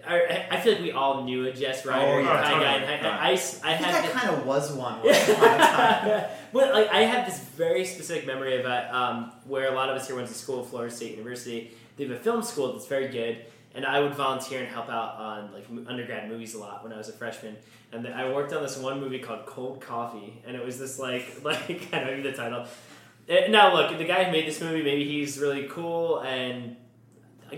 I, 0.06 0.14
I, 0.20 0.46
I 0.52 0.60
feel 0.60 0.74
like 0.74 0.82
we 0.82 0.92
all 0.92 1.24
knew 1.24 1.46
a 1.46 1.52
Jess 1.52 1.84
Rider 1.84 2.06
Oh, 2.06 2.18
yeah, 2.20 2.42
kind 2.42 2.54
of 2.54 2.60
guy. 2.62 2.72
totally. 2.78 2.94
And 2.98 3.06
I, 3.06 3.10
I, 3.10 3.28
I, 3.28 3.32
s- 3.32 3.60
I 3.62 3.74
I 3.74 3.76
think 3.76 3.90
had 3.90 4.04
I 4.04 4.06
the- 4.06 4.12
kind 4.14 4.30
of 4.30 4.46
was 4.46 4.72
one. 4.72 5.02
once 5.04 5.28
upon 5.28 6.24
well, 6.52 6.72
like 6.72 6.88
I 6.88 7.00
have 7.02 7.26
this 7.26 7.38
very 7.40 7.84
specific 7.84 8.26
memory 8.26 8.58
of 8.58 8.64
uh, 8.66 8.88
um, 8.90 9.32
where 9.46 9.70
a 9.70 9.74
lot 9.74 9.90
of 9.90 9.96
us 9.96 10.06
here 10.06 10.16
went 10.16 10.28
to 10.28 10.34
school, 10.34 10.62
Florida 10.64 10.94
State 10.94 11.12
University. 11.12 11.72
They 11.96 12.04
have 12.06 12.12
a 12.16 12.20
film 12.20 12.42
school 12.42 12.72
that's 12.72 12.86
very 12.86 13.08
good, 13.08 13.44
and 13.74 13.84
I 13.84 14.00
would 14.00 14.14
volunteer 14.14 14.60
and 14.60 14.68
help 14.68 14.88
out 14.88 15.16
on 15.16 15.52
like 15.52 15.66
undergrad 15.88 16.28
movies 16.28 16.54
a 16.54 16.58
lot 16.58 16.84
when 16.84 16.92
I 16.92 16.96
was 16.96 17.08
a 17.08 17.12
freshman. 17.12 17.56
And 17.92 18.04
then 18.04 18.12
I 18.12 18.32
worked 18.32 18.52
on 18.52 18.62
this 18.62 18.78
one 18.78 19.00
movie 19.00 19.18
called 19.18 19.46
Cold 19.46 19.80
Coffee, 19.80 20.40
and 20.46 20.56
it 20.56 20.64
was 20.64 20.78
this 20.78 20.98
like 20.98 21.40
like 21.42 21.88
I 21.92 21.98
don't 22.00 22.10
even 22.20 22.22
the 22.22 22.32
title. 22.32 22.66
Uh, 23.28 23.48
Now 23.48 23.74
look, 23.74 23.96
the 23.96 24.04
guy 24.04 24.24
who 24.24 24.32
made 24.32 24.46
this 24.46 24.60
movie, 24.60 24.82
maybe 24.82 25.04
he's 25.04 25.38
really 25.38 25.68
cool, 25.68 26.20
and 26.20 26.76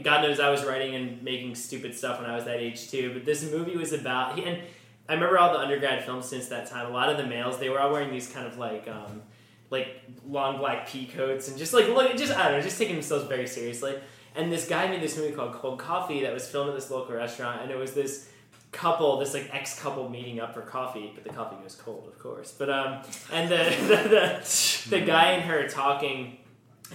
God 0.03 0.23
knows 0.23 0.41
I 0.41 0.51
was 0.51 0.65
writing 0.65 0.95
and 0.95 1.23
making 1.23 1.55
stupid 1.55 1.95
stuff 1.97 2.21
when 2.21 2.31
I 2.31 2.35
was 2.37 2.45
that 2.45 2.59
age 2.59 2.91
too. 2.91 3.13
But 3.13 3.25
this 3.25 3.51
movie 3.51 3.77
was 3.77 3.93
about 3.93 4.39
and 4.39 4.63
I 5.09 5.15
remember 5.15 5.39
all 5.39 5.53
the 5.53 5.59
undergrad 5.59 6.05
films 6.05 6.27
since 6.27 6.47
that 6.49 6.71
time. 6.71 6.87
A 6.87 6.91
lot 6.91 7.09
of 7.09 7.17
the 7.17 7.27
males 7.27 7.59
they 7.59 7.69
were 7.69 7.81
all 7.81 7.91
wearing 7.93 8.13
these 8.13 8.29
kind 8.29 8.47
of 8.47 8.59
like 8.59 8.87
um, 8.89 9.23
like 9.69 10.03
long 10.27 10.59
black 10.59 10.89
pea 10.89 11.07
coats 11.07 11.49
and 11.49 11.59
just 11.59 11.73
like 11.73 11.89
look 11.89 12.17
just 12.17 12.33
I 12.33 12.45
don't 12.45 12.59
know, 12.59 12.61
just 12.61 12.79
taking 12.79 12.95
themselves 12.95 13.25
very 13.25 13.49
seriously. 13.49 13.97
And 14.37 14.53
this 14.53 14.69
guy 14.69 14.87
made 14.87 15.03
this 15.03 15.17
movie 15.17 15.33
called 15.33 15.55
Cold 15.55 15.81
Coffee 15.81 16.21
that 16.21 16.33
was 16.33 16.47
filmed 16.47 16.69
at 16.69 16.77
this 16.77 16.89
local 16.89 17.17
restaurant, 17.17 17.63
and 17.63 17.71
it 17.73 17.77
was 17.77 17.93
this 17.95 18.30
couple, 18.73 19.19
this 19.19 19.35
like 19.35 19.51
ex 19.53 19.81
couple 19.81 20.09
meeting 20.09 20.41
up 20.41 20.55
for 20.55 20.63
coffee, 20.63 21.13
but 21.15 21.25
the 21.25 21.31
coffee 21.31 21.57
goes 21.63 21.75
cold, 21.75 22.09
of 22.09 22.19
course. 22.19 22.55
But 22.57 22.71
um, 22.71 23.03
and 23.33 23.51
the 23.51 23.57
the, 23.89 24.09
the, 24.09 24.91
the 24.91 25.01
guy 25.01 25.33
and 25.33 25.43
her 25.43 25.69
talking 25.69 26.39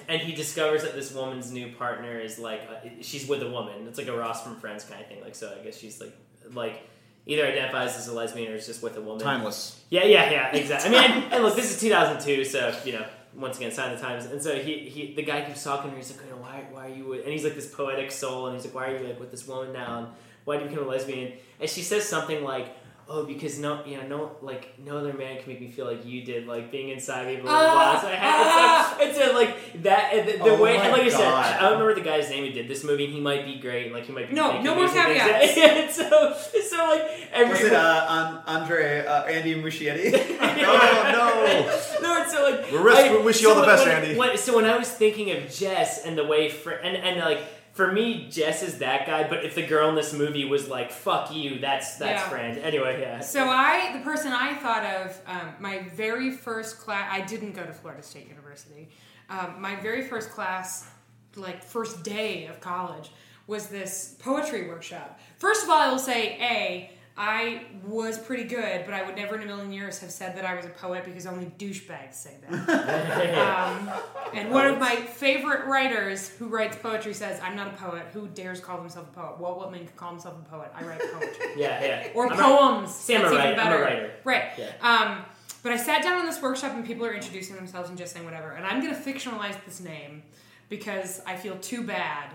and 0.08 0.22
he 0.22 0.34
discovers 0.34 0.84
that 0.84 0.94
this 0.94 1.14
woman's 1.14 1.52
new 1.52 1.72
partner 1.74 2.20
is 2.20 2.38
like 2.38 2.62
uh, 2.70 2.90
she's 3.02 3.28
with 3.28 3.42
a 3.42 3.50
woman. 3.50 3.88
It's 3.88 3.98
like 3.98 4.08
a 4.08 4.18
Ross 4.18 4.44
from 4.44 4.56
Friends 4.58 4.84
kind 4.84 5.02
of 5.02 5.08
thing. 5.08 5.22
Like 5.22 5.36
so, 5.36 5.56
I 5.60 5.64
guess 5.64 5.78
she's 5.78 6.02
like 6.02 6.16
like 6.54 6.88
either 7.26 7.46
identifies 7.46 7.98
as 7.98 8.08
a 8.08 8.14
lesbian 8.14 8.52
or 8.52 8.56
is 8.56 8.66
just 8.66 8.84
with 8.84 8.98
a 8.98 9.02
woman. 9.02 9.24
Timeless. 9.24 9.82
Yeah, 9.90 10.04
yeah, 10.04 10.30
yeah, 10.30 10.56
exactly. 10.56 10.96
I 10.96 11.02
mean, 11.02 11.12
and, 11.12 11.34
and 11.34 11.44
look, 11.44 11.56
this 11.56 11.74
is 11.74 11.80
2002, 11.80 12.46
so 12.46 12.78
you 12.84 12.94
know, 12.94 13.06
once 13.36 13.58
again, 13.58 13.72
sign 13.72 13.96
the 13.96 14.02
times. 14.02 14.26
And 14.26 14.42
so 14.42 14.56
he, 14.56 14.90
he 14.90 15.14
the 15.16 15.24
guy 15.24 15.44
keeps 15.46 15.64
talking 15.64 15.90
to 15.90 15.96
her. 15.96 15.98
He's 15.98 16.16
like, 16.16 16.26
you 16.26 16.32
know, 16.32 16.42
why, 16.42 16.66
why 16.72 16.88
are 16.88 16.90
you? 16.90 17.06
With, 17.06 17.24
and 17.24 17.32
he's 17.32 17.44
like 17.44 17.56
this 17.56 17.74
poetic 17.74 18.12
soul, 18.12 18.48
and 18.48 18.56
he's 18.56 18.66
like, 18.66 18.76
why 18.76 18.92
are 18.92 18.98
you 18.98 19.08
like 19.08 19.20
with 19.20 19.32
this 19.32 19.48
woman 19.48 19.74
now? 19.74 20.00
And 20.00 20.08
why 20.46 20.58
did 20.58 20.64
you 20.64 20.70
become 20.70 20.86
a 20.86 20.90
lesbian? 20.90 21.34
And 21.60 21.70
she 21.70 21.82
says 21.82 22.08
something 22.08 22.44
like. 22.44 22.68
Oh, 23.08 23.24
because 23.24 23.60
no, 23.60 23.86
you 23.86 23.98
know, 23.98 24.08
no, 24.08 24.32
like 24.42 24.80
no 24.84 24.98
other 24.98 25.14
man 25.14 25.38
can 25.38 25.48
make 25.48 25.62
me 25.62 25.70
feel 25.70 25.86
like 25.86 26.04
you 26.08 26.24
did, 26.26 26.48
like 26.48 26.72
being 26.72 26.90
inside 26.90 27.28
me. 27.28 27.36
Blah 27.36 27.52
blah 27.52 27.74
blah. 27.92 28.02
So 28.02 28.08
I 28.08 28.16
had, 28.16 28.98
it's, 29.08 29.20
like, 29.20 29.28
it's 29.28 29.34
like 29.36 29.84
that. 29.84 30.26
The, 30.26 30.32
the 30.40 30.44
Oh 30.46 30.60
way, 30.60 30.76
and 30.78 30.92
like 30.92 31.04
I 31.04 31.10
said, 31.10 31.22
I 31.32 31.60
don't 31.70 31.74
remember 31.74 31.94
the 31.94 32.02
guy's 32.02 32.32
name 32.32 32.46
who 32.48 32.52
did 32.52 32.68
this 32.68 32.84
movie. 32.84 33.06
and 33.06 33.14
He 33.14 33.20
might 33.20 33.46
be 33.46 33.60
great. 33.60 33.94
Like 33.94 34.06
he 34.06 34.12
might 34.12 34.30
be. 34.30 34.34
No, 34.36 34.60
no 34.60 34.74
more 34.74 34.86
amazing 34.86 35.04
things. 35.04 35.22
caveats. 35.22 35.58
And 35.78 35.92
so, 35.92 36.36
so 36.68 36.78
like 36.88 37.30
every 37.32 37.52
Was 37.54 37.62
it 37.62 37.74
uh, 37.86 38.06
An- 38.48 38.56
Andre 38.64 39.06
uh, 39.06 39.24
Andy 39.26 39.54
Muschietti? 39.62 40.10
Oh 40.42 41.12
no, 41.12 42.02
no, 42.02 42.22
it's 42.24 42.32
so 42.34 42.44
like 42.50 42.72
We 42.72 42.80
wish- 42.82 42.96
I- 42.98 43.16
we 43.18 43.22
wish 43.24 43.40
you 43.44 43.50
all 43.50 43.56
the 43.56 43.62
when- 43.62 43.70
best, 43.70 43.86
when- 43.86 43.96
Andy. 44.04 44.18
when- 44.18 44.38
so 44.40 44.56
when 44.56 44.66
I 44.66 44.78
was 44.80 44.90
thinking 44.90 45.30
of 45.30 45.48
Jess 45.54 46.04
and 46.06 46.18
the 46.18 46.24
way, 46.26 46.50
Fr- 46.50 46.72
and 46.72 46.98
and 46.98 47.20
like 47.20 47.44
for 47.76 47.92
me, 47.92 48.28
Jess 48.30 48.64
is 48.64 48.80
that 48.80 49.06
guy. 49.06 49.28
But 49.28 49.44
if 49.46 49.54
the 49.54 49.66
girl 49.68 49.90
in 49.90 49.96
this 49.96 50.14
movie 50.14 50.46
was 50.46 50.68
like 50.70 50.92
"fuck 50.92 51.34
you," 51.34 51.60
that's 51.60 51.98
that's 51.98 52.22
Yeah. 52.24 52.30
friend. 52.30 52.58
Anyway, 52.58 53.02
yeah. 53.02 53.20
So 53.20 53.48
I, 53.48 53.92
the 53.98 54.04
person 54.04 54.32
I 54.32 54.56
thought 54.56 54.86
of, 54.86 55.22
um, 55.28 55.54
my 55.60 55.80
very 55.94 56.32
first 56.32 56.80
class. 56.80 57.08
I 57.12 57.22
didn't 57.22 57.52
go 57.52 57.66
to 57.66 57.74
Florida 57.74 58.02
State 58.02 58.28
University. 58.30 58.90
Um, 59.30 59.60
my 59.60 59.76
very 59.76 60.08
first 60.08 60.30
class, 60.32 60.88
like 61.36 61.64
first 61.64 62.04
day 62.04 62.48
of 62.48 62.62
college, 62.62 63.12
was 63.48 63.68
this 63.68 64.16
poetry 64.20 64.68
workshop. 64.70 65.20
First 65.38 65.64
of 65.64 65.70
all, 65.70 65.78
I 65.80 65.90
will 65.92 66.00
say, 66.00 66.38
a 66.40 66.92
I 67.18 67.62
was 67.86 68.20
pretty 68.20 68.44
good, 68.44 68.84
but 68.84 68.94
I 68.94 69.06
would 69.06 69.16
never 69.16 69.36
in 69.36 69.44
a 69.44 69.46
million 69.46 69.72
years 69.72 70.00
have 70.00 70.12
said 70.12 70.36
that 70.36 70.44
I 70.44 70.54
was 70.54 70.66
a 70.66 70.70
poet 70.70 71.06
because 71.06 71.26
only 71.26 71.46
douchebags 71.58 72.16
say 72.16 72.36
that. 72.42 73.38
um, 73.38 73.90
and 74.34 74.52
one 74.52 74.66
of 74.66 74.80
my 74.80 74.98
favorite 74.98 75.66
writers 75.66 76.28
who 76.28 76.48
writes 76.48 76.76
poetry 76.76 77.14
says, 77.14 77.40
"I'm 77.42 77.56
not 77.56 77.68
a 77.68 77.78
poet. 77.78 78.08
Who 78.12 78.28
dares 78.28 78.60
call 78.60 78.80
himself 78.80 79.08
a 79.10 79.14
poet? 79.14 79.40
Walt 79.40 79.60
Whitman 79.60 79.86
could 79.86 79.96
call 79.96 80.12
himself 80.12 80.36
a 80.46 80.50
poet. 80.50 80.72
I 80.76 80.84
write 80.84 81.00
poetry." 81.00 81.46
yeah, 81.58 81.86
yeah. 81.86 82.08
or 82.14 82.28
I'm 82.28 82.34
a- 82.38 82.42
poems. 82.42 82.90
I'm 82.90 82.90
That's 82.90 83.10
a 83.10 83.16
even 83.16 83.24
writer. 83.32 83.40
I'm 83.40 83.54
a 83.54 83.56
better. 83.56 83.82
writer. 83.82 84.14
Right. 84.26 84.44
Yeah. 84.58 84.72
Um, 84.82 85.26
but 85.64 85.72
I 85.72 85.78
sat 85.78 86.04
down 86.04 86.20
in 86.20 86.26
this 86.26 86.42
workshop 86.42 86.74
and 86.74 86.86
people 86.86 87.06
are 87.06 87.14
introducing 87.14 87.56
themselves 87.56 87.88
and 87.90 87.98
just 87.98 88.14
saying 88.14 88.26
whatever. 88.26 88.52
And 88.52 88.66
I'm 88.66 88.82
going 88.82 88.94
to 88.94 89.00
fictionalize 89.00 89.56
this 89.66 89.80
name 89.80 90.22
because 90.70 91.22
I 91.26 91.38
feel 91.38 91.58
too 91.58 91.82
bad 91.84 92.34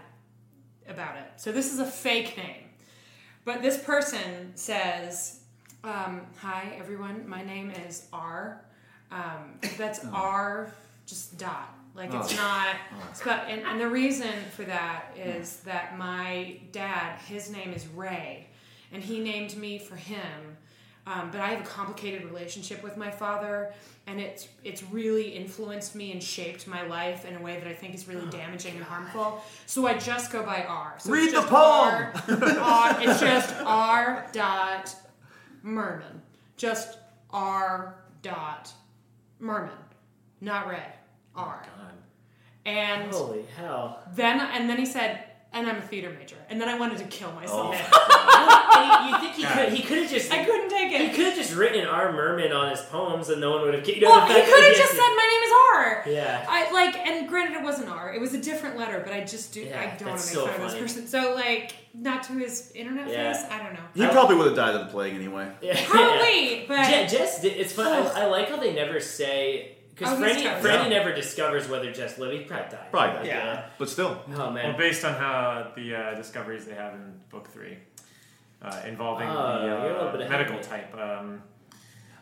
about 0.89 1.17
it. 1.17 1.25
So 1.37 1.53
this 1.53 1.73
is 1.73 1.79
a 1.79 1.85
fake 1.85 2.37
name. 2.37 2.70
But 3.53 3.63
this 3.63 3.83
person 3.83 4.53
says, 4.55 5.41
um, 5.83 6.21
Hi, 6.41 6.73
everyone. 6.79 7.29
My 7.29 7.43
name 7.43 7.73
is 7.89 8.07
R. 8.13 8.63
Um, 9.11 9.59
that's 9.77 10.05
R, 10.13 10.73
just 11.05 11.37
dot. 11.37 11.75
Like 11.97 12.15
it's 12.15 12.33
Oh. 12.33 12.37
not. 12.37 12.77
But 13.25 13.49
and, 13.49 13.63
and 13.63 13.81
the 13.81 13.89
reason 13.89 14.31
for 14.55 14.63
that 14.63 15.07
is 15.17 15.57
that 15.63 15.99
my 15.99 16.61
dad, 16.71 17.19
his 17.23 17.51
name 17.51 17.73
is 17.73 17.89
Ray, 17.89 18.47
and 18.93 19.03
he 19.03 19.19
named 19.19 19.57
me 19.57 19.81
for 19.81 19.97
him. 19.97 20.50
Um, 21.11 21.31
but 21.33 21.41
I 21.41 21.49
have 21.49 21.63
a 21.63 21.69
complicated 21.69 22.25
relationship 22.25 22.85
with 22.85 22.97
my 22.97 23.11
father, 23.11 23.73
and 24.07 24.21
it's 24.21 24.47
it's 24.63 24.85
really 24.85 25.31
influenced 25.31 25.97
me 25.97 26.13
and 26.13 26.23
shaped 26.23 26.69
my 26.69 26.87
life 26.87 27.25
in 27.25 27.35
a 27.35 27.43
way 27.43 27.59
that 27.59 27.67
I 27.67 27.73
think 27.73 27.97
is 27.97 28.07
really 28.07 28.31
damaging 28.31 28.77
and 28.77 28.85
harmful. 28.85 29.43
So 29.67 29.89
I 29.89 29.99
just 29.99 30.31
go 30.31 30.45
by 30.45 30.63
R. 30.63 30.95
So 30.99 31.11
Read 31.11 31.25
it's 31.25 31.33
the 31.33 31.43
poem! 31.43 31.51
R, 31.53 32.59
R, 32.61 33.03
it's 33.03 33.19
just 33.19 33.53
R 33.65 34.29
dot 34.33 34.95
Merman. 35.65 36.23
Just 36.57 36.99
R 37.31 37.97
dot 38.23 38.73
Merman, 39.41 39.79
not 40.41 40.69
Ray. 40.69 40.93
R. 41.35 41.67
And 42.67 43.11
Holy 43.11 43.45
hell! 43.57 43.99
then 44.15 44.39
and 44.39 44.71
then 44.71 44.79
he 44.79 44.87
said, 44.87 45.25
and 45.53 45.67
I'm 45.67 45.77
a 45.77 45.83
theater 45.83 46.11
major. 46.19 46.37
And 46.49 46.61
then 46.61 46.69
I 46.69 46.79
wanted 46.79 46.99
to 46.99 47.05
kill 47.05 47.33
myself. 47.33 47.77
Oh. 47.77 48.17
And 48.81 49.11
you 49.11 49.19
think 49.19 49.35
he 49.35 49.45
could? 49.45 49.73
He 49.73 49.83
could 49.83 49.99
have 49.99 50.11
just. 50.11 50.33
I 50.33 50.43
couldn't 50.45 50.71
take 50.71 50.93
it. 50.93 51.01
He 51.03 51.09
could 51.15 51.27
have 51.27 51.37
just 51.37 51.55
written 51.55 51.87
R. 51.87 52.13
Merman 52.13 52.51
on 52.53 52.71
his 52.71 52.81
poems, 52.81 53.29
and 53.29 53.39
no 53.41 53.51
one 53.51 53.63
would 53.63 53.75
have. 53.75 53.87
You 53.87 54.01
know, 54.01 54.09
well, 54.11 54.27
the 54.27 54.33
he 54.33 54.41
could 54.41 54.65
have 54.65 54.75
just 54.77 54.93
said 54.93 54.99
my 54.99 55.29
name 55.31 55.43
is 55.43 55.53
R. 55.77 56.13
Yeah. 56.15 56.47
I 56.49 56.73
like, 56.73 56.97
and 56.97 57.29
granted, 57.29 57.59
it 57.59 57.63
wasn't 57.63 57.91
R. 57.91 58.15
It 58.15 58.21
was 58.21 58.33
a 58.33 58.41
different 58.41 58.79
letter, 58.79 59.03
but 59.05 59.13
I 59.13 59.23
just 59.25 59.53
do. 59.53 59.61
Yeah, 59.63 59.81
I 59.81 59.97
don't 59.99 60.09
want 60.09 60.21
that's 60.21 60.31
to 60.33 60.39
make 60.39 60.47
so 60.47 60.47
fun 60.47 60.55
of 60.55 60.71
funny. 60.71 60.81
this 60.83 60.93
person. 60.95 61.07
So 61.09 61.35
like, 61.35 61.75
not 61.95 62.23
to 62.25 62.33
his 62.35 62.73
internet 62.75 63.09
Yeah. 63.09 63.33
face. 63.35 63.45
I 63.51 63.63
don't 63.63 63.75
know. 63.75 63.81
He 63.95 64.07
probably 64.07 64.37
would 64.37 64.47
have 64.47 64.57
died 64.57 64.75
of 64.77 64.87
the 64.87 64.93
plague 64.93 65.15
anyway. 65.15 65.51
Yeah. 65.61 65.79
Probably, 65.87 66.65
but 66.67 66.85
Je- 66.89 67.07
Jess, 67.09 67.43
did, 67.43 67.59
it's 67.59 67.73
fun. 67.75 67.87
I, 67.87 68.23
I 68.23 68.27
like 68.27 68.49
how 68.49 68.57
they 68.57 68.73
never 68.73 68.99
say 69.01 69.77
because 70.01 70.19
Oh, 70.19 70.25
he's 70.25 70.37
Franny. 70.37 70.61
Franny 70.61 70.83
Yeah. 70.85 70.89
never 70.89 71.13
discovers 71.15 71.69
whether 71.69 71.93
Jess 71.93 72.19
lived. 72.19 72.33
He 72.33 72.41
probably 72.45 72.71
died. 72.71 72.91
Probably 72.91 73.17
died. 73.19 73.27
Yeah. 73.27 73.65
But 73.79 73.89
still. 73.91 74.23
Oh 74.35 74.51
man. 74.51 74.71
Well, 74.71 74.79
based 74.79 75.05
on 75.05 75.15
how 75.15 75.71
the 75.77 75.95
uh, 75.95 76.15
discoveries 76.15 76.65
they 76.65 76.75
have 76.75 76.95
in 76.95 77.21
book 77.31 77.49
three, 77.49 77.77
uh, 78.63 78.81
involving 78.87 79.29
Oh, 79.29 79.61
the 79.61 79.67
you're 79.67 79.77
a 79.77 79.83
little 79.93 80.09
uh, 80.09 80.13
bit 80.13 80.21
ahead 80.23 80.31
medical 80.33 80.61
type. 80.61 80.95
Um, 80.97 81.43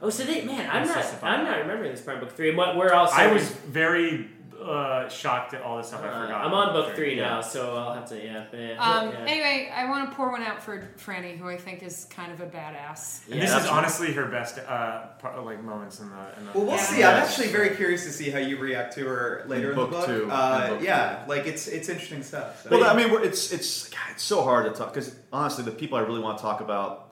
Oh, 0.00 0.10
so 0.10 0.22
they 0.24 0.44
man, 0.44 0.68
I'm 0.70 0.86
not. 0.86 1.04
I'm 1.24 1.44
not 1.44 1.58
remembering 1.58 1.90
this 1.90 2.00
part 2.02 2.18
in 2.18 2.24
book 2.24 2.32
three. 2.36 2.50
And 2.50 2.58
what? 2.58 2.76
Where 2.76 2.92
else? 2.92 3.10
I 3.12 3.32
was 3.32 3.48
very 3.50 4.28
uh, 4.62 5.08
shocked 5.08 5.54
at 5.54 5.62
all 5.62 5.76
this 5.78 5.88
stuff 5.88 6.02
I 6.02 6.08
Uh, 6.08 6.22
forgot. 6.22 6.44
I'm 6.44 6.52
on 6.54 6.72
book 6.72 6.94
three 6.94 7.16
Yeah. 7.16 7.28
now, 7.28 7.40
so 7.40 7.76
I'll 7.76 7.94
have 7.94 8.08
to 8.08 8.16
yeah. 8.16 8.44
yeah, 8.52 8.72
Um, 8.82 9.10
yeah. 9.12 9.18
Anyway, 9.26 9.72
I 9.74 9.88
want 9.88 10.10
to 10.10 10.16
pour 10.16 10.30
one 10.30 10.42
out 10.42 10.62
for 10.62 10.88
Franny, 10.98 11.36
who 11.38 11.48
I 11.48 11.56
think 11.56 11.82
is 11.82 12.06
kind 12.10 12.32
of 12.32 12.40
a 12.40 12.46
badass. 12.46 13.20
And 13.30 13.40
this 13.40 13.54
is 13.54 13.66
honestly 13.66 14.12
her 14.12 14.26
best 14.26 14.58
uh, 14.58 15.06
part, 15.20 15.42
like 15.44 15.62
moments 15.62 16.00
in 16.00 16.10
the. 16.10 16.16
In 16.38 16.46
the 16.46 16.52
Well, 16.54 16.66
we'll 16.66 16.76
Yeah. 16.76 16.82
see. 16.82 17.04
I'm 17.04 17.22
actually 17.22 17.48
very 17.48 17.76
curious 17.76 18.04
to 18.04 18.12
see 18.12 18.30
how 18.30 18.38
you 18.38 18.58
react 18.58 18.94
to 18.94 19.06
her 19.06 19.44
later 19.46 19.72
in, 19.72 19.78
In 19.78 19.84
the 19.84 19.86
book 19.86 19.90
book. 19.90 20.06
two. 20.06 20.30
Uh, 20.30 20.60
In 20.68 20.74
book 20.74 20.82
yeah, 20.82 21.24
like 21.28 21.46
it's 21.46 21.66
it's 21.68 21.88
interesting 21.88 22.22
stuff. 22.22 22.62
So. 22.64 22.70
Well, 22.70 22.84
I 22.84 22.94
mean, 22.94 23.10
we're, 23.12 23.22
it's 23.22 23.52
it's 23.52 23.88
God, 23.88 23.98
it's 24.12 24.22
so 24.22 24.42
hard 24.42 24.64
to 24.66 24.72
talk 24.78 24.92
because 24.92 25.14
honestly, 25.32 25.64
the 25.64 25.70
people 25.70 25.98
I 25.98 26.02
really 26.02 26.20
want 26.20 26.38
to 26.38 26.42
talk 26.42 26.60
about, 26.60 27.10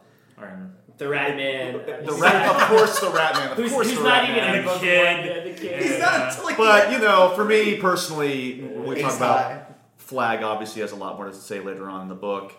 the 0.98 1.08
Rat 1.08 1.36
Man. 1.36 1.72
the 2.04 2.12
rat, 2.20 2.48
of 2.56 2.62
course, 2.68 3.00
the 3.00 3.10
Rat 3.10 3.34
Man, 3.34 3.50
of 3.52 3.56
Who's- 3.56 3.70
course, 3.72 3.88
who's 3.88 3.98
the 3.98 4.04
not 4.04 4.22
Rat 4.22 4.30
even 4.30 4.36
Man. 4.44 4.56
in 4.58 4.64
book 4.64 4.74
one, 4.76 4.84
yeah, 4.84 5.40
the 5.44 5.50
kid. 5.52 5.82
He's 5.82 5.98
not 5.98 6.44
like 6.44 6.56
But 6.56 6.90
you 6.92 6.98
know, 6.98 7.32
for 7.34 7.44
me 7.44 7.76
personally, 7.76 8.62
we 8.62 8.96
Ace 8.96 9.02
talk 9.02 9.16
about 9.16 9.62
Flagg. 9.98 10.42
Obviously, 10.42 10.80
has 10.82 10.92
a 10.92 10.96
lot 10.96 11.16
more 11.16 11.26
to 11.26 11.34
say 11.34 11.60
later 11.60 11.88
on 11.88 12.02
in 12.02 12.08
the 12.08 12.14
book, 12.14 12.52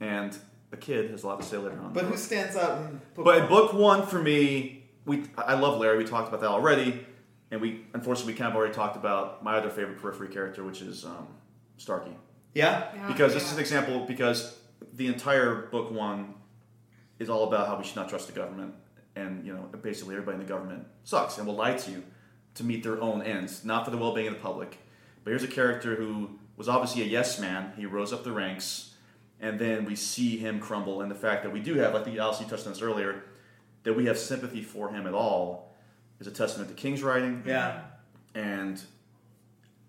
and 0.00 0.36
a 0.72 0.76
kid 0.76 1.10
has 1.10 1.24
a 1.24 1.26
lot 1.26 1.40
to 1.40 1.46
say 1.46 1.56
later 1.56 1.78
on. 1.80 1.92
But 1.92 2.04
who 2.04 2.16
stands 2.16 2.56
out 2.56 2.78
in 2.78 3.00
book 3.14 3.24
But 3.24 3.34
in 3.36 3.42
one? 3.42 3.48
book 3.50 3.72
one, 3.72 4.06
for 4.06 4.20
me, 4.20 4.84
we 5.04 5.24
I 5.36 5.54
love 5.54 5.78
Larry. 5.78 5.98
We 5.98 6.04
talked 6.04 6.28
about 6.28 6.40
that 6.42 6.48
already, 6.50 7.04
and 7.50 7.60
we 7.60 7.86
unfortunately 7.94 8.34
we 8.34 8.38
kind 8.38 8.50
of 8.50 8.56
already 8.56 8.74
talked 8.74 8.96
about 8.96 9.42
my 9.42 9.56
other 9.56 9.70
favorite 9.70 9.98
periphery 9.98 10.28
character, 10.28 10.62
which 10.62 10.80
is 10.82 11.04
um, 11.04 11.26
Starkey. 11.76 12.16
Yeah? 12.54 12.88
Yeah, 12.94 13.06
Because 13.06 13.32
this 13.34 13.46
is 13.46 13.52
an 13.54 13.60
example. 13.60 14.04
Because 14.06 14.56
the 14.94 15.06
entire 15.06 15.68
book 15.70 15.90
one 15.90 16.34
is 17.20 17.30
all 17.30 17.46
about 17.46 17.68
how 17.68 17.78
we 17.78 17.84
should 17.84 17.94
not 17.94 18.08
trust 18.08 18.26
the 18.26 18.32
government, 18.32 18.74
and 19.14 19.46
you 19.46 19.54
know 19.54 19.62
basically 19.82 20.16
everybody 20.16 20.36
in 20.36 20.42
the 20.42 20.48
government 20.48 20.84
sucks 21.04 21.38
and 21.38 21.46
will 21.46 21.54
lie 21.54 21.74
to 21.74 21.90
you 21.92 22.02
to 22.54 22.64
meet 22.64 22.82
their 22.82 23.00
own 23.00 23.22
ends, 23.22 23.64
not 23.64 23.84
for 23.84 23.92
the 23.92 23.96
well-being 23.96 24.26
of 24.26 24.34
the 24.34 24.40
public. 24.40 24.78
But 25.22 25.30
here's 25.30 25.44
a 25.44 25.48
character 25.48 25.94
who 25.94 26.30
was 26.56 26.68
obviously 26.68 27.02
a 27.02 27.06
yes 27.06 27.38
man. 27.38 27.72
He 27.76 27.86
rose 27.86 28.12
up 28.12 28.24
the 28.24 28.32
ranks, 28.32 28.94
and 29.38 29.58
then 29.58 29.84
we 29.84 29.94
see 29.94 30.36
him 30.38 30.58
crumble. 30.58 31.02
And 31.02 31.10
the 31.10 31.14
fact 31.14 31.44
that 31.44 31.52
we 31.52 31.60
do 31.60 31.74
have, 31.74 31.94
I 31.94 32.02
think 32.02 32.18
Alice, 32.18 32.40
you 32.40 32.46
touched 32.46 32.66
on 32.66 32.72
this 32.72 32.82
earlier, 32.82 33.22
that 33.84 33.94
we 33.94 34.06
have 34.06 34.18
sympathy 34.18 34.62
for 34.62 34.90
him 34.90 35.06
at 35.06 35.14
all 35.14 35.74
is 36.18 36.26
a 36.26 36.30
testament 36.30 36.68
to 36.68 36.74
King's 36.74 37.02
writing. 37.02 37.42
Yeah. 37.46 37.82
And 38.34 38.82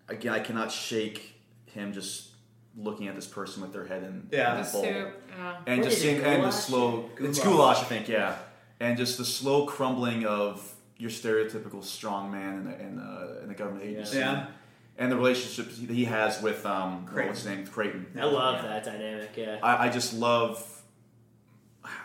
again, 0.07 0.33
I 0.33 0.39
cannot 0.39 0.71
shake 0.71 1.35
him 1.65 1.93
just 1.93 2.30
looking 2.77 3.07
at 3.07 3.15
this 3.15 3.27
person 3.27 3.61
with 3.61 3.73
their 3.73 3.85
head 3.85 4.03
in 4.03 4.27
Yeah. 4.31 4.55
in 4.57 4.63
The 4.63 4.69
a 4.69 4.71
bowl. 4.71 4.83
soup, 4.83 5.21
yeah. 5.37 5.57
and 5.67 5.81
What 5.81 5.89
just 5.89 6.01
seeing 6.01 6.15
and 6.17 6.25
the 6.25 6.37
goulash? 6.37 6.55
slow 6.55 7.09
it's 7.19 7.39
Goulash. 7.39 7.43
goulash, 7.43 7.79
I 7.81 7.83
think, 7.83 8.07
yeah, 8.07 8.37
and 8.79 8.97
just 8.97 9.17
the 9.17 9.25
slow 9.25 9.65
crumbling 9.65 10.25
of 10.25 10.73
your 10.97 11.09
stereotypical 11.09 11.83
strong 11.83 12.31
man 12.31 12.57
in 12.59 12.63
the 12.65 12.79
in 12.79 12.95
the, 12.97 13.39
in 13.43 13.47
the 13.49 13.55
government 13.55 13.83
agency, 13.85 14.17
Yeah. 14.19 14.47
and 14.97 15.11
the 15.11 15.17
relationships 15.17 15.77
that 15.79 15.89
he 15.89 16.05
has 16.05 16.41
with 16.41 16.65
um, 16.65 17.05
Creighton. 17.05 17.27
what's 17.29 17.43
his 17.43 17.49
name, 17.49 17.65
Creighton. 17.67 18.05
I 18.19 18.25
love 18.25 18.61
that 18.63 18.83
dynamic. 18.85 19.31
Yeah. 19.35 19.57
I, 19.63 19.87
I 19.87 19.89
just 19.89 20.13
love. 20.13 20.81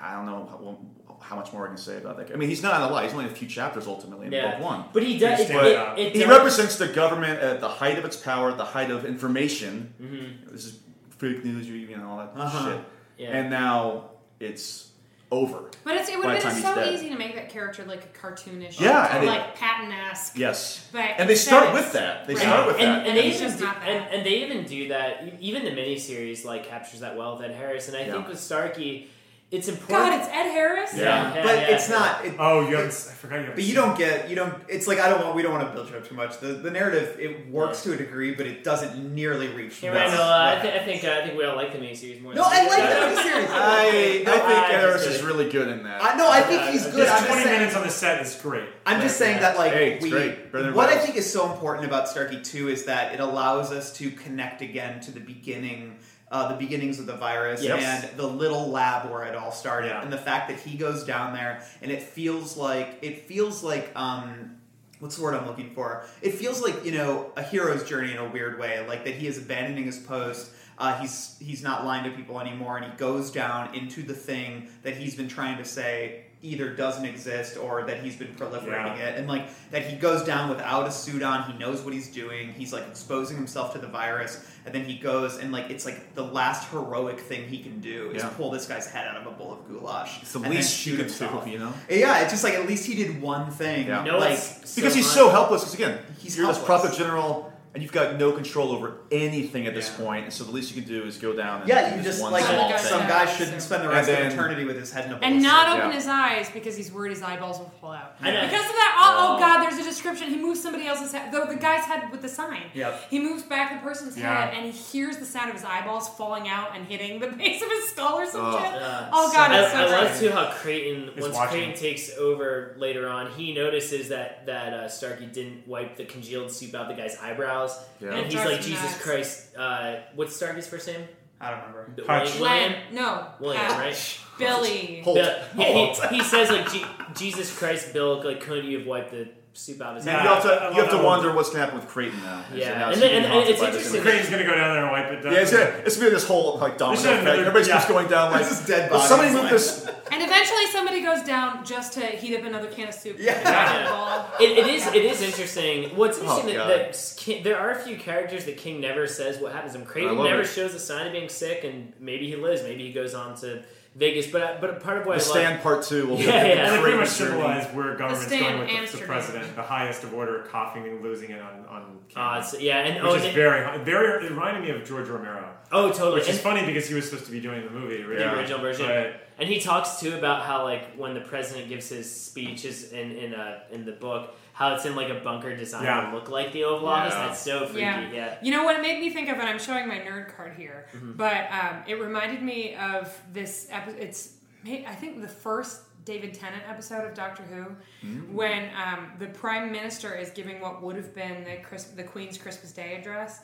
I 0.03 0.15
don't 0.15 0.27
know 0.27 0.81
how, 1.27 1.35
how 1.35 1.37
much 1.37 1.53
more 1.53 1.65
I 1.65 1.69
can 1.69 1.77
say 1.77 1.97
about 1.99 2.17
that. 2.19 2.33
I 2.33 2.37
mean, 2.37 2.49
he's 2.49 2.63
not 2.63 2.77
in 2.81 2.89
a 2.89 2.93
lie. 2.93 3.05
He's 3.05 3.13
only 3.13 3.27
a 3.27 3.29
few 3.29 3.49
chapters 3.49 3.87
ultimately 3.87 4.27
in 4.27 4.33
Yeah. 4.33 4.53
book 4.57 4.65
one. 4.65 4.85
But 4.93 5.03
he 5.03 5.19
does. 5.19 5.41
It, 5.41 5.51
it, 5.51 5.99
it 5.99 6.13
He 6.15 6.21
does- 6.21 6.29
represents 6.29 6.77
the 6.77 6.89
government 6.89 7.41
at 7.41 7.61
the 7.61 7.69
height 7.69 7.99
of 7.99 8.05
its 8.05 8.17
power, 8.17 8.51
at 8.51 8.59
the 8.59 8.65
height 8.65 8.91
of 8.91 9.05
information. 9.05 9.95
Mhm. 10.01 10.53
This 10.53 10.65
is 10.67 10.79
fake 11.19 11.45
news, 11.45 11.67
you 11.69 11.75
you 11.75 11.97
know 11.97 12.09
all 12.11 12.19
that 12.19 12.33
Uh-huh. 12.37 12.73
shit. 12.73 12.81
Yeah. 13.19 13.29
And 13.39 13.51
now 13.51 14.11
it's 14.41 14.91
over. 15.33 15.71
But 15.83 15.97
it's, 15.97 16.09
it 16.09 16.17
would 16.19 16.27
have 16.29 16.43
been 16.43 16.63
so 16.63 16.75
dead. 16.77 16.93
easy 16.95 17.09
to 17.09 17.17
make 17.17 17.35
that 17.35 17.49
character 17.49 17.85
like 17.85 18.05
a 18.05 18.19
cartoonish, 18.19 18.79
Yeah, 18.79 19.17
and 19.17 19.25
it- 19.25 19.27
like 19.27 19.57
Patton-esque. 19.57 20.39
Yes. 20.39 20.89
But 20.93 21.01
and 21.19 21.29
they 21.29 21.35
start 21.35 21.73
with 21.75 21.93
that. 21.95 22.27
They 22.29 22.35
right. 22.35 22.43
start 22.43 22.67
with 22.69 22.77
and, 22.79 22.87
that. 22.89 23.07
and 23.09 23.17
they 23.17 23.29
It's 23.29 23.37
even 23.39 23.49
just 23.49 23.59
do, 23.59 23.65
not 23.65 23.81
that. 23.81 23.89
and, 23.89 24.15
and 24.15 24.27
they 24.27 24.45
even 24.45 24.65
do 24.67 24.89
that. 24.89 25.25
Even 25.41 25.65
the 25.65 25.71
miniseries 25.73 26.45
like 26.45 26.67
captures 26.69 27.01
that 27.01 27.17
well 27.17 27.37
with 27.37 27.45
Ed 27.47 27.55
Harris, 27.57 27.89
and 27.89 27.97
I 27.97 28.01
Yeah. 28.03 28.13
think 28.13 28.29
with 28.29 28.39
Starkey, 28.39 29.11
it's 29.53 29.69
important. 29.69 29.89
God, 30.11 30.19
it's 30.21 30.29
Ed 30.29 30.51
Harris. 30.51 30.91
yeah, 30.97 31.33
yeah, 31.35 31.43
but 31.45 31.55
yeah. 31.57 31.69
it's 31.77 31.89
not. 31.89 32.25
It, 32.25 32.35
Oh, 32.37 32.69
you 32.69 32.75
haven't. 32.75 32.89
I 32.91 33.15
forgot 33.15 33.35
you. 33.37 33.41
haven't 33.43 33.55
But 33.55 33.65
you 33.65 33.75
don't 33.75 33.97
get 33.97 34.29
you 34.29 34.35
don't. 34.35 34.53
It's 34.69 34.89
like 34.89 34.99
I 34.99 35.09
don't 35.09 35.23
want. 35.23 35.37
We 35.37 35.43
don't 35.43 35.53
want 35.53 35.69
to 35.69 35.73
build 35.73 35.89
you 35.89 35.97
up 35.97 36.07
too 36.09 36.17
much. 36.17 36.41
The 36.41 36.49
the 36.55 36.71
narrative 36.71 37.17
it 37.21 37.49
works 37.49 37.83
to 37.85 37.93
a 37.93 37.97
degree, 37.97 38.35
but 38.35 38.47
it 38.47 38.65
doesn't 38.65 39.15
nearly 39.15 39.47
reach. 39.49 39.77
Hey, 39.79 39.89
what- 39.91 39.99
Randall, 39.99 40.21
uh, 40.21 40.25
I, 40.27 40.55
what- 40.55 40.63
th- 40.63 40.83
I 40.83 40.85
think 40.85 41.05
uh, 41.05 41.11
I 41.13 41.25
think 41.25 41.39
we 41.39 41.45
all 41.45 41.55
like 41.55 41.73
the 41.73 41.79
miniseries 41.79 42.21
more. 42.21 42.35
No, 42.35 42.43
than 42.43 42.53
I 42.53 42.69
like 42.69 42.79
Yeah. 42.79 43.09
the 43.09 43.17
miniseries. 43.21 43.49
I, 43.51 43.87
I 43.87 44.23
No, 44.25 44.33
think 44.33 44.45
I 44.45 44.73
Ed 44.75 44.81
Harris 44.81 45.07
is 45.07 45.23
really 45.23 45.49
good 45.49 45.69
in 45.69 45.85
that. 45.85 46.03
I 46.03 46.17
no, 46.17 46.29
I 46.29 46.41
think 46.43 46.63
Yeah, 46.63 46.73
he's 46.73 46.85
good. 46.87 46.95
His 46.95 47.07
just 47.09 47.27
20 47.27 47.43
saying. 47.45 47.59
minutes 47.59 47.77
on 47.77 47.83
the 47.85 47.91
set 47.91 48.21
is 48.23 48.35
great. 48.43 48.69
I'm 48.85 49.01
just 49.01 49.21
Yeah. 49.21 49.27
saying 49.27 49.41
that 49.43 49.57
like 49.57 49.73
Hey, 49.73 49.99
we, 50.03 50.11
great. 50.11 50.51
Better 50.51 50.65
than 50.65 50.75
what 50.75 50.89
I 50.89 50.99
think 50.99 51.17
is 51.17 51.33
so 51.33 51.51
important 51.53 51.87
about 51.87 52.09
Starkey 52.09 52.41
2 52.43 52.69
is 52.69 52.85
that 52.87 53.15
it 53.15 53.21
allows 53.21 53.71
us 53.71 53.93
to 53.99 54.11
connect 54.11 54.61
again 54.61 55.01
to 55.03 55.13
the 55.13 55.21
beginning 55.21 55.99
uh, 56.31 56.49
the 56.49 56.57
beginnings 56.57 56.99
of 56.99 57.07
the 57.07 57.17
virus 57.17 57.63
Yes. 57.63 58.05
and 58.05 58.19
the 58.19 58.27
little 58.27 58.69
lab 58.69 59.11
where 59.11 59.25
it 59.25 59.35
all 59.37 59.53
started 59.53 59.89
Yeah. 59.89 60.03
and 60.03 60.13
the 60.13 60.19
fact 60.19 60.49
that 60.49 60.59
he 60.59 60.77
goes 60.77 61.05
down 61.05 61.33
there 61.35 61.63
and 61.83 61.91
it 61.93 62.03
feels 62.03 62.57
like 62.57 62.99
it 63.03 63.27
feels 63.27 63.63
like 63.63 63.91
um 63.95 64.57
what's 64.99 65.17
the 65.17 65.23
word 65.23 65.35
I'm 65.35 65.47
looking 65.47 65.71
for? 65.75 66.05
It 66.23 66.33
feels 66.35 66.63
like 66.63 66.85
you 66.85 66.93
know 66.93 67.31
a 67.37 67.43
hero's 67.43 67.85
journey 67.89 68.13
in 68.13 68.19
a 68.19 68.29
weird 68.29 68.59
way, 68.59 68.85
like 68.89 69.05
that 69.05 69.15
he 69.15 69.27
is 69.27 69.39
abandoning 69.39 69.85
his 69.85 69.99
post. 69.99 70.51
Uh, 70.79 70.99
he's 71.01 71.37
he's 71.41 71.63
not 71.63 71.85
lying 71.85 72.05
to 72.05 72.11
people 72.17 72.41
anymore, 72.41 72.77
and 72.79 72.91
he 72.91 72.97
goes 72.99 73.31
down 73.31 73.75
into 73.75 74.03
the 74.03 74.13
thing 74.15 74.69
that 74.83 74.97
he's 74.97 75.15
been 75.15 75.29
trying 75.29 75.57
to 75.59 75.65
say 75.65 76.23
either 76.43 76.69
doesn't 76.75 77.07
exist 77.07 77.57
or 77.57 77.85
that 77.85 78.03
he's 78.03 78.15
been 78.15 78.35
proliferating 78.35 78.97
Yeah. 78.99 79.09
it, 79.09 79.19
and 79.19 79.27
like 79.27 79.47
that 79.71 79.83
he 79.87 79.97
goes 79.97 80.23
down 80.23 80.51
without 80.51 80.87
a 80.87 80.91
suit 80.91 81.23
on. 81.23 81.51
He 81.51 81.59
knows 81.59 81.81
what 81.83 81.95
he's 81.95 82.09
doing. 82.13 82.53
He's 82.53 82.73
like 82.75 82.87
exposing 82.89 83.37
himself 83.39 83.73
to 83.73 83.79
the 83.79 83.87
virus, 83.87 84.47
and 84.67 84.75
then 84.75 84.85
he 84.85 84.97
goes 84.99 85.39
and 85.39 85.53
like 85.53 85.71
it's 85.71 85.85
like 85.87 86.15
the 86.15 86.23
last 86.25 86.69
heroic 86.71 87.21
thing 87.21 87.49
he 87.49 87.59
can 87.63 87.81
do 87.81 88.11
is 88.11 88.23
Yeah. 88.23 88.29
pull 88.31 88.51
this 88.51 88.67
guy's 88.67 88.87
head 88.87 89.07
out 89.09 89.17
of 89.17 89.27
a 89.27 89.31
bowl 89.31 89.53
of 89.53 89.69
goulash. 89.69 90.21
It's 90.23 90.33
the 90.33 90.39
and 90.41 90.47
then 90.47 90.53
least 90.57 90.77
shoot 90.77 90.93
you 90.93 90.97
himself. 90.99 91.47
you 91.47 91.59
know? 91.59 91.73
Yeah, 91.89 92.21
it's 92.23 92.33
just 92.33 92.45
like 92.45 92.55
at 92.55 92.67
least 92.67 92.85
he 92.87 92.95
did 92.95 93.23
one 93.23 93.51
thing. 93.51 93.87
Yeah. 93.87 94.05
You 94.05 94.13
know 94.13 94.19
like 94.19 94.31
what's 94.31 94.75
Because 94.75 94.95
he's 94.95 95.07
fun? 95.07 95.15
so 95.15 95.29
helpless. 95.31 95.63
Because 95.63 95.75
again, 95.75 95.99
He's 96.19 96.37
you're 96.37 96.47
this 96.49 96.57
helpless. 96.59 96.83
puppet 96.83 96.99
general, 96.99 97.53
and 97.77 97.83
you've 97.83 97.93
got 97.93 98.17
no 98.19 98.33
control 98.33 98.73
over 98.73 98.95
anything 99.13 99.67
at 99.67 99.75
this 99.75 99.91
Yeah. 99.91 100.05
point. 100.07 100.33
So 100.33 100.45
the 100.45 100.51
least 100.51 100.75
you 100.75 100.81
can 100.81 100.91
do 100.91 101.05
is 101.05 101.19
go 101.19 101.35
down. 101.35 101.61
And 101.61 101.69
Yeah, 101.69 101.91
do 101.91 101.97
you 101.99 102.03
just 102.03 102.23
one 102.23 102.33
like 102.33 102.45
small 102.47 102.71
thing. 102.71 102.79
some 102.79 103.07
guy 103.07 103.27
shouldn't 103.27 103.61
spend 103.61 103.85
the 103.85 103.89
rest 103.91 104.09
And 104.09 104.29
of 104.29 104.33
eternity 104.33 104.65
with 104.65 104.79
his 104.79 104.91
head 104.93 105.05
in 105.05 105.13
a 105.13 105.17
bowl. 105.17 105.29
And 105.29 105.43
not 105.43 105.69
open 105.77 105.91
Yeah. 105.91 105.95
his 105.97 106.07
eyes 106.07 106.49
because 106.55 106.75
he's 106.75 106.91
worried 106.91 107.11
his 107.11 107.23
eyeballs 107.23 107.59
will 107.59 107.71
fall 107.79 107.93
out. 107.93 108.17
I. 108.23 108.31
Because 108.31 108.65
of 108.65 108.73
that, 108.73 108.97
oh, 108.99 109.15
oh 109.19 109.37
Oh. 109.37 109.39
god, 109.39 109.63
there's 109.63 109.79
a 109.79 109.85
description. 109.85 110.31
He 110.31 110.39
moves 110.39 110.63
somebody 110.63 110.87
else's 110.87 111.13
head, 111.13 111.31
the, 111.33 111.45
the 111.45 111.57
guy's 111.57 111.85
head 111.85 112.11
with 112.11 112.23
the 112.23 112.31
sign. 112.31 112.63
Yep. 112.73 113.11
He 113.11 113.19
moves 113.19 113.43
back 113.43 113.75
the 113.79 113.87
person's 113.87 114.17
Yeah. 114.17 114.47
head 114.47 114.55
and 114.57 114.65
he 114.65 114.71
hears 114.73 115.19
the 115.19 115.27
sound 115.27 115.51
of 115.51 115.57
his 115.57 115.65
eyeballs 115.65 116.09
falling 116.17 116.49
out 116.49 116.71
and 116.75 116.87
hitting 116.87 117.21
the 117.21 117.27
base 117.43 117.61
of 117.63 117.69
his 117.71 117.91
skull 117.91 118.19
or 118.19 118.27
some 118.27 118.41
Oh. 118.47 118.53
shit. 118.59 118.81
Yeah. 118.81 119.11
Oh 119.13 119.31
god, 119.33 119.51
I, 119.53 119.63
it's 119.63 119.73
so 119.73 119.79
I 119.79 119.85
love 120.05 120.19
too 120.19 120.31
how 120.31 120.51
Creighton 120.53 121.11
Is 121.17 121.23
once 121.23 121.35
watching. 121.35 121.59
Creighton 121.59 121.75
takes 121.79 122.11
over 122.17 122.75
later 122.79 123.07
on, 123.07 123.31
he 123.33 123.53
notices 123.53 124.09
that 124.09 124.47
that 124.47 124.73
uh, 124.73 124.89
Starkey 124.89 125.27
didn't 125.27 125.67
wipe 125.69 125.97
the 125.97 126.05
congealed 126.07 126.51
soup 126.51 126.75
out 126.75 126.89
the 126.89 126.95
guy's 126.95 127.17
eyebrows, 127.19 127.66
Yeah. 128.01 128.09
and 128.11 128.19
It 128.27 128.33
he's 128.33 128.45
like, 128.45 128.61
Jesus 128.61 128.83
nuts. 128.83 129.03
Christ, 129.03 129.57
uh, 129.57 129.97
what's 130.15 130.37
Starkey's 130.37 130.67
first 130.69 130.87
name? 130.87 131.03
I 131.41 131.51
don't 131.51 131.61
remember. 131.75 132.03
Hutch. 132.07 132.39
William. 132.41 132.73
Len, 132.73 132.77
no, 132.93 133.27
William, 133.41 133.63
Pat- 133.63 133.79
right? 133.79 134.19
Billy. 134.39 135.01
Holt. 135.03 135.17
Bill- 135.17 135.39
he, 135.57 135.63
he, 135.65 136.17
he 136.17 136.23
says 136.25 136.51
like, 136.51 136.71
Je- 136.73 136.87
Jesus 137.15 137.57
Christ, 137.59 137.93
Bill, 137.93 138.23
like, 138.25 138.41
couldn't 138.41 138.65
you 138.67 138.79
have 138.79 138.87
wiped 138.87 139.11
the 139.11 139.29
soup 139.57 139.81
out 139.81 139.97
his 139.97 140.07
Yeah. 140.07 140.23
You 140.23 140.29
have 140.29 140.43
to, 140.43 140.71
you 140.77 140.83
have 140.83 140.91
to 140.91 140.99
wonder 141.03 141.33
what's 141.35 141.49
going 141.49 141.61
to 141.61 141.65
happen 141.67 141.79
with 141.81 141.89
Creighton 141.89 142.23
now. 142.23 142.45
Yeah. 142.55 142.79
Now 142.79 142.91
And 142.91 143.01
then- 143.03 143.23
being 143.23 143.33
and- 143.33 143.49
it's 143.49 143.63
interesting- 143.63 144.03
Creighton's 144.03 144.29
gonna 144.31 144.45
go 144.45 144.55
down 144.55 144.75
there 144.75 144.83
and 144.85 144.93
wipe 144.93 145.11
it 145.13 145.23
down. 145.23 145.33
Yeah, 145.33 145.39
it's 145.41 145.51
gonna, 145.51 145.65
it's 145.85 145.97
gonna 145.97 146.11
be 146.11 146.15
this 146.15 146.27
whole 146.27 146.59
like 146.59 146.79
domino 146.79 147.01
effect. 147.01 147.23
another- 147.23 147.41
Everybody's 147.41 147.69
yeah. 147.69 147.75
just 147.75 147.89
going 147.89 148.07
down 148.09 148.33
like 148.33 148.43
This 148.47 148.61
is 148.61 148.67
dead 148.67 148.91
"Will 148.91 149.01
Somebody 149.01 149.33
bodies. 149.35 149.43
move 149.43 149.51
this. 149.53 149.87
And 150.13 150.23
eventually 150.23 150.67
somebody 150.73 151.03
goes 151.03 151.23
down 151.23 151.65
just 151.65 151.93
to 151.95 152.01
heat 152.07 152.37
up 152.39 152.45
another 152.45 152.69
can 152.69 152.89
of 152.89 152.95
soup. 152.95 153.17
Yeah. 153.19 153.41
Yeah. 153.43 154.27
It, 154.41 154.59
it 154.59 154.67
is. 154.69 154.87
It 154.89 155.05
is 155.05 155.23
interesting. 155.23 155.97
What's 155.97 156.19
oh, 156.19 156.23
interesting 156.23 156.57
Oh, 156.59 156.69
that, 156.69 156.93
that 156.93 157.15
King, 157.17 157.43
there 157.43 157.59
are 157.59 157.71
a 157.71 157.79
few 157.79 157.97
characters 157.97 158.45
that 158.45 158.57
King 158.57 158.81
never 158.81 159.07
says 159.07 159.39
what 159.39 159.53
happens 159.53 159.73
to 159.73 159.79
him. 159.81 159.87
Creighton 159.87 160.17
never 160.23 160.43
it. 160.43 160.47
shows 160.49 160.75
a 160.75 160.79
sign 160.79 161.07
of 161.07 161.13
being 161.13 161.29
sick, 161.29 161.65
and 161.65 161.93
maybe 161.99 162.29
he 162.29 162.37
lives. 162.37 162.63
Maybe 162.63 162.87
he 162.87 162.93
goes 162.93 163.15
on 163.15 163.35
to 163.41 163.63
Vegas. 163.97 164.27
But 164.27 164.61
but 164.61 164.83
part 164.83 164.99
of 164.99 165.07
what 165.07 165.19
The 165.19 165.25
I 165.25 165.27
love. 165.29 165.37
stand 165.37 165.63
part 165.63 165.83
two 165.85 166.07
will 166.07 166.19
Yeah, 166.21 166.31
a 166.43 166.49
yeah. 166.55 166.73
And 166.75 166.83
pretty 166.83 166.97
much 166.99 167.09
Creighton's 167.09 167.19
journey. 167.19 167.31
symbolize 167.31 167.67
where 167.75 167.97
government's 167.97 168.27
stand 168.27 168.43
going 168.67 168.81
with 168.83 168.93
the, 168.93 168.99
the 168.99 169.05
president, 169.05 169.57
the 169.57 169.63
highest 169.63 170.05
of 170.05 170.13
order, 170.15 170.39
coughing 170.51 170.85
and 170.87 171.03
losing 171.03 171.31
it 171.31 171.41
on 171.41 171.65
on 171.69 171.83
Uh, 171.83 172.15
camera. 172.15 172.39
it's- 172.39 172.61
yeah, 172.61 172.79
and 172.79 172.95
which 173.03 173.13
oh, 173.13 173.15
is 173.17 173.25
and- 173.25 173.35
very 173.35 173.85
very. 173.85 174.25
It 174.27 174.31
reminded 174.31 174.63
me 174.65 174.71
of 174.71 174.85
George 174.85 175.09
Romero, 175.09 175.49
oh, 175.73 175.89
totally. 175.91 176.15
which 176.21 176.29
is 176.29 176.37
And- 176.37 176.41
funny 176.41 176.67
because 176.67 176.87
he 176.89 176.95
was 176.95 177.05
supposed 177.09 177.27
to 177.27 177.33
be 177.33 177.41
doing 177.41 177.65
the 177.65 177.71
movie. 177.71 178.03
the 178.03 178.35
original 178.37 178.61
version. 178.61 178.87
But 178.87 179.23
And 179.39 179.49
he 179.49 179.61
talks 179.61 180.01
too 180.01 180.15
about 180.15 180.47
how 180.47 180.65
like 180.65 180.95
when 180.97 181.13
the 181.15 181.21
president 181.21 181.69
gives 181.69 181.89
his 181.89 182.07
speeches 182.11 182.93
in 182.93 183.13
in 183.13 183.35
uh, 183.35 183.61
in 183.71 183.85
the 183.85 183.93
book, 183.93 184.35
how 184.59 184.75
it's 184.75 184.87
in 184.87 184.97
like 184.97 185.11
a 185.11 185.21
bunker 185.21 185.55
design 185.55 185.85
Yeah. 185.85 186.09
to 186.09 186.17
look 186.17 186.31
like 186.31 186.51
the 186.53 186.65
Oval 186.65 186.89
Office. 186.89 187.13
Yeah. 187.15 187.27
That's 187.27 187.41
so 187.43 187.67
freaky. 187.67 187.81
Yeah. 187.83 188.11
Yeah. 188.13 188.39
You 188.43 188.51
know 188.53 188.65
what 188.65 188.75
it 188.77 188.81
made 188.81 188.99
me 189.01 189.11
think 189.11 189.29
of, 189.29 189.39
and 189.39 189.47
I'm 189.49 189.59
showing 189.59 189.87
my 189.87 189.99
nerd 189.99 190.35
card 190.35 190.55
here, 190.57 190.87
Mm-hmm. 190.95 191.13
but 191.13 191.43
um, 191.53 191.83
it 191.87 192.01
reminded 192.01 192.41
me 192.43 192.75
of 192.77 193.15
this 193.35 193.69
episode. 193.71 193.99
It's 194.01 194.33
I 194.67 194.95
think 194.95 195.21
the 195.21 195.29
first 195.29 195.83
David 196.07 196.33
Tennant 196.35 196.63
episode 196.69 197.05
of 197.07 197.13
Doctor 197.15 197.43
Who, 197.43 197.65
Mm. 198.07 198.33
when 198.33 198.71
um, 198.75 199.13
the 199.19 199.27
Prime 199.27 199.71
Minister 199.71 200.15
is 200.15 200.31
giving 200.31 200.61
what 200.61 200.83
would 200.83 200.97
have 200.97 201.15
been 201.15 201.45
the 201.45 201.57
Chris- 201.63 201.93
the 202.01 202.03
Queen's 202.05 202.39
Christmas 202.39 202.73
Day 202.73 202.97
address. 202.99 203.41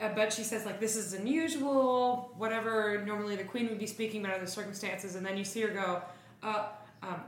Uh, 0.00 0.08
but 0.14 0.32
she 0.32 0.44
says 0.44 0.64
like 0.64 0.78
this 0.80 0.96
is 0.96 1.12
unusual, 1.12 2.32
whatever. 2.38 3.02
Normally 3.04 3.36
the 3.36 3.44
Queen 3.44 3.68
would 3.68 3.78
be 3.78 3.86
speaking, 3.86 4.22
but 4.22 4.30
under 4.32 4.44
the 4.44 4.50
circumstances, 4.50 5.14
and 5.16 5.26
then 5.26 5.36
you 5.36 5.44
see 5.44 5.60
her 5.62 5.68
go, 5.68 6.02
uh, 6.42 6.66
um, 7.02 7.20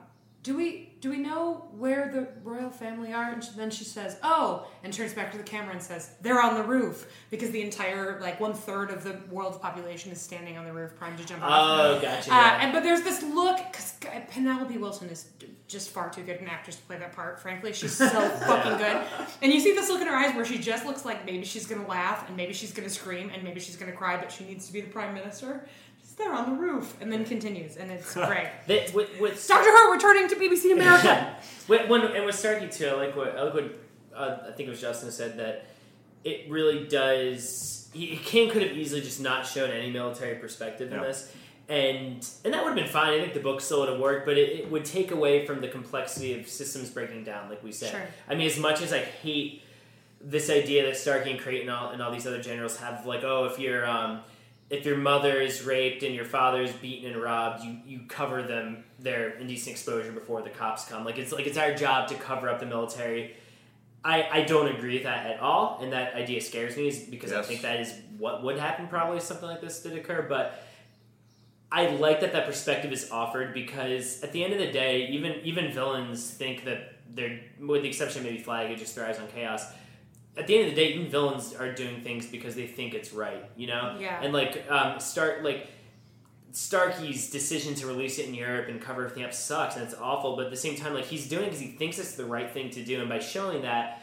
"Do 0.42 0.56
we 0.56 0.86
do 1.00 1.08
we 1.10 1.16
know 1.16 1.68
where 1.76 2.10
the 2.12 2.28
royal 2.48 2.70
family 2.70 3.12
are?" 3.12 3.30
And 3.32 3.42
then 3.56 3.70
she 3.70 3.84
says, 3.84 4.16
"Oh," 4.22 4.66
and 4.84 4.92
turns 4.92 5.12
back 5.14 5.32
to 5.32 5.38
the 5.38 5.44
camera 5.44 5.72
and 5.72 5.82
says, 5.82 6.10
"They're 6.20 6.40
on 6.40 6.54
the 6.54 6.62
roof," 6.62 7.06
because 7.30 7.50
the 7.50 7.62
entire 7.62 8.20
like 8.20 8.40
one 8.40 8.54
third 8.54 8.90
of 8.90 9.04
the 9.04 9.18
world's 9.30 9.58
population 9.58 10.12
is 10.12 10.20
standing 10.20 10.56
on 10.58 10.64
the 10.64 10.72
roof, 10.72 10.96
primed 10.96 11.18
to 11.18 11.24
jump 11.24 11.42
off. 11.42 11.50
Oh, 11.52 12.00
gotcha. 12.00 12.30
Uh, 12.32 12.34
yeah. 12.34 12.58
and 12.62 12.72
but 12.72 12.82
there's 12.82 13.02
this 13.02 13.22
look 13.22 13.58
because 13.70 13.94
Penelope 14.30 14.76
Wilton 14.78 15.08
is 15.08 15.26
just 15.68 15.90
far 15.90 16.10
too 16.10 16.22
good 16.22 16.40
an 16.40 16.48
actress 16.48 16.76
to 16.76 16.82
play 16.82 16.98
that 16.98 17.12
part. 17.12 17.38
Frankly, 17.40 17.72
she's 17.72 17.96
so 17.96 18.06
fucking 18.46 18.76
good. 18.78 19.06
And 19.42 19.52
you 19.52 19.60
see 19.60 19.72
this 19.72 19.88
look 19.88 20.00
in 20.00 20.08
her 20.08 20.16
eyes 20.16 20.34
where 20.34 20.44
she 20.44 20.58
just 20.58 20.84
looks 20.84 21.04
like 21.04 21.24
maybe 21.24 21.44
she's 21.44 21.66
gonna 21.66 21.86
laugh 21.86 22.26
and 22.26 22.36
maybe 22.36 22.52
she's 22.52 22.72
gonna 22.72 22.90
scream 22.90 23.30
and 23.32 23.42
maybe 23.44 23.60
she's 23.60 23.76
gonna 23.76 23.92
cry, 23.92 24.16
but 24.16 24.32
she 24.32 24.44
needs 24.44 24.66
to 24.66 24.72
be 24.72 24.80
the 24.80 24.90
prime 24.90 25.14
minister. 25.14 25.66
She's 26.20 26.26
there 26.26 26.34
on 26.36 26.50
the 26.50 26.60
roof 26.60 26.96
and 27.00 27.12
then 27.12 27.24
continues, 27.24 27.76
and 27.76 27.90
it's 27.90 28.14
great. 28.14 28.48
That- 28.66 28.92
with, 28.94 29.18
with 29.20 29.46
Doctor 29.48 29.70
Who 29.70 29.92
returning 29.92 30.28
to 30.28 30.36
BBC 30.36 30.72
America. 30.74 31.36
when, 31.66 31.88
when 31.88 32.02
and 32.02 32.24
with 32.26 32.34
Starkey 32.34 32.68
too, 32.68 32.86
I 32.88 32.92
like 32.92 33.16
what 33.16 33.36
I 33.36 33.42
like 33.44 33.54
what 33.54 33.64
uh, 34.14 34.38
I 34.48 34.52
think 34.52 34.66
it 34.68 34.70
was 34.70 34.80
Justin 34.80 35.10
said 35.10 35.38
that 35.38 35.66
it 36.24 36.50
really 36.50 36.86
does. 36.86 37.88
He, 37.92 38.16
King 38.16 38.50
could 38.50 38.62
have 38.62 38.76
easily 38.76 39.00
just 39.00 39.20
not 39.20 39.46
shown 39.46 39.70
any 39.70 39.90
military 39.90 40.36
perspective 40.36 40.92
in 40.92 40.98
Yeah. 40.98 41.04
this, 41.04 41.32
and 41.68 42.28
and 42.44 42.54
that 42.54 42.62
would 42.62 42.70
have 42.70 42.76
been 42.76 42.86
fine. 42.92 43.14
I 43.14 43.20
think 43.20 43.34
the 43.34 43.40
book 43.40 43.60
still 43.60 43.80
would 43.80 43.88
have 43.88 43.98
worked, 44.00 44.26
but 44.26 44.36
it, 44.36 44.60
it 44.60 44.70
would 44.70 44.84
take 44.84 45.10
away 45.10 45.46
from 45.46 45.60
the 45.60 45.68
complexity 45.68 46.38
of 46.38 46.46
systems 46.48 46.90
breaking 46.90 47.24
down, 47.24 47.48
like 47.48 47.62
we 47.64 47.72
said. 47.72 47.90
Sure. 47.92 48.06
I 48.28 48.34
mean, 48.34 48.46
as 48.46 48.58
much 48.58 48.82
as 48.82 48.92
I 48.92 48.98
hate 48.98 49.62
this 50.22 50.50
idea 50.50 50.84
that 50.84 50.96
Starkey 50.98 51.30
and 51.30 51.40
Creighton 51.40 51.68
and 51.68 51.70
all, 51.76 51.90
and 51.90 52.02
all 52.02 52.12
these 52.12 52.26
other 52.26 52.42
generals 52.42 52.76
have, 52.76 53.06
like, 53.06 53.24
oh, 53.24 53.46
if 53.46 53.58
you're 53.58 53.86
um, 53.88 54.20
if 54.70 54.86
your 54.86 54.96
mother 54.96 55.40
is 55.40 55.64
raped 55.64 56.04
and 56.04 56.14
your 56.14 56.24
father 56.24 56.62
is 56.62 56.72
beaten 56.72 57.10
and 57.10 57.20
robbed, 57.20 57.64
you, 57.64 57.78
you 57.84 58.00
cover 58.08 58.42
them 58.42 58.84
their 59.00 59.30
indecent 59.30 59.72
exposure 59.72 60.12
before 60.12 60.42
the 60.42 60.50
cops 60.50 60.84
come. 60.84 61.04
Like 61.04 61.18
it's 61.18 61.32
like 61.32 61.46
it's 61.46 61.58
our 61.58 61.74
job 61.74 62.08
to 62.08 62.14
cover 62.14 62.48
up 62.48 62.60
the 62.60 62.66
military. 62.66 63.34
I, 64.02 64.28
I 64.32 64.42
don't 64.42 64.68
agree 64.68 64.94
with 64.94 65.02
that 65.02 65.26
at 65.26 65.40
all, 65.40 65.78
and 65.82 65.92
that 65.92 66.14
idea 66.14 66.40
scares 66.40 66.74
me 66.76 66.88
is 66.88 67.00
because 67.00 67.32
I 67.32 67.42
think 67.42 67.60
that 67.62 67.80
is 67.80 67.92
what 68.16 68.42
would 68.42 68.58
happen 68.58 68.88
probably 68.88 69.18
if 69.18 69.24
something 69.24 69.48
like 69.48 69.60
this 69.60 69.82
did 69.82 69.92
occur. 69.92 70.24
But 70.26 70.62
I 71.70 71.88
like 71.88 72.20
that 72.20 72.32
that 72.32 72.46
perspective 72.46 72.92
is 72.92 73.10
offered 73.10 73.52
because 73.52 74.22
at 74.22 74.32
the 74.32 74.42
end 74.42 74.52
of 74.52 74.58
the 74.60 74.70
day, 74.70 75.08
even 75.08 75.40
even 75.42 75.72
villains 75.72 76.30
think 76.30 76.64
that 76.64 76.94
they're, 77.12 77.40
with 77.60 77.82
the 77.82 77.88
exception 77.88 78.20
of 78.20 78.26
maybe 78.26 78.38
Flagg, 78.38 78.70
it 78.70 78.78
just 78.78 78.94
thrives 78.94 79.18
on 79.18 79.26
chaos. 79.28 79.64
At 80.36 80.46
the 80.46 80.56
end 80.56 80.68
of 80.68 80.74
the 80.74 80.80
day, 80.80 80.92
even 80.92 81.10
villains 81.10 81.54
are 81.54 81.72
doing 81.72 82.02
things 82.02 82.26
because 82.26 82.54
they 82.54 82.66
think 82.66 82.94
it's 82.94 83.12
right, 83.12 83.50
you 83.56 83.66
know. 83.66 83.96
Yeah. 84.00 84.20
And 84.22 84.32
like 84.32 84.64
um, 84.70 85.00
start 85.00 85.42
like 85.42 85.68
Starkey's 86.52 87.30
decision 87.30 87.74
to 87.76 87.86
release 87.86 88.18
it 88.18 88.26
in 88.26 88.34
Europe 88.34 88.68
and 88.68 88.80
cover 88.80 89.04
everything 89.04 89.24
up 89.24 89.32
sucks 89.32 89.76
and 89.76 89.84
it's 89.84 89.94
awful, 89.94 90.36
but 90.36 90.46
at 90.46 90.50
the 90.50 90.56
same 90.56 90.76
time, 90.76 90.94
like 90.94 91.04
he's 91.04 91.28
doing 91.28 91.44
because 91.44 91.60
he 91.60 91.68
thinks 91.68 91.98
it's 91.98 92.14
the 92.14 92.24
right 92.24 92.50
thing 92.50 92.70
to 92.70 92.84
do, 92.84 93.00
and 93.00 93.08
by 93.08 93.18
showing 93.18 93.62
that, 93.62 94.02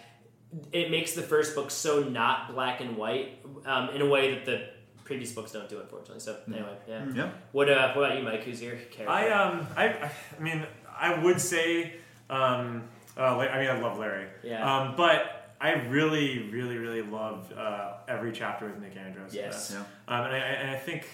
it 0.71 0.91
makes 0.91 1.13
the 1.13 1.21
first 1.21 1.55
book 1.55 1.71
so 1.71 2.03
not 2.03 2.53
black 2.53 2.79
and 2.81 2.95
white 2.97 3.39
um, 3.65 3.89
in 3.89 4.01
a 4.01 4.07
way 4.07 4.33
that 4.33 4.45
the 4.45 4.69
previous 5.03 5.31
books 5.31 5.51
don't 5.51 5.69
do, 5.69 5.79
unfortunately. 5.79 6.19
So 6.19 6.37
anyway, 6.47 6.75
yeah. 6.87 7.05
Yeah. 7.13 7.29
What 7.51 7.69
uh, 7.69 7.93
what 7.93 8.05
about 8.05 8.17
you, 8.17 8.23
Mike? 8.23 8.43
Who's 8.43 8.61
your 8.61 8.75
character? 8.75 9.09
I 9.09 9.29
um 9.29 9.67
I 9.75 9.87
I 9.87 10.11
I 10.37 10.41
mean 10.41 10.65
I 10.99 11.21
would 11.21 11.41
say 11.41 11.93
um 12.29 12.83
uh, 13.17 13.37
I 13.37 13.59
mean 13.59 13.69
I 13.69 13.79
love 13.79 13.97
Larry. 13.97 14.27
Yeah. 14.43 14.63
Um, 14.63 14.95
but 14.95 15.36
I 15.59 15.73
really 15.73 16.49
really 16.49 16.77
really 16.77 17.01
loved 17.01 17.53
uh, 17.53 17.93
every 18.07 18.31
chapter 18.31 18.67
with 18.67 18.79
Nick 18.79 18.95
Andros. 18.97 19.33
Yes. 19.33 19.73
Yeah. 19.73 19.79
Um, 20.07 20.25
and 20.25 20.35
I 20.35 20.37
and 20.37 20.71
I 20.71 20.75
think 20.75 21.07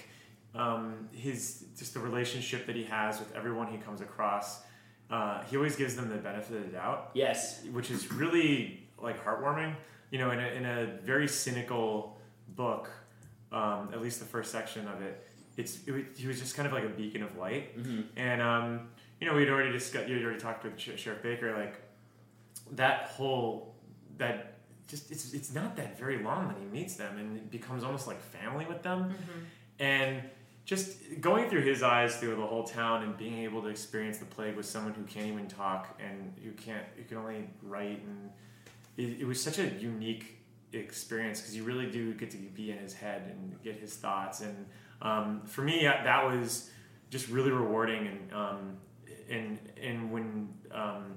um, 0.55 1.09
his 1.13 1.65
just 1.77 1.93
the 1.93 1.99
relationship 1.99 2.65
that 2.67 2.75
he 2.75 2.83
has 2.83 3.19
with 3.19 3.33
everyone 3.35 3.67
he 3.67 3.77
comes 3.77 4.01
across. 4.01 4.61
Uh, 5.09 5.43
he 5.43 5.57
always 5.57 5.75
gives 5.75 5.95
them 5.95 6.09
the 6.09 6.15
benefit 6.15 6.57
of 6.57 6.63
the 6.63 6.71
doubt 6.71 7.11
yes. 7.13 7.63
which 7.71 7.91
is 7.91 8.11
really 8.11 8.87
like 8.99 9.23
heartwarming. 9.23 9.75
You 10.09 10.19
know, 10.19 10.31
in 10.31 10.39
a, 10.39 10.47
in 10.47 10.65
a 10.65 10.85
very 11.03 11.27
cynical 11.27 12.17
book, 12.55 12.89
um, 13.51 13.89
at 13.93 14.01
least 14.01 14.19
the 14.19 14.25
first 14.25 14.51
section 14.51 14.87
of 14.87 15.01
it, 15.01 15.27
it's 15.57 15.79
it, 15.87 15.91
wa- 15.91 15.99
he 16.15 16.27
was 16.27 16.39
just 16.39 16.55
kind 16.55 16.67
of 16.67 16.73
like 16.73 16.83
a 16.83 16.89
beacon 16.89 17.21
of 17.23 17.35
light. 17.37 17.75
And 18.15 18.41
um, 18.41 18.89
you 19.19 19.27
know, 19.27 19.35
we'd 19.35 19.49
already 19.49 19.71
discussed, 19.71 20.07
you'd 20.07 20.23
already 20.23 20.39
talked 20.39 20.63
with 20.63 20.79
Sheriff 20.79 21.21
Baker, 21.21 21.55
like 21.55 21.75
that 22.73 23.09
whole 23.09 23.72
that 24.17 24.57
just 24.87 25.11
it's 25.11 25.33
it's 25.33 25.53
not 25.53 25.75
that 25.75 25.97
very 25.97 26.21
long 26.23 26.47
that 26.47 26.57
he 26.57 26.65
meets 26.65 26.95
them 26.95 27.17
and 27.17 27.37
it 27.37 27.51
becomes 27.51 27.83
almost 27.83 28.07
like 28.07 28.21
family 28.21 28.65
with 28.65 28.83
them, 28.83 29.13
and 29.79 30.21
just 30.65 30.97
going 31.19 31.49
through 31.49 31.61
his 31.61 31.83
eyes 31.83 32.15
through 32.17 32.35
the 32.35 32.45
whole 32.45 32.63
town 32.63 33.03
and 33.03 33.17
being 33.17 33.39
able 33.39 33.61
to 33.61 33.67
experience 33.67 34.17
the 34.17 34.25
plague 34.25 34.55
with 34.55 34.65
someone 34.65 34.93
who 34.93 35.03
can't 35.03 35.27
even 35.27 35.47
talk 35.47 35.99
and 35.99 36.33
who 36.43 36.51
can't 36.51 36.85
who 36.95 37.03
can 37.03 37.17
only 37.17 37.49
write 37.61 38.01
and 38.03 38.29
it, 38.97 39.21
it 39.21 39.25
was 39.25 39.41
such 39.41 39.59
a 39.59 39.67
unique 39.79 40.37
experience 40.71 41.39
because 41.39 41.55
you 41.55 41.63
really 41.63 41.89
do 41.89 42.13
get 42.13 42.31
to 42.31 42.37
be 42.37 42.71
in 42.71 42.77
his 42.77 42.93
head 42.93 43.23
and 43.29 43.61
get 43.63 43.75
his 43.75 43.95
thoughts. 43.95 44.41
And 44.41 44.65
um, 45.01 45.41
for 45.45 45.61
me 45.61 45.83
that 45.83 46.03
that 46.03 46.25
was 46.25 46.69
just 47.09 47.29
really 47.29 47.51
rewarding 47.51 48.07
and 48.07 48.33
um, 48.33 48.77
and 49.29 49.59
and 49.81 50.11
when 50.11 50.49
um, 50.71 51.15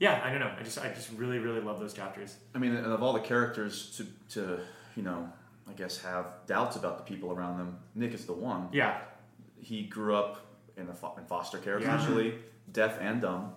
yeah 0.00 0.20
I 0.24 0.30
don't 0.30 0.40
know 0.40 0.52
I 0.58 0.62
just 0.62 0.78
I 0.78 0.88
just 0.88 1.10
really 1.16 1.38
really 1.38 1.60
love 1.60 1.78
those 1.80 1.94
chapters 1.94 2.36
I 2.54 2.58
mean, 2.58 2.74
and 2.74 2.86
of 2.86 3.02
all 3.02 3.12
the 3.12 3.20
characters 3.20 3.90
to, 3.96 4.06
to 4.34 4.60
you 4.96 5.02
know, 5.02 5.28
I 5.68 5.72
guess 5.72 6.00
have 6.02 6.26
doubts 6.46 6.76
about 6.76 6.98
the 6.98 7.04
people 7.04 7.32
around 7.32 7.58
them, 7.58 7.78
Nick 7.94 8.12
is 8.14 8.26
the 8.26 8.32
one. 8.32 8.68
yeah 8.72 8.98
He 9.60 9.84
grew 9.84 10.14
up 10.16 10.46
in, 10.76 10.88
a 10.88 10.94
fo- 10.94 11.14
in 11.18 11.24
foster 11.24 11.58
care, 11.58 11.80
Yeah. 11.80 11.94
essentially, 11.94 12.34
deaf 12.72 12.98
and 13.00 13.20
dumb. 13.20 13.52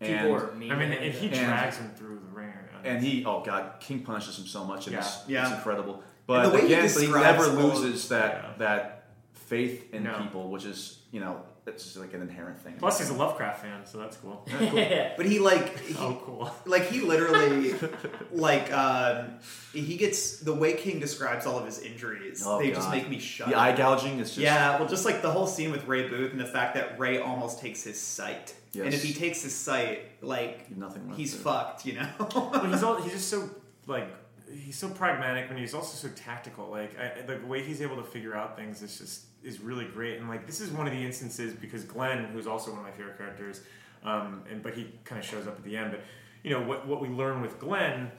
And, 0.00 0.30
are 0.30 0.52
mean. 0.52 0.70
I 0.70 0.76
mean 0.76 0.90
to 0.90 0.96
and 0.96 1.12
him. 1.14 1.30
he 1.30 1.36
And- 1.38 1.46
drags 1.46 1.76
him 1.78 1.90
through 1.96 2.20
the 2.20 2.36
ringer 2.36 2.70
and 2.84 3.02
he, 3.02 3.24
oh 3.24 3.42
god, 3.44 3.80
King 3.80 4.02
punishes 4.04 4.38
him 4.38 4.46
so 4.46 4.64
much, 4.64 4.86
and 4.86 4.94
it's, 4.96 5.24
Yeah. 5.26 5.42
it's 5.42 5.50
Yeah. 5.50 5.56
incredible. 5.56 5.94
And 5.94 6.02
the 6.02 6.50
But 6.50 6.52
way 6.52 6.60
he 6.68 6.74
again, 6.74 6.90
but 6.94 7.02
he 7.02 7.08
never 7.10 7.46
loses 7.48 8.08
that 8.10 8.32
Yeah. 8.34 8.52
that 8.58 9.08
faith 9.32 9.92
in 9.92 10.04
No. 10.04 10.18
people, 10.22 10.50
which 10.50 10.64
is 10.64 11.02
you 11.10 11.20
know, 11.20 11.40
it's 11.68 11.84
just 11.84 11.96
like 11.96 12.12
an 12.14 12.22
inherent 12.22 12.58
thing. 12.60 12.74
plus 12.78 12.98
he's 12.98 13.10
a 13.10 13.14
Lovecraft 13.14 13.62
fan 13.62 13.86
so 13.86 13.98
that's 13.98 14.16
cool 14.16 14.46
But 15.16 15.26
he 15.26 15.38
like 15.38 15.78
he, 15.80 15.94
oh 15.98 16.20
cool 16.24 16.50
like 16.66 16.88
he 16.90 17.00
literally 17.00 17.74
like 18.32 18.72
um, 18.72 19.34
he 19.72 19.96
gets 19.96 20.38
the 20.40 20.52
way 20.54 20.72
King 20.74 20.98
describes 21.00 21.46
all 21.46 21.58
of 21.58 21.64
his 21.66 21.78
injuries. 21.80 22.42
Oh, 22.44 22.58
they 22.58 22.70
just 22.70 22.90
make 22.90 23.08
me 23.08 23.18
shudder. 23.18 23.50
the 23.52 23.58
eye 23.58 23.76
gouging 23.76 24.18
is 24.18 24.28
just 24.30 24.38
Yeah, 24.38 24.78
well, 24.78 24.88
just 24.88 25.04
like 25.04 25.22
the 25.22 25.30
whole 25.30 25.46
scene 25.46 25.70
with 25.70 25.86
Ray 25.86 26.08
Booth 26.08 26.32
and 26.32 26.40
the 26.40 26.46
fact 26.46 26.74
that 26.74 26.98
Ray 26.98 27.18
almost 27.18 27.60
takes 27.60 27.82
his 27.84 28.00
sight, 28.00 28.54
Yes. 28.72 28.84
and 28.86 28.94
if 28.94 29.02
he 29.02 29.12
takes 29.12 29.42
his 29.42 29.54
sight, 29.54 30.00
like 30.22 30.70
nothing 30.76 31.12
he's 31.16 31.32
there. 31.34 31.42
fucked, 31.42 31.86
you 31.86 31.94
know. 31.94 32.08
well, 32.34 32.64
he's 32.70 32.82
all 32.82 33.00
he's 33.00 33.12
just 33.12 33.28
so 33.28 33.48
like 33.86 34.08
he's 34.50 34.78
so 34.78 34.88
pragmatic, 34.88 35.50
and 35.50 35.58
he's 35.58 35.74
also 35.74 36.08
so 36.08 36.12
tactical. 36.14 36.68
Like 36.70 36.92
I, 36.98 37.22
the 37.22 37.44
way 37.46 37.62
he's 37.62 37.80
able 37.82 37.96
to 37.96 38.02
figure 38.04 38.34
out 38.34 38.56
things 38.56 38.82
is 38.82 38.98
just 38.98 39.24
is 39.44 39.60
really 39.60 39.84
great. 39.86 40.18
And 40.18 40.28
like 40.28 40.46
this 40.46 40.60
is 40.60 40.70
one 40.70 40.86
of 40.86 40.92
the 40.92 41.04
instances 41.04 41.54
because 41.54 41.84
Glenn, 41.84 42.24
who's 42.26 42.46
also 42.46 42.70
one 42.70 42.80
of 42.80 42.84
my 42.84 42.90
favorite 42.92 43.18
characters, 43.18 43.60
um, 44.04 44.42
and 44.50 44.62
but 44.62 44.74
he 44.74 44.90
kind 45.04 45.18
of 45.20 45.26
shows 45.26 45.46
up 45.46 45.56
at 45.56 45.64
the 45.64 45.76
end. 45.76 45.90
But 45.92 46.00
you 46.42 46.50
know 46.50 46.60
what 46.62 46.86
what 46.86 47.00
we 47.00 47.08
learn 47.08 47.40
with 47.42 47.58
Glenn. 47.58 48.10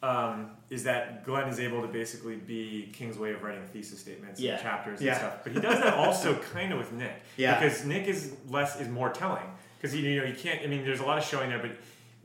Um, 0.00 0.50
is 0.70 0.84
that 0.84 1.24
Glenn 1.24 1.48
is 1.48 1.58
able 1.58 1.82
to 1.82 1.88
basically 1.88 2.36
be 2.36 2.88
King's 2.92 3.18
way 3.18 3.32
of 3.32 3.42
writing 3.42 3.64
thesis 3.72 3.98
statements 3.98 4.38
Yeah. 4.38 4.52
and 4.52 4.62
chapters 4.62 5.02
Yeah. 5.02 5.10
and 5.10 5.18
stuff, 5.18 5.34
but 5.42 5.50
he 5.52 5.58
does 5.60 5.80
that 5.80 5.94
also 5.94 6.36
kind 6.52 6.72
of 6.72 6.78
with 6.78 6.92
Nick, 6.92 7.20
Yeah. 7.36 7.58
because 7.58 7.84
Nick 7.84 8.06
is 8.06 8.32
less 8.48 8.78
is 8.80 8.86
more 8.88 9.10
telling 9.10 9.42
because 9.76 9.96
you 9.96 10.20
know 10.20 10.24
you 10.24 10.36
can't. 10.36 10.62
I 10.62 10.68
mean, 10.68 10.84
there's 10.84 11.00
a 11.00 11.04
lot 11.04 11.18
of 11.18 11.24
showing 11.24 11.48
there, 11.50 11.58
but 11.58 11.72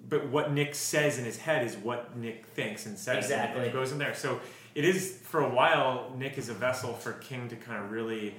but 0.07 0.27
what 0.27 0.51
Nick 0.51 0.75
says 0.75 1.17
in 1.17 1.25
his 1.25 1.37
head 1.37 1.65
is 1.65 1.75
what 1.75 2.15
Nick 2.15 2.45
thinks 2.45 2.85
and 2.85 2.95
says, 2.95 3.23
Exactly. 3.25 3.61
and 3.61 3.67
it 3.67 3.73
goes 3.73 3.91
in 3.91 3.97
there. 3.97 4.13
So 4.13 4.39
it 4.75 4.85
is 4.85 5.17
for 5.23 5.41
a 5.41 5.49
while. 5.49 6.13
Nick 6.17 6.37
is 6.37 6.49
a 6.49 6.53
vessel 6.53 6.93
for 6.93 7.13
King 7.13 7.49
to 7.49 7.55
kind 7.55 7.83
of 7.83 7.91
really 7.91 8.35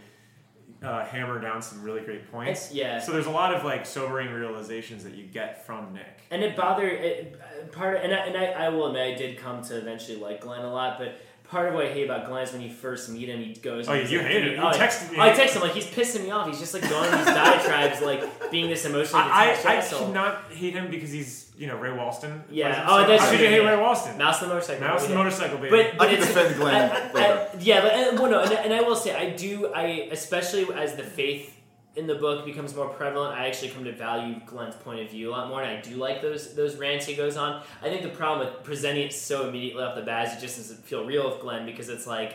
uh, 0.82 1.04
hammer 1.04 1.40
down 1.40 1.62
some 1.62 1.82
really 1.82 2.00
great 2.02 2.30
points. 2.30 2.66
It's- 2.66 2.74
yeah. 2.74 3.00
So 3.00 3.12
there's 3.12 3.26
a 3.26 3.30
lot 3.30 3.54
of 3.54 3.64
like 3.64 3.86
sobering 3.86 4.30
realizations 4.32 5.04
that 5.04 5.14
you 5.14 5.24
get 5.24 5.64
from 5.66 5.92
Nick. 5.92 6.22
and 6.30 6.42
it 6.42 6.56
bothered 6.56 6.92
it, 6.92 7.40
part 7.72 7.96
of, 7.96 8.04
and 8.04 8.12
I, 8.12 8.26
and 8.26 8.36
I, 8.36 8.66
I 8.66 8.68
will 8.68 8.88
admit 8.88 9.14
I 9.14 9.18
did 9.18 9.38
come 9.38 9.62
to 9.62 9.78
eventually 9.78 10.18
like 10.18 10.40
Glenn 10.40 10.64
a 10.64 10.72
lot, 10.72 10.98
but 10.98 11.16
part 11.44 11.68
of 11.68 11.74
what 11.74 11.86
I 11.86 11.92
hate 11.92 12.04
about 12.04 12.26
Glenn 12.26 12.42
is 12.42 12.52
when 12.52 12.62
you 12.62 12.70
first 12.70 13.08
meet 13.10 13.28
him, 13.28 13.40
he 13.40 13.54
goes. 13.54 13.88
Oh, 13.88 13.94
you 13.94 14.18
like, 14.18 14.26
hate. 14.26 14.52
You 14.52 14.56
oh, 14.58 14.70
texted 14.72 15.12
me. 15.12 15.18
Oh, 15.18 15.22
I 15.22 15.32
text 15.32 15.56
him 15.56 15.62
like 15.62 15.72
he's 15.72 15.86
pissing 15.86 16.24
me 16.24 16.30
off. 16.30 16.46
He's 16.48 16.58
just 16.58 16.74
like 16.74 16.88
going 16.88 17.10
on 17.12 17.18
these 17.18 17.34
diatribes, 17.34 18.02
like 18.02 18.50
being 18.50 18.68
this 18.68 18.84
emotionally 18.84 19.24
I, 19.30 19.56
I, 19.64 19.78
I 19.78 19.80
cannot 19.80 20.52
hate 20.52 20.74
him 20.74 20.90
because 20.90 21.10
he's 21.12 21.43
you 21.56 21.66
know 21.66 21.76
Ray 21.76 21.90
Walston. 21.90 22.42
Yeah. 22.50 22.86
Oh, 22.88 23.06
that's 23.06 23.22
How 23.22 23.28
true. 23.28 23.38
could 23.38 23.44
you 23.44 23.50
hate 23.50 23.62
Yeah. 23.62 23.70
Ray 23.76 23.82
Walston? 23.82 24.18
Mouse 24.18 24.40
the 24.40 24.46
motorcycle. 24.48 24.86
Mouse 24.86 25.04
the 25.04 25.10
yeah. 25.12 25.18
motorcycle, 25.18 25.58
baby. 25.58 25.70
But, 25.70 25.98
but 25.98 26.08
I 26.08 26.10
can 26.14 26.22
it's- 26.22 26.34
defend 26.34 26.56
Glenn 26.56 26.90
I- 26.90 26.94
I- 27.20 27.32
I- 27.44 27.48
yeah, 27.60 27.80
but 27.82 27.92
and, 27.92 28.18
well, 28.18 28.30
no, 28.30 28.40
and, 28.42 28.52
and 28.52 28.72
I 28.74 28.80
will 28.82 28.96
say 28.96 29.14
I 29.14 29.30
do. 29.30 29.72
I 29.72 30.08
especially 30.10 30.66
as 30.74 30.96
the 30.96 31.04
faith 31.04 31.50
in 31.96 32.08
the 32.08 32.14
book 32.16 32.44
becomes 32.44 32.74
more 32.74 32.88
prevalent, 32.88 33.38
I 33.38 33.46
actually 33.46 33.68
come 33.68 33.84
to 33.84 33.92
value 33.92 34.40
Glenn's 34.46 34.74
point 34.74 34.98
of 35.00 35.10
view 35.10 35.30
a 35.30 35.32
lot 35.32 35.48
more, 35.48 35.62
and 35.62 35.78
I 35.78 35.80
do 35.80 35.94
like 35.94 36.22
those 36.22 36.54
those 36.56 36.74
rants 36.76 37.06
he 37.06 37.14
goes 37.14 37.36
on. 37.36 37.62
I 37.82 37.84
think 37.88 38.02
the 38.02 38.08
problem 38.08 38.48
with 38.48 38.64
presenting 38.64 39.04
it 39.06 39.12
so 39.12 39.48
immediately 39.48 39.82
off 39.84 39.94
the 39.94 40.02
bat 40.02 40.26
is 40.26 40.32
it 40.38 40.40
just 40.40 40.56
doesn't 40.56 40.84
feel 40.84 41.04
real 41.04 41.30
with 41.30 41.40
Glenn 41.40 41.64
because 41.66 41.88
it's 41.88 42.06
like, 42.06 42.34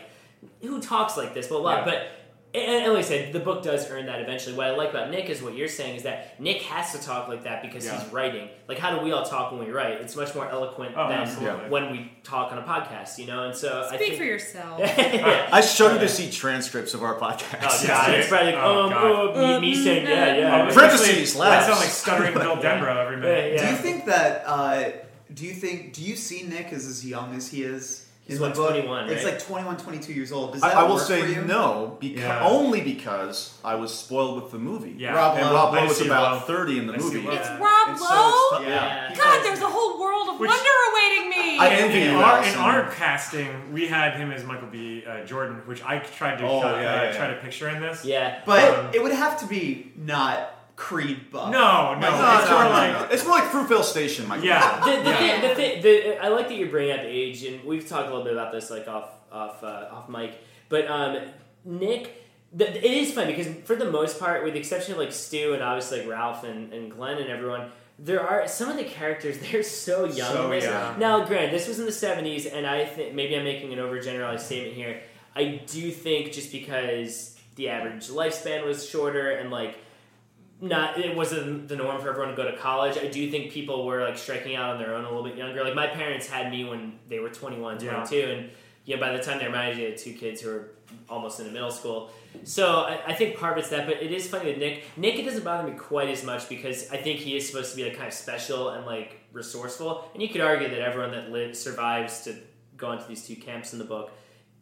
who 0.62 0.80
talks 0.80 1.18
like 1.18 1.34
this? 1.34 1.48
Blah 1.48 1.60
blah. 1.60 1.74
Yeah. 1.80 1.84
But 1.84 2.02
and, 2.52 2.84
and 2.84 2.92
like 2.94 3.04
I 3.04 3.08
said, 3.08 3.32
the 3.32 3.38
book 3.40 3.62
does 3.62 3.88
earn 3.90 4.06
that 4.06 4.20
eventually. 4.20 4.56
What 4.56 4.66
I 4.66 4.70
like 4.72 4.90
about 4.90 5.10
Nick 5.10 5.30
is 5.30 5.40
what 5.42 5.54
you're 5.54 5.68
saying 5.68 5.96
is 5.96 6.02
that 6.02 6.40
Nick 6.40 6.62
has 6.62 6.92
to 6.92 6.98
talk 6.98 7.28
like 7.28 7.44
that 7.44 7.62
because 7.62 7.84
Yeah. 7.86 8.00
he's 8.02 8.12
writing. 8.12 8.48
Like, 8.68 8.78
how 8.78 8.96
do 8.96 9.04
we 9.04 9.12
all 9.12 9.24
talk 9.24 9.52
when 9.52 9.64
we 9.64 9.70
write? 9.70 10.00
It's 10.00 10.16
much 10.16 10.34
more 10.34 10.48
eloquent 10.48 10.94
Oh, 10.96 11.08
than 11.08 11.18
absolutely. 11.20 11.68
when 11.70 11.92
we 11.92 12.10
talk 12.24 12.50
on 12.50 12.58
a 12.58 12.62
podcast, 12.62 13.18
you 13.18 13.26
know. 13.26 13.44
And 13.44 13.54
so 13.54 13.82
I 13.84 13.88
Speak 13.94 14.00
think, 14.00 14.16
for 14.18 14.24
yourself. 14.24 14.80
yeah. 14.80 15.48
I 15.52 15.60
struggle 15.60 15.98
to 16.00 16.08
see 16.08 16.30
transcripts 16.30 16.92
of 16.94 17.02
our 17.04 17.14
podcast. 17.18 17.84
Oh 17.84 17.86
god, 17.86 18.10
it's 18.14 18.28
probably 18.28 18.52
like, 18.52 18.62
Oh, 18.62 18.82
um, 18.82 18.90
God. 18.90 19.36
oh, 19.36 19.60
me, 19.60 19.70
me 19.70 19.74
saying 19.84 20.06
yeah, 20.08 20.36
yeah. 20.36 20.68
Oh, 20.68 20.74
Parentheses, 20.74 21.08
especially- 21.08 21.40
That 21.40 21.48
laughs. 21.50 21.66
sounds 21.66 21.80
like 21.80 21.88
stuttering 21.90 22.34
Bill 22.34 22.56
Denbrough 22.62 22.96
every 23.04 23.16
minute. 23.18 23.54
Yeah, 23.54 23.64
Do 23.64 23.70
you 23.70 23.76
think 23.76 24.06
that? 24.06 24.42
Uh, 24.46 24.90
do 25.32 25.46
you 25.46 25.52
think? 25.54 25.92
Do 25.92 26.02
you 26.02 26.16
see 26.16 26.42
Nick 26.42 26.72
as 26.72 26.84
as 26.86 27.06
young 27.06 27.34
as 27.36 27.48
he 27.48 27.62
is? 27.62 28.06
He's 28.30 28.40
in 28.40 28.52
the 28.52 28.60
what, 28.60 28.70
21, 28.70 29.08
It's 29.10 29.24
right? 29.24 29.34
like 29.34 29.42
21, 29.44 29.76
22 29.78 30.12
years 30.12 30.32
old. 30.32 30.52
Does 30.52 30.62
I, 30.62 30.68
that 30.70 30.76
I 30.78 30.82
will 30.84 30.94
work 30.94 31.00
for 31.02 31.06
say 31.08 31.34
you? 31.34 31.42
no, 31.42 31.98
beca- 32.00 32.16
Yeah. 32.18 32.46
only 32.48 32.80
because 32.80 33.58
I 33.64 33.74
was 33.74 33.92
spoiled 33.92 34.42
with 34.42 34.52
the 34.52 34.58
movie. 34.58 34.94
Yeah. 34.96 35.12
Rob 35.14 35.36
and 35.36 35.46
Lowe. 35.46 35.54
Rob 35.54 35.74
I 35.74 35.80
Lowe 35.80 35.86
was 35.88 36.00
about 36.00 36.32
Lowe. 36.34 36.38
30 36.40 36.78
in 36.78 36.86
the 36.86 36.94
I 36.94 36.96
movie. 36.98 37.18
It's 37.26 37.48
Yeah. 37.48 37.58
Rob 37.58 37.88
And 37.88 37.98
so 37.98 38.04
Lowe. 38.14 38.60
it's- 38.62 38.68
Yeah. 38.68 39.14
God, 39.16 39.44
there's 39.44 39.60
a 39.60 39.66
whole 39.66 40.00
world 40.00 40.28
of 40.30 40.40
Which- 40.40 40.48
wonder 40.48 40.70
awaiting 40.92 41.30
me. 41.30 41.58
I 41.58 41.66
In, 41.68 41.72
envy 41.84 42.00
in 42.02 42.12
you, 42.12 42.18
our, 42.18 42.38
in 42.38 42.44
Allison. 42.44 42.60
our 42.60 42.90
casting, 42.92 43.72
we 43.72 43.86
had 43.88 44.14
him 44.16 44.30
as 44.32 44.44
Michael 44.44 44.68
B. 44.68 45.04
Uh, 45.06 45.24
Jordan, 45.26 45.62
which 45.66 45.82
I 45.84 45.98
tried 45.98 46.36
to 46.38 46.44
Oh, 46.46 46.60
uh, 46.62 46.72
yeah, 46.76 47.02
yeah, 47.04 47.12
try 47.12 47.28
yeah. 47.28 47.34
to 47.34 47.40
picture 47.40 47.68
in 47.68 47.80
this. 47.82 48.04
Yeah. 48.04 48.40
But 48.46 48.78
Um, 48.78 48.86
it 48.94 49.02
would 49.02 49.12
have 49.12 49.40
to 49.40 49.46
be 49.46 49.92
not 49.96 50.38
Creed 50.80 51.30
buff. 51.30 51.52
No, 51.52 51.92
no, 51.94 52.00
No, 52.00 52.38
it's 52.40 52.50
more 52.50 52.64
like 52.64 52.92
no. 52.92 53.08
It's 53.10 53.24
more 53.26 53.34
like 53.38 53.50
Fruitvale 53.50 53.84
Station, 53.84 54.26
Michael. 54.26 54.46
yeah, 54.46 54.80
The, 54.80 55.02
the, 55.02 55.10
yeah. 55.10 55.16
thing, 55.18 55.40
the 55.42 55.54
thing, 55.54 55.82
the, 55.82 56.24
I 56.24 56.28
like 56.28 56.48
that 56.48 56.56
you're 56.56 56.70
bringing 56.70 56.92
up 56.92 57.00
age, 57.04 57.44
and 57.44 57.62
we've 57.64 57.86
talked 57.86 58.06
a 58.06 58.08
little 58.08 58.24
bit 58.24 58.32
about 58.32 58.50
this, 58.50 58.70
like 58.70 58.88
off, 58.88 59.10
off, 59.30 59.62
uh, 59.62 59.88
off 59.92 60.08
mic. 60.08 60.42
But 60.70 60.90
um, 60.90 61.18
Nick, 61.66 62.24
the, 62.54 62.66
it 62.78 62.82
is 62.90 63.12
funny 63.12 63.34
because 63.34 63.54
for 63.64 63.76
the 63.76 63.90
most 63.90 64.18
part, 64.18 64.42
with 64.42 64.54
the 64.54 64.58
exception 64.58 64.92
of 64.92 64.98
like 64.98 65.12
Stu 65.12 65.52
and 65.52 65.62
obviously 65.62 66.00
like 66.00 66.08
Ralph 66.08 66.44
and, 66.44 66.72
and 66.72 66.90
Glenn 66.90 67.18
and 67.18 67.28
everyone, 67.28 67.70
there 67.98 68.26
are 68.26 68.48
some 68.48 68.70
of 68.70 68.78
the 68.78 68.84
characters 68.84 69.38
they're 69.52 69.62
so 69.62 70.06
young. 70.06 70.32
So 70.32 70.50
in 70.50 70.62
young. 70.62 70.98
Now, 70.98 71.26
granted, 71.26 71.52
this 71.52 71.68
was 71.68 71.78
in 71.78 71.84
the 71.84 71.92
'70s, 71.92 72.50
and 72.50 72.66
I 72.66 72.86
think 72.86 73.14
maybe 73.14 73.36
I'm 73.36 73.44
making 73.44 73.74
an 73.74 73.78
overgeneralized 73.80 74.40
statement 74.40 74.74
here. 74.76 75.02
I 75.36 75.60
do 75.66 75.90
think 75.90 76.32
just 76.32 76.50
because 76.50 77.38
the 77.56 77.68
average 77.68 78.08
lifespan 78.08 78.64
was 78.64 78.88
shorter 78.88 79.32
and 79.32 79.50
like 79.50 79.76
not 80.60 80.98
it 80.98 81.16
wasn't 81.16 81.68
the 81.68 81.76
norm 81.76 82.00
for 82.00 82.10
everyone 82.10 82.30
to 82.30 82.36
go 82.36 82.50
to 82.50 82.56
college. 82.56 82.96
I 82.98 83.06
do 83.08 83.30
think 83.30 83.50
people 83.52 83.86
were 83.86 84.04
like 84.04 84.18
striking 84.18 84.56
out 84.56 84.70
on 84.74 84.78
their 84.78 84.94
own 84.94 85.04
a 85.04 85.08
little 85.08 85.24
bit 85.24 85.36
younger. 85.36 85.64
Like 85.64 85.74
my 85.74 85.86
parents 85.86 86.26
had 86.28 86.50
me 86.50 86.64
when 86.64 86.98
they 87.08 87.18
were 87.18 87.30
21, 87.30 87.82
Yeah. 87.84 87.92
22 88.04 88.30
and 88.30 88.50
yeah, 88.84 88.96
by 88.96 89.14
the 89.16 89.22
time 89.22 89.38
they're 89.38 89.54
age, 89.54 89.76
they 89.76 89.84
had 89.90 89.98
two 89.98 90.14
kids 90.14 90.40
who 90.40 90.50
are 90.50 90.70
almost 91.08 91.38
into 91.38 91.52
middle 91.52 91.70
school. 91.70 92.10
So 92.44 92.80
I, 92.80 93.00
I 93.08 93.12
think 93.14 93.36
part 93.36 93.52
of 93.52 93.58
it's 93.58 93.68
that, 93.70 93.86
but 93.86 94.02
it 94.02 94.10
is 94.10 94.28
funny 94.28 94.50
that 94.52 94.58
Nick 94.58 94.84
Nick 94.96 95.18
it 95.18 95.24
doesn't 95.24 95.44
bother 95.44 95.68
me 95.70 95.76
quite 95.76 96.08
as 96.08 96.24
much 96.24 96.48
because 96.48 96.90
I 96.90 96.96
think 96.96 97.20
he 97.20 97.36
is 97.36 97.46
supposed 97.46 97.70
to 97.72 97.76
be 97.76 97.84
like 97.84 97.94
kind 97.96 98.08
of 98.08 98.14
special 98.14 98.70
and 98.70 98.86
like 98.86 99.20
resourceful. 99.32 100.08
And 100.14 100.22
you 100.22 100.28
could 100.28 100.40
argue 100.40 100.68
that 100.68 100.78
everyone 100.80 101.12
that 101.12 101.30
lives 101.30 101.58
survives 101.58 102.22
to 102.22 102.34
go 102.76 102.92
into 102.92 103.06
these 103.06 103.26
two 103.26 103.36
camps 103.36 103.72
in 103.72 103.78
the 103.78 103.84
book 103.84 104.10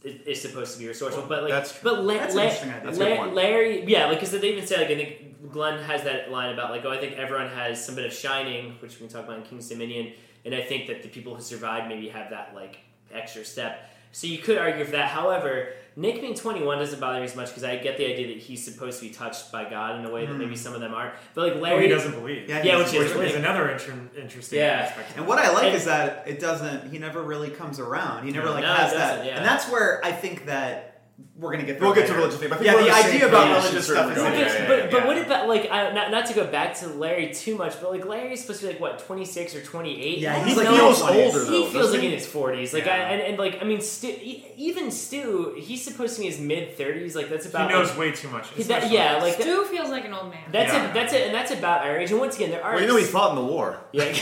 is, 0.03 0.21
is 0.27 0.43
supposed 0.43 0.75
to 0.75 0.79
be 0.81 0.89
resourceful. 0.89 1.25
But 1.29 1.43
like, 1.45 1.51
That's- 1.53 1.79
but 1.83 2.05
La- 2.05 2.15
La- 2.15 2.23
interesting 2.25 2.71
idea. 2.71 2.83
That's 2.85 2.99
La- 2.99 3.25
Larry, 3.27 3.85
yeah, 3.87 4.07
like 4.07 4.21
because 4.21 4.33
they 4.39 4.53
even 4.53 4.67
say 4.67 4.77
like 4.79 4.91
I 4.91 4.97
think 4.97 5.28
Glenn 5.53 5.83
has 5.85 6.03
that 6.05 6.31
line 6.31 6.53
about 6.53 6.71
like 6.71 6.85
oh 6.85 6.91
I 6.91 6.99
think 6.99 7.17
everyone 7.17 7.49
has 7.49 7.85
some 7.85 7.95
bit 7.95 8.07
of 8.07 8.13
shining, 8.13 8.77
which 8.81 8.95
we 8.95 9.07
can 9.07 9.09
talk 9.09 9.25
about 9.25 9.39
in 9.39 9.45
King's 9.45 9.69
Dominion, 9.69 10.13
and 10.45 10.55
I 10.55 10.63
think 10.63 10.87
that 10.89 11.03
the 11.03 11.09
people 11.09 11.35
who 11.35 11.43
survived 11.43 11.89
maybe 11.89 12.09
have 12.09 12.31
that 12.31 12.55
like 12.55 12.79
extra 13.13 13.45
step. 13.45 13.91
So 14.11 14.27
you 14.27 14.39
could 14.39 14.59
argue 14.59 14.85
for 14.85 14.93
that. 14.93 15.11
However, 15.11 15.75
Nick 15.95 16.21
being 16.21 16.35
21 16.35 16.79
doesn't 16.79 16.99
bother 16.99 17.19
me 17.19 17.25
as 17.25 17.37
much 17.37 17.49
because 17.49 17.65
I 17.65 17.77
get 17.77 17.99
the 17.99 18.07
idea 18.11 18.29
that 18.29 18.39
he's 18.39 18.65
supposed 18.65 19.01
to 19.01 19.07
be 19.07 19.13
touched 19.13 19.53
by 19.53 19.69
God 19.69 19.99
in 19.99 20.07
a 20.07 20.11
way 20.11 20.25
that 20.25 20.33
hmm. 20.33 20.39
maybe 20.39 20.57
some 20.57 20.75
of 20.75 20.81
them 20.81 20.95
aren't. 20.95 21.15
But 21.35 21.49
like 21.49 21.57
Oh, 21.57 21.61
Larry, 21.61 21.83
he 21.83 21.89
doesn't 21.89 22.13
believe. 22.13 22.49
Yeah, 22.49 22.63
Yeah, 22.63 22.79
which 22.79 22.95
is 22.95 23.15
which 23.15 23.31
is 23.31 23.37
another 23.37 23.69
inter- 23.69 24.09
interesting 24.17 24.61
Yeah. 24.61 24.87
aspect. 24.89 25.17
And 25.17 25.27
what 25.27 25.39
I 25.39 25.53
like 25.53 25.67
And- 25.67 25.77
is 25.77 25.85
that 25.85 26.25
it 26.27 26.41
doesn't. 26.41 26.91
He 26.91 26.99
never 26.99 27.23
really 27.23 27.51
comes 27.51 27.79
around. 27.79 28.25
He 28.25 28.33
never 28.33 28.49
like 28.49 28.63
No, 28.63 28.73
has 28.75 28.93
that, 28.93 29.27
yeah. 29.27 29.37
and 29.37 29.45
that's 29.45 29.69
where 29.71 30.05
I 30.05 30.13
think 30.13 30.47
that 30.47 31.03
we're 31.39 31.53
gonna 31.53 31.65
get. 31.65 31.81
We'll 31.81 31.95
there 31.95 32.03
get 32.03 32.11
to 32.11 32.17
religious 32.17 32.39
thing, 32.41 32.49
but 32.49 32.57
I 32.57 32.63
think 32.63 32.73
Yeah, 32.73 32.79
the 32.79 32.85
the 32.85 33.09
idea 33.15 33.29
about 33.29 33.49
religious 33.63 33.87
stuff 33.87 34.11
is 34.11 34.17
certain 34.17 34.17
But, 34.17 34.17
regards. 34.17 34.37
interesting. 34.39 34.67
but, 34.69 34.79
yeah, 34.79 34.91
but 34.91 34.99
yeah. 35.01 35.07
what 35.07 35.19
about 35.27 35.49
like 35.49 35.71
I, 35.71 35.93
not 35.93 36.11
not 36.11 36.27
to 36.27 36.35
go 36.35 36.47
back 36.47 36.75
to 36.81 36.89
Larry 36.89 37.33
too 37.33 37.55
much, 37.57 37.81
but 37.81 37.91
like 37.93 38.05
Larry's 38.05 38.41
supposed 38.41 38.61
to 38.61 38.67
be 38.67 38.73
like 38.73 38.81
what 38.81 38.99
26 38.99 39.55
or 39.55 39.63
28. 39.63 40.19
Yeah, 40.19 40.35
I 40.35 40.39
he's 40.41 40.55
don't 40.57 40.65
like 40.65 40.75
know. 40.75 40.79
feels 40.93 41.03
older 41.03 41.45
though. 41.45 41.51
He 41.65 41.71
feels 41.71 41.91
like 41.93 42.01
he? 42.01 42.07
in 42.07 42.13
his 42.13 42.27
forties, 42.27 42.75
like 42.75 42.87
Yeah. 42.87 42.93
I, 42.95 42.97
and, 43.13 43.23
and 43.23 43.39
like 43.39 43.59
I 43.63 43.65
mean, 43.65 43.81
Stu, 43.81 44.09
e- 44.09 44.45
even 44.57 44.91
Stu, 44.91 45.55
he's 45.59 45.85
supposed 45.85 46.15
to 46.17 46.21
be 46.23 46.27
in 46.27 46.33
his 46.33 46.41
mid 46.41 46.77
thirties. 46.77 47.15
Like 47.15 47.29
that's 47.29 47.47
about. 47.47 47.71
He 47.71 47.77
knows 47.77 47.91
like, 47.91 47.99
way 47.99 48.13
too 48.13 48.29
much. 48.31 48.49
he- 48.57 48.65
that- 48.65 48.91
yeah, 48.91 49.17
like 49.23 49.37
that, 49.37 49.43
Stu 49.45 49.65
feels 49.67 49.91
like 49.91 50.05
an 50.07 50.15
old 50.15 50.31
man. 50.31 50.43
that's 50.51 50.73
Yeah. 50.73 50.89
it. 50.91 50.95
That's 50.95 51.13
it, 51.13 51.27
and 51.27 51.35
that's 51.35 51.53
about 51.53 51.87
our 51.87 51.99
age. 51.99 52.11
And 52.11 52.19
once 52.19 52.35
again, 52.37 52.51
there 52.51 52.65
are 52.65 52.73
Well, 52.73 52.83
you 52.83 52.89
know 52.89 52.97
he 52.97 53.05
fought 53.05 53.31
in 53.31 53.37
the 53.37 53.45
war. 53.45 53.79
yeah. 53.93 54.13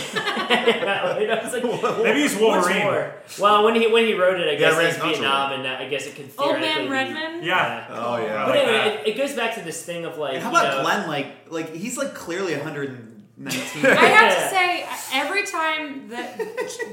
You 1.16 1.26
know, 1.28 1.40
like, 1.52 1.64
Maybe 2.04 2.20
he's 2.22 2.36
what's 2.36 2.66
Wolverine. 2.66 3.10
Well, 3.38 3.64
when 3.64 3.74
he 3.74 3.86
when 3.86 4.04
he 4.04 4.14
wrote 4.14 4.40
it, 4.40 4.48
I 4.48 4.54
guess 4.56 4.76
Rand's 4.76 4.96
it's 4.96 5.04
Vietnam, 5.04 5.52
and 5.52 5.66
I 5.66 5.88
guess 5.88 6.06
it 6.06 6.14
could 6.14 6.30
Old 6.38 6.56
theoretically 6.56 6.88
man 6.88 6.90
be- 7.08 7.14
Redman. 7.14 7.42
Yeah. 7.44 7.86
Oh 7.90 8.16
yeah. 8.18 8.44
But 8.46 8.54
like 8.56 8.66
anyway, 8.66 9.02
it, 9.04 9.08
it 9.08 9.16
goes 9.16 9.32
back 9.34 9.54
to 9.54 9.60
this 9.62 9.82
thing 9.84 10.04
of 10.04 10.18
like, 10.18 10.34
And 10.34 10.42
how 10.42 10.50
you 10.50 10.56
about 10.56 10.76
know, 10.78 10.82
Glenn? 10.82 11.08
Like, 11.08 11.26
like 11.50 11.74
he's 11.74 11.96
like 11.96 12.14
clearly 12.14 12.54
119. 12.54 13.12
I 13.84 14.06
have 14.06 14.34
to 14.34 14.48
say, 14.48 14.86
every 15.12 15.44
time 15.44 16.08
that 16.08 16.38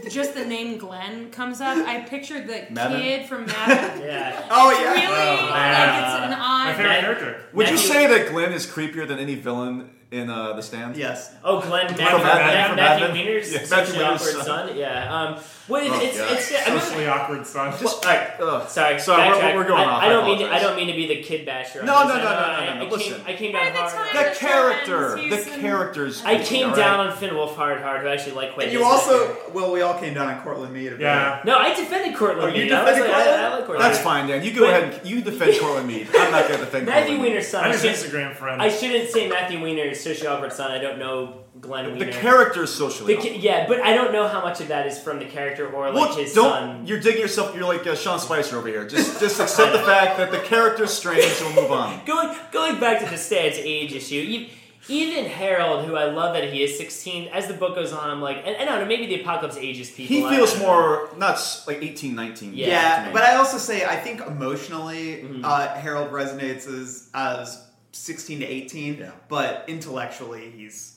just 0.10 0.34
the 0.34 0.44
name 0.46 0.78
Glenn 0.78 1.32
comes 1.32 1.62
up, 1.62 1.78
I 1.88 2.02
picture 2.02 2.42
the 2.42 2.68
Mad 2.70 2.92
Men? 2.92 3.02
kid 3.02 3.30
from 3.30 3.46
Mad 3.48 3.68
Men. 3.98 4.02
Yeah. 4.08 4.48
oh 4.52 4.70
It's 4.72 4.80
yeah. 4.82 4.94
really 4.94 5.06
Oh, 5.06 5.50
like 5.50 6.04
it's 6.04 6.24
an 6.26 6.30
My 6.32 6.70
odd. 6.72 6.76
favorite 6.76 7.00
character. 7.00 7.42
Would 7.54 7.70
you 7.70 7.78
say 7.78 8.08
that 8.08 8.30
Glenn 8.30 8.52
is 8.52 8.66
creepier 8.68 9.08
than 9.08 9.20
any 9.20 9.36
villain 9.36 9.90
in 10.12 10.30
uh, 10.30 10.54
The 10.54 10.62
Stand? 10.62 10.96
Yes. 10.98 11.34
Oh, 11.46 11.62
Glenn, 11.62 11.88
From 11.88 11.98
Matthew, 11.98 12.18
Mad 12.24 12.38
Men, 12.38 12.46
Matthew, 12.46 12.68
from 12.68 12.76
Matthew 12.76 13.08
Mad 13.08 13.14
Men? 13.14 13.26
Yeah, 13.26 13.42
socially 13.66 13.70
Matthew 13.70 14.02
Weiner's 14.04 14.22
awkward 14.22 14.46
son. 14.46 14.68
son. 14.68 14.78
Yeah. 14.78 15.16
Um, 15.22 15.40
well, 15.70 15.82
Oh, 15.94 16.00
it's, 16.02 16.18
God. 16.18 16.32
it's, 16.34 16.52
it's, 16.52 16.60
I 16.62 16.64
remember- 16.66 16.86
Socially 16.86 17.08
awkward 17.08 17.48
son. 17.48 17.72
Just, 17.80 18.06
all 18.06 18.12
right, 18.12 18.30
ugh. 18.42 18.70
Sorry, 18.70 19.00
Sorry, 19.00 19.30
we're- 19.30 19.56
we're 19.56 19.64
going 19.68 19.82
I, 19.82 19.86
off. 19.86 20.04
I 20.04 20.06
I 20.08 20.10
don't 20.10 20.26
mean 20.26 20.40
to, 20.40 20.52
I 20.54 20.60
don't 20.60 20.76
mean 20.76 20.88
to 20.88 20.94
be 20.94 21.08
the 21.08 21.24
kid 21.24 21.46
basher. 21.46 21.80
on 21.82 21.86
No, 21.86 22.04
no, 22.04 22.08
no, 22.10 22.14
I- 22.14 22.18
no, 22.18 22.24
no, 22.24 22.28
I, 22.32 22.74
no, 22.80 22.84
no, 22.86 22.92
listen. 22.92 23.14
Came, 23.16 23.24
I 23.28 23.34
came 23.38 23.52
down 23.54 23.74
the 23.74 23.80
hard. 23.80 24.10
The 24.14 24.30
the 24.30 24.36
character, 24.36 25.16
the 25.30 25.60
characters. 25.62 26.24
I 26.26 26.44
came 26.44 26.70
all 26.70 26.76
down 26.76 27.00
on 27.08 27.16
Finn 27.18 27.32
Wolfhard 27.34 27.82
hard, 27.82 28.02
who 28.02 28.08
actually 28.10 28.34
like 28.34 28.54
quite 28.54 28.66
And 28.68 28.74
you 28.74 28.84
also, 28.84 29.36
well, 29.54 29.72
we 29.72 29.82
all 29.82 29.98
came 30.00 30.14
down 30.14 30.28
on 30.28 30.42
Cortland 30.44 30.74
Mead. 30.74 30.88
a 30.88 30.92
bit. 30.92 31.02
Yeah. 31.02 31.42
No, 31.46 31.58
I 31.58 31.74
defended 31.74 32.16
Cortland. 32.18 32.52
Oh, 32.52 32.54
you 32.54 32.64
Mead. 32.64 32.70
Defended 32.70 33.10
like, 33.10 33.14
I, 33.14 33.50
Cortland? 33.58 33.70
Like 33.70 33.80
That's 33.80 34.00
fine, 34.00 34.28
Dan. 34.28 34.44
You 34.44 34.52
go 34.54 34.66
ahead. 34.66 34.94
and 34.96 35.08
You 35.10 35.22
defend 35.22 35.60
Cortland 35.60 35.88
Mead. 35.88 36.08
I'm 36.14 36.32
not 36.32 36.48
going 36.48 36.60
to 36.60 36.66
defend 36.66 36.86
Matthew 36.88 37.16
Cortland 37.18 37.22
Mead. 37.24 37.30
Weiner's 37.30 37.48
son. 37.48 37.64
I'm 37.64 37.72
his 37.72 37.82
should- 37.82 38.12
Instagram 38.12 38.36
friend. 38.36 38.62
I 38.62 38.70
shouldn't 38.70 39.10
say 39.10 39.28
Matthew 39.30 39.62
Weiner's 39.62 40.00
socially 40.02 40.28
awkward 40.28 40.52
son. 40.54 40.72
I 40.72 40.80
don't 40.80 41.00
know 41.00 41.43
Glenn 41.64 41.86
The 41.98 42.06
Weiner. 42.06 42.12
character 42.12 42.64
is 42.64 42.74
socially. 42.76 43.16
The 43.16 43.22
ki- 43.22 43.38
yeah, 43.38 43.66
but 43.68 43.80
I 43.82 43.94
don't 43.96 44.12
know 44.14 44.28
how 44.28 44.42
much 44.42 44.62
of 44.62 44.68
that 44.68 44.86
is 44.86 45.00
from 45.00 45.18
the 45.20 45.26
character 45.26 45.68
or 45.72 45.90
like 45.92 45.96
Well, 45.96 46.16
his 46.16 46.34
don't. 46.34 46.52
son. 46.52 46.86
You're 46.88 47.00
digging 47.00 47.22
yourself. 47.22 47.56
You're 47.56 47.66
like 47.66 47.88
uh, 47.88 47.96
Sean 47.96 48.20
Spicer 48.20 48.58
over 48.58 48.68
here. 48.68 48.88
Just, 48.88 49.20
just 49.20 49.40
accept 49.40 49.72
the 49.72 49.80
fact 49.80 50.18
that 50.18 50.32
the 50.32 50.40
character's 50.40 50.92
strange, 50.94 51.24
and 51.42 51.56
we'll 51.56 51.64
move 51.64 51.72
on. 51.72 52.06
Going 52.06 52.36
going 52.52 52.80
back 52.80 53.02
to 53.04 53.10
the 53.10 53.18
Stan's 53.18 53.56
age 53.58 53.94
issue, 53.94 54.16
e- 54.16 54.52
even 54.90 55.24
Harold, 55.26 55.86
who 55.86 55.96
I 55.96 56.06
love 56.12 56.34
that 56.36 56.52
he 56.52 56.62
is 56.62 56.78
16, 56.78 57.30
as 57.30 57.48
the 57.48 57.54
book 57.54 57.74
goes 57.74 57.94
on, 57.94 58.10
I'm 58.10 58.20
like, 58.22 58.40
and, 58.46 58.48
and 58.58 58.70
I 58.70 58.74
don't 58.74 58.82
know, 58.82 58.86
maybe 58.88 59.06
the 59.06 59.22
apocalypse 59.22 59.56
ages 59.56 59.90
people. 59.90 60.30
He 60.30 60.36
feels 60.36 60.52
don't 60.54 60.64
more 60.64 61.10
nuts, 61.18 61.66
like 61.68 61.82
18, 61.82 62.14
19. 62.14 62.54
Yeah. 62.54 62.68
Yeah, 62.68 63.12
but 63.14 63.22
I 63.24 63.36
also 63.36 63.58
say 63.58 63.86
I 63.86 63.96
think 63.96 64.20
emotionally, 64.20 65.24
Mhm. 65.24 65.42
uh, 65.46 65.70
Harold 65.76 66.12
resonates 66.12 66.68
as 66.68 67.10
as 67.14 67.66
16 67.94 68.40
to 68.42 68.46
18, 68.46 68.98
Yeah. 68.98 69.12
but 69.30 69.64
intellectually 69.70 70.52
he's 70.58 70.93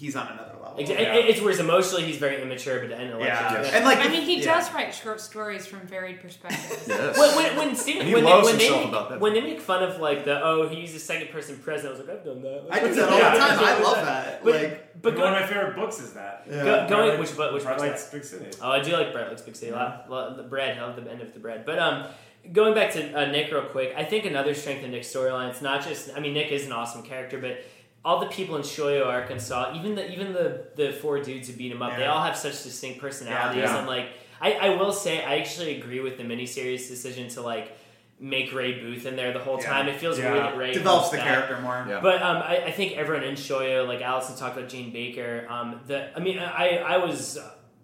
he's 0.00 0.16
on 0.16 0.26
another 0.28 0.54
level. 0.62 0.78
Exa- 0.78 0.98
it- 0.98 1.28
It's 1.30 1.40
whereas 1.42 1.58
emotionally 1.60 2.04
he's 2.04 2.16
very 2.16 2.40
immature, 2.40 2.80
but 2.80 2.90
intellectually, 2.92 3.26
Yeah. 3.26 3.76
And, 3.76 3.84
like, 3.84 3.98
I 3.98 4.08
mean, 4.08 4.22
he 4.22 4.38
yeah. 4.40 4.54
does 4.54 4.72
write 4.72 4.94
short 4.94 5.20
stories 5.20 5.66
from 5.66 5.80
varied 5.80 6.20
perspectives. 6.22 6.88
Yes. 6.88 7.18
When, 7.18 7.36
when, 7.36 7.56
when, 7.58 7.76
Steven, 7.76 8.10
when, 8.10 8.24
they, 8.24 8.30
when, 8.42 8.56
they 8.58 8.70
make, 8.70 9.20
when 9.20 9.34
they 9.34 9.40
make 9.42 9.60
fun 9.60 9.82
of 9.82 10.00
like 10.00 10.24
the 10.24 10.42
oh 10.42 10.68
he 10.68 10.80
uses 10.80 11.02
second 11.04 11.28
person 11.30 11.56
present, 11.58 11.88
I 11.88 11.90
was 11.98 12.00
like 12.06 12.16
I've 12.18 12.24
done 12.24 12.40
that. 12.42 12.66
I 12.70 12.80
do 12.80 12.94
that 12.94 13.08
all 13.12 13.18
Yeah. 13.18 13.32
the 13.32 13.38
time. 13.38 13.58
I 13.60 13.82
love 13.82 13.96
that. 14.06 14.44
But, 14.44 14.54
like, 14.54 15.02
but 15.02 15.16
one 15.18 15.32
of 15.34 15.40
my 15.40 15.46
favorite 15.46 15.76
books 15.76 16.00
is 16.00 16.12
that. 16.14 16.44
Yeah. 16.48 16.64
go, 16.64 16.88
going 16.88 17.08
Bright 17.08 17.20
which 17.20 17.36
book 17.36 17.52
which 17.52 17.62
Bright 17.64 17.78
book's 17.78 17.88
Lights, 17.90 18.04
that? 18.06 18.12
Big 18.16 18.24
City. 18.24 18.50
Oh, 18.62 18.70
I 18.70 18.80
do 18.80 18.92
like 18.92 19.12
bread. 19.12 19.28
Looks 19.28 19.42
big 19.42 19.56
city. 19.56 19.72
Lot, 19.72 20.10
lot, 20.10 20.36
the 20.36 20.42
bread. 20.44 20.78
I 20.78 20.82
love 20.86 20.96
the 20.96 21.10
end 21.10 21.20
of 21.20 21.32
the 21.34 21.40
bread. 21.40 21.64
But 21.66 21.78
um, 21.78 22.06
going 22.52 22.74
back 22.74 22.92
to 22.94 23.12
uh, 23.14 23.26
Nick 23.30 23.50
real 23.52 23.62
quick, 23.62 23.92
I 23.96 24.04
think 24.04 24.24
another 24.24 24.54
strength 24.54 24.82
of 24.84 24.90
Nick's 24.90 25.08
storyline. 25.08 25.50
It's 25.50 25.62
not 25.62 25.84
just. 25.84 26.10
I 26.16 26.20
mean, 26.20 26.32
Nick 26.34 26.50
is 26.52 26.64
an 26.66 26.72
awesome 26.72 27.02
character, 27.02 27.38
but 27.38 27.58
all 28.04 28.20
the 28.20 28.26
people 28.26 28.56
in 28.56 28.62
Shoyo, 28.62 29.06
Arkansas, 29.06 29.74
even 29.76 29.94
the 29.94 30.10
even 30.10 30.32
the 30.32 30.66
the 30.76 30.92
four 30.92 31.20
dudes 31.22 31.48
who 31.48 31.54
beat 31.54 31.70
him 31.72 31.82
up, 31.82 31.96
they 31.96 32.06
all 32.06 32.22
have 32.22 32.36
such 32.36 32.62
distinct 32.62 33.00
personalities. 33.00 33.62
Yeah. 33.64 33.78
And 33.78 33.86
like, 33.86 34.08
I, 34.40 34.52
I 34.54 34.68
will 34.76 34.92
say, 34.92 35.22
I 35.24 35.38
actually 35.38 35.78
agree 35.78 36.00
with 36.00 36.16
the 36.16 36.24
miniseries 36.24 36.88
decision 36.88 37.28
to 37.30 37.42
like 37.42 37.76
make 38.18 38.52
Ray 38.54 38.80
Booth 38.80 39.06
in 39.06 39.16
there 39.16 39.32
the 39.32 39.38
whole 39.38 39.58
Yeah. 39.60 39.70
time. 39.70 39.88
It 39.88 39.96
feels 39.96 40.18
Yeah. 40.18 40.32
weird 40.32 40.44
that 40.44 40.56
Ray 40.56 40.72
develops 40.72 41.10
the 41.10 41.18
back. 41.18 41.26
character 41.26 41.60
more. 41.60 41.84
Yeah. 41.88 42.00
But 42.00 42.22
um, 42.22 42.38
I, 42.38 42.64
I 42.66 42.70
think 42.70 42.96
everyone 42.96 43.24
in 43.24 43.34
Shoyo, 43.34 43.86
like 43.86 44.00
Allison 44.02 44.36
talked 44.36 44.56
about 44.56 44.68
Jane 44.70 44.92
Baker. 44.92 45.46
Um, 45.50 45.80
the 45.86 46.14
I 46.16 46.20
mean, 46.20 46.38
I 46.38 46.78
I 46.78 46.96
was 46.98 47.38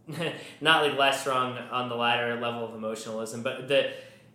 not 0.61 0.83
like 0.83 0.97
less 0.99 1.21
strong 1.21 1.59
on 1.59 1.89
the 1.89 1.95
latter 1.97 2.41
level 2.41 2.67
of 2.69 2.75
emotionalism, 2.75 3.43
but 3.43 3.69
the 3.69 3.91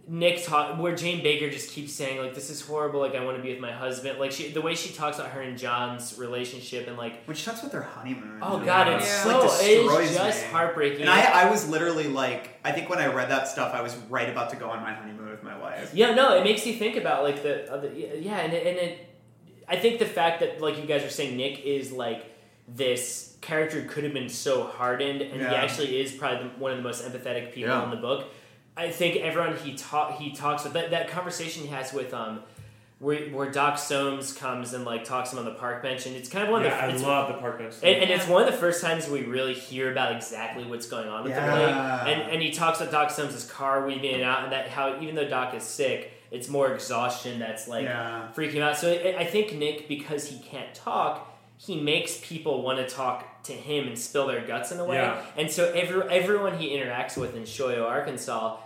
Nick 0.08 0.44
talk 0.44 0.78
where 0.80 0.96
Jane 0.96 1.22
Baker 1.24 1.50
just 1.50 1.70
keeps 1.72 1.94
saying 1.94 2.20
like 2.20 2.34
this 2.34 2.50
is 2.50 2.60
horrible. 2.66 3.00
Like 3.00 3.16
I 3.16 3.24
want 3.24 3.38
to 3.38 3.44
be 3.44 3.52
with 3.52 3.60
my 3.62 3.72
husband. 3.72 4.20
Like 4.20 4.32
she 4.32 4.52
the 4.52 4.60
way 4.62 4.76
she 4.76 4.92
talks 4.94 5.20
about 5.20 5.32
her 5.32 5.42
and 5.42 5.58
John's 5.58 6.18
relationship 6.18 6.88
and 6.88 6.98
like 6.98 7.24
When 7.26 7.38
she 7.38 7.46
talks 7.46 7.60
about 7.60 7.72
their 7.72 7.84
honeymoon. 7.84 8.40
oh 8.42 8.60
god, 8.60 8.88
it's 8.90 9.06
Yeah. 9.06 9.24
so 9.24 9.40
Like, 9.40 9.50
destroys 9.50 10.08
it's 10.10 10.18
just 10.18 10.42
me. 10.44 10.52
heartbreaking. 10.52 11.02
And 11.02 11.10
I, 11.10 11.44
I 11.46 11.50
was 11.52 11.70
literally 11.70 12.08
like, 12.08 12.60
I 12.66 12.72
think 12.72 12.90
when 12.90 13.00
I 13.00 13.14
read 13.14 13.30
that 13.30 13.48
stuff, 13.48 13.74
I 13.74 13.82
was 13.82 13.96
right 14.10 14.28
about 14.30 14.50
to 14.50 14.56
go 14.58 14.70
on 14.70 14.82
my 14.82 14.94
honeymoon 14.94 15.30
with 15.30 15.44
my 15.44 15.58
wife. 15.58 15.92
Yeah, 15.94 16.14
no, 16.16 16.36
it 16.36 16.44
makes 16.44 16.66
you 16.66 16.74
think 16.74 16.98
about 16.98 17.24
like 17.24 17.44
the 17.44 17.72
uh, 17.72 17.76
other, 17.76 17.94
yeah, 17.94 18.38
and 18.40 18.54
it, 18.54 18.66
and 18.68 18.78
it. 18.78 19.08
I 19.68 19.78
think 19.78 20.00
the 20.00 20.06
fact 20.06 20.40
that 20.42 20.60
like 20.62 20.78
you 20.78 20.86
guys 20.86 21.04
are 21.04 21.10
saying, 21.10 21.38
Nick 21.38 21.64
is 21.64 21.92
like 21.92 22.26
this 22.68 23.38
character 23.42 23.84
could 23.86 24.04
have 24.04 24.14
been 24.14 24.30
so 24.30 24.64
hardened, 24.64 25.22
and 25.22 25.40
he 25.42 25.48
actually 25.48 26.00
is 26.02 26.12
probably 26.12 26.48
the, 26.50 26.60
one 26.60 26.72
of 26.72 26.78
the 26.78 26.84
most 26.84 27.04
empathetic 27.06 27.54
people 27.54 27.70
Yeah. 27.72 27.84
in 27.86 27.90
the 27.92 27.96
book. 27.98 28.26
I 28.78 28.90
think 28.92 29.18
everyone 29.18 29.56
he 29.58 29.74
talk 29.76 30.18
he 30.18 30.32
talks 30.32 30.64
with 30.64 30.74
that 30.74 30.92
that 30.92 31.10
conversation 31.10 31.64
he 31.64 31.70
has 31.70 31.94
with 31.94 32.14
um. 32.14 32.42
Where, 33.00 33.30
where 33.30 33.50
Doc 33.50 33.80
Soames 33.80 34.32
comes 34.32 34.76
and 34.76 34.86
like 34.86 35.04
talks 35.06 35.32
to 35.32 35.36
him 35.36 35.40
on 35.40 35.52
the 35.52 35.58
park 35.58 35.82
bench, 35.82 36.06
and 36.06 36.16
it's 36.16 36.30
kind 36.30 36.44
of 36.46 36.52
one 36.52 36.64
of 36.64 36.70
the 36.72 36.78
I 36.78 36.96
love 36.98 37.30
the 37.34 37.40
park 37.40 37.58
bench. 37.58 37.74
and, 37.82 37.96
and 38.04 38.12
it's 38.12 38.28
one 38.28 38.44
of 38.46 38.52
the 38.52 38.56
first 38.60 38.80
times 38.84 39.10
we 39.10 39.24
really 39.24 39.56
hear 39.56 39.92
about 39.92 40.16
exactly 40.16 40.64
what's 40.66 40.86
going 40.88 41.10
on 41.10 41.24
with 41.24 41.34
the 41.34 41.40
Yeah. 41.40 42.06
And, 42.06 42.22
and 42.34 42.42
he 42.44 42.52
talks 42.52 42.80
about 42.80 42.92
Doc 42.92 43.10
Soames' 43.10 43.44
car 43.50 43.88
weaving 43.88 44.04
in 44.04 44.16
and 44.20 44.24
out, 44.24 44.44
and 44.44 44.52
that 44.52 44.68
how 44.68 45.02
even 45.02 45.16
though 45.16 45.28
Doc 45.28 45.56
is 45.56 45.64
sick, 45.64 46.12
it's 46.30 46.48
more 46.48 46.72
exhaustion 46.76 47.40
that's 47.40 47.68
like 47.68 47.86
Yeah. 47.86 48.28
freaking 48.36 48.52
him 48.54 48.62
out. 48.62 48.78
So 48.78 48.92
I, 48.92 49.16
I 49.22 49.26
think 49.26 49.56
Nick, 49.56 49.88
because 49.88 50.28
he 50.30 50.38
can't 50.38 50.72
talk, 50.76 51.31
he 51.66 51.80
makes 51.80 52.20
people 52.24 52.64
want 52.64 52.80
to 52.80 52.88
talk 52.88 53.44
to 53.44 53.54
him 53.54 53.88
and 53.88 53.98
spill 53.98 54.28
their 54.28 54.46
guts 54.46 54.72
in 54.72 54.80
a 54.80 54.86
way. 54.86 54.96
Yeah. 54.96 55.24
And 55.38 55.52
so 55.52 55.72
every, 55.72 56.02
everyone 56.10 56.58
he 56.58 56.76
interacts 56.76 57.18
with 57.18 57.36
in 57.36 57.44
Shoyo, 57.44 57.86
Arkansas, 57.86 58.58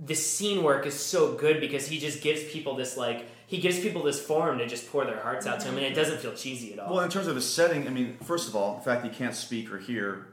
the 0.00 0.14
scene 0.14 0.64
work 0.64 0.86
is 0.86 0.94
so 0.94 1.34
good 1.34 1.60
because 1.60 1.86
he 1.86 1.98
just 1.98 2.22
gives 2.22 2.42
people 2.44 2.74
this 2.74 2.96
like 2.96 3.26
he 3.46 3.58
gives 3.58 3.78
people 3.78 4.02
this 4.02 4.20
forum 4.20 4.58
to 4.58 4.66
just 4.66 4.90
pour 4.90 5.04
their 5.04 5.20
hearts 5.20 5.46
out 5.46 5.60
to 5.60 5.68
him, 5.68 5.76
and 5.76 5.84
it 5.84 5.90
mm-hmm. 5.90 6.00
doesn't 6.00 6.18
feel 6.18 6.32
cheesy 6.34 6.72
at 6.72 6.80
all. 6.80 6.94
Well, 6.96 7.04
in 7.04 7.10
terms 7.10 7.28
of 7.28 7.36
his 7.36 7.48
setting, 7.48 7.86
I 7.86 7.90
mean, 7.90 8.16
first 8.24 8.48
of 8.48 8.56
all, 8.56 8.78
the 8.78 8.82
fact 8.82 9.02
that 9.02 9.12
he 9.12 9.16
can't 9.16 9.34
speak 9.34 9.72
or 9.72 9.78
hear 9.78 10.26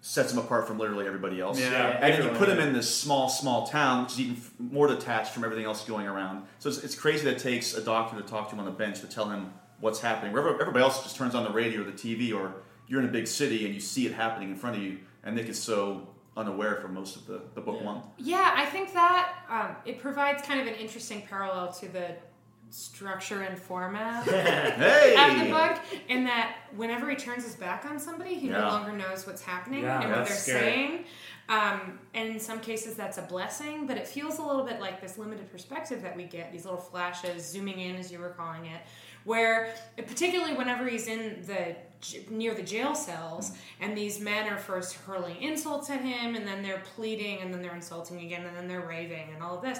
sets 0.00 0.32
him 0.32 0.38
apart 0.38 0.66
from 0.66 0.78
literally 0.78 1.06
everybody 1.06 1.38
else. 1.38 1.60
Yeah. 1.60 1.70
Yeah. 1.70 2.06
And 2.06 2.24
you 2.24 2.30
put 2.38 2.48
him 2.48 2.58
yeah. 2.58 2.68
in 2.68 2.72
this 2.72 2.92
small, 2.92 3.28
small 3.28 3.66
town, 3.66 4.04
which 4.04 4.12
is 4.12 4.20
even 4.20 4.42
more 4.58 4.86
detached 4.86 5.32
from 5.32 5.44
everything 5.44 5.66
else 5.66 5.84
going 5.84 6.06
around. 6.06 6.44
So 6.60 6.70
it's, 6.70 6.82
it's 6.82 6.94
crazy 6.94 7.24
that 7.24 7.34
it 7.34 7.40
takes 7.40 7.74
a 7.74 7.82
doctor 7.82 8.16
to 8.16 8.22
talk 8.22 8.48
to 8.48 8.54
him 8.54 8.60
on 8.60 8.64
the 8.64 8.70
bench 8.70 9.00
to 9.00 9.06
tell 9.06 9.28
him 9.28 9.52
what's 9.80 10.00
happening. 10.00 10.32
Where 10.32 10.48
everybody 10.60 10.80
else 10.82 11.02
just 11.02 11.16
turns 11.16 11.34
on 11.34 11.44
the 11.44 11.50
radio 11.50 11.82
or 11.82 11.84
the 11.84 11.92
TV, 11.92 12.34
or 12.34 12.54
you're 12.88 13.00
in 13.00 13.06
a 13.08 13.12
big 13.12 13.26
city 13.26 13.64
and 13.66 13.74
you 13.74 13.80
see 13.80 14.06
it 14.06 14.12
happening 14.12 14.50
in 14.50 14.56
front 14.56 14.76
of 14.76 14.82
you. 14.82 14.98
And 15.24 15.34
Nick 15.36 15.48
is 15.48 15.60
so 15.62 16.08
unaware 16.36 16.76
for 16.76 16.88
most 16.88 17.16
of 17.16 17.26
the, 17.26 17.40
the 17.54 17.60
book 17.60 17.78
Yeah. 17.80 17.86
one. 17.86 18.02
Yeah, 18.18 18.52
I 18.56 18.66
think 18.66 18.92
that 18.92 19.34
um, 19.48 19.76
it 19.84 19.98
provides 19.98 20.42
kind 20.42 20.60
of 20.60 20.66
an 20.66 20.74
interesting 20.74 21.22
parallel 21.22 21.72
to 21.74 21.88
the 21.88 22.08
structure 22.70 23.42
and 23.42 23.58
format 23.58 24.24
Hey! 24.28 25.14
of 25.40 25.46
the 25.46 25.52
book, 25.52 25.78
in 26.08 26.24
that 26.24 26.56
whenever 26.74 27.08
he 27.08 27.16
turns 27.16 27.44
his 27.44 27.54
back 27.54 27.84
on 27.86 27.98
somebody, 27.98 28.34
he 28.34 28.48
no 28.48 28.60
longer 28.68 28.92
knows 28.92 29.26
what's 29.26 29.40
happening 29.42 29.82
Yeah, 29.84 30.00
and 30.02 30.10
what 30.10 30.26
they're 30.26 30.36
scary. 30.36 30.60
saying. 30.60 31.04
Um, 31.48 31.98
and 32.14 32.28
in 32.28 32.40
some 32.40 32.58
cases, 32.60 32.96
that's 32.96 33.18
a 33.18 33.22
blessing, 33.22 33.86
but 33.86 33.96
it 33.96 34.08
feels 34.08 34.38
a 34.38 34.42
little 34.42 34.64
bit 34.64 34.80
like 34.80 35.00
this 35.00 35.16
limited 35.16 35.50
perspective 35.50 36.02
that 36.02 36.16
we 36.16 36.24
get 36.24 36.50
these 36.50 36.64
little 36.64 36.80
flashes, 36.80 37.44
zooming 37.48 37.78
in, 37.78 37.96
as 37.96 38.10
you 38.10 38.18
were 38.18 38.30
calling 38.30 38.66
it, 38.66 38.80
where 39.24 39.72
particularly 39.96 40.54
whenever 40.54 40.86
he's 40.88 41.06
in 41.06 41.42
the 41.46 41.76
near 42.30 42.54
the 42.54 42.62
jail 42.62 42.94
cells 42.94 43.52
and 43.80 43.96
these 43.96 44.20
men 44.20 44.52
are 44.52 44.58
first 44.58 44.94
hurling 44.96 45.40
insults 45.42 45.88
at 45.88 46.00
him 46.02 46.34
and 46.36 46.46
then 46.46 46.62
they're 46.62 46.82
pleading 46.94 47.40
and 47.40 47.52
then 47.52 47.62
they're 47.62 47.74
insulting 47.74 48.20
again 48.20 48.44
and 48.44 48.54
then 48.54 48.68
they're 48.68 48.86
raving 48.86 49.30
and 49.32 49.42
all 49.42 49.56
of 49.56 49.62
this 49.62 49.78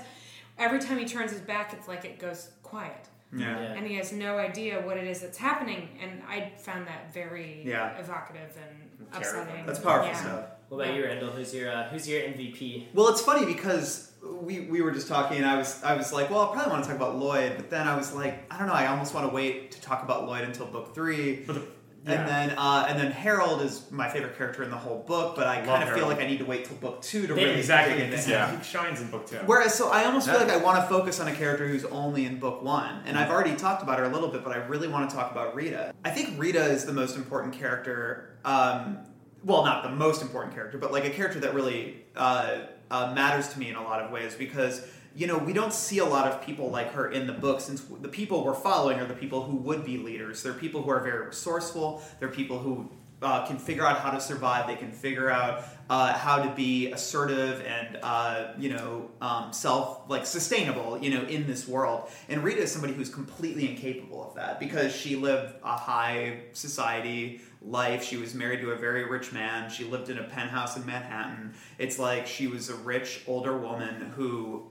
every 0.59 0.79
time 0.81 0.97
he 0.99 1.05
turns 1.05 1.31
his 1.31 1.43
back 1.43 1.75
it's 1.75 1.87
like 1.87 2.05
it 2.07 2.19
goes 2.19 2.51
quiet 2.63 3.07
Yeah. 3.37 3.61
Yeah. 3.61 3.73
and 3.75 3.87
he 3.87 3.95
has 3.97 4.13
no 4.13 4.39
idea 4.39 4.81
what 4.81 4.97
it 4.97 5.05
is 5.07 5.21
that's 5.21 5.37
happening 5.39 5.91
and 6.03 6.23
i 6.27 6.51
found 6.59 6.87
that 6.89 7.13
very 7.13 7.63
Yeah. 7.67 7.97
evocative 7.99 8.57
and 8.57 9.13
Terrifying. 9.13 9.43
upsetting 9.45 9.67
That's 9.67 9.79
powerful 9.79 10.09
Yeah. 10.09 10.17
stuff. 10.17 10.45
What 10.69 10.83
about 10.85 10.97
you, 10.97 11.05
Randall? 11.05 11.31
Who's 11.31 11.55
your 11.55 11.71
uh, 11.71 11.89
who's 11.91 12.09
your 12.09 12.21
MVP? 12.23 12.87
Well, 12.93 13.09
it's 13.09 13.21
funny 13.21 13.47
because 13.47 14.13
we, 14.25 14.61
we 14.61 14.83
were 14.83 14.91
just 14.91 15.07
talking, 15.07 15.37
and 15.39 15.47
I 15.47 15.57
was 15.57 15.83
I 15.85 15.95
was 15.95 16.13
like, 16.13 16.29
well, 16.31 16.41
I 16.51 16.53
probably 16.53 16.73
want 16.73 16.85
to 16.85 16.89
talk 16.91 16.97
about 16.97 17.17
Lloyd, 17.19 17.53
but 17.57 17.71
then 17.71 17.87
I 17.87 17.97
was 17.97 18.13
like, 18.13 18.45
I 18.53 18.59
don't 18.59 18.67
know, 18.67 18.73
I 18.75 18.87
almost 18.89 19.15
want 19.15 19.29
to 19.29 19.35
wait 19.35 19.71
to 19.73 19.81
talk 19.81 20.03
about 20.03 20.27
Lloyd 20.27 20.43
until 20.43 20.67
book 20.67 20.95
three. 20.95 21.37
But 21.47 21.55
the- 21.55 21.67
And 22.13 22.29
then 22.29 22.55
uh, 22.57 22.87
and 22.89 22.99
then 23.01 23.11
Harold 23.11 23.63
is 23.63 23.91
my 23.91 24.09
favorite 24.09 24.37
character 24.39 24.63
in 24.63 24.71
the 24.71 24.77
whole 24.77 25.03
book, 25.09 25.35
but 25.37 25.47
I 25.49 25.57
Love 25.59 25.67
kind 25.67 25.89
of 25.89 25.93
feel 25.95 26.07
like 26.07 26.21
I 26.21 26.27
need 26.27 26.39
to 26.39 26.45
wait 26.45 26.65
till 26.65 26.77
book 26.77 27.03
two 27.03 27.27
to 27.27 27.35
They- 27.35 27.45
really 27.45 27.59
exactly. 27.59 27.95
dig 27.95 28.05
into 28.05 28.17
This- 28.17 28.27
him. 28.27 28.59
He 28.59 28.65
shines 28.65 29.01
in 29.01 29.11
book 29.11 29.27
two. 29.27 29.39
Whereas, 29.47 29.75
so 29.75 29.91
I 29.91 30.05
almost 30.05 30.29
feel 30.29 30.39
like 30.39 30.51
I 30.51 30.57
want 30.57 30.81
to 30.83 30.89
focus 30.89 31.19
on 31.21 31.27
a 31.29 31.35
character 31.35 31.67
who's 31.67 31.85
only 31.87 32.25
in 32.25 32.39
book 32.39 32.63
one, 32.63 33.03
and 33.07 33.17
I've 33.19 33.31
already 33.31 33.55
talked 33.57 33.83
about 33.83 33.99
her 34.01 34.05
a 34.05 34.09
little 34.09 34.29
bit, 34.29 34.43
but 34.45 34.53
I 34.53 34.59
really 34.67 34.87
want 34.89 35.09
to 35.11 35.17
talk 35.17 35.31
about 35.33 35.55
Rita. 35.57 35.93
I 36.05 36.11
think 36.11 36.39
Rita 36.41 36.65
is 36.65 36.85
the 36.85 36.93
most 36.93 37.17
important 37.17 37.55
character. 37.55 38.37
Um, 38.45 38.99
well, 39.47 39.65
not 39.65 39.85
the 39.85 39.91
most 39.91 40.23
important 40.23 40.55
character, 40.55 40.77
but 40.77 40.91
like 40.91 41.05
a 41.05 41.11
character 41.11 41.39
that 41.41 41.55
really 41.55 42.03
uh, 42.17 42.59
uh, 42.91 43.13
matters 43.15 43.49
to 43.51 43.61
me 43.61 43.71
in 43.71 43.77
a 43.77 43.83
lot 43.83 44.03
of 44.03 44.11
ways 44.11 44.35
because 44.35 44.85
you 45.15 45.29
know 45.29 45.39
we 45.39 45.53
don't 45.53 45.73
see 45.73 45.99
a 45.99 46.05
lot 46.05 46.27
of 46.27 46.45
people 46.45 46.69
like 46.69 46.93
her 46.93 47.13
in 47.13 47.29
the 47.29 47.33
book 47.33 47.61
since 47.61 47.81
the 47.81 48.09
people 48.09 48.45
we're 48.45 48.55
following 48.55 48.99
are 48.99 49.07
the 49.07 49.15
people 49.15 49.45
who 49.45 49.57
would 49.57 49.85
be 49.85 49.99
leaders. 49.99 50.43
They're 50.43 50.53
people 50.53 50.83
who 50.83 50.91
are 50.91 51.01
very 51.01 51.27
resourceful. 51.27 52.03
They're 52.19 52.29
people 52.29 52.59
who 52.59 52.91
uh, 53.23 53.47
can 53.47 53.57
figure 53.57 53.87
out 53.87 54.01
how 54.01 54.11
to 54.11 54.21
survive. 54.21 54.67
They 54.67 54.75
can 54.75 54.91
figure 54.91 55.31
out 55.31 55.65
uh, 55.89 56.13
how 56.13 56.43
to 56.43 56.51
be 56.55 56.91
assertive 56.91 57.65
and 57.65 57.99
uh, 58.03 58.49
you 58.59 58.71
know 58.71 59.11
um, 59.21 59.53
self 59.53 60.01
like 60.09 60.27
sustainable 60.27 60.99
you 60.99 61.11
know 61.11 61.23
in 61.23 61.47
this 61.47 61.69
world. 61.69 62.11
And 62.29 62.43
Rita 62.43 62.63
is 62.63 62.73
somebody 62.73 62.95
who's 62.95 63.11
completely 63.11 63.71
incapable 63.71 64.29
of 64.29 64.35
that 64.35 64.59
because 64.59 64.93
she 64.93 65.15
lived 65.15 65.55
a 65.63 65.77
high 65.77 66.41
society 66.53 67.43
life. 67.67 68.05
She 68.05 68.17
was 68.17 68.35
married 68.35 68.61
to 68.61 68.71
a 68.71 68.77
very 68.77 69.05
rich 69.05 69.33
man. 69.33 69.71
She 69.71 69.85
lived 69.85 70.09
in 70.09 70.19
a 70.19 70.25
penthouse 70.25 70.77
in 70.77 70.87
Manhattan. 70.87 71.55
It's 71.79 71.99
like 71.99 72.27
she 72.27 72.47
was 72.47 72.69
a 72.69 72.77
rich 72.77 73.23
older 73.27 73.57
woman 73.57 74.13
who 74.17 74.67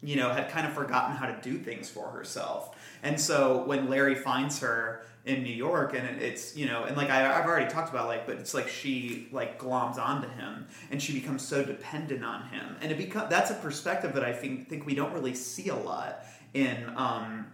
you 0.00 0.16
know 0.16 0.30
had 0.30 0.48
kind 0.48 0.66
of 0.66 0.72
forgotten 0.72 1.16
how 1.16 1.26
to 1.26 1.38
do 1.42 1.58
things 1.58 1.90
for 1.90 2.08
herself. 2.08 2.76
And 3.02 3.20
so 3.20 3.64
when 3.64 3.88
Larry 3.88 4.14
finds 4.14 4.58
her 4.60 5.04
in 5.24 5.42
New 5.42 5.54
York, 5.54 5.94
and 5.94 6.20
it's 6.20 6.56
you 6.56 6.66
know, 6.66 6.84
and 6.84 6.96
like 6.96 7.10
I, 7.10 7.38
I've 7.38 7.46
already 7.46 7.70
talked 7.70 7.90
about, 7.90 8.06
like, 8.06 8.26
but 8.26 8.36
it's 8.36 8.54
like 8.54 8.68
she 8.68 9.28
like 9.30 9.60
gloms 9.60 9.98
onto 9.98 10.28
him, 10.28 10.66
and 10.90 11.02
she 11.02 11.12
becomes 11.12 11.46
so 11.46 11.64
dependent 11.64 12.24
on 12.24 12.48
him, 12.48 12.76
and 12.80 12.90
it 12.90 12.98
become 12.98 13.28
that's 13.28 13.50
a 13.50 13.54
perspective 13.54 14.14
that 14.14 14.24
I 14.24 14.32
think 14.32 14.68
think 14.68 14.86
we 14.86 14.94
don't 14.94 15.12
really 15.12 15.34
see 15.34 15.68
a 15.68 15.76
lot 15.76 16.24
in 16.54 16.90
um, 16.96 17.46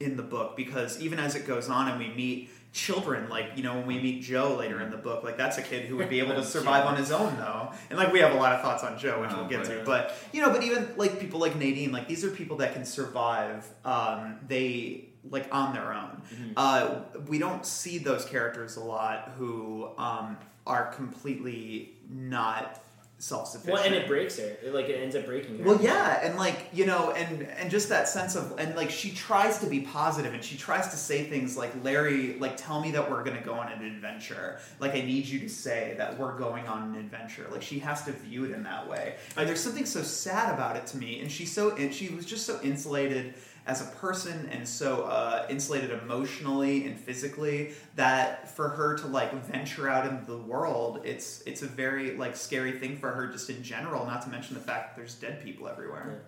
in 0.00 0.16
the 0.16 0.22
book 0.22 0.56
because 0.56 1.00
even 1.00 1.18
as 1.18 1.34
it 1.34 1.46
goes 1.46 1.68
on 1.68 1.88
and 1.88 1.98
we 1.98 2.08
meet 2.14 2.50
children 2.72 3.28
like 3.28 3.50
you 3.54 3.62
know 3.62 3.74
when 3.76 3.86
we 3.86 4.00
meet 4.00 4.22
joe 4.22 4.56
later 4.56 4.80
in 4.80 4.90
the 4.90 4.96
book 4.96 5.22
like 5.22 5.36
that's 5.36 5.58
a 5.58 5.62
kid 5.62 5.84
who 5.84 5.96
would 5.96 6.08
be 6.08 6.20
able 6.20 6.34
to 6.34 6.42
survive 6.56 6.86
on 6.86 6.96
his 6.96 7.12
own 7.12 7.36
though. 7.36 7.70
And 7.90 7.98
like 7.98 8.12
we 8.12 8.18
have 8.20 8.32
a 8.32 8.36
lot 8.36 8.54
of 8.54 8.62
thoughts 8.62 8.82
on 8.82 8.98
joe 8.98 9.20
which 9.20 9.30
Oh, 9.32 9.40
we'll 9.40 9.48
get 9.48 9.64
to. 9.64 9.82
but 9.84 10.14
you 10.32 10.40
know 10.40 10.50
but 10.50 10.62
even 10.62 10.88
like 10.96 11.20
people 11.20 11.38
like 11.38 11.54
nadine 11.56 11.92
like 11.92 12.08
these 12.08 12.24
are 12.24 12.30
people 12.30 12.56
that 12.58 12.72
can 12.72 12.84
survive 12.86 13.68
um, 13.84 14.38
they 14.48 15.04
like 15.30 15.46
on 15.54 15.72
their 15.72 15.92
own. 15.94 16.20
Uh, 16.56 17.02
we 17.28 17.38
don't 17.38 17.64
see 17.64 17.98
those 17.98 18.24
characters 18.24 18.74
a 18.76 18.80
lot 18.82 19.32
who 19.38 19.88
um, 19.96 20.36
are 20.66 20.86
completely 20.86 21.92
not 22.10 22.82
self-sufficient. 23.22 23.72
Well, 23.72 23.84
and 23.84 23.94
it 23.94 24.08
breaks 24.08 24.36
her. 24.38 24.56
It, 24.64 24.74
like 24.74 24.88
it 24.88 25.00
ends 25.00 25.14
up 25.14 25.26
breaking 25.26 25.58
her. 25.58 25.64
Well, 25.64 25.80
yeah, 25.80 26.26
and 26.26 26.36
like 26.36 26.66
you 26.72 26.86
know, 26.86 27.12
and 27.12 27.42
and 27.42 27.70
just 27.70 27.88
that 27.88 28.08
sense 28.08 28.34
of, 28.34 28.58
and 28.58 28.74
like 28.74 28.90
she 28.90 29.12
tries 29.12 29.58
to 29.60 29.66
be 29.66 29.80
positive, 29.80 30.34
and 30.34 30.42
she 30.42 30.56
tries 30.56 30.88
to 30.88 30.96
say 30.96 31.24
things 31.24 31.56
like, 31.56 31.72
"Larry, 31.84 32.36
like 32.40 32.56
tell 32.56 32.80
me 32.80 32.90
that 32.90 33.08
we're 33.08 33.22
gonna 33.22 33.40
go 33.40 33.54
on 33.54 33.70
an 33.70 33.84
adventure. 33.84 34.58
Like 34.80 34.94
I 34.94 35.02
need 35.02 35.26
you 35.26 35.38
to 35.38 35.48
say 35.48 35.94
that 35.98 36.18
we're 36.18 36.36
going 36.36 36.66
on 36.66 36.94
an 36.94 36.96
adventure." 36.96 37.46
Like 37.52 37.62
she 37.62 37.78
has 37.78 38.02
to 38.04 38.12
view 38.12 38.44
it 38.44 38.50
in 38.50 38.64
that 38.64 38.88
way. 38.88 39.14
And 39.36 39.48
there's 39.48 39.60
something 39.60 39.86
so 39.86 40.02
sad 40.02 40.52
about 40.52 40.76
it 40.76 40.86
to 40.88 40.96
me, 40.96 41.20
and 41.20 41.30
she's 41.30 41.52
so, 41.52 41.76
and 41.76 41.94
she 41.94 42.08
was 42.08 42.26
just 42.26 42.44
so 42.44 42.60
insulated 42.62 43.34
as 43.66 43.80
a 43.80 43.90
person 43.96 44.48
and 44.50 44.66
so 44.66 45.04
uh, 45.04 45.46
insulated 45.48 45.90
emotionally 45.90 46.86
and 46.86 46.98
physically 46.98 47.72
that 47.94 48.50
for 48.56 48.68
her 48.68 48.96
to 48.96 49.06
like 49.06 49.32
venture 49.44 49.88
out 49.88 50.06
into 50.06 50.24
the 50.26 50.38
world 50.38 51.00
it's 51.04 51.42
it's 51.46 51.62
a 51.62 51.66
very 51.66 52.16
like 52.16 52.34
scary 52.34 52.72
thing 52.72 52.96
for 52.96 53.10
her 53.12 53.28
just 53.28 53.48
in 53.50 53.62
general 53.62 54.04
not 54.04 54.22
to 54.22 54.28
mention 54.28 54.54
the 54.54 54.60
fact 54.60 54.90
that 54.90 54.96
there's 54.96 55.14
dead 55.14 55.42
people 55.44 55.68
everywhere 55.68 56.22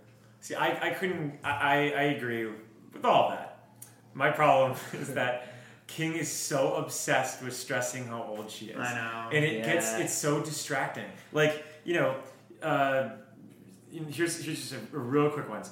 See, 0.44 0.54
I, 0.54 0.88
I 0.88 0.90
couldn't. 0.90 1.38
I, 1.42 1.90
I 1.96 2.02
agree 2.02 2.44
with 2.92 3.02
all 3.02 3.30
that. 3.30 3.66
My 4.12 4.30
problem 4.30 4.76
is 4.92 5.14
that 5.14 5.54
King 5.86 6.16
is 6.16 6.30
so 6.30 6.74
obsessed 6.74 7.42
with 7.42 7.56
stressing 7.56 8.04
how 8.04 8.24
old 8.24 8.50
she 8.50 8.66
is. 8.66 8.78
I 8.78 8.94
know. 8.94 9.30
and 9.34 9.42
it 9.42 9.64
gets 9.64 9.94
it's 9.94 10.12
so 10.12 10.42
distracting. 10.42 11.06
Like 11.32 11.64
you 11.84 11.94
know, 11.94 12.16
uh, 12.62 13.08
here's 13.90 14.44
here's 14.44 14.70
just 14.70 14.74
a, 14.74 14.96
a 14.96 14.98
real 14.98 15.30
quick 15.30 15.48
ones. 15.48 15.70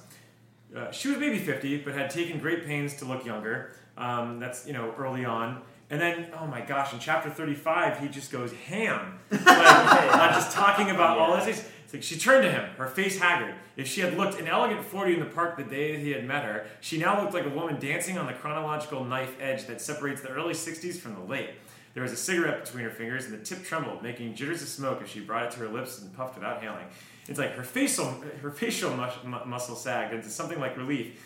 Uh, 0.76 0.91
she 0.91 1.09
was 1.09 1.18
maybe 1.18 1.39
50, 1.39 1.78
but 1.78 1.94
had 1.94 2.10
taken 2.10 2.39
great 2.39 2.65
pains 2.67 2.94
to 2.97 3.05
look 3.05 3.25
younger. 3.25 3.73
Um, 3.97 4.39
that's 4.39 4.67
you 4.67 4.73
know 4.73 4.94
early 4.99 5.25
on. 5.25 5.62
And 5.91 6.01
then, 6.01 6.28
oh 6.41 6.47
my 6.47 6.62
gosh, 6.62 6.94
in 6.94 6.99
chapter 6.99 7.28
35, 7.28 7.99
he 7.99 8.09
just 8.09 8.33
goes 8.33 8.51
ham. 8.52 9.18
Like, 9.31 9.42
uh, 9.47 10.33
just 10.33 10.52
talking 10.52 10.89
about 10.89 11.18
all 11.18 11.36
this. 11.36 11.47
It's 11.92 11.92
like 11.92 12.02
she 12.02 12.18
turned 12.18 12.44
to 12.44 12.51
him, 12.51 12.70
her 12.78 12.86
face 12.86 13.18
haggard. 13.18 13.55
If 13.76 13.86
she 13.86 14.01
had 14.01 14.17
looked 14.17 14.41
an 14.41 14.49
elegant 14.49 14.83
40 14.83 15.15
in 15.15 15.20
the 15.20 15.26
park 15.26 15.59
the 15.59 15.65
day 15.65 16.01
he 16.01 16.12
had 16.12 16.26
met 16.26 16.47
her, 16.47 16.65
she 16.81 16.97
now 16.97 17.20
looked 17.20 17.34
like 17.34 17.44
a 17.44 17.51
woman 17.51 17.78
dancing 17.78 18.17
on 18.17 18.26
the 18.26 18.33
chronological 18.33 19.05
knife 19.05 19.36
edge 19.39 19.67
that 19.67 19.83
separates 19.83 20.23
the 20.23 20.31
early 20.31 20.55
60s 20.55 20.97
from 20.97 21.15
the 21.15 21.20
late. 21.20 21.51
There 21.92 22.02
was 22.02 22.12
a 22.12 22.17
cigarette 22.17 22.65
between 22.65 22.84
her 22.84 22.91
fingers, 22.91 23.26
and 23.26 23.34
the 23.34 23.44
tip 23.44 23.62
trembled, 23.62 24.02
making 24.02 24.34
jitters 24.34 24.62
of 24.62 24.68
smoke 24.68 25.02
as 25.02 25.10
she 25.10 25.20
brought 25.20 25.44
it 25.44 25.51
to 25.52 25.59
her 25.59 25.68
lips 25.68 26.01
and 26.01 26.10
puffed 26.17 26.36
without 26.36 26.62
hailing. 26.62 26.86
It's 27.33 27.39
like 27.39 27.55
her 27.57 27.62
facial, 27.65 28.07
her 28.43 28.51
facial 28.51 28.94
mus- 28.94 29.15
mu- 29.25 29.44
muscle 29.47 29.75
sagged 29.75 30.12
into 30.15 30.28
something 30.28 30.61
like 30.61 30.77
relief. 30.77 31.19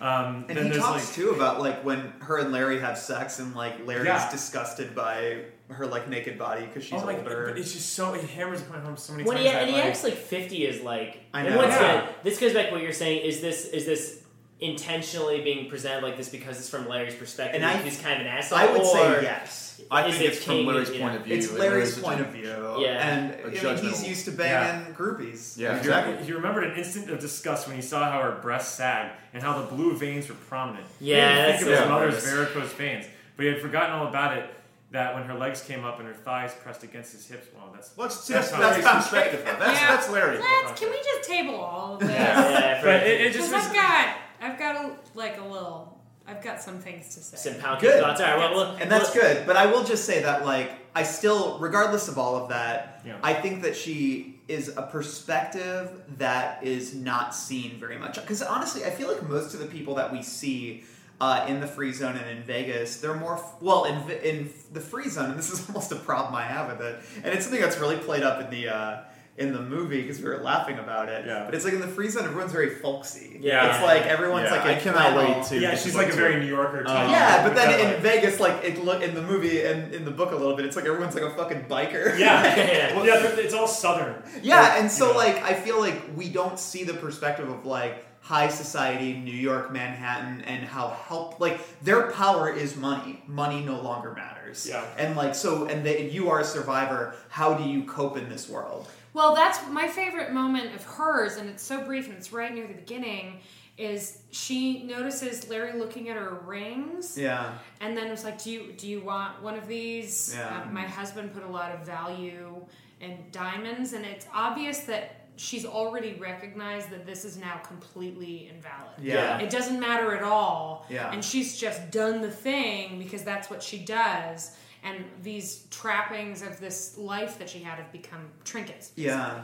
Um, 0.00 0.46
and 0.48 0.58
then 0.58 0.72
he 0.72 0.78
talks 0.78 1.06
like, 1.06 1.14
too 1.14 1.30
about 1.30 1.60
like 1.60 1.84
when 1.84 2.12
her 2.22 2.38
and 2.38 2.50
larry 2.50 2.80
have 2.80 2.98
sex 2.98 3.38
and 3.38 3.54
like 3.54 3.86
larry's 3.86 4.06
Yeah. 4.06 4.28
disgusted 4.32 4.96
by 4.96 5.42
her 5.68 5.86
like 5.86 6.08
naked 6.08 6.36
body 6.36 6.66
because 6.66 6.82
she's 6.82 7.00
oh 7.00 7.06
my, 7.06 7.16
older 7.16 7.46
but 7.50 7.58
it's 7.58 7.72
just 7.72 7.92
so 7.92 8.12
it 8.12 8.24
hammers 8.24 8.62
the 8.62 8.68
point 8.68 8.82
home 8.82 8.96
so 8.96 9.12
many 9.12 9.22
When 9.22 9.36
times. 9.36 9.46
he, 9.48 9.52
that, 9.52 9.62
and 9.62 9.70
he 9.70 9.80
acts 9.80 10.02
like 10.02 10.14
fifty 10.14 10.66
is 10.66 10.82
like. 10.82 11.20
I 11.32 11.44
know. 11.44 11.56
once 11.56 11.68
Yeah. 11.68 12.00
again, 12.02 12.14
this 12.24 12.40
goes 12.40 12.52
back 12.52 12.66
to 12.66 12.72
what 12.72 12.82
you're 12.82 12.92
saying. 12.92 13.20
Is 13.24 13.40
this 13.40 13.66
is 13.66 13.86
this 13.86 14.21
intentionally 14.62 15.40
being 15.42 15.68
presented 15.68 16.02
like 16.04 16.16
this 16.16 16.28
because 16.28 16.58
it's 16.58 16.68
from 16.68 16.88
Larry's 16.88 17.14
perspective? 17.14 17.56
And 17.60 17.64
I- 17.64 17.76
he's 17.82 18.00
kind 18.00 18.20
of 18.20 18.26
an 18.26 18.32
asshole. 18.32 18.58
i 18.58 18.66
would 18.70 18.80
or 18.80 18.84
say 18.84 19.22
yes 19.22 19.80
I 19.90 20.02
think 20.10 20.22
it 20.22 20.26
it's 20.34 20.44
from 20.44 20.64
Larry's 20.64 20.90
you 20.90 21.00
point 21.00 21.14
know? 21.14 21.18
of 21.20 21.24
view. 21.26 21.34
it's 21.36 21.50
larry's 21.52 21.98
a 21.98 22.00
point 22.00 22.20
of 22.20 22.28
view 22.28 22.44
Yeah. 22.78 23.08
and 23.08 23.32
A 23.54 23.68
I 23.70 23.74
mean, 23.74 23.84
he's 23.84 24.06
used 24.06 24.24
to 24.26 24.30
banging 24.30 24.94
groupies 24.94 25.56
Yeah, 25.58 25.72
He- 25.72 25.78
exactly. 25.80 26.24
He 26.24 26.32
remembered 26.32 26.64
an 26.64 26.76
instant 26.76 27.10
of 27.10 27.18
disgust 27.18 27.66
when 27.66 27.74
he 27.76 27.82
saw 27.82 28.08
how 28.10 28.20
her 28.22 28.38
breasts 28.40 28.74
sagged 28.76 29.12
and 29.34 29.42
how 29.42 29.58
the 29.60 29.66
blue 29.66 29.96
veins 29.96 30.28
were 30.28 30.36
prominent. 30.36 30.86
Yeah, 31.00 31.16
he 31.16 31.52
didn't 31.52 31.58
think 31.64 31.72
of 31.72 31.78
his 31.80 31.88
mother's 31.88 32.24
varicose 32.24 32.72
veins, 32.74 33.06
but 33.36 33.44
he 33.46 33.52
had 33.52 33.60
forgotten 33.60 33.90
all 33.92 34.06
about 34.06 34.36
it. 34.38 34.48
That 34.92 35.14
when 35.14 35.22
her 35.22 35.32
legs 35.32 35.62
came 35.62 35.84
up 35.86 36.00
and 36.00 36.06
her 36.06 36.12
thighs 36.12 36.52
pressed 36.62 36.82
against 36.82 37.12
his 37.12 37.26
hips, 37.26 37.46
well, 37.56 37.70
that's 37.72 37.96
Well, 37.96 38.08
that's, 38.08 38.28
that's, 38.28 38.50
how- 38.50 38.60
Larry's 38.60 38.84
perspective. 38.86 39.40
That's, 39.42 39.80
Yeah. 39.80 39.86
that's 39.96 40.10
Larry. 40.10 40.38
Let's, 40.38 40.78
can 40.78 40.90
we 40.90 40.96
just 40.98 41.26
table 41.26 41.54
all 41.54 41.94
of 41.94 42.00
this? 42.00 42.10
Yeah, 42.10 42.78
for- 42.78 42.86
But 42.88 43.06
it, 43.06 43.20
it 43.22 43.32
just 43.32 43.50
was. 43.50 43.64
I've 43.68 43.72
got, 43.72 44.16
I've 44.42 44.58
got 44.58 44.74
a, 44.84 44.96
like 45.14 45.38
a 45.38 45.44
little, 45.44 45.98
I've 46.26 46.42
got 46.42 46.60
some 46.60 46.78
things 46.78 47.14
to 47.14 47.20
say. 47.20 47.36
some 47.52 47.60
pound 47.60 47.80
Good. 47.80 48.02
thoughts. 48.02 48.20
All 48.20 48.26
right, 48.26 48.38
well, 48.38 48.54
well, 48.54 48.76
and 48.80 48.90
that's 48.90 49.14
well, 49.14 49.22
good. 49.22 49.46
But 49.46 49.56
I 49.56 49.66
will 49.66 49.84
just 49.84 50.04
say 50.04 50.22
that, 50.22 50.44
like, 50.44 50.72
I 50.94 51.04
still, 51.04 51.58
regardless 51.58 52.08
of 52.08 52.18
all 52.18 52.36
of 52.36 52.48
that, 52.50 53.00
Yeah. 53.06 53.16
I 53.22 53.32
think 53.34 53.62
that 53.62 53.76
she 53.76 54.40
is 54.48 54.76
a 54.76 54.82
perspective 54.82 56.02
that 56.18 56.62
is 56.64 56.94
not 56.94 57.34
seen 57.34 57.78
very 57.78 57.96
much. 57.96 58.16
Because 58.16 58.42
honestly, 58.42 58.84
I 58.84 58.90
feel 58.90 59.08
like 59.08 59.26
most 59.28 59.54
of 59.54 59.60
the 59.60 59.66
people 59.66 59.94
that 59.94 60.12
we 60.12 60.22
see 60.22 60.84
uh, 61.20 61.44
in 61.48 61.60
the 61.60 61.66
free 61.66 61.92
zone 61.92 62.16
and 62.16 62.28
in 62.38 62.42
Vegas, 62.42 63.00
they're 63.00 63.14
more 63.14 63.34
f- 63.36 63.54
well 63.60 63.84
in 63.84 64.10
in 64.22 64.50
the 64.72 64.80
free 64.80 65.08
zone, 65.08 65.30
and 65.30 65.38
this 65.38 65.50
is 65.52 65.66
almost 65.68 65.92
a 65.92 65.96
problem 65.96 66.34
I 66.34 66.42
have 66.42 66.66
with 66.76 66.80
it, 66.86 67.00
and 67.22 67.32
it's 67.32 67.44
something 67.44 67.60
that's 67.60 67.78
really 67.78 67.96
played 67.98 68.22
up 68.24 68.40
in 68.42 68.50
the. 68.50 68.68
Uh, 68.74 69.02
in 69.38 69.52
the 69.54 69.60
movie, 69.62 70.02
because 70.02 70.18
we 70.20 70.28
were 70.28 70.36
laughing 70.38 70.78
about 70.78 71.08
it, 71.08 71.24
Yeah. 71.26 71.44
but 71.46 71.54
it's 71.54 71.64
like 71.64 71.72
in 71.72 71.80
the 71.80 71.86
free 71.88 72.08
zone, 72.10 72.24
everyone's 72.26 72.52
very 72.52 72.68
folksy. 72.68 73.38
Yeah. 73.40 73.72
it's 73.74 73.82
like 73.82 74.02
everyone's 74.06 74.50
Yeah, 74.50 74.56
like 74.56 74.66
I 74.66 74.72
in 74.72 74.80
cannot 74.80 75.12
flannel. 75.14 75.36
wait 75.38 75.46
to. 75.46 75.58
yeah, 75.58 75.74
she's 75.74 75.94
like 75.96 76.10
a 76.10 76.12
very. 76.12 76.38
New 76.38 76.46
Yorker. 76.46 76.86
Uh. 76.86 77.08
Yeah, 77.10 77.46
but 77.48 77.54
then 77.56 77.80
in 77.80 77.86
like- 77.86 77.98
Vegas, 78.00 78.40
like 78.40 78.62
it 78.62 78.84
look 78.84 79.02
in 79.02 79.14
the 79.14 79.22
movie 79.22 79.62
and 79.62 79.92
in 79.94 80.04
the 80.04 80.10
book 80.10 80.32
a 80.32 80.36
little 80.36 80.54
bit, 80.54 80.66
it's 80.66 80.76
like 80.76 80.84
everyone's 80.84 81.14
like 81.14 81.24
a 81.24 81.30
fucking 81.34 81.64
biker. 81.64 82.18
Yeah, 82.18 82.42
well, 82.96 83.06
yeah, 83.06 83.22
it's 83.24 83.54
all 83.54 83.66
southern. 83.66 84.22
yeah, 84.42 84.78
and 84.78 84.90
so 84.90 85.06
you 85.08 85.12
know. 85.12 85.18
like 85.18 85.36
I 85.42 85.54
feel 85.54 85.80
like 85.80 86.00
we 86.14 86.28
don't 86.28 86.58
see 86.58 86.84
the 86.84 86.94
perspective 86.94 87.48
of 87.48 87.64
like 87.64 88.04
high 88.20 88.48
society, 88.48 89.14
New 89.14 89.32
York, 89.32 89.72
Manhattan, 89.72 90.42
and 90.42 90.64
how 90.64 90.88
help 90.88 91.40
like 91.40 91.58
their 91.80 92.10
power 92.12 92.52
is 92.52 92.76
money. 92.76 93.22
Money 93.26 93.64
no 93.64 93.80
longer 93.80 94.12
matters. 94.12 94.66
Yeah. 94.68 94.84
and 94.98 95.16
like 95.16 95.34
so, 95.34 95.64
and 95.64 95.86
that 95.86 96.12
you 96.12 96.28
are 96.28 96.40
a 96.40 96.44
survivor. 96.44 97.14
How 97.30 97.54
do 97.54 97.64
you 97.64 97.84
cope 97.84 98.18
in 98.18 98.28
this 98.28 98.46
world? 98.48 98.88
Well, 99.14 99.34
that's 99.34 99.58
my 99.70 99.88
favorite 99.88 100.32
moment 100.32 100.74
of 100.74 100.84
hers, 100.84 101.36
and 101.36 101.48
it's 101.50 101.62
so 101.62 101.84
brief 101.84 102.06
and 102.08 102.16
it's 102.16 102.32
right 102.32 102.52
near 102.54 102.66
the 102.66 102.74
beginning. 102.74 103.40
Is 103.78 104.18
she 104.30 104.82
notices 104.84 105.48
Larry 105.48 105.78
looking 105.78 106.08
at 106.10 106.16
her 106.16 106.34
rings, 106.44 107.16
Yeah, 107.16 107.52
and 107.80 107.96
then 107.96 108.08
it's 108.08 108.22
like, 108.24 108.42
"Do 108.42 108.50
you 108.50 108.72
do 108.76 108.86
you 108.86 109.00
want 109.00 109.42
one 109.42 109.54
of 109.56 109.66
these?" 109.66 110.34
Yeah. 110.36 110.62
Uh, 110.66 110.70
my 110.70 110.82
husband 110.82 111.32
put 111.32 111.42
a 111.42 111.48
lot 111.48 111.72
of 111.72 111.80
value 111.86 112.64
in 113.00 113.18
diamonds, 113.32 113.94
and 113.94 114.04
it's 114.04 114.26
obvious 114.34 114.80
that 114.80 115.26
she's 115.36 115.64
already 115.64 116.12
recognized 116.14 116.90
that 116.90 117.06
this 117.06 117.24
is 117.24 117.38
now 117.38 117.56
completely 117.66 118.48
invalid. 118.54 118.92
yeah, 119.00 119.38
It 119.38 119.48
doesn't 119.50 119.80
matter 119.80 120.14
at 120.14 120.22
all. 120.22 120.86
Yeah. 120.90 121.10
And 121.10 121.24
she's 121.24 121.58
just 121.58 121.90
done 121.90 122.20
the 122.20 122.30
thing 122.30 122.98
because 122.98 123.22
that's 123.24 123.48
what 123.48 123.62
she 123.62 123.78
does. 123.78 124.54
And 124.82 125.04
these 125.22 125.64
trappings 125.70 126.42
of 126.42 126.58
this 126.58 126.98
life 126.98 127.38
that 127.38 127.48
she 127.48 127.60
had 127.60 127.78
have 127.78 127.92
become 127.92 128.28
trinkets. 128.44 128.92
yeah. 128.96 129.42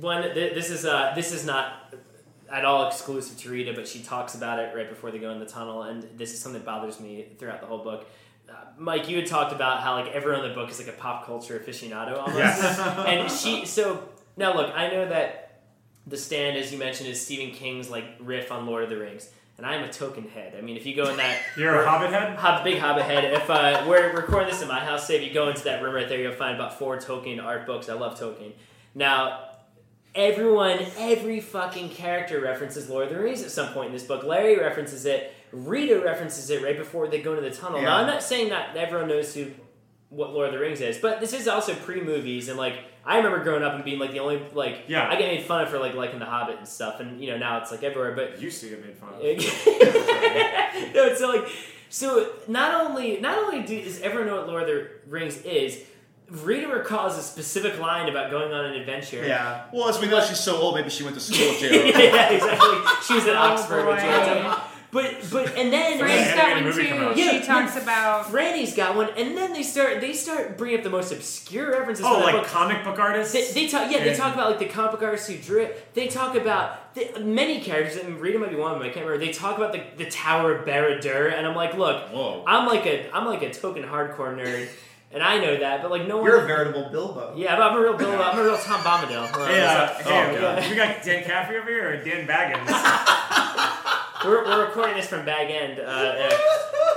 one. 0.00 0.22
Th- 0.22 0.54
this 0.54 0.70
is 0.70 0.84
uh, 0.84 1.12
this 1.14 1.32
is 1.32 1.44
not 1.44 1.94
at 2.50 2.64
all 2.64 2.86
exclusive 2.86 3.36
to 3.38 3.50
Rita, 3.50 3.72
but 3.74 3.86
she 3.88 4.00
talks 4.02 4.34
about 4.34 4.58
it 4.58 4.74
right 4.74 4.88
before 4.88 5.10
they 5.10 5.18
go 5.18 5.30
in 5.30 5.38
the 5.38 5.46
tunnel, 5.46 5.82
and 5.82 6.06
this 6.16 6.32
is 6.32 6.40
something 6.40 6.60
that 6.60 6.66
bothers 6.66 7.00
me 7.00 7.26
throughout 7.38 7.60
the 7.60 7.66
whole 7.66 7.82
book. 7.82 8.08
Uh, 8.48 8.54
Mike, 8.78 9.08
you 9.08 9.16
had 9.16 9.26
talked 9.26 9.52
about 9.52 9.82
how 9.82 9.94
like 9.94 10.12
everyone 10.12 10.42
in 10.42 10.48
the 10.48 10.54
book 10.54 10.70
is 10.70 10.78
like 10.78 10.88
a 10.88 10.98
pop 10.98 11.26
culture 11.26 11.58
aficionado 11.58 12.16
almost, 12.16 12.62
and 13.08 13.30
she. 13.30 13.66
So 13.66 14.08
now 14.36 14.54
look, 14.54 14.72
I 14.74 14.88
know 14.88 15.08
that 15.08 15.62
the 16.06 16.16
stand, 16.16 16.56
as 16.56 16.72
you 16.72 16.78
mentioned, 16.78 17.08
is 17.08 17.20
Stephen 17.20 17.54
King's 17.54 17.90
like 17.90 18.04
riff 18.20 18.50
on 18.50 18.66
Lord 18.66 18.84
of 18.84 18.90
the 18.90 18.96
Rings, 18.96 19.28
and 19.58 19.66
I'm 19.66 19.82
a 19.82 19.88
Tolkien 19.88 20.30
head. 20.30 20.54
I 20.56 20.60
mean, 20.60 20.76
if 20.76 20.86
you 20.86 20.94
go 20.94 21.10
in 21.10 21.16
that, 21.16 21.40
You're 21.56 21.82
a 21.82 21.88
Hobbit 21.88 22.10
head. 22.10 22.36
Hob- 22.36 22.64
big 22.64 22.78
Hobbit 22.78 23.04
head. 23.04 23.24
If 23.24 23.50
uh, 23.50 23.84
we're 23.88 24.14
recording 24.14 24.48
this 24.48 24.62
in 24.62 24.68
my 24.68 24.78
house, 24.78 25.06
say 25.06 25.16
if 25.16 25.22
you 25.26 25.34
go 25.34 25.48
into 25.48 25.64
that 25.64 25.82
room 25.82 25.94
right 25.94 26.08
there, 26.08 26.20
you'll 26.20 26.32
find 26.32 26.54
about 26.54 26.78
four 26.78 26.96
Tolkien 26.96 27.44
art 27.44 27.66
books. 27.66 27.88
I 27.88 27.94
love 27.94 28.18
Tolkien. 28.18 28.52
Now, 28.94 29.40
everyone, 30.14 30.78
every 30.96 31.40
fucking 31.40 31.90
character 31.90 32.40
references 32.40 32.88
Lord 32.88 33.08
of 33.08 33.14
the 33.14 33.20
Rings 33.20 33.42
at 33.42 33.50
some 33.50 33.72
point 33.72 33.88
in 33.88 33.92
this 33.92 34.04
book. 34.04 34.22
Larry 34.22 34.56
references 34.56 35.04
it. 35.04 35.34
Rita 35.50 36.00
references 36.00 36.50
it 36.50 36.62
right 36.62 36.76
before 36.76 37.08
they 37.08 37.20
go 37.20 37.34
into 37.34 37.48
the 37.48 37.54
tunnel. 37.54 37.82
Now, 37.82 37.96
I'm 37.96 38.06
not 38.06 38.22
saying 38.22 38.50
that 38.50 38.76
everyone 38.76 39.08
knows 39.08 39.34
who 39.34 39.50
what 40.10 40.32
Lord 40.32 40.46
of 40.48 40.54
the 40.54 40.58
Rings 40.58 40.80
is, 40.80 40.98
but 40.98 41.20
this 41.20 41.34
is 41.34 41.48
also 41.48 41.74
pre-movies, 41.74 42.48
and 42.48 42.56
like 42.56 42.76
I 43.08 43.16
remember 43.16 43.42
growing 43.42 43.62
up 43.62 43.74
and 43.74 43.82
being 43.84 43.98
like 43.98 44.12
the 44.12 44.18
only 44.20 44.40
like 44.52 44.84
Yeah. 44.86 45.08
I 45.08 45.16
get 45.16 45.28
made 45.28 45.42
fun 45.44 45.62
of 45.62 45.70
for 45.70 45.78
like 45.78 45.94
liking 45.94 46.18
The 46.18 46.26
Hobbit 46.26 46.58
and 46.58 46.68
stuff, 46.68 47.00
and 47.00 47.20
you 47.20 47.30
know 47.30 47.38
now 47.38 47.58
it's 47.62 47.70
like 47.70 47.82
everywhere, 47.82 48.12
but 48.14 48.40
Used 48.40 48.60
to 48.60 48.68
get 48.68 48.84
made 48.84 48.96
fun 48.98 49.08
of. 49.14 49.20
no, 50.94 51.14
so 51.14 51.28
like 51.28 51.48
so 51.88 52.30
not 52.46 52.84
only 52.86 53.18
not 53.20 53.38
only 53.38 53.62
do, 53.62 53.82
does 53.82 54.00
everyone 54.02 54.26
know 54.28 54.36
what 54.36 54.46
Lord 54.48 54.62
of 54.62 54.68
the 54.68 54.88
Rings 55.08 55.38
is, 55.42 55.82
Rita 56.30 56.68
recalls 56.68 57.16
a 57.16 57.22
specific 57.22 57.78
line 57.80 58.08
about 58.10 58.30
going 58.30 58.52
on 58.52 58.66
an 58.66 58.74
adventure. 58.74 59.26
Yeah. 59.26 59.64
Well, 59.72 59.88
as 59.88 59.98
we 59.98 60.06
know, 60.08 60.20
she's 60.22 60.38
so 60.40 60.56
old. 60.56 60.74
Maybe 60.74 60.90
she 60.90 61.02
went 61.02 61.14
to 61.16 61.20
school 61.22 61.48
with 61.48 61.60
J.R. 61.60 61.86
yeah, 61.86 62.28
exactly. 62.30 62.78
She 63.06 63.14
was 63.14 63.26
at 63.26 63.34
Oh, 63.36 63.38
Oxford 63.38 63.86
with 63.86 63.96
boy. 63.96 64.60
J.R. 64.92 65.02
But 65.02 65.30
but 65.30 65.54
and 65.56 65.70
then 65.72 65.98
Franny's 65.98 66.26
Yeah, 66.28 66.36
got 66.36 66.48
animated 66.48 66.64
one 66.64 66.64
movie 66.64 66.82
too. 66.84 66.88
come 66.94 67.02
out. 67.08 67.16
She 67.16 67.24
Yeah, 67.24 67.40
talks 67.42 67.76
yeah. 67.76 67.82
about 67.82 68.26
Franny's 68.26 68.74
got 68.74 68.96
one, 68.96 69.10
and 69.18 69.36
then 69.36 69.52
they 69.52 69.62
start 69.62 70.00
they 70.00 70.14
start 70.14 70.56
bringing 70.56 70.78
up 70.78 70.84
the 70.84 70.90
most 70.90 71.12
obscure 71.12 71.72
references. 71.72 72.04
Oh, 72.08 72.20
like 72.20 72.34
book. 72.36 72.46
comic 72.46 72.82
book 72.84 72.98
artists. 72.98 73.32
They, 73.34 73.50
they 73.52 73.68
talk, 73.68 73.90
yeah, 73.92 74.02
they 74.02 74.14
talk 74.14 74.32
about 74.34 74.48
like 74.50 74.58
the 74.60 74.66
comic 74.66 74.92
book 74.92 75.02
artists 75.02 75.28
who 75.28 75.36
drew 75.36 75.60
it. 75.62 75.94
They 75.94 76.08
talk 76.08 76.34
about 76.36 76.94
the, 76.94 77.20
many 77.20 77.60
characters, 77.60 78.02
and 78.02 78.18
Rita 78.18 78.38
might 78.38 78.50
be 78.50 78.56
one 78.56 78.72
of 78.72 78.78
them. 78.78 78.88
I 78.88 78.92
can't 78.92 79.04
remember. 79.04 79.24
They 79.24 79.32
talk 79.32 79.58
about 79.58 79.72
the, 79.72 79.82
the 80.02 80.10
Tower 80.10 80.52
of 80.56 80.66
Barad-dûr, 80.66 81.32
and 81.36 81.46
I'm 81.46 81.54
like, 81.54 81.74
look, 81.76 82.08
Whoa. 82.08 82.42
I'm 82.46 82.66
like 82.66 82.86
a 82.86 83.10
I'm 83.14 83.26
like 83.26 83.42
a 83.42 83.50
Tolkien 83.50 83.86
hardcore 83.86 84.34
nerd, 84.34 84.68
and 85.12 85.22
I 85.22 85.38
know 85.38 85.58
that, 85.58 85.82
but 85.82 85.90
like 85.90 86.08
no 86.08 86.16
one. 86.16 86.24
You're 86.24 86.44
a 86.44 86.46
veritable 86.46 86.88
Bilbo. 86.90 87.34
yeah, 87.36 87.56
but 87.56 87.62
I'm 87.70 87.76
a 87.76 87.80
real 87.82 87.92
Bill. 87.98 88.10
I'm 88.22 88.38
a 88.38 88.42
real 88.42 88.56
Tom 88.56 88.80
Bombadil. 88.80 89.46
Hey, 89.48 89.60
uh, 89.60 89.86
hey, 89.98 90.36
Oh, 90.36 90.40
God. 90.40 90.70
we 90.70 90.76
got 90.76 91.02
Dan 91.02 91.24
Caffrey 91.24 91.58
over 91.58 91.68
here 91.68 91.90
or 91.90 91.96
Dan 92.02 92.26
Baggins? 92.26 93.74
We're, 94.24 94.44
we're 94.44 94.66
recording 94.66 94.96
this 94.96 95.06
from 95.06 95.24
Bag 95.24 95.50
End, 95.50 95.78
uh, 95.78 95.82
uh, 95.82 96.30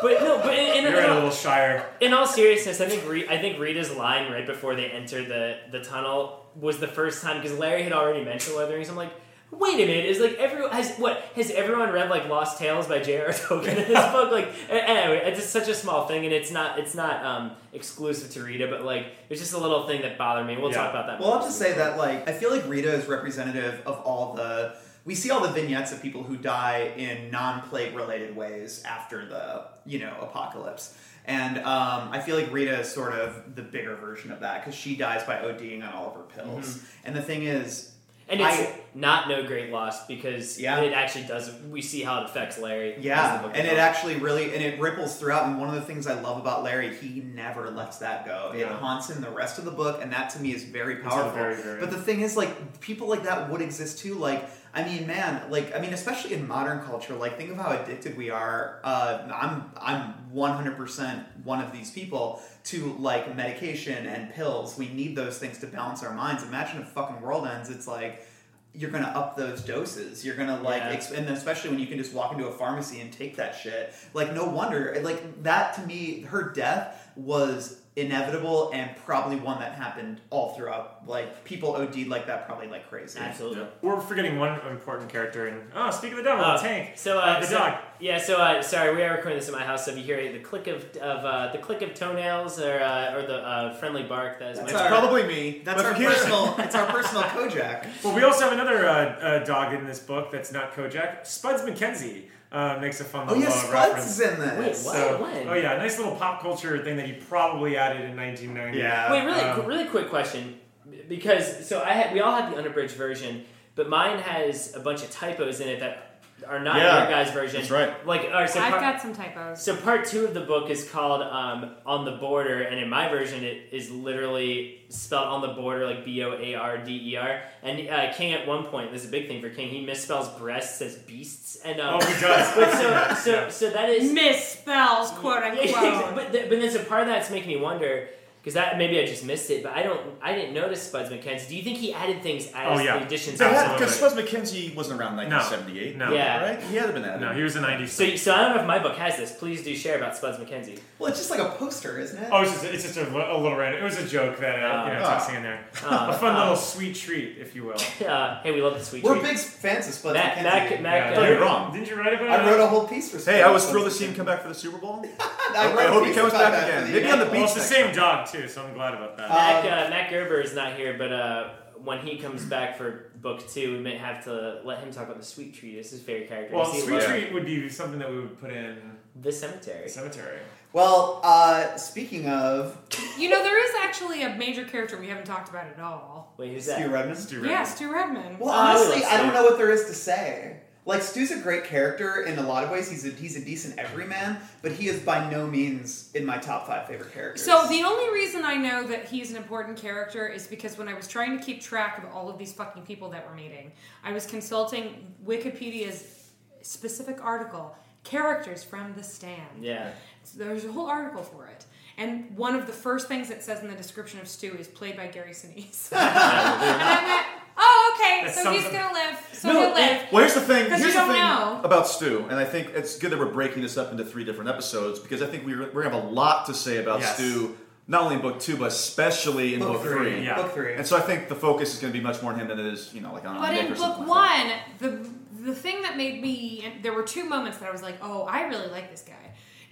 but 0.01 0.21
no, 0.21 0.39
but 0.43 0.53
in, 0.53 0.77
in, 0.77 0.83
You're 0.83 0.93
in, 0.93 1.03
in 1.03 1.05
a 1.05 1.07
all, 1.09 1.15
little 1.15 1.29
shire. 1.31 1.87
in 1.99 2.13
all 2.13 2.25
seriousness, 2.25 2.81
I 2.81 2.87
think 2.87 3.07
Re- 3.07 3.27
I 3.27 3.37
think 3.37 3.59
Rita's 3.59 3.91
line 3.91 4.31
right 4.31 4.45
before 4.45 4.75
they 4.75 4.87
enter 4.87 5.23
the 5.23 5.57
the 5.71 5.83
tunnel 5.83 6.45
was 6.55 6.79
the 6.79 6.87
first 6.87 7.21
time 7.21 7.41
because 7.41 7.57
Larry 7.57 7.83
had 7.83 7.93
already 7.93 8.23
mentioned 8.25 8.53
Lord 8.55 8.63
of 8.63 8.69
the 8.69 8.75
Rings. 8.75 8.89
I'm 8.89 8.95
like. 8.95 9.11
Wait 9.53 9.73
a 9.73 9.85
minute! 9.85 10.05
Is 10.05 10.17
like 10.21 10.35
everyone 10.35 10.71
has 10.71 10.95
what 10.95 11.17
has 11.35 11.51
everyone 11.51 11.91
read 11.91 12.09
like 12.09 12.29
Lost 12.29 12.57
Tales 12.57 12.87
by 12.87 12.99
J.R.R. 12.99 13.33
Tolkien 13.33 13.67
in 13.67 13.75
this 13.75 13.89
book? 14.13 14.31
Like 14.31 14.47
anyway, 14.69 15.23
it's 15.25 15.39
just 15.41 15.51
such 15.51 15.67
a 15.67 15.73
small 15.73 16.07
thing, 16.07 16.23
and 16.23 16.33
it's 16.33 16.51
not 16.51 16.79
it's 16.79 16.95
not 16.95 17.21
um, 17.25 17.51
exclusive 17.73 18.31
to 18.31 18.43
Rita, 18.43 18.67
but 18.67 18.85
like 18.85 19.07
it's 19.29 19.41
just 19.41 19.51
a 19.51 19.57
little 19.57 19.85
thing 19.87 20.03
that 20.03 20.17
bothered 20.17 20.47
me. 20.47 20.55
We'll 20.55 20.71
Yeah. 20.71 20.77
talk 20.77 20.91
about 20.91 21.07
that. 21.07 21.19
Well, 21.19 21.31
more. 21.31 21.39
I'll 21.39 21.43
just 21.45 21.59
say 21.59 21.73
that 21.73 21.97
like 21.97 22.29
I 22.29 22.31
feel 22.31 22.49
like 22.49 22.65
Rita 22.65 22.93
is 22.93 23.07
representative 23.09 23.81
of 23.85 23.99
all 24.05 24.35
the 24.35 24.73
we 25.05 25.15
see 25.15 25.31
all 25.31 25.41
the 25.41 25.49
vignettes 25.51 25.91
of 25.91 26.01
people 26.01 26.23
who 26.23 26.37
die 26.37 26.91
in 26.97 27.31
non-plague 27.31 27.95
related 27.95 28.35
ways 28.35 28.83
after 28.85 29.25
the 29.25 29.65
you 29.85 29.99
know 29.99 30.13
apocalypse. 30.21 30.97
And 31.25 31.57
um, 31.59 32.09
I 32.11 32.19
feel 32.19 32.35
like 32.35 32.51
Rita 32.51 32.79
is 32.79 32.91
sort 32.91 33.13
of 33.13 33.55
the 33.55 33.61
bigger 33.61 33.95
version 33.95 34.31
of 34.31 34.39
that 34.39 34.61
because 34.63 34.73
she 34.77 34.95
dies 34.95 35.23
by 35.23 35.35
ODing 35.37 35.87
on 35.87 35.93
all 35.93 36.07
of 36.09 36.15
her 36.15 36.21
pills. 36.43 36.83
And 37.05 37.15
the 37.15 37.21
thing 37.21 37.43
is, 37.43 37.91
And 38.27 38.41
it's 38.41 38.49
I- 38.59 38.75
not 38.95 39.27
no 39.29 39.45
great 39.45 39.71
loss 39.71 40.07
because 40.07 40.59
Yeah. 40.59 40.79
it 40.81 40.93
actually 40.93 41.25
does. 41.25 41.51
We 41.69 41.81
see 41.83 42.01
how 42.01 42.21
it 42.21 42.25
affects 42.25 42.57
Larry. 42.57 42.95
Yeah, 42.99 43.45
and 43.53 43.67
it 43.67 43.77
actually 43.77 44.15
really 44.15 44.53
and 44.53 44.63
it 44.63 44.79
ripples 44.79 45.17
throughout. 45.17 45.45
And 45.45 45.59
one 45.59 45.69
of 45.69 45.75
the 45.75 45.81
things 45.81 46.07
I 46.07 46.19
love 46.19 46.37
about 46.39 46.63
Larry, 46.63 46.95
he 46.95 47.21
never 47.21 47.69
lets 47.69 47.99
that 47.99 48.25
go. 48.25 48.51
It 48.55 48.65
haunts 48.67 49.09
him 49.09 49.21
the 49.21 49.29
rest 49.29 49.59
of 49.59 49.65
the 49.65 49.71
book, 49.71 49.99
and 50.01 50.11
that 50.11 50.31
to 50.31 50.39
me 50.41 50.53
is 50.55 50.63
very 50.63 50.97
powerful. 50.97 51.31
very, 51.31 51.55
very 51.55 51.79
but 51.79 51.91
the 51.91 52.01
thing 52.01 52.21
is, 52.21 52.35
like 52.35 52.79
people 52.81 53.07
like 53.07 53.23
that 53.23 53.49
would 53.49 53.61
exist 53.61 53.99
too. 53.99 54.15
Like 54.15 54.43
I 54.73 54.83
mean, 54.83 55.05
man, 55.05 55.51
like 55.51 55.75
I 55.75 55.79
mean, 55.81 55.93
especially 55.93 56.33
in 56.33 56.47
modern 56.47 56.79
culture, 56.85 57.13
like 57.15 57.37
think 57.37 57.51
of 57.51 57.57
how 57.57 57.71
addicted 57.71 58.15
we 58.15 58.29
are. 58.29 58.79
Uh, 58.83 59.27
I'm 59.33 59.71
I'm 59.77 60.31
100 60.31 60.77
percent 60.77 61.25
one 61.43 61.59
of 61.61 61.73
these 61.73 61.91
people 61.91 62.41
to 62.65 62.93
like 62.99 63.35
medication 63.35 64.05
and 64.07 64.33
pills. 64.33 64.77
We 64.77 64.87
need 64.89 65.15
those 65.15 65.37
things 65.37 65.57
to 65.59 65.67
balance 65.67 66.03
our 66.03 66.13
minds. 66.13 66.43
Imagine 66.43 66.81
if 66.81 66.87
fucking 66.89 67.21
world 67.21 67.45
ends. 67.47 67.69
It's 67.69 67.87
like 67.87 68.25
you're 68.73 68.91
gonna 68.91 69.07
up 69.07 69.35
those 69.35 69.61
doses. 69.61 70.23
You're 70.25 70.37
gonna 70.37 70.61
like, 70.61 70.81
Yeah. 70.83 70.91
ex- 70.91 71.11
and 71.11 71.27
especially 71.27 71.71
when 71.71 71.79
you 71.79 71.87
can 71.87 71.97
just 71.97 72.13
walk 72.13 72.31
into 72.31 72.47
a 72.47 72.53
pharmacy 72.53 73.01
and 73.01 73.11
take 73.11 73.35
that 73.35 73.53
shit. 73.53 73.93
Like, 74.13 74.33
no 74.33 74.45
wonder. 74.45 74.97
Like 75.03 75.43
that 75.43 75.73
to 75.75 75.81
me, 75.81 76.21
her 76.21 76.51
death 76.53 77.09
was 77.17 77.80
inevitable 77.97 78.71
and 78.73 78.95
probably 79.05 79.35
one 79.35 79.59
that 79.59 79.73
happened 79.73 80.21
all 80.29 80.53
throughout. 80.53 81.05
Like 81.07 81.43
people 81.43 81.75
OD'd 81.75 82.07
like 82.07 82.27
that 82.27 82.45
probably 82.47 82.67
like 82.67 82.87
crazy. 82.89 83.19
absolutely. 83.19 83.65
We're 83.81 83.99
forgetting 83.99 84.39
one 84.39 84.59
important 84.67 85.09
character. 85.09 85.47
And 85.47 85.61
oh, 85.75 85.91
speak 85.91 86.11
of 86.11 86.17
the 86.17 86.23
devil, 86.23 86.43
Uh, 86.43 86.55
the 86.57 86.63
tank. 86.63 86.91
So, 86.95 87.19
uh, 87.19 87.39
the 87.39 87.47
so- 87.47 87.57
dog. 87.57 87.73
Yeah. 87.99 88.17
So, 88.17 88.37
uh, 88.37 88.61
sorry, 88.63 88.95
we 88.95 89.03
are 89.03 89.11
recording 89.15 89.37
this 89.37 89.47
in 89.47 89.53
my 89.53 89.63
house. 89.63 89.85
So, 89.85 89.91
if 89.91 89.97
you 89.97 90.03
hear 90.03 90.31
the 90.31 90.39
click 90.39 90.67
of 90.67 90.83
of 90.97 91.25
uh, 91.25 91.51
the 91.51 91.57
click 91.59 91.81
of 91.81 91.93
toenails 91.93 92.59
or 92.59 92.79
uh, 92.79 93.15
or 93.15 93.21
the 93.27 93.35
uh, 93.45 93.73
friendly 93.75 94.03
bark, 94.03 94.39
that 94.39 94.51
is 94.53 94.59
That's 94.59 94.73
my. 94.73 94.79
our- 94.83 94.87
Probably 94.89 95.23
me. 95.23 95.61
That's 95.63 95.83
our 95.83 95.93
personal. 95.93 96.55
it's 96.59 96.75
our 96.75 96.87
personal 96.87 97.23
Kojak. 97.23 97.85
Well, 98.03 98.15
we 98.15 98.23
also 98.23 98.43
have 98.45 98.53
another 98.53 98.87
uh, 98.87 98.93
uh, 98.93 99.43
dog 99.43 99.73
in 99.73 99.85
this 99.85 99.99
book 99.99 100.31
that's 100.31 100.51
not 100.51 100.73
Kojak. 100.73 101.25
Spuds 101.27 101.61
MacKenzie 101.63 102.23
uh, 102.51 102.77
makes 102.81 102.99
a 102.99 103.03
fun 103.05 103.27
Oh 103.29 103.33
little 103.33 103.43
yeah, 103.43 103.49
uh, 103.49 103.51
Spuds 103.51 103.73
reference. 103.73 104.05
is 104.11 104.19
in 104.19 104.39
this. 104.39 104.59
Wait, 104.59 104.85
what? 104.85 104.95
So, 104.95 105.21
When? 105.23 105.47
oh 105.49 105.53
yeah, 105.53 105.77
nice 105.77 105.97
little 105.97 106.15
pop 106.15 106.41
culture 106.41 106.83
thing 106.83 106.97
that 106.97 107.05
he 107.05 107.13
probably 107.13 107.77
added 107.77 108.01
in 108.09 108.15
1990. 108.17 108.77
Yeah. 108.77 109.11
Wait, 109.11 109.25
really, 109.25 109.39
Um, 109.41 109.65
really 109.65 109.85
quick 109.85 110.09
question, 110.09 110.59
because 111.07 111.67
so 111.67 111.81
I 111.81 111.93
had 111.93 112.13
we 112.13 112.19
all 112.19 112.35
had 112.35 112.51
the 112.51 112.57
unabridged 112.57 112.95
version, 112.95 113.45
but 113.75 113.89
mine 113.89 114.19
has 114.19 114.75
a 114.75 114.79
bunch 114.79 115.01
of 115.03 115.09
typos 115.11 115.59
in 115.61 115.69
it 115.69 115.79
that 115.79 116.10
are 116.51 116.59
not 116.59 116.75
Yeah, 116.75 117.03
your 117.03 117.09
guys' 117.09 117.31
version. 117.31 117.61
that's 117.61 117.71
right. 117.71 118.05
Like, 118.05 118.25
all 118.25 118.31
right, 118.41 118.49
so 118.49 118.59
I've 118.59 118.71
part, 118.71 118.81
got 118.81 119.01
some 119.01 119.13
typos. 119.13 119.61
so 119.63 119.75
part 119.75 120.05
two 120.05 120.25
of 120.25 120.33
the 120.33 120.41
book 120.41 120.69
is 120.69 120.87
called 120.89 121.21
um, 121.21 121.75
"On 121.85 122.03
the 122.05 122.11
Border," 122.11 122.61
and 122.63 122.77
in 122.79 122.89
my 122.89 123.07
version, 123.09 123.43
it 123.43 123.69
is 123.71 123.89
literally 123.89 124.81
spelled 124.89 125.27
"on 125.27 125.41
the 125.41 125.53
border" 125.53 125.85
like 125.85 126.03
B 126.03 126.21
O 126.23 126.33
A 126.33 126.55
R 126.55 126.77
D 126.77 127.11
E 127.13 127.15
R. 127.15 127.41
And 127.63 127.87
uh, 127.89 128.11
King 128.13 128.33
at 128.33 128.45
one 128.47 128.65
point, 128.65 128.91
this 128.91 129.03
is 129.03 129.07
a 129.07 129.11
big 129.11 129.27
thing 129.27 129.41
for 129.41 129.49
King. 129.49 129.69
He 129.69 129.85
misspells 129.85 130.37
breasts 130.37 130.81
as 130.81 130.95
beasts, 130.97 131.55
and 131.63 131.79
um, 131.79 131.99
Oh, 132.01 132.05
he 132.05 132.19
does. 132.21 132.55
But 132.55 132.71
so, 132.73 133.15
so, 133.31 133.49
so 133.49 133.69
that 133.71 133.89
is 133.89 134.11
Misspells, 134.11 135.09
quote 135.15 135.41
yeah, 135.41 135.53
yeah, 135.63 135.77
unquote. 135.77 136.15
but 136.15 136.31
th- 136.33 136.49
but 136.49 136.59
then 136.59 136.69
so 136.69 136.83
part 136.83 137.01
of 137.03 137.07
that's 137.07 137.31
making 137.31 137.47
me 137.49 137.57
wonder 137.57 138.09
because 138.41 138.55
that 138.55 138.77
maybe 138.77 138.99
I 138.99 139.05
just 139.05 139.23
missed 139.23 139.49
it, 139.51 139.61
but 139.63 139.73
I 139.73 139.83
don't 139.83 140.01
I 140.21 140.33
didn't 140.33 140.53
notice 140.55 140.81
Spuds 140.81 141.09
MacKenzie. 141.09 141.47
Do 141.49 141.55
you 141.55 141.63
think 141.63 141.77
he 141.77 141.93
added 141.93 142.23
things 142.23 142.47
as 142.47 142.53
Oh, 142.79 142.81
yeah. 142.81 142.97
the 142.97 143.05
additions? 143.05 143.37
They 143.39 143.45
had 143.47 143.73
because 143.77 143.95
Spuds 143.95 144.15
MacKenzie 144.15 144.73
wasn't 144.75 144.99
around 144.99 145.15
1978. 145.17 145.97
No. 145.97 146.11
Yeah. 146.11 146.43
right? 146.43 146.63
He 146.63 146.75
had 146.75 146.87
to 146.87 146.93
been 146.93 147.05
added. 147.05 147.21
No, 147.21 147.33
he 147.33 147.43
was 147.43 147.55
a 147.55 147.59
90s. 147.61 147.89
So, 147.89 148.15
so 148.15 148.33
I 148.33 148.41
don't 148.41 148.55
know 148.55 148.61
if 148.61 148.67
my 148.67 148.79
book 148.79 148.95
has 148.97 149.17
this. 149.17 149.31
Please 149.31 149.63
do 149.63 149.75
share 149.75 149.97
about 149.97 150.15
Spuds 150.17 150.37
MacKenzie. 150.39 150.79
Well, 150.99 151.09
it's 151.09 151.19
just 151.19 151.29
like 151.31 151.39
a 151.39 151.49
poster, 151.57 151.99
isn't 151.99 152.21
it? 152.21 152.29
Oh, 152.31 152.41
it's 152.41 152.51
just, 152.51 152.63
it's 152.65 152.83
just 152.83 152.97
a, 152.97 153.03
a 153.07 153.37
little 153.37 153.55
random. 153.55 153.81
It 153.81 153.83
was 153.85 153.97
a 153.97 154.07
joke 154.07 154.39
that 154.39 154.55
uh, 154.55 154.87
you 154.87 154.93
know, 154.93 154.99
Ah. 155.03 155.13
tossing 155.17 155.35
in 155.35 155.43
there. 155.43 155.59
Ah. 155.83 156.09
a 156.15 156.17
fun 156.17 156.35
Ah. 156.35 156.39
little 156.41 156.55
sweet 156.55 156.95
treat, 156.95 157.37
if 157.39 157.55
you 157.55 157.63
will. 157.65 157.75
Uh, 158.11 158.41
hey, 158.41 158.51
we 158.51 158.61
love 158.61 158.73
the 158.73 158.83
sweet 158.83 159.03
We're 159.03 159.13
treat. 159.19 159.23
big 159.29 159.37
fans 159.37 159.87
of 159.87 159.93
Spuds 159.93 160.15
Mac- 160.15 160.37
MacKenzie. 160.37 160.43
Mac- 160.43 160.81
Mac- 160.81 161.05
Yeah. 161.05 161.11
uh, 161.11 161.15
Don't 161.15 161.23
get 161.29 161.39
me 161.39 161.45
wrong. 161.45 161.71
Didn't 161.73 161.87
you 161.89 161.95
write 161.95 162.13
about 162.15 162.29
I 162.29 162.49
wrote 162.49 162.59
a 162.59 162.67
whole 162.67 162.87
piece 162.87 163.05
for. 163.11 163.19
Spuds 163.19 163.25
Hey, 163.37 163.43
I 163.43 163.51
was 163.51 163.69
thrilled 163.69 163.85
to 163.85 163.91
see 163.91 164.05
him 164.05 164.15
come 164.15 164.25
back 164.25 164.41
for 164.41 164.47
the 164.49 164.55
Super 164.55 164.77
Bowl. 164.79 165.05
I, 165.19 165.67
I 165.67 165.73
wrote 165.75 165.85
a 165.89 165.91
hope 165.93 166.05
he 166.07 166.13
comes 166.13 166.33
back 166.33 166.63
again. 166.63 166.91
Maybe 166.91 167.09
on 167.11 167.19
the 167.19 167.25
beach 167.25 167.43
it's 167.43 167.53
the 167.53 167.59
same 167.61 167.85
time. 167.87 167.95
dog, 167.95 168.27
too, 168.31 168.47
so 168.47 168.63
I'm 168.63 168.73
glad 168.73 168.93
about 168.93 169.17
that. 169.17 169.29
Mac, 169.29 169.65
Um, 169.65 169.69
uh, 169.87 169.89
Mac 169.89 170.09
Gerber 170.09 170.39
is 170.41 170.53
not 170.53 170.73
here, 170.73 170.95
but 170.97 171.11
uh, 171.11 171.49
when 171.83 171.99
he 171.99 172.17
comes 172.17 172.45
back 172.45 172.77
for 172.77 173.11
book 173.21 173.47
two, 173.49 173.73
we 173.73 173.79
may 173.79 173.97
have 173.97 174.23
to 174.25 174.61
let 174.63 174.79
him 174.79 174.91
talk 174.91 175.03
about 175.05 175.19
the 175.19 175.25
sweet 175.25 175.53
treat. 175.53 175.75
This 175.75 175.93
is 175.93 176.01
very 176.01 176.25
character. 176.25 176.55
well, 176.55 176.65
sweet 176.73 176.89
love 176.95 177.05
treat 177.05 177.33
would 177.33 177.45
be 177.45 177.69
something 177.69 177.99
that 177.99 178.09
we 178.09 178.19
would 178.21 178.39
put 178.39 178.51
in 178.51 178.77
The 179.21 179.31
cemetery. 179.31 179.83
the 179.83 179.89
cemetery. 179.89 180.39
Well, 180.73 181.19
uh, 181.23 181.75
speaking 181.75 182.29
of 182.29 182.77
You 183.17 183.29
know, 183.29 183.43
there 183.43 183.61
is 183.67 183.71
actually 183.83 184.23
a 184.23 184.33
major 184.35 184.63
character 184.63 184.97
we 184.97 185.07
haven't 185.09 185.25
talked 185.25 185.49
about 185.49 185.65
at 185.67 185.79
all. 185.79 186.33
Wait, 186.37 186.53
who's 186.53 186.63
Stu 186.63 186.71
that? 186.73 186.89
Redman. 186.89 187.15
Stu 187.17 187.35
Yeah, 187.41 187.41
Redman. 187.49 187.65
Stu 187.65 187.91
Redman. 187.93 188.39
Well, 188.39 188.49
Oh, 188.51 188.53
honestly, 188.53 189.01
love 189.01 189.11
I 189.11 189.17
don't 189.17 189.33
know 189.33 189.43
what 189.43 189.57
there 189.57 189.71
is 189.71 189.85
to 189.85 189.93
say. 189.93 190.61
Like 190.83 191.03
Stu's 191.03 191.29
a 191.29 191.37
great 191.37 191.63
character 191.63 192.23
in 192.23 192.39
a 192.39 192.41
lot 192.41 192.63
of 192.63 192.71
ways. 192.71 192.89
He's 192.89 193.05
a 193.05 193.09
he's 193.09 193.35
a 193.35 193.45
decent 193.45 193.77
everyman, 193.77 194.39
but 194.63 194.71
he 194.71 194.87
is 194.87 194.99
by 194.99 195.29
no 195.29 195.45
means 195.45 196.09
in 196.15 196.25
my 196.25 196.37
top 196.37 196.65
five 196.65 196.87
favorite 196.87 197.13
characters. 197.13 197.45
So 197.45 197.67
the 197.67 197.83
only 197.83 198.11
reason 198.11 198.43
I 198.43 198.55
know 198.55 198.87
that 198.87 199.05
he's 199.05 199.29
an 199.29 199.37
important 199.37 199.77
character 199.77 200.27
is 200.27 200.47
because 200.47 200.79
when 200.79 200.87
I 200.87 200.95
was 200.95 201.07
trying 201.07 201.37
to 201.37 201.43
keep 201.43 201.61
track 201.61 201.99
of 201.99 202.05
all 202.11 202.29
of 202.29 202.39
these 202.39 202.51
fucking 202.53 202.83
people 202.83 203.09
that 203.09 203.29
were 203.29 203.35
meeting, 203.35 203.71
I 204.03 204.11
was 204.11 204.25
consulting 204.25 205.13
Wikipedia's 205.23 206.29
specific 206.63 207.23
article, 207.23 207.75
characters 208.03 208.63
from 208.63 208.93
the 208.95 209.03
stand. 209.03 209.61
Yeah. 209.63 209.91
So 210.23 210.39
there's 210.39 210.65
a 210.65 210.71
whole 210.71 210.87
article 210.87 211.23
for 211.23 211.47
it. 211.47 211.65
And 211.97 212.35
one 212.37 212.55
of 212.55 212.65
the 212.67 212.73
first 212.73 213.07
things 213.07 213.29
it 213.29 213.43
says 213.43 213.61
in 213.61 213.67
the 213.69 213.75
description 213.75 214.19
of 214.19 214.27
Stu 214.27 214.55
is 214.57 214.67
played 214.67 214.97
by 214.97 215.07
Gary 215.07 215.31
Sinise. 215.31 215.91
and 215.91 215.99
I 216.01 217.03
went, 217.05 217.43
oh, 217.57 217.95
okay, 217.99 218.25
That 218.25 218.35
so 218.43 218.51
he's 218.51 218.65
up- 218.65 218.71
gonna 218.71 218.93
live. 218.93 219.29
So 219.33 219.49
he'll 219.51 219.73
live. 219.73 220.01
Well, 220.11 220.21
here's 220.23 220.33
the 220.33 220.41
thing. 220.41 220.69
'Cause 220.69 220.79
Here's 220.79 220.93
you 220.93 220.99
the 220.99 221.05
don't 221.05 221.09
thing 221.15 221.21
know. 221.21 221.61
about 221.63 221.87
Stu, 221.87 222.25
and 222.29 222.39
I 222.39 222.45
think 222.45 222.69
it's 222.69 222.97
good 222.97 223.11
that 223.11 223.19
we're 223.19 223.25
breaking 223.31 223.61
this 223.61 223.77
up 223.77 223.91
into 223.91 224.03
three 224.05 224.23
different 224.23 224.49
episodes 224.49 224.99
because 224.99 225.21
I 225.21 225.27
think 225.27 225.45
we're, 225.45 225.71
we're 225.73 225.83
gonna 225.83 225.95
have 225.95 226.03
a 226.05 226.09
lot 226.09 226.45
to 226.47 226.53
say 226.53 226.77
about 226.77 227.01
Yes. 227.01 227.15
Stu, 227.15 227.57
not 227.87 228.03
only 228.03 228.15
in 228.15 228.21
book 228.21 228.39
two, 228.39 228.55
but 228.57 228.67
especially 228.67 229.53
in 229.55 229.59
book, 229.59 229.73
book 229.73 229.81
three, 229.83 230.23
yeah. 230.23 230.35
book 230.35 230.53
three. 230.53 230.75
And 230.75 230.85
so 230.87 230.95
I 230.97 231.01
think 231.01 231.27
the 231.29 231.35
focus 231.35 231.73
is 231.73 231.79
going 231.81 231.91
to 231.91 231.97
be 231.99 232.03
much 232.03 232.21
more 232.21 232.31
on 232.31 232.39
him 232.39 232.47
than 232.47 232.59
it 232.59 232.65
is, 232.67 232.93
you 232.93 233.01
know, 233.01 233.11
like 233.11 233.25
on 233.25 233.41
But 233.41 233.51
Nick 233.51 233.61
in 233.61 233.65
or 233.65 233.69
book 233.69 233.77
something 233.79 234.07
like 234.07 234.47
one, 234.47 234.51
the 234.79 235.09
the 235.43 235.55
thing 235.55 235.81
that 235.81 235.97
made 235.97 236.21
me 236.21 236.61
and 236.63 236.83
there 236.83 236.93
were 236.93 237.01
two 237.03 237.27
moments 237.27 237.57
that 237.57 237.67
I 237.67 237.71
was 237.71 237.81
like, 237.81 237.95
oh, 238.01 238.23
I 238.23 238.43
really 238.43 238.67
like 238.67 238.91
this 238.91 239.01
guy. 239.01 239.13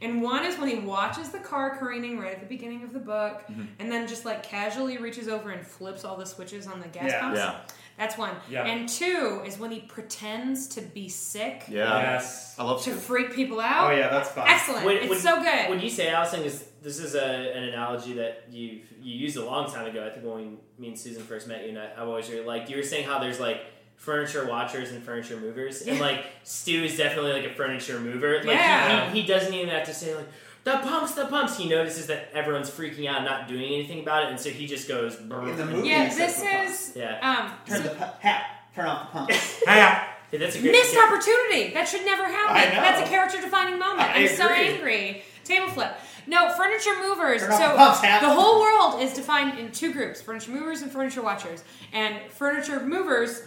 And 0.01 0.21
one 0.21 0.45
is 0.45 0.57
when 0.57 0.69
he 0.69 0.75
watches 0.79 1.29
the 1.29 1.39
car 1.39 1.77
careening 1.77 2.19
right 2.19 2.33
at 2.33 2.39
the 2.39 2.45
beginning 2.45 2.83
of 2.83 2.93
the 2.93 2.99
book, 2.99 3.43
Mm-hmm. 3.49 3.63
and 3.79 3.91
then 3.91 4.07
just 4.07 4.23
like 4.25 4.43
casually 4.43 4.97
reaches 4.97 5.27
over 5.27 5.49
and 5.51 5.65
flips 5.65 6.05
all 6.05 6.15
the 6.17 6.25
switches 6.25 6.67
on 6.67 6.79
the 6.79 6.87
gas 6.87 7.05
Yeah. 7.11 7.19
pumps. 7.21 7.37
Yeah. 7.39 7.59
That's 7.97 8.17
one. 8.17 8.33
Yeah. 8.49 8.63
And 8.65 8.87
two 8.87 9.41
is 9.45 9.59
when 9.59 9.71
he 9.71 9.81
pretends 9.81 10.67
to 10.69 10.81
be 10.81 11.09
sick. 11.09 11.65
Yeah. 11.67 11.99
Yes. 12.13 12.55
I 12.57 12.63
love 12.63 12.81
to 12.83 12.91
Stu. 12.91 12.99
freak 12.99 13.33
people 13.33 13.59
out. 13.59 13.91
oh 13.91 13.95
yeah, 13.95 14.07
that's 14.09 14.29
fine. 14.29 14.47
Excellent. 14.47 14.85
When- 14.85 14.97
it's 14.97 15.09
when- 15.09 15.19
so 15.19 15.41
good. 15.43 15.69
When 15.69 15.81
you 15.81 15.89
say 15.89 16.09
Allison, 16.09 16.43
is 16.43 16.63
this 16.81 16.97
is 16.99 17.13
a, 17.15 17.21
an 17.25 17.63
analogy 17.65 18.13
that 18.13 18.45
you 18.49 18.79
you 19.01 19.15
used 19.17 19.35
a 19.35 19.43
long 19.43 19.69
time 19.69 19.85
ago. 19.85 20.05
I 20.05 20.11
think 20.11 20.25
when 20.25 20.35
we, 20.37 20.57
me 20.77 20.87
and 20.89 20.97
Susan 20.99 21.23
first 21.23 21.47
met 21.47 21.63
you, 21.63 21.69
and 21.69 21.79
I, 21.79 21.91
I've 21.97 22.07
always 22.07 22.29
really 22.29 22.45
liked. 22.45 22.69
You 22.69 22.77
were 22.77 22.83
saying 22.83 23.05
how 23.05 23.19
there's 23.19 23.39
like 23.39 23.65
furniture 23.99 24.45
watchers 24.47 24.91
and 24.91 25.03
furniture 25.03 25.37
movers, 25.37 25.81
and 25.83 25.99
like 25.99 26.25
Stu 26.43 26.83
is 26.85 26.97
definitely 26.97 27.33
like 27.33 27.45
a 27.45 27.53
furniture 27.53 27.99
mover. 27.99 28.37
Like 28.37 28.47
Yeah. 28.57 29.05
he, 29.11 29.15
he, 29.15 29.21
he 29.21 29.27
doesn't 29.27 29.53
even 29.53 29.69
have 29.69 29.85
to 29.85 29.93
say 29.93 30.15
like 30.15 30.27
the 30.63 30.71
pumps, 30.71 31.13
the 31.13 31.25
pumps. 31.25 31.57
He 31.57 31.69
notices 31.69 32.07
that 32.07 32.29
everyone's 32.33 32.69
freaking 32.69 33.07
out, 33.09 33.17
and 33.17 33.25
not 33.25 33.47
doing 33.47 33.63
anything 33.65 33.99
about 34.01 34.23
it, 34.23 34.29
and 34.29 34.39
so 34.39 34.49
he 34.49 34.65
just 34.67 34.87
goes. 34.87 35.17
In 35.19 35.29
the 35.29 35.65
movie, 35.65 35.87
yeah, 35.89 36.13
this 36.13 36.39
the 36.41 36.47
is 36.63 36.93
Yeah. 36.95 37.19
um 37.21 37.51
Turn 37.67 37.77
so- 37.83 37.89
the 37.89 37.95
pu- 37.95 38.19
hat. 38.27 38.45
Turn 38.75 38.85
off 38.87 39.11
the 39.11 39.17
pumps. 39.19 39.61
Hey, 39.67 40.01
Hey, 40.31 40.37
that's 40.37 40.55
a 40.55 40.59
great. 40.61 40.71
Missed 40.73 40.95
opportunity. 40.95 41.73
That 41.73 41.87
should 41.87 42.05
never 42.05 42.23
happen. 42.25 42.55
I 42.55 42.65
know. 42.65 42.81
That's 42.81 43.01
a 43.01 43.11
character 43.11 43.41
defining 43.41 43.79
moment. 43.79 44.07
I 44.09 44.21
I'm 44.21 44.27
so 44.27 44.47
angry. 44.47 45.23
Table 45.43 45.67
flip. 45.69 45.91
No, 46.27 46.53
furniture 46.53 46.91
movers. 47.01 47.41
Turn 47.41 47.51
off 47.51 47.59
so 47.59 47.67
the 47.69 47.75
pumps, 47.75 48.01
Hap. 48.01 48.21
the 48.21 48.29
whole 48.29 48.59
world 48.59 49.01
is 49.01 49.13
defined 49.13 49.57
in 49.57 49.71
two 49.71 49.91
groups: 49.91 50.21
furniture 50.21 50.51
movers 50.51 50.83
and 50.83 50.91
furniture 50.91 51.23
watchers. 51.23 51.63
And 51.93 52.15
furniture 52.31 52.79
movers 52.81 53.41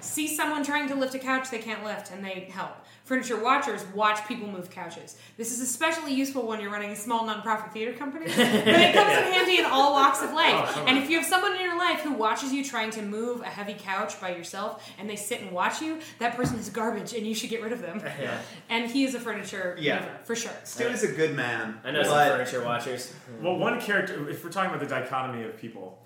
see 0.00 0.28
someone 0.28 0.64
trying 0.64 0.88
to 0.88 0.94
lift 0.94 1.14
a 1.14 1.18
couch 1.18 1.50
they 1.50 1.58
can't 1.58 1.84
lift, 1.84 2.10
and 2.12 2.24
they 2.24 2.48
help. 2.52 2.76
Furniture 3.04 3.42
watchers 3.42 3.82
watch 3.94 4.26
people 4.28 4.46
move 4.46 4.68
couches. 4.70 5.16
This 5.38 5.50
is 5.50 5.60
especially 5.62 6.12
useful 6.12 6.46
when 6.46 6.60
you're 6.60 6.70
running 6.70 6.90
a 6.90 6.96
small 6.96 7.26
nonprofit 7.26 7.72
theater 7.72 7.94
company, 7.94 8.26
but 8.26 8.38
it 8.38 8.94
comes 8.94 9.12
in 9.16 9.32
handy 9.32 9.58
in 9.58 9.64
all 9.64 9.92
walks 9.94 10.22
of 10.22 10.34
life. 10.34 10.74
Oh. 10.76 10.84
And 10.86 10.98
if 10.98 11.08
you 11.08 11.16
have 11.16 11.26
someone 11.26 11.54
in 11.54 11.62
your 11.62 11.78
life 11.78 12.00
who 12.00 12.12
watches 12.12 12.52
you 12.52 12.62
trying 12.62 12.90
to 12.90 13.02
move 13.02 13.40
a 13.40 13.46
heavy 13.46 13.74
couch 13.78 14.20
by 14.20 14.36
yourself, 14.36 14.86
and 14.98 15.08
they 15.08 15.16
sit 15.16 15.40
and 15.40 15.52
watch 15.52 15.80
you, 15.80 16.00
that 16.18 16.36
person 16.36 16.58
is 16.58 16.68
garbage, 16.68 17.14
and 17.14 17.26
you 17.26 17.34
should 17.34 17.48
get 17.48 17.62
rid 17.62 17.72
of 17.72 17.80
them. 17.80 18.02
Yeah. 18.20 18.40
And 18.68 18.90
he 18.90 19.04
is 19.04 19.14
a 19.14 19.20
furniture 19.20 19.76
Yeah. 19.80 20.00
mover 20.00 20.18
for 20.24 20.36
sure. 20.36 20.52
Stu 20.64 20.84
is 20.88 21.02
a 21.04 21.12
good 21.12 21.34
man. 21.34 21.78
I 21.84 21.90
know 21.92 22.02
some 22.02 22.12
but- 22.12 22.32
furniture 22.32 22.62
watchers. 22.62 23.14
Well, 23.40 23.56
one 23.56 23.80
character, 23.80 24.28
if 24.28 24.44
we're 24.44 24.50
talking 24.50 24.68
about 24.74 24.80
the 24.80 24.92
dichotomy 24.94 25.44
of 25.44 25.56
people, 25.56 26.04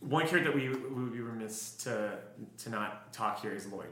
one 0.00 0.26
character 0.26 0.50
that 0.50 0.56
we, 0.56 0.68
we 0.70 1.02
would 1.04 1.12
be 1.12 1.20
remiss 1.20 1.72
to, 1.84 2.18
to 2.58 2.70
not 2.70 3.12
talk 3.12 3.40
here 3.42 3.52
is 3.52 3.66
Lloyd. 3.66 3.86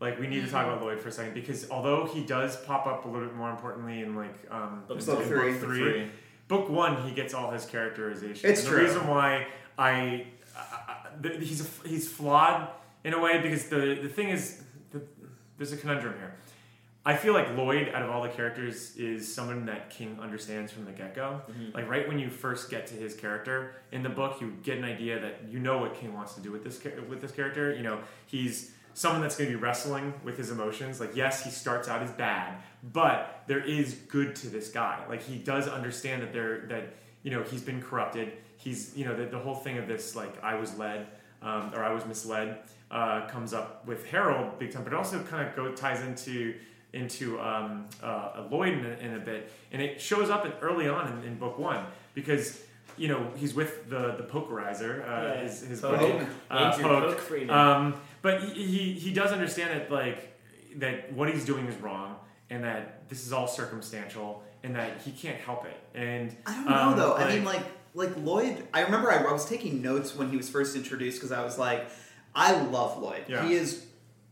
Like, 0.00 0.18
we 0.18 0.26
need 0.26 0.44
to 0.44 0.50
talk 0.50 0.66
about 0.66 0.80
Lloyd 0.80 0.98
for 0.98 1.08
a 1.08 1.12
second 1.12 1.34
because 1.34 1.70
although 1.70 2.06
he 2.06 2.22
does 2.24 2.56
pop 2.56 2.86
up 2.86 3.04
a 3.04 3.08
little 3.08 3.28
bit 3.28 3.36
more 3.36 3.50
importantly 3.50 4.02
in, 4.02 4.16
like, 4.16 4.34
um, 4.50 4.84
Book 4.88 4.98
in 4.98 5.04
Book 5.04 5.22
three. 5.24 5.52
book 5.52 5.60
three, 5.60 5.78
Three. 5.78 6.10
book 6.48 6.68
one, 6.70 7.02
he 7.06 7.12
gets 7.14 7.34
all 7.34 7.50
his 7.50 7.66
characterization. 7.66 8.48
It's 8.50 8.60
and 8.60 8.68
true. 8.68 8.78
The 8.78 8.84
reason 8.84 9.06
why 9.06 9.46
I, 9.78 10.26
I, 10.56 10.96
I 11.24 11.28
he's 11.38 11.60
a, 11.60 11.88
he's 11.88 12.10
flawed 12.10 12.68
in 13.04 13.12
a 13.12 13.20
way 13.20 13.40
because 13.42 13.66
the 13.68 13.98
the 14.02 14.08
thing 14.08 14.30
is, 14.30 14.62
the, 14.90 15.02
there's 15.58 15.72
a 15.72 15.76
conundrum 15.76 16.14
here. 16.14 16.34
I 17.04 17.16
feel 17.16 17.32
like 17.32 17.56
Lloyd, 17.56 17.88
out 17.94 18.02
of 18.02 18.10
all 18.10 18.22
the 18.22 18.28
characters, 18.28 18.94
is 18.96 19.32
someone 19.32 19.64
that 19.66 19.88
King 19.88 20.18
understands 20.20 20.70
from 20.70 20.84
the 20.84 20.92
get 20.92 21.14
go. 21.14 21.40
Like 21.72 21.88
right 21.88 22.06
when 22.06 22.18
you 22.18 22.28
first 22.28 22.70
get 22.70 22.86
to 22.88 22.94
his 22.94 23.14
character 23.14 23.74
in 23.90 24.02
the 24.02 24.10
book, 24.10 24.40
you 24.40 24.54
get 24.62 24.76
an 24.76 24.84
idea 24.84 25.18
that 25.18 25.48
you 25.48 25.58
know 25.58 25.78
what 25.78 25.94
King 25.94 26.12
wants 26.12 26.34
to 26.34 26.40
do 26.40 26.52
with 26.52 26.62
this 26.62 26.82
with 27.08 27.22
this 27.22 27.32
character. 27.32 27.74
You 27.74 27.82
know, 27.82 28.00
he's 28.26 28.72
someone 28.92 29.22
that's 29.22 29.36
going 29.36 29.50
to 29.50 29.56
be 29.56 29.62
wrestling 29.62 30.12
with 30.24 30.36
his 30.36 30.50
emotions. 30.50 31.00
Like, 31.00 31.16
yes, 31.16 31.42
he 31.42 31.50
starts 31.50 31.88
out 31.88 32.02
as 32.02 32.10
bad, 32.10 32.56
but 32.92 33.44
there 33.46 33.64
is 33.64 33.94
good 33.94 34.36
to 34.36 34.48
this 34.48 34.68
guy. 34.68 35.02
Like, 35.08 35.22
he 35.22 35.36
does 35.36 35.68
understand 35.68 36.22
that 36.22 36.32
there 36.34 36.66
that 36.68 36.94
you 37.22 37.30
know 37.30 37.42
he's 37.42 37.62
been 37.62 37.80
corrupted. 37.80 38.32
He's 38.58 38.94
you 38.94 39.06
know 39.06 39.16
the, 39.16 39.24
the 39.24 39.38
whole 39.38 39.54
thing 39.54 39.78
of 39.78 39.88
this 39.88 40.14
like 40.14 40.42
I 40.44 40.56
was 40.56 40.76
led 40.76 41.06
um, 41.40 41.72
or 41.74 41.82
I 41.82 41.92
was 41.94 42.04
misled 42.04 42.58
uh, 42.90 43.26
comes 43.28 43.54
up 43.54 43.86
with 43.86 44.06
Harold 44.06 44.58
big 44.58 44.72
time, 44.72 44.84
but 44.84 44.92
it 44.92 44.96
also 44.96 45.22
kind 45.22 45.48
of 45.48 45.56
go 45.56 45.72
ties 45.72 46.02
into 46.02 46.54
into 46.92 47.40
um, 47.40 47.86
uh, 48.02 48.44
Lloyd 48.50 48.72
in 48.74 48.84
a, 48.84 48.88
in 48.98 49.14
a 49.14 49.18
bit, 49.18 49.52
and 49.72 49.80
it 49.80 50.00
shows 50.00 50.30
up 50.30 50.44
in, 50.44 50.52
early 50.60 50.88
on 50.88 51.12
in, 51.12 51.24
in 51.24 51.38
book 51.38 51.58
one 51.58 51.84
because 52.14 52.62
you 52.96 53.08
know 53.08 53.30
he's 53.36 53.54
with 53.54 53.88
the 53.88 54.16
the 54.16 54.24
pokerizer, 54.24 55.02
uh, 55.06 55.34
Yeah, 55.34 55.42
his, 55.42 55.62
his 55.62 55.80
Poke. 55.80 56.00
buddy, 56.00 56.26
uh, 56.50 56.72
Poke. 56.78 57.18
Poke 57.28 57.50
Um, 57.50 57.94
but 58.22 58.42
he, 58.42 58.64
he 58.64 58.92
he 58.92 59.12
does 59.12 59.32
understand 59.32 59.70
that 59.70 59.90
like 59.90 60.36
that 60.76 61.12
what 61.12 61.30
he's 61.32 61.44
doing 61.44 61.66
is 61.66 61.76
wrong, 61.76 62.16
and 62.50 62.64
that 62.64 63.08
this 63.08 63.26
is 63.26 63.32
all 63.32 63.46
circumstantial, 63.46 64.42
and 64.62 64.74
that 64.76 65.00
he 65.02 65.12
can't 65.12 65.38
help 65.38 65.64
it. 65.66 65.76
And 65.94 66.36
I 66.46 66.54
don't 66.54 66.64
know 66.64 66.74
um, 66.74 66.96
though. 66.96 67.14
I 67.14 67.34
mean, 67.34 67.44
like 67.44 67.62
like 67.94 68.16
Lloyd. 68.18 68.66
I 68.74 68.82
remember 68.82 69.10
I, 69.10 69.18
I 69.18 69.32
was 69.32 69.46
taking 69.46 69.82
notes 69.82 70.14
when 70.14 70.30
he 70.30 70.36
was 70.36 70.48
first 70.48 70.76
introduced 70.76 71.18
because 71.18 71.32
I 71.32 71.44
was 71.44 71.58
like, 71.58 71.88
I 72.34 72.60
love 72.60 73.00
Lloyd. 73.00 73.24
Yeah. 73.28 73.46
He 73.46 73.54
is 73.54 73.86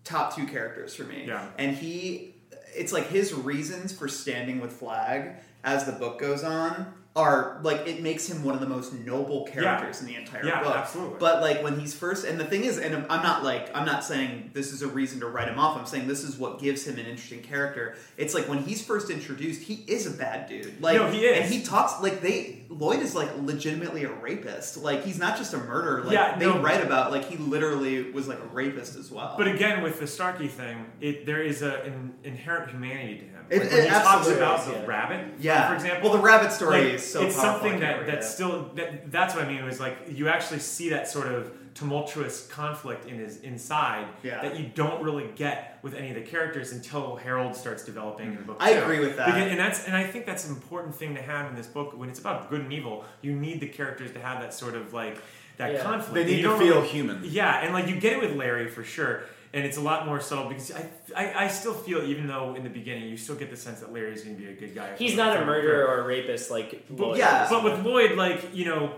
top 0.04 0.34
two 0.34 0.46
characters 0.46 0.94
for 0.94 1.04
me. 1.04 1.24
Yeah. 1.26 1.48
And 1.58 1.76
he, 1.76 2.34
it's 2.74 2.92
like 2.92 3.08
his 3.08 3.32
reasons 3.32 3.92
for 3.92 4.08
standing 4.08 4.60
with 4.60 4.72
Flagg 4.72 5.32
as 5.64 5.84
the 5.84 5.92
book 5.92 6.18
goes 6.18 6.44
on 6.44 6.92
are 7.16 7.58
like 7.64 7.86
it 7.88 8.00
makes 8.00 8.28
him 8.28 8.44
one 8.44 8.54
of 8.54 8.60
the 8.60 8.66
most 8.68 8.92
noble 8.92 9.44
characters 9.46 10.00
in 10.00 10.06
the 10.06 10.14
entire 10.14 10.44
Yeah, 10.46 10.62
book. 10.62 10.76
absolutely. 10.76 11.16
But 11.18 11.40
like 11.40 11.64
when 11.64 11.80
he's 11.80 11.92
first, 11.92 12.24
and 12.24 12.38
the 12.38 12.44
thing 12.44 12.62
is, 12.62 12.78
and 12.78 12.94
I'm 13.10 13.22
not 13.24 13.42
like 13.42 13.74
I'm 13.76 13.84
not 13.84 14.04
saying 14.04 14.50
this 14.54 14.72
is 14.72 14.82
a 14.82 14.86
reason 14.88 15.18
to 15.20 15.26
write 15.26 15.48
him 15.48 15.58
off. 15.58 15.76
I'm 15.76 15.86
saying 15.86 16.06
this 16.06 16.22
is 16.22 16.36
what 16.38 16.60
gives 16.60 16.86
him 16.86 16.94
an 16.98 17.06
interesting 17.06 17.40
character. 17.42 17.96
It's 18.16 18.34
like 18.34 18.48
when 18.48 18.58
he's 18.62 18.84
first 18.84 19.10
introduced, 19.10 19.62
he 19.62 19.84
is 19.88 20.06
a 20.06 20.10
bad 20.16 20.48
dude. 20.48 20.80
Like 20.80 20.96
No, 20.96 21.10
he 21.10 21.24
is. 21.24 21.38
and 21.44 21.52
he 21.52 21.62
talks 21.62 22.00
like 22.00 22.20
they 22.20 22.62
Lloyd 22.68 23.00
is 23.00 23.16
like 23.16 23.30
legitimately 23.40 24.04
a 24.04 24.12
rapist. 24.12 24.76
Like 24.76 25.02
he's 25.02 25.18
not 25.18 25.36
just 25.36 25.54
a 25.54 25.58
murderer. 25.58 26.04
Like 26.04 26.12
Yeah, 26.12 26.38
they 26.38 26.46
no. 26.46 26.60
write 26.60 26.84
about 26.84 27.10
like 27.10 27.24
he 27.24 27.36
literally 27.36 28.12
was 28.12 28.28
like 28.28 28.38
a 28.38 28.46
rapist 28.54 28.94
as 28.96 29.10
well. 29.10 29.34
But 29.36 29.48
again, 29.48 29.82
with 29.82 29.98
the 29.98 30.06
Starkey 30.06 30.46
thing, 30.46 30.84
it 31.00 31.26
there 31.26 31.42
is 31.42 31.62
a, 31.62 31.80
an 31.82 32.14
inherent 32.22 32.70
humanity 32.70 33.18
to 33.18 33.24
him. 33.24 33.37
It- 33.50 33.60
Like, 33.62 33.70
when 33.70 33.80
it 33.80 33.84
he 33.84 33.90
talks 33.90 34.28
about 34.28 34.66
the 34.66 34.72
yeah. 34.72 34.86
rabbit, 34.86 35.26
Yeah. 35.38 35.68
for 35.68 35.74
example. 35.74 36.08
Well, 36.10 36.18
the 36.18 36.24
rabbit 36.24 36.52
story 36.52 36.84
like, 36.84 36.94
is 36.94 37.12
so 37.12 37.22
It's 37.22 37.36
something 37.36 37.80
that 37.80 38.00
read 38.00 38.08
that's 38.08 38.26
it. 38.28 38.32
still 38.32 38.70
that 38.74 39.10
that's 39.10 39.34
what 39.34 39.44
I 39.44 39.48
mean. 39.48 39.64
Was 39.64 39.80
like 39.80 39.96
you 40.08 40.28
actually 40.28 40.60
see 40.60 40.90
that 40.90 41.08
sort 41.08 41.28
of 41.28 41.52
tumultuous 41.74 42.46
conflict 42.48 43.06
in 43.06 43.18
his 43.18 43.36
inside 43.42 44.06
Yeah. 44.22 44.42
that 44.42 44.58
you 44.58 44.66
don't 44.74 45.00
really 45.02 45.28
get 45.36 45.78
with 45.82 45.94
any 45.94 46.08
of 46.08 46.16
the 46.16 46.22
characters 46.22 46.72
until 46.72 47.14
Harold 47.16 47.54
starts 47.54 47.84
developing 47.84 48.26
in 48.26 48.32
the 48.32 48.38
mm-hmm. 48.38 48.46
book. 48.48 48.56
I 48.60 48.72
two. 48.72 48.80
agree 48.82 48.98
with 49.00 49.16
that. 49.16 49.26
Because- 49.26 49.50
and 49.50 49.58
that's 49.60 49.86
and 49.86 49.96
I 49.96 50.04
think 50.04 50.26
that's 50.26 50.46
an 50.48 50.54
important 50.54 50.94
thing 50.94 51.14
to 51.14 51.22
have 51.22 51.48
in 51.48 51.54
this 51.56 51.68
book 51.68 51.96
when 51.96 52.08
it's 52.08 52.18
about 52.18 52.50
good 52.50 52.60
and 52.62 52.72
evil. 52.72 53.04
You 53.22 53.32
need 53.32 53.60
the 53.60 53.68
characters 53.68 54.10
to 54.12 54.20
have 54.20 54.40
that 54.40 54.52
sort 54.52 54.74
of 54.74 54.92
like 54.92 55.18
that 55.58 55.72
Yeah. 55.72 55.82
conflict. 55.82 56.14
They 56.14 56.24
need 56.24 56.42
to 56.42 56.56
feel 56.58 56.76
really- 56.76 56.88
human. 56.88 57.20
yeah, 57.24 57.60
and 57.60 57.72
like 57.72 57.86
you 57.88 57.96
get 57.96 58.12
it 58.14 58.20
with 58.20 58.32
Larry 58.36 58.68
for 58.68 58.82
sure, 58.84 59.22
and 59.52 59.64
it's 59.64 59.76
a 59.76 59.80
lot 59.80 60.06
more 60.06 60.20
subtle 60.20 60.48
because 60.48 60.72
I, 60.72 60.88
I, 61.16 61.44
I 61.44 61.48
still 61.48 61.74
feel 61.74 62.02
even 62.02 62.26
though 62.26 62.54
in 62.54 62.64
the 62.64 62.70
beginning 62.70 63.08
you 63.08 63.16
still 63.16 63.36
get 63.36 63.50
the 63.50 63.56
sense 63.56 63.80
that 63.80 63.92
Larry's 63.92 64.22
going 64.22 64.36
to 64.36 64.42
be 64.42 64.48
a 64.48 64.54
good 64.54 64.74
guy. 64.74 64.94
He's 64.96 65.16
not 65.16 65.36
a 65.36 65.44
murderer 65.44 65.86
or 65.86 66.00
a 66.00 66.04
rapist 66.04 66.50
like 66.50 66.84
But, 66.90 66.98
Lloyd 66.98 67.18
yeah, 67.18 67.46
but 67.48 67.64
with 67.64 67.84
Lloyd, 67.84 68.12
like 68.16 68.54
you 68.54 68.66
know, 68.66 68.94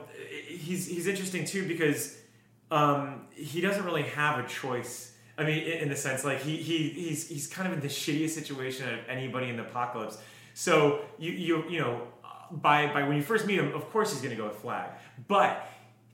he's 0.48 0.86
he's 0.88 1.06
interesting 1.06 1.44
too 1.44 1.66
because 1.66 2.18
um, 2.70 3.26
he 3.32 3.60
doesn't 3.60 3.84
really 3.84 4.02
have 4.02 4.44
a 4.44 4.48
choice. 4.48 5.14
I 5.38 5.44
mean, 5.44 5.62
in, 5.62 5.82
in 5.82 5.88
the 5.88 5.96
sense 5.96 6.24
like 6.24 6.40
he, 6.40 6.56
he 6.56 6.88
he's 6.90 7.28
he's 7.28 7.46
kind 7.46 7.68
of 7.68 7.74
in 7.74 7.80
the 7.80 7.88
shittiest 8.02 8.30
situation 8.30 8.88
of 8.92 8.98
anybody 9.08 9.48
in 9.48 9.56
the 9.56 9.62
apocalypse. 9.62 10.18
So 10.54 11.00
you 11.18 11.30
you 11.32 11.64
you 11.68 11.78
know 11.80 12.02
by 12.50 12.92
by 12.92 13.06
when 13.06 13.16
you 13.16 13.22
first 13.22 13.46
meet 13.46 13.58
him, 13.58 13.72
of 13.74 13.88
course 13.90 14.12
he's 14.12 14.20
going 14.20 14.36
to 14.36 14.40
go 14.42 14.48
with 14.48 14.56
Flagg, 14.56 14.90
but. 15.28 15.66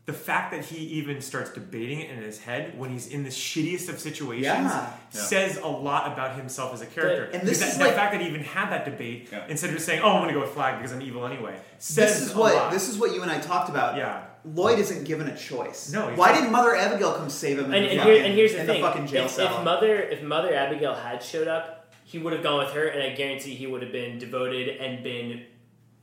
The 0.07 0.13
fact 0.13 0.53
that 0.53 0.65
he 0.65 0.77
even 0.85 1.21
starts 1.21 1.51
debating 1.51 2.01
it 2.01 2.11
in 2.11 2.19
his 2.23 2.39
head 2.39 2.79
when 2.79 2.91
he's 2.91 3.09
in 3.09 3.25
the 3.25 3.29
shittiest 3.29 3.89
of 3.89 3.99
situations 3.99 4.45
Yeah. 4.47 4.91
says 5.11 5.57
a 5.59 5.67
lot 5.67 6.13
about 6.13 6.37
himself 6.37 6.73
as 6.73 6.81
a 6.81 6.87
character. 6.87 7.25
And 7.25 7.43
this 7.47 7.59
Because 7.59 7.75
is 7.75 7.81
like- 7.81 7.89
the 7.91 7.95
fact 7.97 8.13
that 8.13 8.21
he 8.21 8.29
even 8.29 8.45
had 8.45 8.71
that 8.71 8.85
debate 8.85 9.29
Yeah. 9.33 9.45
instead 9.49 9.71
of 9.71 9.75
just 9.77 9.85
saying, 9.87 10.03
"Oh, 10.03 10.11
I'm 10.13 10.17
going 10.23 10.29
to 10.29 10.35
go 10.35 10.41
with 10.43 10.51
Flagg 10.55 10.77
because 10.79 10.93
I'm 10.93 11.03
evil 11.03 11.27
anyway," 11.27 11.57
says 11.79 12.21
this 12.21 12.29
is 12.29 12.35
a 12.35 12.39
what 12.39 12.55
lot. 12.55 12.71
this 12.73 12.89
is 12.89 12.99
what 12.99 13.13
you 13.15 13.23
and 13.23 13.31
I 13.33 13.39
talked 13.39 13.69
about. 13.69 13.97
Yeah. 13.97 14.23
Lloyd 14.45 14.79
isn't 14.79 15.03
given 15.03 15.27
a 15.27 15.37
choice. 15.37 15.91
No, 15.93 16.09
he's 16.09 16.17
Why 16.17 16.31
not. 16.31 16.41
did 16.43 16.51
Mother 16.53 16.77
Abigail 16.77 17.13
come 17.15 17.29
save 17.29 17.59
him? 17.59 17.65
In 17.67 17.75
and, 17.75 17.85
the 17.87 17.91
and, 17.91 18.01
here, 18.03 18.25
and 18.27 18.33
here's 18.33 18.53
the 18.53 18.61
in 18.61 18.67
thing: 18.67 18.81
the 18.81 18.87
fucking 18.89 19.07
jail 19.09 19.25
if, 19.25 19.33
cell. 19.33 19.59
if 19.59 19.65
mother 19.65 20.01
if 20.01 20.23
Mother 20.23 20.55
Abigail 20.55 20.95
had 20.95 21.21
showed 21.21 21.49
up, 21.49 21.93
he 22.05 22.19
would 22.19 22.33
have 22.33 22.45
gone 22.45 22.59
with 22.65 22.73
her, 22.75 22.87
and 22.87 23.03
I 23.03 23.11
guarantee 23.17 23.57
he 23.57 23.67
would 23.67 23.83
have 23.83 23.91
been 23.91 24.21
devoted 24.21 24.69
and 24.81 25.03
been 25.03 25.47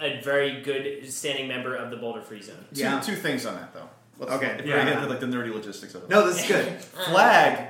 a 0.02 0.20
very 0.22 0.62
good 0.62 1.10
standing 1.10 1.48
member 1.48 1.74
of 1.74 1.90
the 1.90 1.96
Boulder 1.96 2.22
Free 2.22 2.42
Zone. 2.42 2.66
Two, 2.74 2.82
Yeah. 2.82 3.00
two 3.00 3.16
things 3.16 3.46
on 3.46 3.56
that 3.56 3.74
though. 3.74 3.90
Let's, 4.20 4.32
Okay. 4.34 4.58
If 4.60 4.66
Yeah. 4.66 4.80
we 4.80 4.84
get 4.86 4.98
into 4.98 5.10
like 5.10 5.20
the 5.20 5.26
nerdy 5.28 5.54
logistics 5.54 5.96
of 5.96 6.04
it. 6.04 6.10
no, 6.10 6.26
this 6.28 6.42
is 6.42 6.48
good. 6.48 6.68
Flagg 6.82 7.68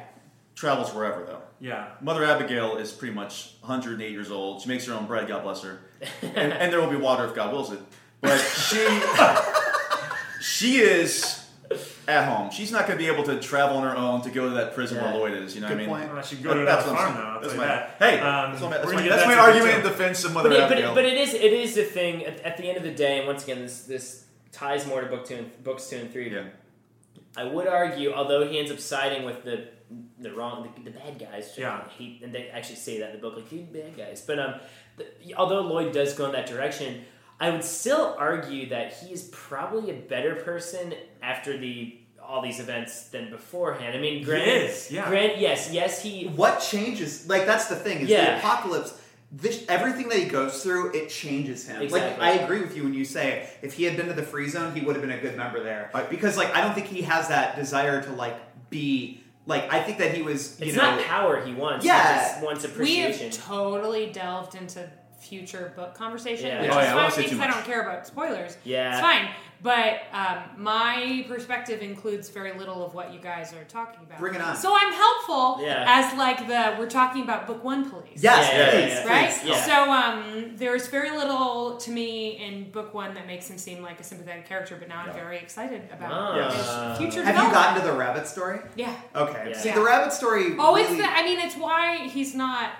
travels 0.56 0.94
wherever 0.94 1.24
though. 1.24 1.42
Yeah. 1.60 1.88
Mother 2.02 2.24
Abigail 2.26 2.76
is 2.78 2.92
pretty 2.92 3.14
much 3.14 3.54
108 3.62 4.12
years 4.12 4.30
old. 4.32 4.62
She 4.62 4.68
makes 4.68 4.86
her 4.86 4.94
own 4.94 5.06
bread, 5.06 5.28
God 5.28 5.44
bless 5.44 5.62
her. 5.64 5.80
And, 6.22 6.52
and 6.54 6.72
there 6.74 6.82
will 6.82 6.90
be 6.90 6.98
water 6.98 7.26
if 7.26 7.34
God 7.34 7.54
wills 7.54 7.72
it. 7.72 7.80
But 8.22 8.38
she 8.40 8.86
she 10.42 10.78
is 10.80 11.40
at 12.08 12.28
home. 12.28 12.52
She's 12.52 12.72
not 12.72 12.86
going 12.86 13.00
to 13.00 13.04
be 13.04 13.10
able 13.10 13.24
to 13.24 13.40
travel 13.40 13.78
on 13.78 13.84
her 13.84 13.96
own 13.96 14.22
to 14.24 14.30
go 14.30 14.50
to 14.50 14.56
that 14.56 14.76
prison 14.76 14.98
Yeah. 14.98 15.12
where 15.12 15.20
Lloyd 15.32 15.34
is. 15.44 15.56
You 15.56 15.62
know 15.62 15.70
Good 15.70 15.78
what 15.78 15.84
I 15.84 16.00
mean? 16.00 16.08
point. 16.08 16.14
Well, 16.14 16.24
she 16.24 16.36
can 16.36 16.44
go 16.44 16.54
to 16.54 16.60
That- 16.60 16.66
that 16.66 16.76
that's 16.76 16.88
what 16.88 17.00
I'm 17.00 17.14
farm 17.14 17.16
saying. 17.16 17.34
now. 17.34 17.40
That's 17.40 17.56
my 17.56 17.66
that. 17.66 17.96
hey. 18.00 18.20
Um, 18.20 18.52
that's 18.52 18.62
my, 18.62 18.68
we're 18.70 18.76
that's 18.78 18.94
my, 18.94 19.08
that's 19.08 19.26
my 19.28 19.36
argument 19.36 19.76
in 19.78 19.82
defense 19.84 20.24
of 20.26 20.34
Mother 20.34 20.50
But 20.50 20.56
it, 20.58 20.62
but, 20.62 20.72
Abigail. 20.74 20.92
it, 20.92 20.96
but 20.96 21.06
it 21.06 21.14
is 21.18 21.34
it 21.34 21.54
is 21.54 21.76
the 21.76 21.84
thing 21.84 22.26
at, 22.26 22.40
at 22.42 22.58
the 22.58 22.68
end 22.68 22.78
of 22.78 22.84
the 22.84 22.92
day, 22.94 23.20
and 23.20 23.28
once 23.28 23.44
again, 23.46 23.62
this 23.62 23.84
this 23.84 24.23
ties 24.54 24.88
more 24.88 25.02
to 25.02 25.08
book 25.08 25.26
two 25.26 25.36
and 25.36 25.64
books 25.64 25.90
two 25.90 25.98
and 25.98 26.12
three. 26.12 26.32
yeah. 26.34 26.46
I 27.36 27.44
would 27.46 27.68
argue, 27.68 28.14
although 28.14 28.48
he 28.48 28.60
ends 28.60 28.72
up 28.72 28.80
siding 28.80 29.26
with 29.26 29.44
the 29.44 29.68
the 30.20 30.32
wrong 30.34 30.68
the, 30.78 30.90
the 30.90 30.98
bad 30.98 31.20
guys, 31.20 31.54
Yeah. 31.58 31.88
Hate, 31.98 32.22
and 32.24 32.34
they 32.34 32.48
actually 32.50 32.78
say 32.78 33.00
that 33.00 33.10
in 33.14 33.16
the 33.18 33.22
book, 33.22 33.36
like 33.36 33.52
you 33.52 33.62
bad 33.72 33.96
guys. 33.98 34.22
But 34.26 34.40
um, 34.40 34.56
the, 34.98 35.06
although 35.36 35.62
Lloyd 35.62 35.92
does 35.94 36.14
go 36.14 36.26
in 36.26 36.32
that 36.32 36.48
direction, 36.48 37.04
I 37.40 37.50
would 37.50 37.64
still 37.64 38.16
argue 38.18 38.70
that 38.70 38.94
he 38.94 39.12
is 39.14 39.30
probably 39.32 39.90
a 39.92 39.96
better 39.96 40.36
person 40.36 40.94
after 41.22 41.58
the 41.58 42.00
all 42.22 42.42
these 42.42 42.60
events 42.62 43.10
than 43.10 43.30
beforehand. 43.30 43.96
I 43.96 44.00
mean, 44.00 44.24
granted, 44.24 44.70
is, 44.70 44.90
yeah. 44.90 45.08
grant 45.10 45.38
yes, 45.40 45.70
yes, 45.72 46.02
he 46.02 46.28
what 46.28 46.60
changes? 46.62 47.28
Like 47.28 47.46
that's 47.46 47.68
the 47.68 47.76
thing. 47.76 48.02
Is 48.02 48.08
the 48.08 48.14
Yeah. 48.14 48.38
apocalypse. 48.38 49.00
This 49.36 49.66
everything 49.68 50.10
that 50.10 50.20
he 50.20 50.26
goes 50.26 50.62
through, 50.62 50.94
it 50.94 51.10
changes 51.10 51.68
him. 51.68 51.88
Like 51.90 52.20
I 52.20 52.34
agree 52.34 52.62
with 52.62 52.76
you 52.78 52.84
when 52.84 52.94
you 52.94 53.04
say 53.04 53.50
if 53.64 53.74
he 53.74 53.84
had 53.84 53.98
been 53.98 54.06
to 54.08 54.14
the 54.14 54.22
free 54.22 54.48
zone, 54.48 54.76
he 54.76 54.82
would 54.82 54.96
have 54.96 55.02
been 55.04 55.18
a 55.18 55.20
good 55.20 55.36
member 55.36 55.64
there. 55.64 55.90
because 56.10 56.38
like 56.38 56.56
I 56.56 56.62
don't 56.62 56.76
think 56.76 56.86
he 56.88 57.02
has 57.02 57.30
that 57.30 57.56
desire 57.56 58.02
to 58.04 58.12
like 58.12 58.36
be 58.70 59.24
like 59.48 59.74
I 59.74 59.82
think 59.82 59.98
that 59.98 60.14
he 60.14 60.22
was. 60.22 60.60
You 60.62 60.68
It's 60.68 60.78
know, 60.78 60.84
not 60.98 61.02
power 61.06 61.44
he 61.44 61.52
wants. 61.54 61.84
Yeah. 61.84 62.14
He 62.14 62.32
just 62.34 62.44
wants 62.46 62.64
We 62.64 62.72
appreciation. 62.72 63.32
have 63.32 63.44
totally 63.44 64.12
delved 64.12 64.54
into 64.56 64.88
future 65.20 65.74
book 65.76 65.96
conversation, 65.96 66.48
Yeah. 66.48 66.62
which 66.62 66.72
Oh, 66.72 66.80
is 66.80 66.86
yeah, 66.86 66.94
fine 66.94 67.12
say 67.12 67.24
because 67.24 67.40
I 67.40 67.48
don't 67.48 67.66
care 67.66 67.82
about 67.82 68.06
spoilers. 68.06 68.56
Yeah. 68.64 68.92
it's 68.92 69.02
fine. 69.02 69.30
But 69.64 70.02
um, 70.12 70.40
my 70.58 71.26
perspective 71.30 71.82
includes 71.82 72.28
very 72.30 72.52
little 72.52 72.86
of 72.86 72.94
what 72.94 73.14
you 73.14 73.20
guys 73.20 73.54
are 73.54 73.64
talking 73.64 74.02
about. 74.04 74.20
Bring 74.20 74.36
it 74.36 74.42
on. 74.42 74.58
So 74.58 74.76
I'm 74.78 74.92
helpful 74.92 75.64
Yeah. 75.66 75.86
as 75.88 76.18
like 76.18 76.48
the 76.48 76.76
we're 76.78 76.90
talking 76.90 77.24
about 77.24 77.48
book 77.48 77.64
one 77.64 77.90
police. 77.90 78.22
Yes, 78.22 78.50
Yeah, 78.52 78.58
yeah, 78.60 78.70
please, 78.72 78.92
yeah, 78.94 79.08
Right? 79.08 79.30
please. 79.32 79.50
Yeah. 79.50 79.66
So 79.66 79.92
um, 79.92 80.52
there's 80.58 80.88
very 80.88 81.12
little 81.12 81.78
to 81.78 81.92
me 81.92 82.32
in 82.46 82.72
book 82.72 82.94
one 82.94 83.14
that 83.14 83.26
makes 83.26 83.50
him 83.50 83.58
seem 83.58 83.82
like 83.82 84.02
a 84.02 84.04
sympathetic 84.04 84.46
character, 84.46 84.76
but 84.78 84.90
now 84.90 85.04
I'm 85.08 85.14
very 85.14 85.38
excited 85.38 85.82
about 85.94 86.12
Ah. 86.12 86.50
his 86.50 86.98
future 86.98 87.24
Have 87.24 87.36
you 87.36 87.52
gotten 87.52 87.82
to 87.82 87.88
the 87.88 87.94
rabbit 87.98 88.28
story? 88.28 88.60
Yeah. 88.76 88.94
Okay. 89.16 89.52
Yeah. 89.52 89.58
See, 89.58 89.72
the 89.72 89.82
rabbit 89.82 90.12
story. 90.12 90.56
Oh, 90.60 90.76
it's 90.76 90.90
the, 90.90 91.06
I 91.10 91.24
mean, 91.24 91.40
it's 91.40 91.56
why 91.56 92.08
he's 92.10 92.36
not 92.36 92.72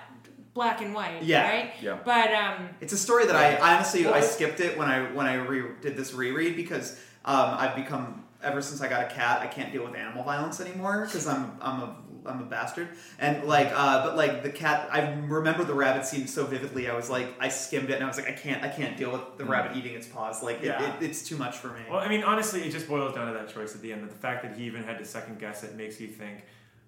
black 0.54 0.80
and 0.80 0.94
white, 0.94 1.22
Yeah, 1.22 1.48
right? 1.48 1.72
yeah. 1.82 1.98
But 2.04 2.32
um, 2.32 2.68
It's 2.80 2.92
a 2.92 2.96
story 2.96 3.26
that 3.26 3.36
I, 3.36 3.54
I 3.56 3.74
honestly 3.74 4.06
I 4.06 4.20
skipped 4.20 4.60
it 4.60 4.78
when 4.78 4.88
I 4.88 5.12
when 5.12 5.26
I 5.26 5.34
re- 5.34 5.72
did 5.82 5.96
this 5.96 6.14
reread 6.14 6.56
because 6.56 6.92
um, 7.24 7.56
I've 7.58 7.74
become 7.76 8.24
ever 8.42 8.62
since 8.62 8.80
I 8.80 8.88
got 8.88 9.10
a 9.10 9.14
cat 9.14 9.40
I 9.42 9.46
can't 9.46 9.72
deal 9.72 9.84
with 9.84 9.94
animal 9.96 10.22
violence 10.22 10.60
anymore 10.60 11.04
because 11.06 11.26
I'm 11.26 11.52
I'm 11.60 11.80
a 11.82 11.96
I'm 12.26 12.40
a 12.40 12.44
bastard 12.46 12.88
and 13.18 13.44
like 13.44 13.70
uh, 13.74 14.02
but 14.04 14.16
like 14.16 14.42
the 14.42 14.48
cat 14.50 14.88
I 14.90 15.12
remember 15.26 15.64
the 15.64 15.74
rabbit 15.74 16.06
scene 16.06 16.26
so 16.26 16.46
vividly 16.46 16.88
I 16.88 16.94
was 16.94 17.10
like 17.10 17.34
I 17.38 17.48
skimmed 17.48 17.90
it 17.90 17.94
and 17.96 18.04
I 18.04 18.06
was 18.06 18.16
like 18.16 18.28
I 18.28 18.32
can't 18.32 18.62
I 18.62 18.68
can't 18.68 18.96
deal 18.96 19.12
with 19.12 19.36
the 19.36 19.44
rabbit 19.44 19.76
eating 19.76 19.94
its 19.94 20.06
paws 20.06 20.42
like 20.42 20.62
it, 20.62 20.68
it, 20.80 20.94
it's 21.02 21.22
too 21.26 21.36
much 21.36 21.56
for 21.58 21.68
me. 21.68 21.80
Well, 21.90 21.98
I 22.00 22.08
mean, 22.08 22.22
honestly, 22.22 22.62
it 22.62 22.70
just 22.70 22.88
boils 22.88 23.14
down 23.14 23.26
to 23.26 23.34
that 23.34 23.52
choice 23.52 23.74
at 23.74 23.82
the 23.82 23.92
end. 23.92 24.02
That 24.04 24.10
the 24.10 24.16
fact 24.16 24.42
that 24.42 24.56
he 24.56 24.64
even 24.64 24.84
had 24.84 24.98
to 24.98 25.04
second 25.04 25.38
guess 25.38 25.64
it 25.64 25.74
makes 25.74 26.00
you 26.00 26.08
think, 26.08 26.44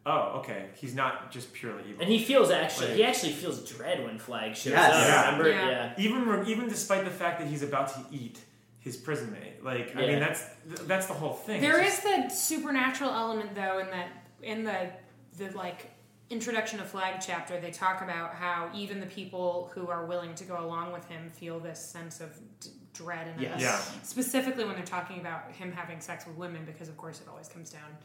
oh, 0.07 0.39
okay, 0.39 0.67
he's 0.76 0.94
not 0.94 1.31
just 1.31 1.52
purely 1.52 1.83
evil. 1.89 2.01
And 2.02 2.09
he 2.10 2.23
feels 2.25 2.51
actually, 2.51 2.89
Like- 2.89 2.97
he 2.97 3.05
actually 3.05 3.33
feels 3.33 3.68
dread 3.70 4.05
when 4.05 4.18
Flagg 4.18 4.55
shows 4.57 4.73
Yes. 4.73 4.94
up. 4.94 5.09
Yeah. 5.09 5.25
Remember? 5.36 5.51
Yeah. 5.51 5.68
Yeah. 5.68 5.93
even 5.99 6.47
even 6.47 6.68
despite 6.68 7.05
the 7.05 7.10
fact 7.10 7.41
that 7.41 7.49
he's 7.49 7.62
about 7.62 7.89
to 7.94 8.01
eat 8.10 8.39
his 8.78 8.97
prison 8.97 9.33
mate, 9.33 9.62
like 9.65 9.97
I 9.97 10.07
mean, 10.07 10.20
that's 10.20 10.44
that's 10.86 11.07
the 11.07 11.15
whole 11.15 11.35
thing. 11.35 11.60
there 11.60 11.81
It's 11.81 11.99
is 11.99 12.02
the 12.05 12.28
supernatural 12.28 13.10
element 13.10 13.55
though 13.55 13.78
in 13.81 13.91
that 13.91 14.09
in 14.43 14.62
the 14.65 14.91
the 15.39 15.51
like 15.57 15.91
introduction 16.31 16.81
of 16.81 16.89
flagg 16.89 17.20
chapter 17.20 17.60
they 17.60 17.70
talk 17.70 18.02
about 18.02 18.35
how 18.35 18.68
even 18.75 18.99
the 18.99 19.07
people 19.07 19.70
who 19.75 19.86
are 19.89 20.07
willing 20.07 20.35
to 20.35 20.43
go 20.44 20.59
along 20.59 20.93
with 20.93 21.05
him 21.09 21.31
feel 21.31 21.60
this 21.60 21.78
sense 21.81 22.20
of 22.20 22.31
d- 22.59 22.68
dread 22.93 23.28
and 23.28 23.41
Yes. 23.41 23.60
Yeah. 23.60 23.78
specifically 24.02 24.65
when 24.65 24.75
they're 24.75 24.85
talking 24.85 25.20
about 25.20 25.52
him 25.52 25.70
having 25.70 26.01
sex 26.01 26.26
with 26.26 26.36
women 26.36 26.65
because 26.65 26.89
of 26.89 26.97
course 26.97 27.20
it 27.20 27.28
always 27.28 27.47
comes 27.49 27.70
down 27.70 27.97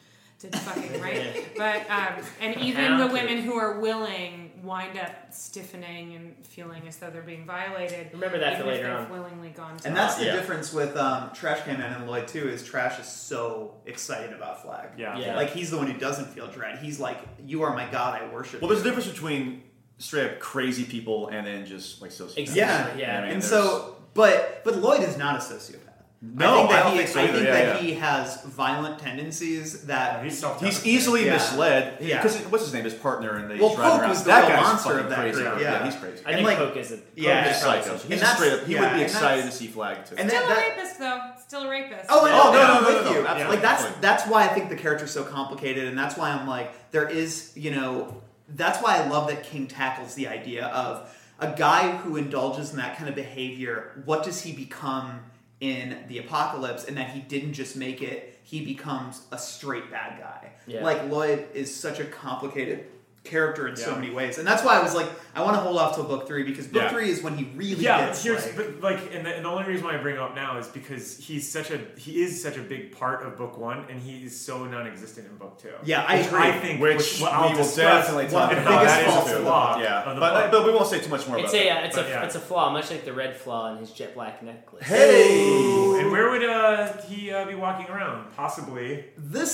to 0.41 0.57
fucking 0.59 0.99
right 1.01 1.47
but 1.57 1.89
um, 1.89 2.13
and 2.39 2.57
even 2.61 2.97
the 2.97 3.07
women 3.07 3.39
who 3.41 3.53
are 3.55 3.79
willing 3.79 4.47
wind 4.63 4.97
up 4.99 5.11
stiffening 5.33 6.15
and 6.15 6.35
feeling 6.45 6.87
as 6.87 6.97
though 6.97 7.09
they're 7.09 7.21
being 7.23 7.45
violated 7.45 8.09
Remember 8.13 8.37
that 8.39 8.57
for 8.57 8.61
even 8.63 8.73
if 8.73 8.77
later 8.77 8.87
they've 8.97 9.05
on. 9.05 9.11
willingly 9.11 9.49
gone 9.49 9.77
to 9.77 9.87
and 9.87 9.97
that's 9.97 10.15
the 10.15 10.25
Yeah. 10.25 10.33
difference 10.35 10.71
with 10.71 10.95
um, 10.97 11.31
Trash 11.33 11.63
Can 11.63 11.79
Man 11.79 11.91
and 11.93 12.07
Lloyd 12.07 12.27
too 12.27 12.47
is 12.47 12.63
Trash 12.63 12.99
is 12.99 13.07
so 13.07 13.73
excited 13.85 14.33
about 14.33 14.61
Flagg. 14.61 14.89
Yeah. 14.97 15.17
Yeah. 15.17 15.35
Like 15.35 15.49
he's 15.51 15.71
the 15.71 15.77
one 15.77 15.87
who 15.87 15.97
doesn't 15.97 16.25
feel 16.25 16.47
dread. 16.47 16.77
He's 16.79 16.99
like, 16.99 17.17
"You 17.43 17.63
are 17.63 17.73
my 17.73 17.89
god, 17.89 18.21
I 18.21 18.31
worship." 18.31 18.61
Well, 18.61 18.69
there's 18.69 18.81
a 18.81 18.83
you." 18.83 18.89
difference 18.91 19.09
between 19.11 19.63
straight 19.97 20.31
up 20.31 20.39
crazy 20.39 20.83
people 20.83 21.27
and 21.29 21.45
then 21.47 21.65
just 21.65 22.01
like 22.01 22.11
sociopaths. 22.11 22.37
Exactly. 22.37 23.01
Yeah, 23.01 23.07
Yeah. 23.13 23.17
I 23.17 23.21
mean, 23.21 23.31
and 23.33 23.41
there's- 23.41 23.49
so, 23.49 23.95
but 24.13 24.61
but 24.63 24.75
Lloyd 24.77 25.01
is 25.01 25.17
not 25.17 25.35
a 25.37 25.39
sociopath. 25.39 25.77
No, 26.23 26.53
I 26.53 26.57
think 26.57 26.69
that 26.69 26.79
I 26.79 26.83
don't 26.83 26.91
he, 26.91 26.97
think 26.99 27.09
so 27.09 27.19
I 27.19 27.27
think 27.27 27.45
yeah, 27.45 27.51
that 27.51 27.65
yeah. 27.65 27.81
he 27.81 27.93
has 27.95 28.43
violent 28.43 28.99
tendencies 28.99 29.85
that 29.87 30.23
he's 30.23 30.45
He's 30.59 30.85
easily 30.85 31.25
Yeah. 31.25 31.33
misled. 31.33 31.97
Yeah. 31.99 32.21
Because 32.21 32.37
what's 32.43 32.63
his 32.63 32.73
name? 32.75 32.83
His 32.83 32.93
partner 32.93 33.37
and 33.37 33.49
they 33.49 33.57
Well, 33.59 33.69
just 33.69 33.79
ride 33.81 33.99
around. 34.01 34.09
was 34.09 34.19
the 34.23 34.27
that 34.29 34.39
real 34.47 34.49
guy's 34.57 34.63
monster 34.63 34.99
of 34.99 35.09
that 35.09 35.17
crazy. 35.17 35.41
group, 35.41 35.59
Yeah. 35.59 35.71
yeah. 35.71 35.85
he's 35.85 35.95
crazy. 35.95 36.23
I 36.23 36.29
And 36.29 36.35
think 36.35 36.47
like- 36.47 36.57
Poke 36.59 36.77
is 36.77 36.91
a 36.91 36.99
yeah, 37.15 37.39
Poke 37.41 37.47
He's 37.47 37.55
is 37.55 37.61
psycho. 37.63 37.93
He's 37.93 38.11
And 38.11 38.19
just 38.19 38.35
straight 38.35 38.53
up. 38.53 38.65
He 38.67 38.73
yeah, 38.75 38.81
would 38.81 38.93
be 38.97 39.01
excited 39.01 39.45
to 39.45 39.51
see 39.51 39.65
Flagg 39.67 40.05
too. 40.05 40.15
and 40.19 40.29
still 40.29 40.47
that, 40.47 40.57
a 40.57 40.69
rapist 40.69 40.99
though 40.99 41.21
still 41.39 41.63
a 41.63 41.69
rapist 41.69 42.05
Oh, 42.09 42.25
and, 42.25 42.35
Oh, 42.35 42.51
no, 42.53 42.59
and 42.61 42.67
no, 42.67 42.81
no, 42.81 42.87
with 42.97 43.05
no, 43.05 43.33
no, 43.33 43.37
you. 43.43 43.49
Like 43.49 43.61
that's 43.63 43.83
that's 43.99 44.27
why 44.27 44.43
I 44.43 44.47
think 44.49 44.69
the 44.69 44.75
character's 44.75 45.09
so 45.11 45.23
complicated, 45.23 45.87
and 45.87 45.97
that's 45.97 46.15
why 46.17 46.29
I'm 46.29 46.47
like, 46.47 46.91
there 46.91 47.09
is, 47.09 47.51
you 47.55 47.71
know, 47.71 48.21
that's 48.47 48.77
why 48.79 48.97
I 48.97 49.07
love 49.07 49.27
that 49.29 49.41
King 49.43 49.65
tackles 49.65 50.13
the 50.13 50.27
idea 50.27 50.67
of 50.67 51.09
a 51.39 51.47
guy 51.57 51.97
who 51.97 52.15
indulges 52.15 52.69
in 52.69 52.77
that 52.77 52.95
kind 52.97 53.09
of 53.09 53.15
behavior. 53.15 54.03
What 54.05 54.21
does 54.23 54.43
he 54.43 54.51
become 54.51 55.21
in 55.61 55.97
the 56.09 56.17
apocalypse? 56.17 56.83
And 56.83 56.97
that 56.97 57.11
he 57.11 57.21
didn't 57.21 57.53
just 57.53 57.77
make 57.77 58.01
it; 58.01 58.37
he 58.43 58.65
becomes 58.65 59.21
a 59.31 59.37
straight 59.37 59.89
bad 59.89 60.19
guy. 60.19 60.51
Yeah. 60.67 60.83
Like 60.83 61.09
Lloyd 61.09 61.47
is 61.53 61.73
such 61.73 61.99
a 61.99 62.05
complicated 62.05 62.87
character 63.23 63.67
in 63.67 63.75
so 63.75 63.93
many 63.93 64.09
ways, 64.09 64.39
and 64.39 64.47
that's 64.47 64.63
why 64.63 64.79
I 64.79 64.81
was 64.81 64.95
like, 64.95 65.07
I 65.35 65.43
want 65.43 65.53
to 65.55 65.59
hold 65.61 65.77
off 65.77 65.93
till 65.93 66.05
book 66.05 66.27
three 66.27 66.41
because 66.43 66.65
book 66.65 66.81
Yeah. 66.81 66.89
three 66.89 67.09
is 67.11 67.21
when 67.21 67.37
he 67.37 67.45
really 67.55 67.83
yeah, 67.83 67.99
but 67.99 68.05
gets 68.07 68.23
here's 68.23 68.43
like, 68.47 68.55
but 68.55 68.81
like, 68.81 69.13
and 69.13 69.23
the, 69.25 69.35
and 69.35 69.45
the 69.45 69.49
only 69.49 69.63
reason 69.65 69.85
why 69.85 69.93
I 69.93 69.97
bring 70.01 70.15
him 70.15 70.23
up 70.23 70.33
now 70.33 70.57
is 70.57 70.67
because 70.67 71.17
he's 71.17 71.47
such 71.49 71.69
a 71.69 71.79
he 71.97 72.23
is 72.23 72.41
such 72.41 72.57
a 72.57 72.61
big 72.61 72.91
part 72.97 73.23
of 73.23 73.37
book 73.37 73.59
one, 73.59 73.85
and 73.91 74.01
he 74.01 74.23
is 74.25 74.39
so 74.39 74.65
non-existent 74.65 75.27
in 75.27 75.35
book 75.37 75.59
two. 75.61 75.69
Yeah, 75.83 76.03
I 76.07 76.15
agree. 76.15 76.39
I 76.41 76.51
think 76.59 76.81
Which 76.81 77.19
what 77.21 77.31
we 77.31 77.37
I'll 77.37 77.55
will 77.55 77.75
definitely 77.75 78.27
talk 78.27 78.51
of 78.51 78.57
the 78.57 78.63
about. 78.63 78.79
biggest 78.81 78.95
That 78.95 79.07
is 79.07 79.13
faults 79.13 79.29
a 79.29 79.33
of 79.33 79.37
the 79.39 79.45
flaw 79.45 79.79
Yeah, 79.79 80.03
of 80.03 80.15
the 80.15 80.19
but, 80.19 80.33
book. 80.41 80.51
but 80.51 80.65
we 80.65 80.71
won't 80.73 80.87
say 80.87 80.99
too 80.99 81.09
much 81.09 81.27
more 81.27 81.37
It's 81.37 81.53
about 81.53 81.61
a, 81.61 81.69
that. 81.69 81.83
it's 81.85 81.97
a, 81.97 82.01
But 82.01 82.09
yeah. 82.09 82.23
it's 82.25 82.35
a 82.35 82.39
flaw, 82.39 82.69
much 82.71 82.89
like 82.89 83.05
the 83.05 83.13
red 83.13 83.37
flaw 83.37 83.71
in 83.71 83.77
his 83.77 83.91
jet 83.91 84.15
black 84.15 84.41
necklace. 84.41 84.83
Hey! 84.87 85.99
And 85.99 86.11
where 86.11 86.31
would 86.31 86.43
uh, 86.43 86.91
he 87.03 87.31
uh, 87.31 87.45
be 87.45 87.53
walking 87.53 87.85
around? 87.87 88.31
Possibly. 88.35 89.05
the 89.15 89.45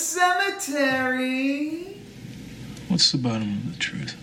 cemetery. 0.88 1.97
What's 2.88 3.12
the 3.12 3.18
bottom 3.18 3.58
of 3.58 3.74
the 3.74 3.80
truth? 3.80 4.16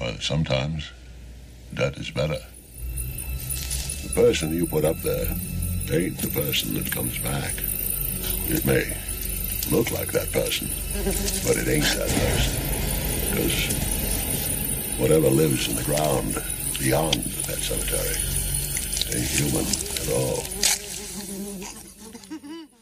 Well, 0.00 0.16
sometimes 0.20 0.92
that 1.72 1.96
is 1.98 2.10
better. 2.10 2.38
The 4.04 4.12
person 4.14 4.54
you 4.54 4.64
put 4.66 4.84
up 4.84 4.96
there 4.98 5.26
ain't 5.90 6.18
the 6.18 6.28
person 6.28 6.74
that 6.74 6.92
comes 6.92 7.18
back. 7.18 7.54
It 8.46 8.64
may 8.64 8.96
look 9.70 9.90
like 9.90 10.12
that 10.12 10.30
person, 10.30 10.68
but 11.44 11.56
it 11.56 11.66
ain't 11.66 11.84
that 11.84 12.08
person. 12.08 12.54
Because 13.28 13.74
whatever 14.98 15.28
lives 15.28 15.68
in 15.68 15.74
the 15.74 15.82
ground 15.82 16.40
beyond 16.78 17.14
that 17.46 17.58
cemetery 17.58 18.14
ain't 19.14 19.28
human 19.28 19.66
at 19.66 20.08
all. 20.12 20.44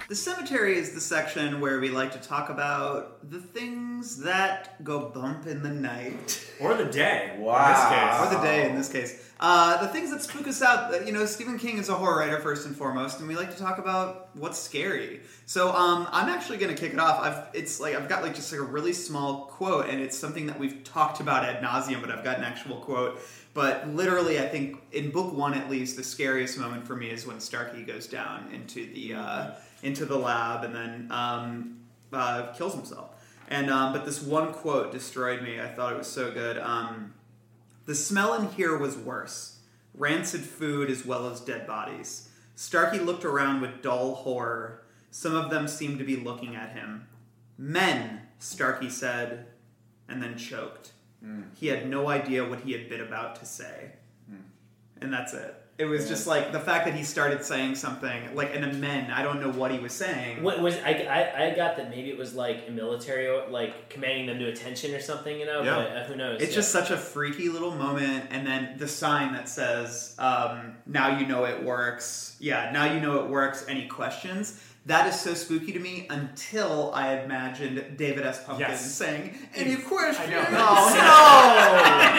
The 0.09 0.15
Sematary 0.15 0.77
is 0.77 0.93
the 0.93 1.01
section 1.01 1.61
where 1.61 1.81
we 1.81 1.89
like 1.89 2.13
to 2.13 2.21
talk 2.21 2.49
about 2.49 3.29
the 3.29 3.41
things 3.41 4.19
that 4.19 4.85
go 4.85 5.09
bump 5.09 5.49
in 5.49 5.65
the 5.65 5.71
night. 5.71 6.49
Or 6.61 6.75
the 6.75 6.85
day. 6.85 7.35
Wow. 7.41 7.67
In 7.67 7.73
this 7.75 7.89
case. 7.89 8.21
Or 8.21 8.37
the 8.37 8.43
day 8.47 8.71
in 8.71 8.77
this 8.77 8.89
case. 8.89 9.33
Uh, 9.41 9.85
the 9.85 9.89
things 9.89 10.13
that 10.13 10.23
spook 10.23 10.47
us 10.47 10.63
out. 10.63 11.05
You 11.05 11.13
know, 11.13 11.27
Stephen 11.27 11.59
King 11.59 11.79
is 11.79 11.89
a 11.89 11.95
horror 11.95 12.21
writer 12.21 12.39
first 12.39 12.67
and 12.67 12.77
foremost, 12.77 13.19
and 13.19 13.29
we 13.29 13.35
like 13.35 13.51
to 13.51 13.61
talk 13.61 13.79
about 13.79 14.31
what's 14.37 14.59
scary. 14.59 15.23
So 15.45 15.73
um, 15.75 16.07
I'm 16.13 16.29
actually 16.29 16.59
going 16.59 16.73
to 16.73 16.81
kick 16.81 16.93
it 16.93 17.01
off. 17.01 17.21
I've 17.21 17.49
it's 17.53 17.81
like 17.81 17.97
I've 17.97 18.09
got 18.09 18.23
like 18.23 18.37
just 18.37 18.53
like 18.53 18.61
a 18.61 18.65
really 18.65 18.93
small 18.93 19.47
quote, 19.47 19.89
and 19.89 20.01
it's 20.01 20.17
something 20.17 20.47
that 20.47 20.59
we've 20.59 20.85
talked 20.85 21.21
about 21.21 21.45
ad 21.45 21.63
nauseum, 21.65 22.01
but 22.01 22.13
I've 22.13 22.23
got 22.23 22.39
an 22.39 22.45
actual 22.45 22.77
quote. 22.77 23.21
But 23.57 23.89
literally, 23.89 24.39
I 24.39 24.47
think 24.47 24.83
in 24.93 25.11
book 25.11 25.33
one 25.33 25.55
at 25.55 25.71
least, 25.71 25.97
the 25.97 26.05
scariest 26.05 26.59
moment 26.59 26.87
for 26.87 26.95
me 26.95 27.09
is 27.09 27.27
when 27.27 27.41
Starkey 27.41 27.85
goes 27.85 28.07
down 28.07 28.51
into 28.53 28.93
the 28.93 29.15
uh, 29.15 29.51
into 29.83 30.05
the 30.05 30.19
lab 30.19 30.63
and 30.63 30.75
then 30.75 31.09
um, 31.11 31.81
uh, 32.13 32.53
kills 32.53 32.75
himself. 32.75 33.13
And 33.49 33.71
um, 33.71 33.95
but 33.95 34.05
this 34.05 34.23
one 34.23 34.53
quote 34.53 34.93
destroyed 34.93 35.41
me. 35.41 35.59
I 35.59 35.69
thought 35.69 35.95
it 35.95 35.97
was 35.97 36.07
so 36.07 36.31
good. 36.31 36.59
Um, 36.59 37.15
the 37.87 37.95
smell 37.95 38.35
in 38.35 38.51
here 38.51 38.77
was 38.77 38.95
worse. 38.95 39.61
Rancid 39.95 40.43
food 40.43 40.91
as 40.91 41.07
well 41.07 41.27
as 41.27 41.41
dead 41.41 41.67
bodies. 41.67 42.29
Starkey 42.57 42.99
looked 42.99 43.25
around 43.25 43.63
with 43.63 43.81
dull 43.81 44.17
horror. 44.17 44.83
Some 45.11 45.35
of 45.35 45.49
them 45.49 45.67
seemed 45.67 45.99
to 45.99 46.05
be 46.05 46.17
looking 46.17 46.55
at 46.55 46.73
him. 46.73 47.09
Men, 47.57 48.21
Starkey 48.39 48.91
said, 48.91 49.47
and 50.11 50.23
then 50.23 50.37
choked. 50.37 50.93
He 51.55 51.67
had 51.69 51.89
no 51.89 52.09
idea 52.09 52.45
what 52.49 52.61
he 52.61 52.73
had 52.73 52.89
been 52.89 53.01
about 53.01 53.37
to 53.37 53.47
say. 53.47 53.93
And 55.01 55.13
that's 55.13 55.35
it. 55.35 55.55
It 55.79 55.85
was 55.85 56.09
just 56.09 56.27
like 56.27 56.53
the 56.53 56.61
fact 56.61 56.87
that 56.87 56.95
he 56.95 57.05
started 57.05 57.45
saying 57.45 57.75
something 57.75 58.35
like 58.35 58.57
an 58.57 58.65
amen. 58.65 59.11
I 59.11 59.23
don't 59.23 59.43
know 59.43 59.51
what 59.51 59.71
he 59.71 59.79
was 59.79 59.93
saying. 59.93 60.43
What 60.43 60.63
was 60.63 60.75
I, 60.77 60.91
I? 61.37 61.49
I 61.49 61.55
got 61.55 61.77
that 61.77 61.91
maybe 61.91 62.09
it 62.09 62.17
was 62.17 62.35
like 62.35 62.65
a 62.67 62.71
military, 62.71 63.29
like 63.51 63.91
commanding 63.91 64.25
them 64.27 64.39
to 64.39 64.47
attention 64.47 64.95
or 64.95 65.01
something. 65.01 65.39
You 65.39 65.45
know, 65.45 65.61
Yeah. 65.63 65.75
but 65.77 65.87
uh, 65.95 66.05
who 66.05 66.17
knows? 66.17 66.41
It's 66.41 66.53
Yeah. 66.53 66.57
just 66.57 66.73
such 66.73 66.91
a 66.91 66.97
freaky 66.97 67.51
little 67.51 67.73
moment, 67.73 68.29
and 68.31 68.47
then 68.47 68.79
the 68.79 68.89
sign 68.89 69.35
that 69.35 69.51
says, 69.51 70.15
um, 70.19 70.77
"Now 70.87 71.19
you 71.19 71.27
know 71.27 71.45
it 71.45 71.63
works." 71.63 72.37
Yeah, 72.41 72.71
now 72.73 72.91
you 72.95 72.99
know 73.01 73.23
it 73.23 73.29
works. 73.29 73.67
Any 73.69 73.87
questions? 73.87 74.59
That 74.87 75.09
is 75.09 75.21
so 75.21 75.35
spooky 75.35 75.73
to 75.73 75.81
me 75.81 76.07
until 76.11 76.93
I 76.95 77.19
imagined 77.19 77.97
David 77.97 78.25
S. 78.25 78.45
Pumpkin 78.45 78.69
Yes. 78.71 78.95
saying, 78.95 79.37
"Any 79.55 79.77
questions?" 79.77 80.31
know. 80.31 80.43
No, 80.43 80.49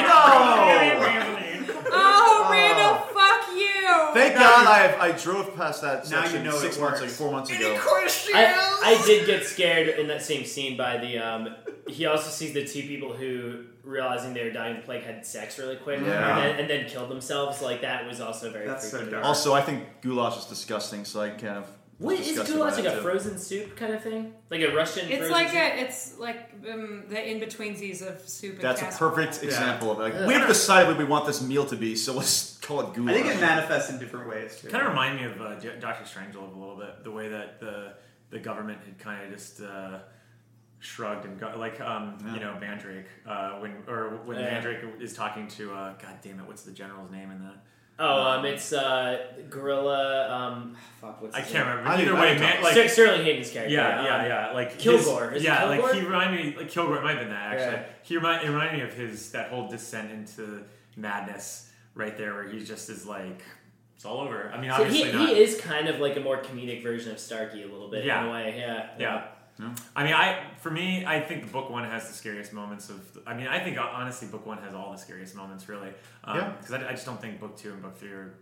no, 0.02 0.08
no. 0.08 1.34
Oh, 1.90 2.48
Randall, 2.52 2.96
fuck 3.14 3.56
you! 3.56 4.14
Thank 4.14 4.14
Thank 4.14 4.36
now 4.36 4.64
God 4.64 4.64
you- 4.92 4.98
I 5.00 5.08
I 5.08 5.12
drove 5.14 5.56
past 5.56 5.82
that 5.82 6.10
Now 6.10 6.18
you 6.24 6.28
section 6.28 6.44
know 6.44 6.52
six 6.58 6.78
months 6.78 7.00
ago, 7.00 7.10
four 7.10 7.32
months 7.32 7.50
Any 7.52 7.64
ago. 7.64 7.80
questions? 7.82 8.36
I, 8.36 8.80
I 8.84 9.02
did 9.06 9.26
get 9.26 9.46
scared 9.46 9.88
in 9.88 10.08
that 10.08 10.22
same 10.22 10.44
scene 10.46 10.76
by 10.78 10.98
the. 10.98 11.18
Um, 11.20 11.56
he 11.88 12.06
also 12.06 12.30
sees 12.30 12.54
the 12.54 12.66
two 12.66 12.82
people 12.82 13.14
who, 13.14 13.64
realizing 13.84 14.34
they 14.34 14.44
were 14.44 14.52
dying 14.52 14.78
of 14.78 14.84
plague, 14.84 15.04
had 15.04 15.26
sex 15.26 15.58
really 15.58 15.78
quick 15.78 16.02
Yeah. 16.02 16.38
and, 16.38 16.38
then, 16.52 16.60
and 16.60 16.70
then 16.70 16.90
killed 16.90 17.10
themselves. 17.10 17.62
Like 17.62 17.82
that 17.82 18.06
was 18.06 18.20
also 18.20 18.52
very. 18.52 18.68
That's 18.68 18.92
so 18.92 19.06
dark. 19.06 19.24
Also, 19.24 19.54
I 19.54 19.62
think 19.62 19.86
goulash 20.02 20.38
is 20.38 20.46
disgusting, 20.46 21.06
so 21.06 21.22
I 21.22 21.30
kind 21.30 21.58
of. 21.60 21.68
What 22.00 22.20
is 22.20 22.28
disgusted 22.28 22.56
goulash 22.58 22.76
like 22.76 22.86
a 22.86 22.92
too. 22.96 23.02
frozen 23.02 23.38
soup 23.40 23.76
kind 23.76 23.94
of 23.94 24.04
thing? 24.04 24.34
Like 24.52 24.62
a 24.62 24.74
Russian. 24.76 25.08
It's 25.08 25.18
frozen 25.28 25.32
like 25.32 25.48
soup? 25.48 25.58
a, 25.58 25.80
it's 25.82 26.18
like 26.20 26.52
um, 26.72 27.06
the 27.10 27.32
in 27.32 27.40
betweensies 27.40 28.02
of 28.08 28.20
soup. 28.30 28.54
And 28.56 28.62
That's 28.62 28.82
a 28.82 28.86
casserole. 28.86 29.12
perfect 29.12 29.44
example 29.44 29.92
of 29.92 29.98
like 29.98 30.14
Ugh. 30.14 30.28
we 30.28 30.34
haven't 30.34 30.48
decided 30.50 30.88
what 30.90 30.98
we 30.98 31.06
want 31.06 31.26
this 31.26 31.42
meal 31.42 31.66
to 31.66 31.76
be, 31.76 31.96
so 31.96 32.14
let's 32.14 32.58
call 32.60 32.82
it 32.82 32.94
goulash. 32.94 33.16
I 33.16 33.22
think 33.24 33.36
it 33.36 33.42
manifests 33.42 33.90
in 33.90 33.98
different 33.98 34.30
ways 34.30 34.60
too. 34.62 34.68
kind 34.68 34.84
of 34.84 34.90
remind 34.90 35.16
me 35.18 35.24
of 35.26 35.42
uh, 35.42 35.56
Doctor 35.80 36.04
Strangelove 36.06 36.56
a 36.56 36.60
little 36.60 36.78
bit. 36.78 37.04
The 37.04 37.12
way 37.12 37.30
that 37.30 37.60
the 37.60 37.94
the 38.30 38.40
government 38.40 38.80
had 38.86 39.00
kind 39.00 39.24
of 39.26 39.32
just 39.32 39.62
uh, 39.62 40.00
shrugged 40.80 41.26
and 41.26 41.40
go, 41.40 41.52
like 41.58 41.82
um, 41.82 42.18
you 42.34 42.40
know 42.40 42.58
Mandrake 42.60 43.08
uh, 43.26 43.54
when 43.54 43.72
or 43.88 44.18
when 44.26 44.38
Yeah. 44.38 44.52
Mandrake 44.52 44.84
is 45.02 45.14
talking 45.14 45.48
to 45.48 45.74
uh, 45.74 45.94
God 45.94 46.18
damn 46.22 46.40
it, 46.40 46.46
what's 46.46 46.62
the 46.64 46.72
general's 46.74 47.10
name 47.10 47.32
in 47.32 47.40
that? 47.40 47.64
Oh, 48.00 48.22
um, 48.24 48.46
it's 48.46 48.72
uh, 48.74 49.26
Gorilla. 49.50 50.30
Um, 50.30 50.76
fuck, 51.02 51.22
what's 51.22 51.36
I 51.36 51.42
his 51.42 51.52
can't 51.52 51.66
name? 51.68 51.78
remember. 51.78 51.90
I 51.90 51.94
Either 51.96 52.06
think- 52.06 52.18
I 52.18 52.22
way, 52.22 52.28
think 52.30 52.40
man, 52.42 52.54
Tom- 52.56 52.64
like 52.64 52.74
Ster- 52.74 52.88
Sterling 52.90 53.24
Hayden's 53.24 53.50
character. 53.52 53.74
Yeah, 53.74 54.00
um, 54.00 54.06
yeah, 54.06 54.28
yeah. 54.28 54.52
Like 54.54 54.78
Kilgore. 54.78 55.30
His, 55.32 55.38
Is 55.42 55.44
it 55.44 55.46
yeah, 55.48 55.60
Kilgore? 55.68 55.88
like 55.88 55.96
he 55.96 56.02
reminded 56.06 56.46
me. 56.46 56.58
Like 56.58 56.70
Kilgore 56.70 56.98
it 56.98 57.04
might 57.04 57.12
have 57.18 57.20
been 57.22 57.30
that 57.32 57.54
actually. 57.54 57.78
Yeah. 57.78 57.84
He 58.04 58.16
remind 58.18 58.44
it 58.46 58.50
reminded 58.52 58.74
me 58.78 58.82
of 58.84 58.94
his 58.94 59.32
that 59.32 59.50
whole 59.50 59.68
descent 59.68 60.12
into 60.12 60.64
madness 60.96 61.72
right 61.96 62.16
there, 62.18 62.34
where 62.36 62.48
he 62.48 62.64
just 62.64 62.90
is 62.90 63.06
like 63.06 63.42
it's 63.96 64.06
all 64.06 64.20
over. 64.20 64.52
I 64.54 64.62
mean, 64.62 64.70
So 64.70 64.84
he, 64.84 64.84
obviously 65.04 65.12
not. 65.14 65.30
he 65.30 65.40
is 65.42 65.60
kind 65.60 65.88
of 65.88 66.00
like 66.00 66.16
a 66.18 66.20
more 66.20 66.38
comedic 66.42 66.84
version 66.84 67.12
of 67.12 67.20
Starkey 67.20 67.64
a 67.64 67.68
little 67.68 67.90
bit 67.90 68.06
Yeah. 68.06 68.22
in 68.22 68.28
a 68.30 68.32
way. 68.32 68.56
Yeah. 68.60 68.90
Yeah. 69.00 69.24
I 69.96 70.04
mean, 70.04 70.14
I 70.14 70.44
for 70.60 70.70
me, 70.72 71.06
I 71.06 71.20
think 71.20 71.42
the 71.44 71.52
book 71.52 71.70
one 71.70 71.84
has 71.86 72.08
the 72.08 72.14
scariest 72.14 72.54
moments 72.54 72.90
of. 72.90 73.00
I 73.26 73.34
mean, 73.36 73.48
I 73.48 73.60
think 73.64 73.78
honestly, 73.80 74.28
book 74.28 74.46
one 74.46 74.60
has 74.60 74.74
all 74.74 74.92
the 74.92 74.98
scariest 74.98 75.36
moments, 75.36 75.68
really. 75.68 75.90
Um, 76.24 76.38
Yeah. 76.38 76.50
Because 76.60 76.74
I, 76.74 76.88
I 76.90 76.92
just 76.92 77.06
don't 77.06 77.20
think 77.22 77.40
book 77.40 77.58
two 77.58 77.72
and 77.74 77.82
book 77.82 77.98
three 77.98 78.12
are 78.12 78.34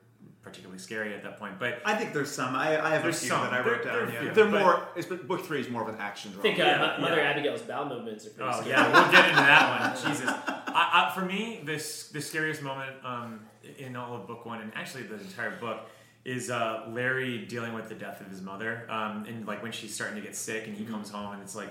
particularly 0.44 0.78
scary 0.78 1.14
at 1.16 1.24
that 1.24 1.40
point. 1.40 1.58
But 1.58 1.82
I 1.86 1.96
think 1.96 2.14
there's 2.14 2.32
some. 2.32 2.54
I, 2.56 2.80
I 2.80 2.90
have 2.92 3.04
There's 3.04 3.18
a 3.18 3.20
few 3.22 3.30
some. 3.30 3.42
that 3.44 3.54
I 3.54 3.62
wrote 3.68 3.84
there 3.84 3.94
are 4.04 4.06
down. 4.06 4.16
a 4.16 4.20
few. 4.20 4.28
Yeah. 4.28 4.34
They're 4.34 4.46
but- 4.52 4.62
more. 4.62 4.88
It's, 4.96 5.08
book 5.08 5.44
three 5.46 5.60
is 5.62 5.70
more 5.70 5.82
of 5.82 5.88
an 5.94 6.00
action 6.00 6.34
I 6.38 6.42
think 6.42 6.60
uh, 6.60 6.64
Yeah, 6.64 6.98
Mother 7.00 7.16
yeah. 7.18 7.32
Abigail's 7.32 7.62
bowel 7.62 7.88
movements 7.90 8.28
are 8.28 8.32
pretty 8.32 8.50
Oh 8.54 8.62
scary. 8.62 8.70
yeah, 8.72 8.92
we'll 8.92 9.12
get 9.12 9.26
into 9.30 9.42
that 9.42 9.80
one. 10.04 10.12
Jesus, 10.12 10.28
I, 10.30 11.10
I, 11.10 11.12
for 11.16 11.26
me, 11.26 11.62
this 11.64 12.10
the 12.10 12.22
scariest 12.22 12.62
moment 12.62 12.92
um, 13.04 13.40
in 13.80 13.96
all 13.96 14.16
of 14.16 14.28
book 14.28 14.46
one, 14.46 14.62
and 14.62 14.72
actually 14.76 15.04
the 15.04 15.16
entire 15.20 15.52
book, 15.60 15.90
is 16.26 16.50
uh, 16.50 16.84
Larry 16.90 17.46
dealing 17.46 17.74
with 17.74 17.88
the 17.88 17.96
death 17.96 18.20
of 18.20 18.28
his 18.28 18.42
mother, 18.42 18.86
um, 18.90 19.26
and 19.28 19.46
like 19.48 19.62
when 19.62 19.72
she's 19.72 19.94
starting 19.94 20.16
to 20.16 20.22
get 20.22 20.36
sick, 20.36 20.68
and 20.68 20.76
he 20.76 20.84
comes 20.84 21.10
home, 21.10 21.34
and 21.34 21.42
it's 21.42 21.56
like, 21.56 21.70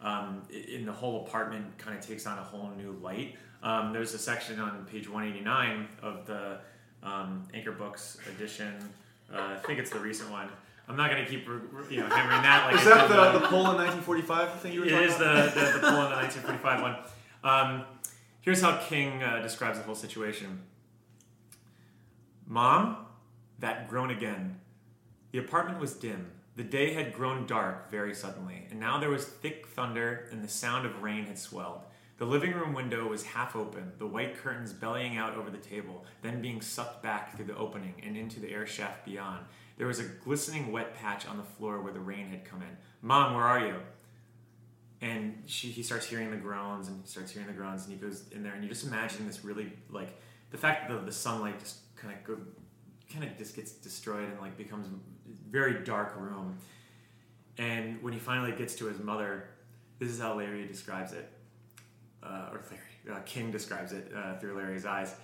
um, 0.00 0.42
in 0.50 0.84
the 0.84 0.92
whole 0.92 1.24
apartment 1.24 1.78
kind 1.78 1.96
of 1.96 2.04
takes 2.04 2.26
on 2.26 2.36
a 2.38 2.42
whole 2.42 2.70
new 2.76 2.92
light. 3.00 3.36
Um, 3.62 3.92
there's 3.92 4.12
a 4.12 4.18
section 4.18 4.58
on 4.58 4.84
page 4.86 5.08
189 5.08 5.86
of 6.02 6.26
the 6.26 6.58
um, 7.04 7.46
Anchor 7.54 7.70
Books 7.70 8.18
edition. 8.34 8.74
Uh, 9.32 9.54
I 9.54 9.56
think 9.58 9.78
it's 9.78 9.90
the 9.90 10.00
recent 10.00 10.30
one. 10.30 10.48
I'm 10.88 10.96
not 10.96 11.10
going 11.10 11.24
to 11.24 11.30
keep 11.30 11.46
you 11.46 12.00
know 12.00 12.06
hammering 12.06 12.42
that. 12.42 12.66
Like 12.66 12.80
Is 12.80 12.84
that 12.86 13.08
the, 13.08 13.38
the 13.38 13.46
poll 13.46 13.70
in 13.70 13.76
1945 13.76 14.60
thing 14.60 14.72
you 14.72 14.80
were 14.80 14.86
it 14.86 14.90
talking 14.90 15.08
is 15.08 15.16
about? 15.16 15.54
the, 15.54 15.60
the, 15.60 15.66
the 15.74 15.78
poll 15.78 16.02
in 16.02 16.10
the 16.10 16.16
1945 16.16 16.82
one. 16.82 16.96
Um, 17.44 17.84
here's 18.40 18.60
how 18.60 18.76
King 18.78 19.22
uh, 19.22 19.40
describes 19.42 19.78
the 19.78 19.84
whole 19.84 19.94
situation. 19.94 20.60
Mom, 22.46 23.01
that 23.62 23.88
groan 23.88 24.10
again. 24.10 24.60
The 25.30 25.38
apartment 25.38 25.80
was 25.80 25.94
dim. 25.94 26.30
The 26.56 26.64
day 26.64 26.92
had 26.92 27.14
grown 27.14 27.46
dark 27.46 27.90
very 27.90 28.14
suddenly, 28.14 28.66
and 28.70 28.78
now 28.78 28.98
there 28.98 29.08
was 29.08 29.24
thick 29.24 29.66
thunder, 29.68 30.28
and 30.30 30.44
the 30.44 30.48
sound 30.48 30.84
of 30.84 31.02
rain 31.02 31.24
had 31.24 31.38
swelled. 31.38 31.80
The 32.18 32.26
living 32.26 32.52
room 32.52 32.74
window 32.74 33.08
was 33.08 33.24
half 33.24 33.56
open, 33.56 33.92
the 33.98 34.06
white 34.06 34.36
curtains 34.36 34.74
bellying 34.74 35.16
out 35.16 35.34
over 35.34 35.48
the 35.48 35.56
table, 35.56 36.04
then 36.20 36.42
being 36.42 36.60
sucked 36.60 37.02
back 37.02 37.34
through 37.34 37.46
the 37.46 37.56
opening 37.56 37.94
and 38.04 38.16
into 38.16 38.38
the 38.38 38.50
air 38.50 38.66
shaft 38.66 39.06
beyond. 39.06 39.46
There 39.78 39.86
was 39.86 39.98
a 39.98 40.04
glistening 40.04 40.70
wet 40.70 40.94
patch 40.94 41.26
on 41.26 41.38
the 41.38 41.42
floor 41.42 41.80
where 41.80 41.94
the 41.94 42.00
rain 42.00 42.28
had 42.28 42.44
come 42.44 42.60
in. 42.60 42.76
Mom, 43.00 43.34
where 43.34 43.44
are 43.44 43.66
you? 43.66 43.76
and 45.02 45.42
she 45.46 45.66
he 45.66 45.82
starts 45.82 46.06
hearing 46.06 46.30
the 46.30 46.36
groans 46.36 46.86
and 46.86 47.00
he 47.02 47.08
starts 47.08 47.32
hearing 47.32 47.48
the 47.48 47.52
groans 47.52 47.84
and 47.84 47.92
he 47.92 47.98
goes 47.98 48.22
in 48.30 48.42
there 48.42 48.54
and 48.54 48.62
you 48.62 48.68
just 48.68 48.86
imagine 48.86 49.26
this 49.26 49.44
really 49.44 49.72
like 49.90 50.16
the 50.52 50.56
fact 50.56 50.88
that 50.88 51.00
the, 51.00 51.06
the 51.06 51.12
sunlight 51.12 51.58
just 51.58 51.78
kind 51.96 52.14
of 52.14 52.38
kind 53.12 53.24
of 53.24 53.36
just 53.36 53.54
gets 53.54 53.72
destroyed 53.72 54.28
and 54.28 54.40
like 54.40 54.56
becomes 54.56 54.86
a 54.86 54.90
very 55.50 55.84
dark 55.84 56.14
room 56.16 56.56
and 57.58 58.02
when 58.02 58.12
he 58.12 58.18
finally 58.18 58.52
gets 58.52 58.74
to 58.76 58.86
his 58.86 58.98
mother 58.98 59.48
this 59.98 60.10
is 60.10 60.18
how 60.20 60.34
larry 60.34 60.66
describes 60.66 61.12
it 61.12 61.30
uh, 62.22 62.48
or 62.52 62.62
larry 62.70 63.18
uh, 63.18 63.22
king 63.24 63.50
describes 63.50 63.92
it 63.92 64.10
uh, 64.16 64.38
through 64.38 64.56
larry's 64.56 64.86
eyes 64.86 65.14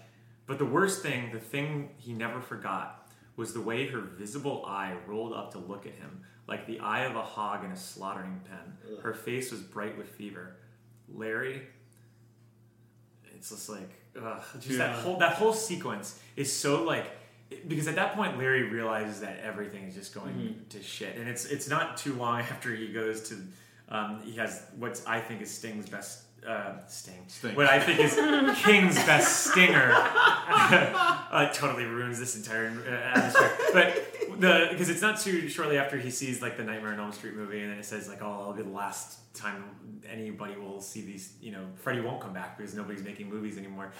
but 0.46 0.58
the 0.58 0.64
worst 0.64 1.02
thing 1.02 1.30
the 1.32 1.40
thing 1.40 1.90
he 1.96 2.12
never 2.12 2.40
forgot 2.40 3.08
was 3.36 3.54
the 3.54 3.60
way 3.60 3.86
her 3.86 4.00
visible 4.00 4.64
eye 4.66 4.94
rolled 5.06 5.32
up 5.32 5.52
to 5.52 5.58
look 5.58 5.86
at 5.86 5.94
him 5.94 6.22
like 6.48 6.66
the 6.66 6.80
eye 6.80 7.04
of 7.04 7.14
a 7.14 7.22
hog 7.22 7.62
in 7.62 7.70
a 7.70 7.76
slaughtering 7.76 8.40
pen. 8.48 8.98
Her 9.02 9.12
face 9.12 9.52
was 9.52 9.60
bright 9.60 9.96
with 9.98 10.08
fever. 10.08 10.56
Larry, 11.14 11.62
it's 13.36 13.50
just 13.50 13.68
like 13.68 13.90
ugh, 14.20 14.42
just 14.60 14.78
that 14.78 14.96
whole 14.96 15.18
that 15.18 15.34
whole 15.34 15.52
sequence 15.52 16.18
is 16.36 16.52
so 16.52 16.82
like 16.82 17.10
because 17.66 17.88
at 17.88 17.96
that 17.96 18.14
point 18.14 18.38
Larry 18.38 18.64
realizes 18.64 19.20
that 19.20 19.38
everything 19.42 19.84
is 19.84 19.94
just 19.94 20.14
going 20.14 20.34
Mhm. 20.34 20.68
to 20.70 20.82
shit, 20.82 21.16
and 21.16 21.28
it's 21.28 21.44
it's 21.46 21.68
not 21.68 21.96
too 21.96 22.14
long 22.14 22.40
after 22.52 22.74
he 22.74 22.88
goes 22.92 23.28
to 23.30 23.36
um, 23.90 24.20
he 24.22 24.32
has 24.36 24.62
what 24.76 25.00
I 25.06 25.20
think 25.20 25.40
is 25.42 25.50
Sting's 25.50 25.88
best. 25.88 26.24
Uh, 26.46 26.74
Sting. 26.86 27.24
Sting. 27.26 27.54
What 27.56 27.68
I 27.68 27.80
think 27.80 27.98
is 27.98 28.14
King's 28.64 28.94
best 29.04 29.46
stinger. 29.48 29.90
uh, 29.92 31.50
totally 31.52 31.84
ruins 31.84 32.18
this 32.18 32.36
entire 32.36 32.68
uh, 32.86 32.90
atmosphere. 33.18 33.50
But 33.72 34.40
the 34.40 34.68
because 34.70 34.88
it's 34.88 35.02
not 35.02 35.18
too 35.18 35.48
shortly 35.48 35.78
after 35.78 35.96
he 35.98 36.10
sees 36.10 36.40
like 36.40 36.56
the 36.56 36.62
Nightmare 36.64 36.92
on 36.92 37.00
Elm 37.00 37.12
Street 37.12 37.34
movie, 37.34 37.60
and 37.60 37.72
then 37.72 37.78
it 37.78 37.84
says 37.84 38.08
like, 38.08 38.22
"Oh, 38.22 38.40
it'll 38.42 38.52
be 38.52 38.62
the 38.62 38.68
last 38.68 39.34
time 39.34 39.64
anybody 40.08 40.54
will 40.56 40.80
see 40.80 41.00
these." 41.02 41.32
You 41.40 41.52
know, 41.52 41.64
Freddy 41.76 42.00
won't 42.00 42.20
come 42.20 42.32
back 42.32 42.56
because 42.56 42.74
nobody's 42.74 43.02
making 43.02 43.28
movies 43.28 43.58
anymore. 43.58 43.90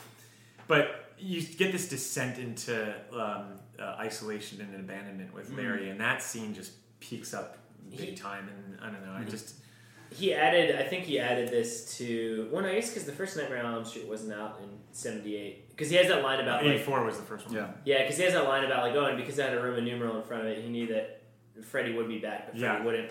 But 0.68 1.12
you 1.18 1.42
get 1.42 1.72
this 1.72 1.88
descent 1.88 2.38
into 2.38 2.94
um, 3.12 3.55
uh, 3.78 3.97
isolation 3.98 4.60
and 4.60 4.74
abandonment 4.76 5.34
with 5.34 5.50
Mhm. 5.50 5.56
Larry, 5.56 5.88
and 5.90 6.00
that 6.00 6.22
scene 6.22 6.55
just 6.55 6.72
peaks 7.00 7.34
up 7.34 7.58
big 7.90 8.00
He- 8.10 8.14
time. 8.14 8.48
And 8.48 8.78
I 8.80 8.90
don't 8.90 9.05
know, 9.05 9.12
I 9.12 9.22
Mhm. 9.22 9.30
just 9.30 9.55
He 10.10 10.32
added, 10.32 10.74
I 10.74 10.84
think 10.84 11.05
he 11.05 11.18
added 11.20 11.50
this 11.50 11.98
to. 11.98 12.48
Well, 12.50 12.62
no, 12.62 12.68
I 12.70 12.76
guess 12.76 12.88
because 12.88 13.05
the 13.05 13.12
first 13.12 13.36
Nightmare 13.36 13.62
on 13.62 13.74
Elm 13.74 13.84
Street 13.84 14.06
wasn't 14.06 14.32
out 14.32 14.58
in 14.62 14.70
'78. 14.90 15.68
Because 15.68 15.90
he 15.90 15.97
has 15.97 16.08
that 16.08 16.22
line 16.22 16.40
about 16.40 16.64
like, 16.64 16.72
'84 16.76 17.05
was 17.05 17.18
the 17.18 17.24
first 17.24 17.47
one. 17.47 17.56
Yeah. 17.56 17.70
yeah, 17.84 18.02
because 18.02 18.16
he 18.16 18.24
has 18.24 18.32
that 18.32 18.44
line 18.44 18.64
about 18.64 18.84
like, 18.84 18.94
oh, 18.94 19.05
and 19.05 19.18
because 19.18 19.38
I 19.38 19.44
had 19.50 19.58
a 19.58 19.62
Roman 19.62 19.84
numeral 19.84 20.16
in 20.16 20.22
front 20.22 20.44
of 20.44 20.48
it, 20.48 20.62
he 20.62 20.70
knew 20.70 20.86
that 20.86 21.20
Freddy 21.62 21.92
would 21.92 22.08
be 22.08 22.18
back, 22.18 22.47
but 22.47 22.58
Freddy 22.58 22.64
Yeah. 22.78 22.84
wouldn't. 22.84 23.10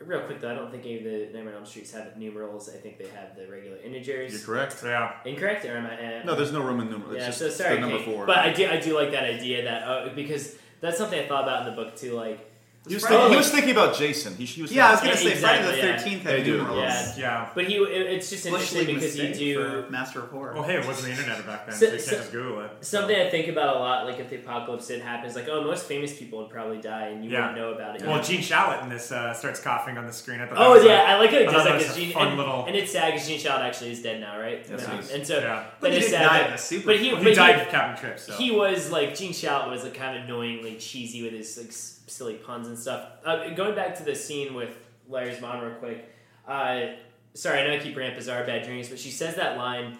Real 0.00 0.20
quick 0.20 0.40
though, 0.40 0.50
I 0.50 0.54
don't 0.54 0.70
think 0.70 0.84
any 0.84 0.98
of 0.98 1.04
the 1.04 1.18
Nightmare 1.36 1.54
on 1.54 1.60
Elm 1.60 1.66
Streets 1.66 1.92
have 1.92 2.16
numerals. 2.16 2.68
I 2.68 2.76
think 2.78 2.98
they 2.98 3.08
have 3.08 3.36
the 3.36 3.46
regular 3.50 3.78
integers. 3.78 4.32
You're 4.32 4.40
correct. 4.42 4.80
Yeah. 4.84 5.12
Incorrect, 5.24 5.64
or 5.64 5.76
am 5.76 5.86
I? 5.86 6.20
Uh, 6.20 6.24
No, 6.24 6.34
there's 6.36 6.52
no 6.52 6.62
Roman 6.62 6.88
numeral. 6.88 7.12
It's 7.12 7.20
yeah, 7.20 7.26
just 7.26 7.38
so 7.38 7.48
sorry, 7.50 7.74
the 7.76 7.80
number 7.80 7.98
Kate. 7.98 8.06
four. 8.14 8.24
But 8.26 8.38
I 8.38 8.52
do, 8.52 8.68
I 8.68 8.78
do 8.78 8.94
like 8.94 9.10
that 9.10 9.24
idea 9.24 9.64
that 9.64 9.82
uh, 9.82 10.08
because 10.14 10.56
that's 10.80 10.98
something 10.98 11.18
I 11.18 11.26
thought 11.26 11.42
about 11.42 11.66
in 11.66 11.74
the 11.74 11.82
book 11.82 11.96
too. 11.96 12.12
Like, 12.14 12.48
he 12.86 12.94
was, 12.94 13.04
thinking, 13.06 13.30
he 13.30 13.36
was 13.36 13.50
thinking 13.50 13.70
about 13.72 13.96
Jason. 13.96 14.34
He, 14.36 14.44
he 14.46 14.62
was 14.62 14.72
Yeah, 14.72 14.88
I 14.88 14.90
was 14.92 15.00
gonna 15.00 15.16
say 15.16 15.32
exactly, 15.32 15.66
Friday 15.66 15.80
the 15.82 15.86
yeah. 15.88 15.98
Thirteenth 15.98 16.24
They 16.24 16.36
had 16.38 16.44
do. 16.44 16.56
numerals. 16.58 16.78
Yeah. 16.78 17.14
yeah. 17.18 17.48
but 17.54 17.64
he, 17.66 17.74
it, 17.76 18.06
it's 18.12 18.30
just 18.30 18.48
Bush 18.48 18.72
League 18.72 18.86
because 18.86 19.16
you 19.16 19.24
mistake 19.28 19.38
do. 19.38 19.84
for 19.84 19.90
Master 19.90 20.20
of 20.22 20.30
Horror. 20.30 20.54
Well, 20.54 20.62
hey, 20.62 20.76
it 20.76 20.86
wasn't 20.86 21.06
the 21.14 21.20
internet 21.22 21.44
back 21.46 21.66
then, 21.66 21.74
So- 21.76 21.80
so, 21.80 21.84
you 21.86 21.90
can't 21.98 22.02
so- 22.02 22.16
just 22.16 22.32
Google 22.32 22.60
it. 22.62 22.70
Something 22.80 23.16
I 23.16 23.28
think 23.28 23.48
about 23.48 23.76
a 23.76 23.78
lot, 23.78 24.06
like 24.06 24.18
if 24.20 24.30
the 24.30 24.36
apocalypse 24.36 24.86
did 24.86 25.02
happen, 25.02 25.28
is 25.28 25.36
like, 25.36 25.48
oh, 25.48 25.64
most 25.64 25.86
famous 25.86 26.16
people 26.18 26.38
would 26.38 26.48
probably 26.50 26.78
die, 26.80 27.08
and 27.08 27.22
you 27.24 27.30
Yeah. 27.30 27.40
wouldn't 27.40 27.58
know 27.58 27.72
about 27.74 27.96
it. 27.96 28.06
Well, 28.06 28.22
Gene 28.22 28.40
Shalit 28.40 28.82
in 28.84 28.88
this 28.88 29.12
uh, 29.12 29.34
starts 29.34 29.60
coughing 29.60 29.98
on 29.98 30.06
the 30.06 30.12
screen. 30.12 30.40
I 30.40 30.46
thought 30.46 30.54
that 30.56 30.66
Oh 30.66 30.72
was 30.74 30.84
yeah, 30.84 31.12
a- 31.12 31.16
I 31.16 31.18
like 31.18 31.30
how 31.30 31.36
it 31.36 31.48
I 31.48 31.52
does 31.52 31.54
thought 31.54 31.64
that 31.64 31.70
like 31.70 31.78
was 31.78 31.86
this 31.88 31.96
a 31.96 32.00
Gene, 32.00 32.12
fun 32.14 32.28
and, 32.28 32.38
little. 32.38 32.64
and 32.64 32.74
it's 32.76 32.92
sad 32.92 33.12
because 33.12 33.28
Gene 33.28 33.38
Shalit 33.40 33.60
actually 33.60 33.92
is 33.92 34.02
dead 34.02 34.20
now, 34.20 34.38
right? 34.40 34.64
Yes, 34.70 34.84
and, 34.84 34.92
he 34.94 34.98
is. 35.20 35.28
so, 35.28 35.38
Yeah. 35.40 35.64
But 35.80 35.90
that 35.90 35.92
he 35.92 35.98
is 35.98 36.10
didn't 36.10 36.20
sad, 36.20 36.28
die 36.28 36.38
but- 36.38 36.46
in 36.46 36.52
the 36.52 36.58
super. 36.58 36.86
But 36.86 36.96
he, 37.00 37.12
Well, 37.12 37.22
but 37.22 37.26
he 37.28 37.34
died 37.34 37.60
of 37.60 37.68
Captain 37.68 38.02
Trips. 38.02 38.22
So. 38.24 38.32
He 38.34 38.50
was 38.50 38.90
like 38.90 39.14
Gene 39.14 39.32
Shalit 39.32 39.68
was 39.70 39.82
like 39.82 39.92
kind 39.94 40.16
of 40.16 40.24
annoyingly 40.24 40.76
cheesy 40.76 41.22
with 41.22 41.32
his 41.32 41.58
like 41.58 41.68
s- 41.68 41.97
silly 42.08 42.34
puns 42.34 42.66
and 42.68 42.78
stuff. 42.78 43.08
Uh, 43.24 43.50
going 43.50 43.74
back 43.74 43.94
to 43.96 44.02
the 44.02 44.14
scene 44.14 44.54
with 44.54 44.76
Larry's 45.08 45.40
mom 45.40 45.62
real 45.64 45.74
quick. 45.74 46.12
Uh, 46.46 46.92
sorry, 47.34 47.60
I 47.60 47.66
know 47.66 47.74
I 47.74 47.78
keep 47.78 47.94
bringing 47.94 48.12
up 48.12 48.18
Bazaar 48.18 48.44
bad 48.44 48.64
dreams, 48.64 48.88
but 48.88 48.98
she 48.98 49.10
says 49.10 49.36
that 49.36 49.56
line, 49.56 49.96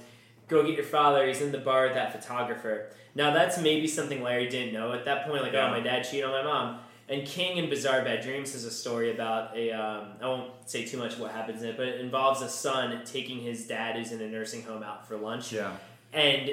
"Go 0.49 0.63
get 0.65 0.75
your 0.75 0.85
father. 0.85 1.27
He's 1.27 1.41
in 1.41 1.53
the 1.53 1.59
bar 1.59 1.85
with 1.87 1.95
that 1.95 2.13
photographer." 2.13 2.91
Now 3.15 3.33
that's 3.33 3.59
maybe 3.61 3.87
something 3.87 4.23
Larry 4.23 4.49
didn't 4.49 4.73
know 4.73 4.93
at 4.93 5.05
that 5.07 5.27
point. 5.27 5.43
Like, 5.43 5.53
Yeah. 5.53 5.67
oh, 5.67 5.71
my 5.71 5.81
dad 5.81 6.03
cheated 6.03 6.25
on 6.25 6.33
my 6.33 6.43
mom. 6.43 6.81
And 7.11 7.27
King 7.27 7.57
in 7.57 7.71
Bazaar 7.71 8.03
Bad 8.03 8.23
Dreams 8.23 8.53
has 8.53 8.65
a 8.65 8.71
story 8.71 9.11
about 9.13 9.57
a. 9.57 9.73
Um, 9.73 10.09
I 10.21 10.27
won't 10.27 10.51
say 10.69 10.85
too 10.85 10.99
much 10.99 11.15
of 11.15 11.21
what 11.21 11.33
happens 11.33 11.63
in 11.63 11.71
it, 11.71 11.77
but 11.79 11.89
it 11.89 12.01
involves 12.03 12.43
a 12.43 12.49
son 12.51 13.03
taking 13.07 13.41
his 13.41 13.67
dad 13.67 13.97
who's 13.97 14.13
in 14.13 14.21
a 14.21 14.29
nursing 14.29 14.63
home 14.63 14.83
out 14.83 15.09
for 15.09 15.17
lunch 15.17 15.51
Yeah. 15.53 15.73
and 16.13 16.51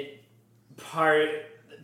part 0.78 1.28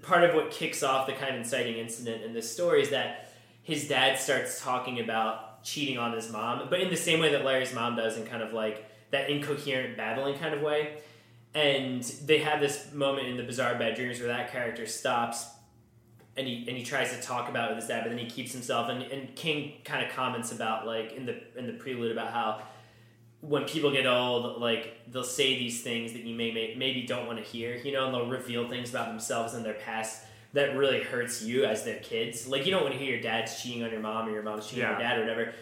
part 0.02 0.24
of 0.24 0.34
what 0.34 0.50
kicks 0.50 0.82
off 0.82 1.06
the 1.06 1.12
kind 1.12 1.34
of 1.34 1.40
inciting 1.42 1.76
incident 1.76 2.22
in 2.24 2.32
this 2.32 2.50
story 2.50 2.82
is 2.82 2.90
that 2.90 3.31
his 3.62 3.88
dad 3.88 4.18
starts 4.18 4.62
talking 4.62 5.00
about 5.00 5.64
cheating 5.64 5.98
on 5.98 6.12
his 6.12 6.30
mom, 6.30 6.68
but 6.68 6.80
in 6.80 6.90
the 6.90 6.96
same 6.96 7.20
way 7.20 7.30
that 7.32 7.44
Larry's 7.44 7.72
mom 7.72 7.96
does, 7.96 8.16
in 8.16 8.26
kind 8.26 8.42
of 8.42 8.52
like 8.52 8.84
that 9.10 9.30
incoherent 9.30 9.96
babbling 9.96 10.38
kind 10.38 10.54
of 10.54 10.60
way. 10.60 10.98
And 11.54 12.02
they 12.02 12.38
have 12.38 12.60
this 12.60 12.92
moment 12.92 13.28
in 13.28 13.36
the 13.36 13.42
Bazaar 13.42 13.74
Bad 13.74 13.94
Dreams 13.94 14.18
where 14.18 14.28
that 14.28 14.50
character 14.50 14.86
stops 14.86 15.46
and 16.36 16.46
he 16.46 16.64
and 16.66 16.76
he 16.76 16.82
tries 16.82 17.14
to 17.14 17.20
talk 17.20 17.48
about 17.48 17.70
it 17.70 17.74
with 17.74 17.84
his 17.84 17.88
dad, 17.88 18.04
but 18.04 18.10
then 18.10 18.18
he 18.18 18.26
keeps 18.26 18.52
himself. 18.52 18.88
And, 18.88 19.02
and 19.02 19.34
King 19.34 19.74
kind 19.84 20.04
of 20.04 20.12
comments 20.12 20.52
about 20.52 20.86
like 20.86 21.12
in 21.12 21.26
the 21.26 21.36
in 21.56 21.66
the 21.66 21.74
prelude 21.74 22.12
about 22.12 22.32
how 22.32 22.62
when 23.40 23.64
people 23.64 23.90
get 23.90 24.06
old, 24.06 24.60
like 24.60 25.00
they'll 25.10 25.24
say 25.24 25.58
these 25.58 25.82
things 25.82 26.12
that 26.12 26.22
you 26.22 26.34
may, 26.34 26.52
may 26.52 26.74
maybe 26.76 27.02
don't 27.02 27.26
want 27.26 27.38
to 27.38 27.44
hear, 27.44 27.76
you 27.76 27.92
know, 27.92 28.06
and 28.06 28.14
they'll 28.14 28.28
reveal 28.28 28.68
things 28.68 28.90
about 28.90 29.08
themselves 29.08 29.54
and 29.54 29.64
their 29.64 29.74
past 29.74 30.22
that 30.52 30.76
really 30.76 31.02
hurts 31.02 31.42
you 31.42 31.64
as 31.64 31.84
their 31.84 31.96
kids. 31.98 32.46
Like 32.46 32.64
you 32.66 32.70
don't 32.72 32.82
want 32.82 32.94
to 32.94 32.98
hear 33.00 33.10
your 33.14 33.22
dad's 33.22 33.62
cheating 33.62 33.82
on 33.84 33.90
your 33.90 34.00
mom 34.00 34.28
or 34.28 34.32
your 34.32 34.42
mom's 34.42 34.66
cheating 34.66 34.84
on 34.84 34.90
your 34.92 35.00
dad 35.00 35.18
or 35.18 35.20
whatever. 35.22 35.52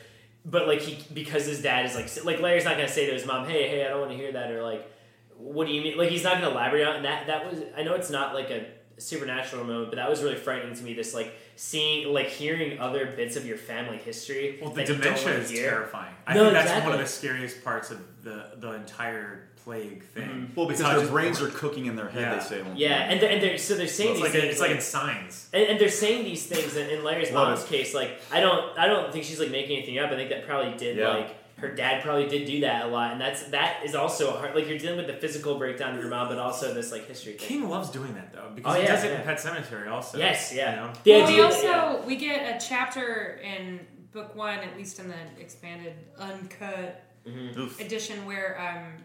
But 0.45 0.67
like 0.67 0.81
he 0.81 0.99
because 1.13 1.45
his 1.47 1.61
dad 1.63 1.85
is 1.87 1.95
like 1.95 2.25
like 2.25 2.41
Larry's 2.41 2.65
not 2.65 2.77
gonna 2.77 2.89
say 2.89 3.07
to 3.07 3.13
his 3.13 3.27
mom, 3.27 3.47
Hey, 3.47 3.69
hey, 3.69 3.85
I 3.85 3.89
don't 3.89 4.01
want 4.01 4.11
to 4.13 4.17
hear 4.17 4.33
that 4.33 4.51
or 4.51 4.63
like 4.63 4.91
what 5.37 5.67
do 5.67 5.73
you 5.73 5.81
mean 5.81 5.97
like 5.97 6.11
he's 6.11 6.25
not 6.25 6.35
gonna 6.41 6.51
elaborate 6.51 6.87
on 6.87 7.03
that 7.05 7.27
that 7.29 7.51
was 7.51 7.63
I 7.77 7.83
know 7.83 7.95
it's 7.95 8.11
not 8.11 8.35
like 8.35 8.51
a 8.51 8.67
supernatural 8.99 9.65
moment, 9.65 9.91
but 9.91 9.97
that 9.97 10.11
was 10.11 10.23
really 10.23 10.35
frightening 10.37 10.75
to 10.77 10.83
me, 10.83 10.93
this 10.95 11.15
like 11.15 11.33
seeing 11.57 12.13
like 12.13 12.29
hearing 12.29 12.79
other 12.81 13.07
bits 13.17 13.37
of 13.37 13.47
your 13.47 13.57
family 13.57 13.97
history. 13.99 14.59
Well, 14.61 14.71
the 14.71 14.77
that 14.77 14.89
you 14.89 14.95
don't 14.95 15.03
dementia 15.05 15.39
is 15.39 15.51
hear. 15.51 15.71
terrifying. 15.71 16.15
I 16.27 16.35
No, 16.35 16.43
think 16.45 16.53
that's 16.55 16.65
exactly. 16.67 16.91
one 16.91 17.01
of 17.01 17.07
the 17.07 17.11
scariest 17.13 17.65
parts 17.65 17.91
of 17.91 18.01
the 18.25 18.53
the 18.57 18.73
entire 18.73 19.50
plague 19.71 20.03
thing. 20.05 20.51
Well, 20.57 20.67
because 20.67 20.83
their 20.85 20.99
just- 20.99 21.11
brains 21.11 21.41
are 21.41 21.49
cooking 21.49 21.87
in 21.87 21.95
their 21.97 22.09
head, 22.09 22.23
Yeah. 22.23 22.35
they 22.35 22.41
say. 22.45 22.63
Yeah, 22.75 22.89
and 23.11 23.21
they're, 23.21 23.31
and 23.31 23.41
they're 23.43 23.59
so 23.59 23.75
they're 23.77 23.87
saying 23.87 24.15
Well, 24.15 24.25
it's 24.25 24.33
these 24.33 24.35
like 24.35 24.39
a- 24.39 24.41
things 24.43 24.53
it's 24.53 24.61
like 24.61 24.71
in 24.73 24.81
signs. 24.81 25.49
and, 25.53 25.63
and 25.65 25.81
they're 25.81 25.89
saying 25.89 26.25
these 26.25 26.45
things. 26.47 26.77
In, 26.77 26.91
in 26.91 27.05
Larry's 27.05 27.31
Love 27.31 27.49
mom's 27.49 27.65
it. 27.65 27.69
case, 27.69 27.95
like 27.95 28.21
I 28.33 28.41
don't, 28.41 28.77
I 28.79 28.87
don't 28.89 29.13
think 29.13 29.25
she's 29.25 29.39
like 29.39 29.51
making 29.53 29.77
anything 29.77 29.99
up. 29.99 30.11
I 30.11 30.17
think 30.17 30.31
that 30.31 30.47
probably 30.47 30.77
did 30.77 30.97
Yeah. 30.97 31.09
like 31.11 31.37
her 31.59 31.75
dad 31.75 32.03
probably 32.03 32.27
did 32.27 32.47
do 32.47 32.61
that 32.63 32.87
a 32.87 32.89
lot, 32.89 33.13
and 33.13 33.21
that's 33.21 33.45
that 33.51 33.85
is 33.85 33.95
also 33.95 34.33
hard. 34.33 34.55
Like 34.57 34.67
you're 34.67 34.79
dealing 34.79 34.97
with 34.97 35.07
the 35.07 35.13
physical 35.13 35.57
breakdown 35.59 35.95
of 35.95 36.01
your 36.01 36.09
mom, 36.11 36.29
but 36.29 36.39
also 36.39 36.73
this 36.75 36.91
like 36.91 37.07
history 37.07 37.35
thing. 37.35 37.47
King 37.49 37.69
loves 37.69 37.91
doing 37.91 38.15
that 38.15 38.33
though 38.33 38.51
because 38.55 38.75
Oh, 38.75 38.79
he 38.81 38.85
yeah, 38.85 38.93
does 38.95 39.05
it 39.05 39.13
in 39.13 39.21
Pet 39.23 39.39
Sematary 39.39 39.89
also. 39.91 40.19
Yes, 40.19 40.53
yeah. 40.55 40.71
You 40.71 40.77
know? 40.81 40.93
The 41.05 41.11
well, 41.13 41.27
we 41.33 41.41
also 41.43 41.63
that- 41.69 42.07
we 42.07 42.17
get 42.17 42.57
a 42.57 42.67
chapter 42.67 43.41
in 43.45 43.81
book 44.13 44.35
one, 44.35 44.59
at 44.59 44.77
least 44.77 44.99
in 44.99 45.07
the 45.09 45.15
expanded 45.41 45.95
uncut 46.19 47.05
Mm-hmm. 47.29 47.83
Edition, 47.83 48.25
where 48.25 48.59
um, 48.59 49.05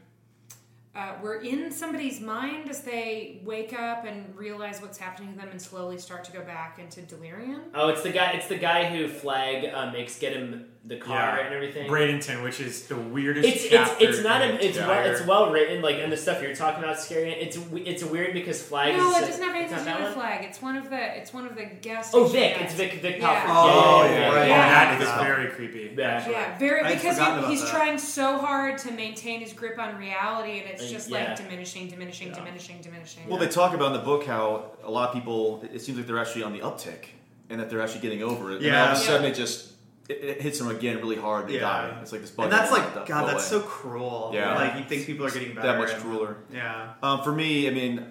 uh, 0.96 1.14
we're 1.22 1.42
in 1.42 1.72
somebody's 1.72 2.22
mind 2.22 2.70
as 2.70 2.82
they 2.82 3.42
wake 3.44 3.78
up 3.78 4.06
and 4.06 4.36
realize 4.36 4.82
what's 4.82 4.98
happening 4.98 5.34
to 5.34 5.40
them, 5.40 5.50
and 5.50 5.62
slowly 5.62 5.98
start 5.98 6.24
to 6.24 6.32
go 6.32 6.42
back 6.42 6.80
into 6.80 7.02
delirium. 7.02 7.64
Oh, 7.74 7.90
it's 7.90 8.02
the 8.02 8.12
guy. 8.12 8.32
It's 8.32 8.48
the 8.48 8.58
guy 8.58 8.86
who 8.86 9.08
Flagg 9.08 9.66
uh, 9.74 9.92
makes 9.92 10.18
get 10.18 10.34
him 10.34 10.66
the 10.88 10.98
car 10.98 11.16
Yeah. 11.40 11.46
and 11.46 11.54
everything. 11.56 11.90
Bradenton, 11.90 12.44
which 12.44 12.60
is 12.60 12.84
the 12.84 12.96
weirdest. 12.96 13.48
It's 13.48 13.64
it's 13.66 13.92
it's 14.00 14.24
not 14.24 14.44
in 14.44 14.52
a, 14.52 14.58
the 14.58 14.66
it's 14.68 14.78
well, 14.78 15.06
it's 15.12 15.26
well 15.26 15.52
written 15.52 15.82
like 15.82 15.96
and 15.98 16.12
the 16.12 16.18
stuff 16.18 16.44
you're 16.44 16.54
talking 16.56 16.84
about 16.84 16.98
is 16.98 17.04
scary. 17.04 17.32
It's 17.32 17.58
it's 17.74 18.04
weird 18.04 18.34
because 18.34 18.62
Flagg 18.62 18.96
no, 18.96 19.10
is 19.12 19.18
it 19.18 19.26
doesn't 19.28 19.44
have 19.44 19.56
anything 19.56 19.74
to 19.74 19.80
do 19.80 19.86
that 19.86 19.98
with 20.00 20.06
one? 20.10 20.14
Flagg. 20.14 20.44
It's 20.46 20.62
one 20.62 20.78
of 20.78 20.90
the 20.92 21.18
it's 21.18 21.34
one 21.34 21.48
of 21.48 21.56
the 21.56 21.66
gas. 21.82 22.12
Oh, 22.14 22.26
Vic. 22.26 22.54
guys. 22.54 22.64
It's 22.66 22.74
Vic 22.76 22.94
Vic 23.02 23.18
Yeah. 23.20 23.46
Palfrey. 23.46 23.52
Oh, 23.52 24.04
yeah, 24.06 24.10
yeah, 24.12 24.20
yeah, 24.20 24.36
right. 24.36 24.48
yeah. 24.48 24.56
Oh, 24.56 24.70
that 24.70 25.02
is 25.02 25.08
Yeah. 25.08 25.24
very 25.24 25.48
creepy. 25.50 25.96
Yeah. 25.98 26.30
Yeah, 26.30 26.58
very 26.60 26.84
because 26.94 27.18
he- 27.18 27.48
he's 27.48 27.62
that. 27.64 27.72
trying 27.72 27.98
so 27.98 28.38
hard 28.38 28.78
to 28.80 28.92
maintain 28.92 29.40
his 29.40 29.54
grip 29.54 29.80
on 29.80 29.98
reality, 29.98 30.60
and 30.60 30.70
it's 30.70 30.84
Uh, 30.84 30.88
just 30.88 31.10
yeah. 31.10 31.30
like 31.30 31.36
diminishing, 31.38 31.88
diminishing, 31.90 32.32
diminishing, 32.32 32.82
diminishing. 32.82 33.28
Well, 33.28 33.40
they 33.40 33.48
talk 33.48 33.74
about 33.74 33.88
in 33.88 33.94
the 33.94 34.00
book 34.06 34.26
how 34.26 34.66
a 34.84 34.92
lot 34.92 35.08
of 35.10 35.16
people, 35.16 35.64
it 35.74 35.80
seems 35.82 35.98
like 35.98 36.06
they're 36.06 36.20
actually 36.20 36.44
on 36.44 36.54
the 36.54 36.60
uptick 36.60 37.06
and 37.50 37.60
that 37.60 37.70
they're 37.72 37.82
actually 37.82 38.02
getting 38.02 38.22
over 38.22 38.52
it. 38.52 38.62
And 38.62 38.76
all 38.76 38.88
of 38.90 38.94
a 38.94 38.96
sudden 38.98 39.26
it 39.26 39.34
just 39.36 39.72
it, 40.10 40.14
it 40.24 40.42
hits 40.42 40.60
them 40.60 40.68
again 40.70 40.98
really 40.98 41.16
hard. 41.16 41.48
They 41.48 41.56
Yeah. 41.56 41.62
die. 41.62 42.00
It's 42.02 42.12
like 42.12 42.22
this 42.22 42.32
bug. 42.32 42.46
And 42.46 42.54
that's 42.54 42.72
like, 42.72 42.96
won't 42.96 43.08
God, 43.08 43.22
go 43.22 43.28
that's 43.32 43.52
away. 43.52 43.62
so 43.62 43.68
cruel. 43.68 44.32
Yeah. 44.34 44.56
Like, 44.56 44.78
you 44.78 44.84
think 44.86 45.06
people 45.06 45.26
are 45.26 45.32
getting 45.32 45.56
better. 45.56 45.68
that 45.68 45.78
much 45.78 45.92
crueler. 45.98 46.38
Yeah. 46.54 46.94
Um, 47.02 47.24
for 47.24 47.32
me, 47.32 47.68
I 47.68 47.72
mean, 47.72 48.06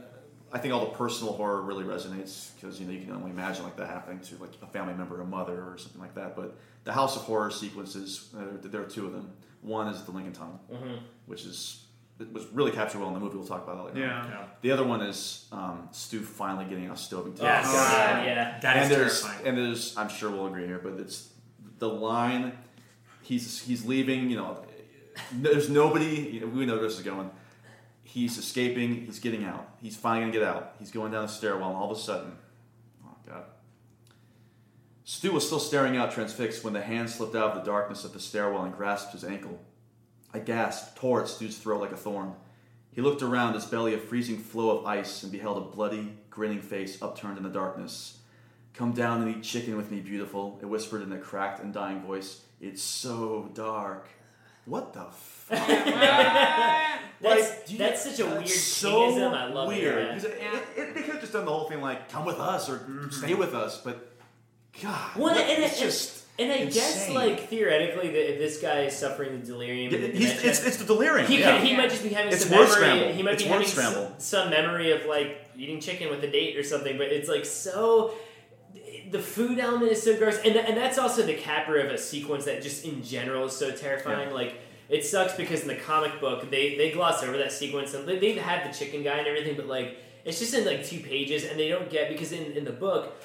I 0.53 0.59
think 0.59 0.73
all 0.75 0.81
the 0.85 0.93
personal 0.93 1.33
horror 1.35 1.63
really 1.63 1.83
resonates 1.85 2.55
because 2.55 2.79
you 2.79 2.87
know 2.87 2.93
you 2.93 3.01
can 3.05 3.13
only 3.13 3.31
imagine 3.33 3.65
like 3.65 3.77
that 3.77 3.89
happening 3.89 4.21
to 4.21 4.37
like 4.37 4.51
a 4.63 4.67
family 4.67 4.95
member, 4.95 5.21
a 5.21 5.25
mother, 5.25 5.55
or 5.65 5.77
something 5.79 6.01
like 6.01 6.15
that. 6.15 6.37
But 6.37 6.57
the 6.85 6.93
House 6.93 7.17
of 7.17 7.23
Horror 7.23 7.51
sequences, 7.51 8.29
uh, 8.37 8.41
there, 8.63 8.71
there 8.71 8.83
are 8.83 8.87
two 8.87 9.07
of 9.07 9.13
them. 9.13 9.33
One 9.63 9.89
is 9.89 10.03
the 10.05 10.13
Lincoln 10.13 10.33
Tunnel, 10.33 10.61
Mm-hmm. 10.73 10.95
which 11.27 11.45
is 11.45 11.81
it 12.21 12.33
was 12.33 12.47
really 12.53 12.71
captured 12.71 12.99
well 13.01 13.09
in 13.09 13.15
the 13.15 13.21
movie. 13.21 13.37
We'll 13.37 13.47
talk 13.47 13.65
about 13.65 13.79
that 13.79 13.95
later. 13.95 14.07
Yeah. 14.07 14.25
Yeah. 14.29 14.45
The 14.61 14.71
other 14.71 14.85
one 14.85 15.01
is 15.03 15.49
um, 15.51 15.89
Stu 15.91 16.21
finally 16.23 16.67
getting 16.67 16.87
out 16.87 16.97
Stovey. 16.97 17.37
Yes, 17.43 17.67
Oh, 17.69 17.73
God, 17.73 18.25
yeah. 18.25 18.59
That 18.61 18.77
is 18.77 18.83
and 18.83 18.91
there's 18.93 19.23
terrifying. 19.23 19.49
and 19.49 19.59
there's 19.59 19.97
I'm 19.97 20.09
sure 20.09 20.31
we'll 20.31 20.47
agree 20.47 20.67
here, 20.67 20.79
but 20.81 20.93
it's 21.01 21.31
the 21.85 21.95
line. 21.95 22.53
He's 23.23 23.63
he's 23.63 23.85
leaving. 23.85 24.31
You 24.31 24.37
know, 24.37 24.65
there's 25.33 25.69
nobody. 25.69 26.31
You 26.33 26.41
know, 26.41 26.47
we 26.47 26.67
know 26.67 26.75
where 26.75 26.85
this 26.85 26.99
is 26.99 27.05
going. 27.05 27.31
He's 28.03 28.39
escaping. 28.39 29.07
He's 29.07 29.19
getting 29.19 29.45
out. 29.45 29.69
He's 29.83 29.97
finally 29.97 30.23
gonna 30.23 30.33
get 30.33 30.43
out. 30.43 30.75
He's 30.79 30.91
going 30.91 31.13
down 31.13 31.23
the 31.23 31.33
stairwell, 31.33 31.71
and 31.71 31.77
all 31.77 31.91
of 31.91 31.97
a 31.97 32.01
sudden, 32.01 32.33
oh 33.05 33.17
god. 33.27 33.45
Stu 35.05 35.33
was 35.33 35.47
still 35.47 35.59
staring 35.59 35.97
out, 35.97 36.13
transfixed, 36.13 36.65
when 36.65 36.73
the 36.73 36.81
hand 36.81 37.11
slipped 37.11 37.35
out 37.35 37.55
of 37.57 37.65
the 37.65 37.71
darkness 37.71 38.05
of 38.05 38.13
the 38.13 38.21
stairwell 38.21 38.65
and 38.65 38.75
grasped 38.75 39.13
his 39.13 39.25
ankle. 39.25 39.61
I 40.33 40.39
gasped, 40.39 40.97
tore 40.97 41.23
at 41.23 41.29
Stu's 41.29 41.59
throat 41.59 41.81
like 41.81 41.93
a 41.93 41.97
thorn. 41.97 42.35
He 42.93 43.03
looked 43.03 43.23
around, 43.23 43.55
his 43.55 43.67
belly 43.67 43.95
a 43.95 43.99
freezing 43.99 44.39
flow 44.39 44.79
of 44.79 44.87
ice, 44.87 45.23
and 45.23 45.31
beheld 45.31 45.59
a 45.59 45.61
bloody, 45.61 46.17
grinning 46.31 46.63
face 46.63 47.03
upturned 47.03 47.37
in 47.37 47.43
the 47.43 47.51
darkness. 47.51 48.19
Come 48.75 48.93
down 48.93 49.23
and 49.23 49.37
eat 49.37 49.43
chicken 49.45 49.77
with 49.77 49.91
me, 49.93 50.01
beautiful, 50.01 50.59
it 50.61 50.67
whispered 50.67 51.03
in 51.03 51.13
a 51.13 51.19
cracked 51.19 51.63
and 51.63 51.73
dying 51.73 52.01
voice. 52.03 52.41
It's 52.61 52.83
so 52.83 53.49
dark. 53.55 54.09
What 54.67 54.93
the 54.95 55.05
fuck? 55.11 55.59
That's 57.21 57.65
do 57.67 57.73
you- 57.73 57.79
that's 57.79 58.03
such 58.05 58.19
a 58.21 58.27
weird 58.27 58.41
That's 58.41 58.61
so 58.61 59.13
kingism. 59.13 59.33
I 59.35 59.47
love 59.47 59.69
weird. 59.69 59.99
it. 59.99 60.15
Because 60.15 60.39
yeah. 60.39 60.57
it- 60.57 60.79
it- 60.79 60.95
they 60.95 61.03
could 61.03 61.13
have 61.13 61.21
just 61.21 61.33
done 61.33 61.45
the 61.45 61.51
whole 61.53 61.69
thing 61.69 61.81
like, 61.81 62.09
come 62.11 62.25
with 62.25 62.39
us 62.41 62.69
or 62.69 62.79
mm-hmm. 62.79 63.11
stay 63.11 63.35
with 63.35 63.55
us, 63.55 63.81
but 63.81 64.11
God. 64.83 65.17
Well, 65.17 65.35
what- 65.35 65.37
and, 65.37 65.63
it's 65.63 65.75
and, 65.81 65.83
just. 65.91 66.25
and 66.39 66.53
I 66.53 66.65
guess 66.65 67.09
like 67.11 67.49
theoretically, 67.49 68.09
that 68.11 68.33
if 68.33 68.39
this 68.39 68.61
guy 68.61 68.81
is 68.83 68.97
suffering 68.97 69.41
the 69.41 69.47
delirium, 69.47 69.93
Yeah, 69.93 69.99
he's, 70.09 70.31
dementia, 70.31 70.51
it's, 70.51 70.67
it's 70.67 70.77
the 70.79 70.85
delirium. 70.87 71.27
he, 71.27 71.39
yeah. 71.41 71.59
could, 71.59 71.67
he 71.67 71.77
might 71.77 71.91
just 71.91 72.03
be 72.03 72.09
having 72.09 72.33
It's 72.33 72.43
some 72.43 72.51
memory. 72.51 72.71
scramble. 72.71 73.13
He 73.13 73.23
might 73.23 73.35
It's 73.35 73.43
be 73.45 73.49
having 73.49 73.67
scramble. 73.69 74.07
some, 74.19 74.21
some 74.21 74.51
memory 74.51 74.91
of 74.93 75.05
like 75.07 75.39
eating 75.57 75.81
chicken 75.81 76.11
with 76.11 76.25
a 76.25 76.29
date 76.31 76.57
or 76.57 76.65
something. 76.65 76.99
But 76.99 77.09
it's 77.09 77.29
like 77.29 77.45
so. 77.45 78.13
The 79.15 79.23
food 79.23 79.61
element 79.61 79.93
is 79.93 80.03
so 80.03 80.17
gross, 80.17 80.39
and 80.45 80.57
and 80.57 80.77
that's 80.77 80.99
also 80.99 81.25
the 81.25 81.35
capper 81.35 81.79
of 81.79 81.89
a 81.93 81.97
sequence 81.97 82.47
that 82.47 82.65
just 82.65 82.85
in 82.85 83.01
general 83.05 83.45
is 83.45 83.53
so 83.55 83.71
terrifying. 83.71 84.33
Like 84.33 84.57
it 84.89 85.07
sucks 85.07 85.35
because 85.35 85.63
in 85.63 85.69
the 85.69 85.77
comic 85.77 86.21
book 86.21 86.51
they 86.51 86.77
they 86.77 86.91
gloss 86.91 87.23
over 87.23 87.39
that 87.39 87.53
sequence 87.53 87.95
and 87.95 88.09
they, 88.09 88.19
they 88.19 88.33
have 88.33 88.67
the 88.67 88.77
chicken 88.77 89.05
guy 89.05 89.19
and 89.19 89.29
everything, 89.29 89.55
but 89.55 89.69
like 89.69 89.99
it's 90.25 90.41
just 90.41 90.53
in 90.53 90.65
like 90.65 90.85
two 90.85 90.99
pages, 90.99 91.45
and 91.45 91.61
they 91.61 91.69
don't 91.69 91.89
get 91.89 92.09
because 92.09 92.33
in 92.33 92.43
in 92.59 92.65
the 92.65 92.73
book 92.73 93.23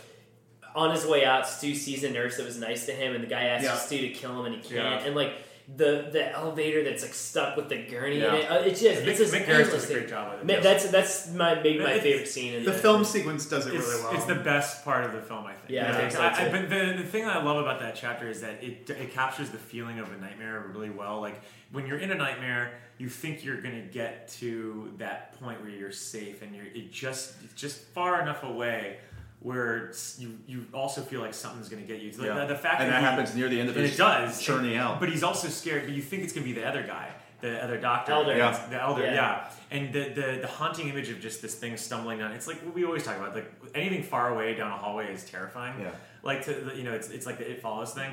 on 0.76 0.92
his 0.92 1.08
way 1.08 1.26
out, 1.26 1.48
Stu 1.48 1.74
sees 1.74 2.04
a 2.04 2.12
nurse 2.12 2.38
that 2.38 2.46
was 2.46 2.60
nice 2.60 2.86
to 2.86 2.92
him, 2.92 3.16
and 3.16 3.24
the 3.24 3.28
guy 3.28 3.46
asks 3.46 3.66
Yeah. 3.66 3.76
Stu 3.76 3.98
to 4.02 4.10
kill 4.10 4.40
him, 4.40 4.54
and 4.54 4.56
he 4.58 4.62
can't. 4.62 5.02
Yeah. 5.02 5.08
And 5.08 5.16
like 5.16 5.34
the 5.76 6.10
the 6.12 6.32
elevator 6.34 6.84
that's 6.84 7.04
like 7.04 7.14
stuck 7.14 7.56
with 7.56 7.70
the 7.70 7.78
gurney 7.84 8.20
Yeah. 8.20 8.34
in 8.34 8.42
it, 8.42 8.52
uh, 8.52 8.56
it's 8.56 8.82
just 8.82 9.02
Mick, 9.04 9.08
it's 9.08 9.20
just 9.20 9.34
Mick 9.34 9.46
Garris 9.46 9.50
endless 9.66 9.70
does 9.84 9.90
a 9.90 9.94
great 9.94 10.10
job 10.10 10.32
with 10.42 10.50
it. 10.50 10.54
Yes. 10.54 10.64
That's 10.64 10.90
that's 10.90 11.34
my 11.34 11.56
maybe 11.56 11.80
my 11.80 11.92
It's- 11.92 12.02
favorite 12.04 12.28
scene. 12.28 12.54
In 12.56 12.64
The 12.66 12.74
film 12.74 13.04
sequence 13.04 13.46
does 13.48 13.68
it 13.68 13.74
it's, 13.76 13.88
really 13.88 14.04
well. 14.04 14.14
it's 14.16 14.26
the 14.26 14.36
best 14.36 14.84
part 14.84 15.04
of 15.06 15.12
the 15.14 15.22
film, 15.22 15.46
I 15.46 15.54
think. 15.54 15.70
Yeah, 15.70 15.96
I 15.96 16.10
so, 16.10 16.22
I, 16.24 16.30
too. 16.46 16.52
but 16.52 16.70
the, 16.70 16.94
the 16.98 17.04
thing 17.08 17.26
I 17.26 17.44
love 17.44 17.58
about 17.58 17.80
that 17.82 17.96
chapter 17.96 18.28
is 18.30 18.42
that 18.42 18.64
it, 18.64 18.90
it 18.90 19.12
captures 19.14 19.50
the 19.52 19.58
feeling 19.60 20.00
of 20.00 20.12
a 20.12 20.18
nightmare 20.18 20.66
really 20.74 20.90
well. 20.90 21.22
Like 21.22 21.40
when 21.72 21.86
you're 21.86 22.00
in 22.00 22.12
a 22.12 22.16
nightmare, 22.16 22.74
you 22.98 23.08
think 23.08 23.46
you're 23.46 23.62
gonna 23.62 23.82
get 23.82 24.28
to 24.40 24.92
that 24.98 25.40
point 25.40 25.62
where 25.62 25.70
you're 25.70 25.92
safe, 25.92 26.42
and 26.42 26.56
you're 26.56 26.66
it 26.66 26.92
just 26.92 27.36
it's 27.44 27.54
just 27.54 27.80
far 27.94 28.22
enough 28.22 28.44
away 28.44 28.98
where 29.42 29.94
you 30.18 30.38
you 30.48 30.66
also 30.74 31.02
feel 31.02 31.22
like 31.22 31.34
something's 31.34 31.70
gonna 31.70 31.82
get 31.84 32.02
you. 32.02 32.12
Like 32.12 32.28
Yeah. 32.28 32.40
the, 32.42 32.48
the 32.48 32.56
fact 32.56 32.82
and 32.82 32.90
that 32.92 32.96
that 32.96 33.00
he- 33.00 33.06
happens 33.06 33.36
near 33.36 33.48
the 33.50 33.60
end 33.60 33.70
of 33.70 33.76
and 33.78 33.86
his 33.86 33.96
it 33.96 33.98
does 33.98 34.42
churning 34.42 34.76
out. 34.76 35.00
But 35.00 35.10
he's 35.10 35.24
also 35.24 35.48
scared. 35.48 35.84
But 35.86 35.94
you 35.94 36.02
think 36.02 36.24
it's 36.24 36.34
gonna 36.34 36.46
be 36.46 36.52
the 36.54 36.68
other 36.68 36.84
guy, 36.84 37.10
the 37.42 37.64
other 37.64 37.78
doctor, 37.78 38.12
Elder. 38.12 38.36
Yeah. 38.36 38.68
the 38.70 38.82
elder, 38.82 39.04
Yeah. 39.04 39.14
yeah. 39.14 39.50
And 39.72 39.94
the, 39.94 40.10
the 40.10 40.38
the 40.42 40.48
haunting 40.48 40.90
image 40.90 41.10
of 41.10 41.22
just 41.22 41.42
this 41.42 41.56
thing 41.56 41.78
stumbling 41.78 42.20
down. 42.20 42.32
It's 42.34 42.48
like 42.48 42.60
what 42.66 42.74
we 42.76 42.84
always 42.84 43.04
talk 43.04 43.18
about. 43.18 43.34
Like 43.34 43.50
anything 43.74 44.04
far 44.04 44.34
away 44.34 44.56
down 44.56 44.72
a 44.72 44.78
hallway 44.78 45.14
is 45.14 45.24
terrifying. 45.24 45.80
Yeah. 45.80 45.92
Like 46.22 46.44
to 46.46 46.74
you 46.76 46.84
know, 46.84 46.94
it's 46.94 47.10
it's 47.10 47.26
like 47.26 47.38
the 47.38 47.50
it 47.50 47.62
follows 47.62 47.94
thing. 47.94 48.12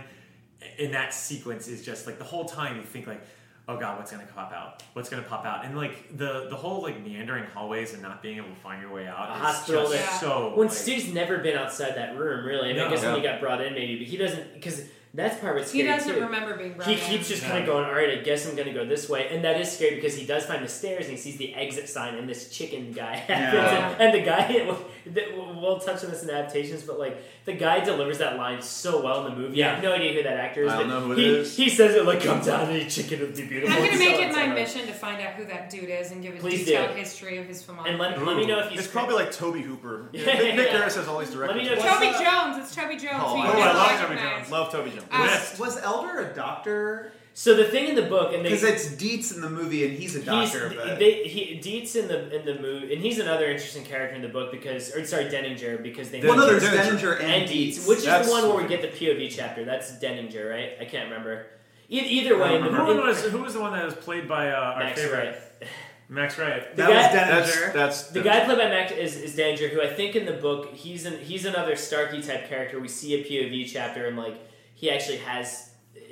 In 0.79 0.93
that 0.93 1.13
sequence 1.13 1.67
is 1.69 1.85
just 1.85 2.07
like 2.07 2.19
the 2.19 2.25
whole 2.25 2.45
time 2.45 2.77
you 2.77 2.83
think 2.83 3.07
like. 3.09 3.21
Oh 3.69 3.77
god, 3.77 3.99
what's 3.99 4.12
gonna 4.12 4.25
pop 4.33 4.53
out? 4.53 4.83
What's 4.93 5.09
gonna 5.09 5.23
pop 5.23 5.45
out? 5.45 5.65
And 5.65 5.77
like 5.77 6.17
the 6.17 6.47
the 6.49 6.55
whole 6.57 6.83
like 6.83 7.03
meandering 7.05 7.45
hallways 7.53 7.95
and 7.95 8.03
not 8.03 8.23
being 8.23 8.36
able 8.36 8.51
to 8.51 8.55
find 8.57 8.81
your 8.81 8.93
way 8.93 9.09
out 9.09 9.28
A 9.28 9.35
is 9.35 9.41
hospital 9.41 9.83
just 9.91 9.95
that- 9.95 10.20
so 10.20 10.53
when 10.55 10.69
like, 10.69 10.77
Stu's 10.77 11.12
never 11.12 11.39
been 11.39 11.57
outside 11.59 11.97
that 11.97 12.17
room, 12.17 12.47
really. 12.47 12.70
I, 12.70 12.73
mean, 12.75 12.83
I 12.83 12.85
No. 12.85 12.91
guess 12.91 13.03
when 13.05 13.17
he 13.17 13.23
got 13.23 13.41
brought 13.41 13.61
in, 13.61 13.75
maybe, 13.75 13.97
but 13.99 14.07
he 14.07 14.17
doesn't 14.17 14.55
because 14.55 14.85
That's 15.15 15.39
part 15.41 15.57
of 15.57 15.61
what's 15.61 15.73
He 15.73 15.83
doesn't 15.83 16.12
too. 16.15 16.20
remember 16.20 16.59
being 16.59 16.75
brought 16.75 16.89
in. 16.89 16.95
He 16.99 17.03
in. 17.03 17.11
keeps 17.11 17.28
just 17.31 17.43
Yeah. 17.43 17.49
kind 17.49 17.61
of 17.61 17.67
going, 17.67 17.86
all 17.86 17.95
right, 17.95 18.19
I 18.19 18.23
guess 18.23 18.47
I'm 18.47 18.55
going 18.55 18.69
to 18.69 18.75
go 18.75 18.85
this 18.85 19.09
way. 19.09 19.28
And 19.31 19.43
that 19.45 19.59
is 19.59 19.73
scary 19.73 19.95
because 19.95 20.15
he 20.15 20.27
does 20.27 20.45
find 20.45 20.62
the 20.62 20.69
stairs 20.69 21.07
and 21.07 21.12
he 21.15 21.17
sees 21.17 21.39
the 21.39 21.55
exit 21.55 21.89
sign 21.89 22.17
and 22.17 22.28
this 22.28 22.51
chicken 22.51 22.93
guy. 22.93 23.25
Yeah. 23.28 23.93
And, 23.93 24.01
and 24.03 24.15
the 24.15 24.20
guy, 24.20 24.47
we'll 25.15 25.78
touch 25.78 26.05
on 26.05 26.10
this 26.10 26.23
in 26.23 26.31
adaptations, 26.31 26.83
but 26.83 26.99
like 26.99 27.23
the 27.44 27.52
guy 27.52 27.85
delivers 27.85 28.18
that 28.18 28.36
line 28.36 28.60
so 28.62 29.02
well 29.02 29.26
in 29.26 29.33
the 29.33 29.39
movie. 29.39 29.59
Yeah. 29.59 29.70
I 29.70 29.75
have 29.75 29.83
no 29.83 29.93
idea 29.93 30.15
who 30.15 30.23
that 30.23 30.36
actor 30.36 30.65
is. 30.65 30.73
I 30.73 30.81
don't 30.81 30.89
know 30.89 31.01
who 31.01 31.12
it 31.12 31.18
he, 31.18 31.25
is. 31.26 31.57
He 31.57 31.70
says 31.70 31.94
it 31.94 32.05
like, 32.05 32.23
come 32.23 32.41
down 32.41 32.68
and 32.68 32.76
eat 32.76 32.91
chicken 32.91 33.20
would 33.20 33.36
be 33.36 33.47
beautiful. 33.47 33.75
I'm 33.75 33.85
gonna 33.85 33.99
make 33.99 34.17
so 34.17 34.23
it 34.23 34.33
my 34.33 34.47
mission 34.47 34.86
to 34.86 34.93
find 34.93 35.20
out 35.23 35.35
who 35.35 35.44
that 35.47 35.70
dude 35.70 35.89
is 35.91 36.10
and 36.10 36.23
give 36.23 36.35
a 36.35 36.39
Please 36.39 36.65
detailed 36.65 36.91
do. 36.91 36.97
history 36.97 37.39
of 37.39 37.47
his 37.47 37.62
filmography. 37.62 37.91
And 37.91 37.99
let, 37.99 38.25
let 38.25 38.36
me 38.36 38.47
know 38.47 38.59
if 38.60 38.70
he's 38.70 38.81
It's 38.81 38.89
probably 38.89 39.15
like 39.15 39.33
Tobe 39.33 39.57
Hooper. 39.57 40.09
Yeah, 40.12 40.25
Nick, 40.26 40.57
Nick. 40.57 40.68
Harris 40.68 40.97
has 40.97 41.09
all 41.09 41.18
these 41.18 41.31
directors. 41.31 41.57
Let 41.57 41.65
me 41.65 41.70
know 41.70 41.83
Toby 41.83 42.07
What's 42.07 42.20
Jones. 42.20 42.59
It's 42.59 42.75
Toby 42.75 42.97
Jones. 42.97 43.23
Oh, 43.25 43.36
who 43.36 43.59
you 43.59 43.65
I 43.65 43.73
love 43.73 44.01
Toby. 44.01 44.20
Jones. 44.20 44.51
Love 44.51 44.73
Toby 44.73 44.91
Jones. 44.91 45.07
Uh, 45.10 45.57
Was 45.59 45.78
Elder 45.78 46.31
a 46.31 46.35
doctor? 46.35 47.12
So 47.39 47.55
the 47.55 47.65
thing 47.65 47.86
in 47.89 47.94
the 47.97 48.02
book, 48.16 48.32
and 48.32 48.42
Because 48.42 48.62
it's 48.62 48.86
Dietz 48.97 49.31
in 49.31 49.42
the 49.42 49.50
movie, 49.50 49.84
and 49.86 49.92
he's 49.92 50.15
a 50.16 50.20
He's, 50.20 50.26
doctor. 50.26 50.73
but 50.74 50.98
they, 50.98 51.24
he, 51.28 51.56
Dietz 51.60 51.94
in 51.94 52.08
the 52.08 52.34
in 52.34 52.47
the 52.47 52.58
movie, 52.58 52.94
and 52.94 53.02
he's 53.02 53.18
another 53.18 53.50
interesting 53.50 53.84
character 53.84 54.16
in 54.16 54.23
the 54.23 54.28
book 54.31 54.50
because, 54.50 54.94
or 54.97 55.05
sorry, 55.05 55.26
Denninger, 55.26 55.82
because 55.82 56.08
they 56.10 56.23
well, 56.23 56.34
no, 56.39 56.47
there's 56.47 56.62
Denninger. 56.65 56.98
Denninger 56.98 57.20
and, 57.20 57.31
and 57.42 57.47
Dietz. 57.50 57.76
Dietz, 57.76 57.86
which 57.89 57.98
is 57.98 58.05
That's- 58.06 58.26
the 58.26 58.32
one 58.32 58.48
where 58.48 58.56
we 58.62 58.66
get 58.66 58.81
the 58.81 58.89
POV 58.89 59.28
chapter. 59.31 59.66
That's 59.66 59.92
Denninger, 60.02 60.48
right? 60.50 60.73
I 60.81 60.86
can't 60.86 61.10
remember. 61.10 61.44
E- 61.90 62.00
either 62.00 62.39
way, 62.39 62.56
in 62.56 62.65
the, 62.65 62.70
Who 62.70 62.90
in- 62.92 62.97
was 63.06 63.23
who 63.26 63.42
was 63.42 63.52
the 63.52 63.60
one 63.60 63.74
that 63.74 63.84
was 63.84 63.94
played 63.94 64.26
by 64.26 64.50
uh, 64.50 64.56
our 64.56 64.78
Max 64.78 64.98
favorite 65.02 65.18
Wright. 65.60 65.68
Max 66.08 66.39
Wright? 66.39 66.74
The 66.74 66.82
that 66.84 66.89
guy- 67.12 67.39
was 67.39 67.48
That's 67.48 67.56
Denninger. 67.58 67.73
that's 67.74 68.02
The 68.12 68.23
guy 68.23 68.44
played 68.47 68.56
by 68.58 68.68
Max 68.70 68.92
is, 68.92 69.15
is 69.15 69.36
Danger, 69.36 69.68
who 69.68 69.82
I 69.82 69.92
think 69.92 70.16
in 70.16 70.24
the 70.24 70.32
book 70.32 70.73
he's 70.73 71.05
an, 71.05 71.18
he's 71.18 71.44
another 71.44 71.76
Starkey 71.76 72.23
type 72.23 72.48
character. 72.48 72.81
We 72.81 72.89
see 72.89 73.12
a 73.12 73.23
POV 73.23 73.70
chapter 73.70 74.06
and 74.06 74.16
like 74.16 74.36
he 74.74 74.90
actually 74.90 75.18
has 75.18 75.66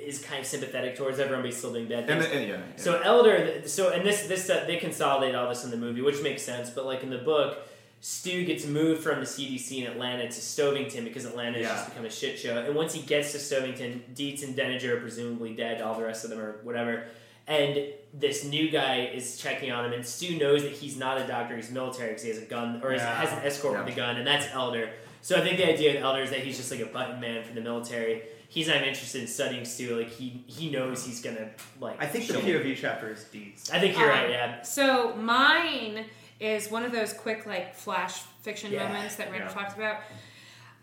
is 0.05 0.19
kind 0.23 0.39
of 0.39 0.45
sympathetic 0.45 0.95
towards 0.95 1.19
everyone, 1.19 1.41
but 1.43 1.47
he's 1.49 1.57
still 1.57 1.73
doing 1.73 1.87
bad 1.87 2.09
and, 2.09 2.21
things. 2.21 2.25
and, 2.33 2.47
yeah, 2.47 2.55
yeah. 2.57 2.61
So 2.77 2.99
Elder, 3.01 3.61
so 3.65 3.91
and 3.91 4.05
this 4.05 4.27
this 4.27 4.49
uh, 4.49 4.63
they 4.67 4.77
consolidate 4.77 5.35
all 5.35 5.49
this 5.49 5.63
in 5.63 5.71
the 5.71 5.77
movie, 5.77 6.01
which 6.01 6.21
makes 6.21 6.41
sense. 6.43 6.69
But 6.69 6.85
like 6.85 7.03
in 7.03 7.09
the 7.09 7.17
book, 7.17 7.59
Stu 8.01 8.45
gets 8.45 8.65
moved 8.65 9.01
from 9.03 9.19
the 9.19 9.25
CDC 9.25 9.79
in 9.83 9.87
Atlanta 9.91 10.23
to 10.23 10.29
Stovington 10.29 11.03
because 11.03 11.25
Atlanta 11.25 11.57
has 11.57 11.61
Yeah. 11.65 11.73
just 11.75 11.89
become 11.89 12.05
a 12.05 12.09
shit 12.09 12.37
show. 12.39 12.57
And 12.63 12.75
once 12.75 12.93
he 12.93 13.01
gets 13.01 13.31
to 13.31 13.37
Stovington, 13.39 14.01
Dietz 14.13 14.43
and 14.43 14.55
Denninger 14.55 14.89
are 14.89 14.99
presumably 14.99 15.53
dead. 15.55 15.81
All 15.81 15.95
the 15.95 16.03
rest 16.03 16.23
of 16.23 16.29
them 16.29 16.39
are 16.39 16.57
whatever. 16.63 17.05
And 17.47 17.77
this 18.13 18.43
new 18.43 18.69
guy 18.71 19.11
is 19.13 19.37
checking 19.37 19.71
on 19.71 19.85
him, 19.85 19.93
and 19.93 20.03
Stu 20.05 20.37
knows 20.37 20.63
that 20.63 20.71
he's 20.71 20.97
not 20.97 21.19
a 21.21 21.27
doctor; 21.27 21.55
he's 21.55 21.69
military 21.69 22.09
because 22.09 22.23
he 22.23 22.29
has 22.29 22.39
a 22.39 22.45
gun 22.45 22.81
or 22.83 22.93
Yeah. 22.93 23.15
has 23.21 23.31
an 23.33 23.39
escort 23.45 23.77
with 23.83 23.93
a 23.93 23.95
gun, 23.95 24.17
and 24.17 24.25
that's 24.25 24.47
Elder. 24.53 24.89
So 25.21 25.35
I 25.35 25.41
think 25.41 25.57
the 25.57 25.67
idea 25.67 25.97
of 25.97 26.03
Elder 26.03 26.21
is 26.21 26.29
that 26.31 26.39
he's 26.39 26.57
just 26.57 26.69
like 26.71 26.79
a 26.81 26.85
button 26.87 27.19
man 27.19 27.43
for 27.43 27.53
the 27.53 27.61
military. 27.61 28.23
He's 28.49 28.67
not 28.67 28.77
interested 28.83 29.21
in 29.21 29.27
studying 29.27 29.65
Stu. 29.65 29.97
Like 29.97 30.09
he 30.09 30.43
he 30.47 30.69
knows 30.69 31.05
he's 31.05 31.21
gonna 31.21 31.49
like. 31.79 32.01
I 32.01 32.05
think 32.07 32.27
the 32.27 32.33
show 32.33 32.39
him. 32.39 32.61
POV 32.61 32.77
chapter 32.77 33.11
is 33.11 33.23
Dietz. 33.25 33.71
I 33.71 33.79
think 33.79 33.97
you're 33.97 34.11
Um, 34.11 34.17
right. 34.19 34.29
Yeah. 34.29 34.61
So 34.61 35.15
mine 35.15 36.05
is 36.39 36.69
one 36.69 36.83
of 36.83 36.91
those 36.91 37.13
quick 37.13 37.45
like 37.45 37.75
flash 37.75 38.21
fiction 38.41 38.71
Yeah, 38.71 38.87
moments 38.87 39.15
that 39.15 39.31
Randall 39.31 39.49
yeah. 39.49 39.53
talked 39.53 39.75
about. 39.77 39.97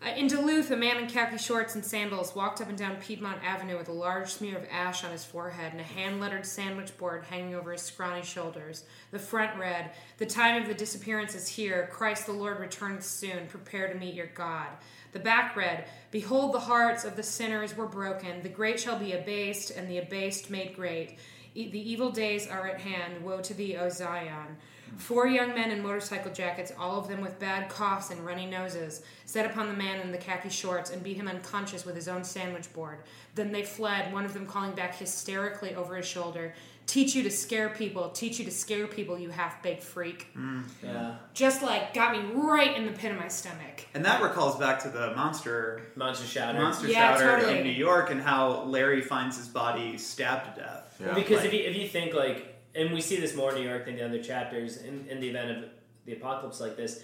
Uh, 0.05 0.09
in 0.17 0.27
Duluth, 0.27 0.69
a 0.69 0.75
man 0.75 0.97
in 0.97 1.07
khaki 1.07 1.37
shorts 1.37 1.75
and 1.75 1.85
sandals 1.85 2.35
walked 2.35 2.59
up 2.59 2.67
and 2.67 2.77
down 2.77 2.97
Piedmont 2.97 3.41
Avenue 3.41 3.77
with 3.77 3.87
a 3.87 3.93
large 3.93 4.33
smear 4.33 4.57
of 4.57 4.65
ash 4.69 5.05
on 5.05 5.11
his 5.11 5.23
forehead 5.23 5.71
and 5.71 5.79
a 5.79 5.83
hand 5.85 6.19
lettered 6.19 6.45
sandwich 6.45 6.97
board 6.97 7.23
hanging 7.29 7.55
over 7.55 7.71
his 7.71 7.81
scrawny 7.83 8.21
shoulders. 8.21 8.83
The 9.11 9.19
front 9.19 9.57
read, 9.57 9.91
The 10.17 10.25
time 10.25 10.61
of 10.61 10.67
the 10.67 10.73
disappearance 10.73 11.35
is 11.35 11.47
here. 11.47 11.87
Christ 11.93 12.25
the 12.25 12.33
Lord 12.33 12.59
returns 12.59 13.05
soon. 13.05 13.47
Prepare 13.47 13.93
to 13.93 13.97
meet 13.97 14.13
your 14.13 14.27
God. 14.27 14.67
The 15.13 15.19
back 15.19 15.55
read, 15.55 15.85
Behold, 16.13 16.53
the 16.53 16.59
hearts 16.59 17.05
of 17.05 17.15
the 17.15 17.23
sinners 17.23 17.75
were 17.75 17.87
broken. 17.87 18.43
The 18.43 18.47
great 18.49 18.79
shall 18.79 18.99
be 18.99 19.13
abased, 19.13 19.71
and 19.71 19.89
the 19.89 19.97
abased 19.97 20.51
made 20.51 20.75
great. 20.75 21.17
E- 21.55 21.71
the 21.71 21.91
evil 21.91 22.11
days 22.11 22.47
are 22.47 22.67
at 22.67 22.79
hand. 22.79 23.23
Woe 23.23 23.41
to 23.41 23.53
thee, 23.55 23.77
O 23.77 23.89
Zion. 23.89 24.57
Four 24.97 25.25
young 25.25 25.55
men 25.55 25.71
in 25.71 25.81
motorcycle 25.81 26.31
jackets, 26.31 26.71
all 26.77 26.99
of 26.99 27.07
them 27.07 27.19
with 27.19 27.39
bad 27.39 27.67
coughs 27.67 28.11
and 28.11 28.23
runny 28.23 28.45
noses, 28.45 29.01
set 29.25 29.49
upon 29.49 29.67
the 29.67 29.73
man 29.73 30.01
in 30.01 30.11
the 30.11 30.19
khaki 30.19 30.49
shorts 30.49 30.91
and 30.91 31.01
beat 31.01 31.17
him 31.17 31.27
unconscious 31.27 31.83
with 31.83 31.95
his 31.95 32.07
own 32.07 32.23
sandwich 32.23 32.71
board. 32.73 32.99
Then 33.33 33.51
they 33.51 33.63
fled, 33.63 34.13
one 34.13 34.23
of 34.23 34.35
them 34.35 34.45
calling 34.45 34.73
back 34.73 34.93
hysterically 34.93 35.73
over 35.73 35.95
his 35.95 36.05
shoulder, 36.05 36.53
Teach 36.85 37.15
you 37.15 37.23
to 37.23 37.31
scare 37.31 37.69
people, 37.69 38.09
teach 38.09 38.39
you 38.39 38.45
to 38.45 38.51
scare 38.51 38.87
people, 38.87 39.17
you 39.17 39.29
half 39.29 39.63
baked 39.63 39.81
freak. 39.83 40.27
Mm, 40.37 40.63
yeah. 40.83 41.15
Just 41.33 41.63
like 41.63 41.93
got 41.93 42.11
me 42.11 42.19
right 42.33 42.75
in 42.75 42.85
the 42.85 42.91
pit 42.91 43.11
of 43.11 43.17
my 43.17 43.29
stomach. 43.29 43.85
And 43.93 44.03
that 44.05 44.21
recalls 44.21 44.57
back 44.59 44.79
to 44.83 44.89
the 44.89 45.15
monster 45.15 45.91
Monster 45.95 46.25
Shouter. 46.27 46.59
monster 46.59 46.87
Yeah, 46.87 47.13
shouter 47.17 47.37
totally. 47.39 47.59
in 47.59 47.63
New 47.63 47.71
York 47.71 48.11
and 48.11 48.21
how 48.21 48.63
Larry 48.63 49.01
finds 49.01 49.37
his 49.37 49.47
body 49.47 49.97
stabbed 49.97 50.55
to 50.55 50.61
death. 50.61 50.95
Yeah. 50.99 51.05
Well, 51.07 51.15
because 51.15 51.37
Like- 51.37 51.45
if 51.47 51.53
you 51.53 51.59
if 51.61 51.75
you 51.77 51.87
think 51.87 52.13
like, 52.13 52.53
and 52.75 52.91
we 52.93 53.01
see 53.01 53.15
this 53.19 53.33
more 53.35 53.51
in 53.55 53.61
New 53.61 53.67
York 53.69 53.85
than 53.85 53.95
the 53.95 54.03
other 54.05 54.21
chapters, 54.21 54.77
in, 54.77 55.05
in 55.09 55.19
the 55.21 55.29
event 55.29 55.51
of 55.57 55.69
the 56.05 56.13
apocalypse 56.13 56.59
like 56.59 56.75
this, 56.75 57.01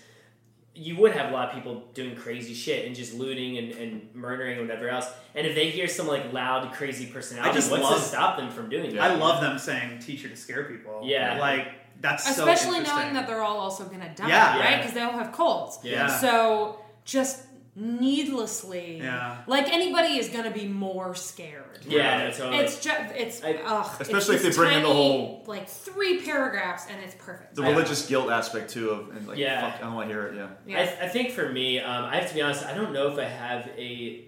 you 0.79 0.95
would 0.97 1.11
have 1.11 1.29
a 1.31 1.33
lot 1.33 1.49
of 1.49 1.55
people 1.55 1.83
doing 1.93 2.15
crazy 2.15 2.53
shit 2.53 2.85
and 2.87 2.95
just 2.95 3.13
looting 3.13 3.57
and, 3.57 3.71
and 3.73 4.09
murdering 4.15 4.57
and 4.59 4.67
whatever 4.67 4.87
else. 4.89 5.07
And 5.35 5.45
if 5.45 5.53
they 5.53 5.69
hear 5.69 5.87
some 5.87 6.07
like 6.07 6.31
loud, 6.31 6.71
crazy 6.73 7.05
personality, 7.07 7.49
I 7.49 7.53
just 7.53 7.69
what's 7.69 7.83
love- 7.83 7.95
to 7.97 8.01
stop 8.01 8.37
them 8.37 8.49
from 8.49 8.69
doing 8.69 8.95
that? 8.95 9.01
I 9.11 9.15
love 9.15 9.41
them 9.41 9.59
saying 9.59 9.99
"teacher 9.99 10.29
to 10.29 10.35
scare 10.35 10.63
people." 10.63 11.01
Yeah. 11.03 11.37
like 11.39 11.67
that's 12.01 12.23
so 12.23 12.47
Especially 12.47 12.77
interesting. 12.77 13.01
knowing 13.01 13.13
that 13.15 13.27
they're 13.27 13.41
all 13.43 13.57
also 13.59 13.83
gonna 13.85 14.13
die, 14.15 14.29
Yeah. 14.29 14.57
right? 14.59 14.69
Yeah. 14.71 14.77
Because 14.77 14.93
they 14.93 15.01
all 15.01 15.11
have 15.11 15.33
colds. 15.33 15.79
Yeah. 15.83 16.07
So 16.07 16.79
just 17.03 17.43
needlessly, 17.75 18.97
Yeah. 18.97 19.37
like 19.47 19.71
anybody 19.71 20.17
is 20.17 20.29
gonna 20.29 20.51
be 20.51 20.67
more 20.67 21.15
scared. 21.15 21.79
Yeah, 21.87 22.25
no, 22.25 22.31
totally. 22.31 22.57
It's 22.63 22.79
just 22.79 23.15
it's 23.15 23.43
I- 23.43 23.59
ugh, 23.65 23.89
Especially 23.99 24.35
it's 24.35 24.45
if 24.45 24.55
they 24.55 24.57
bring 24.57 24.75
in 24.77 24.83
the 24.83 24.89
whole- 24.93 25.43
like 25.47 25.67
three 25.67 26.21
paragraphs 26.21 26.85
and 26.89 27.01
it's 27.03 27.15
perfect. 27.15 27.55
the 27.55 27.63
religious 27.63 28.05
guilt 28.07 28.29
aspect 28.29 28.69
too 28.71 28.89
of 28.91 29.15
and 29.15 29.27
like 29.27 29.37
Yeah. 29.37 29.71
fuck, 29.71 29.79
I 29.81 29.85
don't 29.85 29.93
want 29.95 30.09
to 30.09 30.13
hear 30.13 30.27
it. 30.27 30.35
Yeah. 30.35 30.47
Yeah. 30.67 30.81
I, 30.81 30.85
th- 30.85 30.97
I 31.01 31.07
think 31.07 31.31
for 31.31 31.49
me, 31.49 31.79
um, 31.79 32.05
I 32.05 32.17
have 32.17 32.27
to 32.29 32.35
be 32.35 32.41
honest. 32.41 32.65
I 32.65 32.73
don't 32.73 32.91
know 32.93 33.07
if 33.11 33.17
I 33.19 33.25
have 33.25 33.67
a 33.77 34.25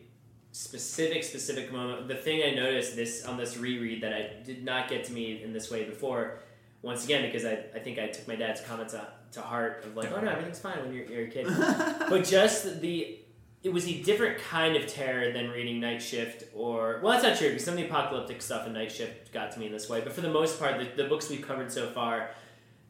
specific 0.53 1.24
specific 1.24 1.72
moment. 1.72 2.08
The 2.08 2.16
thing 2.16 2.42
I 2.44 2.53
noticed 2.56 2.95
this 2.95 3.26
on 3.26 3.38
this 3.38 3.58
reread 3.58 4.03
that 4.03 4.14
I 4.14 4.44
did 4.45 4.64
not 4.64 4.90
get 4.90 5.06
to 5.06 5.14
me 5.14 5.42
in 5.44 5.53
this 5.53 5.72
way 5.72 5.84
before. 5.86 6.40
Once 6.82 7.06
again, 7.06 7.22
because 7.26 7.45
I, 7.45 7.64
I 7.76 7.80
think 7.80 8.00
I 8.00 8.08
took 8.08 8.28
my 8.28 8.36
dad's 8.36 8.60
comments 8.61 8.94
to, 8.94 9.08
to 9.34 9.42
heart 9.42 9.84
of 9.86 9.95
like, 9.95 10.11
oh 10.11 10.20
no, 10.20 10.32
everything's 10.32 10.58
fine 10.60 10.80
when 10.84 10.94
you're, 10.94 11.06
you're 11.06 11.26
a 11.26 11.30
kid. 11.30 11.45
but 12.10 12.26
just 12.26 12.82
the 12.82 13.20
it 13.64 13.72
was 13.72 13.88
a 13.88 14.01
different 14.01 14.40
kind 14.40 14.75
of 14.75 14.88
terror 14.88 15.31
than 15.31 15.49
reading 15.49 15.80
Night 15.80 16.01
Shift 16.01 16.45
or 16.56 16.99
well, 17.03 17.11
that's 17.14 17.23
not 17.23 17.38
true 17.38 17.49
because 17.49 17.64
some 17.64 17.75
of 17.75 17.80
the 17.80 17.85
apocalyptic 17.85 18.41
stuff 18.41 18.65
in 18.65 18.73
Night 18.73 18.91
Shift 18.91 19.31
got 19.31 19.51
to 19.51 19.59
me 19.59 19.67
in 19.67 19.72
this 19.72 19.88
way. 19.88 20.01
But 20.01 20.14
for 20.14 20.22
the 20.22 20.31
most 20.31 20.59
part, 20.59 20.80
the, 20.80 21.03
the 21.03 21.07
books 21.07 21.30
we've 21.30 21.45
covered 21.45 21.72
so 21.72 21.88
far, 21.88 22.31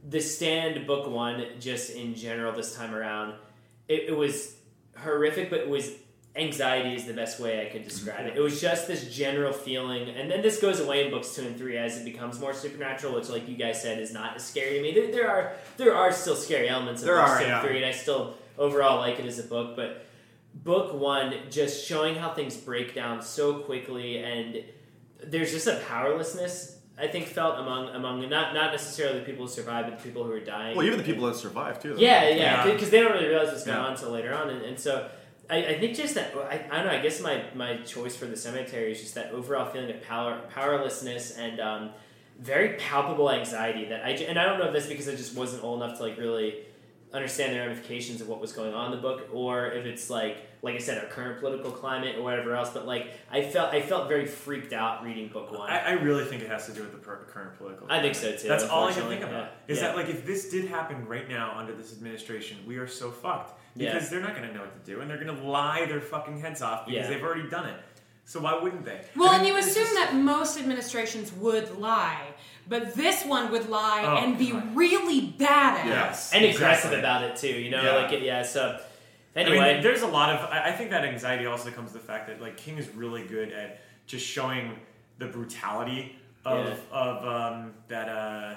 the 0.09 0.21
Stand 0.21 0.87
book 0.87 1.09
one, 1.09 1.45
just 1.59 1.91
in 1.91 2.15
general 2.15 2.53
this 2.53 2.73
time 2.75 2.95
around, 2.95 3.33
it, 3.89 4.05
it 4.07 4.15
was 4.15 4.55
horrific, 4.97 5.49
but 5.49 5.59
it 5.59 5.69
was 5.69 5.91
anxiety 6.37 6.95
is 6.95 7.05
the 7.05 7.13
best 7.13 7.41
way 7.41 7.65
I 7.67 7.69
could 7.69 7.83
describe 7.83 8.25
it. 8.25 8.37
It 8.37 8.39
was 8.39 8.61
just 8.61 8.87
this 8.87 9.13
general 9.13 9.51
feeling, 9.51 10.09
and 10.09 10.31
then 10.31 10.41
this 10.41 10.61
goes 10.61 10.79
away 10.79 11.03
in 11.03 11.11
books 11.11 11.35
two 11.35 11.41
and 11.41 11.57
three 11.57 11.75
as 11.77 11.97
it 11.97 12.05
becomes 12.05 12.39
more 12.39 12.53
supernatural, 12.53 13.15
which, 13.15 13.27
like 13.27 13.49
you 13.49 13.57
guys 13.57 13.81
said, 13.81 13.99
is 13.99 14.13
not 14.13 14.37
as 14.37 14.45
scary 14.45 14.75
to 14.75 14.81
me. 14.81 14.93
There, 14.93 15.11
there 15.11 15.29
are 15.29 15.53
there 15.75 15.93
are 15.93 16.13
still 16.13 16.37
scary 16.37 16.69
elements 16.69 17.01
in 17.01 17.07
There 17.07 17.17
books 17.17 17.31
are, 17.31 17.39
two 17.39 17.45
yeah. 17.45 17.59
and 17.59 17.67
three, 17.67 17.77
and 17.77 17.85
I 17.85 17.91
still 17.91 18.35
overall 18.57 18.99
like 18.99 19.19
it 19.19 19.25
as 19.25 19.39
a 19.39 19.43
book, 19.43 19.75
but 19.75 20.05
book 20.53 20.93
one 20.93 21.33
just 21.49 21.85
showing 21.87 22.15
how 22.15 22.33
things 22.33 22.55
break 22.57 22.93
down 22.93 23.21
so 23.21 23.59
quickly 23.59 24.17
and 24.19 24.63
there's 25.23 25.51
just 25.51 25.67
a 25.67 25.77
powerlessness 25.87 26.77
I 26.99 27.07
think 27.07 27.25
felt 27.27 27.57
among 27.57 27.89
among 27.95 28.19
not 28.29 28.53
not 28.53 28.71
necessarily 28.71 29.19
the 29.19 29.25
people 29.25 29.47
who 29.47 29.51
survived, 29.51 29.89
but 29.89 29.97
the 29.97 30.03
people 30.03 30.23
who 30.23 30.31
are 30.33 30.39
dying. 30.39 30.75
Well, 30.77 30.85
even 30.85 30.99
the 30.99 31.05
people 31.05 31.25
that 31.27 31.35
survive 31.35 31.81
too. 31.81 31.93
though. 31.95 31.99
Yeah, 31.99 32.27
yeah, 32.29 32.35
Yeah. 32.35 32.71
because 32.73 32.91
they 32.91 32.99
don't 32.99 33.13
really 33.13 33.27
realize 33.27 33.47
what's 33.47 33.63
going 33.63 33.77
Yeah. 33.77 33.85
on 33.85 33.93
until 33.93 34.11
later 34.11 34.35
on, 34.35 34.49
and, 34.51 34.61
and 34.61 34.79
so 34.79 35.09
I, 35.49 35.57
I 35.65 35.79
think 35.79 35.95
just 35.95 36.13
that 36.15 36.35
I, 36.35 36.63
I 36.69 36.75
don't 36.77 36.85
know. 36.87 36.91
I 36.99 37.01
guess 37.01 37.19
my 37.19 37.43
my 37.55 37.77
choice 37.77 38.15
for 38.15 38.25
the 38.27 38.35
Sematary 38.35 38.91
is 38.91 39.01
just 39.01 39.15
that 39.15 39.31
overall 39.31 39.65
feeling 39.71 39.89
of 39.89 40.01
power 40.03 40.41
powerlessness 40.53 41.31
and 41.37 41.59
um, 41.59 41.89
very 42.39 42.75
palpable 42.75 43.31
anxiety 43.31 43.85
that 43.85 44.05
I 44.05 44.15
j- 44.15 44.27
and 44.27 44.37
I 44.37 44.45
don't 44.45 44.59
know 44.59 44.65
if 44.67 44.73
that's 44.73 44.85
because 44.87 45.07
I 45.09 45.15
just 45.15 45.35
wasn't 45.35 45.63
old 45.63 45.81
enough 45.81 45.97
to 45.97 46.03
like 46.03 46.17
really 46.19 46.57
understand 47.13 47.53
the 47.53 47.59
ramifications 47.59 48.21
of 48.21 48.27
what 48.29 48.39
was 48.39 48.53
going 48.53 48.73
on 48.73 48.85
in 48.85 48.91
the 48.91 49.01
book, 49.01 49.29
or 49.33 49.67
if 49.67 49.85
it's 49.85 50.09
like 50.09 50.37
like 50.63 50.75
I 50.75 50.77
said, 50.77 50.99
our 51.03 51.09
current 51.09 51.39
political 51.39 51.71
climate 51.71 52.17
or 52.17 52.21
whatever 52.23 52.55
else. 52.55 52.69
But 52.69 52.85
like 52.85 53.11
I 53.31 53.41
felt 53.43 53.73
I 53.73 53.81
felt 53.81 54.07
very 54.07 54.25
freaked 54.27 54.73
out 54.73 55.03
reading 55.03 55.27
book 55.29 55.51
one. 55.51 55.69
I, 55.69 55.79
I 55.79 55.91
really 55.93 56.23
think 56.25 56.43
it 56.43 56.49
has 56.49 56.67
to 56.67 56.73
do 56.73 56.81
with 56.81 56.91
the 56.91 56.97
per- 56.99 57.23
current 57.25 57.57
political. 57.57 57.87
I 57.89 57.99
think 58.01 58.15
so, 58.15 58.35
too, 58.35 58.47
That's 58.47 58.63
all 58.63 58.85
I 58.87 58.91
can 58.93 59.03
unfortunately. 59.03 59.15
think 59.17 59.29
about. 59.29 59.51
Yeah. 59.67 59.73
Is 59.73 59.81
Yeah. 59.81 59.87
that 59.87 59.95
like 59.95 60.09
if 60.09 60.25
this 60.25 60.49
did 60.49 60.65
happen 60.65 61.07
right 61.07 61.27
now 61.27 61.53
under 61.57 61.73
this 61.73 61.91
administration, 61.93 62.57
we 62.67 62.77
are 62.77 62.87
so 62.87 63.09
fucked 63.11 63.59
Yeah. 63.75 63.93
because 63.93 64.09
they're 64.09 64.21
not 64.21 64.35
going 64.35 64.47
to 64.47 64.53
know 64.53 64.61
what 64.61 64.85
to 64.85 64.91
do 64.91 65.01
and 65.01 65.09
they're 65.09 65.21
going 65.23 65.35
to 65.35 65.43
lie 65.43 65.85
their 65.85 66.01
fucking 66.01 66.39
heads 66.39 66.61
off 66.61 66.85
because 66.85 67.05
Yeah. 67.05 67.09
they've 67.09 67.23
already 67.23 67.49
done 67.49 67.67
it. 67.69 67.75
So 68.23 68.39
why 68.39 68.57
wouldn't 68.61 68.85
they? 68.85 69.01
Well, 69.15 69.31
I 69.31 69.37
and 69.39 69.47
you 69.47 69.57
assume 69.57 69.83
just- 69.83 69.95
that 69.95 70.13
most 70.15 70.57
administrations 70.59 71.33
would 71.33 71.77
lie, 71.79 72.27
but 72.67 72.93
this 72.95 73.25
one 73.25 73.51
would 73.51 73.69
lie 73.69 74.03
Oh, 74.05 74.23
and 74.23 74.37
be 74.37 74.51
God. 74.51 74.75
really 74.75 75.21
bad 75.21 75.79
at 75.81 75.87
Yes, 75.87 76.31
it. 76.31 76.37
and 76.37 76.45
exactly. 76.45 76.65
aggressive 76.89 76.99
about 76.99 77.23
it 77.23 77.35
too, 77.35 77.47
you 77.59 77.69
know, 77.69 77.81
Yeah. 77.83 77.95
like 77.95 78.11
it, 78.13 78.21
yeah. 78.23 78.43
So 78.43 78.79
I 79.35 79.39
anyway, 79.39 79.73
mean, 79.75 79.83
there's 79.83 80.01
a 80.01 80.07
lot 80.07 80.29
of. 80.29 80.49
I 80.51 80.69
I 80.69 80.71
think 80.71 80.89
that 80.91 81.03
anxiety 81.05 81.45
also 81.45 81.69
comes 81.71 81.91
to 81.91 81.97
the 81.97 82.03
fact 82.03 82.27
that 82.27 82.41
like 82.41 82.57
King 82.57 82.77
is 82.77 82.87
really 82.89 83.23
good 83.23 83.51
at 83.51 83.79
just 84.07 84.25
showing 84.25 84.77
the 85.19 85.27
brutality 85.27 86.15
of 86.45 86.67
Yeah. 86.67 86.75
of 86.99 87.27
um, 87.27 87.73
that. 87.87 88.09
Uh, 88.09 88.53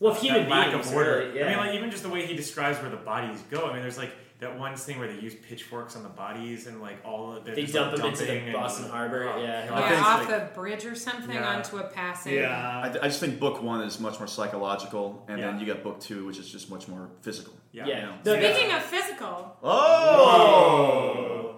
Well, 0.00 0.12
of 0.12 0.20
human 0.20 0.42
that 0.42 0.50
lack 0.50 0.70
beings, 0.72 0.88
of 0.88 0.94
order. 0.94 1.18
really, 1.18 1.42
I 1.44 1.48
mean, 1.48 1.56
like 1.58 1.74
even 1.74 1.90
just 1.90 2.02
the 2.02 2.08
way 2.08 2.26
he 2.26 2.34
describes 2.34 2.78
where 2.80 2.90
the 2.90 2.96
bodies 2.96 3.40
go. 3.50 3.66
I 3.68 3.72
mean, 3.72 3.82
there's 3.82 3.96
like 3.98 4.12
that 4.40 4.58
one 4.58 4.74
thing 4.76 4.98
where 4.98 5.06
they 5.10 5.18
use 5.20 5.34
pitchforks 5.34 5.94
on 5.96 6.02
the 6.02 6.08
bodies 6.08 6.66
and 6.66 6.80
like 6.82 6.98
all 7.04 7.32
of 7.32 7.44
they're 7.44 7.54
They 7.54 7.66
dump 7.66 7.92
like, 7.92 7.96
them 8.00 8.06
into 8.10 8.20
the 8.22 8.26
dumping 8.26 8.44
and- 8.48 8.52
Boston 8.52 8.88
Harbor, 8.90 9.30
Oh, 9.32 9.40
yeah. 9.42 9.66
God. 9.68 9.78
Yeah, 9.90 10.00
off 10.04 10.28
like- 10.28 10.28
the 10.28 10.54
bridge 10.54 10.84
or 10.84 10.94
something 10.94 11.34
Yeah. 11.34 11.46
onto 11.56 11.78
a 11.78 11.84
passing. 11.84 12.44
I, 12.44 12.88
I 12.90 13.06
just 13.08 13.20
think 13.20 13.38
book 13.38 13.62
one 13.62 13.80
is 13.82 13.98
much 14.00 14.18
more 14.18 14.26
psychological, 14.28 15.24
and 15.28 15.40
then 15.42 15.58
you 15.60 15.66
got 15.66 15.82
book 15.82 16.00
two, 16.00 16.26
which 16.26 16.38
is 16.38 16.48
just 16.50 16.68
much 16.70 16.88
more 16.88 17.10
physical. 17.22 17.54
Yeah. 17.72 17.86
Yeah. 17.86 17.94
You 17.96 18.02
know? 18.02 18.10
No, 18.12 18.32
that's- 18.32 18.54
Speaking 18.56 18.72
of 18.74 18.82
physical, 18.82 19.56
Oh! 19.62 21.50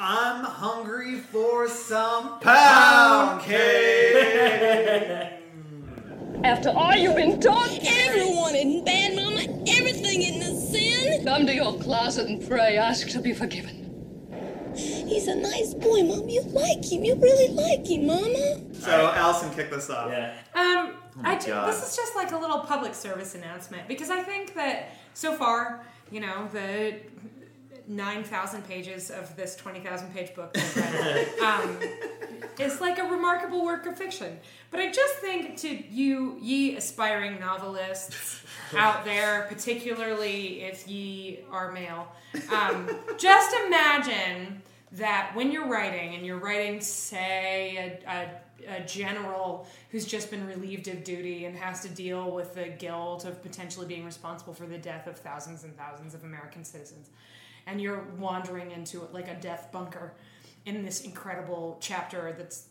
I'm 0.00 0.44
hungry 0.44 1.18
for 1.18 1.66
some 1.68 2.38
pound 2.40 3.42
cake. 3.42 5.32
After 6.44 6.70
all 6.70 6.94
you've 6.94 7.16
been 7.16 7.40
taught, 7.40 7.68
everyone 7.84 8.54
isn't 8.54 8.84
bad, 8.84 9.16
Come 11.28 11.46
to 11.46 11.54
your 11.54 11.78
closet 11.78 12.26
and 12.26 12.48
pray. 12.48 12.78
Ask 12.78 13.08
to 13.10 13.20
be 13.20 13.34
forgiven. 13.34 14.72
He's 14.74 15.28
a 15.28 15.34
nice 15.34 15.74
boy, 15.74 16.02
Mom. 16.04 16.26
You 16.26 16.40
like 16.40 16.82
him. 16.90 17.04
You 17.04 17.16
really 17.16 17.52
like 17.52 17.86
him, 17.86 18.06
Mama. 18.06 18.72
So 18.72 19.12
Allison, 19.14 19.52
kick 19.52 19.70
this 19.70 19.90
off. 19.90 20.10
Yeah. 20.10 20.32
Um, 20.54 20.94
my 21.16 21.32
I 21.32 21.38
ju- 21.38 21.48
God. 21.48 21.68
this 21.70 21.86
is 21.86 21.94
just 21.94 22.16
like 22.16 22.32
a 22.32 22.38
little 22.38 22.60
public 22.60 22.94
service 22.94 23.34
announcement 23.34 23.86
because 23.88 24.08
I 24.08 24.22
think 24.22 24.54
that 24.54 24.92
so 25.12 25.34
far, 25.34 25.84
you 26.10 26.20
know, 26.20 26.48
the 26.50 26.94
9,000 27.88 28.66
pages 28.68 29.10
of 29.10 29.34
this 29.34 29.56
20,000 29.56 30.14
page 30.14 30.34
book 30.34 30.56
um, 31.42 31.78
is 32.58 32.80
like 32.80 32.98
a 32.98 33.04
remarkable 33.04 33.64
work 33.64 33.86
of 33.86 33.96
fiction. 33.96 34.38
But 34.70 34.80
I 34.80 34.92
just 34.92 35.14
think 35.14 35.56
to 35.58 35.68
you, 35.68 36.36
ye 36.40 36.76
aspiring 36.76 37.40
novelists 37.40 38.42
out 38.76 39.04
there, 39.04 39.46
particularly 39.48 40.62
if 40.62 40.86
ye 40.86 41.40
are 41.50 41.72
male, 41.72 42.12
um, 42.52 42.90
just 43.16 43.56
imagine 43.66 44.62
that 44.92 45.32
when 45.34 45.50
you're 45.50 45.66
writing 45.66 46.14
and 46.14 46.24
you're 46.24 46.38
writing, 46.38 46.80
say, 46.80 48.00
a, 48.06 48.10
a, 48.10 48.76
a 48.76 48.84
general 48.84 49.66
who's 49.90 50.06
just 50.06 50.30
been 50.30 50.46
relieved 50.46 50.88
of 50.88 51.04
duty 51.04 51.44
and 51.44 51.56
has 51.56 51.80
to 51.80 51.88
deal 51.88 52.30
with 52.30 52.54
the 52.54 52.68
guilt 52.68 53.24
of 53.24 53.42
potentially 53.42 53.86
being 53.86 54.04
responsible 54.04 54.54
for 54.54 54.66
the 54.66 54.78
death 54.78 55.06
of 55.06 55.16
thousands 55.16 55.64
and 55.64 55.76
thousands 55.76 56.14
of 56.14 56.24
American 56.24 56.64
citizens, 56.64 57.10
and 57.68 57.80
you're 57.80 58.04
wandering 58.18 58.70
into 58.70 59.02
it 59.04 59.12
like 59.12 59.28
a 59.28 59.34
death 59.34 59.68
bunker 59.72 60.14
in 60.64 60.84
this 60.84 61.02
incredible 61.02 61.78
chapter 61.80 62.34
that's 62.36 62.66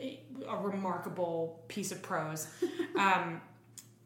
a 0.00 0.56
remarkable 0.56 1.62
piece 1.68 1.92
of 1.92 2.02
prose. 2.02 2.48
Um, 2.96 3.40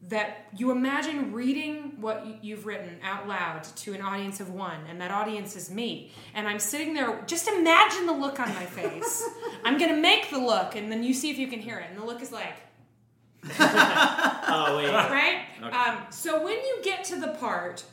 that 0.09 0.47
you 0.55 0.69
imagine 0.69 1.31
reading 1.31 1.99
what 1.99 2.43
you've 2.43 2.65
written 2.65 2.99
out 3.03 3.27
loud 3.27 3.63
to 3.77 3.93
an 3.93 4.01
audience 4.01 4.39
of 4.39 4.51
one, 4.51 4.81
and 4.87 5.01
that 5.01 5.09
audience 5.09 5.55
is 5.55 5.71
me. 5.71 6.11
And 6.35 6.47
I'm 6.47 6.59
sitting 6.59 6.93
there, 6.93 7.23
just 7.25 7.47
imagine 7.47 8.05
the 8.05 8.13
look 8.13 8.39
on 8.39 8.49
my 8.49 8.65
face. 8.65 9.27
I'm 9.63 9.79
gonna 9.79 9.97
make 9.97 10.29
the 10.29 10.37
look, 10.37 10.75
and 10.75 10.91
then 10.91 11.03
you 11.03 11.13
see 11.13 11.31
if 11.31 11.39
you 11.39 11.47
can 11.47 11.59
hear 11.59 11.79
it. 11.79 11.87
And 11.89 11.97
the 11.97 12.05
look 12.05 12.21
is 12.21 12.31
like, 12.31 12.57
Oh 13.59 14.75
wait. 14.77 14.91
right? 14.93 15.45
Um, 15.61 16.03
so 16.11 16.43
when 16.43 16.57
you 16.57 16.81
get 16.83 17.03
to 17.05 17.19
the 17.19 17.29
part 17.29 17.83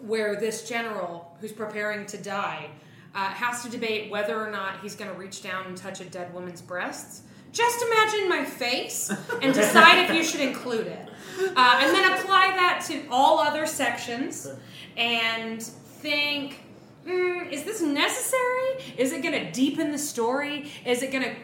where 0.00 0.36
this 0.36 0.68
general 0.68 1.29
who's 1.40 1.52
preparing 1.52 2.06
to 2.06 2.18
die 2.18 2.70
uh, 3.14 3.18
has 3.28 3.62
to 3.62 3.70
debate 3.70 4.10
whether 4.10 4.40
or 4.40 4.50
not 4.50 4.80
he's 4.80 4.94
going 4.94 5.10
to 5.10 5.16
reach 5.16 5.42
down 5.42 5.66
and 5.66 5.76
touch 5.76 6.00
a 6.00 6.04
dead 6.04 6.32
woman's 6.32 6.62
breasts, 6.62 7.22
just 7.52 7.84
imagine 7.84 8.28
my 8.28 8.44
face 8.44 9.10
and 9.42 9.52
decide 9.54 10.08
if 10.08 10.14
you 10.14 10.22
should 10.22 10.40
include 10.40 10.86
it. 10.86 11.08
Uh, 11.56 11.80
and 11.82 11.94
then 11.94 12.12
apply 12.12 12.48
that 12.54 12.84
to 12.86 13.02
all 13.10 13.38
other 13.38 13.66
sections 13.66 14.48
and 14.96 15.62
think 15.62 16.60
mm, 17.06 17.50
is 17.50 17.64
this 17.64 17.80
necessary? 17.80 18.94
Is 18.96 19.12
it 19.12 19.22
going 19.22 19.34
to 19.34 19.50
deepen 19.50 19.90
the 19.90 19.98
story? 19.98 20.70
Is 20.84 21.02
it 21.02 21.10
going 21.10 21.24
to 21.24 21.34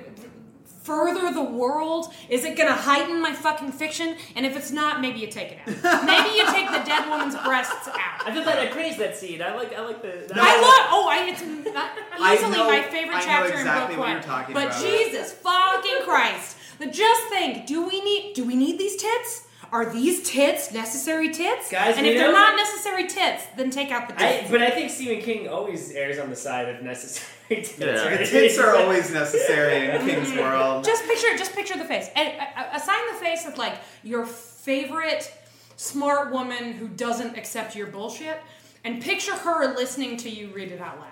further 0.86 1.32
the 1.32 1.42
world? 1.42 2.14
Is 2.28 2.44
it 2.44 2.56
going 2.56 2.68
to 2.68 2.74
heighten 2.74 3.20
my 3.20 3.32
fucking 3.32 3.72
fiction? 3.72 4.16
And 4.36 4.46
if 4.46 4.56
it's 4.56 4.70
not, 4.70 5.00
maybe 5.00 5.18
you 5.18 5.26
take 5.26 5.52
it 5.52 5.58
out. 5.60 5.66
maybe 6.06 6.36
you 6.36 6.44
take 6.46 6.70
the 6.70 6.82
dead 6.88 7.08
woman's 7.10 7.36
breasts 7.44 7.88
out. 7.88 8.26
I 8.26 8.32
feel 8.32 8.44
that 8.44 8.58
I 8.58 8.66
praise 8.68 8.96
that 8.98 9.16
scene. 9.16 9.42
I 9.42 9.54
like 9.54 9.74
I 9.74 9.80
like 9.84 10.00
the. 10.02 10.12
I 10.34 10.54
love. 10.60 10.86
Oh, 10.90 11.08
I, 11.10 11.28
it's 11.30 11.42
not 11.74 11.90
I 12.20 12.34
easily 12.34 12.56
know- 12.56 12.68
my 12.68 12.82
favorite 12.82 13.16
I 13.16 13.20
know 13.20 13.24
chapter 13.26 13.52
exactly 13.58 13.94
in 13.94 13.98
book 13.98 13.98
what 13.98 13.98
one. 13.98 14.10
you're 14.12 14.22
talking 14.22 14.54
but 14.54 14.66
about. 14.68 14.82
Jesus 14.82 15.32
fucking 15.32 16.02
Christ! 16.04 16.56
But 16.78 16.92
just 16.92 17.22
think: 17.28 17.66
Do 17.66 17.86
we 17.86 18.00
need? 18.02 18.34
Do 18.34 18.44
we 18.44 18.54
need 18.54 18.78
these 18.78 18.96
tits? 18.96 19.42
Are 19.72 19.92
these 19.92 20.22
tits 20.30 20.72
necessary 20.72 21.32
tits? 21.32 21.70
Guys, 21.72 21.96
and 21.96 22.06
if 22.06 22.16
they're 22.16 22.30
not 22.32 22.54
necessary 22.56 23.08
tits, 23.08 23.42
then 23.56 23.70
take 23.70 23.90
out 23.90 24.06
the 24.08 24.14
tits. 24.14 24.48
I, 24.48 24.50
but 24.50 24.62
I 24.62 24.70
think 24.70 24.90
Stephen 24.90 25.20
King 25.20 25.48
always 25.48 25.90
errs 25.92 26.20
on 26.20 26.30
the 26.30 26.36
side 26.36 26.68
of 26.68 26.82
necessary 26.82 27.26
tits. 27.48 27.78
Yeah. 27.78 28.04
right? 28.06 28.26
Tits 28.26 28.58
are 28.58 28.76
always 28.76 29.12
necessary 29.12 29.90
in 29.90 30.06
King's 30.06 30.32
World. 30.38 30.84
just 30.84 31.04
picture, 31.04 31.36
just 31.36 31.54
picture 31.54 31.76
the 31.78 31.84
face, 31.84 32.08
and 32.14 32.28
uh, 32.40 32.44
uh, 32.60 32.64
assign 32.74 33.00
the 33.12 33.18
face 33.18 33.46
of 33.46 33.56
like 33.58 33.74
your 34.02 34.26
favorite 34.26 35.32
smart 35.76 36.32
woman 36.32 36.72
who 36.72 36.88
doesn't 36.88 37.36
accept 37.36 37.76
your 37.76 37.86
bullshit, 37.86 38.40
and 38.84 39.02
picture 39.02 39.34
her 39.34 39.74
listening 39.74 40.16
to 40.16 40.30
you 40.30 40.48
read 40.54 40.70
it 40.70 40.80
out 40.80 40.98
loud. 40.98 41.10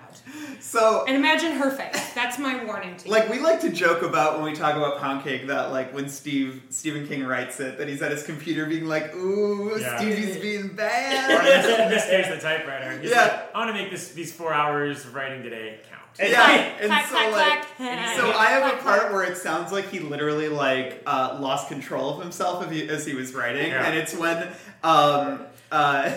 So 0.61 1.03
And 1.07 1.15
imagine 1.17 1.51
her 1.53 1.69
face. 1.69 2.13
That's 2.13 2.39
my 2.39 2.63
warning 2.63 2.95
to 2.97 3.05
you. 3.05 3.11
Like 3.11 3.29
we 3.29 3.39
like 3.39 3.59
to 3.61 3.69
joke 3.69 4.01
about 4.01 4.35
when 4.41 4.49
we 4.49 4.55
talk 4.57 4.75
about 4.77 4.99
pound 4.99 5.23
cake 5.25 5.47
that 5.47 5.71
like 5.71 5.93
when 5.93 6.07
Steve 6.07 6.63
Stephen 6.69 7.05
King 7.05 7.25
writes 7.25 7.59
it 7.59 7.77
that 7.77 7.87
he's 7.89 8.01
at 8.01 8.11
his 8.11 8.23
computer 8.23 8.65
being 8.65 8.85
like, 8.85 9.13
"Ooh, 9.15 9.77
Yeah. 9.77 9.97
Stevie's 9.97 10.37
being 10.37 10.61
Or 10.61 10.63
in 10.69 10.75
this, 10.75 10.75
bad." 10.77 11.79
in 11.81 11.89
this 11.89 12.05
case, 12.05 12.27
the 12.29 12.39
typewriter. 12.39 12.97
He's 12.99 13.11
Yeah. 13.11 13.21
like, 13.23 13.55
I 13.55 13.57
want 13.65 13.75
to 13.75 13.81
make 13.81 13.91
this 13.91 14.13
these 14.13 14.31
four 14.33 14.53
hours 14.53 15.03
of 15.05 15.13
writing 15.13 15.43
today 15.43 15.79
count. 15.89 16.01
Yeah, 16.19 16.77
and 16.79 16.87
clack, 16.87 17.05
so 17.07 17.15
clack, 17.15 17.31
like, 17.31 17.75
clack. 17.77 18.17
so 18.17 18.31
I 18.31 18.45
have 18.45 18.73
a 18.73 18.77
part 18.81 19.11
where 19.11 19.23
it 19.23 19.37
sounds 19.37 19.71
like 19.71 19.89
he 19.89 19.99
literally 19.99 20.47
like 20.47 21.01
uh, 21.05 21.37
lost 21.41 21.67
control 21.67 22.15
of 22.15 22.21
himself 22.21 22.69
he, 22.71 22.87
as 22.89 23.05
he 23.05 23.13
was 23.13 23.33
writing, 23.33 23.67
Yeah. 23.71 23.85
and 23.85 23.95
it's 23.97 24.15
when 24.15 24.47
um 24.83 25.41
uh 25.71 26.11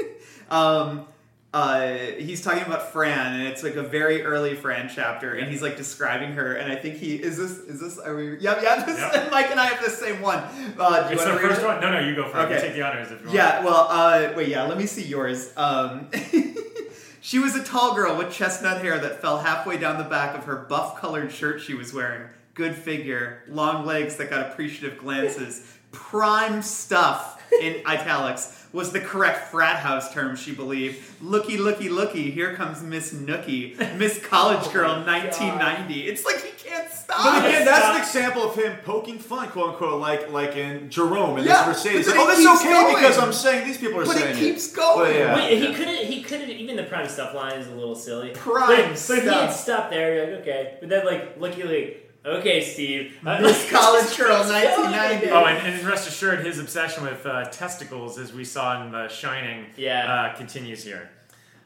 um. 0.50 1.06
Uh, 1.54 1.96
he's 2.16 2.40
talking 2.42 2.62
about 2.62 2.94
Fran, 2.94 3.34
and 3.38 3.42
it's 3.46 3.62
like 3.62 3.74
a 3.74 3.82
very 3.82 4.22
early 4.24 4.54
Fran 4.54 4.88
chapter, 4.88 5.34
and 5.34 5.50
he's 5.50 5.60
like 5.60 5.76
describing 5.76 6.32
her, 6.32 6.54
and 6.54 6.72
I 6.72 6.76
think 6.76 6.94
he 6.96 7.16
is 7.16 7.36
this 7.36 7.50
is 7.50 7.78
this 7.78 7.98
are 7.98 8.16
we? 8.16 8.38
Yeah, 8.38 8.58
yeah. 8.62 8.82
This, 8.82 8.98
Yep. 8.98 9.30
Mike 9.30 9.50
and 9.50 9.60
I 9.60 9.66
have 9.66 9.84
the 9.84 9.90
same 9.90 10.22
one. 10.22 10.38
Uh, 10.78 11.02
do 11.02 11.14
you 11.14 11.20
It's 11.20 11.24
the 11.26 11.36
first 11.36 11.60
it? 11.60 11.66
one. 11.66 11.78
No, 11.82 11.90
no, 11.92 11.98
you 12.08 12.16
go 12.16 12.24
first. 12.26 12.36
Okay. 12.46 12.54
You 12.54 12.60
take 12.62 12.72
the 12.74 12.80
honors 12.80 13.10
if 13.12 13.20
you 13.20 13.26
want. 13.26 13.36
Yeah, 13.36 13.62
well, 13.66 13.86
uh, 13.90 14.32
wait, 14.34 14.48
yeah, 14.48 14.62
let 14.62 14.78
me 14.78 14.86
see 14.86 15.02
yours. 15.02 15.52
Um, 15.58 16.08
she 17.24 17.38
was 17.38 17.54
a 17.54 17.62
tall 17.62 17.94
girl 17.94 18.16
with 18.16 18.32
chestnut 18.32 18.82
hair 18.82 18.98
that 18.98 19.20
fell 19.22 19.38
halfway 19.38 19.78
down 19.78 19.96
the 19.96 20.02
back 20.02 20.36
of 20.36 20.44
her 20.44 20.56
buff 20.56 21.00
colored 21.00 21.30
shirt 21.30 21.60
she 21.60 21.72
was 21.72 21.94
wearing. 21.94 22.28
Good 22.54 22.74
figure, 22.74 23.42
long 23.48 23.86
legs 23.86 24.16
that 24.16 24.28
got 24.30 24.50
appreciative 24.50 24.98
glances. 24.98 25.66
Prime 25.90 26.60
stuff, 26.62 27.42
in 27.60 27.82
italics, 27.86 28.58
was 28.72 28.92
the 28.92 29.00
correct 29.00 29.50
frat 29.50 29.76
house 29.76 30.12
term, 30.12 30.36
she 30.36 30.54
believed. 30.54 31.02
Looky, 31.22 31.56
looky, 31.58 31.88
looky, 31.90 32.30
here 32.30 32.54
comes 32.54 32.82
Miss 32.82 33.12
Nookie, 33.12 33.76
Miss 33.98 34.18
College 34.24 34.60
oh 34.66 34.72
Girl 34.72 35.04
1990. 35.04 36.06
It's 36.06 36.24
like 36.24 36.42
he 36.42 36.50
can't 36.52 36.90
stop. 36.90 37.18
But 37.22 37.46
again, 37.46 37.64
that's 37.66 37.84
an 37.94 38.00
example 38.00 38.48
of 38.50 38.54
him 38.54 38.76
poking 38.84 39.18
fun, 39.18 39.48
quote 39.48 39.70
unquote, 39.70 40.00
like 40.00 40.30
like 40.30 40.56
in 40.56 40.88
Jerome 40.88 41.36
and 41.36 41.46
Yeah, 41.46 41.66
this 41.68 41.84
Mercedes. 41.84 42.06
but 42.06 42.16
Like, 42.16 42.26
then 42.28 42.36
oh, 42.36 42.38
he 42.38 42.44
that's 42.44 42.60
okay 42.62 42.72
going. 42.72 42.94
because 42.94 43.18
I'm 43.18 43.32
saying 43.34 43.66
these 43.66 43.76
people 43.78 44.00
are 44.00 44.06
saying. 44.06 44.20
But 44.20 44.30
it 44.30 44.34
saying 44.36 44.52
keeps 44.52 44.72
going. 44.72 45.10
But 45.10 45.14
yeah, 45.14 45.34
Wait, 45.36 45.58
he 45.58 45.74
couldn't, 45.74 46.06
He 46.06 46.22
couldn't, 46.22 46.50
Even 46.50 46.76
the 46.76 46.84
prime 46.84 47.08
stuff 47.08 47.34
line 47.34 47.58
is 47.58 47.66
a 47.68 47.72
little 47.74 47.94
silly. 47.94 48.30
Prime 48.30 48.92
but, 48.92 49.04
but 49.08 49.18
if 49.18 49.22
he 49.24 49.28
had 49.28 49.50
stuff. 49.50 49.54
stopped 49.54 49.90
there, 49.90 50.14
you're 50.14 50.32
like, 50.36 50.40
okay. 50.42 50.76
But 50.80 50.88
then, 50.88 51.04
like, 51.04 51.38
looky, 51.38 51.62
like, 51.64 52.01
okay, 52.24 52.60
Steve. 52.62 53.18
Uh, 53.26 53.40
Miss 53.40 53.70
College 53.70 54.16
Girl 54.18 54.40
1990. 54.40 55.30
Oh, 55.30 55.44
and, 55.44 55.66
and 55.66 55.86
rest 55.86 56.08
assured, 56.08 56.44
his 56.44 56.58
obsession 56.58 57.04
with 57.04 57.24
uh, 57.26 57.44
testicles, 57.46 58.18
as 58.18 58.32
we 58.32 58.44
saw 58.44 58.84
in 58.84 58.90
The 58.92 59.08
Shining, 59.08 59.66
Yeah. 59.76 60.12
uh, 60.32 60.36
continues 60.36 60.82
here. 60.84 61.10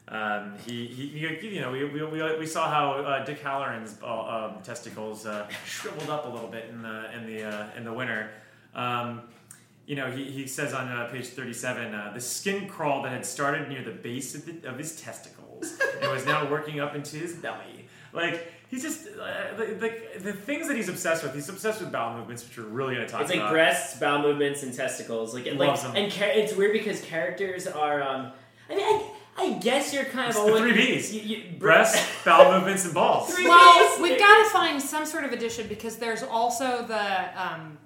Um, 0.09 0.55
he, 0.67 0.87
he, 0.87 1.09
he- 1.09 1.49
you 1.55 1.61
know, 1.61 1.73
we, 1.73 1.85
we, 1.85 2.05
we, 2.05 2.39
we 2.39 2.47
saw 2.47 2.71
how 2.71 2.93
uh, 3.03 3.25
Dick 3.25 3.41
Hallorann's 3.41 3.97
uh, 4.03 4.07
um, 4.57 4.63
testicles 4.63 5.27
uh, 5.27 5.49
shriveled 5.67 6.09
up 6.11 6.27
a 6.27 6.29
little 6.29 6.49
bit 6.49 6.67
in 6.71 6.81
the 6.83 7.11
in 7.17 7.27
the 7.27 7.43
uh, 7.43 7.67
in 7.77 7.85
the 7.85 7.93
winter. 7.93 8.31
Um, 8.75 9.23
you 9.87 9.97
know, 9.97 10.11
he, 10.11 10.25
he 10.31 10.47
says 10.47 10.75
on 10.75 10.89
uh, 10.89 11.09
page 11.11 11.27
37, 11.29 11.95
uh, 11.95 12.11
the 12.15 12.21
skin 12.21 12.69
crawl 12.69 13.03
that 13.03 13.13
had 13.13 13.25
started 13.27 13.69
near 13.69 13.83
the 13.83 13.91
base 13.93 14.35
of, 14.35 14.45
the, 14.47 14.69
of 14.69 14.79
his 14.79 15.01
testicles 15.01 15.79
and 16.03 16.11
was 16.13 16.25
now 16.27 16.49
working 16.51 16.79
up 16.81 16.95
into 16.97 17.17
his 17.17 17.35
belly. 17.35 17.87
Like, 18.13 18.53
he's 18.69 18.83
just, 18.83 19.07
uh, 19.09 19.57
the, 19.57 19.65
the, 19.75 20.21
the 20.21 20.33
things 20.33 20.69
that 20.69 20.77
he's 20.77 20.89
obsessed 20.89 21.23
with, 21.23 21.35
he's 21.35 21.49
obsessed 21.49 21.81
with 21.81 21.93
bowel 21.93 22.17
movements, 22.19 22.47
which 22.47 22.57
we're 22.59 22.65
really 22.65 22.95
going 22.95 23.07
to 23.07 23.13
talk 23.13 23.23
It's 23.23 23.35
like 23.35 23.51
breasts, 23.51 23.99
bowel 23.99 24.23
movements, 24.23 24.63
and 24.63 24.73
testicles. 24.75 25.35
Like, 25.35 25.47
and 25.47 25.59
like, 25.59 25.69
Loves 25.69 25.85
'em. 25.85 25.97
and 25.97 26.11
char- 26.13 26.29
it's 26.29 26.55
weird 26.55 26.73
because 26.73 27.01
characters 27.03 27.67
are. 27.67 28.03
Um, 28.03 28.33
I 28.69 28.75
mean, 28.75 28.85
I, 28.85 29.11
I 29.39 29.53
guess 29.59 29.93
you're 29.95 30.05
kind 30.05 30.31
of 30.31 30.37
It's 30.37 30.37
the 30.37 30.43
always 30.43 30.61
three 30.63 30.73
B's. 30.73 31.15
You, 31.15 31.21
you, 31.21 31.59
Breasts, 31.59 32.01
bowel 32.25 32.53
movements, 32.53 32.85
and 32.85 32.95
balls. 32.95 33.33
Three 33.35 33.47
Well, 33.47 33.97
Bs. 33.97 34.03
we've 34.03 34.19
got 34.19 34.45
to 34.45 34.51
find 34.51 34.81
some 34.83 35.05
sort 35.07 35.25
of 35.25 35.33
addition 35.33 35.67
because 35.69 35.97
there's 35.97 36.23
also 36.23 36.85
the 36.87 37.41
um, 37.43 37.79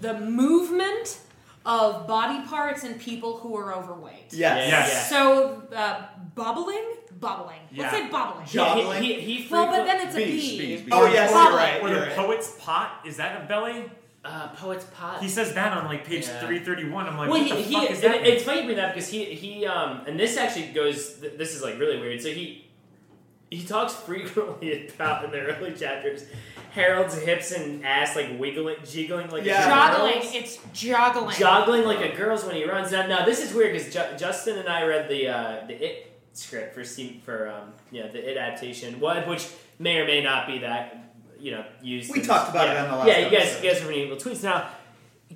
the 0.00 0.18
movement 0.20 1.18
of 1.66 2.06
body 2.08 2.44
parts 2.46 2.82
in 2.84 2.94
people 2.94 3.36
who 3.36 3.56
are 3.56 3.72
overweight. 3.74 4.32
Yes. 4.32 4.68
Yes. 4.68 5.08
So 5.10 5.62
uh, 5.74 6.02
bubbling, 6.34 6.84
bubbling. 7.22 7.60
Yeah. 7.70 7.84
Let's 7.84 7.96
say 7.96 8.08
bubbling. 8.10 8.46
Job- 8.46 8.94
He, 9.02 9.14
he, 9.14 9.20
he 9.38 9.48
Well, 9.50 9.66
but 9.66 9.86
then 9.86 10.06
it's 10.06 10.14
a 10.14 10.18
bee. 10.18 10.24
bees, 10.58 10.80
bees. 10.82 10.88
Oh 10.92 11.06
yes, 11.06 11.32
Bubbling. 11.32 11.48
you're 11.48 11.56
right. 11.56 11.82
Or 11.82 11.88
You're 11.88 12.00
the 12.00 12.06
right. 12.08 12.16
poet's 12.16 12.54
pot. 12.58 13.00
Is 13.06 13.16
that 13.16 13.42
a 13.42 13.46
belly? 13.46 13.90
uh, 14.24 14.48
poet's 14.50 14.84
pot. 14.96 15.20
He 15.20 15.28
says 15.28 15.52
that 15.54 15.72
on 15.76 15.86
like 15.86 16.04
page 16.06 16.26
Yeah. 16.28 16.38
331. 16.40 17.06
I'm 17.08 17.16
like, 17.16 17.28
well, 17.30 17.40
what 17.40 17.42
he, 17.42 17.48
the 17.56 17.62
he 17.62 17.74
fuck 17.74 17.90
is 17.90 18.00
that? 18.02 18.24
it's 18.26 18.44
funny 18.44 18.58
you 18.60 18.64
bring 18.66 18.76
that 18.76 18.90
up 18.90 18.94
because 18.94 19.08
he 19.08 19.24
he 19.24 19.66
um 19.66 20.02
and 20.06 20.20
this 20.20 20.36
actually 20.36 20.66
goes 20.68 21.14
th- 21.20 21.36
this 21.38 21.56
is 21.56 21.62
like 21.62 21.76
really 21.80 21.98
weird. 21.98 22.20
So 22.22 22.28
he 22.28 22.68
he 23.50 23.64
talks 23.64 23.92
frequently 24.08 24.88
about 24.88 25.24
in 25.24 25.30
the 25.32 25.40
early 25.40 25.72
chapters 25.74 26.24
Harold's 26.70 27.18
hips 27.18 27.50
and 27.52 27.84
ass 27.84 28.14
like 28.14 28.38
wiggling, 28.38 28.76
jiggling 28.88 29.28
like 29.30 29.44
Yeah. 29.44 29.66
a 29.66 29.70
Joggling. 29.98 30.20
girl's. 30.22 30.34
It's 30.36 30.56
joggling. 30.72 31.32
joggling 31.32 31.84
like 31.84 32.00
a 32.12 32.16
girl's 32.16 32.44
when 32.44 32.54
he 32.54 32.64
runs. 32.64 32.92
Now, 32.92 33.06
now 33.08 33.24
this 33.26 33.42
is 33.44 33.52
weird 33.52 33.72
because 33.72 33.92
Ju- 33.92 34.16
Justin 34.18 34.56
and 34.58 34.68
I 34.68 34.84
read 34.84 35.08
the 35.08 35.28
uh, 35.28 35.66
the 35.66 35.74
It 35.84 36.11
script 36.32 36.74
for 36.74 36.84
for 37.24 37.48
um, 37.48 37.72
yeah 37.90 38.08
the 38.08 38.30
It 38.30 38.36
adaptation, 38.36 39.00
what 39.00 39.26
which 39.28 39.48
may 39.78 39.98
or 39.98 40.06
may 40.06 40.22
not 40.22 40.46
be 40.46 40.58
that 40.58 41.14
you 41.38 41.50
know 41.52 41.64
used. 41.82 42.12
We 42.12 42.22
talked 42.22 42.50
about 42.50 42.68
it 42.68 42.76
on 42.76 42.90
the 42.90 42.96
last 42.96 43.08
Yeah, 43.08 43.18
you 43.18 43.30
guys, 43.30 43.62
you 43.62 43.70
guys 43.70 43.80
any 43.82 44.04
evil 44.04 44.16
tweets 44.16 44.42
now. 44.42 44.68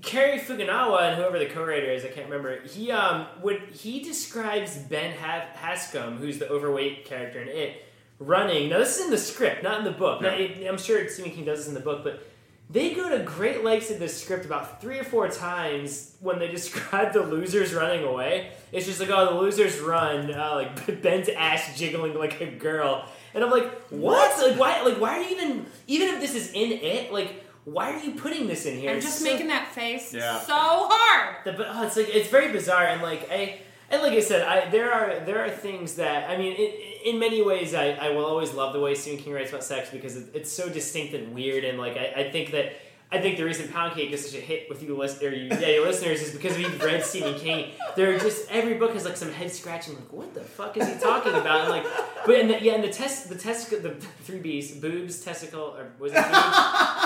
Cary 0.03 0.39
Fukunaga 0.39 1.09
and 1.09 1.17
whoever 1.17 1.39
the 1.39 1.47
co-writer 1.47 1.87
is, 1.91 2.05
I 2.05 2.09
can't 2.09 2.27
remember. 2.29 2.61
He 2.67 2.91
um 2.91 3.27
would 3.43 3.61
he 3.73 4.03
describes 4.03 4.77
Ben 4.77 5.15
ha- 5.17 5.47
Hanscom, 5.59 6.19
who's 6.19 6.39
the 6.39 6.49
overweight 6.51 7.07
character 7.07 7.41
in 7.41 7.49
It, 7.49 7.83
running. 8.19 8.69
Now 8.69 8.79
this 8.79 8.99
is 8.99 9.07
in 9.07 9.11
the 9.11 9.19
script, 9.19 9.63
not 9.63 9.79
in 9.79 9.85
the 9.85 9.91
book. 9.99 10.21
Now, 10.21 10.35
it- 10.35 10.67
I'm 10.69 10.77
sure 10.79 11.09
Stephen 11.09 11.33
King 11.33 11.45
does 11.47 11.61
this 11.61 11.69
in 11.69 11.75
the 11.75 11.81
book, 11.81 12.05
but 12.05 12.23
they 12.69 12.95
go 12.95 13.09
to 13.09 13.23
great 13.25 13.63
lengths 13.63 13.91
in 13.91 13.99
this 14.01 14.21
script 14.21 14.45
about 14.45 14.81
three 14.81 14.99
or 14.99 15.05
four 15.05 15.29
times 15.29 16.17
when 16.21 16.39
they 16.39 16.49
describe 16.59 17.13
the 17.13 17.23
losers 17.23 17.73
running 17.73 18.05
away. 18.05 18.51
It's 18.73 18.87
just 18.87 18.99
like, 19.01 19.11
oh, 19.11 19.35
the 19.35 19.41
losers 19.41 19.79
run, 19.81 20.33
uh, 20.33 20.55
like 20.57 21.03
Ben's 21.03 21.29
ass 21.29 21.79
jiggling 21.79 22.15
like 22.15 22.41
a 22.41 22.47
girl, 22.47 23.09
and 23.35 23.45
I'm 23.45 23.51
like, 23.51 23.71
what? 23.91 24.49
Like 24.51 24.59
why? 24.59 24.83
Like 24.83 25.01
why 25.01 25.19
are 25.19 25.23
you 25.23 25.31
even? 25.37 25.67
Even 25.87 26.09
if 26.15 26.21
this 26.21 26.35
is 26.35 26.53
in 26.53 26.73
it, 26.73 27.13
like 27.13 27.45
why 27.65 27.93
are 27.93 27.99
you 28.01 28.13
putting 28.13 28.47
this 28.47 28.65
in 28.67 28.79
here? 28.79 28.93
I'm 28.93 29.01
just 29.01 29.19
so- 29.19 29.25
making 29.25 29.49
that 29.49 29.73
face 29.73 30.15
Yeah. 30.15 30.39
so 30.41 30.55
hard. 30.57 31.45
the, 31.45 31.67
oh, 31.79 31.83
it's 31.87 31.97
like 31.97 32.09
it's 32.15 32.29
very 32.29 32.53
bizarre 32.53 32.85
and 32.87 33.03
like 33.03 33.29
I 33.31 33.59
and 33.91 34.03
like 34.03 34.13
I 34.13 34.21
said, 34.21 34.43
I 34.43 34.69
there 34.71 34.93
are 34.93 35.21
there 35.25 35.45
are 35.45 35.51
things 35.51 35.95
that 35.97 36.31
I 36.31 36.37
mean, 36.37 36.55
in, 36.55 37.15
in 37.15 37.19
many 37.21 37.43
ways, 37.43 37.75
I, 37.75 37.91
I 37.91 38.11
will 38.11 38.25
always 38.25 38.53
love 38.53 38.73
the 38.73 38.81
way 38.81 38.95
Stephen 38.95 39.23
King 39.23 39.33
writes 39.33 39.51
about 39.51 39.65
sex 39.65 39.91
because 39.91 40.17
it, 40.17 40.29
it's 40.35 40.51
so 40.51 40.69
distinct 40.69 41.15
and 41.15 41.35
weird, 41.35 41.65
and 41.65 41.79
like 41.79 41.97
I, 41.97 42.23
I 42.23 42.31
think 42.31 42.53
that. 42.53 42.73
I 43.13 43.21
think 43.21 43.37
the 43.37 43.45
reason 43.45 43.69
Pound 43.69 43.95
Cake 43.95 44.11
is 44.11 44.27
such 44.29 44.37
a 44.37 44.43
hit 44.43 44.69
with 44.69 44.83
you, 44.83 44.97
list, 44.97 45.23
or 45.23 45.31
you, 45.31 45.47
yeah, 45.49 45.69
your 45.69 45.87
listeners, 45.87 46.21
is 46.23 46.35
because 46.35 46.57
we've 46.57 46.83
read 46.83 47.05
Stephen 47.05 47.35
King. 47.39 47.71
They're 47.95 48.19
just 48.19 48.51
every 48.51 48.75
book 48.75 48.95
has 48.95 49.05
like 49.05 49.17
some 49.17 49.31
head 49.31 49.53
scratching, 49.53 49.95
like 49.95 50.13
what 50.13 50.35
the 50.35 50.41
fuck 50.41 50.77
is 50.77 50.89
he 50.89 50.99
talking 50.99 51.33
about? 51.35 51.61
And 51.63 51.71
like, 51.71 51.87
but 52.27 52.35
and 52.41 52.51
the, 52.51 52.61
yeah, 52.61 52.75
and 52.75 52.83
the 52.83 52.89
test, 52.93 53.29
the 53.29 53.37
test, 53.37 53.71
the 53.71 53.95
three 54.25 54.41
B's, 54.41 54.73
boobs, 54.73 55.23
testicle, 55.23 55.77
or 55.79 55.93
was 56.01 56.13
it 56.15 56.25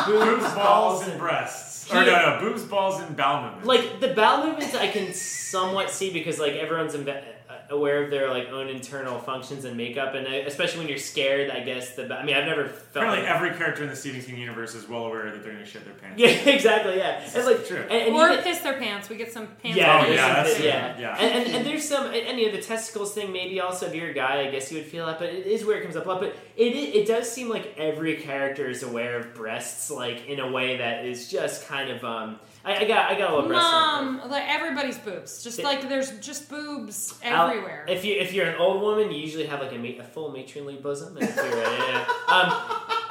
boobs, 0.07 0.41
boobs, 0.41 0.55
balls, 0.55 1.07
and 1.07 1.19
breasts. 1.19 1.91
Or 1.91 1.97
no, 1.97 2.05
no, 2.05 2.39
boobs, 2.41 2.63
balls, 2.65 3.01
and 3.03 3.17
bowel 3.17 3.43
movements. 3.43 3.67
like 3.67 4.01
the 4.01 4.15
bowel 4.15 4.47
movements 4.47 4.75
I 4.75 4.89
can 4.89 5.13
somewhat 5.13 5.91
see 5.91 6.13
because 6.13 6.39
like 6.39 6.55
everyone's 6.55 6.95
inve- 6.95 7.25
aware 7.71 8.03
of 8.05 8.11
their 8.11 8.29
like 8.31 8.49
own 8.49 8.69
internal 8.69 9.19
functions 9.19 9.65
and 9.65 9.77
makeup 9.77 10.15
and 10.15 10.27
uh, 10.27 10.31
especially 10.47 10.81
when 10.81 10.89
you're 10.89 10.99
scared 10.99 11.51
I 11.51 11.61
guess 11.61 11.95
the 11.95 12.13
I 12.13 12.25
mean 12.25 12.35
I've 12.37 12.45
never 12.47 12.65
felt 12.69 13.05
Apparently, 13.05 13.23
like, 13.23 13.31
every 13.31 13.51
character 13.57 13.85
in 13.85 13.89
the 13.91 13.95
Stephen 13.97 14.21
King 14.21 14.39
universe 14.39 14.75
is 14.75 14.89
well 14.89 15.07
aware 15.07 15.31
that 15.31 15.43
they're 15.45 15.53
going 15.53 15.65
to 15.65 15.71
shit 15.71 15.85
their 15.85 15.95
pants. 15.95 16.21
yeah 16.21 16.29
exactly 16.53 16.97
yeah 16.99 17.23
and 17.35 17.47
like 17.47 17.65
true. 17.67 17.79
and, 17.83 17.93
and 18.09 18.15
or 18.17 18.31
even- 18.31 18.43
piss 18.45 18.59
their 18.61 18.79
pants. 18.79 19.09
We 19.09 19.17
get 19.17 19.33
some 19.33 19.47
pants. 19.63 19.79
yeah, 19.79 20.05
Oh, 20.05 20.11
yeah, 20.11 20.35
that's- 20.35 20.61
yeah, 20.61 20.99
yeah. 20.99 21.17
And, 21.19 21.45
and, 21.47 21.57
and 21.57 21.67
there's 21.67 21.89
some, 21.89 22.07
and, 22.07 22.17
and, 22.17 22.39
you 22.39 22.47
know, 22.51 22.57
the 22.57 22.63
testicles 22.63 23.15
thing. 23.15 23.33
Maybe 23.33 23.61
also 23.61 23.87
if 23.87 23.95
you're 23.95 24.11
a 24.11 24.15
guy, 24.15 24.41
I 24.47 24.51
guess 24.51 24.71
you 24.73 24.79
would 24.79 24.87
feel 24.87 25.07
that, 25.07 25.19
but 25.19 25.29
it 25.29 25.47
is 25.47 25.65
where 25.65 25.79
it 25.79 25.83
comes 25.83 25.97
up 25.97 26.07
a 26.07 26.09
lot. 26.09 26.21
But 26.21 26.37
it, 26.57 26.73
it 26.75 26.95
it 26.97 27.07
does 27.07 27.31
seem 27.31 27.49
like 27.49 27.75
every 27.79 28.17
character 28.17 28.69
is 28.69 28.83
aware 28.83 29.17
of 29.19 29.35
breasts, 29.35 29.91
like 29.91 30.27
in 30.27 30.41
a 30.41 30.51
way 30.51 30.79
that 30.79 31.05
is 31.07 31.29
just 31.31 31.67
kind 31.69 31.91
of 31.91 32.05
um. 32.05 32.39
I, 32.65 32.77
I 32.77 32.85
got 32.87 33.11
I 33.11 33.19
got 33.19 33.31
a 33.31 33.35
little 33.35 33.49
breast. 33.49 33.63
Mom, 33.63 34.31
like 34.31 34.45
everybody's 34.49 34.99
boobs. 34.99 35.43
Just 35.43 35.59
Yeah. 35.59 35.65
like 35.65 35.89
there's 35.89 36.11
just 36.21 36.49
boobs 36.51 37.15
Al- 37.23 37.49
everywhere. 37.49 37.87
If 37.89 38.05
you 38.05 38.15
if 38.17 38.33
you're 38.33 38.47
an 38.47 38.57
old 38.57 38.83
woman, 38.83 39.11
you 39.11 39.19
usually 39.19 39.47
have 39.47 39.61
like 39.61 39.73
a, 39.73 39.79
ma- 39.79 40.03
a 40.03 40.05
full 40.05 40.31
matronly 40.31 40.77
bosom. 40.77 41.17
And 41.17 41.27
if 41.29 41.37
you're, 41.37 41.47
yeah, 41.47 42.01
um, 42.29 42.53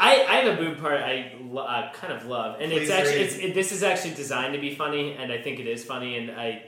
I, 0.01 0.25
I 0.29 0.35
have 0.41 0.57
a 0.59 0.61
boob 0.61 0.79
part 0.79 1.01
I 1.01 1.33
lo- 1.41 1.63
uh, 1.65 1.91
kind 1.93 2.13
of 2.13 2.25
love, 2.27 2.61
and 2.61 2.71
it's 2.71 2.81
Please 2.85 2.91
actually 2.91 3.21
it's, 3.21 3.35
it, 3.37 3.53
this 3.55 3.71
is 3.71 3.81
actually 3.83 4.13
designed 4.13 4.53
to 4.53 4.59
be 4.61 4.75
funny, 4.75 5.13
and 5.13 5.31
I 5.31 5.41
think 5.41 5.59
it 5.59 5.67
is 5.67 5.83
funny, 5.83 6.17
and 6.17 6.31
I 6.31 6.63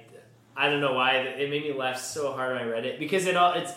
I 0.58 0.70
don't 0.70 0.82
know 0.82 0.94
why 0.94 1.18
it 1.18 1.50
made 1.50 1.64
me 1.64 1.74
laugh 1.74 2.00
so 2.00 2.32
hard 2.34 2.56
when 2.56 2.64
I 2.64 2.66
read 2.68 2.86
it 2.86 3.00
because 3.00 3.26
it 3.28 3.38
all 3.38 3.54
it's 3.54 3.72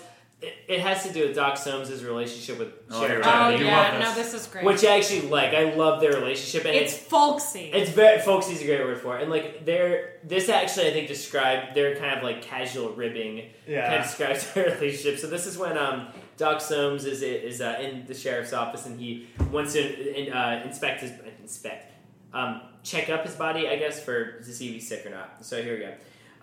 it, 0.46 0.54
it 0.68 0.80
has 0.80 1.02
to 1.04 1.12
do 1.12 1.26
with 1.26 1.34
Doc 1.36 1.56
Soames' 1.56 2.04
relationship 2.04 2.58
with 2.58 2.68
Oh, 2.90 3.00
Sheriff 3.00 3.24
you're 3.24 3.34
oh 3.34 3.38
right. 3.38 3.58
You 3.58 3.64
yeah, 3.66 3.98
no, 3.98 4.14
this. 4.14 4.32
this 4.32 4.42
is 4.42 4.46
great. 4.48 4.64
which 4.64 4.84
I 4.84 4.98
actually 4.98 5.22
like. 5.28 5.52
I 5.54 5.74
love 5.74 6.00
their 6.00 6.12
relationship, 6.12 6.64
and 6.66 6.74
it's 6.74 6.94
it's 6.94 7.02
folksy. 7.02 7.70
it's 7.72 7.90
very 7.90 8.20
folksy 8.20 8.52
is 8.54 8.62
a 8.62 8.66
great 8.66 8.80
word 8.84 8.98
for 9.00 9.16
it, 9.18 9.22
and 9.22 9.30
like 9.30 9.64
they're 9.64 10.20
this 10.24 10.48
actually 10.48 10.88
I 10.88 10.92
think 10.92 11.08
described 11.08 11.74
their 11.74 11.96
kind 11.96 12.16
of 12.18 12.22
like 12.22 12.42
casual 12.42 12.90
ribbing 12.90 13.50
Yeah. 13.66 13.86
kind 13.88 14.00
of 14.00 14.06
describes 14.06 14.52
their 14.54 14.66
relationship. 14.74 15.18
So 15.18 15.26
this 15.28 15.46
is 15.46 15.56
when 15.58 15.76
um 15.78 16.08
Doc 16.36 16.60
Soames 16.60 17.04
is 17.04 17.22
is 17.22 17.60
uh, 17.60 17.78
in 17.80 18.06
the 18.06 18.14
sheriff's 18.14 18.52
office 18.52 18.86
and 18.86 18.98
he 19.00 19.26
wants 19.52 19.72
to 19.74 19.80
in, 20.26 20.32
uh, 20.32 20.62
inspect 20.64 21.00
his 21.02 21.12
inspect 21.40 21.92
um 22.32 22.60
check 22.82 23.08
up 23.08 23.24
his 23.24 23.34
body 23.34 23.68
I 23.68 23.76
guess 23.76 24.02
for 24.02 24.40
to 24.40 24.52
see 24.52 24.68
if 24.68 24.74
he's 24.74 24.88
sick 24.88 25.06
or 25.06 25.10
not. 25.10 25.44
So 25.44 25.62
here 25.62 25.74
we 25.74 25.80
go. 25.80 25.92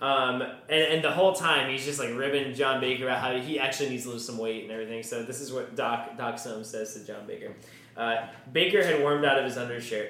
Um, 0.02 0.42
and, 0.42 0.82
and 0.82 1.04
the 1.04 1.12
whole 1.12 1.34
time 1.34 1.72
he's 1.72 1.86
just 1.86 2.00
like 2.00 2.10
ribbing 2.16 2.54
John 2.56 2.82
Baker 2.82 3.06
about 3.06 3.20
how 3.20 3.38
he 3.38 3.60
actually 3.60 3.90
needs 3.90 4.04
to 4.04 4.10
lose 4.10 4.26
some 4.26 4.38
weight 4.38 4.64
and 4.64 4.72
everything. 4.72 5.04
So 5.04 5.22
this 5.24 5.40
is 5.40 5.54
what 5.54 5.76
Doc 5.76 6.18
Doc 6.18 6.40
Soames 6.40 6.68
says 6.68 6.94
to 6.96 7.06
John 7.06 7.28
Baker. 7.28 7.54
Uh, 7.96 8.28
Baker 8.52 8.84
had 8.84 9.02
warmed 9.02 9.26
out 9.26 9.38
of 9.38 9.46
his 9.46 9.58
undershirt. 9.58 10.10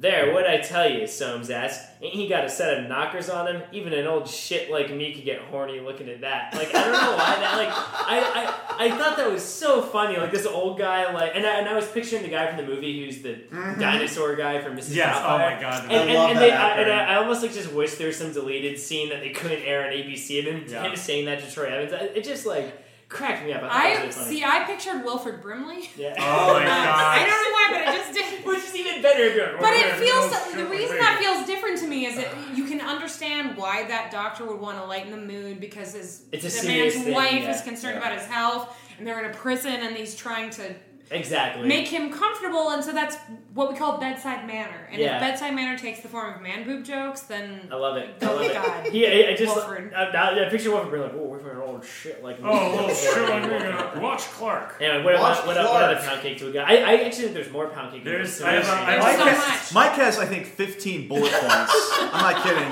There, 0.00 0.32
what'd 0.32 0.48
I 0.48 0.58
tell 0.58 0.88
you? 0.88 1.08
Soames 1.08 1.50
asked. 1.50 1.84
Ain't 2.00 2.14
he 2.14 2.28
got 2.28 2.44
a 2.44 2.48
set 2.48 2.78
of 2.78 2.88
knockers 2.88 3.28
on 3.28 3.48
him? 3.48 3.62
Even 3.72 3.92
an 3.92 4.06
old 4.06 4.28
shit 4.28 4.70
like 4.70 4.94
me 4.94 5.12
could 5.12 5.24
get 5.24 5.40
horny 5.40 5.80
looking 5.80 6.08
at 6.08 6.20
that. 6.20 6.54
Like 6.54 6.72
I 6.72 6.84
don't 6.84 6.92
know 6.92 7.16
why 7.16 7.34
that. 7.34 7.56
Like 7.56 7.68
I, 7.68 8.54
I, 8.78 8.86
I 8.86 8.96
thought 8.96 9.16
that 9.16 9.28
was 9.28 9.42
so 9.42 9.82
funny. 9.82 10.16
Like 10.16 10.30
this 10.30 10.46
old 10.46 10.78
guy. 10.78 11.12
Like 11.12 11.32
and 11.34 11.44
I, 11.44 11.58
and 11.58 11.68
I 11.68 11.74
was 11.74 11.88
picturing 11.88 12.22
the 12.22 12.28
guy 12.28 12.46
from 12.46 12.64
the 12.64 12.72
movie 12.72 13.04
who's 13.04 13.22
the 13.22 13.30
mm-hmm. 13.30 13.80
dinosaur 13.80 14.36
guy 14.36 14.62
from 14.62 14.76
Mrs. 14.76 14.94
Yes, 14.94 15.16
oh 15.20 15.36
my 15.36 15.60
God, 15.60 15.82
And, 15.84 15.92
I 15.92 15.96
and, 15.96 16.14
love 16.14 16.30
and 16.30 16.38
that 16.38 16.42
they, 16.42 16.52
I, 16.52 16.80
and 16.80 16.92
I, 16.92 17.14
I 17.14 17.16
almost 17.16 17.42
like 17.42 17.52
just 17.52 17.72
wish 17.72 17.96
there 17.96 18.06
was 18.06 18.16
some 18.16 18.32
deleted 18.32 18.78
scene 18.78 19.08
that 19.08 19.20
they 19.20 19.30
couldn't 19.30 19.62
air 19.62 19.84
on 19.84 19.92
ABC 19.92 20.38
of 20.38 20.44
him, 20.44 20.64
Yeah. 20.68 20.88
him 20.88 20.96
saying 21.08 21.24
that 21.24 21.40
to 21.42 21.50
Troy 21.50 21.64
Evans. 21.64 21.92
It 22.14 22.22
just 22.22 22.46
like 22.46 22.84
cracked 23.08 23.44
me 23.44 23.52
up. 23.52 23.62
I, 23.62 23.66
thought 23.66 23.72
that 23.72 23.80
I 24.02 24.06
was 24.06 24.16
really 24.16 24.26
funny. 24.26 24.36
see. 24.36 24.44
I 24.44 24.64
pictured 24.64 25.04
Wilford 25.04 25.40
Brimley. 25.42 25.90
Yeah. 25.96 26.14
Oh 26.18 26.54
my 26.54 26.64
god. 26.64 27.18
I 27.18 27.26
don't 27.26 27.28
know 27.28 27.52
why, 27.52 27.66
but 27.70 27.88
I 27.88 27.96
just 27.96 28.12
did. 28.12 28.44
Which 28.46 28.58
is 28.58 28.74
even 28.76 29.02
better 29.02 29.22
if 29.24 29.34
you're. 29.36 29.58
But 29.58 29.72
it 29.74 29.94
feels 29.96 30.30
the 30.54 30.66
reason 30.66 30.96
that 30.98 31.18
feels 31.20 31.46
different 31.46 31.78
to 31.78 31.86
me 31.88 32.06
is 32.06 32.16
that 32.16 32.28
you 32.54 32.64
can 32.64 32.80
understand 32.80 33.56
why 33.56 33.84
that 33.88 34.10
doctor 34.10 34.44
would 34.46 34.60
want 34.60 34.78
to 34.78 34.84
lighten 34.84 35.10
the 35.10 35.16
mood 35.32 35.60
because 35.60 35.94
his 35.94 36.22
It's 36.32 36.44
a 36.44 36.62
the 36.62 36.68
man's 36.68 36.94
thing, 36.94 37.14
wife 37.14 37.32
yeah. 37.42 37.54
is 37.54 37.62
concerned 37.62 37.94
Yeah. 38.00 38.06
about 38.06 38.18
his 38.18 38.26
health 38.28 38.76
and 38.98 39.06
they're 39.06 39.18
in 39.24 39.30
a 39.30 39.34
prison 39.34 39.72
and 39.72 39.96
he's 39.96 40.14
trying 40.16 40.50
to 40.50 40.74
exactly 41.10 41.66
make 41.66 41.86
him 41.88 42.12
comfortable 42.12 42.70
and 42.70 42.84
so 42.84 42.92
that's 42.92 43.16
what 43.54 43.72
we 43.72 43.78
call 43.78 43.98
bedside 43.98 44.46
manner 44.46 44.88
and 44.90 45.00
Yeah. 45.00 45.16
if 45.16 45.20
bedside 45.20 45.54
manner 45.54 45.78
takes 45.78 46.00
the 46.00 46.08
form 46.08 46.34
of 46.34 46.40
man 46.42 46.64
boob 46.64 46.84
jokes 46.84 47.22
then 47.22 47.68
I 47.72 47.76
love 47.76 47.96
it. 47.96 48.16
I 48.20 48.26
Oh 48.26 48.32
love 48.34 48.40
my 48.40 48.46
it. 48.46 48.54
God. 48.54 48.86
He, 48.92 49.06
I, 49.06 49.30
I 49.30 49.36
just 49.36 49.54
Wilford. 49.56 49.92
I, 49.94 50.04
I, 50.04 50.46
I 50.46 50.48
picture 50.48 50.70
Wilford 50.70 50.90
being 50.92 51.02
like, 51.02 51.12
"Oh, 51.14 51.24
we're 51.24 51.38
for 51.40 51.50
an 51.52 51.58
old 51.58 51.84
shit 51.84 52.22
like." 52.22 52.38
me." 52.42 52.48
Oh, 52.48 52.76
well, 52.76 52.94
sure, 52.94 53.32
I'm 53.32 53.48
gonna 53.48 54.00
watch 54.00 54.22
Clark. 54.22 54.76
Anyway, 54.80 55.04
what, 55.04 55.18
Watch 55.20 55.38
what, 55.46 55.56
what, 55.56 55.56
what 55.64 55.82
other 55.84 56.00
pound 56.00 56.20
cake 56.22 56.38
do 56.38 56.46
we 56.46 56.52
got? 56.52 56.68
I, 56.68 56.76
I 56.76 56.94
actually 57.04 57.24
think 57.24 57.34
there's 57.34 57.50
more 57.50 57.68
pound 57.68 57.92
cake. 57.92 58.00
in 58.00 58.04
There's- 58.06 58.40
I 58.40 58.52
have 58.52 58.64
a- 58.64 58.70
I 58.70 58.90
have 58.92 59.00
Mike, 59.00 59.36
so 59.36 59.48
much. 59.48 59.74
Mike 59.74 59.96
has, 59.98 60.18
I 60.18 60.26
think, 60.26 60.46
15 60.46 61.08
bullet 61.08 61.30
points. 61.32 61.40
I'm 61.42 62.22
not 62.34 62.42
kidding. 62.42 62.62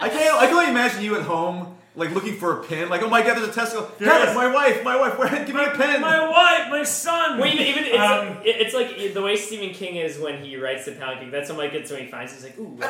I 0.00 0.08
can't. 0.10 0.36
I 0.36 0.46
can 0.46 0.54
only 0.56 0.70
imagine 0.70 1.02
you 1.02 1.16
at 1.16 1.22
home, 1.22 1.76
like 1.98 2.14
looking 2.14 2.34
for 2.34 2.60
a 2.60 2.64
pin. 2.64 2.88
Like, 2.88 3.02
oh 3.02 3.08
my 3.10 3.22
god, 3.22 3.36
there's 3.36 3.48
a 3.48 3.52
testicle. 3.52 3.90
There 3.98 4.08
Kevin, 4.08 4.34
my 4.34 4.46
wife, 4.52 4.82
my 4.84 4.96
wife. 4.96 5.18
Where? 5.18 5.28
Give 5.44 5.54
me 5.54 5.64
a 5.64 5.70
pin. 5.70 6.00
My 6.00 6.26
wife, 6.28 6.70
my 6.70 6.82
son. 6.84 7.38
Well, 7.38 7.46
even, 7.48 7.66
even, 7.66 7.84
it's, 7.84 7.98
Um, 7.98 8.28
it- 8.44 8.56
it's 8.62 8.74
like 8.74 9.12
the 9.14 9.20
way 9.22 9.36
Stephen 9.36 9.70
King 9.74 9.96
is 9.96 10.18
when 10.18 10.42
he 10.42 10.56
writes 10.56 10.84
the 10.86 10.92
Pound 10.92 11.20
Cake. 11.20 11.30
That's 11.30 11.48
what 11.50 11.58
Mike 11.58 11.72
gets 11.72 11.90
when 11.90 12.00
he 12.04 12.06
finds. 12.08 12.32
it. 12.32 12.36
He's 12.36 12.44
like, 12.44 12.58
ooh. 12.58 12.76
Look, 12.78 12.88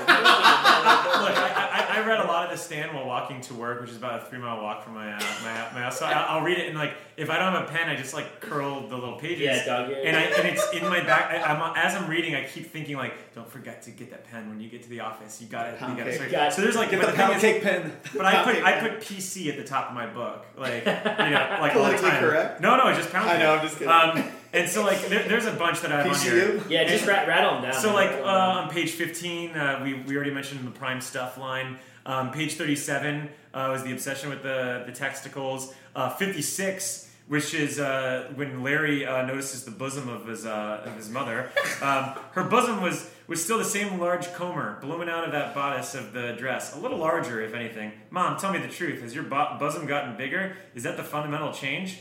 I, 1.37 1.87
I, 1.91 1.99
I 2.03 2.07
read 2.07 2.21
a 2.21 2.25
lot 2.27 2.45
of 2.45 2.51
The 2.51 2.57
Stand 2.57 2.95
while 2.95 3.07
walking 3.07 3.41
to 3.43 3.55
work, 3.55 3.81
which 3.81 3.91
is 3.91 3.97
about 3.97 4.23
a 4.23 4.27
three 4.27 4.39
mile 4.39 4.63
walk 4.63 4.85
from 4.85 4.95
my 4.95 5.13
uh, 5.13 5.19
my, 5.43 5.53
my 5.75 5.81
house. 5.81 5.99
So 5.99 6.07
I, 6.07 6.13
I'll 6.13 6.43
read 6.43 6.59
it 6.59 6.69
and 6.69 6.79
like 6.79 6.95
if 7.19 7.29
I 7.31 7.37
don't 7.39 7.53
have 7.53 7.69
a 7.69 7.73
pen, 7.73 7.89
I 7.89 7.97
just 7.97 8.15
like 8.15 8.41
curl 8.41 8.89
the 8.89 8.95
little 8.97 9.17
pages. 9.19 9.41
Yeah, 9.41 9.65
dog 9.67 9.91
ear. 9.91 10.03
And 10.05 10.17
I 10.17 10.21
and 10.23 10.49
it's 10.49 10.73
in 10.73 10.83
my 10.85 11.01
back. 11.01 11.31
I, 11.33 11.43
I'm, 11.53 11.77
as 11.77 11.95
I'm 11.95 12.09
reading, 12.09 12.35
I 12.37 12.45
keep 12.45 12.71
thinking 12.71 12.97
like, 12.97 13.35
don't 13.35 13.51
forget 13.51 13.83
to 13.83 13.91
get 13.91 14.11
that 14.11 14.25
pen 14.31 14.49
when 14.49 14.61
you 14.61 14.69
get 14.71 14.83
to 14.85 14.89
the 14.89 15.01
office. 15.01 15.41
You 15.43 15.49
got 15.49 15.67
it. 15.67 15.73
You 15.73 15.79
Pound 15.79 15.97
got 15.99 16.07
cake. 16.07 16.21
it. 16.21 16.31
Got- 16.31 16.53
So 16.55 16.63
there's 16.63 16.77
like 16.77 16.91
Get 16.91 17.01
but 17.01 17.07
the 17.07 17.13
thing 17.13 17.21
pound 17.27 17.37
is- 17.37 17.43
cake 17.43 17.63
pen. 17.63 17.93
But 18.17 18.25
I 18.27 18.45
put 18.45 18.63
I 18.63 18.81
put 18.81 19.01
PC 19.01 19.49
at 19.49 19.57
the 19.57 19.65
top 19.65 19.89
of 19.89 19.95
my 19.95 20.07
book, 20.07 20.47
like 20.57 20.85
you 20.87 20.91
know, 20.93 21.57
like 21.61 21.75
all 21.77 21.91
the 21.91 21.99
time. 21.99 22.21
correct? 22.21 22.61
No, 22.61 22.77
no, 22.77 22.95
just 22.95 23.11
pound 23.11 23.29
I 23.29 23.33
cake. 23.33 23.43
know, 23.43 23.55
I'm 23.57 23.63
just 23.67 23.79
kidding. 23.79 23.93
Um, 23.93 24.33
and 24.53 24.69
so 24.69 24.83
like 24.85 25.01
there, 25.09 25.29
there's 25.29 25.45
a 25.47 25.53
bunch 25.53 25.81
that 25.83 25.93
I 25.93 26.03
have 26.05 26.13
on 26.15 26.21
here. 26.23 26.63
Yeah, 26.69 26.85
just 26.85 27.05
rat, 27.07 27.27
rattle 27.29 27.55
them 27.61 27.71
down. 27.71 27.81
So 27.83 27.93
like 27.93 28.11
Rattle 28.11 28.27
uh, 28.29 28.31
'em 28.51 28.55
down. 28.57 28.65
on 28.69 28.71
page 28.71 28.93
15, 28.93 29.51
uh, 29.51 29.81
we, 29.85 29.95
we 29.95 30.15
already 30.17 30.31
mentioned 30.31 30.65
the 30.67 30.71
prime 30.71 31.01
stuff 31.01 31.37
line. 31.37 31.79
Um, 32.07 32.31
page 32.31 32.55
37 32.55 33.29
uh, 33.53 33.69
was 33.71 33.83
the 33.83 33.93
obsession 33.93 34.31
with 34.31 34.43
the 34.43 34.85
the 34.87 34.93
testicles. 34.93 35.75
Uh, 35.95 36.09
56, 36.11 37.08
which 37.29 37.55
is 37.55 37.79
uh, 37.79 38.31
when 38.35 38.63
Larry 38.63 39.07
uh, 39.07 39.25
notices 39.27 39.65
the 39.65 39.71
bosom 39.71 40.09
of 40.09 40.27
his 40.27 40.45
uh, 40.47 40.83
of 40.85 40.97
his 40.97 41.09
mother. 41.09 41.51
Um, 41.83 42.15
her 42.33 42.45
bosom 42.45 42.81
was 42.83 43.09
was 43.27 43.45
still 43.45 43.59
the 43.59 43.65
same 43.65 43.99
large 44.01 44.33
comber 44.33 44.79
blooming 44.81 45.09
out 45.09 45.25
of 45.25 45.33
that 45.33 45.55
bodice 45.55 45.95
of 45.95 46.13
the 46.13 46.33
dress, 46.39 46.75
a 46.75 46.79
little 46.81 46.99
larger 46.99 47.41
if 47.43 47.55
anything. 47.55 47.93
Mom, 48.11 48.39
tell 48.39 48.53
me 48.53 48.59
the 48.59 48.69
truth. 48.69 49.03
Has 49.03 49.15
your 49.15 49.25
bo- 49.25 49.57
bosom 49.59 49.87
gotten 49.87 50.17
bigger? 50.17 50.57
Is 50.75 50.83
that 50.85 50.97
the 50.97 51.05
fundamental 51.05 51.53
change? 51.53 51.99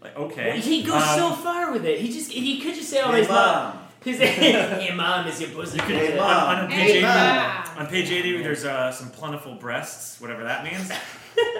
Like 0.00 0.16
okay. 0.18 0.48
Well, 0.50 0.60
he 0.60 0.82
goes 0.82 1.02
Um, 1.02 1.18
so 1.18 1.30
far 1.32 1.72
with 1.72 1.84
it. 1.86 2.00
He 2.00 2.12
just 2.12 2.30
he 2.32 2.60
could 2.60 2.74
just 2.74 2.90
say, 2.90 3.00
"Oh, 3.02 3.10
Hey, 3.12 3.20
his 3.20 3.28
mom." 3.28 3.36
Mom. 3.74 3.78
His 4.04 4.18
hey 4.20 4.94
mom 4.94 5.26
is 5.28 5.40
your 5.40 5.48
bosom. 5.50 5.78
You 5.80 5.86
could, 5.86 5.96
Hey, 5.96 6.18
on, 6.18 6.26
Mom. 6.26 6.58
on 6.64 6.70
page 6.70 6.92
Hey, 6.96 7.00
Mom. 7.00 7.63
On 7.76 7.86
page 7.86 8.10
80, 8.10 8.42
there's 8.42 8.64
uh, 8.64 8.90
some 8.92 9.10
plentiful 9.10 9.54
breasts, 9.56 10.20
whatever 10.20 10.44
that 10.44 10.64
means. 10.64 10.90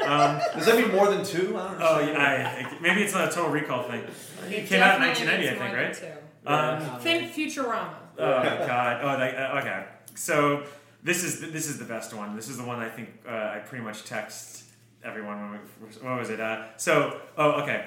Um, 0.05 0.39
Does 0.55 0.67
that 0.67 0.77
mean 0.77 0.93
more 0.93 1.09
than 1.11 1.25
two? 1.25 1.57
I 1.59 1.73
don't 1.73 1.83
oh, 1.83 1.99
yeah, 1.99 2.69
I, 2.71 2.81
maybe 2.81 3.03
it's 3.03 3.13
not 3.13 3.29
a 3.29 3.33
total 3.33 3.51
recall 3.51 3.83
thing. 3.83 4.03
It 4.03 4.53
It 4.53 4.67
came 4.69 4.81
out 4.83 5.03
in 5.03 5.03
definitely 5.03 5.27
1990, 5.27 5.33
I 5.33 5.37
needs 5.37 5.49
think, 5.49 5.59
more 5.59 5.83
right? 5.83 5.95
than 5.95 6.83
two. 6.85 6.95
Um, 6.95 7.01
Think 7.01 7.33
Futurama. 7.33 7.95
oh 8.19 8.67
god. 8.67 9.01
Oh, 9.03 9.19
like, 9.19 9.35
uh, 9.35 9.59
okay. 9.61 9.87
So 10.15 10.63
this 11.03 11.25
is 11.25 11.41
this 11.53 11.67
is 11.69 11.79
the 11.79 11.87
best 11.87 12.15
one. 12.15 12.37
This 12.37 12.49
is 12.49 12.57
the 12.59 12.63
one 12.65 12.79
I 12.79 12.89
think 12.89 13.09
uh, 13.27 13.31
I 13.57 13.63
pretty 13.67 13.83
much 13.83 14.05
text 14.05 14.65
everyone 15.03 15.41
when 15.41 15.51
we. 15.53 15.87
What 16.07 16.19
was 16.21 16.31
it? 16.31 16.39
Uh, 16.39 16.67
so 16.77 17.21
oh 17.37 17.63
okay. 17.63 17.87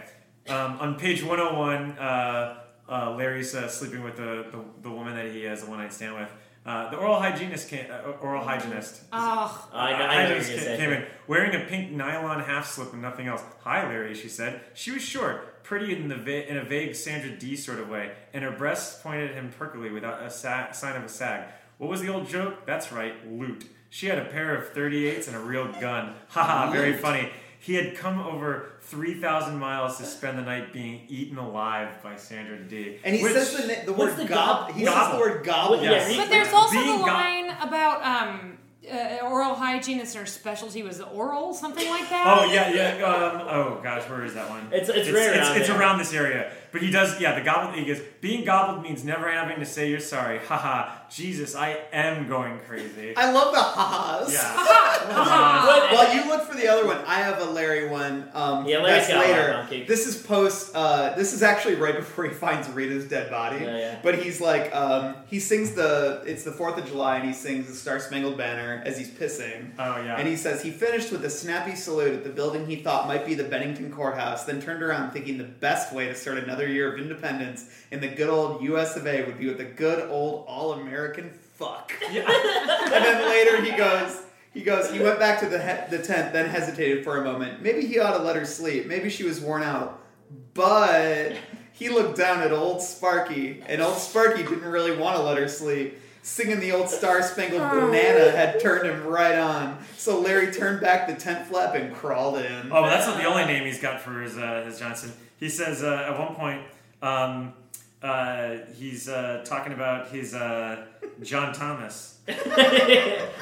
Um, 0.49 0.77
on 0.80 0.95
page 0.95 1.23
101, 1.23 1.97
uh, 1.99 2.64
uh, 2.89 3.15
Larry's 3.15 3.53
uh, 3.56 3.67
sleeping 3.67 4.03
with 4.03 4.17
the, 4.17 4.45
the 4.51 4.59
the 4.81 4.89
woman 4.91 5.15
that 5.15 5.31
he 5.31 5.43
has 5.43 5.64
a 5.64 5.69
one 5.69 5.80
night 5.80 5.93
stand 5.93 6.15
with. 6.15 6.31
Uh, 6.68 6.90
the 6.92 6.98
oral 6.98 7.18
hygienist 7.18 7.70
came, 7.70 7.86
uh, 7.90 8.12
oral 8.22 8.44
hygienist 8.44 9.02
Oh, 9.14 9.70
I 9.74 9.92
know, 9.98 10.06
I 10.06 10.16
Hygienist 10.16 10.50
you're 10.50 10.58
gonna 10.60 10.70
ca- 10.70 10.76
say. 10.76 10.78
came 10.78 10.92
in 10.92 11.06
wearing 11.26 11.56
a 11.56 11.66
pink 11.66 11.92
nylon 11.92 12.42
half 12.44 12.68
slip 12.70 12.92
and 12.92 13.02
nothing 13.02 13.28
else. 13.28 13.42
Hi, 13.64 13.88
Larry, 13.88 14.14
she 14.14 14.28
said. 14.28 14.60
She 14.74 14.92
was 14.92 15.02
short, 15.02 15.64
pretty 15.64 15.96
in 15.96 16.10
the 16.10 16.16
va- 16.18 16.50
in 16.50 16.58
a 16.58 16.64
vague 16.66 16.94
Sandra 16.94 17.30
Dee 17.32 17.56
sort 17.56 17.80
of 17.80 17.88
way, 17.88 18.12
and 18.34 18.44
her 18.44 18.52
breasts 18.52 19.02
pointed 19.02 19.30
at 19.30 19.36
him 19.38 19.50
perkily 19.58 19.90
without 19.92 20.22
a 20.22 20.30
sa- 20.30 20.72
sign 20.74 20.98
of 20.98 21.06
a 21.06 21.10
sag. 21.10 21.48
What 21.78 21.90
was 21.90 22.02
the 22.02 22.10
old 22.10 22.28
joke? 22.28 22.66
That's 22.66 22.92
right, 22.92 23.14
loot. 23.32 23.64
She 23.90 24.08
had 24.08 24.18
a 24.20 24.26
pair 24.26 24.54
of 24.54 24.74
38s 24.74 25.28
and 25.28 25.38
a 25.38 25.40
real 25.40 25.72
gun. 25.80 26.16
Haha, 26.28 26.70
very 26.72 26.98
funny. 26.98 27.30
He 27.60 27.74
had 27.76 27.95
come 27.98 28.19
over 28.22 28.74
3,000 28.82 29.58
miles 29.58 29.98
to 29.98 30.06
spend 30.06 30.38
the 30.38 30.42
night 30.44 30.72
being 30.72 31.02
eaten 31.10 31.38
alive 31.38 32.02
by 32.03 32.16
Sandra 32.16 32.58
Dee. 32.58 33.00
And 33.03 33.16
he 33.16 33.24
Which- 33.24 33.34
says 33.34 33.56
the, 33.56 33.68
na- 33.68 33.86
the 33.86 33.94
word 33.94 34.16
the 34.16 34.26
gob. 34.26 34.68
gob- 34.69 34.76
He 34.76 34.86
what 34.86 34.94
says 34.94 35.11
the 35.14 35.19
word 35.19 35.44
gobble. 35.45 35.76
Yeah, 35.84 35.92
Yes. 35.92 36.18
but 36.18 36.30
there's 36.30 36.53
also 36.53 36.74
Being 36.74 37.00
the 37.00 37.06
go- 37.06 37.11
line 37.11 37.50
about 37.61 38.03
um, 38.06 38.58
uh, 38.90 39.18
oral 39.27 39.53
hygienist 39.56 40.16
or 40.16 40.26
specialty 40.26 40.82
was 40.84 41.02
oral, 41.02 41.53
something 41.53 41.90
like 41.90 42.10
that. 42.10 42.24
Oh 42.26 42.45
yeah, 42.53 42.69
yeah. 42.69 43.03
Um, 43.06 43.42
oh 43.50 43.80
gosh, 43.84 44.08
where 44.10 44.24
is 44.24 44.34
that 44.36 44.50
one? 44.50 44.68
It's- 44.72 44.88
it's 44.90 45.10
right 45.10 45.30
it's, 45.36 45.38
around 45.50 45.58
it's 45.61 45.69
around 45.69 45.98
this 45.98 46.14
area. 46.14 46.52
But 46.72 46.82
he 46.82 46.92
does, 46.92 47.20
yeah. 47.22 47.38
The 47.38 47.46
gobbled. 47.46 47.76
He 47.76 47.86
goes, 47.86 48.00
being 48.22 48.44
gobbled 48.46 48.84
means 48.84 49.04
never 49.04 49.32
having 49.32 49.60
to 49.60 49.66
say 49.66 49.90
you're 49.90 50.00
sorry. 50.00 50.40
Haha. 50.40 50.94
Jesus, 51.10 51.56
I 51.56 51.78
am 51.94 52.28
going 52.28 52.60
crazy. 52.68 53.16
I 53.16 53.32
love 53.32 53.54
the 53.54 53.62
ha-has. 53.62 54.34
Yeah. 54.34 54.84
But- 55.08 55.94
While 55.94 56.14
you 56.14 56.28
look 56.30 56.44
for 56.50 56.56
the 56.58 56.68
other 56.68 56.86
one, 56.86 56.98
I 57.06 57.16
have 57.20 57.40
a 57.40 57.46
Larry 57.46 57.88
one. 57.88 58.30
Um, 58.34 58.66
Yeah, 58.68 58.80
Larry's 58.80 59.08
that's 59.08 59.14
got 59.14 59.16
a 59.16 59.20
lot 59.20 59.30
of 59.30 59.36
later. 59.46 59.54
pound 59.54 59.70
cake. 59.70 59.88
This 59.88 60.06
is 60.08 60.22
post. 60.22 60.72
Uh, 60.76 61.14
this 61.16 61.34
is 61.34 61.44
actually 61.44 61.76
right 61.76 61.96
before 61.96 62.26
he 62.26 62.34
finds 62.34 62.68
Rita's 62.70 63.06
dead 63.08 63.30
body. 63.30 63.64
Yeah, 63.64 63.78
yeah. 63.78 64.00
But 64.04 64.20
he's 64.20 64.42
like, 64.42 64.76
um, 64.76 65.16
he 65.28 65.40
sings 65.40 65.72
the. 65.74 66.24
It's 66.26 66.44
the 66.44 66.52
Fourth 66.52 66.78
of 66.78 66.86
July, 66.88 67.18
and 67.18 67.28
he 67.28 67.34
sings 67.34 67.68
the 67.68 67.74
Star 67.74 68.00
Spangled 68.00 68.38
Banner 68.38 68.82
as 68.86 68.98
he's 68.98 69.10
pissing. 69.10 69.72
Oh 69.80 69.98
yeah. 70.02 70.18
And 70.18 70.28
he 70.28 70.36
says 70.36 70.62
he 70.62 70.72
finished 70.72 71.12
with 71.12 71.24
a 71.24 71.30
snappy 71.30 71.76
salute 71.76 72.14
at 72.14 72.24
the 72.24 72.30
building 72.30 72.66
he 72.66 72.78
thought 72.78 73.08
might 73.08 73.26
be 73.26 73.34
the 73.36 73.44
Bennington 73.46 73.92
Courthouse, 73.92 74.44
then 74.46 74.62
turned 74.62 74.84
around 74.84 75.12
thinking 75.12 75.38
the 75.38 75.44
best 75.46 75.94
way 75.94 76.08
to 76.08 76.16
start 76.16 76.38
another 76.40 76.57
year 76.66 76.94
of 76.94 77.00
independence 77.00 77.69
in 77.92 78.00
the 78.00 78.08
good 78.08 78.30
old 78.30 78.61
U.S. 78.64 78.95
of 78.95 79.06
A. 79.06 79.26
would 79.26 79.38
be 79.38 79.48
with 79.48 79.60
a 79.60 79.66
good 79.66 80.10
old 80.10 80.45
all-American 80.48 81.30
fuck. 81.30 81.92
yeah. 82.11 82.22
and 82.30 83.03
then 83.03 83.30
later 83.30 83.61
he 83.61 83.72
goes, 83.76 84.22
he 84.53 84.61
goes, 84.61 84.90
he 84.92 85.00
went 85.00 85.19
back 85.19 85.40
to 85.42 85.48
the 85.48 85.60
he- 85.60 85.95
the 85.95 86.02
tent, 86.02 86.34
then 86.34 86.50
hesitated 86.50 87.03
for 87.03 87.18
a 87.18 87.24
moment. 87.24 87.61
Maybe 87.61 87.86
he 87.86 88.00
ought 88.00 88.18
to 88.18 88.24
let 88.24 88.36
her 88.36 88.45
sleep. 88.45 88.88
Maybe 88.88 89.10
she 89.10 89.24
was 89.24 89.40
worn 89.40 89.64
out, 89.64 90.02
but 90.53 91.34
he 91.74 91.90
looked 91.90 92.18
down 92.18 92.42
at 92.42 92.52
old 92.52 92.82
Sparky, 92.82 93.64
and 93.68 93.82
old 93.82 93.98
Sparky 93.98 94.44
didn't 94.44 94.66
really 94.66 94.95
want 94.95 95.16
to 95.18 95.22
let 95.22 95.38
her 95.38 95.48
sleep. 95.48 96.00
Singing 96.24 96.60
the 96.60 96.74
old 96.74 96.90
Star 96.90 97.24
Spangled 97.24 97.61
Banana 97.72 98.32
had 98.32 98.60
turned 98.60 98.86
him 98.86 99.06
right 99.06 99.38
on. 99.38 99.77
So 99.95 100.19
Larry 100.19 100.52
turned 100.52 100.82
back 100.82 101.08
the 101.08 101.14
tent 101.14 101.48
flap 101.48 101.74
and 101.74 101.94
crawled 101.94 102.40
in. 102.40 102.69
Oh, 102.69 102.86
that's 102.86 103.08
not 103.08 103.18
the 103.18 103.24
only 103.24 103.45
name 103.45 103.64
he's 103.64 103.80
got 103.80 104.02
for 104.02 104.22
his 104.22 104.38
uh, 104.38 104.64
his 104.66 104.77
Johnson. 104.77 105.14
He 105.40 105.49
says 105.49 105.83
uh, 105.83 106.07
at 106.09 106.19
one 106.19 106.35
point 106.35 106.61
um, 107.01 107.53
uh, 108.01 108.57
he's 108.77 109.09
uh, 109.09 109.43
talking 109.45 109.74
about 109.74 110.09
his 110.09 110.33
uh, 110.33 110.85
John 111.24 111.53
Thomas. 111.53 112.19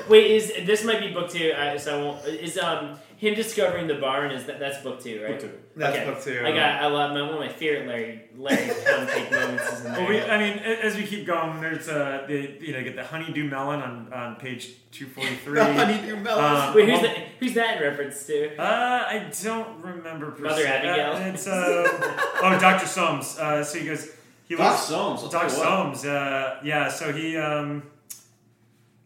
Wait, 0.10 0.32
is 0.32 0.54
this 0.66 0.84
might 0.84 1.00
be 1.00 1.12
book 1.12 1.30
two? 1.30 1.54
I, 1.58 1.78
so 1.78 2.00
I 2.00 2.04
won't. 2.04 2.26
Is 2.26 2.58
um 2.58 2.98
him 3.18 3.34
discovering 3.34 3.88
the 3.88 3.96
barn? 3.96 4.32
Is 4.32 4.46
that 4.46 4.60
that's 4.60 4.82
book 4.84 5.02
two, 5.02 5.22
right? 5.24 5.32
Book 5.32 5.42
two. 5.42 5.58
That's 5.76 5.96
okay. 5.98 6.06
book 6.06 6.22
two. 6.24 6.42
I 6.46 6.52
got. 6.52 6.82
I 6.82 6.88
love 6.88 7.12
my 7.14 7.22
one 7.22 7.34
of 7.34 7.40
my 7.40 7.50
favorite 7.50 7.88
Larry 7.88 8.22
Larry 8.38 8.68
pound 8.86 9.10
cake 9.10 9.32
moments 9.32 9.64
is 9.74 9.86
in 9.86 9.92
there. 9.94 10.02
Well, 10.02 10.10
we, 10.10 10.22
I 10.22 10.38
mean, 10.38 10.60
as 10.60 10.96
we 10.96 11.06
keep 11.06 11.26
going, 11.26 11.62
there's 11.62 11.88
uh, 11.88 12.26
the, 12.28 12.58
you 12.60 12.74
know, 12.74 12.84
get 12.84 12.96
the 12.96 13.04
honeydew 13.06 13.46
melon 13.50 13.82
on, 13.82 14.14
on 14.14 14.36
page 14.36 14.72
two 14.92 15.08
forty 15.08 15.36
three. 15.36 15.60
Honeydew 15.60 16.18
melon. 16.18 16.76
Wait, 16.76 16.90
who's 16.90 17.02
that? 17.02 17.18
Who's 17.40 17.54
that 17.54 17.78
in 17.78 17.84
reference 17.84 18.26
to? 18.28 18.58
Uh, 18.58 19.04
I 19.08 19.32
don't 19.44 19.82
remember. 19.82 20.32
per 20.32 20.44
Mother 20.44 20.64
se. 20.64 20.68
Abigail? 20.68 21.14
Uh, 21.14 21.34
it's 21.34 21.48
uh, 21.48 21.84
oh, 22.44 22.58
Doctor 22.60 22.88
Soames. 22.88 23.38
Uh, 23.38 23.64
so 23.64 23.80
he 23.80 23.86
goes. 23.86 24.10
He 24.48 24.56
Doc 24.56 24.72
looks- 24.74 24.84
Soames, 24.84 25.24
I'll 25.24 25.30
Doc 25.30 25.48
tell 25.48 25.52
you 25.52 25.58
what. 25.58 25.98
Soames. 25.98 26.06
Uh, 26.06 26.60
yeah. 26.64 26.88
So 26.90 27.12
he. 27.12 27.36
Um, 27.38 27.84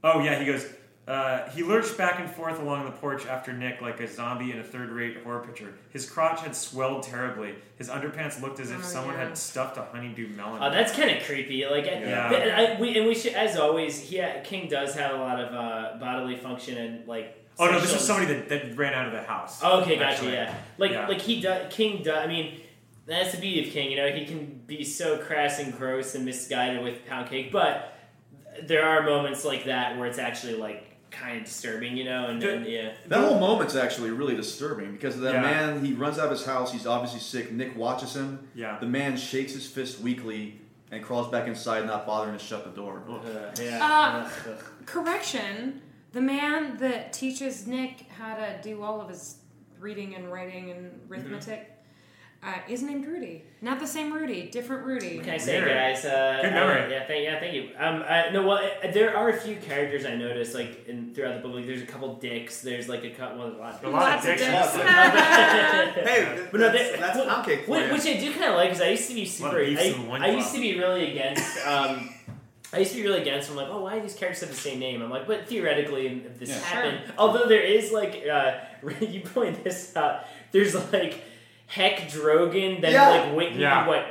oh 0.03 0.19
yeah, 0.21 0.39
he 0.39 0.45
goes. 0.45 0.65
Uh, 1.09 1.49
he 1.49 1.63
lurched 1.63 1.97
back 1.97 2.19
and 2.19 2.29
forth 2.29 2.59
along 2.59 2.85
the 2.85 2.91
porch 2.91 3.25
after 3.25 3.51
Nick 3.51 3.81
like 3.81 3.99
a 3.99 4.07
zombie 4.07 4.51
in 4.51 4.59
a 4.59 4.63
third-rate 4.63 5.17
horror 5.23 5.39
picture. 5.39 5.73
His 5.89 6.07
crotch 6.07 6.41
had 6.41 6.55
swelled 6.55 7.01
terribly. 7.01 7.55
His 7.77 7.89
underpants 7.89 8.39
looked 8.39 8.59
as 8.59 8.69
if 8.69 8.77
Oh, 8.79 8.83
someone 8.83 9.15
yeah. 9.15 9.29
had 9.29 9.37
stuffed 9.37 9.77
a 9.77 9.81
honeydew 9.85 10.27
melon. 10.35 10.61
Oh, 10.61 10.69
that's 10.69 10.91
kind 10.93 11.09
of 11.09 11.23
creepy. 11.23 11.65
Like, 11.65 11.85
Yeah. 11.87 12.29
but 12.29 12.41
I, 12.51 12.79
we 12.79 12.95
and 12.95 13.07
we 13.07 13.15
should, 13.15 13.33
as 13.33 13.57
always, 13.57 13.99
he 13.99 14.23
King 14.43 14.69
does 14.69 14.93
have 14.93 15.15
a 15.15 15.17
lot 15.17 15.39
of 15.39 15.51
uh, 15.51 15.97
bodily 15.99 16.35
function 16.37 16.77
and 16.77 17.07
like. 17.07 17.35
oh 17.57 17.65
no, 17.65 17.71
this 17.79 17.89
sexual- 17.89 17.97
was 17.97 18.05
somebody 18.07 18.33
that, 18.33 18.49
that 18.49 18.77
ran 18.77 18.93
out 18.93 19.07
of 19.07 19.13
the 19.13 19.23
house. 19.23 19.61
Oh, 19.63 19.81
okay, 19.81 19.97
gotcha. 19.97 20.25
Yeah, 20.29 20.53
like 20.77 20.91
Yeah. 20.91 21.07
like 21.07 21.21
he 21.21 21.41
does. 21.41 21.73
King 21.73 22.03
does. 22.03 22.17
I 22.23 22.27
mean, 22.27 22.61
that's 23.07 23.31
the 23.33 23.41
beauty 23.41 23.67
of 23.67 23.73
King. 23.73 23.89
You 23.89 23.97
know, 23.97 24.09
he 24.11 24.25
can 24.27 24.61
be 24.67 24.83
so 24.83 25.17
crass 25.17 25.57
and 25.57 25.75
gross 25.75 26.13
and 26.13 26.23
misguided 26.23 26.83
with 26.83 27.03
pound 27.07 27.31
cake, 27.31 27.51
but 27.51 27.95
there 28.61 28.85
are 28.87 29.01
moments 29.01 29.43
like 29.43 29.65
that 29.65 29.97
where 29.97 30.07
it's 30.07 30.19
actually 30.19 30.53
like 30.55 30.85
kind 31.11 31.37
of 31.39 31.45
disturbing. 31.45 31.97
You 31.97 32.05
know, 32.05 32.27
and, 32.27 32.43
and 32.43 32.65
yeah. 32.65 32.93
That 33.07 33.19
whole 33.27 33.39
moment's 33.39 33.75
actually 33.75 34.11
really 34.11 34.35
disturbing 34.35 34.91
because 34.91 35.19
that 35.19 35.33
Yeah. 35.33 35.41
man, 35.41 35.83
he 35.85 35.93
runs 35.93 36.17
out 36.19 36.25
of 36.25 36.31
his 36.31 36.45
house, 36.45 36.71
he's 36.71 36.85
obviously 36.87 37.19
sick. 37.19 37.51
Nick 37.51 37.75
watches 37.77 38.15
him. 38.15 38.47
Yeah. 38.55 38.77
The 38.79 38.85
man 38.87 39.17
shakes 39.17 39.53
his 39.53 39.67
fist 39.67 39.99
weakly 40.01 40.59
and 40.91 41.03
crawls 41.03 41.27
back 41.29 41.47
inside, 41.47 41.85
not 41.85 42.05
bothering 42.07 42.37
to 42.37 42.43
shut 42.43 42.63
the 42.63 42.71
door. 42.71 43.03
Ugh. 43.09 43.21
Uh, 43.59 43.59
Uh, 43.81 44.29
correction: 44.85 45.81
the 46.11 46.21
man 46.21 46.77
that 46.77 47.13
teaches 47.13 47.67
Nick 47.67 48.09
how 48.17 48.35
to 48.35 48.59
do 48.63 48.81
all 48.83 48.99
of 49.01 49.09
his 49.09 49.37
reading 49.79 50.15
and 50.15 50.31
writing 50.31 50.71
and 50.71 50.99
arithmetic. 51.09 51.75
Uh, 52.41 52.53
is 52.69 52.81
named 52.81 53.05
Rudy. 53.05 53.43
Not 53.61 53.79
the 53.79 53.87
same 53.87 54.13
Rudy, 54.13 54.49
different 54.49 54.85
Rudy. 54.85 55.17
What 55.17 55.25
can 55.25 55.33
I 55.33 55.37
say, 55.37 55.61
Weird. 55.61 55.73
guys? 55.75 56.05
Uh, 56.05 56.39
Good 56.41 56.53
memory. 56.53 56.83
uh, 56.83 56.87
yeah, 56.87 57.05
thank, 57.07 57.23
yeah, 57.25 57.39
thank 57.39 57.53
you. 57.53 57.69
Um, 57.77 58.03
I, 58.07 58.29
no, 58.29 58.47
well, 58.47 58.57
uh, 58.57 58.91
there 58.91 59.15
are 59.17 59.29
a 59.29 59.37
few 59.37 59.57
characters 59.57 60.05
I 60.05 60.15
noticed, 60.15 60.55
like 60.55 60.87
in, 60.87 61.13
throughout 61.13 61.35
the 61.35 61.41
book. 61.45 61.55
Like, 61.57 61.67
there's 61.67 61.81
a 61.81 61.85
couple 61.85 62.13
dicks. 62.15 62.61
There's 62.61 62.87
like 62.87 63.03
a 63.03 63.09
couple, 63.09 63.39
well, 63.39 63.47
a 63.49 63.57
lot. 63.57 63.83
A 63.83 63.89
lot 63.89 64.17
of 64.19 64.23
dicks. 64.23 64.41
Hey, 64.41 66.47
But 66.51 66.59
no, 66.61 66.71
that's, 66.71 66.91
they- 66.91 66.97
that's 66.99 67.17
what- 67.17 67.27
pound 67.27 67.45
for 67.45 67.55
Which, 67.71 67.91
which 67.91 68.05
I 68.05 68.17
do 68.19 68.31
kind 68.31 68.45
of 68.45 68.55
like 68.55 68.69
because 68.69 68.81
I 68.81 68.89
used 68.89 69.09
to 69.09 69.15
be 69.15 69.25
super. 69.25 69.63
beefs 69.63 69.81
I, 69.81 70.25
I 70.25 70.31
used 70.31 70.53
to 70.55 70.61
be 70.61 70.77
really 70.79 71.11
against. 71.11 71.65
Um, 71.67 72.09
I 72.71 72.79
used 72.79 72.91
to 72.91 72.97
be 72.97 73.03
really 73.07 73.21
against. 73.21 73.49
I'm 73.49 73.55
like, 73.55 73.67
oh, 73.69 73.81
why 73.81 73.95
do 73.95 74.01
these 74.01 74.13
characters 74.13 74.41
have 74.41 74.49
the 74.49 74.55
same 74.55 74.79
name? 74.79 75.01
I'm 75.01 75.09
like, 75.09 75.25
but 75.27 75.47
theoretically, 75.47 76.07
if 76.25 76.39
this 76.39 76.49
Yeah. 76.49 76.59
happened, 76.59 76.99
although 77.17 77.47
there 77.47 77.61
is 77.63 77.91
like, 77.91 78.23
uh, 78.31 78.59
you 79.01 79.21
point 79.21 79.63
this 79.63 79.95
out. 79.97 80.25
There's 80.51 80.73
like. 80.93 81.23
Heck 81.69 82.09
Drogan, 82.09 82.81
then 82.81 82.91
Yeah. 82.93 83.09
like 83.09 83.35
Whitney, 83.35 83.61
Yeah. 83.61 83.87
what 83.87 84.03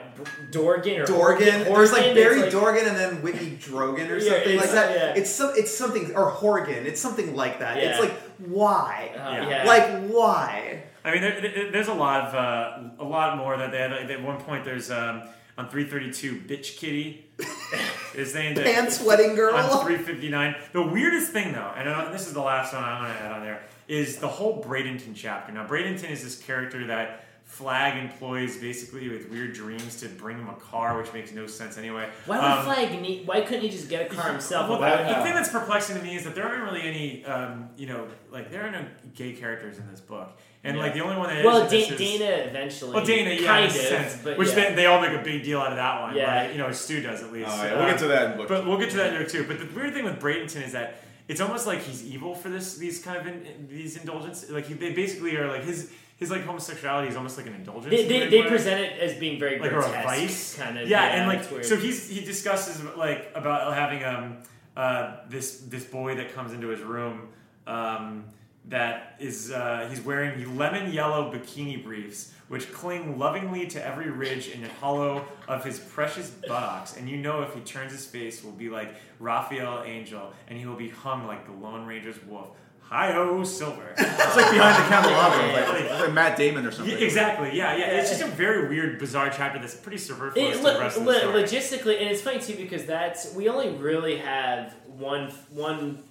Dorgan 0.53 1.01
or 1.01 1.07
Dorgan. 1.07 1.51
Horgan? 1.65 1.75
There's 1.75 1.93
like 1.93 2.05
It's 2.07 2.15
Barry 2.15 2.43
like- 2.43 2.51
Dorgan 2.53 2.87
and 2.87 2.97
then 2.97 3.20
Whitney 3.20 3.59
Drogan 3.61 4.09
or 4.09 4.17
Yeah, 4.19 4.33
something 4.33 4.57
like 4.57 4.70
that. 4.70 4.97
yeah. 4.97 5.15
It's 5.20 5.28
some, 5.31 5.53
it's 5.57 5.77
something 5.77 6.15
or 6.15 6.31
Horgan. 6.31 6.87
It's 6.87 7.01
something 7.01 7.35
like 7.35 7.59
that. 7.59 7.77
It's 7.78 7.97
Yeah. 7.99 8.01
like 8.05 8.15
why? 8.39 9.11
Uh, 9.15 9.19
Yeah. 9.33 9.49
yeah. 9.49 9.65
Like 9.65 10.07
why? 10.09 10.83
I 11.05 11.11
mean, 11.11 11.20
there, 11.23 11.41
there- 11.41 11.70
there's 11.73 11.89
a 11.89 11.95
lot 11.95 12.27
of 12.28 12.35
uh, 12.37 12.78
a 13.01 13.05
lot 13.05 13.37
more 13.37 13.57
that 13.57 13.73
they 13.73 13.78
had. 13.78 13.93
At 13.93 14.23
one 14.23 14.37
point, 14.39 14.65
there's 14.65 14.91
um, 14.93 15.23
on 15.57 15.69
332, 15.69 16.35
bitch 16.37 16.78
kitty 16.78 17.27
is 18.15 18.35
named 18.37 18.57
Pants 18.57 19.01
sweating 19.01 19.35
girl. 19.35 19.57
on 19.57 19.85
359. 19.85 20.55
The 20.73 20.83
weirdest 20.83 21.33
thing, 21.33 21.53
though, 21.55 21.73
and 21.77 21.89
I- 21.91 22.12
this 22.12 22.28
is 22.28 22.35
the 22.35 22.41
last 22.43 22.73
one 22.73 22.85
I 22.85 23.01
want 23.01 23.19
to 23.19 23.25
add 23.25 23.33
on 23.33 23.43
there, 23.45 23.62
is 23.89 24.19
the 24.19 24.28
whole 24.28 24.62
Bradenton 24.62 25.15
chapter. 25.17 25.53
Now, 25.53 25.67
Bradenton 25.67 26.11
is 26.11 26.23
this 26.23 26.37
character 26.41 26.87
that 26.87 27.25
Flagg 27.49 27.97
employs 27.97 28.59
basically 28.59 29.09
with 29.09 29.31
weird 29.31 29.55
dreams 29.55 29.97
to 30.01 30.07
bring 30.10 30.36
him 30.36 30.51
a 30.51 30.55
car, 30.57 30.99
which 31.01 31.10
makes 31.15 31.33
no 31.33 31.47
sense 31.47 31.78
anyway. 31.78 32.07
Why 32.27 32.36
would 32.36 32.44
Um, 32.44 32.65
Flagg 32.67 33.01
need? 33.01 33.27
Why 33.27 33.41
couldn't 33.41 33.62
he 33.62 33.70
just 33.70 33.89
get 33.89 34.12
a 34.12 34.15
car 34.15 34.31
himself? 34.31 34.68
well, 34.68 34.78
Why 34.78 34.99
the, 34.99 35.09
he- 35.09 35.15
the 35.15 35.23
thing 35.23 35.35
that's 35.35 35.49
perplexing 35.49 35.97
to 35.97 36.02
me 36.02 36.15
is 36.15 36.25
that 36.25 36.35
there 36.35 36.47
aren't 36.47 36.62
really 36.65 36.83
any, 36.83 37.25
um, 37.25 37.70
you 37.78 37.86
know, 37.86 38.07
like 38.31 38.51
there 38.51 38.67
are 38.67 38.70
no 38.70 38.85
gay 39.15 39.33
characters 39.33 39.78
in 39.78 39.91
this 39.91 39.99
book, 40.01 40.39
and 40.62 40.77
like 40.78 40.93
the 40.93 41.01
only 41.01 41.17
one 41.17 41.31
that 41.31 41.39
is 41.39 41.44
well, 41.47 41.62
in 41.62 41.70
Da- 41.70 41.78
is- 41.89 41.99
Dana 41.99 42.25
eventually. 42.51 42.93
well, 42.94 43.05
Dana, 43.07 43.31
yeah, 43.31 43.47
kind 43.47 43.65
in 43.65 43.70
a 43.70 43.75
of, 43.75 43.86
sense, 43.86 44.18
but 44.23 44.36
which 44.36 44.49
yeah. 44.51 44.55
they, 44.68 44.75
they 44.75 44.86
all 44.86 45.01
make 45.01 45.18
a 45.18 45.23
big 45.25 45.43
deal 45.43 45.59
out 45.59 45.70
of 45.70 45.77
that 45.77 46.02
one. 46.02 46.15
Yeah. 46.17 46.43
right? 46.43 46.52
you 46.52 46.59
know, 46.59 46.70
Stu 46.70 47.01
does 47.01 47.23
at 47.23 47.33
least. 47.33 47.49
Oh, 47.51 47.65
yeah, 47.65 47.78
we'll 47.78 47.86
get 47.89 47.99
to 48.01 48.09
that 48.09 48.31
in 48.33 48.36
book 48.36 48.49
But 48.49 48.60
two. 48.62 48.68
we'll 48.68 48.78
get 48.78 48.91
to 48.91 48.97
that 48.99 49.15
in 49.15 49.23
book 49.23 49.28
too. 49.33 49.44
But 49.49 49.59
the 49.59 49.67
weird 49.75 49.94
thing 49.94 50.05
with 50.05 50.20
Bradenton 50.20 50.62
is 50.67 50.73
that 50.73 51.02
it's 51.28 51.41
almost 51.41 51.67
like 51.67 51.81
he's 51.81 52.05
evil 52.05 52.35
for 52.35 52.51
this 52.51 52.77
these 52.77 53.02
kind 53.02 53.17
of 53.17 53.27
in, 53.27 53.67
these 53.70 53.97
indulgences. 53.97 54.51
Like 54.51 54.67
he, 54.67 54.75
they 54.75 54.93
basically 54.93 55.35
are 55.39 55.49
like 55.49 55.65
his 55.65 55.91
his 56.18 56.30
like 56.32 56.44
homosexuality 56.44 57.08
is 57.08 57.16
almost 57.16 57.38
like 57.38 57.47
an 57.47 57.55
indulgence. 57.55 57.90
They, 57.90 58.06
they, 58.06 58.28
they 58.28 58.42
present 58.42 58.80
it 58.80 58.98
as 58.98 59.16
being 59.18 59.38
very 59.38 59.58
like 59.58 59.72
or 59.72 59.78
a 59.78 59.82
vice 59.82 60.56
kind 60.56 60.76
of. 60.76 60.88
yeah, 60.88 61.05
and 61.05 61.28
like 61.28 61.50
weird. 61.50 61.64
so 61.64 61.76
he's 61.76 62.08
he 62.08 62.24
discusses 62.24 62.82
like 62.97 63.30
about 63.34 63.72
having 63.74 64.05
um 64.05 64.38
uh 64.76 65.18
this 65.28 65.60
this 65.60 65.84
boy 65.84 66.16
that 66.16 66.34
comes 66.34 66.52
into 66.52 66.68
his 66.68 66.80
room 66.80 67.28
um 67.66 68.24
that 68.66 69.16
is 69.18 69.50
uh, 69.50 69.86
he's 69.88 70.00
wearing 70.02 70.56
lemon 70.58 70.92
yellow 70.92 71.32
bikini 71.32 71.82
briefs 71.82 72.32
which 72.48 72.70
cling 72.72 73.18
lovingly 73.18 73.66
to 73.66 73.84
every 73.84 74.10
ridge 74.10 74.48
and 74.48 74.64
hollow 74.72 75.24
of 75.47 75.64
his 75.64 75.78
precious 75.78 76.30
buttocks 76.47 76.97
and 76.97 77.08
you 77.08 77.16
know 77.16 77.42
if 77.42 77.55
he 77.55 77.60
turns 77.60 77.92
his 77.92 78.05
face 78.05 78.42
will 78.44 78.52
be 78.52 78.68
like 78.68 78.94
Raphael 79.20 79.84
Angel 79.84 80.32
and 80.48 80.58
he 80.58 80.66
will 80.66 80.76
be 80.76 80.88
hung 80.88 81.26
like 81.26 81.47
the 81.47 81.52
Lone 81.52 81.86
Ranger's 81.86 82.22
wolf 82.24 82.50
hi-ho 82.89 83.44
silver 83.44 83.94
It's 83.99 84.36
like 84.36 84.50
behind 84.50 84.83
the 84.83 84.89
candelabra, 84.89 85.47
Yeah. 85.47 85.70
like, 85.91 86.00
like 86.00 86.12
Matt 86.12 86.36
Damon 86.36 86.65
or 86.67 86.70
something. 86.70 86.92
Yeah, 86.97 87.05
exactly. 87.05 87.50
Yeah, 87.57 87.76
yeah. 87.76 87.86
It's 87.99 88.08
just 88.10 88.23
a 88.23 88.26
very 88.26 88.68
weird, 88.68 88.99
bizarre 88.99 89.31
chapter 89.31 89.58
that's 89.58 89.75
pretty 89.75 89.99
superfluous 89.99 90.57
It, 90.57 90.58
to 90.58 90.65
lo- 90.65 90.75
the 90.75 90.81
rest 90.81 90.97
of 90.99 91.05
the 91.05 91.18
story. 91.18 91.42
logistically, 91.42 92.00
and 92.00 92.08
it's 92.10 92.23
funny 92.23 92.41
too 92.41 92.55
because 92.57 92.84
that's 92.86 93.34
we 93.34 93.49
only 93.49 93.70
really 93.70 94.17
have 94.18 94.75
one 94.97 95.31
one 95.50 96.02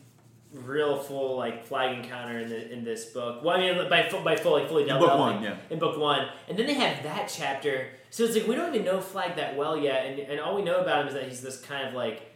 real 0.54 0.98
full 0.98 1.36
like 1.38 1.66
Flagg 1.66 1.98
encounter 1.98 2.38
in 2.40 2.50
the 2.50 2.72
in 2.72 2.84
this 2.84 3.06
book. 3.08 3.44
Well, 3.44 3.58
I 3.58 3.60
mean 3.60 3.90
by 3.90 4.10
by 4.24 4.36
full 4.38 4.52
like 4.54 4.68
fully 4.70 4.84
In 4.84 4.88
dealt 4.90 5.02
book 5.02 5.12
out, 5.12 5.20
one, 5.20 5.36
like, 5.38 5.44
yeah. 5.46 5.56
in 5.70 5.80
book 5.80 5.98
one, 5.98 6.28
and 6.48 6.58
then 6.58 6.66
they 6.68 6.74
have 6.76 7.04
that 7.04 7.32
chapter. 7.34 7.88
So 8.10 8.24
it's 8.24 8.36
like 8.36 8.48
we 8.48 8.56
don't 8.56 8.74
even 8.74 8.86
know 8.86 9.02
Flagg 9.02 9.36
that 9.36 9.58
well 9.58 9.78
yet, 9.78 10.06
and 10.06 10.20
and 10.20 10.40
all 10.40 10.56
we 10.56 10.62
know 10.64 10.80
about 10.80 11.02
him 11.02 11.08
is 11.10 11.14
that 11.16 11.24
he's 11.26 11.42
this 11.42 11.60
kind 11.62 11.88
of 11.88 11.94
like 11.94 12.34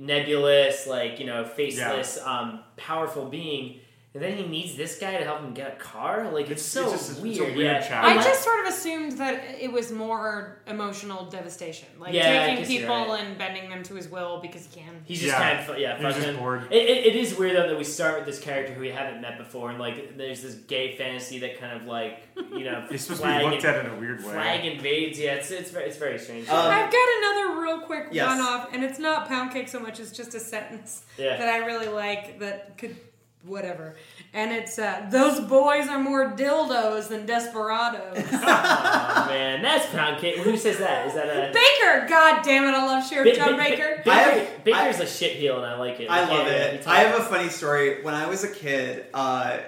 nebulous, 0.00 0.86
like 0.86 1.20
you 1.20 1.26
know, 1.26 1.44
faceless, 1.44 2.18
um, 2.24 2.60
powerful 2.76 3.26
being. 3.26 3.80
And 4.12 4.20
then 4.20 4.36
he 4.36 4.44
needs 4.44 4.76
this 4.76 4.98
guy 4.98 5.16
to 5.18 5.24
help 5.24 5.38
him 5.40 5.54
get 5.54 5.72
a 5.72 5.76
car. 5.76 6.32
Like 6.32 6.50
it's, 6.50 6.62
It's- 6.62 6.64
so 6.66 6.92
it's 6.92 7.06
just- 7.06 7.10
it's 7.10 7.18
a 7.20 7.22
weird. 7.44 7.56
weird 7.56 7.82
yeah. 7.84 8.04
I 8.04 8.14
just 8.16 8.42
sort 8.42 8.58
of 8.58 8.66
assumed 8.66 9.12
that 9.18 9.40
it 9.60 9.70
was 9.70 9.92
more 9.92 10.60
emotional 10.66 11.26
devastation, 11.26 11.86
like 12.00 12.12
Yeah, 12.12 12.44
taking 12.46 12.66
people 12.66 12.88
right. 12.96 13.20
and 13.24 13.38
bending 13.38 13.70
them 13.70 13.84
to 13.84 13.94
his 13.94 14.08
will 14.08 14.40
because 14.40 14.66
he 14.66 14.80
can. 14.80 15.02
He's 15.04 15.20
just 15.20 15.32
Yeah. 15.32 15.38
kind 15.58 15.70
of 15.70 15.78
yeah, 15.78 15.96
He 15.96 16.04
was 16.04 16.14
fucking- 16.16 16.28
just 16.30 16.40
bored. 16.40 16.62
It, 16.72 16.82
it, 16.90 17.06
it 17.06 17.14
is 17.16 17.36
weird 17.38 17.54
though 17.56 17.68
that 17.68 17.78
we 17.78 17.84
start 17.84 18.16
with 18.16 18.26
this 18.26 18.40
character 18.40 18.72
who 18.74 18.80
we 18.80 18.88
haven't 18.88 19.20
met 19.20 19.38
before, 19.38 19.70
and 19.70 19.78
like 19.78 20.16
there's 20.16 20.42
this 20.42 20.54
gay 20.54 20.96
fantasy 20.96 21.38
that 21.38 21.60
kind 21.60 21.80
of 21.80 21.86
like 21.86 22.18
you 22.52 22.64
know 22.64 22.84
It's 22.90 23.04
supposed 23.04 23.22
to 23.22 23.28
be 23.38 23.44
looked 23.44 23.64
and- 23.64 23.76
at 23.76 23.84
in 23.86 23.92
a 23.92 23.96
weird 24.00 24.24
way. 24.24 24.32
Flagg 24.32 24.64
invades. 24.64 25.20
Yeah, 25.20 25.34
it's 25.34 25.52
it's 25.52 25.70
very, 25.70 25.84
it's 25.86 25.98
very 25.98 26.18
strange. 26.18 26.48
Um, 26.48 26.56
I've 26.56 26.90
got 26.90 27.08
another 27.18 27.60
real 27.62 27.78
quick 27.82 28.08
Yes. 28.10 28.26
one 28.26 28.40
off, 28.40 28.70
and 28.74 28.82
it's 28.82 28.98
not 28.98 29.28
pound 29.28 29.52
cake 29.52 29.68
so 29.68 29.78
much 29.78 30.00
as 30.00 30.10
just 30.10 30.34
a 30.34 30.40
sentence 30.40 31.04
Yeah. 31.16 31.36
that 31.36 31.48
I 31.48 31.58
really 31.58 31.86
like 31.86 32.40
that 32.40 32.76
could 32.76 32.96
whatever. 33.44 33.96
And 34.32 34.52
it's 34.52 34.78
uh, 34.78 35.06
those 35.10 35.40
boys 35.40 35.88
are 35.88 35.98
more 35.98 36.32
dildos 36.32 37.08
than 37.08 37.26
desperados. 37.26 38.18
oh 38.32 39.24
man, 39.28 39.62
that's 39.62 39.86
pound 39.90 40.20
cake. 40.20 40.36
Who 40.38 40.56
says 40.56 40.78
that? 40.78 41.06
Is 41.08 41.14
that 41.14 41.26
a 41.26 41.52
Baker, 41.52 42.06
god 42.08 42.42
damn 42.44 42.64
it, 42.64 42.76
I 42.76 42.86
love 42.86 43.06
Sheriff 43.08 43.34
Ba- 43.34 43.36
John 43.36 43.56
Ba- 43.56 43.62
Baker. 43.62 44.02
Ba- 44.04 44.10
I 44.10 44.24
Baker, 44.24 44.44
have- 44.50 44.64
Baker's 44.64 45.00
a 45.00 45.06
shit 45.06 45.32
heel, 45.36 45.56
and 45.56 45.66
I 45.66 45.78
like 45.78 46.00
it. 46.00 46.10
I 46.10 46.28
love 46.28 46.46
it. 46.46 46.86
I 46.86 47.00
have 47.00 47.20
a 47.20 47.24
funny 47.24 47.48
story. 47.48 48.02
When 48.02 48.14
I 48.14 48.26
was 48.26 48.44
a 48.44 48.48
kid, 48.50 49.06
uh, 49.14 49.58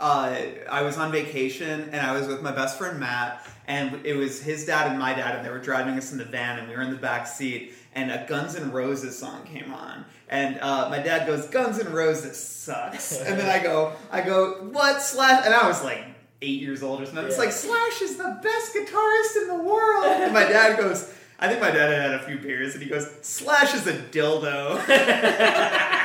uh, 0.00 0.36
I 0.70 0.82
was 0.82 0.96
on 0.96 1.10
vacation 1.10 1.90
and 1.92 1.96
I 1.96 2.12
was 2.12 2.28
with 2.28 2.40
my 2.40 2.52
best 2.52 2.78
friend 2.78 3.00
Matt, 3.00 3.44
and 3.66 4.04
it 4.06 4.14
was 4.14 4.40
his 4.40 4.64
dad 4.64 4.88
and 4.90 4.98
my 4.98 5.12
dad, 5.12 5.36
and 5.36 5.44
they 5.46 5.50
were 5.50 5.58
driving 5.58 5.94
us 5.94 6.12
in 6.12 6.18
the 6.18 6.24
van, 6.24 6.58
and 6.58 6.68
we 6.68 6.74
were 6.76 6.82
in 6.82 6.90
the 6.90 6.96
back 6.96 7.26
seat, 7.26 7.72
and 7.98 8.10
a 8.12 8.24
Guns 8.28 8.54
N' 8.54 8.70
Roses 8.70 9.18
song 9.18 9.44
came 9.44 9.72
on, 9.72 10.04
and 10.28 10.58
uh, 10.60 10.88
my 10.88 11.00
dad 11.00 11.26
goes, 11.26 11.46
"Guns 11.46 11.80
N' 11.80 11.92
Roses 11.92 12.38
sucks," 12.38 13.20
and 13.20 13.38
then 13.38 13.50
I 13.50 13.62
go, 13.62 13.92
"I 14.10 14.20
go 14.20 14.68
what 14.70 15.02
Slash?" 15.02 15.44
And 15.44 15.54
I 15.54 15.66
was 15.66 15.82
like. 15.82 16.04
Eight 16.40 16.60
years 16.60 16.84
old 16.84 17.02
or 17.02 17.06
something. 17.06 17.24
It's 17.24 17.36
like 17.36 17.50
Slash 17.50 18.00
is 18.00 18.16
the 18.16 18.38
best 18.40 18.72
guitarist 18.72 19.42
in 19.42 19.48
the 19.48 19.60
world. 19.60 20.04
And 20.06 20.32
my 20.32 20.44
dad 20.44 20.78
goes, 20.78 21.12
I 21.40 21.48
think 21.48 21.60
my 21.60 21.72
dad 21.72 21.90
had 21.90 22.12
had 22.12 22.20
a 22.20 22.22
few 22.22 22.38
beers, 22.38 22.74
and 22.74 22.82
he 22.84 22.88
goes, 22.88 23.10
Slash 23.22 23.74
is 23.74 23.88
a 23.88 23.94
dildo. 23.94 24.78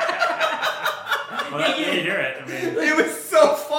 Well, 1.50 1.58
that, 1.58 1.78
you 1.78 1.84
hear 1.84 2.18
it. 2.18 2.42
I 2.42 2.46
mean, 2.46 2.76
it 2.76 2.96
was 2.96 3.14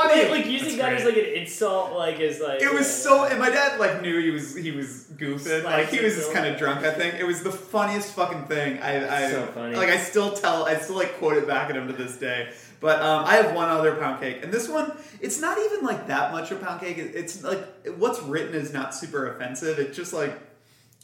funny. 0.04 0.22
like, 0.24 0.32
like 0.32 0.46
using 0.46 0.78
that 0.78 0.94
as 0.94 1.06
like 1.06 1.18
an 1.18 1.26
insult, 1.26 1.94
like 1.94 2.20
is 2.20 2.40
like 2.40 2.62
It 2.62 2.74
was 2.74 2.88
uh, 2.88 2.90
so, 2.90 3.26
and 3.26 3.40
my 3.40 3.50
dad 3.50 3.80
like 3.80 4.02
knew 4.02 4.20
he 4.22 4.30
was 4.30 4.56
he 4.56 4.72
was 4.72 5.08
goofing, 5.16 5.64
like 5.64 5.90
he 5.90 6.02
was 6.02 6.16
just 6.16 6.34
kind 6.34 6.46
of 6.46 6.58
drunk. 6.58 6.86
I 6.86 6.92
think 6.92 7.16
it 7.16 7.26
was 7.26 7.44
the 7.44 7.52
funniest 7.52 8.14
fucking 8.14 8.44
thing. 8.46 8.80
I, 8.80 9.28
I 9.28 9.32
So 9.32 9.46
funny. 9.48 9.76
like 9.76 9.90
I 9.90 9.98
still 9.98 10.32
tell, 10.34 10.66
I 10.66 10.76
still 10.78 10.96
like 10.96 11.18
quote 11.18 11.38
it 11.38 11.48
back 11.48 11.70
at 11.70 11.76
him 11.76 11.88
to 11.88 11.94
this 11.94 12.18
day. 12.18 12.52
But 12.80 13.02
um, 13.02 13.26
I 13.26 13.36
have 13.38 13.56
one 13.56 13.70
other 13.70 13.96
pound 13.96 14.22
cake, 14.22 14.44
and 14.44 14.52
this 14.54 14.68
one 14.70 14.92
it's 15.22 15.40
not 15.40 15.58
even 15.58 15.86
like 15.86 16.08
that 16.08 16.32
much 16.32 16.52
of 16.52 16.62
pound 16.62 16.82
cake. 16.82 16.98
It's 16.98 17.44
like 17.44 17.64
what's 17.98 18.22
written 18.22 18.56
is 18.56 18.74
not 18.74 18.94
super 18.94 19.34
offensive. 19.34 19.80
It's 19.80 19.96
just 19.96 20.14
like 20.14 20.38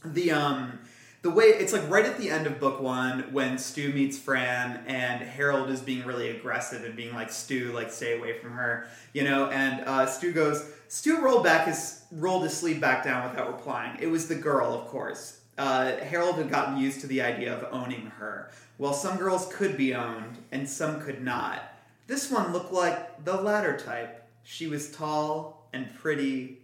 the 0.04 0.32
um 0.32 0.80
the 1.22 1.30
way 1.30 1.46
it's 1.46 1.72
like 1.72 1.88
right 1.90 2.06
at 2.06 2.18
the 2.18 2.30
end 2.30 2.48
of 2.48 2.60
book 2.60 2.82
one 2.82 3.32
when 3.32 3.58
Stu 3.58 3.94
meets 3.94 4.18
Fran 4.18 4.84
and 4.88 5.22
Harold 5.22 5.70
is 5.70 5.82
being 5.82 6.06
really 6.06 6.30
aggressive 6.30 6.84
and 6.84 6.96
being 6.96 7.14
like 7.14 7.32
Stu 7.32 7.72
like 7.74 7.92
stay 7.92 8.18
away 8.18 8.40
from 8.40 8.52
her 8.52 8.88
you 9.14 9.24
know? 9.24 9.48
And 9.48 9.88
uh, 9.88 10.06
Stu 10.08 10.32
goes 10.32 10.70
Stu 10.88 11.22
rolled 11.22 11.44
back 11.44 11.68
his 11.68 12.04
rolled 12.12 12.44
his 12.44 12.58
sleeve 12.58 12.82
back 12.82 13.04
down 13.04 13.30
without 13.30 13.48
replying. 13.52 13.98
It 14.00 14.08
was 14.08 14.28
the 14.28 14.36
girl 14.36 14.74
of 14.74 14.88
course. 14.88 15.40
Uh, 15.58 15.98
Harold 15.98 16.38
had 16.38 16.50
gotten 16.50 16.78
used 16.78 17.02
to 17.02 17.08
the 17.08 17.22
idea 17.22 17.56
of 17.56 17.72
owning 17.72 18.08
her. 18.18 18.50
Well 18.78 18.94
some 18.94 19.18
girls 19.18 19.48
could 19.54 19.78
be 19.78 19.94
owned 19.94 20.40
and 20.52 20.68
some 20.68 21.02
could 21.02 21.22
not. 21.22 21.62
This 22.08 22.32
one 22.32 22.52
looked 22.52 22.74
like 22.74 23.24
the 23.24 23.36
latter 23.36 23.78
type. 23.78 24.28
She 24.44 24.66
was 24.66 24.92
tall 24.92 25.68
and 25.72 25.94
pretty 25.96 26.61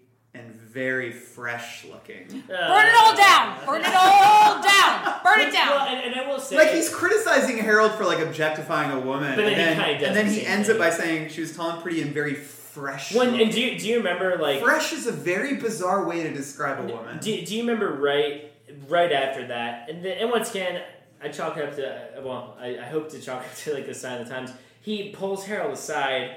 very 0.77 1.11
fresh 1.11 1.85
looking 1.85 2.27
uh, 2.29 2.67
Burn 2.67 2.85
it 2.85 2.93
all 2.95 3.15
down! 3.17 3.57
Burn 3.65 3.81
it 3.81 3.95
all 3.95 4.61
down! 4.61 5.19
Burn 5.23 5.39
it 5.39 5.51
Well, 5.51 5.51
down! 5.51 5.87
and, 5.87 6.05
and 6.13 6.15
I 6.21 6.27
will 6.29 6.39
say, 6.39 6.55
like 6.55 6.69
he's 6.69 6.87
criticizing 6.87 7.57
Harold 7.57 7.93
for 7.93 8.05
like 8.05 8.19
objectifying 8.19 8.91
a 8.91 8.99
woman, 8.99 9.35
But 9.35 9.45
then 9.45 9.53
and 9.59 9.79
kinda 9.81 9.99
then, 9.99 9.99
does 9.99 10.07
and 10.09 10.15
then 10.15 10.27
he 10.31 10.45
ends 10.45 10.67
thing. 10.67 10.75
it 10.75 10.79
by 10.79 10.91
saying 10.91 11.29
she 11.29 11.41
was 11.41 11.55
tall 11.55 11.71
and 11.71 11.81
pretty 11.81 12.03
and 12.03 12.11
very 12.13 12.35
fresh. 12.35 13.15
when 13.15 13.39
and 13.41 13.51
do 13.51 13.59
you 13.59 13.79
do 13.79 13.87
you 13.87 13.97
remember 13.97 14.37
like 14.37 14.61
fresh 14.61 14.93
is 14.93 15.07
a 15.07 15.11
very 15.11 15.55
bizarre 15.55 16.05
way 16.07 16.21
to 16.21 16.31
describe 16.31 16.79
a 16.79 16.93
woman. 16.93 17.17
Do, 17.19 17.43
do 17.43 17.55
you 17.55 17.61
remember 17.63 17.93
right 17.93 18.51
right 18.87 19.11
after 19.11 19.47
that? 19.47 19.89
And 19.89 20.05
then, 20.05 20.19
and 20.19 20.29
once 20.29 20.51
again, 20.51 20.83
I 21.23 21.29
chalk 21.29 21.57
it 21.57 21.63
up 21.67 21.75
to 21.77 22.21
well, 22.23 22.55
I, 22.59 22.77
I 22.77 22.83
hope 22.83 23.09
to 23.13 23.19
chalk 23.19 23.41
it 23.43 23.47
up 23.47 23.55
to 23.63 23.73
like 23.73 23.87
the 23.87 23.95
sign 23.95 24.21
of 24.21 24.27
the 24.27 24.31
times. 24.33 24.51
He 24.81 25.09
pulls 25.09 25.43
Harold 25.47 25.73
aside, 25.73 26.35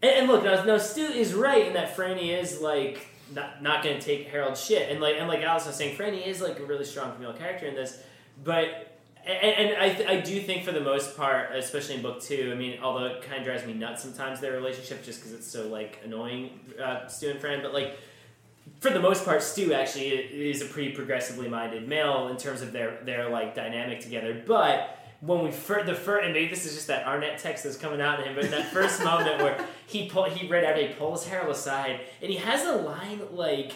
and, 0.00 0.12
and 0.12 0.28
look 0.28 0.44
now, 0.44 0.62
now 0.62 0.78
Stu 0.78 1.02
is 1.06 1.34
right 1.34 1.66
in 1.66 1.72
that 1.72 1.96
Franny 1.96 2.28
is 2.40 2.60
like 2.60 3.08
not 3.34 3.62
not 3.62 3.82
going 3.82 3.98
to 3.98 4.04
take 4.04 4.28
Harold's 4.28 4.64
shit. 4.64 4.90
And 4.90 5.00
like 5.00 5.16
and 5.18 5.28
like 5.28 5.42
Alice 5.42 5.66
was 5.66 5.76
saying, 5.76 5.96
Franny 5.96 6.26
is 6.26 6.40
like 6.40 6.58
a 6.58 6.64
really 6.64 6.84
strong 6.84 7.12
female 7.12 7.34
character 7.34 7.66
in 7.66 7.74
this, 7.74 8.02
but. 8.42 8.90
And, 9.26 9.70
and 9.70 9.76
I, 9.78 10.16
I 10.16 10.20
do 10.20 10.38
think 10.38 10.64
for 10.64 10.72
the 10.72 10.82
most 10.82 11.16
part, 11.16 11.56
especially 11.56 11.94
in 11.94 12.02
book 12.02 12.20
two, 12.20 12.50
I 12.52 12.56
mean, 12.56 12.78
although 12.82 13.06
it 13.06 13.22
kind 13.22 13.38
of 13.38 13.44
drives 13.44 13.64
me 13.64 13.72
nuts 13.72 14.02
sometimes 14.02 14.38
their 14.38 14.52
relationship 14.52 15.02
just 15.02 15.20
because 15.20 15.32
it's 15.32 15.46
so 15.46 15.66
like 15.66 15.98
annoying, 16.04 16.60
uh, 16.78 17.06
Stu 17.06 17.30
and 17.30 17.40
Fran, 17.40 17.62
but 17.62 17.72
like 17.72 17.96
for 18.80 18.90
the 18.90 19.00
most 19.00 19.24
part, 19.24 19.42
Stu 19.42 19.72
actually 19.72 20.08
is 20.08 20.60
a 20.60 20.66
pretty 20.66 20.92
progressively 20.92 21.48
minded 21.48 21.88
male 21.88 22.28
in 22.28 22.36
terms 22.36 22.60
of 22.60 22.72
their 22.72 22.98
their 23.04 23.30
like 23.30 23.54
dynamic 23.54 24.00
together. 24.00 24.42
But 24.46 24.98
when 25.24 25.42
we 25.42 25.50
first 25.50 25.86
the 25.86 25.94
first 25.94 26.24
and 26.24 26.34
maybe 26.34 26.50
this 26.50 26.66
is 26.66 26.74
just 26.74 26.88
that 26.88 27.06
Arnette 27.06 27.40
text 27.40 27.64
that's 27.64 27.76
coming 27.76 28.00
out 28.00 28.20
in 28.20 28.26
him, 28.26 28.34
but 28.34 28.50
that 28.50 28.66
first 28.72 29.02
moment 29.04 29.42
where 29.42 29.64
he 29.86 30.08
pull 30.08 30.24
he 30.24 30.46
read 30.48 30.64
out 30.64 30.76
he 30.76 30.88
pulls 30.88 31.26
Harold 31.26 31.54
aside 31.54 32.00
and 32.20 32.30
he 32.30 32.36
has 32.36 32.66
a 32.66 32.76
line 32.76 33.20
like 33.32 33.72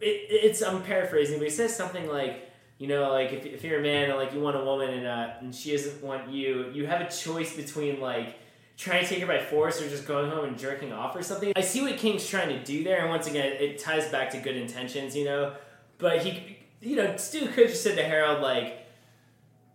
it, 0.00 0.26
it's 0.30 0.62
I'm 0.62 0.82
paraphrasing, 0.82 1.38
but 1.38 1.44
he 1.44 1.50
says 1.50 1.74
something 1.74 2.08
like. 2.08 2.46
You 2.78 2.86
know, 2.86 3.10
like 3.10 3.30
if, 3.34 3.44
if 3.44 3.62
you're 3.62 3.78
a 3.78 3.82
man 3.82 4.08
and 4.08 4.18
like 4.18 4.32
you 4.32 4.40
want 4.40 4.56
a 4.56 4.64
woman 4.64 4.88
and 4.88 5.06
uh, 5.06 5.34
and 5.40 5.54
she 5.54 5.72
doesn't 5.72 6.02
want 6.02 6.30
you, 6.30 6.70
you 6.72 6.86
have 6.86 7.02
a 7.02 7.10
choice 7.10 7.54
between 7.54 8.00
like 8.00 8.36
trying 8.80 9.02
to 9.02 9.06
take 9.06 9.20
her 9.20 9.26
by 9.26 9.38
force 9.38 9.82
or 9.82 9.88
just 9.90 10.06
going 10.06 10.30
home 10.30 10.46
and 10.46 10.58
jerking 10.58 10.90
off 10.90 11.14
or 11.14 11.22
something. 11.22 11.52
I 11.54 11.60
see 11.60 11.82
what 11.82 11.98
King's 11.98 12.26
trying 12.26 12.48
to 12.48 12.64
do 12.64 12.82
there, 12.82 13.02
and 13.02 13.10
once 13.10 13.26
again, 13.26 13.52
it 13.60 13.78
ties 13.78 14.08
back 14.08 14.30
to 14.30 14.38
good 14.38 14.56
intentions, 14.56 15.14
you 15.14 15.26
know. 15.26 15.52
But 15.98 16.24
he, 16.24 16.56
you 16.80 16.96
know, 16.96 17.14
Stu 17.18 17.48
could 17.48 17.68
just 17.68 17.82
said 17.82 17.96
to 17.96 18.02
Harold 18.02 18.40
like, 18.40 18.79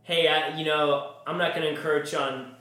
"Hey, 0.05 0.27
I, 0.27 0.57
you 0.57 0.65
know, 0.65 1.11
I'm 1.27 1.37
not 1.37 1.53
going 1.53 1.63
to 1.63 1.69
encourage 1.69 2.13
on." 2.13 2.53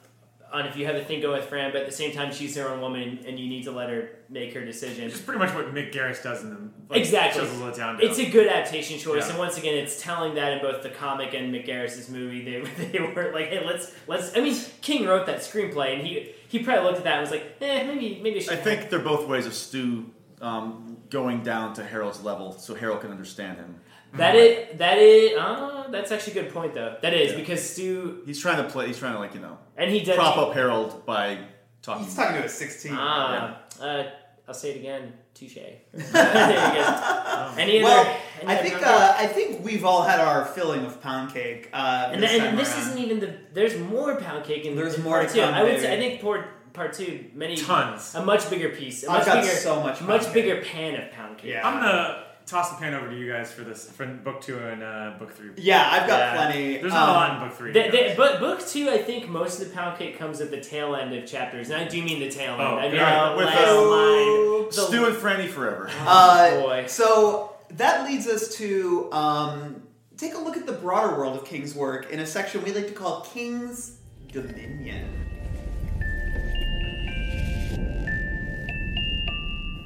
On 0.52 0.66
if 0.66 0.76
you 0.76 0.86
have 0.86 0.94
a 0.94 1.02
thing 1.04 1.20
go 1.20 1.32
with 1.32 1.46
Fran, 1.46 1.72
but 1.72 1.80
at 1.80 1.86
the 1.86 1.92
same 1.92 2.12
time 2.12 2.32
she's 2.32 2.54
her 2.56 2.68
own 2.68 2.80
woman 2.80 3.18
and 3.26 3.40
you 3.40 3.48
need 3.48 3.64
to 3.64 3.72
let 3.72 3.90
her 3.90 4.10
make 4.28 4.54
her 4.54 4.64
decision. 4.64 5.06
It's 5.06 5.20
pretty 5.20 5.40
much 5.40 5.52
what 5.52 5.74
Mick 5.74 5.92
Garris 5.92 6.22
does 6.22 6.44
in 6.44 6.50
them. 6.50 6.72
Like, 6.88 7.00
exactly. 7.00 7.44
shows 7.44 7.60
a 7.60 7.76
down 7.76 7.98
It's 8.00 8.20
a 8.20 8.30
good 8.30 8.46
adaptation 8.46 9.00
choice, 9.00 9.24
Yeah. 9.24 9.30
and 9.30 9.38
once 9.40 9.58
again, 9.58 9.74
it's 9.74 10.00
telling 10.00 10.34
that 10.36 10.52
in 10.52 10.60
both 10.60 10.84
the 10.84 10.90
comic 10.90 11.34
and 11.34 11.52
Mick 11.52 11.66
Garris's 11.66 12.08
movie, 12.08 12.44
they, 12.44 12.60
they 12.92 13.00
were 13.00 13.32
like, 13.34 13.48
"Hey, 13.48 13.66
let's 13.66 13.90
let's." 14.06 14.36
I 14.36 14.42
mean, 14.42 14.56
King 14.80 15.06
wrote 15.06 15.26
that 15.26 15.40
screenplay, 15.40 15.96
and 15.98 16.06
he 16.06 16.30
he 16.46 16.60
probably 16.60 16.84
looked 16.84 16.98
at 16.98 17.04
that 17.04 17.14
and 17.14 17.22
was 17.22 17.32
like, 17.32 17.56
"Eh, 17.60 17.82
maybe 17.88 18.20
maybe 18.22 18.48
I. 18.48 18.52
I 18.52 18.56
think 18.56 18.90
they're 18.90 19.00
both 19.00 19.26
ways 19.26 19.46
of 19.46 19.54
Stu 19.54 20.08
um, 20.40 20.98
going 21.10 21.42
down 21.42 21.74
to 21.74 21.84
Harold's 21.84 22.22
level 22.22 22.52
so 22.52 22.76
Harold 22.76 23.00
can 23.00 23.10
understand 23.10 23.56
him. 23.58 23.80
That 24.16 24.34
is 24.36 24.78
that 24.78 24.98
is. 24.98 25.38
Uh, 25.38 25.88
that's 25.90 26.10
actually 26.12 26.38
a 26.40 26.42
good 26.44 26.52
point, 26.52 26.74
though. 26.74 26.96
That 27.02 27.14
is 27.14 27.32
because 27.34 27.62
Stu 27.68 28.22
He's 28.26 28.40
trying 28.40 28.62
to 28.62 28.68
play. 28.68 28.86
He's 28.86 28.98
trying 28.98 29.12
to 29.14 29.18
like 29.18 29.34
you 29.34 29.40
know 29.40 29.58
and 29.76 29.90
he 29.90 30.00
does 30.00 30.16
prop 30.16 30.36
up 30.38 30.54
Harold 30.54 31.04
by 31.06 31.38
talking. 31.82 32.04
He's 32.04 32.14
talking 32.14 32.36
to 32.36 32.44
a 32.44 32.48
16. 32.48 32.92
Ah, 32.94 33.58
uh, 33.80 34.04
I'll 34.46 34.54
say 34.54 34.72
it 34.72 34.76
again. 34.76 35.12
Touche. 35.34 35.54
there 35.54 35.72
you 35.92 36.02
go. 36.04 37.54
Any 37.58 37.82
other? 37.82 37.84
well, 37.84 38.16
any 38.42 38.48
I 38.50 38.54
other 38.54 38.62
think 38.62 38.74
pound 38.74 38.84
uh, 38.84 39.14
I 39.16 39.26
think 39.26 39.64
we've 39.64 39.84
all 39.84 40.02
had 40.02 40.20
our 40.20 40.44
filling 40.44 40.84
of 40.84 41.00
pound 41.00 41.32
cake. 41.32 41.70
Uh, 41.72 42.10
And, 42.12 42.22
this 42.22 42.30
and, 42.32 42.42
time 42.42 42.56
this 42.56 42.70
around. 42.72 42.80
isn't 42.82 42.98
even 42.98 43.20
the. 43.20 43.34
There's 43.52 43.76
more 43.78 44.16
pound 44.20 44.44
cake 44.44 44.64
in. 44.64 44.76
There's 44.76 44.94
in 44.96 45.02
more 45.02 45.18
part 45.18 45.28
to 45.28 45.34
two. 45.34 45.40
come, 45.40 45.54
I 45.54 45.62
would 45.62 45.80
say. 45.80 45.92
I 45.92 45.96
baby. 45.96 46.08
think 46.10 46.22
part 46.22 46.72
part 46.72 46.92
two 46.92 47.26
many 47.34 47.56
Tons. 47.56 48.14
A 48.14 48.24
much 48.24 48.48
bigger 48.50 48.68
piece. 48.70 49.02
A 49.04 49.10
I've 49.10 49.18
much 49.18 49.26
got 49.26 49.42
bigger, 49.42 49.54
so 49.56 49.80
much 49.80 50.00
a 50.00 50.04
much 50.04 50.22
pound 50.22 50.34
bigger 50.34 50.62
pan 50.62 51.00
of 51.00 51.10
pound 51.12 51.38
cake. 51.38 51.50
Yeah. 51.52 51.66
I'm 51.66 51.80
gonna 51.80 52.23
toss 52.46 52.70
the 52.70 52.76
pan 52.76 52.94
over 52.94 53.08
to 53.08 53.16
you 53.16 53.30
guys 53.32 53.50
for 53.50 53.62
this 53.62 53.90
for 53.90 54.06
book 54.06 54.40
two 54.40 54.58
and 54.58 54.82
uh, 54.82 55.14
book 55.18 55.32
three. 55.32 55.50
Yeah, 55.56 55.88
I've 55.90 56.06
got 56.06 56.18
Yeah. 56.18 56.34
plenty. 56.34 56.76
There's 56.78 56.92
not 56.92 57.08
a 57.08 57.12
Um, 57.12 57.16
lot 57.16 57.42
in 57.42 57.48
book 57.48 57.56
three. 57.58 57.72
The- 57.72 57.90
the- 57.90 58.14
but 58.16 58.38
book 58.40 58.66
two, 58.66 58.90
I 58.90 58.98
think 58.98 59.28
most 59.28 59.60
of 59.62 59.68
the 59.68 59.74
pound 59.74 59.98
cake 59.98 60.18
comes 60.18 60.40
at 60.40 60.50
the 60.50 60.60
tail 60.60 60.94
end 60.94 61.14
of 61.14 61.26
chapters, 61.26 61.70
and 61.70 61.80
I 61.82 61.88
do 61.88 62.02
mean 62.02 62.20
the 62.20 62.30
tail 62.30 62.52
end. 62.54 62.62
Oh, 62.62 62.76
I 62.76 62.82
mean 62.88 62.96
yeah. 62.96 63.30
the 63.30 63.36
With 63.36 63.46
last 63.46 63.66
the- 63.66 63.80
line. 63.80 64.66
The- 64.68 64.72
Stu 64.72 65.06
and 65.06 65.16
Franny 65.16 65.48
forever. 65.48 65.88
Uh, 66.06 66.50
Oh, 66.52 66.62
boy. 66.62 66.84
So 66.86 67.52
that 67.76 68.04
leads 68.04 68.26
us 68.26 68.54
to 68.56 69.08
um, 69.12 69.82
take 70.16 70.34
a 70.34 70.38
look 70.38 70.56
at 70.56 70.66
the 70.66 70.72
broader 70.72 71.16
world 71.16 71.36
of 71.36 71.44
King's 71.46 71.74
work 71.74 72.10
in 72.10 72.20
a 72.20 72.26
section 72.26 72.62
we 72.62 72.72
like 72.72 72.86
to 72.88 72.92
call 72.94 73.22
King's 73.22 73.98
Dominion. 74.32 75.08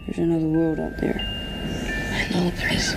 There's 0.07 0.19
another 0.19 0.47
world 0.47 0.81
out 0.81 0.97
there. 0.99 1.35
I 2.19 2.29
know 2.31 2.51
there 2.51 2.73
is. 2.73 2.95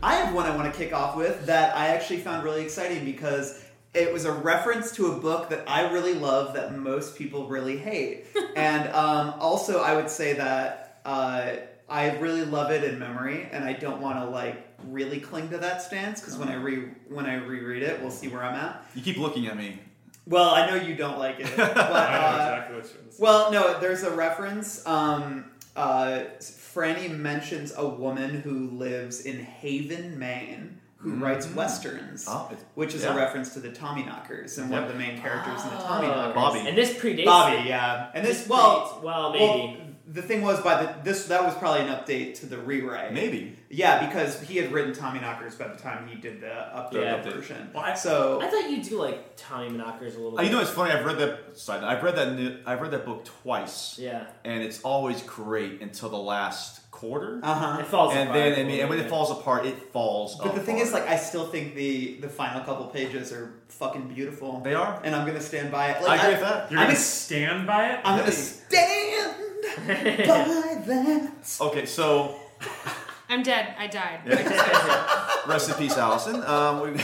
I 0.00 0.14
have 0.14 0.32
one 0.32 0.46
I 0.46 0.54
want 0.54 0.72
to 0.72 0.78
kick 0.78 0.92
off 0.92 1.16
with 1.16 1.46
that 1.46 1.76
I 1.76 1.88
actually 1.88 2.20
found 2.20 2.44
really 2.44 2.62
exciting 2.62 3.04
because 3.04 3.64
it 3.94 4.12
was 4.12 4.24
a 4.24 4.30
reference 4.30 4.92
to 4.92 5.10
a 5.12 5.18
book 5.18 5.48
that 5.48 5.68
I 5.68 5.90
really 5.90 6.14
love 6.14 6.54
that 6.54 6.78
most 6.78 7.16
people 7.16 7.48
really 7.48 7.76
hate. 7.76 8.26
and 8.56 8.88
um, 8.92 9.34
also, 9.40 9.80
I 9.80 9.96
would 9.96 10.08
say 10.08 10.34
that 10.34 11.00
uh, 11.04 11.56
I 11.88 12.16
really 12.18 12.44
love 12.44 12.70
it 12.70 12.84
in 12.84 13.00
memory, 13.00 13.48
and 13.50 13.64
I 13.64 13.72
don't 13.72 14.00
want 14.00 14.20
to 14.20 14.26
like 14.26 14.64
really 14.84 15.18
cling 15.18 15.50
to 15.50 15.58
that 15.58 15.82
stance 15.82 16.20
because 16.20 16.36
when 16.36 16.48
I 16.48 16.54
re 16.54 16.90
when 17.08 17.26
I 17.26 17.34
reread 17.34 17.82
it, 17.82 18.00
we'll 18.00 18.12
see 18.12 18.28
where 18.28 18.44
I'm 18.44 18.54
at. 18.54 18.84
You 18.94 19.02
keep 19.02 19.16
looking 19.16 19.48
at 19.48 19.56
me. 19.56 19.80
Well, 20.28 20.50
I 20.50 20.66
know 20.68 20.74
you 20.76 20.94
don't 20.94 21.18
like 21.18 21.40
it, 21.40 21.48
but 21.56 21.76
I 21.76 21.80
know 21.80 22.26
uh, 22.26 22.30
exactly 22.34 22.76
what 22.76 22.84
you're 22.84 22.92
saying. 22.92 23.08
well, 23.18 23.50
no, 23.52 23.80
there's 23.80 24.02
a 24.02 24.10
reference. 24.10 24.86
Um, 24.86 25.46
uh, 25.74 26.24
Franny 26.40 27.10
mentions 27.16 27.72
a 27.76 27.86
woman 27.88 28.40
who 28.42 28.70
lives 28.70 29.22
in 29.22 29.38
Haven, 29.42 30.18
Maine, 30.18 30.80
who 30.98 31.14
writes 31.14 31.48
westerns, 31.48 32.26
Oh, 32.28 32.50
which 32.74 32.94
is 32.94 33.02
yeah. 33.04 33.14
a 33.14 33.16
reference 33.16 33.54
to 33.54 33.60
the 33.60 33.68
Tommyknockers 33.70 34.58
and 34.58 34.68
one 34.70 34.82
of 34.82 34.88
the 34.88 34.98
main 34.98 35.18
characters 35.20 35.62
in 35.64 35.70
the 35.70 35.76
Oh. 35.76 35.86
Tommyknockers. 35.86 36.34
Bobby. 36.34 36.58
And 36.68 36.76
this 36.76 36.92
predates. 36.92 37.24
Bobby, 37.24 37.68
yeah, 37.68 38.10
and 38.14 38.26
this 38.26 38.46
well, 38.48 38.80
predates- 39.00 39.02
well, 39.02 39.32
well, 39.32 39.66
maybe. 39.68 39.87
The 40.10 40.22
thing 40.22 40.40
was 40.42 40.60
by 40.62 40.82
the 40.82 40.94
this 41.04 41.26
that 41.26 41.44
was 41.44 41.54
probably 41.56 41.82
an 41.82 41.88
update 41.88 42.40
to 42.40 42.46
the 42.46 42.56
rewrite. 42.58 43.12
Maybe. 43.12 43.56
Yeah, 43.68 44.06
because 44.06 44.40
he 44.40 44.56
had 44.56 44.72
written 44.72 44.92
Tommyknockers 44.94 45.58
by 45.58 45.68
the 45.68 45.76
time 45.76 46.08
he 46.08 46.16
did 46.16 46.40
the 46.40 46.46
updated 46.46 47.24
Yeah. 47.26 47.30
version. 47.30 47.70
Well, 47.74 47.84
I- 47.84 47.94
so 47.94 48.40
I 48.40 48.48
thought 48.48 48.70
you 48.70 48.82
do 48.82 48.98
like 49.00 49.36
Tommyknockers 49.36 50.14
a 50.16 50.18
little 50.18 50.34
Uh, 50.38 50.42
bit. 50.42 50.46
you 50.46 50.52
know, 50.52 50.60
it's 50.62 50.70
funny. 50.70 50.92
I've 50.92 51.04
read 51.04 51.18
that. 51.18 51.58
Side. 51.58 51.82
note, 51.82 51.88
I've 51.88 52.02
read 52.02 52.16
that. 52.16 52.32
new- 52.34 52.56
I've 52.64 52.80
read 52.80 52.92
that 52.92 53.04
book 53.04 53.24
twice, 53.42 53.98
Yeah. 53.98 54.24
and 54.44 54.62
it's 54.62 54.80
always 54.82 55.20
great 55.22 55.82
until 55.82 56.08
the 56.08 56.16
last 56.16 56.90
quarter. 56.90 57.40
uh 57.42 57.54
huh. 57.54 57.80
It 57.80 57.86
falls 57.86 58.12
and 58.14 58.30
apart. 58.30 58.34
then, 58.42 58.52
a 58.54 58.60
I 58.60 58.64
mean, 58.64 58.80
and 58.80 58.88
when 58.88 58.98
it 58.98 59.08
falls 59.10 59.30
apart, 59.30 59.66
it 59.66 59.92
falls. 59.92 60.36
But 60.36 60.54
the 60.54 60.60
thing 60.60 60.78
is, 60.78 60.92
like, 60.92 61.06
I 61.06 61.16
still 61.16 61.46
think 61.48 61.74
the 61.74 62.18
the 62.22 62.28
final 62.28 62.62
couple 62.62 62.86
pages 62.86 63.30
are 63.32 63.52
fucking 63.68 64.08
beautiful. 64.14 64.60
They 64.64 64.74
are? 64.74 65.00
and 65.04 65.14
I'm 65.14 65.26
gonna 65.26 65.40
stand 65.40 65.70
by 65.70 65.90
it. 65.90 65.98
I 65.98 66.04
Like, 66.06 66.20
agree 66.22 66.32
with 66.34 66.40
that. 66.42 66.70
You're 66.70 66.80
I'm 66.80 66.86
gonna 66.86 66.98
a- 66.98 67.02
stand 67.02 67.66
by 67.66 67.88
it. 67.90 68.00
I'm 68.04 68.14
Yeah. 68.16 68.20
gonna 68.22 68.32
stand 68.32 69.34
by 69.86 70.82
that. 70.86 71.58
Okay, 71.60 71.86
so 71.86 72.38
I'm 73.28 73.42
dead. 73.42 73.74
I 73.78 73.86
died. 73.86 74.20
rest 75.48 75.68
in 75.70 75.76
peace, 75.76 75.96
Allison. 75.96 76.42
Um, 76.44 76.80
we, 76.82 76.98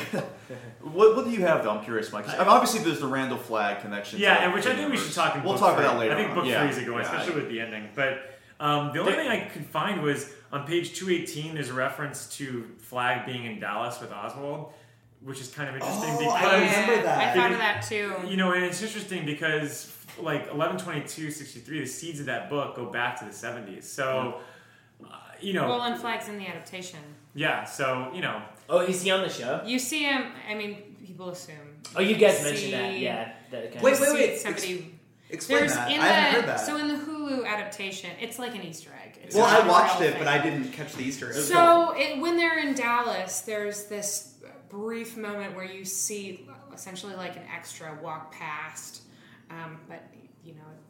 what, 0.81 1.17
what 1.17 1.25
do 1.25 1.31
you 1.31 1.41
have 1.43 1.65
though? 1.65 1.71
I'm 1.71 1.85
curious, 1.85 2.13
Mike. 2.13 2.29
I 2.29 2.39
mean, 2.39 2.49
obviously, 2.49 2.81
there's 2.81 3.01
the 3.01 3.07
Randall 3.07 3.39
Flagg 3.39 3.81
connection. 3.81 4.19
Yeah, 4.21 4.45
and 4.45 4.55
which 4.55 4.67
I 4.67 4.75
think 4.75 4.91
we 4.91 4.97
should 4.99 5.13
talk 5.13 5.35
in 5.37 5.43
We'll 5.43 5.53
book 5.55 5.61
talk 5.61 5.77
three. 5.77 5.85
about 5.85 5.95
that 5.95 6.01
later. 6.01 6.15
I 6.15 6.17
think 6.17 6.31
on. 6.31 6.35
book 6.37 6.47
yeah. 6.47 6.61
three 6.61 6.71
is 6.71 6.79
a 6.79 6.85
go, 6.85 6.97
yeah. 6.97 7.03
especially 7.03 7.35
with 7.35 7.49
the 7.49 7.61
ending. 7.61 7.89
But 7.95 8.39
um, 8.61 8.93
the 8.93 9.01
only 9.01 9.13
thing 9.13 9.29
I 9.29 9.41
could 9.49 9.67
find 9.67 10.03
was 10.03 10.31
on 10.53 10.67
page 10.67 10.95
218, 10.95 11.55
there's 11.55 11.71
a 11.71 11.75
reference 11.75 12.37
to 12.37 12.65
Flagg 12.79 13.27
being 13.27 13.45
in 13.45 13.61
Dallas 13.61 14.01
with 14.01 14.13
Oswald, 14.13 14.73
which 15.23 15.41
is 15.41 15.49
kind 15.49 15.69
of 15.69 15.75
interesting 15.75 16.11
Oh, 16.11 16.19
because 16.19 16.43
I 16.43 16.55
remember 16.61 17.03
that. 17.03 17.19
I 17.19 17.35
thought 17.41 17.53
of 17.53 17.59
that 17.59 17.85
too. 17.89 18.15
you 18.29 18.37
know, 18.37 18.53
and 18.53 18.65
it's 18.65 18.81
interesting 18.83 19.27
because 19.27 19.85
like 20.21 20.47
112263, 20.53 21.81
the 21.81 21.87
seeds 21.87 22.21
of 22.21 22.27
that 22.27 22.49
book 22.51 22.77
go 22.77 22.87
back 22.87 23.19
to 23.19 23.25
the 23.25 23.31
70s. 23.31 23.85
So, 23.85 24.41
uh, 25.05 25.09
you 25.41 25.53
know, 25.53 25.69
Well, 25.69 25.83
and 25.83 26.01
Flagg's 26.01 26.29
in 26.29 26.39
the 26.39 26.47
adaptation. 26.47 27.01
yeah. 27.35 27.65
So 27.65 28.11
you 28.15 28.21
know, 28.23 28.43
Oh, 28.69 28.81
is 28.81 29.03
he 29.03 29.11
on 29.11 29.21
the 29.23 29.29
show? 29.29 29.61
You 29.67 29.79
see 29.79 30.05
him. 30.05 30.33
I 30.49 30.55
mean, 30.55 30.97
people 31.05 31.29
assume. 31.29 31.57
Oh, 31.95 32.01
you 32.01 32.17
guys 32.17 32.39
See- 32.39 32.45
mentioned 32.45 32.73
that. 32.73 32.99
Yeah. 32.99 33.33
That 33.51 33.73
kind 33.73 33.83
Wait, 33.85 33.93
of, 33.95 34.01
wait, 34.01 34.09
see 34.09 34.15
wait. 34.15 34.39
Somebody. 34.41 34.91
Explain 35.31 35.59
There's 35.61 35.75
that. 35.75 35.91
in 35.91 36.01
I 36.01 36.07
haven't 36.07 36.47
the 36.47 36.53
heard 36.53 36.59
that. 36.61 36.67
so 36.67 36.77
in 36.79 36.89
the 36.89 36.95
Hulu 36.95 37.47
adaptation, 37.47 38.11
it's 38.21 38.39
like 38.39 38.55
an 38.55 38.63
Easter 38.63 38.91
egg. 39.05 39.19
It's 39.23 39.35
well, 39.35 39.47
not 39.47 39.63
I 39.63 39.67
a 39.67 39.69
watched 39.71 40.01
real 40.01 40.11
it, 40.11 40.19
but. 40.19 40.29
I 40.29 40.39
didn't 40.39 40.71
catch 40.73 40.93
the 40.95 41.03
Easter 41.03 41.29
egg. 41.31 41.35
So 41.37 41.93
it, 41.97 42.21
when 42.21 42.37
they're 42.37 42.59
in 42.61 42.75
Dallas, 42.75 43.41
there's 43.41 43.85
this 43.87 44.35
brief 44.71 45.17
moment 45.17 45.55
where 45.57 45.65
you 45.65 45.85
see 45.85 46.49
essentially 46.73 47.15
like 47.15 47.37
an 47.37 47.43
extra 47.55 47.99
walk 48.03 48.33
past, 48.33 49.03
um, 49.55 49.79
but 49.89 50.03
you 50.45 50.55
know. 50.55 50.84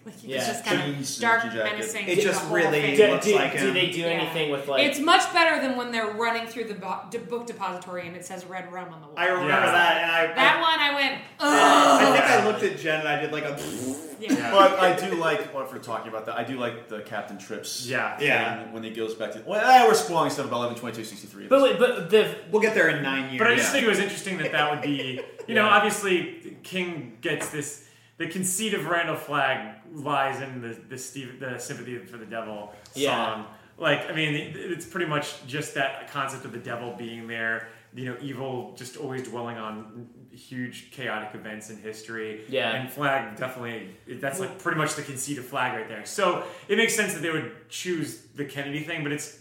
Like 0.06 0.14
Yeah. 0.22 0.36
it's 0.38 0.46
just 0.46 0.64
kind 0.64 0.94
Jeans, 0.94 1.16
of 1.16 1.22
dark, 1.22 1.40
Gucci 1.42 1.54
menacing. 1.56 2.08
It 2.08 2.20
just 2.20 2.44
really 2.50 2.96
do, 2.96 3.06
looks 3.08 3.26
do, 3.26 3.34
like 3.34 3.52
do 3.52 3.58
him. 3.68 3.74
they 3.74 3.90
do 3.90 4.00
Yeah. 4.00 4.06
anything 4.06 4.50
with 4.50 4.66
like? 4.68 4.86
it's 4.86 4.98
much 5.00 5.30
better 5.34 5.60
than 5.60 5.76
when 5.76 5.92
they're 5.92 6.12
running 6.12 6.46
through 6.46 6.64
the 6.64 6.74
bo- 6.74 7.02
de- 7.10 7.18
book 7.18 7.46
depository 7.46 8.06
and 8.06 8.16
it 8.16 8.24
says 8.24 8.44
red 8.46 8.72
rum 8.72 8.92
on 8.92 9.00
the 9.00 9.06
wall. 9.08 9.14
I 9.18 9.26
remember 9.26 9.48
Yeah. 9.48 9.70
that, 9.72 9.96
and 10.02 10.10
I, 10.10 10.34
that 10.34 10.56
I, 10.56 10.60
one 10.60 10.80
I 10.80 10.94
went. 10.94 11.22
I 11.40 12.12
think 12.12 12.24
I 12.24 12.46
looked 12.46 12.62
at 12.62 12.78
Jen 12.78 13.00
and 13.00 13.08
I 13.08 13.20
did 13.20 13.32
like 13.32 13.44
a. 13.44 13.58
Yeah. 14.20 14.50
But 14.50 14.80
I 14.80 14.96
do 14.96 15.14
like 15.14 15.54
what 15.54 15.72
we're 15.72 15.78
talking 15.78 16.08
about. 16.08 16.26
That 16.26 16.36
I 16.36 16.42
do 16.42 16.58
like 16.58 16.88
the 16.88 17.02
Captain 17.02 17.38
Trips. 17.38 17.86
Yeah. 17.86 18.16
thing 18.16 18.26
Yeah. 18.26 18.72
When 18.72 18.82
he 18.82 18.90
goes 18.90 19.14
back 19.14 19.30
to 19.34 19.42
well, 19.46 19.60
eh, 19.64 19.86
we're 19.86 19.94
spoiling 19.94 20.30
stuff 20.30 20.46
about 20.46 20.56
eleven 20.56 20.76
twenty 20.76 20.96
two 20.96 21.04
sixty 21.04 21.28
three. 21.28 21.46
but 21.46 21.62
wait, 21.62 21.78
but 21.78 22.10
the 22.10 22.34
We'll 22.50 22.60
get 22.60 22.74
there 22.74 22.88
in 22.88 23.04
nine 23.04 23.28
years. 23.30 23.38
But 23.38 23.46
I 23.46 23.54
just 23.54 23.68
Yeah. 23.68 23.72
think 23.74 23.84
it 23.86 23.88
was 23.88 24.00
interesting 24.00 24.38
that 24.38 24.50
that 24.50 24.70
would 24.72 24.82
be, 24.82 25.20
you 25.46 25.54
know, 25.54 25.66
obviously 25.68 26.56
King 26.64 27.18
gets 27.20 27.50
this 27.50 27.84
the 28.16 28.26
conceit 28.26 28.74
of 28.74 28.86
Randall 28.86 29.14
Flagg 29.14 29.77
lies 29.92 30.40
in 30.42 30.60
the 30.60 30.76
the, 30.88 30.98
Steve, 30.98 31.40
the 31.40 31.58
sympathy 31.58 31.98
for 31.98 32.16
the 32.16 32.26
devil 32.26 32.72
Yeah. 32.94 33.34
song. 33.34 33.46
Like, 33.76 34.10
I 34.10 34.12
mean, 34.12 34.34
it's 34.56 34.86
pretty 34.86 35.06
much 35.06 35.46
just 35.46 35.74
that 35.74 36.10
concept 36.10 36.44
of 36.44 36.52
the 36.52 36.58
devil 36.58 36.94
being 36.98 37.28
there. 37.28 37.68
You 37.94 38.06
know, 38.06 38.16
evil 38.20 38.74
just 38.76 38.96
always 38.96 39.22
dwelling 39.22 39.56
on 39.56 40.08
huge 40.32 40.90
chaotic 40.90 41.34
events 41.34 41.70
in 41.70 41.78
history. 41.78 42.44
Yeah. 42.48 42.74
and 42.74 42.90
Flagg 42.90 43.36
definitely 43.36 43.96
that's 44.06 44.38
like 44.40 44.58
pretty 44.58 44.78
much 44.78 44.94
the 44.94 45.02
conceit 45.02 45.38
of 45.38 45.46
Flagg 45.46 45.74
right 45.74 45.88
there. 45.88 46.04
So 46.04 46.44
it 46.68 46.76
makes 46.76 46.94
sense 46.94 47.14
that 47.14 47.22
they 47.22 47.30
would 47.30 47.68
choose 47.68 48.18
the 48.34 48.44
Kennedy 48.44 48.80
thing, 48.80 49.02
but 49.02 49.12
it's 49.12 49.40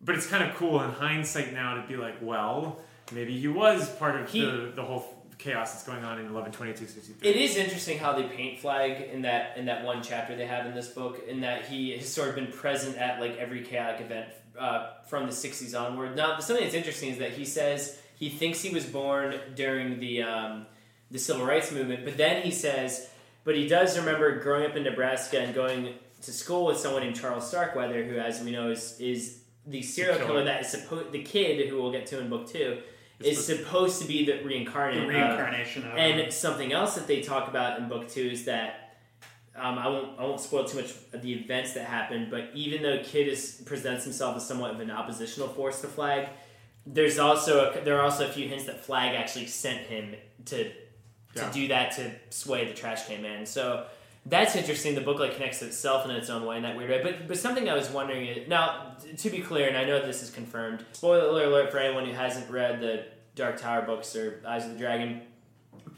but 0.00 0.14
it's 0.14 0.26
kind 0.26 0.48
of 0.48 0.54
cool 0.56 0.80
in 0.82 0.90
hindsight 0.90 1.52
now 1.52 1.74
to 1.74 1.86
be 1.88 1.96
like, 1.96 2.16
well, 2.20 2.80
maybe 3.12 3.36
he 3.38 3.48
was 3.48 3.88
part 3.96 4.20
of 4.20 4.30
He- 4.30 4.44
the, 4.44 4.72
the 4.74 4.82
whole 4.84 5.17
chaos 5.38 5.72
that's 5.72 5.84
going 5.84 6.04
on 6.04 6.18
in 6.18 6.26
eleven 6.26 6.52
twenty 6.52 6.72
two 6.72 6.86
sixty 6.86 7.12
three. 7.12 7.28
It 7.28 7.36
is 7.36 7.56
interesting 7.56 7.98
how 7.98 8.12
they 8.12 8.24
paint 8.24 8.58
Flagg 8.58 9.00
in 9.12 9.22
that 9.22 9.56
in 9.56 9.66
that 9.66 9.84
one 9.84 10.02
chapter 10.02 10.36
they 10.36 10.46
have 10.46 10.66
in 10.66 10.74
this 10.74 10.88
book, 10.88 11.22
in 11.26 11.40
that 11.40 11.66
he 11.66 11.92
has 11.96 12.12
sort 12.12 12.28
of 12.28 12.34
been 12.34 12.52
present 12.52 12.96
at 12.96 13.20
like 13.20 13.36
every 13.38 13.62
chaotic 13.62 14.00
event 14.00 14.28
uh, 14.58 14.90
from 15.06 15.26
the 15.26 15.32
'60s 15.32 15.78
onward. 15.80 16.16
Now, 16.16 16.38
something 16.40 16.64
that's 16.64 16.74
interesting 16.74 17.10
is 17.10 17.18
that 17.18 17.32
he 17.32 17.44
says 17.44 17.98
he 18.16 18.28
thinks 18.28 18.60
he 18.60 18.74
was 18.74 18.84
born 18.84 19.36
during 19.54 20.00
the 20.00 20.22
um, 20.22 20.66
the 21.10 21.18
civil 21.18 21.46
rights 21.46 21.72
movement, 21.72 22.04
but 22.04 22.16
then 22.16 22.42
he 22.42 22.50
says, 22.50 23.08
but 23.44 23.54
he 23.54 23.66
does 23.68 23.98
remember 23.98 24.40
growing 24.40 24.66
up 24.66 24.76
in 24.76 24.82
Nebraska 24.82 25.40
and 25.40 25.54
going 25.54 25.94
to 26.22 26.32
school 26.32 26.66
with 26.66 26.78
someone 26.78 27.02
named 27.02 27.16
Charles 27.16 27.48
Starkweather, 27.48 28.04
who, 28.04 28.18
as 28.18 28.42
we 28.42 28.50
know, 28.50 28.70
is 28.70 29.00
is 29.00 29.42
the 29.66 29.82
serial 29.82 30.16
killer. 30.16 30.26
killer 30.26 30.44
that 30.44 30.62
is 30.62 30.68
supposed 30.68 31.12
the 31.12 31.22
kid 31.22 31.68
who 31.68 31.80
we'll 31.80 31.92
get 31.92 32.06
to 32.06 32.18
in 32.18 32.28
book 32.28 32.50
two 32.50 32.78
is 33.20 33.44
supposed 33.44 34.00
to 34.00 34.06
be 34.08 34.24
the 34.24 34.42
reincarnate 34.44 34.96
The 34.96 35.02
of- 35.02 35.08
reincarnation 35.08 35.84
of 35.84 35.96
and 35.96 36.20
him. 36.20 36.30
something 36.30 36.72
else 36.72 36.94
that 36.94 37.06
they 37.06 37.20
talk 37.20 37.48
about 37.48 37.78
in 37.78 37.88
book 37.88 38.08
two 38.08 38.22
is 38.28 38.44
that 38.44 38.84
um, 39.56 39.76
I 39.76 39.88
won't 39.88 40.18
I 40.20 40.22
won't 40.22 40.40
spoil 40.40 40.64
too 40.64 40.76
much 40.80 40.92
of 41.12 41.20
the 41.20 41.32
events 41.34 41.72
that 41.74 41.86
happened, 41.86 42.30
but 42.30 42.50
even 42.54 42.80
though 42.82 43.02
Kid 43.02 43.26
is 43.26 43.60
presents 43.66 44.04
himself 44.04 44.36
as 44.36 44.46
somewhat 44.46 44.70
of 44.70 44.78
an 44.80 44.90
oppositional 44.90 45.48
force 45.48 45.80
to 45.80 45.88
Flagg, 45.88 46.28
there's 46.86 47.18
also 47.18 47.72
a, 47.72 47.80
there 47.84 47.98
are 47.98 48.02
also 48.02 48.26
a 48.28 48.32
few 48.32 48.46
hints 48.46 48.66
that 48.66 48.84
Flagg 48.84 49.16
actually 49.16 49.46
sent 49.46 49.80
him 49.86 50.14
to 50.46 50.64
to 50.64 50.72
Yeah. 51.34 51.50
do 51.52 51.68
that 51.68 51.92
to 51.96 52.12
sway 52.30 52.66
the 52.66 52.72
trash 52.74 53.06
can 53.08 53.20
man. 53.20 53.46
So 53.46 53.86
that's 54.28 54.56
interesting. 54.56 54.94
The 54.94 55.00
book 55.00 55.18
like 55.18 55.34
connects 55.34 55.60
to 55.60 55.66
itself 55.66 56.04
in 56.04 56.10
its 56.10 56.28
own 56.28 56.44
way 56.44 56.56
in 56.56 56.62
that 56.62 56.76
weird 56.76 56.90
way. 56.90 57.00
But 57.02 57.28
but 57.28 57.38
something 57.38 57.68
I 57.68 57.74
was 57.74 57.90
wondering 57.90 58.26
is 58.26 58.48
now 58.48 58.96
to 59.16 59.30
be 59.30 59.40
clear, 59.40 59.68
and 59.68 59.76
I 59.76 59.84
know 59.84 60.04
this 60.04 60.22
is 60.22 60.30
confirmed. 60.30 60.84
Spoiler 60.92 61.44
alert 61.44 61.70
for 61.70 61.78
anyone 61.78 62.04
who 62.04 62.12
hasn't 62.12 62.50
read 62.50 62.80
the 62.80 63.06
Dark 63.34 63.60
Tower 63.60 63.82
books 63.82 64.14
or 64.16 64.42
Eyes 64.46 64.64
of 64.64 64.72
the 64.72 64.78
Dragon. 64.78 65.22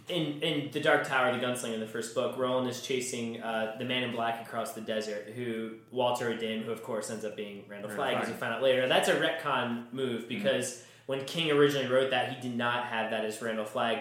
In 0.08 0.42
in 0.42 0.70
the 0.70 0.80
Dark 0.80 1.06
Tower, 1.06 1.32
the 1.32 1.44
gunslinger 1.44 1.74
in 1.74 1.80
the 1.80 1.86
first 1.86 2.14
book, 2.14 2.36
Roland 2.36 2.68
is 2.68 2.82
chasing 2.82 3.42
uh, 3.42 3.76
the 3.78 3.84
Man 3.84 4.02
in 4.02 4.12
Black 4.12 4.46
across 4.46 4.72
the 4.72 4.80
desert, 4.80 5.32
who 5.34 5.74
Walter 5.90 6.30
o'Dim, 6.30 6.62
who 6.62 6.72
of 6.72 6.82
course 6.82 7.10
ends 7.10 7.24
up 7.24 7.36
being 7.36 7.64
Randall 7.68 7.90
Randall 7.90 7.96
Flagg, 7.96 8.22
as 8.22 8.28
we 8.28 8.34
find 8.34 8.54
out 8.54 8.62
later. 8.62 8.86
That's 8.88 9.08
a 9.08 9.14
retcon 9.14 9.92
move 9.92 10.28
because 10.28 10.82
when 11.06 11.24
King 11.24 11.50
originally 11.50 11.88
wrote 11.88 12.10
that, 12.10 12.32
he 12.32 12.40
did 12.40 12.56
not 12.56 12.86
have 12.86 13.10
that 13.10 13.24
as 13.24 13.40
Randall 13.40 13.64
Flagg. 13.64 14.00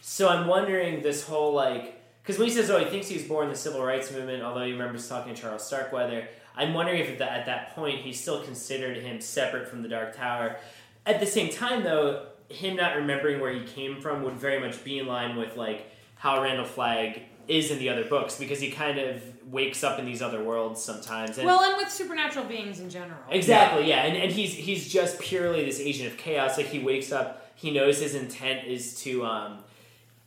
So 0.00 0.28
I'm 0.28 0.46
wondering 0.46 1.02
this 1.02 1.26
whole 1.26 1.52
like 1.52 2.03
because 2.24 2.38
when 2.38 2.48
he 2.48 2.54
says, 2.54 2.70
"Oh, 2.70 2.78
he 2.78 2.86
thinks 2.86 3.08
he 3.08 3.16
was 3.16 3.24
born 3.24 3.44
in 3.44 3.52
the 3.52 3.58
civil 3.58 3.84
rights 3.84 4.10
movement," 4.10 4.42
although 4.42 4.64
he 4.64 4.72
remembers 4.72 5.06
talking 5.06 5.34
to 5.34 5.40
Charles 5.40 5.66
Starkweather, 5.66 6.26
I'm 6.56 6.72
wondering 6.72 7.00
if 7.00 7.10
at 7.10 7.18
that, 7.18 7.32
at 7.32 7.46
that 7.46 7.74
point 7.74 8.00
he 8.00 8.12
still 8.14 8.42
considered 8.42 8.96
him 8.96 9.20
separate 9.20 9.68
from 9.68 9.82
the 9.82 9.88
Dark 9.88 10.16
Tower. 10.16 10.56
At 11.04 11.20
the 11.20 11.26
same 11.26 11.52
time, 11.52 11.82
though, 11.82 12.26
him 12.48 12.76
not 12.76 12.96
remembering 12.96 13.40
where 13.40 13.52
he 13.52 13.66
came 13.66 14.00
from 14.00 14.22
would 14.22 14.34
very 14.34 14.58
much 14.58 14.82
be 14.84 14.98
in 14.98 15.06
line 15.06 15.36
with 15.36 15.56
like 15.56 15.90
how 16.16 16.42
Randall 16.42 16.64
Flagg 16.64 17.22
is 17.48 17.70
in 17.70 17.78
the 17.78 17.90
other 17.90 18.04
books 18.04 18.38
because 18.38 18.60
he 18.60 18.70
kind 18.70 18.98
of 18.98 19.22
wakes 19.50 19.84
up 19.84 19.98
in 19.98 20.06
these 20.06 20.22
other 20.22 20.42
worlds 20.42 20.82
sometimes. 20.82 21.36
And 21.36 21.46
Well, 21.46 21.62
and 21.62 21.76
with 21.76 21.90
supernatural 21.90 22.46
beings 22.46 22.80
in 22.80 22.88
general. 22.88 23.18
Exactly, 23.28 23.88
yeah, 23.88 24.04
and 24.04 24.16
and 24.16 24.32
he's 24.32 24.54
he's 24.54 24.90
just 24.90 25.18
purely 25.18 25.64
this 25.64 25.80
agent 25.80 26.10
of 26.10 26.16
chaos. 26.16 26.56
Like 26.56 26.68
he 26.68 26.78
wakes 26.78 27.12
up, 27.12 27.50
he 27.54 27.70
knows 27.70 28.00
his 28.00 28.14
intent 28.14 28.66
is 28.66 29.00
to 29.02 29.26
um 29.26 29.63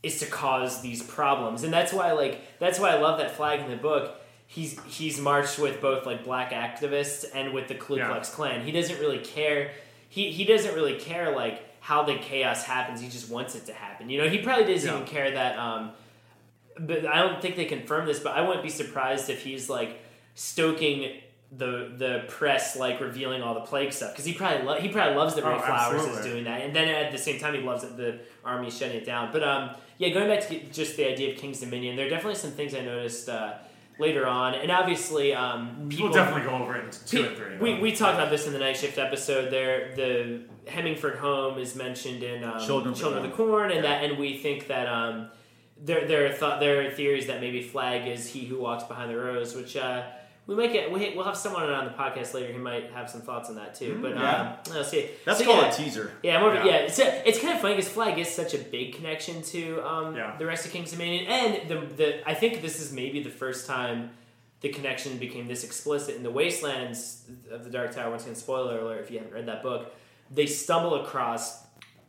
is 0.03 0.19
to 0.19 0.26
cause 0.26 0.82
these 0.82 1.01
problems, 1.03 1.64
and 1.64 1.74
that's 1.74 1.92
why 1.92 2.11
like 2.14 2.42
that's 2.59 2.80
why 2.80 2.92
I 2.92 3.00
love 3.00 3.19
that 3.19 3.35
Flagg 3.35 3.61
in 3.61 3.69
the 3.72 3.77
book. 3.77 4.19
He's 4.45 4.80
he's 4.85 5.19
marched 5.19 5.59
with 5.59 5.82
both 5.82 6.06
like 6.06 6.24
black 6.24 6.51
activists 6.51 7.26
and 7.34 7.53
with 7.53 7.67
the 7.67 7.76
Ku 7.76 7.98
Yeah. 7.98 8.08
Klux 8.08 8.30
Klan. 8.30 8.64
He 8.64 8.72
doesn't 8.72 9.00
really 9.00 9.19
care. 9.19 9.72
He 10.09 10.32
he 10.32 10.45
doesn't 10.45 10.74
really 10.74 10.98
care 11.00 11.35
like 11.35 11.64
how 11.82 12.03
the 12.03 12.16
chaos 12.16 12.64
happens. 12.64 13.01
He 13.01 13.09
just 13.09 13.30
wants 13.30 13.56
it 13.56 13.66
to 13.66 13.74
happen. 13.74 14.09
You 14.09 14.22
know, 14.24 14.30
he 14.30 14.38
probably 14.40 14.72
doesn't 14.74 14.90
Yeah. 14.90 14.95
even 14.95 15.08
care 15.08 15.32
that. 15.32 15.58
um 15.59 15.92
but 16.80 17.06
I 17.08 17.22
don't 17.24 17.42
think 17.42 17.56
they 17.56 17.66
confirm 17.66 18.06
this, 18.06 18.19
but 18.19 18.38
I 18.38 18.42
wouldn't 18.42 18.61
be 18.64 18.69
surprised 18.69 19.30
if 19.32 19.42
he's 19.42 19.67
like 19.69 20.00
stoking 20.35 21.22
the 21.51 21.92
the 21.98 22.24
press 22.27 22.76
like 22.77 23.00
revealing 23.00 23.42
all 23.42 23.53
the 23.53 23.61
plague 23.61 23.92
stuff 23.93 24.11
because 24.11 24.26
he 24.26 24.34
probably 24.34 24.64
lo- 24.66 24.80
he 24.80 24.90
probably 24.90 25.16
loves 25.16 25.34
that 25.35 25.43
Oh, 25.45 25.50
Ray 25.51 25.59
Flowers 25.59 26.03
is 26.06 26.24
doing 26.26 26.43
that, 26.43 26.61
and 26.61 26.76
then 26.76 26.88
at 26.88 27.11
the 27.11 27.17
same 27.17 27.40
time 27.40 27.53
he 27.53 27.61
loves 27.61 27.82
that 27.84 27.98
the 27.98 28.19
army 28.45 28.69
shutting 28.69 28.98
it 28.98 29.06
down. 29.06 29.32
But 29.32 29.43
um, 29.43 29.72
yeah, 29.98 30.09
going 30.09 30.27
back 30.27 30.48
to 30.48 30.59
just 30.72 30.98
the 30.98 31.08
idea 31.09 31.32
of 31.34 31.38
King's 31.38 31.59
Dominion, 31.59 31.95
there 31.95 32.08
are 32.08 32.09
definitely 32.09 32.35
some 32.35 32.51
things 32.51 32.76
I 32.76 32.82
noticed 32.82 33.30
uh, 33.30 33.56
later 34.00 34.27
on, 34.27 34.53
and 34.53 34.72
obviously 34.72 35.34
um, 35.34 35.88
people 35.90 36.06
We'll 36.06 36.14
definitely 36.14 36.50
go 36.50 36.56
over 36.56 36.76
it 36.76 36.85
in 36.85 36.92
two 37.06 37.26
and 37.26 37.35
three. 37.35 37.58
we, 37.58 37.80
we 37.80 37.92
talked 37.92 38.16
about 38.16 38.30
this 38.30 38.45
in 38.45 38.53
the 38.53 38.59
night 38.59 38.77
shift 38.77 38.98
episode. 38.98 39.51
There, 39.51 39.95
the 39.95 40.42
Hemingford 40.69 41.17
home 41.17 41.58
is 41.58 41.76
mentioned 41.76 42.24
in 42.24 42.43
um, 42.43 42.59
Children 42.59 42.93
of 42.93 43.00
the 43.00 43.08
of 43.09 43.24
the 43.24 43.30
Corn, 43.30 43.72
and 43.72 43.84
that, 43.84 44.03
and 44.03 44.17
we 44.17 44.38
think 44.38 44.67
that 44.67 44.88
um, 44.88 45.30
there, 45.84 46.08
there 46.08 46.26
are 46.27 46.34
thought 46.34 46.59
there 46.59 46.85
are 46.85 46.92
theories 46.92 47.27
that 47.27 47.42
maybe 47.42 47.61
Flagg 47.61 48.08
is 48.08 48.27
he 48.30 48.45
who 48.45 48.59
walks 48.59 48.84
behind 48.84 49.09
the 49.09 49.17
rose, 49.17 49.56
which 49.56 49.76
uh, 49.76 50.03
we 50.48 50.56
might 50.56 50.72
get. 50.72 50.90
We, 50.92 51.14
we'll 51.16 51.26
have 51.26 51.35
someone 51.38 51.69
on 51.69 51.85
the 51.85 51.92
podcast 51.92 52.34
later 52.34 52.51
who 52.53 52.59
might 52.59 52.90
have 52.92 53.09
some 53.09 53.22
thoughts 53.22 53.50
on 53.50 53.56
that 53.56 53.76
too. 53.76 54.00
But 54.01 54.16
yeah. 54.16 54.58
um, 54.66 54.74
let's 54.74 54.90
see. 54.90 55.09
That's 55.26 55.40
So, 55.40 55.45
called 55.45 55.61
yeah. 55.64 55.72
a 55.72 55.76
teaser. 55.76 56.11
Yeah, 56.24 56.40
more, 56.40 56.53
yeah. 56.53 56.66
Yeah. 56.66 56.76
It's, 56.77 56.98
it's 57.00 57.40
kind 57.42 57.53
of 57.53 57.61
funny 57.61 57.76
because 57.76 57.90
Flagg 57.92 58.17
is 58.17 58.30
such 58.30 58.53
a 58.53 58.58
big 58.58 58.95
connection 58.95 59.42
to 59.43 59.85
um, 59.85 60.16
Yeah. 60.16 60.35
the 60.38 60.45
rest 60.45 60.66
of 60.66 60.72
King's 60.72 60.92
Dominion, 60.92 61.26
and 61.27 61.69
the, 61.69 61.76
the 61.95 62.30
I 62.30 62.34
think 62.34 62.61
this 62.61 62.80
is 62.80 62.93
maybe 62.93 63.22
the 63.22 63.30
first 63.30 63.67
time 63.67 64.11
the 64.61 64.69
connection 64.69 65.17
became 65.17 65.48
this 65.48 65.64
explicit 65.64 66.16
in 66.16 66.24
the 66.24 66.32
Wastelands 66.32 67.24
of 67.51 67.64
the 67.64 67.69
Dark 67.69 67.93
Tower. 67.93 68.09
Once 68.09 68.24
again, 68.24 68.35
spoiler 68.35 68.80
alert 68.80 69.01
if 69.01 69.11
you 69.11 69.17
haven't 69.19 69.34
read 69.34 69.45
that 69.48 69.61
book. 69.61 69.93
They 70.32 70.45
stumble 70.48 70.95
across 71.03 71.64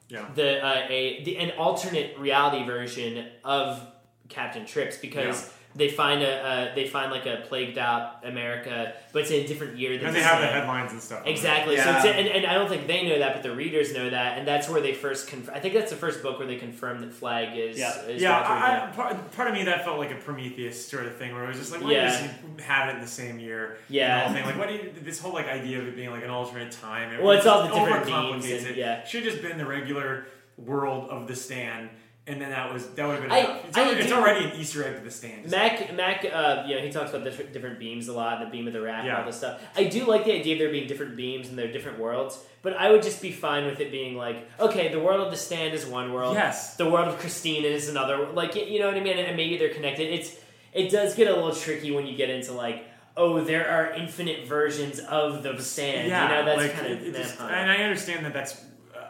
Yeah. 0.09 0.27
the 0.35 0.65
uh, 0.65 0.87
a 0.89 1.23
the, 1.25 1.37
an 1.39 1.51
alternate 1.59 2.17
reality 2.19 2.65
version 2.65 3.27
of 3.45 3.81
Captain 4.29 4.65
Trips 4.65 4.97
because. 4.97 5.53
Yeah. 5.75 5.79
They 5.87 5.91
find 5.91 6.23
a 6.23 6.33
uh, 6.45 6.75
they 6.75 6.87
find 6.89 7.11
like 7.13 7.27
a 7.27 7.45
plagued 7.47 7.79
out 7.79 8.27
America, 8.27 8.95
but 9.13 9.23
it's 9.23 9.31
in 9.31 9.45
a 9.45 9.47
different 9.47 9.77
year 9.79 9.97
than 9.99 10.07
and 10.09 10.17
they 10.17 10.21
the 10.21 10.27
have 10.27 10.41
the 10.41 10.47
headlines 10.47 10.93
and 10.93 11.01
stuff. 11.01 11.23
Exactly. 11.27 11.77
So 11.77 11.85
Yeah. 11.85 11.97
it's, 11.99 12.07
and, 12.07 12.27
and 12.27 12.47
I 12.47 12.55
don't 12.55 12.69
think 12.69 12.87
they 12.87 13.07
know 13.09 13.19
that, 13.19 13.35
but 13.35 13.43
the 13.43 13.55
readers 13.55 13.93
know 13.93 14.09
that, 14.11 14.39
and 14.39 14.49
that's 14.49 14.69
where 14.69 14.81
they 14.81 14.95
first. 14.95 15.29
Conf- 15.29 15.51
I 15.53 15.61
think 15.61 15.75
that's 15.75 15.91
the 15.91 15.97
first 15.97 16.23
book 16.23 16.39
where 16.39 16.49
they 16.49 16.57
confirm 16.57 17.01
that 17.03 17.13
Flagg 17.13 17.57
is. 17.57 17.79
Yeah. 17.79 18.01
is 18.07 18.21
Yeah, 18.23 18.39
I, 18.39 18.89
I, 18.89 18.91
part, 18.93 19.33
part 19.33 19.49
of 19.49 19.55
me 19.55 19.65
that 19.65 19.85
felt 19.85 19.99
like 19.99 20.11
a 20.11 20.17
Prometheus 20.17 20.85
sort 20.89 21.07
of 21.07 21.17
thing, 21.17 21.35
where 21.35 21.45
it 21.45 21.49
was 21.49 21.59
just 21.59 21.71
like, 21.71 21.83
why 21.83 21.93
Yeah. 21.93 22.07
does 22.07 22.21
he 22.21 22.63
have 22.63 22.89
it 22.89 22.95
in 22.97 23.01
the 23.03 23.07
same 23.07 23.39
year? 23.39 23.77
Yeah. 23.89 24.27
And 24.27 24.35
the 24.35 24.39
thing, 24.39 24.47
like, 24.49 24.59
what 24.59 24.69
do 24.69 24.75
you, 24.75 24.93
this 25.03 25.21
whole 25.21 25.33
like 25.35 25.47
idea 25.47 25.79
of 25.81 25.87
it 25.87 25.95
being 25.95 26.11
like 26.11 26.25
an 26.25 26.31
alternate 26.31 26.73
time? 26.73 27.13
It 27.13 27.23
Well, 27.23 27.37
it's 27.37 27.47
all 27.47 27.63
the 27.69 27.75
different 27.75 28.07
overcomplicates 28.07 28.43
beams 28.43 28.63
and- 28.63 28.67
it. 28.69 28.77
yeah. 28.77 29.05
should 29.05 29.23
have 29.23 29.33
just 29.33 29.43
been 29.45 29.59
the 29.59 29.67
regular 29.67 30.27
world 30.57 31.09
of 31.11 31.29
the 31.29 31.37
stand, 31.37 31.89
and 32.29 32.41
then 32.41 32.51
that 32.51 32.73
was 32.73 32.87
that 32.91 33.07
would 33.07 33.15
have 33.15 33.23
been. 33.23 33.33
I- 33.33 33.39
enough. 33.41 33.65
It's, 33.69 33.77
I 33.77 33.83
already, 33.85 34.01
it's 34.03 34.13
already 34.13 34.45
an 34.47 34.53
Easter 34.61 34.85
egg 34.85 34.99
to 34.99 35.05
the 35.05 35.11
stand. 35.11 35.51
Mac, 35.51 35.95
Mac, 35.95 36.25
uh, 36.25 36.65
you 36.67 36.75
know, 36.77 36.81
he 36.83 36.91
talks 36.91 37.11
about 37.11 37.25
different, 37.25 37.53
different 37.53 37.79
beams 37.79 38.09
a 38.09 38.13
lot, 38.13 38.41
the 38.41 38.47
beam 38.51 38.67
of 38.67 38.73
the 38.73 38.81
rat, 38.81 39.05
and 39.05 39.13
all 39.13 39.25
this 39.27 39.37
stuff. 39.39 39.61
I 39.77 39.85
do 39.85 40.05
like 40.05 40.25
the 40.25 40.33
idea 40.35 40.55
of 40.55 40.59
there 40.61 40.71
being 40.71 40.87
different 40.87 41.17
beams 41.17 41.49
and 41.49 41.59
they're 41.59 41.73
different 41.73 41.99
worlds, 41.99 42.39
but 42.63 42.75
I 42.77 42.91
would 42.91 43.03
just 43.03 43.21
be 43.23 43.33
fine 43.33 43.67
with 43.67 43.81
it 43.81 43.91
being 43.91 44.17
like, 44.17 44.49
okay, 44.61 44.89
the 44.93 45.01
world 45.01 45.21
of 45.25 45.31
the 45.31 45.37
stand 45.37 45.75
is 45.75 45.87
one 45.87 46.13
world, 46.13 46.35
Yes. 46.35 46.77
the 46.77 46.89
world 46.89 47.09
of 47.09 47.19
Christine 47.19 47.65
is 47.65 47.89
another. 47.89 48.29
Like, 48.33 48.55
you 48.55 48.79
know 48.79 48.87
what 48.89 48.97
I 48.97 49.01
mean? 49.01 49.19
And 49.19 49.37
maybe 49.37 49.57
they're 49.59 49.75
connected. 49.75 50.13
It's 50.13 50.37
it 50.73 50.91
does 50.91 51.15
get 51.15 51.29
a 51.29 51.35
little 51.35 51.55
tricky 51.55 51.91
when 51.91 52.07
you 52.07 52.17
get 52.17 52.29
into 52.31 52.53
like, 52.53 52.85
oh, 53.17 53.43
there 53.43 53.69
are 53.69 53.93
infinite 53.95 54.47
versions 54.47 54.99
of 55.01 55.43
the 55.43 55.61
stand. 55.63 56.09
yeah, 56.09 56.23
you 56.23 56.35
know, 56.35 56.45
that's 56.45 56.59
like, 56.63 56.75
kind 56.75 56.93
of 57.07 57.15
just- 57.15 57.41
and 57.41 57.71
I 57.71 57.77
understand 57.83 58.25
that 58.27 58.33
that's 58.33 58.61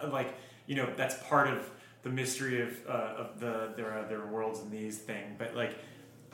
uh, 0.02 0.08
like 0.08 0.32
you 0.66 0.76
know 0.76 0.88
that's 0.96 1.14
part 1.28 1.48
of 1.48 1.68
the 2.02 2.10
mystery 2.10 2.62
of 2.62 2.70
uh, 2.88 2.92
of 2.92 3.40
the 3.40 3.72
there 3.76 3.90
are 3.92 4.04
there 4.08 4.20
are 4.20 4.26
worlds 4.26 4.60
in 4.60 4.70
these 4.70 4.98
thing, 4.98 5.36
but 5.38 5.54
like 5.56 5.74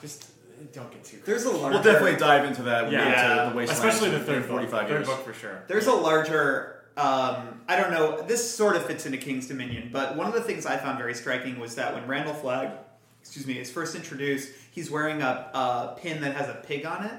just 0.01 0.29
don't 0.73 0.91
get 0.91 1.05
too. 1.05 1.19
There's 1.25 1.45
a 1.45 1.51
larger. 1.51 1.75
We'll 1.75 1.83
definitely 1.83 2.19
dive 2.19 2.45
into 2.45 2.63
that 2.63 2.91
Yeah. 2.91 3.05
get 3.05 3.09
Yeah. 3.17 3.49
the 3.51 3.57
wasteland. 3.57 3.71
especially 3.91 4.11
the 4.11 4.25
third 4.25 4.43
book. 4.43 4.51
45 4.51 4.89
Third 4.89 5.07
book 5.07 5.25
for 5.25 5.35
sure. 5.35 5.63
There's 5.69 5.87
a 5.87 5.93
larger. 5.95 6.71
Um, 6.97 7.61
I 7.67 7.75
don't 7.77 7.91
know. 7.91 8.23
This 8.23 8.55
sort 8.55 8.77
of 8.77 8.87
fits 8.87 9.05
into 9.05 9.19
King's 9.19 9.49
Dominion, 9.49 9.91
but 9.93 10.15
one 10.17 10.29
of 10.29 10.33
the 10.33 10.41
things 10.41 10.65
I 10.65 10.77
found 10.77 10.97
very 10.97 11.15
striking 11.15 11.59
was 11.59 11.75
that 11.75 11.93
when 11.93 12.07
Randall 12.07 12.35
Flagg, 12.35 12.71
excuse 13.21 13.47
me, 13.49 13.59
is 13.59 13.69
first 13.69 13.97
introduced, 13.97 14.51
he's 14.75 14.91
wearing 14.91 15.23
a, 15.23 15.51
a 15.55 15.97
pin 16.01 16.21
that 16.23 16.35
has 16.35 16.49
a 16.49 16.55
pig 16.67 16.85
on 16.85 17.05
it, 17.05 17.13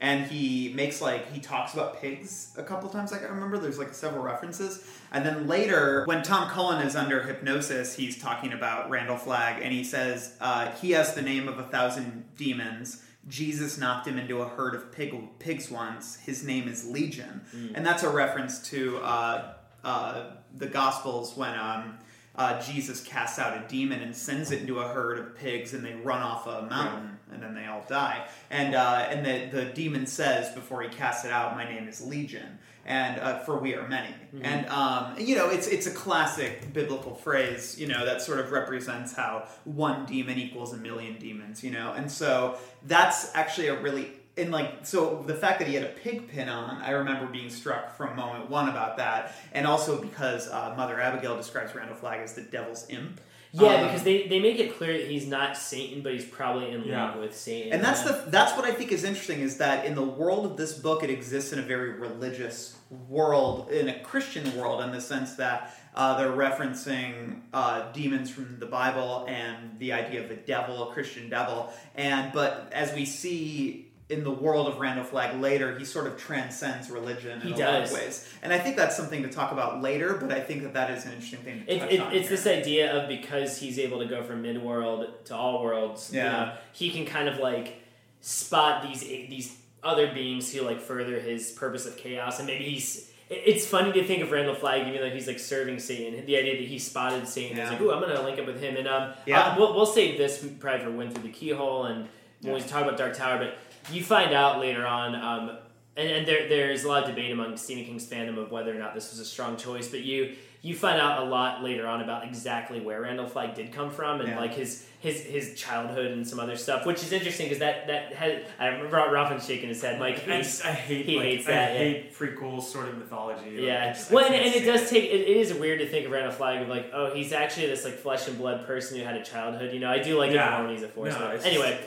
and 0.00 0.26
he 0.26 0.72
makes 0.74 1.00
like 1.00 1.32
he 1.32 1.38
talks 1.40 1.72
about 1.72 2.00
pigs 2.00 2.52
a 2.58 2.64
couple 2.64 2.88
times. 2.88 3.12
Like 3.12 3.22
I 3.22 3.26
remember, 3.28 3.58
there's 3.58 3.78
like 3.78 3.94
several 3.94 4.24
references, 4.24 4.84
and 5.12 5.24
then 5.24 5.46
later 5.46 6.04
when 6.06 6.22
Tom 6.22 6.50
Cullen 6.50 6.84
is 6.84 6.96
under 6.96 7.22
hypnosis, 7.22 7.94
he's 7.94 8.20
talking 8.20 8.52
about 8.52 8.90
Randall 8.90 9.16
Flagg, 9.16 9.62
and 9.62 9.72
he 9.72 9.84
says 9.84 10.36
uh, 10.40 10.70
he 10.72 10.90
has 10.90 11.14
the 11.14 11.22
name 11.22 11.46
of 11.48 11.58
a 11.58 11.64
thousand 11.64 12.24
demons. 12.36 13.02
Jesus 13.28 13.76
knocked 13.78 14.06
him 14.06 14.18
into 14.18 14.40
a 14.42 14.48
herd 14.48 14.74
of 14.74 14.92
pig, 14.92 15.12
pigs 15.40 15.70
once. 15.70 16.16
His 16.16 16.44
name 16.44 16.68
is 16.68 16.86
Legion, 16.88 17.42
and 17.74 17.84
that's 17.86 18.02
a 18.02 18.10
reference 18.10 18.68
to 18.70 18.98
uh, 18.98 19.54
uh, 19.84 20.30
the 20.54 20.66
Gospels 20.66 21.36
when 21.36 21.54
um, 21.58 21.98
uh, 22.36 22.60
Jesus 22.60 23.02
casts 23.02 23.38
out 23.38 23.56
a 23.56 23.66
demon 23.68 24.00
and 24.00 24.14
sends 24.14 24.50
it 24.50 24.60
into 24.60 24.78
a 24.80 24.88
herd 24.88 25.18
of 25.18 25.36
pigs, 25.36 25.72
and 25.72 25.84
they 25.84 25.94
run 25.94 26.22
off 26.22 26.46
a 26.46 26.62
mountain, 26.62 27.18
and 27.32 27.42
then 27.42 27.54
they 27.54 27.66
all 27.66 27.84
die. 27.88 28.26
And 28.50 28.74
uh, 28.74 29.06
and 29.08 29.24
the 29.24 29.58
the 29.58 29.64
demon 29.66 30.06
says 30.06 30.54
before 30.54 30.82
he 30.82 30.88
casts 30.88 31.24
it 31.24 31.32
out, 31.32 31.56
"My 31.56 31.64
name 31.64 31.88
is 31.88 32.00
Legion." 32.00 32.58
And 32.84 33.18
uh, 33.18 33.40
for 33.40 33.58
we 33.58 33.74
are 33.74 33.88
many, 33.88 34.14
and 34.42 34.66
um, 34.68 35.14
you 35.18 35.34
know 35.34 35.50
it's 35.50 35.66
it's 35.66 35.88
a 35.88 35.90
classic 35.90 36.72
biblical 36.72 37.14
phrase, 37.16 37.80
you 37.80 37.88
know 37.88 38.04
that 38.04 38.22
sort 38.22 38.38
of 38.38 38.52
represents 38.52 39.12
how 39.12 39.48
one 39.64 40.06
demon 40.06 40.38
equals 40.38 40.72
a 40.72 40.76
million 40.76 41.18
demons, 41.18 41.64
you 41.64 41.72
know, 41.72 41.94
and 41.94 42.08
so 42.08 42.58
that's 42.84 43.34
actually 43.34 43.66
a 43.68 43.80
really 43.80 44.12
and 44.36 44.50
like 44.52 44.84
so 44.86 45.22
the 45.26 45.34
fact 45.34 45.58
that 45.58 45.68
he 45.68 45.74
had 45.74 45.84
a 45.84 45.88
pig 45.88 46.28
pin 46.28 46.48
on 46.48 46.80
i 46.82 46.90
remember 46.90 47.26
being 47.26 47.48
struck 47.50 47.96
from 47.96 48.14
moment 48.16 48.50
one 48.50 48.68
about 48.68 48.96
that 48.98 49.34
and 49.52 49.66
also 49.66 50.00
because 50.00 50.48
uh, 50.48 50.74
mother 50.76 51.00
abigail 51.00 51.36
describes 51.36 51.74
randall 51.74 51.96
flagg 51.96 52.20
as 52.20 52.34
the 52.34 52.42
devil's 52.42 52.86
imp 52.90 53.20
Yeah, 53.52 53.68
Um, 53.76 53.86
because 53.86 54.02
they, 54.02 54.26
they 54.26 54.38
make 54.40 54.58
it 54.58 54.76
clear 54.76 54.92
that 54.98 55.06
he's 55.08 55.26
not 55.26 55.56
Satan, 55.56 56.02
but 56.02 56.12
he's 56.12 56.24
probably 56.26 56.70
in 56.72 56.82
Yeah. 56.84 57.12
league 57.12 57.20
with 57.22 57.34
Satan. 57.36 57.72
and 57.72 57.82
that's 57.82 58.04
Yeah. 58.04 58.12
the 58.12 58.30
that's 58.30 58.52
what 58.56 58.64
i 58.66 58.72
think 58.72 58.92
is 58.92 59.04
interesting 59.04 59.40
is 59.40 59.56
that 59.58 59.86
in 59.86 59.94
the 59.94 60.02
world 60.20 60.44
of 60.44 60.56
this 60.58 60.72
book 60.74 61.02
it 61.02 61.10
exists 61.10 61.52
in 61.54 61.58
a 61.58 61.62
very 61.74 61.92
religious 61.92 62.76
world 63.08 63.70
in 63.70 63.88
a 63.88 63.98
christian 64.00 64.56
world 64.58 64.82
in 64.82 64.90
the 64.92 65.00
sense 65.00 65.34
that 65.36 65.74
uh, 65.94 66.14
they're 66.18 66.30
referencing 66.36 67.40
uh, 67.54 67.90
demons 67.92 68.28
from 68.30 68.58
the 68.58 68.66
bible 68.66 69.24
and 69.28 69.78
the 69.78 69.92
idea 69.92 70.22
of 70.22 70.30
a 70.30 70.36
devil 70.36 70.90
a 70.90 70.92
christian 70.92 71.28
devil 71.30 71.72
and 71.94 72.32
but 72.32 72.68
as 72.72 72.92
we 72.94 73.04
see 73.06 73.85
in 74.08 74.22
the 74.22 74.30
world 74.30 74.68
of 74.68 74.78
Randall 74.78 75.04
Flagg 75.04 75.40
later, 75.40 75.76
he 75.78 75.84
sort 75.84 76.06
of 76.06 76.16
transcends 76.16 76.90
religion 76.90 77.40
in 77.40 77.48
He 77.48 77.60
a 77.60 77.66
lot 77.66 77.74
of 77.82 77.82
does. 77.88 77.92
ways, 77.92 78.34
and 78.42 78.52
I 78.52 78.58
think 78.58 78.76
that's 78.76 78.96
something 78.96 79.22
to 79.24 79.28
talk 79.28 79.50
about 79.52 79.82
later. 79.82 80.14
But 80.14 80.30
I 80.30 80.40
think 80.40 80.62
that 80.62 80.74
that 80.74 80.90
is 80.90 81.04
an 81.06 81.12
interesting 81.12 81.40
thing 81.40 81.64
to 81.66 81.72
It, 81.74 81.78
touch 81.80 81.90
it, 81.92 82.00
on. 82.00 82.12
it's 82.12 82.28
here. 82.28 82.36
this 82.36 82.46
idea 82.46 82.92
of 82.96 83.08
because 83.08 83.58
he's 83.58 83.78
able 83.80 83.98
to 83.98 84.06
go 84.06 84.22
from 84.22 84.42
mid 84.42 84.62
world 84.62 85.08
to 85.24 85.34
all 85.34 85.62
worlds, 85.62 86.10
you 86.12 86.20
Yeah. 86.20 86.30
know, 86.32 86.52
he 86.72 86.90
can 86.90 87.04
kind 87.04 87.28
of 87.28 87.38
like 87.38 87.82
spot 88.20 88.82
these 88.82 89.00
these 89.00 89.56
other 89.82 90.12
beings 90.12 90.52
who 90.52 90.62
like 90.62 90.80
further 90.80 91.18
his 91.20 91.50
purpose 91.52 91.86
of 91.86 91.96
chaos, 91.96 92.38
and 92.38 92.46
maybe 92.46 92.64
he's. 92.64 93.10
It's 93.28 93.66
funny 93.66 93.90
to 93.92 94.04
think 94.06 94.22
of 94.22 94.30
Randall 94.30 94.54
Flagg, 94.54 94.86
even 94.86 95.00
though 95.00 95.10
he's 95.10 95.26
like 95.26 95.40
serving 95.40 95.80
Satan. 95.80 96.24
The 96.26 96.36
idea 96.36 96.58
that 96.58 96.68
he 96.68 96.78
spotted 96.78 97.26
Satan, 97.26 97.56
Yeah. 97.56 97.64
is 97.64 97.70
like, 97.72 97.80
"Ooh, 97.80 97.90
I'm 97.90 98.00
gonna 98.00 98.22
link 98.22 98.38
up 98.38 98.46
with 98.46 98.60
him." 98.62 98.76
And 98.76 98.86
um, 98.86 99.14
Yeah. 99.26 99.40
uh, 99.40 99.54
we'll, 99.58 99.74
we'll 99.74 99.84
save 99.84 100.16
this 100.16 100.46
probably 100.60 100.84
for 100.84 100.92
Wind 100.92 101.12
Through 101.12 101.24
the 101.24 101.30
Keyhole, 101.30 101.86
and 101.86 102.08
when 102.42 102.54
we 102.54 102.60
talk 102.60 102.84
about 102.84 102.96
Dark 102.96 103.16
Tower. 103.16 103.38
But 103.38 103.56
you 103.92 104.02
find 104.02 104.32
out 104.34 104.60
later 104.60 104.86
on, 104.86 105.14
um, 105.14 105.56
and, 105.96 106.08
and 106.10 106.26
there, 106.26 106.48
there's 106.48 106.84
a 106.84 106.88
lot 106.88 107.02
of 107.04 107.08
debate 107.08 107.30
among 107.32 107.56
Stephen 107.56 107.84
King's 107.84 108.06
fandom 108.06 108.38
of 108.38 108.50
whether 108.50 108.70
or 108.74 108.78
not 108.78 108.94
this 108.94 109.10
was 109.10 109.18
a 109.20 109.24
strong 109.24 109.56
choice. 109.56 109.88
But 109.88 110.00
you 110.02 110.34
you 110.62 110.74
find 110.74 111.00
out 111.00 111.22
a 111.22 111.24
lot 111.30 111.62
later 111.62 111.86
on 111.86 112.00
about 112.00 112.24
exactly 112.24 112.80
where 112.80 113.02
Randall 113.02 113.26
Flagg 113.28 113.54
did 113.54 113.72
come 113.72 113.88
from 113.90 114.20
and 114.20 114.30
Yeah. 114.30 114.40
like 114.40 114.52
his 114.54 114.86
his 115.00 115.20
his 115.22 115.54
childhood 115.54 116.10
and 116.10 116.26
some 116.26 116.40
other 116.40 116.56
stuff, 116.56 116.84
which 116.84 117.02
is 117.02 117.12
interesting 117.12 117.46
because 117.46 117.60
that 117.60 117.86
that 117.86 118.12
had 118.14 118.46
I 118.58 118.66
remember 118.68 118.96
Robin's 119.12 119.46
shaking 119.46 119.68
his 119.68 119.80
head, 119.80 119.98
Mike. 120.00 120.26
I, 120.28 120.38
I 120.38 120.42
hate 120.72 121.06
he 121.06 121.16
like, 121.16 121.24
hates 121.26 121.46
I 121.48 121.50
that. 121.52 121.72
yeah. 121.74 121.78
hate 121.78 122.14
prequel 122.14 122.60
sort 122.62 122.88
of 122.88 122.98
mythology. 122.98 123.50
Yeah, 123.60 123.84
I 123.84 123.92
just- 123.92 124.10
well, 124.10 124.24
and, 124.26 124.34
and 124.34 124.54
it 124.54 124.64
does 124.64 124.90
take. 124.90 125.04
It, 125.04 125.20
it 125.20 125.36
is 125.36 125.54
weird 125.54 125.78
to 125.78 125.88
think 125.88 126.04
of 126.06 126.12
Randall 126.12 126.32
Flagg 126.32 126.62
of 126.62 126.68
like, 126.68 126.90
oh, 126.92 127.14
he's 127.14 127.32
actually 127.32 127.66
this 127.68 127.84
like 127.84 127.94
flesh 127.94 128.26
and 128.26 128.36
blood 128.36 128.66
person 128.66 128.98
who 128.98 129.04
had 129.04 129.14
a 129.16 129.22
childhood. 129.24 129.72
You 129.72 129.78
know, 129.80 129.90
I 129.90 130.00
do 130.00 130.18
like 130.18 130.32
Yeah. 130.32 130.58
it 130.58 130.62
when 130.64 130.72
he's 130.72 130.82
a 130.82 130.88
force. 130.88 131.14
No, 131.14 131.28
anyway, 131.44 131.78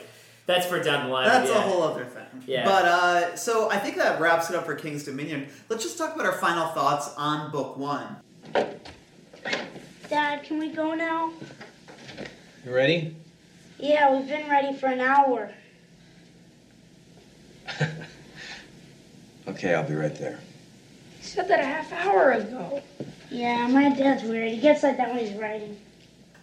that's 0.50 0.66
for 0.66 0.82
down 0.82 1.06
the 1.06 1.12
line. 1.12 1.28
That's 1.28 1.50
yeah. 1.50 1.58
a 1.58 1.60
whole 1.60 1.82
other 1.82 2.04
thing. 2.04 2.26
Yeah. 2.46 2.64
But 2.64 2.84
uh, 2.84 3.36
so 3.36 3.70
I 3.70 3.78
think 3.78 3.96
that 3.96 4.20
wraps 4.20 4.50
it 4.50 4.56
up 4.56 4.66
for 4.66 4.74
King's 4.74 5.04
Dominion. 5.04 5.48
Let's 5.68 5.82
just 5.82 5.96
talk 5.96 6.14
about 6.14 6.26
our 6.26 6.38
final 6.38 6.68
thoughts 6.68 7.14
on 7.16 7.50
book 7.50 7.76
one. 7.76 8.16
Dad, 10.08 10.42
can 10.42 10.58
we 10.58 10.70
go 10.70 10.94
now? 10.94 11.32
You 12.64 12.74
ready? 12.74 13.16
Yeah, 13.78 14.14
we've 14.14 14.28
been 14.28 14.50
ready 14.50 14.76
for 14.76 14.86
an 14.86 15.00
hour. 15.00 15.52
Okay, 19.50 19.74
I'll 19.74 19.86
be 19.86 19.94
right 19.94 20.14
there. 20.14 20.38
You 21.18 21.24
said 21.26 21.48
that 21.48 21.58
a 21.58 21.64
half 21.64 21.92
hour 21.92 22.32
ago. 22.32 22.80
Yeah, 23.30 23.66
my 23.66 23.88
dad's 23.90 24.22
weird. 24.22 24.52
He 24.52 24.60
gets 24.60 24.82
like 24.84 24.96
that 24.96 25.08
when 25.12 25.18
he's 25.18 25.36
writing. 25.36 25.76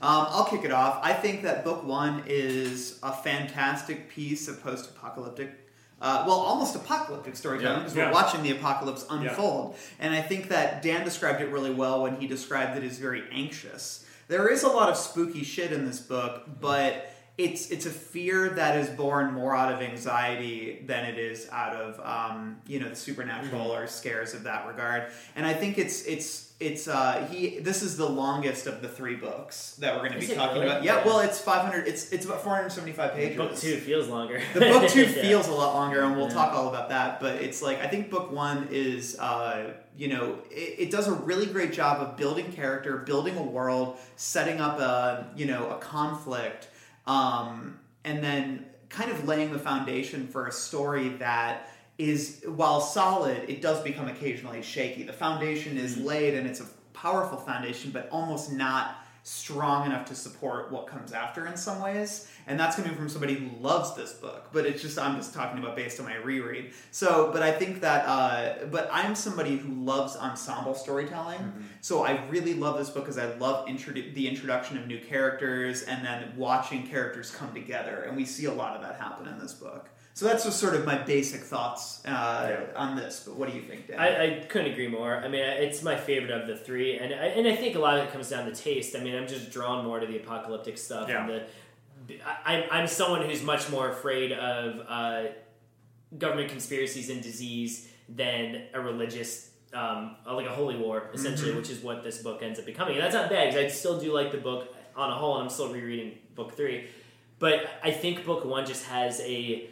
Um, 0.01 0.27
I'll 0.29 0.45
kick 0.45 0.63
it 0.63 0.71
off. 0.71 0.99
I 1.01 1.13
think 1.13 1.41
that 1.43 1.63
book 1.63 1.83
one 1.83 2.23
is 2.27 2.99
a 3.01 3.11
fantastic 3.11 4.09
piece 4.09 4.47
of 4.47 4.61
post-apocalyptic, 4.61 5.49
uh, 6.01 6.23
well, 6.27 6.37
almost 6.37 6.75
apocalyptic 6.75 7.35
storytelling 7.35 7.77
Yeah. 7.77 7.83
because 7.83 7.95
Yeah. 7.95 8.05
we're 8.07 8.13
watching 8.13 8.43
the 8.43 8.51
apocalypse 8.51 9.05
unfold. 9.09 9.75
And 9.99 10.13
I 10.13 10.21
think 10.21 10.49
that 10.49 10.81
Dan 10.83 11.03
described 11.03 11.41
it 11.41 11.49
really 11.49 11.71
well 11.71 12.03
when 12.03 12.15
he 12.21 12.27
described 12.27 12.77
it 12.77 12.83
as 12.83 12.97
very 12.99 13.23
anxious. 13.31 14.05
There 14.27 14.47
is 14.49 14.63
a 14.63 14.67
lot 14.67 14.89
of 14.89 14.97
spooky 14.97 15.43
shit 15.43 15.71
in 15.71 15.85
this 15.85 15.99
book, 15.99 16.43
but 16.59 17.11
it's 17.37 17.69
it's 17.69 17.85
a 17.85 17.91
fear 17.91 18.49
that 18.49 18.75
is 18.77 18.89
born 18.89 19.31
more 19.33 19.55
out 19.55 19.71
of 19.71 19.79
anxiety 19.81 20.83
than 20.87 21.05
it 21.05 21.17
is 21.19 21.47
out 21.51 21.75
of 21.75 21.99
um, 22.03 22.57
you 22.67 22.79
know 22.79 22.89
the 22.89 22.95
supernatural 22.95 23.71
or 23.71 23.85
scares 23.87 24.33
of 24.33 24.43
that 24.43 24.67
regard. 24.67 25.03
And 25.35 25.45
I 25.45 25.53
think 25.53 25.77
it's 25.77 26.03
it's 26.05 26.46
it's 26.59 26.87
uh, 26.87 27.27
he. 27.29 27.59
This 27.59 27.83
is 27.83 27.97
the 27.97 28.09
longest 28.09 28.65
of 28.65 28.81
the 28.81 28.87
three 28.87 29.15
books 29.15 29.75
that 29.79 29.93
we're 29.95 30.09
going 30.09 30.19
to 30.19 30.27
be 30.27 30.33
talking 30.33 30.61
really? 30.61 30.67
about. 30.71 30.83
Yeah, 30.83 31.05
well, 31.05 31.19
it's 31.19 31.39
five 31.39 31.61
hundred. 31.61 31.87
It's 31.87 32.11
it's 32.11 32.25
about 32.25 32.41
four 32.43 32.55
hundred 32.55 32.71
seventy 32.71 32.93
five 32.93 33.13
pages. 33.13 33.37
Book 33.37 33.55
two 33.55 33.77
feels 33.77 34.07
longer. 34.07 34.41
The 34.55 34.61
book 34.61 34.89
two 34.89 35.01
Yeah. 35.05 35.21
feels 35.21 35.47
a 35.47 35.53
lot 35.53 35.75
longer, 35.75 36.01
and 36.01 36.15
we'll 36.15 36.27
Yeah. 36.29 36.33
talk 36.33 36.53
all 36.53 36.69
about 36.69 36.89
that. 36.89 37.19
But 37.19 37.35
it's 37.43 37.61
like 37.61 37.79
I 37.79 37.87
think 37.87 38.09
book 38.09 38.31
one 38.31 38.69
is, 38.71 39.19
uh, 39.19 39.73
you 39.95 40.07
know, 40.07 40.39
it, 40.49 40.79
it 40.79 40.91
does 40.91 41.07
a 41.07 41.13
really 41.13 41.45
great 41.45 41.73
job 41.73 42.01
of 42.01 42.17
building 42.17 42.51
character, 42.51 42.97
building 42.97 43.37
a 43.37 43.43
world, 43.43 43.97
setting 44.15 44.59
up 44.59 44.79
a 44.79 45.27
you 45.35 45.45
know 45.45 45.69
a 45.69 45.77
conflict, 45.77 46.69
um, 47.05 47.79
and 48.03 48.23
then 48.23 48.65
kind 48.89 49.11
of 49.11 49.27
laying 49.27 49.51
the 49.53 49.59
foundation 49.59 50.27
for 50.27 50.47
a 50.47 50.51
story 50.51 51.09
that 51.09 51.69
is 51.97 52.43
while 52.45 52.79
solid, 52.79 53.49
it 53.49 53.61
does 53.61 53.81
become 53.83 54.07
occasionally 54.07 54.61
shaky. 54.61 55.03
The 55.03 55.13
foundation 55.13 55.77
is 55.77 55.97
laid, 55.97 56.35
and 56.35 56.47
it's 56.47 56.59
a 56.59 56.67
powerful 56.93 57.37
foundation, 57.37 57.91
but 57.91 58.07
almost 58.11 58.51
not 58.51 59.03
strong 59.27 59.85
enough 59.85 60.05
to 60.05 60.15
support 60.15 60.71
what 60.71 60.87
comes 60.87 61.11
after 61.11 61.47
in 61.47 61.57
some 61.57 61.81
ways. 61.81 62.31
And 62.47 62.57
that's 62.57 62.77
coming 62.77 62.95
from 62.95 63.09
somebody 63.09 63.33
who 63.33 63.49
loves 63.61 63.93
this 63.93 64.13
book, 64.13 64.47
but 64.53 64.65
it's 64.65 64.81
just 64.81 64.97
I'm 64.97 65.17
just 65.17 65.33
talking 65.33 65.59
about 65.59 65.75
based 65.75 65.99
on 65.99 66.05
my 66.05 66.15
reread. 66.15 66.71
So, 66.91 67.29
but 67.33 67.43
I 67.43 67.51
think 67.51 67.81
that, 67.81 68.05
uh, 68.07 68.67
but 68.67 68.89
I'm 68.89 69.15
somebody 69.15 69.57
who 69.57 69.73
loves 69.83 70.15
ensemble 70.15 70.75
storytelling. 70.75 71.39
So 71.81 72.05
I 72.05 72.25
really 72.27 72.53
love 72.53 72.77
this 72.77 72.89
book 72.89 73.03
because 73.03 73.17
I 73.17 73.35
love 73.35 73.67
introdu- 73.67 74.13
the 74.13 74.29
introduction 74.29 74.77
of 74.77 74.87
new 74.87 74.99
characters 74.99 75.83
and 75.83 76.05
then 76.05 76.31
watching 76.37 76.87
characters 76.87 77.29
come 77.29 77.53
together, 77.53 78.03
and 78.03 78.15
we 78.15 78.23
see 78.23 78.45
a 78.45 78.53
lot 78.53 78.77
of 78.77 78.81
that 78.83 78.95
happen 78.97 79.27
in 79.27 79.39
this 79.39 79.53
book. 79.53 79.89
So 80.17 80.25
that's 80.25 80.45
just 80.45 80.59
sort 80.59 80.73
of 80.73 80.83
my 80.83 80.97
basic 80.97 81.41
thoughts 81.41 82.03
uh, 82.03 82.61
on 82.75 82.95
this. 82.95 83.21
But 83.23 83.35
what 83.35 83.51
do 83.51 83.55
you 83.55 83.61
think, 83.61 83.87
Dan? 83.87 83.99
I, 83.99 84.37
I 84.37 84.39
couldn't 84.45 84.71
agree 84.71 84.87
more. 84.87 85.15
I 85.17 85.27
mean, 85.27 85.41
it's 85.43 85.83
my 85.83 85.95
favorite 85.95 86.31
of 86.31 86.47
the 86.47 86.57
three, 86.57 86.97
and 86.97 87.13
I, 87.13 87.27
and 87.27 87.47
I 87.47 87.55
think 87.55 87.75
a 87.75 87.79
lot 87.79 87.99
of 87.99 88.05
it 88.05 88.11
comes 88.11 88.27
down 88.31 88.45
to 88.47 88.51
taste. 88.51 88.95
I 88.95 88.99
mean, 89.01 89.13
I'm 89.13 89.27
just 89.27 89.51
drawn 89.51 89.85
more 89.85 89.99
to 89.99 90.07
the 90.07 90.17
apocalyptic 90.17 90.79
stuff. 90.79 91.07
And 91.07 91.29
the, 92.07 92.15
I, 92.25 92.55
I'm- 92.55 92.63
I'm 92.71 92.87
someone 92.87 93.29
who's 93.29 93.43
much 93.43 93.69
more 93.69 93.91
afraid 93.91 94.31
of 94.31 94.83
uh, 94.89 95.23
government 96.17 96.49
conspiracies 96.49 97.11
and 97.11 97.21
disease 97.21 97.87
than 98.09 98.63
a 98.73 98.81
religious, 98.81 99.51
um, 99.71 100.15
uh, 100.25 100.33
like 100.33 100.47
a 100.47 100.51
holy 100.51 100.77
war, 100.77 101.11
essentially, 101.13 101.51
Mhm. 101.51 101.57
which 101.57 101.69
is 101.69 101.83
what 101.83 102.01
this 102.03 102.23
book 102.23 102.41
ends 102.41 102.57
up 102.57 102.65
becoming. 102.65 102.95
And 102.95 103.03
that's 103.03 103.13
not 103.13 103.29
bad 103.29 103.53
because 103.53 103.65
I 103.65 103.67
still 103.67 103.99
do 103.99 104.11
like 104.15 104.31
the 104.31 104.39
book 104.39 104.75
on 104.95 105.11
a 105.11 105.15
whole, 105.15 105.35
and 105.35 105.43
I'm 105.43 105.49
still 105.51 105.71
rereading 105.71 106.17
book 106.33 106.57
three. 106.57 106.87
But 107.37 107.69
I 107.83 107.91
think 107.91 108.25
book 108.25 108.45
one 108.45 108.65
just 108.65 108.85
has 108.85 109.19
a 109.19 109.69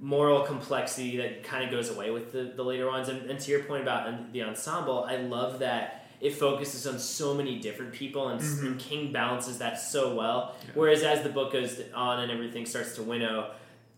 moral 0.00 0.42
complexity 0.42 1.16
that 1.16 1.42
kind 1.42 1.64
of 1.64 1.70
goes 1.70 1.90
away 1.90 2.10
with 2.10 2.32
the, 2.32 2.52
the 2.54 2.62
later 2.62 2.86
ones. 2.86 3.08
And, 3.08 3.30
and 3.30 3.40
to 3.40 3.50
your 3.50 3.60
point 3.64 3.82
about 3.82 4.32
the 4.32 4.42
ensemble, 4.42 5.04
I 5.04 5.16
love 5.16 5.60
that 5.60 6.06
it 6.20 6.34
focuses 6.34 6.86
on 6.86 6.98
so 6.98 7.34
many 7.34 7.58
different 7.58 7.92
people, 7.92 8.28
and, 8.28 8.40
Mhm. 8.40 8.66
and 8.66 8.80
King 8.80 9.12
balances 9.12 9.58
that 9.58 9.78
so 9.80 10.14
well. 10.14 10.54
Whereas 10.74 11.02
as 11.02 11.22
the 11.22 11.28
book 11.28 11.52
goes 11.52 11.80
on 11.94 12.20
and 12.20 12.32
everything 12.32 12.64
starts 12.66 12.94
to 12.96 13.02
winnow, 13.02 13.50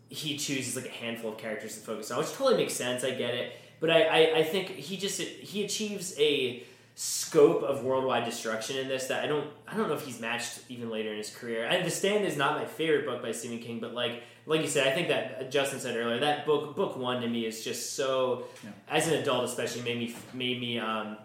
he 0.09 0.37
chooses 0.37 0.75
like 0.75 0.87
a 0.87 0.91
handful 0.91 1.33
of 1.33 1.39
characters 1.39 1.75
to 1.75 1.81
focus 1.81 2.11
on, 2.11 2.19
which 2.19 2.33
totally 2.33 2.57
makes 2.57 2.73
sense. 2.75 3.05
I 3.05 3.11
get 3.11 3.35
it, 3.35 3.53
but 3.79 3.91
I, 3.91 4.03
I, 4.05 4.37
I 4.39 4.43
think 4.43 4.71
he 4.71 4.97
just 4.97 5.21
he 5.21 5.65
achieves 5.65 6.19
a 6.19 6.65
scope 6.95 7.63
of 7.63 7.85
worldwide 7.85 8.25
destruction 8.25 8.77
in 8.79 8.89
this 8.89 9.07
that 9.07 9.23
I 9.23 9.29
don't 9.29 9.47
I 9.69 9.77
don't 9.77 9.87
know 9.89 9.95
if 9.95 10.05
he's 10.05 10.19
matched 10.21 10.59
even 10.69 10.91
later 10.91 11.11
in 11.13 11.19
his 11.19 11.31
career. 11.31 11.65
And 11.67 11.87
The 11.87 11.91
Stand 11.91 12.25
is 12.25 12.37
not 12.37 12.59
my 12.59 12.65
favorite 12.65 13.07
book 13.07 13.23
by 13.23 13.31
Stephen 13.33 13.61
King, 13.61 13.79
but 13.81 13.95
like 13.95 14.23
like 14.49 14.63
you 14.63 14.67
said, 14.67 14.89
I 14.89 14.95
think 14.95 15.09
that 15.09 15.37
uh, 15.41 15.45
Justin 15.45 15.79
said 15.79 15.97
earlier 15.97 16.19
that 16.21 16.47
book 16.47 16.75
book 16.75 16.97
one 16.97 17.21
to 17.21 17.29
me 17.29 17.45
is 17.45 17.63
just 17.63 17.95
so, 17.95 18.45
as 18.89 19.07
an 19.07 19.15
adult 19.15 19.45
especially, 19.45 19.83
made 19.83 19.99
me 19.99 20.15
made 20.33 20.61
me 20.61 20.79
um, 20.79 21.19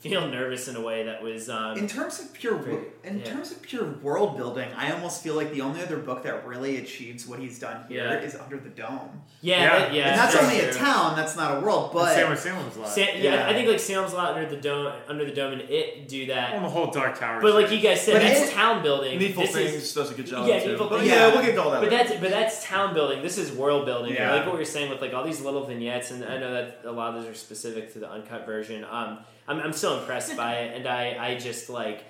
feel 0.00 0.26
nervous 0.28 0.66
in 0.66 0.76
a 0.76 0.80
way 0.80 1.02
that 1.04 1.22
was 1.22 1.48
um, 1.50 1.76
In 1.76 1.86
terms 1.86 2.18
of 2.20 2.32
pure, 2.32 2.58
in 3.04 3.18
Yeah. 3.18 3.24
terms 3.24 3.52
of 3.52 3.60
pure 3.60 3.84
world 4.02 4.36
building, 4.36 4.68
I 4.74 4.92
almost 4.92 5.22
feel 5.22 5.34
like 5.34 5.52
the 5.52 5.60
only 5.60 5.82
other 5.82 5.98
book 5.98 6.22
that 6.22 6.46
really 6.46 6.78
achieves 6.78 7.26
what 7.26 7.38
he's 7.38 7.58
done 7.58 7.84
here 7.86 8.04
Yeah. 8.04 8.18
is 8.26 8.34
Under 8.34 8.56
the 8.58 8.70
Dome. 8.70 9.20
Yeah, 9.42 9.60
Yeah. 9.60 9.92
yeah, 9.92 10.08
and 10.10 10.18
that's 10.18 10.32
that's 10.34 10.44
only 10.44 10.60
a 10.60 10.72
town. 10.72 11.16
That's 11.16 11.36
not 11.36 11.58
a 11.58 11.60
world. 11.60 11.90
But 11.92 12.14
Salem- 12.14 12.36
Salem's 12.36 12.76
Lot. 12.78 12.88
Sa- 12.88 13.00
yeah, 13.14 13.46
I 13.48 13.52
think 13.52 13.68
like 13.68 13.78
Salem's 13.78 14.14
Lot 14.14 14.34
under 14.36 14.48
the 14.48 14.56
dome, 14.56 14.92
under 15.08 15.24
the 15.26 15.32
dome, 15.32 15.52
and 15.52 15.62
it 15.62 16.08
do 16.08 16.26
that. 16.26 16.52
Well, 16.54 16.62
the 16.62 16.68
whole 16.70 16.90
Dark 16.90 17.18
Tower. 17.18 17.40
But 17.42 17.54
like 17.54 17.70
you 17.70 17.80
guys 17.80 18.00
said, 18.02 18.14
But 18.14 18.22
that's 18.22 18.50
it- 18.50 18.52
town 18.54 18.82
building. 18.82 19.18
Needful 19.18 19.42
This 19.44 19.54
is- 19.56 19.70
Things 19.72 19.94
does 19.94 20.10
a 20.10 20.14
good 20.14 20.26
job 20.26 20.48
Yeah, 20.48 20.60
too. 20.62 20.76
But 20.78 21.04
yeah, 21.04 21.28
we'll 21.34 21.42
get 21.44 21.54
to 21.54 21.62
all 21.62 21.70
that 21.72 21.82
But 21.82 21.90
later. 21.92 22.04
that's 22.08 22.20
but 22.20 22.30
that's 22.30 22.64
town 22.64 22.94
building. 22.94 23.22
This 23.22 23.36
is 23.36 23.52
world 23.52 23.84
building. 23.84 24.14
Yeah. 24.14 24.32
I 24.32 24.36
like 24.36 24.46
what 24.46 24.56
you're 24.56 24.64
saying 24.64 24.88
with 24.90 25.00
like 25.02 25.12
all 25.12 25.24
these 25.24 25.40
little 25.42 25.64
vignettes, 25.64 26.10
and 26.10 26.24
I 26.24 26.38
know 26.38 26.52
that 26.54 26.80
a 26.84 26.90
lot 26.92 27.14
of 27.14 27.22
those 27.22 27.30
are 27.30 27.34
specific 27.34 27.92
to 27.92 27.98
the 27.98 28.10
uncut 28.10 28.46
version. 28.46 28.84
Um, 28.90 29.18
I'm 29.48 29.60
I'm 29.60 29.72
so 29.72 29.98
impressed 29.98 30.36
by 30.36 30.56
it, 30.56 30.76
and 30.76 30.86
I 30.86 31.16
I 31.18 31.38
just 31.38 31.70
like, 31.70 32.04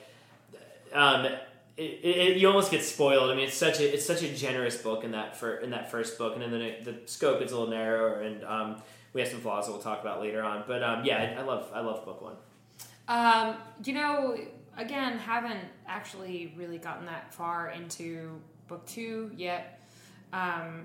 um. 0.93 1.27
It, 1.77 2.05
it, 2.05 2.37
you 2.37 2.47
almost 2.47 2.71
get 2.71 2.83
spoiled. 2.83 3.31
I 3.31 3.35
mean, 3.35 3.47
it's 3.47 3.57
such 3.57 3.81
a 3.81 3.95
it's 3.95 4.05
such 4.05 4.23
a 4.23 4.35
generous 4.35 4.77
book 4.77 5.03
in 5.03 5.13
that 5.13 5.35
for 5.35 5.57
in 5.57 5.71
that 5.71 5.91
first 5.91 6.19
book, 6.19 6.35
and 6.37 6.43
then 6.43 6.51
the, 6.51 6.93
the 6.93 7.09
scope 7.09 7.41
is 7.41 7.53
a 7.53 7.59
little 7.59 7.71
narrower, 7.71 8.21
and 8.21 8.45
um, 8.45 8.83
we 9.15 9.23
have 9.23 9.31
some 9.31 9.41
flaws 9.41 9.65
that 9.65 9.73
we'll 9.73 9.81
talk 9.81 10.03
about 10.03 10.21
later 10.21 10.43
on. 10.43 10.65
But 10.67 10.83
um, 10.83 11.07
yeah, 11.07 11.35
I, 11.39 11.41
I 11.41 11.43
love 11.43 11.71
I 11.73 11.81
love 11.81 12.05
book 12.05 12.21
one. 12.21 12.35
Um, 13.09 13.57
you 13.83 13.95
know, 13.95 14.37
again, 14.77 15.17
haven't 15.19 15.65
actually 15.87 16.53
really 16.55 16.77
gotten 16.77 17.07
that 17.07 17.33
far 17.33 17.71
into 17.71 18.39
book 18.69 18.85
two 18.87 19.31
yet. 19.35 19.81
Um, 20.35 20.85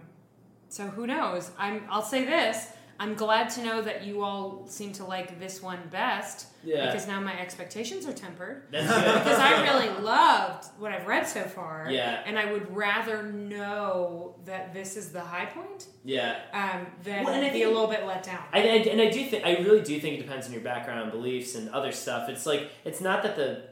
so 0.70 0.86
who 0.88 1.08
knows? 1.08 1.52
I'm. 1.58 1.84
I'll 1.90 2.04
say 2.04 2.24
this. 2.24 2.68
I'm 3.00 3.14
glad 3.16 3.50
to 3.52 3.64
know 3.64 3.82
that 3.82 4.04
you 4.06 4.24
all 4.24 4.66
seem 4.68 4.94
to 4.94 5.04
like 5.04 5.40
this 5.40 5.62
one 5.62 5.80
best. 5.92 6.48
Yeah. 6.64 6.86
Because 6.88 7.08
now 7.08 7.20
my 7.20 7.38
expectations 7.40 8.08
are 8.08 8.14
tempered. 8.14 8.64
That's 8.72 8.88
good. 8.88 9.14
because 9.24 9.40
I 9.40 9.62
really 9.64 10.02
loved 10.02 10.66
what 10.80 10.92
I've 10.92 11.06
read 11.06 11.28
so 11.28 11.44
far. 11.44 11.88
Yeah. 11.92 12.22
And 12.26 12.40
I 12.40 12.52
would 12.52 12.74
rather 12.76 13.22
know 13.24 14.36
that 14.46 14.74
this 14.74 14.98
is 14.98 15.10
the 15.12 15.22
high 15.22 15.46
point 15.46 15.88
Yeah. 16.04 16.40
um, 16.54 16.88
than 17.04 17.24
Well, 17.26 17.40
be 17.42 17.50
think- 17.50 17.66
a 17.66 17.68
little 17.68 17.88
bit 17.88 18.06
let 18.06 18.24
down. 18.24 18.44
I, 18.54 18.60
I, 18.62 18.64
and 18.64 19.02
I 19.02 19.10
do 19.10 19.26
think 19.26 19.46
I 19.46 19.58
really 19.58 19.82
do 19.82 20.00
think 20.00 20.20
it 20.20 20.22
depends 20.24 20.48
on 20.48 20.54
your 20.54 20.62
background 20.62 21.02
and 21.02 21.12
beliefs 21.12 21.56
and 21.56 21.70
other 21.70 21.92
stuff. 21.92 22.30
It's 22.30 22.46
like 22.46 22.72
it's 22.84 23.02
not 23.02 23.24
that 23.24 23.36
the 23.36 23.64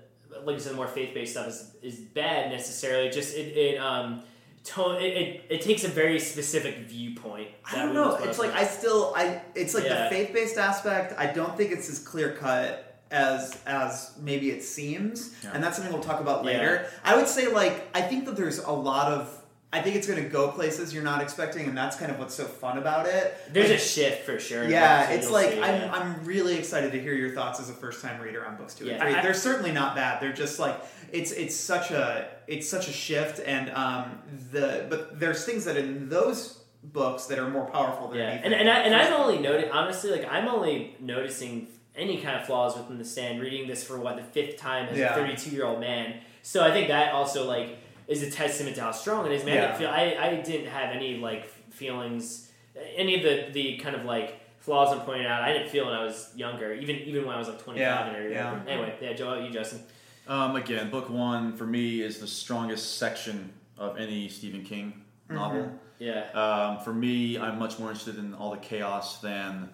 like 0.43 0.59
said, 0.59 0.75
more 0.75 0.87
faith 0.87 1.13
based 1.13 1.33
stuff 1.33 1.47
is, 1.47 1.75
is 1.81 1.95
bad 1.99 2.51
necessarily. 2.51 3.09
Just 3.09 3.35
it, 3.35 3.55
it 3.55 3.77
um 3.77 4.23
tone 4.63 4.95
it, 5.01 5.17
it, 5.17 5.45
it 5.49 5.61
takes 5.61 5.83
a 5.83 5.87
very 5.89 6.19
specific 6.19 6.77
viewpoint. 6.87 7.49
I 7.69 7.75
don't 7.77 7.93
know. 7.93 8.15
It's 8.15 8.39
like 8.39 8.53
I 8.53 8.63
still 8.65 9.13
I. 9.15 9.41
It's 9.55 9.73
like 9.73 9.83
Yeah. 9.85 10.03
the 10.05 10.09
faith 10.15 10.33
based 10.33 10.57
aspect. 10.57 11.13
I 11.17 11.27
don't 11.27 11.55
think 11.57 11.71
it's 11.71 11.89
as 11.89 11.99
clear 11.99 12.31
cut 12.33 12.89
as 13.11 13.57
as 13.67 14.11
maybe 14.21 14.49
it 14.51 14.63
seems, 14.63 15.33
Yeah. 15.43 15.51
and 15.53 15.63
that's 15.63 15.75
something 15.77 15.93
we'll 15.93 16.03
talk 16.03 16.19
about 16.21 16.43
Yeah. 16.45 16.51
later. 16.51 16.87
I 17.03 17.15
would 17.15 17.27
say 17.27 17.47
like 17.47 17.87
I 17.93 18.01
think 18.01 18.25
that 18.25 18.35
there's 18.35 18.59
a 18.59 18.71
lot 18.71 19.11
of. 19.11 19.39
I 19.73 19.81
think 19.81 19.95
it's 19.95 20.05
going 20.07 20.23
to 20.23 20.29
go 20.29 20.49
places 20.51 20.93
you're 20.93 21.03
not 21.03 21.21
expecting, 21.21 21.67
and 21.67 21.75
that's 21.75 21.95
kind 21.97 22.11
of 22.11 22.19
what's 22.19 22.35
so 22.35 22.45
fun 22.45 22.77
about 22.77 23.07
it. 23.07 23.35
There's 23.51 23.69
Like, 23.71 23.79
a 23.79 23.81
shift 23.81 24.23
for 24.23 24.39
sure. 24.39 24.69
Yeah, 24.69 25.09
it's 25.09 25.31
like 25.31 25.53
see, 25.53 25.61
I'm, 25.61 25.81
yeah. 25.81 25.91
I'm 25.93 26.23
really 26.23 26.55
excited 26.57 26.91
to 26.91 27.01
hear 27.01 27.13
your 27.13 27.31
thoughts 27.33 27.59
as 27.59 27.69
a 27.69 27.73
first 27.73 27.99
time 28.01 28.21
reader 28.21 28.45
on 28.45 28.55
books 28.55 28.75
two 28.75 28.83
and 28.85 28.93
Yeah, 28.93 29.01
three. 29.03 29.15
I- 29.15 29.21
They're 29.23 29.33
certainly 29.33 29.71
not 29.71 29.95
bad. 29.95 30.21
They're 30.21 30.31
just 30.31 30.59
like 30.59 30.79
it's 31.11 31.31
it's 31.31 31.55
such 31.55 31.89
a 31.91 32.27
it's 32.47 32.69
such 32.69 32.87
a 32.87 32.93
shift, 32.93 33.39
and 33.45 33.71
um 33.71 34.19
the 34.51 34.85
but 34.89 35.19
there's 35.19 35.43
things 35.43 35.65
that 35.65 35.75
in 35.75 36.07
those 36.07 36.59
books 36.83 37.25
that 37.25 37.39
are 37.39 37.49
more 37.49 37.65
powerful 37.65 38.09
than 38.09 38.19
Yeah, 38.19 38.25
anything. 38.29 38.45
and 38.51 38.61
and, 38.61 38.69
I, 38.69 38.79
and 38.81 38.93
I'm 38.95 39.13
only 39.13 39.39
noting 39.39 39.71
honestly, 39.71 40.11
like 40.11 40.27
I'm 40.31 40.47
only 40.47 40.95
noticing 40.99 41.67
any 41.95 42.17
kind 42.21 42.35
of 42.39 42.45
flaws 42.45 42.75
within 42.77 42.97
the 42.99 43.05
stand. 43.05 43.41
Reading 43.41 43.67
this 43.67 43.83
for 43.83 43.97
what 43.99 44.17
the 44.17 44.23
fifth 44.23 44.57
time 44.57 44.87
as 44.89 44.97
Yeah. 44.99 45.13
a 45.13 45.15
32 45.15 45.49
year 45.49 45.65
old 45.65 45.79
man, 45.79 46.19
so 46.43 46.63
I 46.63 46.71
think 46.71 46.89
that 46.89 47.13
also 47.13 47.45
like 47.47 47.79
is 48.07 48.21
a 48.23 48.29
testament 48.31 48.75
to 48.75 48.81
how 48.81 48.91
strong 48.91 49.25
it 49.25 49.31
is. 49.31 49.43
Man, 49.45 49.53
I, 49.53 49.55
Yeah. 49.61 49.67
didn't 49.67 49.77
feel, 49.79 49.89
I 49.89 50.17
I 50.19 50.35
didn't 50.41 50.67
have 50.67 50.95
any 50.95 51.17
like 51.17 51.47
feelings, 51.71 52.51
any 52.95 53.15
of 53.15 53.23
the 53.23 53.51
the 53.51 53.77
kind 53.77 53.95
of 53.95 54.05
like 54.05 54.39
flaws 54.59 54.91
I'm 54.93 55.01
pointing 55.05 55.25
out. 55.27 55.41
I 55.41 55.51
didn't 55.53 55.69
feel 55.69 55.85
when 55.85 55.93
I 55.93 56.03
was 56.03 56.31
younger, 56.35 56.73
even 56.73 56.95
even 56.97 57.25
when 57.25 57.35
I 57.35 57.39
was 57.39 57.47
like 57.47 57.59
25 57.61 57.79
Yeah, 57.79 58.05
and 58.07 58.15
everything. 58.15 58.37
yeah. 58.37 58.59
Anyway, 58.67 58.95
yeah, 59.01 59.13
Joe, 59.13 59.39
you 59.39 59.49
Justin. 59.51 59.81
Um, 60.27 60.55
again, 60.55 60.89
book 60.89 61.09
one 61.09 61.57
for 61.57 61.65
me 61.65 62.01
is 62.01 62.19
the 62.19 62.27
strongest 62.27 62.97
section 62.97 63.51
of 63.77 63.97
any 63.97 64.29
Stephen 64.29 64.63
King 64.63 65.03
novel. 65.29 65.63
Mhm. 65.63 65.77
Yeah. 65.99 66.29
Um, 66.31 66.79
for 66.83 66.93
me, 66.93 67.37
I'm 67.37 67.59
much 67.59 67.77
more 67.79 67.89
interested 67.89 68.17
in 68.17 68.33
all 68.33 68.51
the 68.51 68.57
chaos 68.57 69.19
than. 69.21 69.69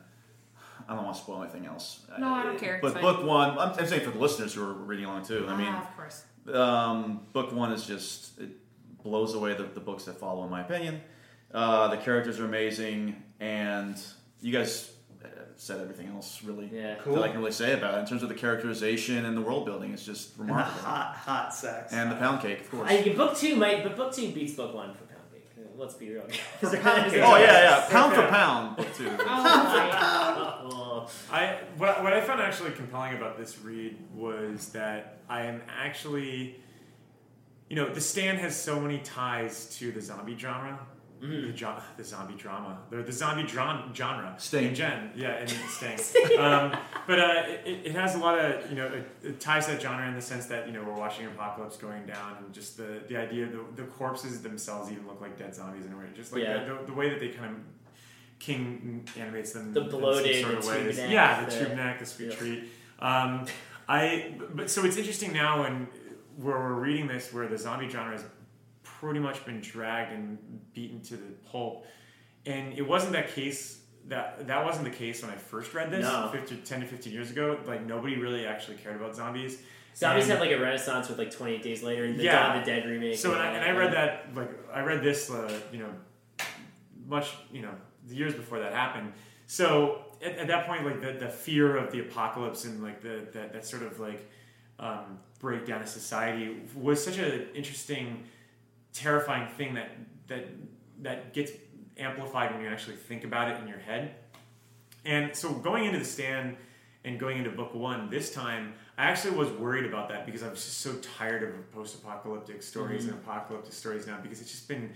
I 0.87 0.95
don't 0.95 1.03
want 1.05 1.17
to 1.17 1.21
spoil 1.21 1.43
anything 1.43 1.67
else. 1.67 1.99
No, 2.17 2.33
I 2.33 2.41
don't 2.41 2.57
care. 2.57 2.79
But 2.81 2.87
It's 2.87 2.93
fine. 2.95 3.03
book 3.03 3.23
one, 3.23 3.51
I'm, 3.59 3.73
I'm 3.77 3.85
saying 3.85 4.03
for 4.03 4.09
the 4.09 4.17
listeners 4.17 4.55
who 4.55 4.63
are 4.63 4.73
reading 4.73 5.05
along 5.05 5.23
too. 5.23 5.45
I 5.47 5.55
mean, 5.55 5.67
Ah, 5.69 5.81
of 5.87 5.95
course. 5.95 6.23
Um, 6.53 7.21
book 7.33 7.51
one 7.53 7.71
is 7.71 7.85
just 7.85 8.39
it 8.39 8.49
blows 9.03 9.33
away 9.33 9.53
the, 9.53 9.63
the 9.63 9.79
books 9.79 10.05
that 10.05 10.19
follow, 10.19 10.43
in 10.43 10.49
my 10.49 10.61
opinion. 10.61 11.01
Uh, 11.53 11.87
the 11.87 11.97
characters 11.97 12.39
are 12.39 12.45
amazing, 12.45 13.21
and 13.39 13.97
you 14.41 14.51
guys 14.51 14.91
uh, 15.23 15.27
said 15.55 15.79
everything 15.81 16.07
else 16.09 16.43
really 16.43 16.69
Yeah. 16.71 16.95
that 17.05 17.23
I 17.23 17.29
can 17.29 17.39
really 17.39 17.51
say 17.51 17.73
about 17.73 17.95
it 17.95 17.99
in 18.01 18.05
terms 18.05 18.21
of 18.23 18.29
the 18.29 18.35
characterization 18.35 19.25
and 19.25 19.35
the 19.35 19.41
world 19.41 19.65
building. 19.65 19.91
It's 19.93 20.05
just 20.05 20.37
and 20.37 20.47
the 20.49 20.53
remarkable. 20.53 20.81
hot 20.81 21.15
hot 21.15 21.53
sex. 21.53 21.91
And 21.91 22.11
the 22.11 22.15
pound 22.15 22.41
cake, 22.41 22.61
of 22.61 22.69
course. 22.71 22.89
I, 22.89 23.01
book 23.15 23.35
two 23.37 23.55
might, 23.55 23.83
but 23.83 23.95
book 23.97 24.13
two 24.13 24.31
beats 24.31 24.53
book 24.53 24.75
one 24.75 24.93
for 24.93 24.99
pound 24.99 25.07
cake. 25.08 25.08
Let's 25.79 25.93
be 25.93 26.11
real. 26.11 26.23
For 26.59 26.75
pound 26.77 27.05
oh 27.07 27.37
yeah, 27.37 27.37
yeah, 27.37 27.87
pound 27.89 28.13
for 28.13 28.27
pound, 28.27 28.75
book 28.75 28.93
two. 28.95 29.09
Oh, 30.71 31.09
I 31.31 31.59
what, 31.77 32.03
what 32.03 32.11
I 32.11 32.19
found 32.19 32.41
actually 32.41 32.71
compelling 32.71 33.15
about 33.15 33.37
this 33.37 33.57
read 33.59 33.95
was 34.13 34.69
that 34.69 35.19
I 35.29 35.43
am 35.45 35.61
actually, 35.69 36.59
you 37.69 37.77
know, 37.77 37.93
the 37.93 38.01
stand 38.01 38.39
has 38.39 38.61
so 38.61 38.77
many 38.79 38.97
ties 38.99 39.77
to 39.77 39.93
the 39.93 40.01
zombie 40.01 40.37
genre. 40.37 40.79
The, 41.21 41.51
jo- 41.53 41.75
the 41.97 42.03
zombie 42.03 42.35
drama, 42.35 42.79
the, 42.89 42.97
the 43.03 43.11
zombie 43.11 43.43
dron- 43.43 43.93
genre. 43.93 44.35
Sting. 44.37 44.67
And 44.67 44.75
Jen, 44.75 45.11
yeah, 45.15 45.31
and 45.41 45.49
Sting. 45.69 46.39
um, 46.39 46.75
but 47.07 47.19
uh, 47.19 47.43
it, 47.65 47.87
it 47.87 47.91
has 47.95 48.15
a 48.15 48.19
lot 48.19 48.37
of, 48.39 48.69
you 48.69 48.77
know, 48.77 48.85
it, 48.87 49.05
it 49.23 49.39
ties 49.41 49.67
that 49.67 49.81
genre 49.81 50.07
in 50.07 50.15
the 50.15 50.21
sense 50.21 50.45
that, 50.45 50.65
you 50.67 50.71
know, 50.73 50.81
we're 50.83 50.93
watching 50.93 51.25
apocalypse 51.25 51.75
going 51.77 52.05
down 52.05 52.37
and 52.37 52.53
just 52.53 52.77
the, 52.77 53.01
the 53.09 53.17
idea, 53.17 53.47
the, 53.47 53.59
the 53.75 53.83
corpses 53.89 54.41
themselves 54.41 54.91
even 54.91 55.05
look 55.07 55.19
like 55.19 55.37
dead 55.37 55.53
zombies 55.53 55.85
in 55.85 55.91
a 55.91 55.97
way. 55.97 56.05
Just 56.15 56.31
like 56.31 56.43
Yeah. 56.43 56.63
the, 56.63 56.73
the, 56.75 56.85
the 56.87 56.93
way 56.93 57.09
that 57.09 57.19
they 57.19 57.29
kind 57.29 57.55
of 57.55 57.61
King 58.39 59.05
animates 59.19 59.51
them 59.51 59.73
The 59.73 59.81
bloated, 59.81 60.41
sort 60.43 60.55
of 60.55 60.63
the 60.63 60.69
way. 60.71 60.83
tube 60.85 60.95
neck, 60.95 61.09
Yeah, 61.11 61.43
the 61.45 61.51
the- 61.51 61.65
tube 61.65 61.75
neck, 61.75 61.99
the 61.99 62.05
sweet 62.05 62.29
yeah. 62.29 62.35
treat. 62.35 62.63
Um, 62.99 63.45
I 63.89 64.35
but 64.53 64.69
so 64.69 64.85
it's 64.85 64.95
interesting 64.97 65.33
now 65.33 65.63
when 65.63 65.87
where 66.37 66.57
we're 66.57 66.73
reading 66.75 67.07
this, 67.07 67.33
where 67.33 67.47
the 67.47 67.57
zombie 67.57 67.89
genre 67.89 68.13
has 68.13 68.23
pretty 68.99 69.19
much 69.19 69.45
been 69.45 69.61
dragged 69.61 70.11
and 70.13 70.37
beaten 70.73 71.01
to 71.01 71.15
the 71.15 71.31
pulp, 71.51 71.85
and 72.45 72.73
it 72.73 72.87
wasn't 72.87 73.13
that 73.13 73.33
case. 73.33 73.77
That 74.07 74.47
that 74.47 74.65
wasn't 74.65 74.85
the 74.85 74.91
case 74.97 75.21
when 75.21 75.31
I 75.31 75.35
first 75.35 75.73
read 75.73 75.91
this 75.91 76.03
No. 76.05 76.29
50, 76.31 76.57
10 76.57 76.81
to 76.81 76.87
15 76.87 77.13
years 77.13 77.29
ago. 77.31 77.59
Like 77.65 77.85
nobody 77.85 78.17
really 78.17 78.45
actually 78.45 78.77
cared 78.77 78.95
about 78.95 79.15
zombies. 79.15 79.61
Zombies 79.95 80.23
And- 80.23 80.33
had 80.33 80.39
like 80.41 80.51
a 80.51 80.59
renaissance 80.61 81.09
with 81.09 81.17
like 81.19 81.31
28 81.31 81.61
Days 81.61 81.83
Later 81.83 82.05
and 82.05 82.17
the 82.17 82.23
Yeah. 82.23 82.47
Dawn 82.47 82.57
of 82.59 82.65
the 82.65 82.71
Dead 82.71 82.85
remake. 82.85 83.17
So 83.17 83.33
and 83.33 83.41
I, 83.41 83.47
and. 83.51 83.63
I 83.65 83.77
read 83.77 83.93
that 83.93 84.33
like 84.35 84.49
I 84.73 84.81
read 84.81 85.03
this 85.03 85.29
uh, 85.29 85.59
you 85.71 85.79
know 85.79 85.93
much 87.07 87.33
you 87.51 87.61
know 87.61 87.73
the 88.07 88.15
years 88.15 88.33
before 88.33 88.59
that 88.59 88.73
happened. 88.73 89.13
So 89.47 90.01
at, 90.23 90.37
at 90.37 90.47
that 90.47 90.65
point, 90.67 90.85
like 90.85 91.01
the, 91.01 91.13
the 91.13 91.29
fear 91.29 91.75
of 91.77 91.91
the 91.91 91.99
apocalypse 91.99 92.65
and 92.65 92.81
like 92.81 93.01
the 93.01 93.27
that, 93.33 93.53
that 93.53 93.65
sort 93.65 93.83
of 93.83 93.99
like 93.99 94.27
um, 94.79 95.19
breakdown 95.39 95.81
of 95.81 95.89
society 95.89 96.61
was 96.75 97.03
such 97.03 97.17
an 97.17 97.47
interesting, 97.53 98.23
terrifying 99.03 99.47
thing 99.57 99.73
that 99.75 99.89
that 100.27 100.45
that 101.01 101.33
gets 101.33 101.51
amplified 101.97 102.51
when 102.53 102.61
you 102.61 102.67
actually 102.67 102.95
think 102.95 103.23
about 103.23 103.49
it 103.51 103.61
in 103.61 103.67
your 103.67 103.79
head. 103.79 104.15
And 105.05 105.35
so 105.35 105.51
going 105.53 105.85
into 105.85 105.99
the 105.99 106.05
stand 106.05 106.57
and 107.05 107.19
going 107.19 107.37
into 107.37 107.49
book 107.51 107.73
one 107.73 108.09
this 108.09 108.33
time, 108.33 108.73
I 108.97 109.05
actually 109.05 109.37
was 109.37 109.49
worried 109.51 109.85
about 109.85 110.09
that 110.09 110.25
because 110.25 110.43
I 110.43 110.49
was 110.49 110.63
just 110.63 110.79
so 110.79 110.93
tired 111.17 111.43
of 111.43 111.71
post-apocalyptic 111.71 112.61
stories 112.61 113.05
Mhm. 113.05 113.09
and 113.11 113.17
apocalyptic 113.19 113.73
stories 113.73 114.05
now 114.07 114.19
because 114.21 114.41
it's 114.41 114.51
just 114.51 114.67
been 114.67 114.93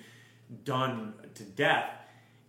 done 0.65 1.13
to 1.35 1.43
death. 1.43 1.89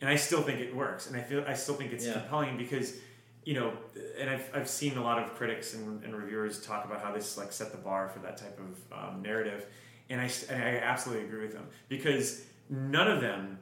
And 0.00 0.10
I 0.10 0.16
still 0.16 0.42
think 0.42 0.60
it 0.60 0.74
works, 0.74 1.06
and 1.06 1.16
I 1.16 1.22
feel 1.22 1.44
I 1.46 1.54
still 1.54 1.76
think 1.76 1.92
it's 1.92 2.04
Yeah. 2.06 2.14
compelling 2.14 2.56
because 2.58 2.98
you 3.46 3.52
know, 3.52 3.76
and 4.18 4.30
I've, 4.30 4.50
I've 4.54 4.68
seen 4.70 4.96
a 4.96 5.02
lot 5.02 5.22
of 5.22 5.34
critics 5.34 5.74
and, 5.74 6.02
and 6.02 6.16
reviewers 6.16 6.64
talk 6.64 6.86
about 6.86 7.02
how 7.02 7.12
this 7.12 7.36
like 7.36 7.52
set 7.52 7.72
the 7.72 7.76
bar 7.76 8.08
for 8.08 8.18
that 8.20 8.38
type 8.38 8.58
of 8.58 8.72
um, 8.98 9.20
narrative, 9.22 9.66
and 10.10 10.20
I, 10.20 10.30
and 10.50 10.62
I 10.62 10.76
absolutely 10.78 11.24
agree 11.24 11.42
with 11.42 11.52
them 11.52 11.66
because 11.88 12.42
none 12.68 13.10
of 13.10 13.20
them, 13.20 13.58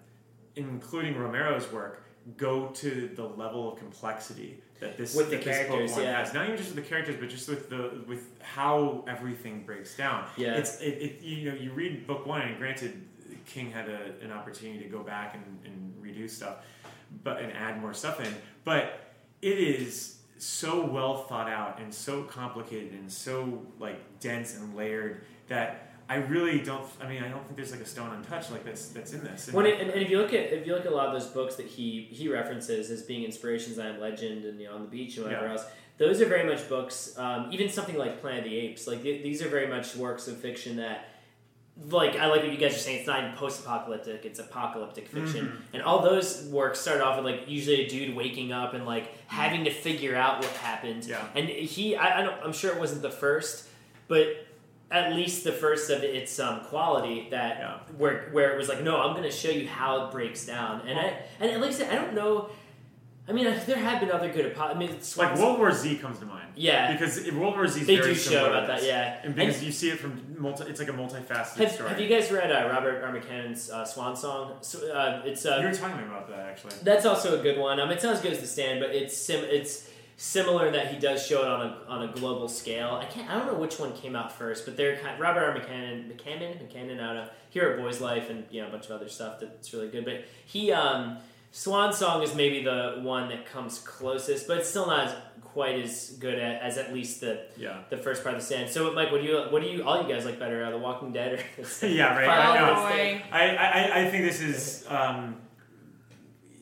including 0.56 1.16
Romero's 1.16 1.70
work, 1.72 2.04
go 2.36 2.68
to 2.68 3.10
the 3.14 3.24
level 3.24 3.72
of 3.72 3.78
complexity 3.78 4.62
that 4.82 4.96
this 4.96 5.14
With 5.14 5.30
the 5.30 5.36
that 5.36 5.44
this 5.44 5.58
book 5.58 5.66
characters, 5.68 5.92
one 5.92 6.02
yeah. 6.02 6.18
has. 6.18 6.34
Not 6.34 6.44
even 6.44 6.56
just 6.56 6.74
with 6.74 6.84
the 6.84 6.88
characters, 6.88 7.16
but 7.18 7.28
just 7.28 7.48
with 7.48 7.70
the 7.70 8.02
with 8.06 8.42
how 8.42 9.04
everything 9.08 9.62
breaks 9.64 9.96
down. 9.96 10.26
Yeah. 10.36 10.54
it's 10.54 10.80
it, 10.80 11.00
it 11.00 11.22
you 11.22 11.50
know 11.50 11.56
you 11.56 11.72
read 11.72 12.06
book 12.06 12.26
one, 12.26 12.42
and 12.42 12.58
granted, 12.58 13.00
King 13.46 13.70
had 13.70 13.88
a, 13.88 14.12
an 14.22 14.32
opportunity 14.32 14.82
to 14.82 14.88
go 14.88 15.02
back 15.02 15.34
and, 15.34 15.58
and 15.64 15.94
redo 16.02 16.28
stuff, 16.28 16.56
but 17.22 17.40
and 17.40 17.52
add 17.52 17.80
more 17.80 17.94
stuff 17.94 18.20
in. 18.20 18.34
But 18.64 19.14
it 19.40 19.58
is 19.58 20.18
so 20.38 20.84
well 20.84 21.22
thought 21.24 21.48
out 21.48 21.80
and 21.80 21.94
so 21.94 22.24
complicated 22.24 22.92
and 22.92 23.10
so 23.10 23.62
like 23.78 24.18
dense 24.18 24.56
and 24.56 24.74
layered 24.74 25.24
that 25.46 25.91
I 26.12 26.16
really 26.16 26.60
don't. 26.60 26.84
I 27.00 27.08
mean, 27.08 27.22
I 27.22 27.28
don't 27.28 27.42
think 27.44 27.56
there's 27.56 27.70
like 27.72 27.80
a 27.80 27.86
stone 27.86 28.10
untouched 28.14 28.50
like 28.52 28.64
that's 28.64 28.88
that's 28.88 29.12
in 29.12 29.22
this. 29.24 29.48
And 29.48 29.56
When 29.56 29.66
it, 29.66 29.80
and, 29.80 29.90
and 29.90 30.00
if 30.02 30.10
you 30.10 30.18
look 30.18 30.32
at 30.34 30.52
if 30.52 30.66
you 30.66 30.74
look 30.74 30.86
at 30.86 30.92
a 30.92 30.94
lot 30.94 31.06
of 31.08 31.12
those 31.12 31.28
books 31.30 31.54
that 31.56 31.66
he 31.66 32.08
he 32.10 32.28
references 32.28 32.90
as 32.90 33.02
being 33.02 33.24
inspirations, 33.24 33.78
I 33.78 33.86
Am 33.88 34.00
Legend 34.00 34.44
and 34.44 34.60
you 34.60 34.66
know 34.68 34.74
On 34.74 34.82
the 34.82 34.88
Beach 34.88 35.16
and 35.16 35.24
whatever 35.26 35.46
Yeah. 35.46 35.52
else, 35.52 35.64
those 35.98 36.20
are 36.20 36.26
very 36.26 36.46
much 36.48 36.68
books. 36.68 37.14
Um, 37.16 37.48
even 37.52 37.68
something 37.68 37.96
like 37.96 38.20
Planet 38.20 38.44
of 38.44 38.50
the 38.50 38.56
Apes, 38.56 38.86
like 38.86 39.02
th- 39.02 39.22
these 39.22 39.42
are 39.42 39.48
very 39.48 39.66
much 39.68 39.96
works 39.96 40.28
of 40.28 40.36
fiction 40.38 40.76
that. 40.76 41.08
Like 41.88 42.16
I 42.16 42.26
like 42.26 42.42
what 42.42 42.52
you 42.52 42.58
guys 42.58 42.74
are 42.74 42.78
saying. 42.78 42.98
It's 42.98 43.06
not 43.06 43.34
post-apocalyptic; 43.36 44.26
it's 44.26 44.38
apocalyptic 44.38 45.08
fiction. 45.08 45.46
Mhm. 45.46 45.60
And 45.72 45.82
all 45.82 46.02
those 46.02 46.44
works 46.48 46.78
start 46.80 47.00
off 47.00 47.16
with 47.16 47.24
like 47.24 47.48
usually 47.48 47.86
a 47.86 47.88
dude 47.88 48.14
waking 48.14 48.52
up 48.52 48.74
and 48.74 48.84
like 48.84 49.06
having 49.26 49.64
to 49.64 49.70
figure 49.70 50.14
out 50.14 50.40
what 50.42 50.50
happened. 50.50 51.06
Yeah. 51.06 51.24
And 51.34 51.48
he, 51.48 51.96
I, 51.96 52.20
I 52.20 52.22
don't, 52.24 52.36
I'm 52.44 52.52
sure 52.52 52.70
it 52.72 52.78
wasn't 52.78 53.00
the 53.00 53.10
first, 53.10 53.68
but 54.06 54.26
at 54.92 55.14
least 55.14 55.42
the 55.44 55.52
first 55.52 55.90
of 55.90 56.02
its 56.04 56.38
um, 56.38 56.60
quality 56.60 57.28
that 57.30 57.90
where 57.98 58.28
where 58.32 58.52
it 58.54 58.58
was 58.58 58.68
like, 58.68 58.82
no, 58.82 59.00
I'm 59.00 59.12
going 59.16 59.22
to 59.24 59.30
show 59.30 59.48
you 59.50 59.66
how 59.66 60.04
it 60.06 60.12
breaks 60.12 60.44
down. 60.46 60.82
And 60.86 60.98
I 60.98 61.16
and 61.40 61.60
like 61.60 61.70
I 61.70 61.74
said, 61.74 61.90
I 61.90 61.96
don't 61.96 62.14
know. 62.14 62.50
I 63.28 63.30
mean, 63.30 63.44
there 63.44 63.76
have 63.76 64.00
been 64.00 64.10
other 64.10 64.32
good. 64.32 64.46
Apo- 64.52 64.74
I 64.74 64.74
mean, 64.74 64.90
It's 64.90 65.16
like 65.16 65.38
World 65.38 65.58
War 65.60 65.70
Z 65.72 65.96
comes 65.98 66.18
to 66.18 66.26
mind. 66.26 66.48
Yeah. 66.56 66.92
because 66.92 67.18
it- 67.18 67.32
World 67.32 67.54
War 67.54 67.68
Z 67.68 67.80
is 67.82 67.86
They 67.86 67.96
very 67.96 68.14
do 68.14 68.18
show 68.18 68.46
about 68.50 68.66
that, 68.66 68.82
yeah. 68.82 69.20
and 69.22 69.32
because 69.34 69.58
And- 69.58 69.66
you 69.66 69.72
see 69.72 69.90
it 69.90 70.00
from 70.00 70.20
multi, 70.38 70.64
it's 70.64 70.80
like 70.80 70.88
a 70.88 70.92
multifaceted 70.92 71.56
Have, 71.56 71.70
story. 71.72 71.88
have 71.90 72.00
you 72.00 72.08
guys 72.08 72.32
read 72.32 72.50
uh, 72.50 72.68
Robert 72.68 73.00
R. 73.04 73.16
Uh, 73.16 73.84
Swan 73.84 74.16
Song? 74.16 74.54
So, 74.60 74.92
uh, 74.92 75.22
it's 75.24 75.46
uh, 75.46 75.58
You 75.62 75.68
were 75.68 75.72
talking 75.72 76.04
about 76.04 76.28
that 76.30 76.40
actually. 76.40 76.74
That's 76.82 77.06
also 77.06 77.38
a 77.38 77.42
good 77.42 77.58
one. 77.58 77.78
Um, 77.78 77.90
it's 77.92 78.02
not 78.02 78.14
as 78.14 78.20
good 78.20 78.32
as 78.32 78.40
The 78.40 78.46
Stand, 78.48 78.80
but 78.80 78.90
it's 78.90 79.16
sim- 79.16 79.44
it's 79.48 79.88
similar 80.16 80.70
that 80.70 80.92
he 80.92 80.98
does 81.00 81.26
show 81.26 81.42
it 81.42 81.48
on 81.48 81.60
a 81.66 81.76
on 81.88 82.08
a 82.08 82.12
global 82.12 82.48
scale. 82.48 82.98
I 83.00 83.04
can't 83.06 83.28
I 83.30 83.38
don't 83.38 83.46
know 83.46 83.58
which 83.58 83.78
one 83.78 83.92
came 83.94 84.14
out 84.16 84.32
first, 84.32 84.64
but 84.64 84.76
they're 84.76 84.96
kind 84.98 85.18
Robert 85.20 85.40
R. 85.44 85.54
McCann 85.54 86.10
McCammon 86.12 86.58
McCannon 86.62 87.00
out 87.00 87.16
of 87.16 87.30
Here 87.50 87.70
at 87.70 87.78
Boys 87.78 88.00
Life 88.00 88.30
and 88.30 88.44
you 88.50 88.62
know 88.62 88.68
a 88.68 88.70
bunch 88.70 88.86
of 88.86 88.92
other 88.92 89.08
stuff 89.08 89.40
that's 89.40 89.72
really 89.72 89.88
good. 89.88 90.04
But 90.04 90.24
he 90.46 90.72
um, 90.72 91.18
Swan 91.50 91.92
Song 91.92 92.22
is 92.22 92.34
maybe 92.34 92.62
the 92.62 93.00
one 93.02 93.28
that 93.30 93.46
comes 93.46 93.78
closest, 93.80 94.46
but 94.48 94.58
it's 94.58 94.68
still 94.70 94.86
not 94.86 95.08
as 95.08 95.14
quite 95.42 95.78
as 95.80 96.12
good 96.18 96.38
at, 96.38 96.62
as 96.62 96.78
at 96.78 96.94
least 96.94 97.20
the 97.20 97.44
Yeah. 97.58 97.80
the 97.90 97.98
first 97.98 98.22
part 98.22 98.34
of 98.34 98.40
the 98.40 98.46
stand. 98.46 98.70
So 98.70 98.90
Mike, 98.94 99.12
what 99.12 99.20
do 99.20 99.26
you 99.26 99.36
what 99.50 99.60
do 99.62 99.68
you 99.68 99.82
all 99.84 100.00
you 100.02 100.08
guys 100.08 100.24
like 100.24 100.38
better, 100.38 100.64
uh, 100.64 100.70
The 100.70 100.78
Walking 100.78 101.12
Dead 101.12 101.32
or 101.34 101.42
The 101.62 101.64
Stand? 101.68 101.94
yeah, 101.96 102.14
right. 102.16 102.26
Fire 102.26 102.38
I, 102.38 102.58
know. 102.58 102.80
Walking 102.82 103.22
I, 103.30 103.56
I, 103.56 104.00
I 104.06 104.10
think 104.10 104.24
this 104.24 104.40
is 104.40 104.86
um, 104.88 105.36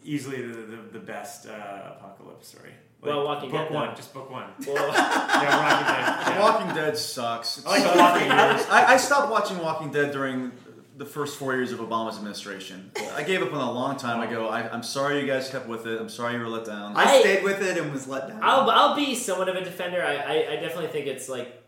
easily 0.04 0.42
the, 0.42 0.54
the, 0.62 0.76
the 0.94 0.98
best 0.98 1.46
uh, 1.46 1.52
apocalypse 1.98 2.48
story. 2.48 2.72
Well, 3.02 3.24
Walking 3.24 3.50
book 3.50 3.68
Dead, 3.68 3.74
one, 3.74 3.88
though. 3.88 3.94
just 3.94 4.12
book 4.12 4.30
one. 4.30 4.44
Well- 4.66 4.74
yeah, 4.92 5.62
Walking 5.62 5.86
Dead. 5.86 6.36
Yeah. 6.36 6.40
Walking 6.42 6.74
Dead 6.74 6.96
sucks. 6.98 7.58
It's 7.58 7.66
I 7.66 7.70
like 7.70 7.82
so 7.82 7.96
Walking 7.98 8.28
Dead. 8.28 8.66
I, 8.70 8.84
I 8.94 8.96
stopped 8.98 9.30
watching 9.30 9.58
Walking 9.58 9.90
Dead 9.90 10.12
during 10.12 10.52
the 10.96 11.06
first 11.06 11.38
four 11.38 11.54
years 11.54 11.72
of 11.72 11.78
Obama's 11.78 12.18
administration. 12.18 12.90
I 13.14 13.22
gave 13.22 13.40
up 13.42 13.54
on 13.54 13.58
it 13.60 13.66
a 13.66 13.70
long 13.70 13.96
time 13.96 14.20
ago. 14.20 14.48
I, 14.48 14.68
I'm 14.70 14.82
sorry 14.82 15.18
you 15.20 15.26
guys 15.26 15.48
kept 15.48 15.66
with 15.66 15.86
it. 15.86 15.98
I'm 15.98 16.10
sorry 16.10 16.34
you 16.34 16.40
were 16.40 16.48
let 16.48 16.66
down. 16.66 16.94
I 16.94 17.20
stayed 17.20 17.42
with 17.42 17.62
it 17.62 17.78
and 17.78 17.90
was 17.90 18.06
let 18.06 18.28
down. 18.28 18.40
I'll, 18.42 18.68
I'll 18.68 18.94
be 18.96 19.14
somewhat 19.14 19.48
of 19.48 19.56
a 19.56 19.64
defender. 19.64 20.02
I, 20.02 20.16
I, 20.16 20.32
I 20.52 20.56
definitely 20.56 20.88
think 20.88 21.06
it's 21.06 21.26
like 21.30 21.62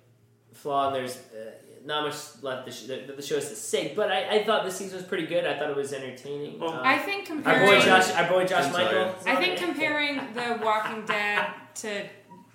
flawed. 0.53 0.89
And 0.95 0.97
there's 0.97 1.17
uh, 1.17 1.53
not 1.85 2.05
much 2.07 2.17
left 2.43 2.67
the, 2.67 2.73
sh- 2.73 2.83
the, 2.87 3.13
the 3.17 3.23
show's 3.23 3.49
to 3.49 3.57
say, 3.57 3.93
but 3.95 4.11
I, 4.11 4.37
I 4.37 4.45
thought 4.45 4.65
this 4.65 4.77
season 4.77 4.97
was 4.97 5.07
pretty 5.07 5.27
good. 5.27 5.47
I 5.47 5.59
thought 5.59 5.71
it 5.71 5.77
was 5.77 5.93
entertaining. 5.93 6.63
Uh, 6.63 6.81
I 6.83 6.99
think 6.99 7.29
our 7.31 7.37
comparing 7.37 7.67
boy 7.67 7.81
Josh, 7.81 8.11
our 8.13 8.29
boy 8.29 8.45
Josh 8.47 8.73
Michael. 8.73 9.15
I 9.27 9.37
think 9.37 9.59
comparing 9.59 10.17
The 10.35 10.61
Walking 10.63 11.05
Dead 11.07 11.49
to 11.77 12.05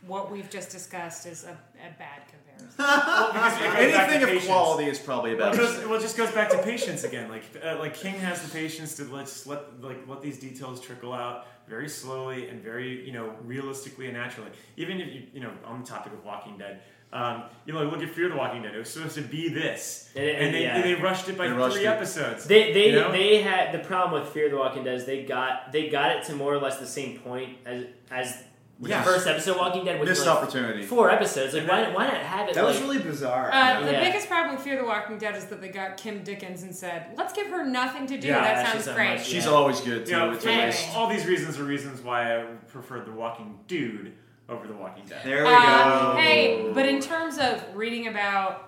what 0.05 0.31
we've 0.31 0.49
just 0.49 0.69
discussed 0.71 1.25
is 1.25 1.43
a, 1.43 1.51
a 1.51 1.91
bad 1.97 2.21
comparison. 2.27 2.37
Well, 2.79 3.33
because 3.33 3.53
it 3.59 3.63
goes 3.63 3.93
back 3.93 4.07
to 4.09 4.15
Anything 4.15 4.37
of 4.37 4.43
quality 4.45 4.89
is 4.89 4.97
probably 4.99 5.33
a 5.33 5.37
Well, 5.37 5.51
bad 5.51 5.59
it, 5.59 5.63
goes, 5.63 5.85
well, 5.85 5.95
it 5.95 6.01
just 6.01 6.17
goes 6.17 6.31
back 6.31 6.49
to 6.49 6.57
patience 6.63 7.03
again. 7.03 7.29
Like 7.29 7.43
uh, 7.63 7.77
like 7.77 7.93
King 7.93 8.15
has 8.15 8.41
the 8.41 8.49
patience 8.49 8.95
to 8.95 9.03
let's 9.05 9.45
let 9.45 9.79
like 9.81 10.07
let 10.07 10.21
these 10.21 10.39
details 10.39 10.81
trickle 10.81 11.13
out 11.13 11.45
very 11.67 11.87
slowly 11.89 12.47
and 12.49 12.63
very 12.63 13.05
you 13.05 13.11
know 13.11 13.33
realistically 13.43 14.07
and 14.07 14.15
naturally. 14.15 14.49
Even 14.75 14.99
if 14.99 15.13
you 15.13 15.23
you 15.33 15.39
know 15.41 15.51
on 15.65 15.81
the 15.81 15.87
topic 15.87 16.13
of 16.13 16.23
Walking 16.25 16.57
Dead. 16.57 16.81
Um, 17.13 17.43
you 17.65 17.73
know, 17.73 17.83
look 17.83 18.03
at 18.03 18.09
Fear 18.09 18.29
the 18.29 18.35
Walking 18.35 18.63
Dead. 18.63 18.75
It 18.75 18.79
was 18.79 18.89
supposed 18.89 19.15
to 19.15 19.21
be 19.21 19.47
this, 19.47 20.11
And- 20.15 20.25
and, 20.27 20.37
and- 20.47 20.55
they, 20.55 20.63
yeah. 20.63 20.81
they 20.81 20.93
rushed 20.95 21.29
it 21.29 21.37
by 21.37 21.47
They 21.47 21.53
rushed 21.53 21.77
three 21.77 21.85
it. 21.85 21.89
episodes. 21.89 22.45
They 22.45 22.73
they, 22.73 22.87
you 22.89 22.95
know? 22.99 23.11
they 23.11 23.41
had 23.41 23.73
the 23.73 23.79
problem 23.79 24.21
with 24.21 24.31
Fear 24.33 24.49
the 24.49 24.57
Walking 24.57 24.83
Dead 24.83 24.95
is 24.95 25.05
they 25.05 25.23
got 25.23 25.71
they 25.71 25.87
got 25.89 26.15
it 26.17 26.23
to 26.25 26.33
more 26.35 26.53
or 26.53 26.59
less 26.59 26.79
the 26.79 26.85
same 26.87 27.17
point 27.19 27.57
as 27.65 27.85
as 28.11 28.43
with 28.79 28.91
Yes. 28.91 29.05
the 29.05 29.11
first 29.11 29.25
episode 29.25 29.57
Walking 29.57 29.85
Dead. 29.85 29.99
Which 29.99 30.09
Missed 30.09 30.21
was 30.21 30.27
like 30.27 30.37
opportunity. 30.37 30.83
Four 30.83 31.09
episodes. 31.09 31.53
Like 31.53 31.67
why 31.67 31.89
why 31.93 32.07
not 32.07 32.15
have 32.17 32.49
it? 32.49 32.55
That 32.55 32.65
was 32.65 32.79
really 32.81 32.99
bizarre. 32.99 33.49
Uh, 33.53 33.79
the 33.85 33.91
Yeah. 33.93 34.03
biggest 34.03 34.27
problem 34.27 34.55
with 34.55 34.63
Fear 34.65 34.75
the 34.77 34.85
Walking 34.85 35.17
Dead 35.17 35.33
is 35.35 35.45
that 35.45 35.61
they 35.61 35.69
got 35.69 35.95
Kim 35.95 36.23
Dickens 36.25 36.61
and 36.63 36.75
said, 36.75 37.07
"Let's 37.15 37.31
give 37.33 37.47
her 37.47 37.65
nothing 37.65 38.05
to 38.07 38.17
do." 38.19 38.27
Yeah, 38.27 38.41
that 38.41 38.67
sounds 38.73 38.85
a 38.87 38.93
great. 38.93 39.15
much- 39.15 39.25
She's 39.25 39.45
Yeah. 39.45 39.51
always 39.51 39.79
good 39.79 40.05
too. 40.05 40.11
You 40.11 40.17
know, 40.17 40.31
it's 40.33 40.45
Anyway. 40.45 40.75
all 40.93 41.07
these 41.07 41.25
reasons 41.25 41.57
are 41.57 41.63
reasons 41.63 42.01
why 42.01 42.37
I 42.37 42.43
preferred 42.67 43.05
The 43.05 43.11
Walking 43.13 43.57
Dude 43.67 44.11
over 44.49 44.67
The 44.67 44.73
Walking 44.73 45.05
Dead. 45.05 45.21
there 45.25 45.43
we 45.43 45.49
Uh, 45.49 46.13
go. 46.13 46.17
hey, 46.17 46.71
but 46.73 46.85
in 46.87 46.99
terms 47.01 47.37
of 47.37 47.63
reading 47.75 48.07
about 48.07 48.63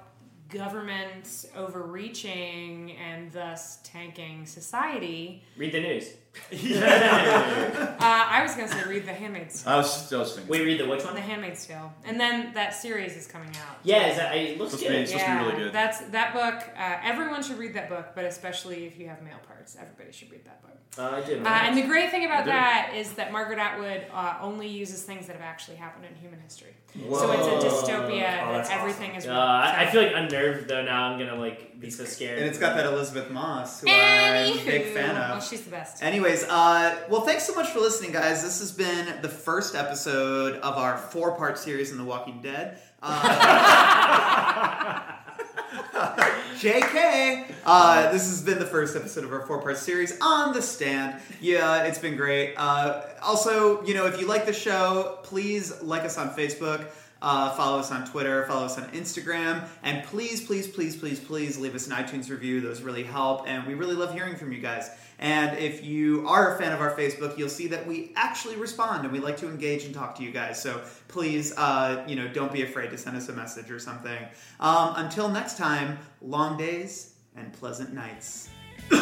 government 0.49 1.45
overreaching 1.56 2.91
and 2.98 3.32
thus 3.32 3.77
tanking 3.83 4.45
society, 4.45 5.43
read 5.58 5.72
the 5.72 5.80
news. 5.80 6.09
uh, 6.51 7.98
I 7.99 8.41
was 8.43 8.56
going 8.56 8.67
to 8.69 8.74
say 8.75 8.83
read 8.88 9.06
The 9.06 9.14
Handmaid's 9.14 9.64
Tale. 9.64 9.74
I 9.74 9.77
was, 9.77 10.14
I 10.14 10.17
was 10.17 10.33
thinking. 10.35 10.49
We 10.51 10.64
read 10.66 10.80
the 10.80 10.88
which 10.88 11.03
one? 11.03 11.14
The 11.16 11.22
Handmaid's 11.22 11.66
Tale, 11.66 11.93
and 12.06 12.19
then 12.19 12.53
that 12.53 12.74
series 12.74 13.16
is 13.16 13.27
coming 13.27 13.49
out. 13.49 13.77
Yeah, 13.83 14.08
is 14.11 14.17
that, 14.17 14.35
it 14.35 14.58
looks 14.58 14.72
Supposed 14.72 14.83
to 14.85 14.90
be- 14.90 14.95
good. 14.95 15.01
it's 15.03 15.11
supposed 15.11 15.25
to 15.27 15.32
be 15.40 15.45
really 15.45 15.64
good. 15.66 15.74
That's 15.74 15.99
that 16.01 16.33
book. 16.33 16.67
Uh, 16.77 16.98
everyone 17.03 17.43
should 17.43 17.58
read 17.58 17.74
that 17.75 17.90
book, 17.90 18.08
but 18.16 18.25
especially 18.25 18.85
if 18.85 18.98
you 18.99 19.08
have 19.08 19.22
male 19.22 19.40
parts, 19.48 19.75
everybody 19.80 20.11
should 20.11 20.32
read 20.32 20.45
that 20.45 20.61
book. 20.61 20.77
Uh, 20.98 21.11
I 21.11 21.22
did. 21.22 21.45
Uh, 21.45 21.50
and 21.50 21.77
the 21.77 21.84
great 21.84 22.09
thing 22.11 22.26
about 22.26 22.45
that 22.45 22.93
is 22.95 23.14
that 23.14 23.32
Margaret 23.32 23.59
Atwood 23.59 24.06
uh, 24.11 24.38
only 24.42 24.68
uses 24.68 25.03
things 25.03 25.27
that 25.27 25.34
have 25.35 25.45
actually 25.45 25.77
happened 25.77 26.06
in 26.06 26.16
human 26.16 26.40
history. 26.42 26.76
So 26.93 27.32
it's 27.32 27.48
a 27.48 27.69
dystopia 27.69 28.09
Oh, 28.09 28.19
that 28.19 28.51
that's 28.51 28.69
everything 28.72 29.14
is. 29.16 29.26
Uh, 29.26 29.30
real. 29.30 29.38
I, 29.40 29.84
I 29.84 29.85
feel 29.92 30.01
like 30.01 30.14
unnerved 30.16 30.68
though. 30.68 30.82
Now 30.84 31.03
I'm 31.03 31.19
gonna 31.19 31.35
like 31.35 31.80
be 31.80 31.92
so 31.92 32.03
scared. 32.06 32.40
And 32.40 32.48
it's 32.48 32.58
got 32.58 32.76
that 32.76 32.88
Elisabeth 32.88 33.30
Moss, 33.30 33.82
who 33.82 33.88
I'm 33.90 34.58
a 34.58 34.66
big 34.66 34.82
Anywho. 34.85 34.93
fan 34.95 35.14
Well, 35.16 35.38
of. 35.38 35.48
she's 35.48 35.61
the 35.61 35.69
best. 35.69 36.01
Anyways, 36.03 36.43
uh, 36.45 36.98
well, 37.09 37.22
thanks 37.22 37.45
so 37.45 37.53
much 37.53 37.68
for 37.69 37.80
listening, 37.80 38.11
guys. 38.11 38.42
This 38.43 38.59
has 38.59 38.72
been 38.72 39.22
the 39.22 39.30
first 39.30 39.76
episode 39.76 40.56
of 40.56 40.76
our 40.77 40.98
four-part 40.98 41.59
series 41.59 41.92
in 41.92 41.98
The 42.00 42.03
Walking 42.03 42.42
Dead. 42.42 42.80
Uh, 46.60 46.62
JK. 46.62 47.46
Uh, 47.66 48.12
this 48.12 48.30
has 48.30 48.42
been 48.42 48.60
the 48.60 48.66
first 48.66 48.96
episode 48.96 49.24
of 49.24 49.32
our 49.32 49.46
four-part 49.46 49.78
series 49.78 50.18
on 50.20 50.54
the 50.54 50.62
stand. 50.62 51.22
Yeah, 51.40 51.84
it's 51.84 52.00
been 52.00 52.18
great. 52.18 52.56
Uh, 52.58 53.02
also, 53.22 53.82
you 53.86 53.94
know, 53.94 54.06
if 54.08 54.20
you 54.20 54.28
like 54.28 54.46
the 54.46 54.54
show, 54.54 55.20
please 55.24 55.82
like 55.82 56.04
us 56.04 56.18
on 56.18 56.32
Facebook. 56.32 56.86
Uh, 57.22 57.52
follow 57.56 57.80
us 57.80 57.92
on 57.92 58.06
Twitter, 58.06 58.46
follow 58.46 58.66
us 58.66 58.78
on 58.78 58.90
Instagram, 58.92 59.68
and 59.84 60.04
please, 60.06 60.46
please, 60.46 60.68
please, 60.68 60.96
please, 60.96 61.20
please 61.20 61.58
leave 61.58 61.76
us 61.76 61.88
an 61.88 61.94
iTunes 61.94 62.30
review. 62.30 62.62
Those 62.62 62.82
really 62.82 63.04
help, 63.04 63.48
and 63.48 63.68
we 63.68 63.74
really 63.74 63.96
love 63.96 64.14
hearing 64.14 64.36
from 64.36 64.54
you 64.54 64.60
guys. 64.60 64.90
And 65.20 65.58
if 65.58 65.84
you 65.84 66.26
are 66.28 66.56
a 66.56 66.58
fan 66.58 66.72
of 66.72 66.80
our 66.80 66.96
Facebook, 66.96 67.38
you'll 67.38 67.50
see 67.50 67.68
that 67.68 67.86
we 67.86 68.14
actually 68.16 68.56
respond 68.56 69.04
and 69.04 69.12
we 69.12 69.20
like 69.20 69.36
to 69.38 69.50
engage 69.50 69.84
and 69.84 69.94
talk 69.94 70.16
to 70.16 70.24
you 70.24 70.32
guys. 70.32 70.62
So 70.62 70.82
please, 71.10 71.54
uh, 71.58 72.06
you 72.08 72.16
know, 72.16 72.30
don't 72.30 72.54
be 72.54 72.62
afraid 72.62 72.90
to 72.92 72.98
send 72.98 73.18
us 73.18 73.28
a 73.28 73.34
message 73.34 73.70
or 73.70 73.80
something. 73.80 74.18
Um, 74.62 74.94
until 74.96 75.28
next 75.28 75.58
time, 75.58 76.00
long 76.22 76.58
days 76.58 77.16
and 77.36 77.52
pleasant 77.52 77.94
nights. 77.94 78.48
I 78.92 78.96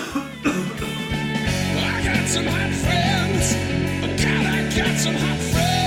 got 2.04 2.28
some 2.28 2.46
hot 2.46 2.74
friends. 2.74 3.54
God, 4.24 4.46
I 4.48 4.76
got 4.76 4.98
some 4.98 5.14
hot 5.14 5.38
friends. 5.38 5.87